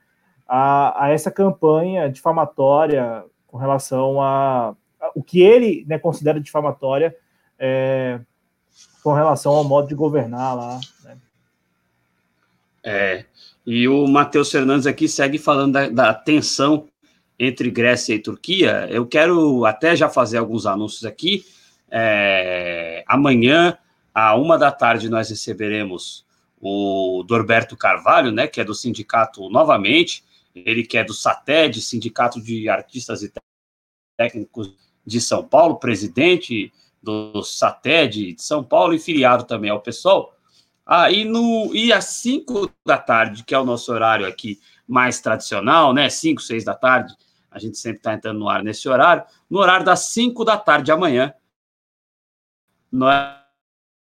a, 0.47 1.06
a 1.06 1.09
essa 1.09 1.30
campanha 1.30 2.09
difamatória 2.09 3.23
com 3.45 3.57
relação 3.57 4.22
a, 4.22 4.75
a 4.99 5.11
o 5.14 5.22
que 5.22 5.41
ele 5.41 5.85
né, 5.88 5.99
considera 5.99 6.39
difamatória 6.39 7.15
é, 7.59 8.19
com 9.03 9.14
relação 9.14 9.53
ao 9.53 9.64
modo 9.64 9.88
de 9.88 9.95
governar 9.95 10.56
lá. 10.56 10.80
Né. 11.03 11.17
É, 12.83 13.25
e 13.68 13.86
o 13.86 14.08
Matheus 14.08 14.50
Fernandes 14.50 14.88
aqui 14.88 15.10
segue 15.10 15.38
falando 15.38 15.74
da, 15.74 15.90
da, 15.90 16.14
tensão 16.14 16.88
entre 17.38 17.70
Grécia 17.70 18.16
e 18.16 18.20
Turquia. 18.20 18.88
Eu 18.90 19.06
quero 19.06 19.66
até 19.66 19.94
já 19.94 20.08
fazer 20.08 20.38
alguns 20.38 20.66
anúncios 20.66 21.04
aqui. 21.04 21.46
É, 21.92 23.04
amanhã 23.06 23.78
à 24.16 24.36
uma 24.36 24.58
da 24.58 24.72
tarde 24.72 25.10
nós 25.10 25.30
receberemos 25.30 26.26
o 26.62 27.26
Dorberto 27.28 27.76
Carvalho, 27.76 28.32
né, 28.32 28.48
que 28.48 28.62
é 28.62 28.64
do 28.64 28.74
sindicato 28.74 29.50
novamente, 29.50 30.24
ele 30.56 30.84
que 30.84 30.98
é 30.98 31.04
do 31.04 31.14
SATED, 31.14 31.82
Sindicato 31.82 32.42
de 32.42 32.70
Artistas 32.70 33.22
e 33.22 33.32
Técnicos 34.18 34.74
de 35.06 35.20
São 35.20 35.44
Paulo, 35.44 35.76
presidente 35.76 36.72
do 37.04 37.44
SATED 37.44 38.34
de 38.34 38.42
São 38.42 38.64
Paulo 38.64 38.94
e 38.94 39.00
filiado 39.00 39.44
também 39.44 39.70
ao 39.70 39.82
pessoal. 39.82 40.36
Ah, 40.88 41.11
no 41.11 41.75
e 41.75 41.91
às 41.91 42.06
5 42.06 42.72
da 42.85 42.98
tarde, 42.98 43.43
que 43.43 43.53
é 43.53 43.59
o 43.59 43.66
nosso 43.66 43.91
horário 43.91 44.25
aqui 44.25 44.59
mais 44.88 45.19
tradicional, 45.19 45.93
né? 45.93 46.09
5, 46.09 46.41
6 46.41 46.64
da 46.64 46.74
tarde, 46.74 47.14
a 47.51 47.59
gente 47.59 47.77
sempre 47.77 47.98
está 47.98 48.14
entrando 48.14 48.40
no 48.40 48.48
ar 48.48 48.64
nesse 48.64 48.88
horário. 48.88 49.24
No 49.49 49.59
horário 49.59 49.85
das 49.85 50.11
5 50.11 50.45
da 50.45 50.57
tarde 50.57 50.91
amanhã, 50.91 51.33
nós 52.91 53.38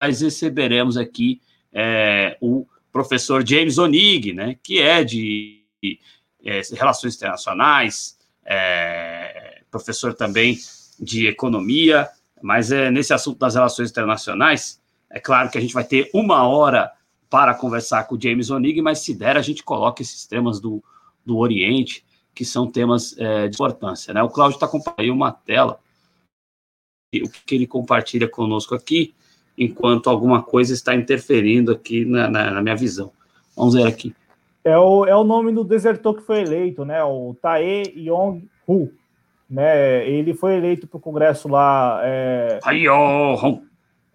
nós 0.01 0.21
receberemos 0.21 0.97
aqui 0.97 1.41
é, 1.73 2.37
o 2.39 2.65
professor 2.91 3.45
James 3.47 3.77
Onig, 3.77 4.33
né, 4.33 4.57
que 4.63 4.79
é 4.79 5.03
de 5.03 5.63
é, 6.43 6.61
Relações 6.73 7.15
Internacionais, 7.15 8.17
é, 8.45 9.61
professor 9.69 10.13
também 10.13 10.57
de 10.99 11.27
Economia, 11.27 12.07
mas 12.41 12.71
é, 12.71 12.91
nesse 12.91 13.13
assunto 13.13 13.39
das 13.39 13.55
relações 13.55 13.89
internacionais, 13.89 14.81
é 15.15 15.19
claro 15.21 15.49
que 15.49 15.57
a 15.57 15.61
gente 15.61 15.73
vai 15.73 15.85
ter 15.85 16.09
uma 16.13 16.45
hora 16.45 16.91
para 17.29 17.55
conversar 17.55 18.03
com 18.03 18.15
o 18.15 18.21
James 18.21 18.49
Onig, 18.49 18.81
mas 18.81 18.99
se 18.99 19.13
der, 19.13 19.37
a 19.37 19.41
gente 19.41 19.63
coloca 19.63 20.01
esses 20.01 20.27
temas 20.27 20.59
do, 20.59 20.83
do 21.25 21.37
Oriente, 21.37 22.05
que 22.33 22.43
são 22.43 22.69
temas 22.69 23.17
é, 23.17 23.47
de 23.47 23.55
importância. 23.55 24.13
Né? 24.13 24.21
O 24.21 24.29
Cláudio 24.29 24.57
está 24.57 24.67
compartilhando 24.67 25.15
uma 25.15 25.31
tela, 25.31 25.79
o 27.15 27.29
que 27.45 27.55
ele 27.55 27.65
compartilha 27.65 28.27
conosco 28.27 28.75
aqui 28.75 29.15
enquanto 29.57 30.09
alguma 30.09 30.43
coisa 30.43 30.73
está 30.73 30.93
interferindo 30.93 31.71
aqui 31.71 32.03
na, 32.03 32.29
na, 32.29 32.51
na 32.51 32.61
minha 32.61 32.75
visão. 32.75 33.09
Vamos 33.55 33.73
ver 33.73 33.87
aqui. 33.87 34.13
É 34.65 34.77
o, 34.77 35.05
é 35.05 35.15
o 35.15 35.23
nome 35.23 35.53
do 35.53 35.63
desertor 35.63 36.15
que 36.15 36.23
foi 36.23 36.41
eleito, 36.41 36.83
né? 36.83 37.01
O 37.05 37.33
Tae 37.41 37.83
Yong-hu. 37.95 38.91
Né? 39.49 40.09
Ele 40.09 40.33
foi 40.33 40.55
eleito 40.55 40.87
para 40.87 40.97
o 40.97 41.01
Congresso 41.01 41.47
lá. 41.47 42.01
É, 42.03 42.59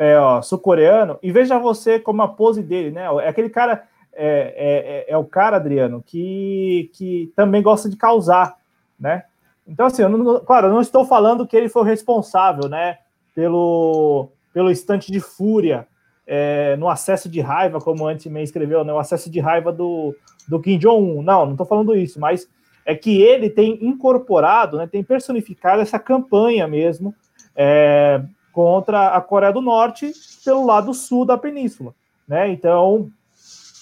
é 0.01 0.17
sul-coreano. 0.43 1.19
E 1.23 1.31
veja 1.31 1.59
você 1.59 2.01
como 2.01 2.23
a 2.23 2.29
pose 2.29 2.63
dele, 2.63 2.91
né? 2.91 3.03
É 3.23 3.29
aquele 3.29 3.51
cara. 3.51 3.85
É, 4.13 5.07
é, 5.07 5.13
é, 5.13 5.17
o 5.17 5.25
cara, 5.25 5.57
Adriano, 5.57 6.03
que, 6.05 6.91
que 6.95 7.33
também 7.37 7.63
gosta 7.63 7.89
de 7.89 7.97
causar, 7.97 8.57
né? 8.99 9.23
Então, 9.67 9.87
assim, 9.87 10.03
eu 10.03 10.09
não, 10.09 10.41
claro, 10.41 10.67
eu 10.67 10.73
não 10.73 10.81
estou 10.81 11.05
falando 11.05 11.47
que 11.47 11.57
ele 11.57 11.69
foi 11.69 11.85
responsável, 11.85 12.69
né, 12.69 12.99
pelo, 13.37 14.29
pelo 14.53 14.69
instante 14.71 15.13
de 15.13 15.21
fúria, 15.21 15.87
é, 16.27 16.77
no 16.77 16.89
acesso 16.89 17.29
de 17.29 17.41
raiva, 17.41 17.81
como 17.81 18.05
antes 18.05 18.27
me 18.27 18.43
escreveu, 18.43 18.83
né, 18.83 18.93
o 18.93 18.99
acesso 18.99 19.31
de 19.31 19.39
raiva 19.39 19.73
do, 19.73 20.13
do 20.49 20.61
Kim 20.61 20.77
Jong-un. 20.77 21.23
Não, 21.23 21.45
não 21.45 21.53
estou 21.53 21.67
falando 21.67 21.95
isso, 21.95 22.19
mas 22.19 22.49
é 22.85 22.97
que 22.97 23.23
ele 23.23 23.49
tem 23.49 23.79
incorporado, 23.81 24.77
né, 24.77 24.89
tem 24.89 25.05
personificado 25.05 25.81
essa 25.81 26.01
campanha 26.01 26.67
mesmo 26.67 27.15
é, 27.55 28.21
contra 28.53 29.09
a 29.09 29.21
Coreia 29.21 29.53
do 29.53 29.61
Norte 29.61 30.13
pelo 30.45 30.65
lado 30.65 30.93
sul 30.93 31.25
da 31.25 31.39
península. 31.39 31.95
Né? 32.27 32.51
Então, 32.51 33.11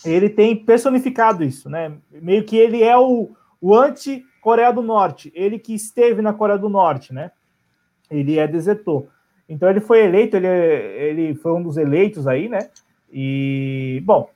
ele 0.05 0.29
tem 0.29 0.57
personificado 0.57 1.45
isso, 1.45 1.69
né? 1.69 1.93
Meio 2.11 2.45
que 2.45 2.57
ele 2.57 2.83
é 2.83 2.97
o, 2.97 3.31
o 3.61 3.75
anti-Coreia 3.75 4.73
do 4.73 4.83
Norte, 4.83 5.33
ele 5.35 5.59
que 5.59 5.75
esteve 5.75 6.23
na 6.23 6.33
Coreia 6.33 6.59
do 6.59 6.69
Norte, 6.69 7.13
né? 7.13 7.31
Ele 8.11 8.39
é 8.39 8.47
desertor. 8.47 9.07
Então 9.49 9.69
ele 9.69 9.81
foi 9.81 10.05
eleito, 10.05 10.37
ele, 10.37 10.47
ele 10.47 11.35
foi 11.35 11.53
um 11.53 11.63
dos 11.63 11.77
eleitos 11.77 12.27
aí, 12.27 12.49
né? 12.49 12.71
E, 13.11 14.03
bom, 14.05 14.31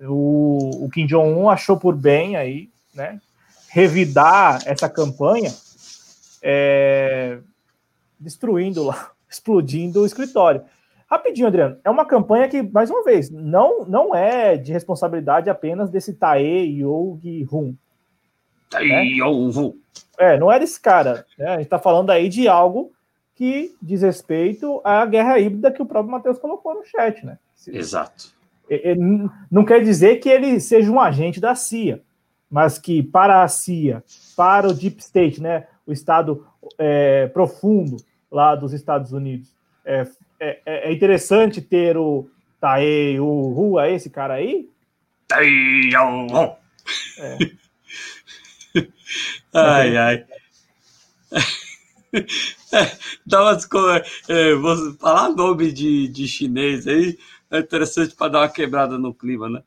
o, 0.00 0.86
o 0.86 0.90
Kim 0.90 1.06
Jong-un 1.06 1.48
achou 1.48 1.78
por 1.78 1.94
bem 1.94 2.36
aí, 2.36 2.70
né? 2.94 3.20
Revidar 3.68 4.60
essa 4.66 4.88
campanha, 4.88 5.52
é, 6.42 7.38
destruindo 8.18 8.82
lá, 8.84 9.12
explodindo 9.30 10.02
o 10.02 10.06
escritório. 10.06 10.62
Rapidinho, 11.08 11.46
Adriano, 11.46 11.76
é 11.84 11.90
uma 11.90 12.04
campanha 12.04 12.48
que, 12.48 12.62
mais 12.62 12.90
uma 12.90 13.02
vez, 13.02 13.30
não, 13.30 13.84
não 13.84 14.14
é 14.14 14.56
de 14.56 14.72
responsabilidade 14.72 15.50
apenas 15.50 15.90
desse 15.90 16.14
Tae 16.14 16.80
Yogi-hun. 16.80 17.74
Tae 18.68 18.88
né? 18.88 19.04
Yogi-hun. 19.04 19.74
É, 20.18 20.38
não 20.38 20.52
é 20.52 20.58
desse 20.58 20.80
cara. 20.80 21.24
Né? 21.38 21.46
A 21.46 21.52
gente 21.54 21.64
está 21.64 21.78
falando 21.78 22.10
aí 22.10 22.28
de 22.28 22.46
algo 22.46 22.92
que 23.34 23.74
diz 23.80 24.02
respeito 24.02 24.80
à 24.84 25.04
guerra 25.06 25.38
híbrida 25.38 25.72
que 25.72 25.82
o 25.82 25.86
próprio 25.86 26.12
Matheus 26.12 26.38
colocou 26.38 26.74
no 26.74 26.84
chat, 26.84 27.24
né? 27.24 27.38
Exato. 27.66 28.34
Não 29.50 29.64
quer 29.64 29.82
dizer 29.82 30.16
que 30.16 30.28
ele 30.28 30.60
seja 30.60 30.90
um 30.90 31.00
agente 31.00 31.40
da 31.40 31.54
CIA, 31.54 32.02
mas 32.48 32.78
que 32.78 33.02
para 33.02 33.42
a 33.42 33.48
CIA, 33.48 34.04
para 34.36 34.68
o 34.68 34.74
Deep 34.74 35.00
State, 35.00 35.42
né, 35.42 35.66
o 35.86 35.92
Estado 35.92 36.46
é, 36.78 37.26
profundo 37.28 37.96
lá 38.30 38.54
dos 38.54 38.72
Estados 38.72 39.12
Unidos, 39.12 39.52
é, 39.84 40.06
é, 40.38 40.60
é 40.64 40.92
interessante 40.92 41.60
ter 41.60 41.96
o 41.96 42.28
Tae 42.60 43.18
o 43.18 43.48
Rua, 43.52 43.86
é 43.86 43.94
esse 43.94 44.10
cara 44.10 44.34
aí? 44.34 44.68
Tae 45.26 45.90
o 45.96 46.56
é. 47.18 47.38
Ai, 49.52 49.96
ai. 49.96 50.24
Dá 53.26 53.42
umas 53.42 53.68
é, 54.28 54.54
vou 54.54 54.94
falar 54.94 55.30
nome 55.30 55.72
de, 55.72 56.06
de 56.08 56.28
chinês 56.28 56.86
aí, 56.86 57.18
é 57.50 57.58
interessante 57.58 58.14
para 58.14 58.30
dar 58.30 58.40
uma 58.40 58.48
quebrada 58.48 58.96
no 58.96 59.12
clima, 59.12 59.48
né? 59.48 59.62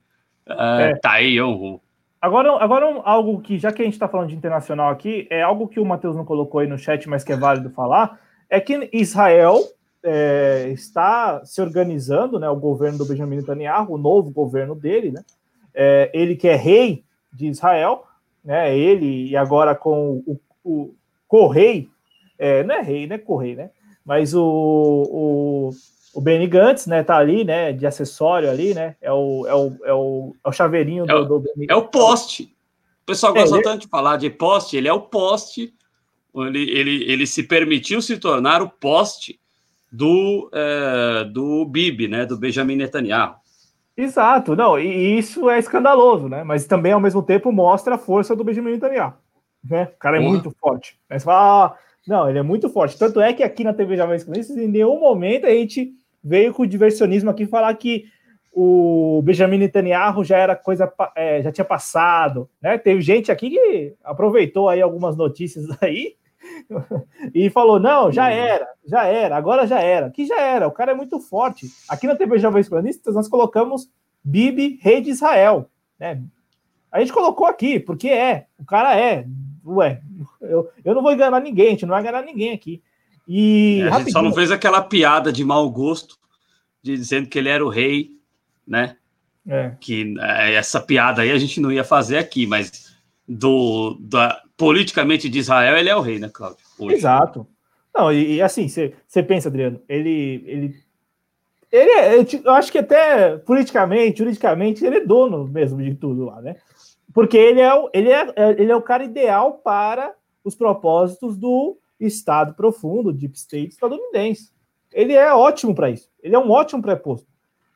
É, 0.48 1.00
é. 1.03 1.22
Yong-hu. 1.22 1.82
Agora, 2.22 2.64
agora 2.64 2.85
algo 3.03 3.42
que, 3.42 3.59
já 3.59 3.72
que 3.72 3.82
a 3.82 3.85
gente 3.85 3.95
está 3.95 4.08
falando 4.08 4.30
de 4.30 4.35
internacional 4.35 4.90
aqui, 4.90 5.27
é 5.30 5.42
algo 5.42 5.67
que 5.67 5.80
o 5.80 5.85
Matheus 5.85 6.16
não 6.16 6.24
colocou 6.24 6.61
aí 6.61 6.67
no 6.67 6.77
chat, 6.77 7.08
mas 7.09 7.24
que 7.24 7.33
é 7.33 7.38
válido 7.38 7.69
falar, 7.69 8.17
é 8.53 8.59
que 8.59 8.88
Israel 8.93 9.59
é, 10.03 10.69
está 10.69 11.43
se 11.43 11.59
organizando, 11.59 12.40
né, 12.40 12.48
o 12.48 12.56
governo 12.56 12.99
do 12.99 13.06
Benjamin 13.06 13.38
Netanyahu, 13.38 13.95
o 13.95 13.98
novo 13.98 14.30
governo 14.30 14.75
dele, 14.75 15.11
né, 15.11 15.25
é, 15.73 16.11
ele 16.14 16.35
que 16.35 16.48
é 16.48 16.56
rei 16.56 17.03
de 17.32 17.48
Israel, 17.48 18.03
né, 18.45 18.77
ele 18.77 19.30
e 19.30 19.35
agora 19.35 19.73
com 19.73 20.22
o, 20.27 20.40
o, 20.64 20.95
co-rei, 21.27 21.90
é, 22.38 22.64
não 22.64 22.75
é 22.75 22.82
rei, 22.82 23.07
né, 23.07 23.17
co-rei, 23.17 23.56
né, 23.56 23.72
mas 24.06 24.35
o, 24.35 24.43
o 24.43 25.69
o 26.15 26.22
Benny 26.22 26.45
Gantz, 26.45 26.85
né, 26.85 27.01
tá 27.01 27.17
ali, 27.17 27.43
né, 27.43 27.73
de 27.73 27.88
acessório 27.88 28.48
ali, 28.48 28.75
né, 28.75 28.95
é 29.01 29.11
o, 29.11 29.48
é 29.48 29.56
o, 29.56 29.77
é 29.83 29.93
o, 29.93 30.35
é 30.45 30.49
o 30.49 30.51
chaveirinho 30.51 31.06
é 31.09 31.15
o, 31.15 31.25
do, 31.25 31.40
Benny 31.40 31.65
É 31.67 31.75
o 31.75 31.88
poste. 31.88 32.56
O 33.01 33.06
pessoal 33.07 33.33
gosta 33.33 33.57
é, 33.57 33.61
tanto 33.64 33.82
de 33.82 33.88
falar 33.88 34.17
de 34.17 34.30
poste, 34.30 34.77
ele 34.77 34.88
é 34.88 34.93
o 34.93 35.01
poste, 35.01 35.73
ele, 36.36 36.70
ele, 36.70 37.03
ele 37.12 37.28
se 37.28 37.44
permitiu 37.44 38.02
se 38.02 38.18
tornar 38.18 38.62
o 38.62 38.70
poste 38.70 39.40
do, 39.92 40.50
é, 40.52 41.24
do 41.26 41.66
Bibi, 41.66 42.08
né, 42.08 42.26
do 42.26 42.38
Benjamin 42.38 42.76
Netanyahu. 42.76 43.36
Exato, 43.95 44.56
não, 44.56 44.80
e 44.80 45.20
isso 45.20 45.48
é 45.50 45.60
escandaloso, 45.60 46.28
né, 46.28 46.44
mas 46.44 46.66
também 46.66 46.92
ao 46.92 47.00
mesmo 47.00 47.22
tempo 47.22 47.52
mostra 47.52 47.95
a 47.95 48.00
força 48.00 48.36
do 48.36 48.44
Benjamin 48.44 48.72
Netanyahu, 48.72 49.14
né, 49.64 49.90
o 49.94 50.00
cara 50.00 50.18
é 50.18 50.20
muito 50.20 50.50
forte. 50.60 50.98
Aí 51.08 51.20
você 51.20 51.26
fala, 51.26 51.66
ah, 51.66 51.78
não, 52.08 52.28
ele 52.28 52.40
é 52.40 52.44
muito 52.44 52.70
forte, 52.70 52.98
tanto 52.98 53.22
é 53.22 53.32
que 53.34 53.44
aqui 53.44 53.64
na 53.64 53.74
TV 53.74 53.95
Jovens 53.95 54.24
Cronistas, 54.24 54.58
em 54.58 54.68
nenhum 54.68 55.00
momento 55.00 55.45
a 55.45 55.52
gente 55.52 55.94
veio 56.24 56.53
com 56.53 56.64
o 56.64 56.68
diversionismo 56.68 57.30
aqui 57.30 57.45
falar 57.45 57.74
que 57.76 58.06
o 58.52 59.22
Benjamin 59.24 59.58
Netanyahu 59.58 60.24
já 60.24 60.38
era 60.38 60.56
coisa, 60.56 60.92
é, 61.16 61.42
já 61.42 61.52
tinha 61.52 61.66
passado, 61.66 62.48
né? 62.62 62.78
Teve 62.78 63.02
gente 63.02 63.32
aqui 63.32 63.50
que 63.50 63.95
aproveitou 64.03 64.70
aí 64.70 64.80
algumas 64.80 65.18
notícias 65.18 65.66
aí 65.82 66.16
e 67.33 67.50
falou: 67.50 67.80
não, 67.80 68.11
já 68.11 68.25
uhum. 68.25 68.32
era, 68.32 68.67
já 68.85 69.06
era, 69.06 69.35
agora 69.38 69.67
já 69.67 69.80
era. 69.80 70.09
Que 70.09 70.25
já 70.25 70.40
era, 70.40 70.67
o 70.67 70.72
cara 70.72 70.92
é 70.92 70.95
muito 70.95 71.19
forte. 71.19 71.67
Aqui 71.90 72.08
na 72.08 72.16
TV 72.16 72.38
Jovens 72.40 72.69
Cronistas 72.69 73.16
nós 73.16 73.27
colocamos 73.27 73.90
Bibi, 74.24 74.80
rei 74.82 75.01
de 75.01 75.09
Israel, 75.09 75.69
né? 76.00 76.22
A 76.92 77.00
gente 77.00 77.11
colocou 77.11 77.48
aqui, 77.48 77.80
porque 77.80 78.08
é, 78.08 78.45
o 78.58 78.66
cara 78.66 78.98
é. 78.98 79.25
Ué, 79.66 80.01
eu, 80.42 80.69
eu 80.83 80.93
não 80.93 81.01
vou 81.01 81.11
enganar 81.11 81.40
ninguém, 81.40 81.67
a 81.67 81.69
gente 81.72 81.85
não 81.85 81.93
vai 81.93 82.01
enganar 82.01 82.22
ninguém 82.22 82.53
aqui. 82.53 82.82
E 83.27 83.82
é, 83.82 83.88
a 83.90 84.00
gente 84.00 84.11
só 84.11 84.22
não 84.22 84.33
fez 84.33 84.51
aquela 84.51 84.82
piada 84.82 85.32
de 85.32 85.43
mau 85.43 85.69
gosto, 85.69 86.17
de 86.82 86.95
dizendo 86.95 87.27
que 87.27 87.40
ele 87.40 87.50
era 87.50 87.66
o 87.66 87.69
rei, 87.69 88.11
né? 88.67 88.98
É. 89.48 89.74
Que 89.80 90.14
é, 90.19 90.53
essa 90.53 90.80
piada 90.80 91.22
aí 91.22 91.32
a 91.32 91.38
gente 91.38 91.59
não 91.59 91.72
ia 91.72 91.83
fazer 91.83 92.17
aqui, 92.17 92.45
mas 92.45 92.92
do 93.27 93.98
da, 94.00 94.42
politicamente 94.58 95.30
de 95.30 95.40
Israel 95.40 95.77
ele 95.77 95.90
é 95.90 95.95
o 95.95 96.02
rei, 96.02 96.19
né, 96.19 96.30
Cláudio? 96.32 96.66
Hoje. 96.77 96.95
Exato. 96.95 97.48
Não, 97.95 98.11
e, 98.11 98.35
e 98.35 98.42
assim, 98.42 98.68
você 98.68 99.24
pensa, 99.24 99.50
Adriano, 99.50 99.80
ele, 99.88 100.43
ele, 100.48 100.76
ele 101.72 101.92
é, 101.92 102.26
eu 102.43 102.52
acho 102.52 102.72
que 102.72 102.80
até 102.80 103.38
politicamente, 103.38 104.18
juridicamente, 104.18 104.84
ele 104.84 104.98
é 104.98 105.06
dono 105.06 105.48
mesmo 105.48 105.82
de 105.82 105.93
tudo 105.95 106.26
lá, 106.26 106.42
né? 106.42 106.56
Porque 107.14 107.38
ele 107.38 107.61
é, 107.61 107.72
ele 107.93 108.11
é, 108.11 108.34
ele 108.58 108.72
é 108.72 108.76
o 108.76 108.82
cara 108.82 109.03
ideal 109.03 109.53
para 109.53 110.14
os 110.43 110.56
propósitos 110.56 111.38
do 111.38 111.77
Estado 112.00 112.56
profundo, 112.56 113.14
Deep 113.14 113.35
State 113.38 113.69
estadunidense. 113.69 114.52
Ele 114.92 115.14
é 115.14 115.32
ótimo 115.34 115.74
para 115.74 115.90
isso. 115.90 116.10
Ele 116.22 116.35
é 116.35 116.40
um 116.40 116.52
ótimo 116.52 116.82
preposto. 116.82 117.27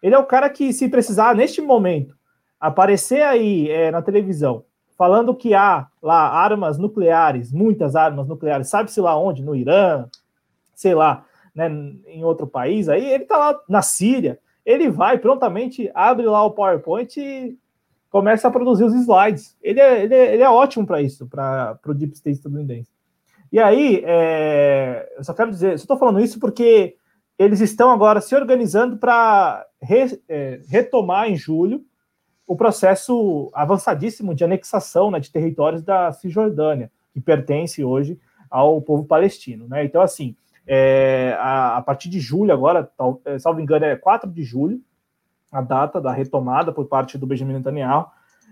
Ele 0.02 0.16
é 0.16 0.18
o 0.18 0.26
cara 0.26 0.50
que, 0.50 0.74
se 0.74 0.88
precisar, 0.90 1.36
neste 1.36 1.62
momento, 1.62 2.16
aparecer 2.60 3.24
aí 3.24 3.70
é, 3.70 3.92
na 3.92 4.02
televisão, 4.02 4.66
falando 4.98 5.36
que 5.36 5.54
há 5.54 5.88
lá 6.02 6.30
armas 6.30 6.78
nucleares, 6.78 7.52
muitas 7.52 7.96
armas 7.96 8.28
nucleares, 8.28 8.68
sabe-se 8.68 9.00
lá 9.00 9.18
onde? 9.18 9.44
No 9.44 9.56
Irã, 9.56 10.06
sei 10.74 10.96
lá, 10.96 11.24
né, 11.54 11.70
em 12.08 12.24
outro 12.24 12.48
país, 12.48 12.90
aí 12.90 13.06
ele 13.06 13.24
está 13.24 13.38
lá 13.38 13.60
na 13.70 13.82
Síria, 13.82 14.40
ele 14.66 14.90
vai 14.90 15.18
prontamente, 15.18 15.90
abre 15.94 16.26
lá 16.26 16.44
o 16.44 16.52
PowerPoint 16.52 17.16
e 17.18 17.58
começa 18.10 18.48
a 18.48 18.52
produzir 18.52 18.84
os 18.84 18.94
slides. 18.94 19.56
Ele 19.62 19.80
é, 19.80 20.04
ele 20.04 20.16
é, 20.16 20.34
ele 20.34 20.44
é 20.44 20.50
ótimo 20.50 20.86
para 20.86 21.02
isso, 21.02 21.28
para 21.28 21.80
o 21.86 21.94
Deep 21.94 22.14
State 22.16 22.38
estadunidense. 22.38 22.92
E 23.52 23.60
aí, 23.60 24.04
é, 24.06 25.14
eu 25.16 25.24
só 25.24 25.34
quero 25.34 25.52
dizer, 25.52 25.76
estou 25.76 25.98
falando 25.98 26.20
isso 26.20 26.40
porque 26.40 26.96
eles 27.40 27.62
estão 27.62 27.92
agora 27.92 28.20
se 28.20 28.36
organizando 28.36 28.98
para 28.98 29.66
re, 29.82 30.20
é, 30.28 30.60
retomar 30.68 31.30
em 31.30 31.36
julho 31.36 31.86
o 32.48 32.56
processo 32.56 33.52
avançadíssimo 33.54 34.34
de 34.34 34.46
anexação 34.46 35.12
né, 35.12 35.20
de 35.20 35.30
territórios 35.30 35.84
da 35.84 36.14
Cisjordânia, 36.14 36.90
que 37.14 37.20
pertence 37.20 37.84
hoje 37.84 38.18
ao 38.50 38.82
povo 38.82 39.04
palestino. 39.04 39.68
Né? 39.68 39.84
Então, 39.84 40.02
assim, 40.02 40.34
é, 40.66 41.36
a, 41.40 41.78
a, 41.78 41.82
partir 41.82 42.08
de 42.08 42.22
julho, 42.22 42.54
agora, 42.54 42.90
tal, 42.98 43.20
é, 43.26 43.38
salvo 43.38 43.60
engano, 43.60 43.84
é 43.84 43.98
4 43.98 44.32
de 44.32 44.44
julho, 44.44 44.82
a 45.52 45.62
data 45.62 46.00
da 46.00 46.14
retomada 46.14 46.72
por 46.72 46.86
parte 46.86 47.18
do 47.18 47.28
Benjamin 47.28 47.54
Netanyahu, 47.54 48.08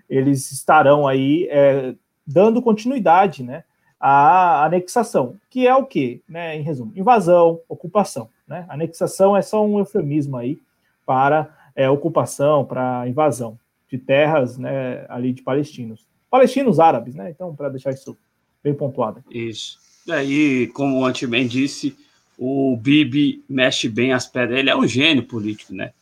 eles 0.10 0.52
estarão 0.52 1.08
aí 1.08 1.48
é, 1.50 1.96
dando 2.28 2.62
continuidade 2.62 3.44
né, 3.44 3.64
a 3.98 4.66
anexação, 4.66 5.36
que 5.50 5.66
é 5.66 5.74
o 5.74 5.86
quê? 5.86 6.22
Né, 6.28 6.58
em 6.58 6.62
resumo, 6.62 6.92
invasão, 6.96 7.62
ocupação. 7.70 8.30
Né? 8.46 8.66
Anexação 8.68 9.38
é 9.38 9.42
só 9.42 9.66
um 9.66 9.80
eufemismo 9.80 10.36
aí 10.36 10.60
para 11.06 11.50
é, 11.74 11.90
ocupação, 11.90 12.66
para 12.66 13.08
invasão 13.08 13.58
de 13.98 14.04
terras 14.04 14.58
né, 14.58 15.06
ali 15.10 15.34
de 15.34 15.42
palestinos. 15.42 16.06
Palestinos 16.30 16.80
árabes, 16.80 17.16
né? 17.16 17.30
Então, 17.30 17.56
para 17.56 17.70
deixar 17.70 17.92
isso 17.92 18.18
bem 18.64 18.74
pontuado. 18.74 19.24
Isso. 19.32 19.80
E 20.08 20.70
como 20.74 21.00
o 21.00 21.06
Antiman 21.06 21.48
disse, 21.48 21.96
o 22.38 22.76
Bibi 22.78 23.44
mexe 23.48 23.88
bem 23.88 24.12
as 24.14 24.28
pedras. 24.28 24.60
Ele 24.60 24.70
é 24.70 24.76
um 24.76 24.88
gênio 24.88 25.24
político, 25.24 25.74
né? 25.74 25.94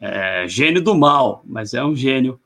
É, 0.00 0.46
gênio 0.46 0.82
do 0.82 0.94
mal, 0.94 1.42
mas 1.44 1.74
é 1.74 1.84
um 1.84 1.96
gênio 1.96 2.38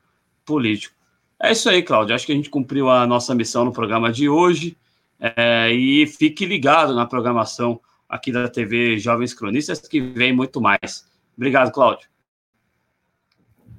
político. 0.44 0.94
É 1.40 1.52
isso 1.52 1.68
aí, 1.68 1.82
Cláudio. 1.82 2.14
Acho 2.14 2.24
que 2.24 2.32
a 2.32 2.36
gente 2.36 2.48
cumpriu 2.48 2.88
a 2.88 3.06
nossa 3.06 3.34
missão 3.34 3.64
no 3.64 3.72
programa 3.72 4.12
de 4.12 4.28
hoje. 4.28 4.76
É, 5.20 5.72
e 5.72 6.06
fique 6.06 6.46
ligado 6.46 6.94
na 6.94 7.06
programação 7.06 7.80
aqui 8.08 8.32
da 8.32 8.48
TV 8.48 8.98
Jovens 8.98 9.34
Cronistas, 9.34 9.80
que 9.80 10.00
vem 10.00 10.32
muito 10.32 10.60
mais. 10.60 11.06
Obrigado, 11.36 11.72
Cláudio. 11.72 12.11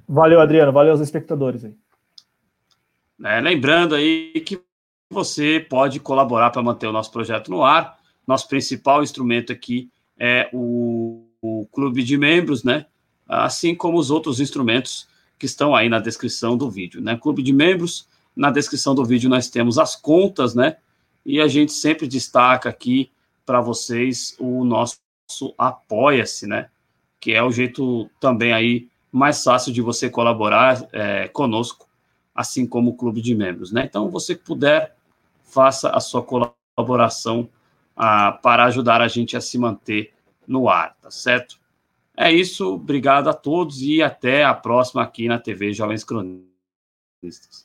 Valeu, 0.08 0.40
Adriano. 0.40 0.72
Valeu 0.72 0.92
aos 0.92 1.00
espectadores 1.00 1.64
aí. 1.64 1.74
É, 3.24 3.40
lembrando 3.40 3.94
aí 3.94 4.32
que 4.44 4.60
você 5.10 5.64
pode 5.68 6.00
colaborar 6.00 6.50
para 6.50 6.62
manter 6.62 6.86
o 6.86 6.92
nosso 6.92 7.10
projeto 7.10 7.50
no 7.50 7.62
ar. 7.62 7.98
Nosso 8.26 8.48
principal 8.48 9.02
instrumento 9.02 9.52
aqui 9.52 9.90
é 10.18 10.48
o, 10.52 11.26
o 11.40 11.66
clube 11.72 12.02
de 12.02 12.16
membros, 12.16 12.64
né? 12.64 12.86
Assim 13.26 13.74
como 13.74 13.98
os 13.98 14.10
outros 14.10 14.40
instrumentos 14.40 15.08
que 15.38 15.46
estão 15.46 15.74
aí 15.74 15.88
na 15.88 15.98
descrição 15.98 16.56
do 16.56 16.70
vídeo, 16.70 17.00
né? 17.00 17.16
Clube 17.16 17.42
de 17.42 17.52
membros, 17.52 18.08
na 18.34 18.50
descrição 18.50 18.94
do 18.94 19.04
vídeo 19.04 19.30
nós 19.30 19.48
temos 19.48 19.78
as 19.78 19.96
contas, 19.96 20.54
né? 20.54 20.76
e 21.24 21.40
a 21.40 21.48
gente 21.48 21.72
sempre 21.72 22.06
destaca 22.06 22.68
aqui 22.68 23.10
para 23.46 23.60
vocês 23.60 24.36
o 24.38 24.64
nosso 24.64 24.98
Apoia-se, 25.56 26.46
né? 26.46 26.68
Que 27.18 27.32
é 27.32 27.42
o 27.42 27.50
jeito 27.50 28.10
também 28.20 28.52
aí 28.52 28.88
mais 29.14 29.44
fácil 29.44 29.72
de 29.72 29.80
você 29.80 30.10
colaborar 30.10 30.88
é, 30.92 31.28
conosco, 31.28 31.88
assim 32.34 32.66
como 32.66 32.90
o 32.90 32.96
clube 32.96 33.22
de 33.22 33.32
membros, 33.32 33.70
né? 33.70 33.84
Então, 33.84 34.10
você 34.10 34.34
puder, 34.34 34.96
faça 35.44 35.90
a 35.90 36.00
sua 36.00 36.20
colaboração 36.20 37.48
ah, 37.94 38.32
para 38.32 38.64
ajudar 38.64 39.00
a 39.00 39.06
gente 39.06 39.36
a 39.36 39.40
se 39.40 39.56
manter 39.56 40.12
no 40.48 40.68
ar, 40.68 40.96
tá 41.00 41.12
certo? 41.12 41.60
É 42.16 42.32
isso, 42.32 42.74
obrigado 42.74 43.30
a 43.30 43.32
todos 43.32 43.82
e 43.82 44.02
até 44.02 44.42
a 44.44 44.52
próxima 44.52 45.04
aqui 45.04 45.28
na 45.28 45.38
TV 45.38 45.72
Jovens 45.72 46.02
Cronistas. 46.02 47.63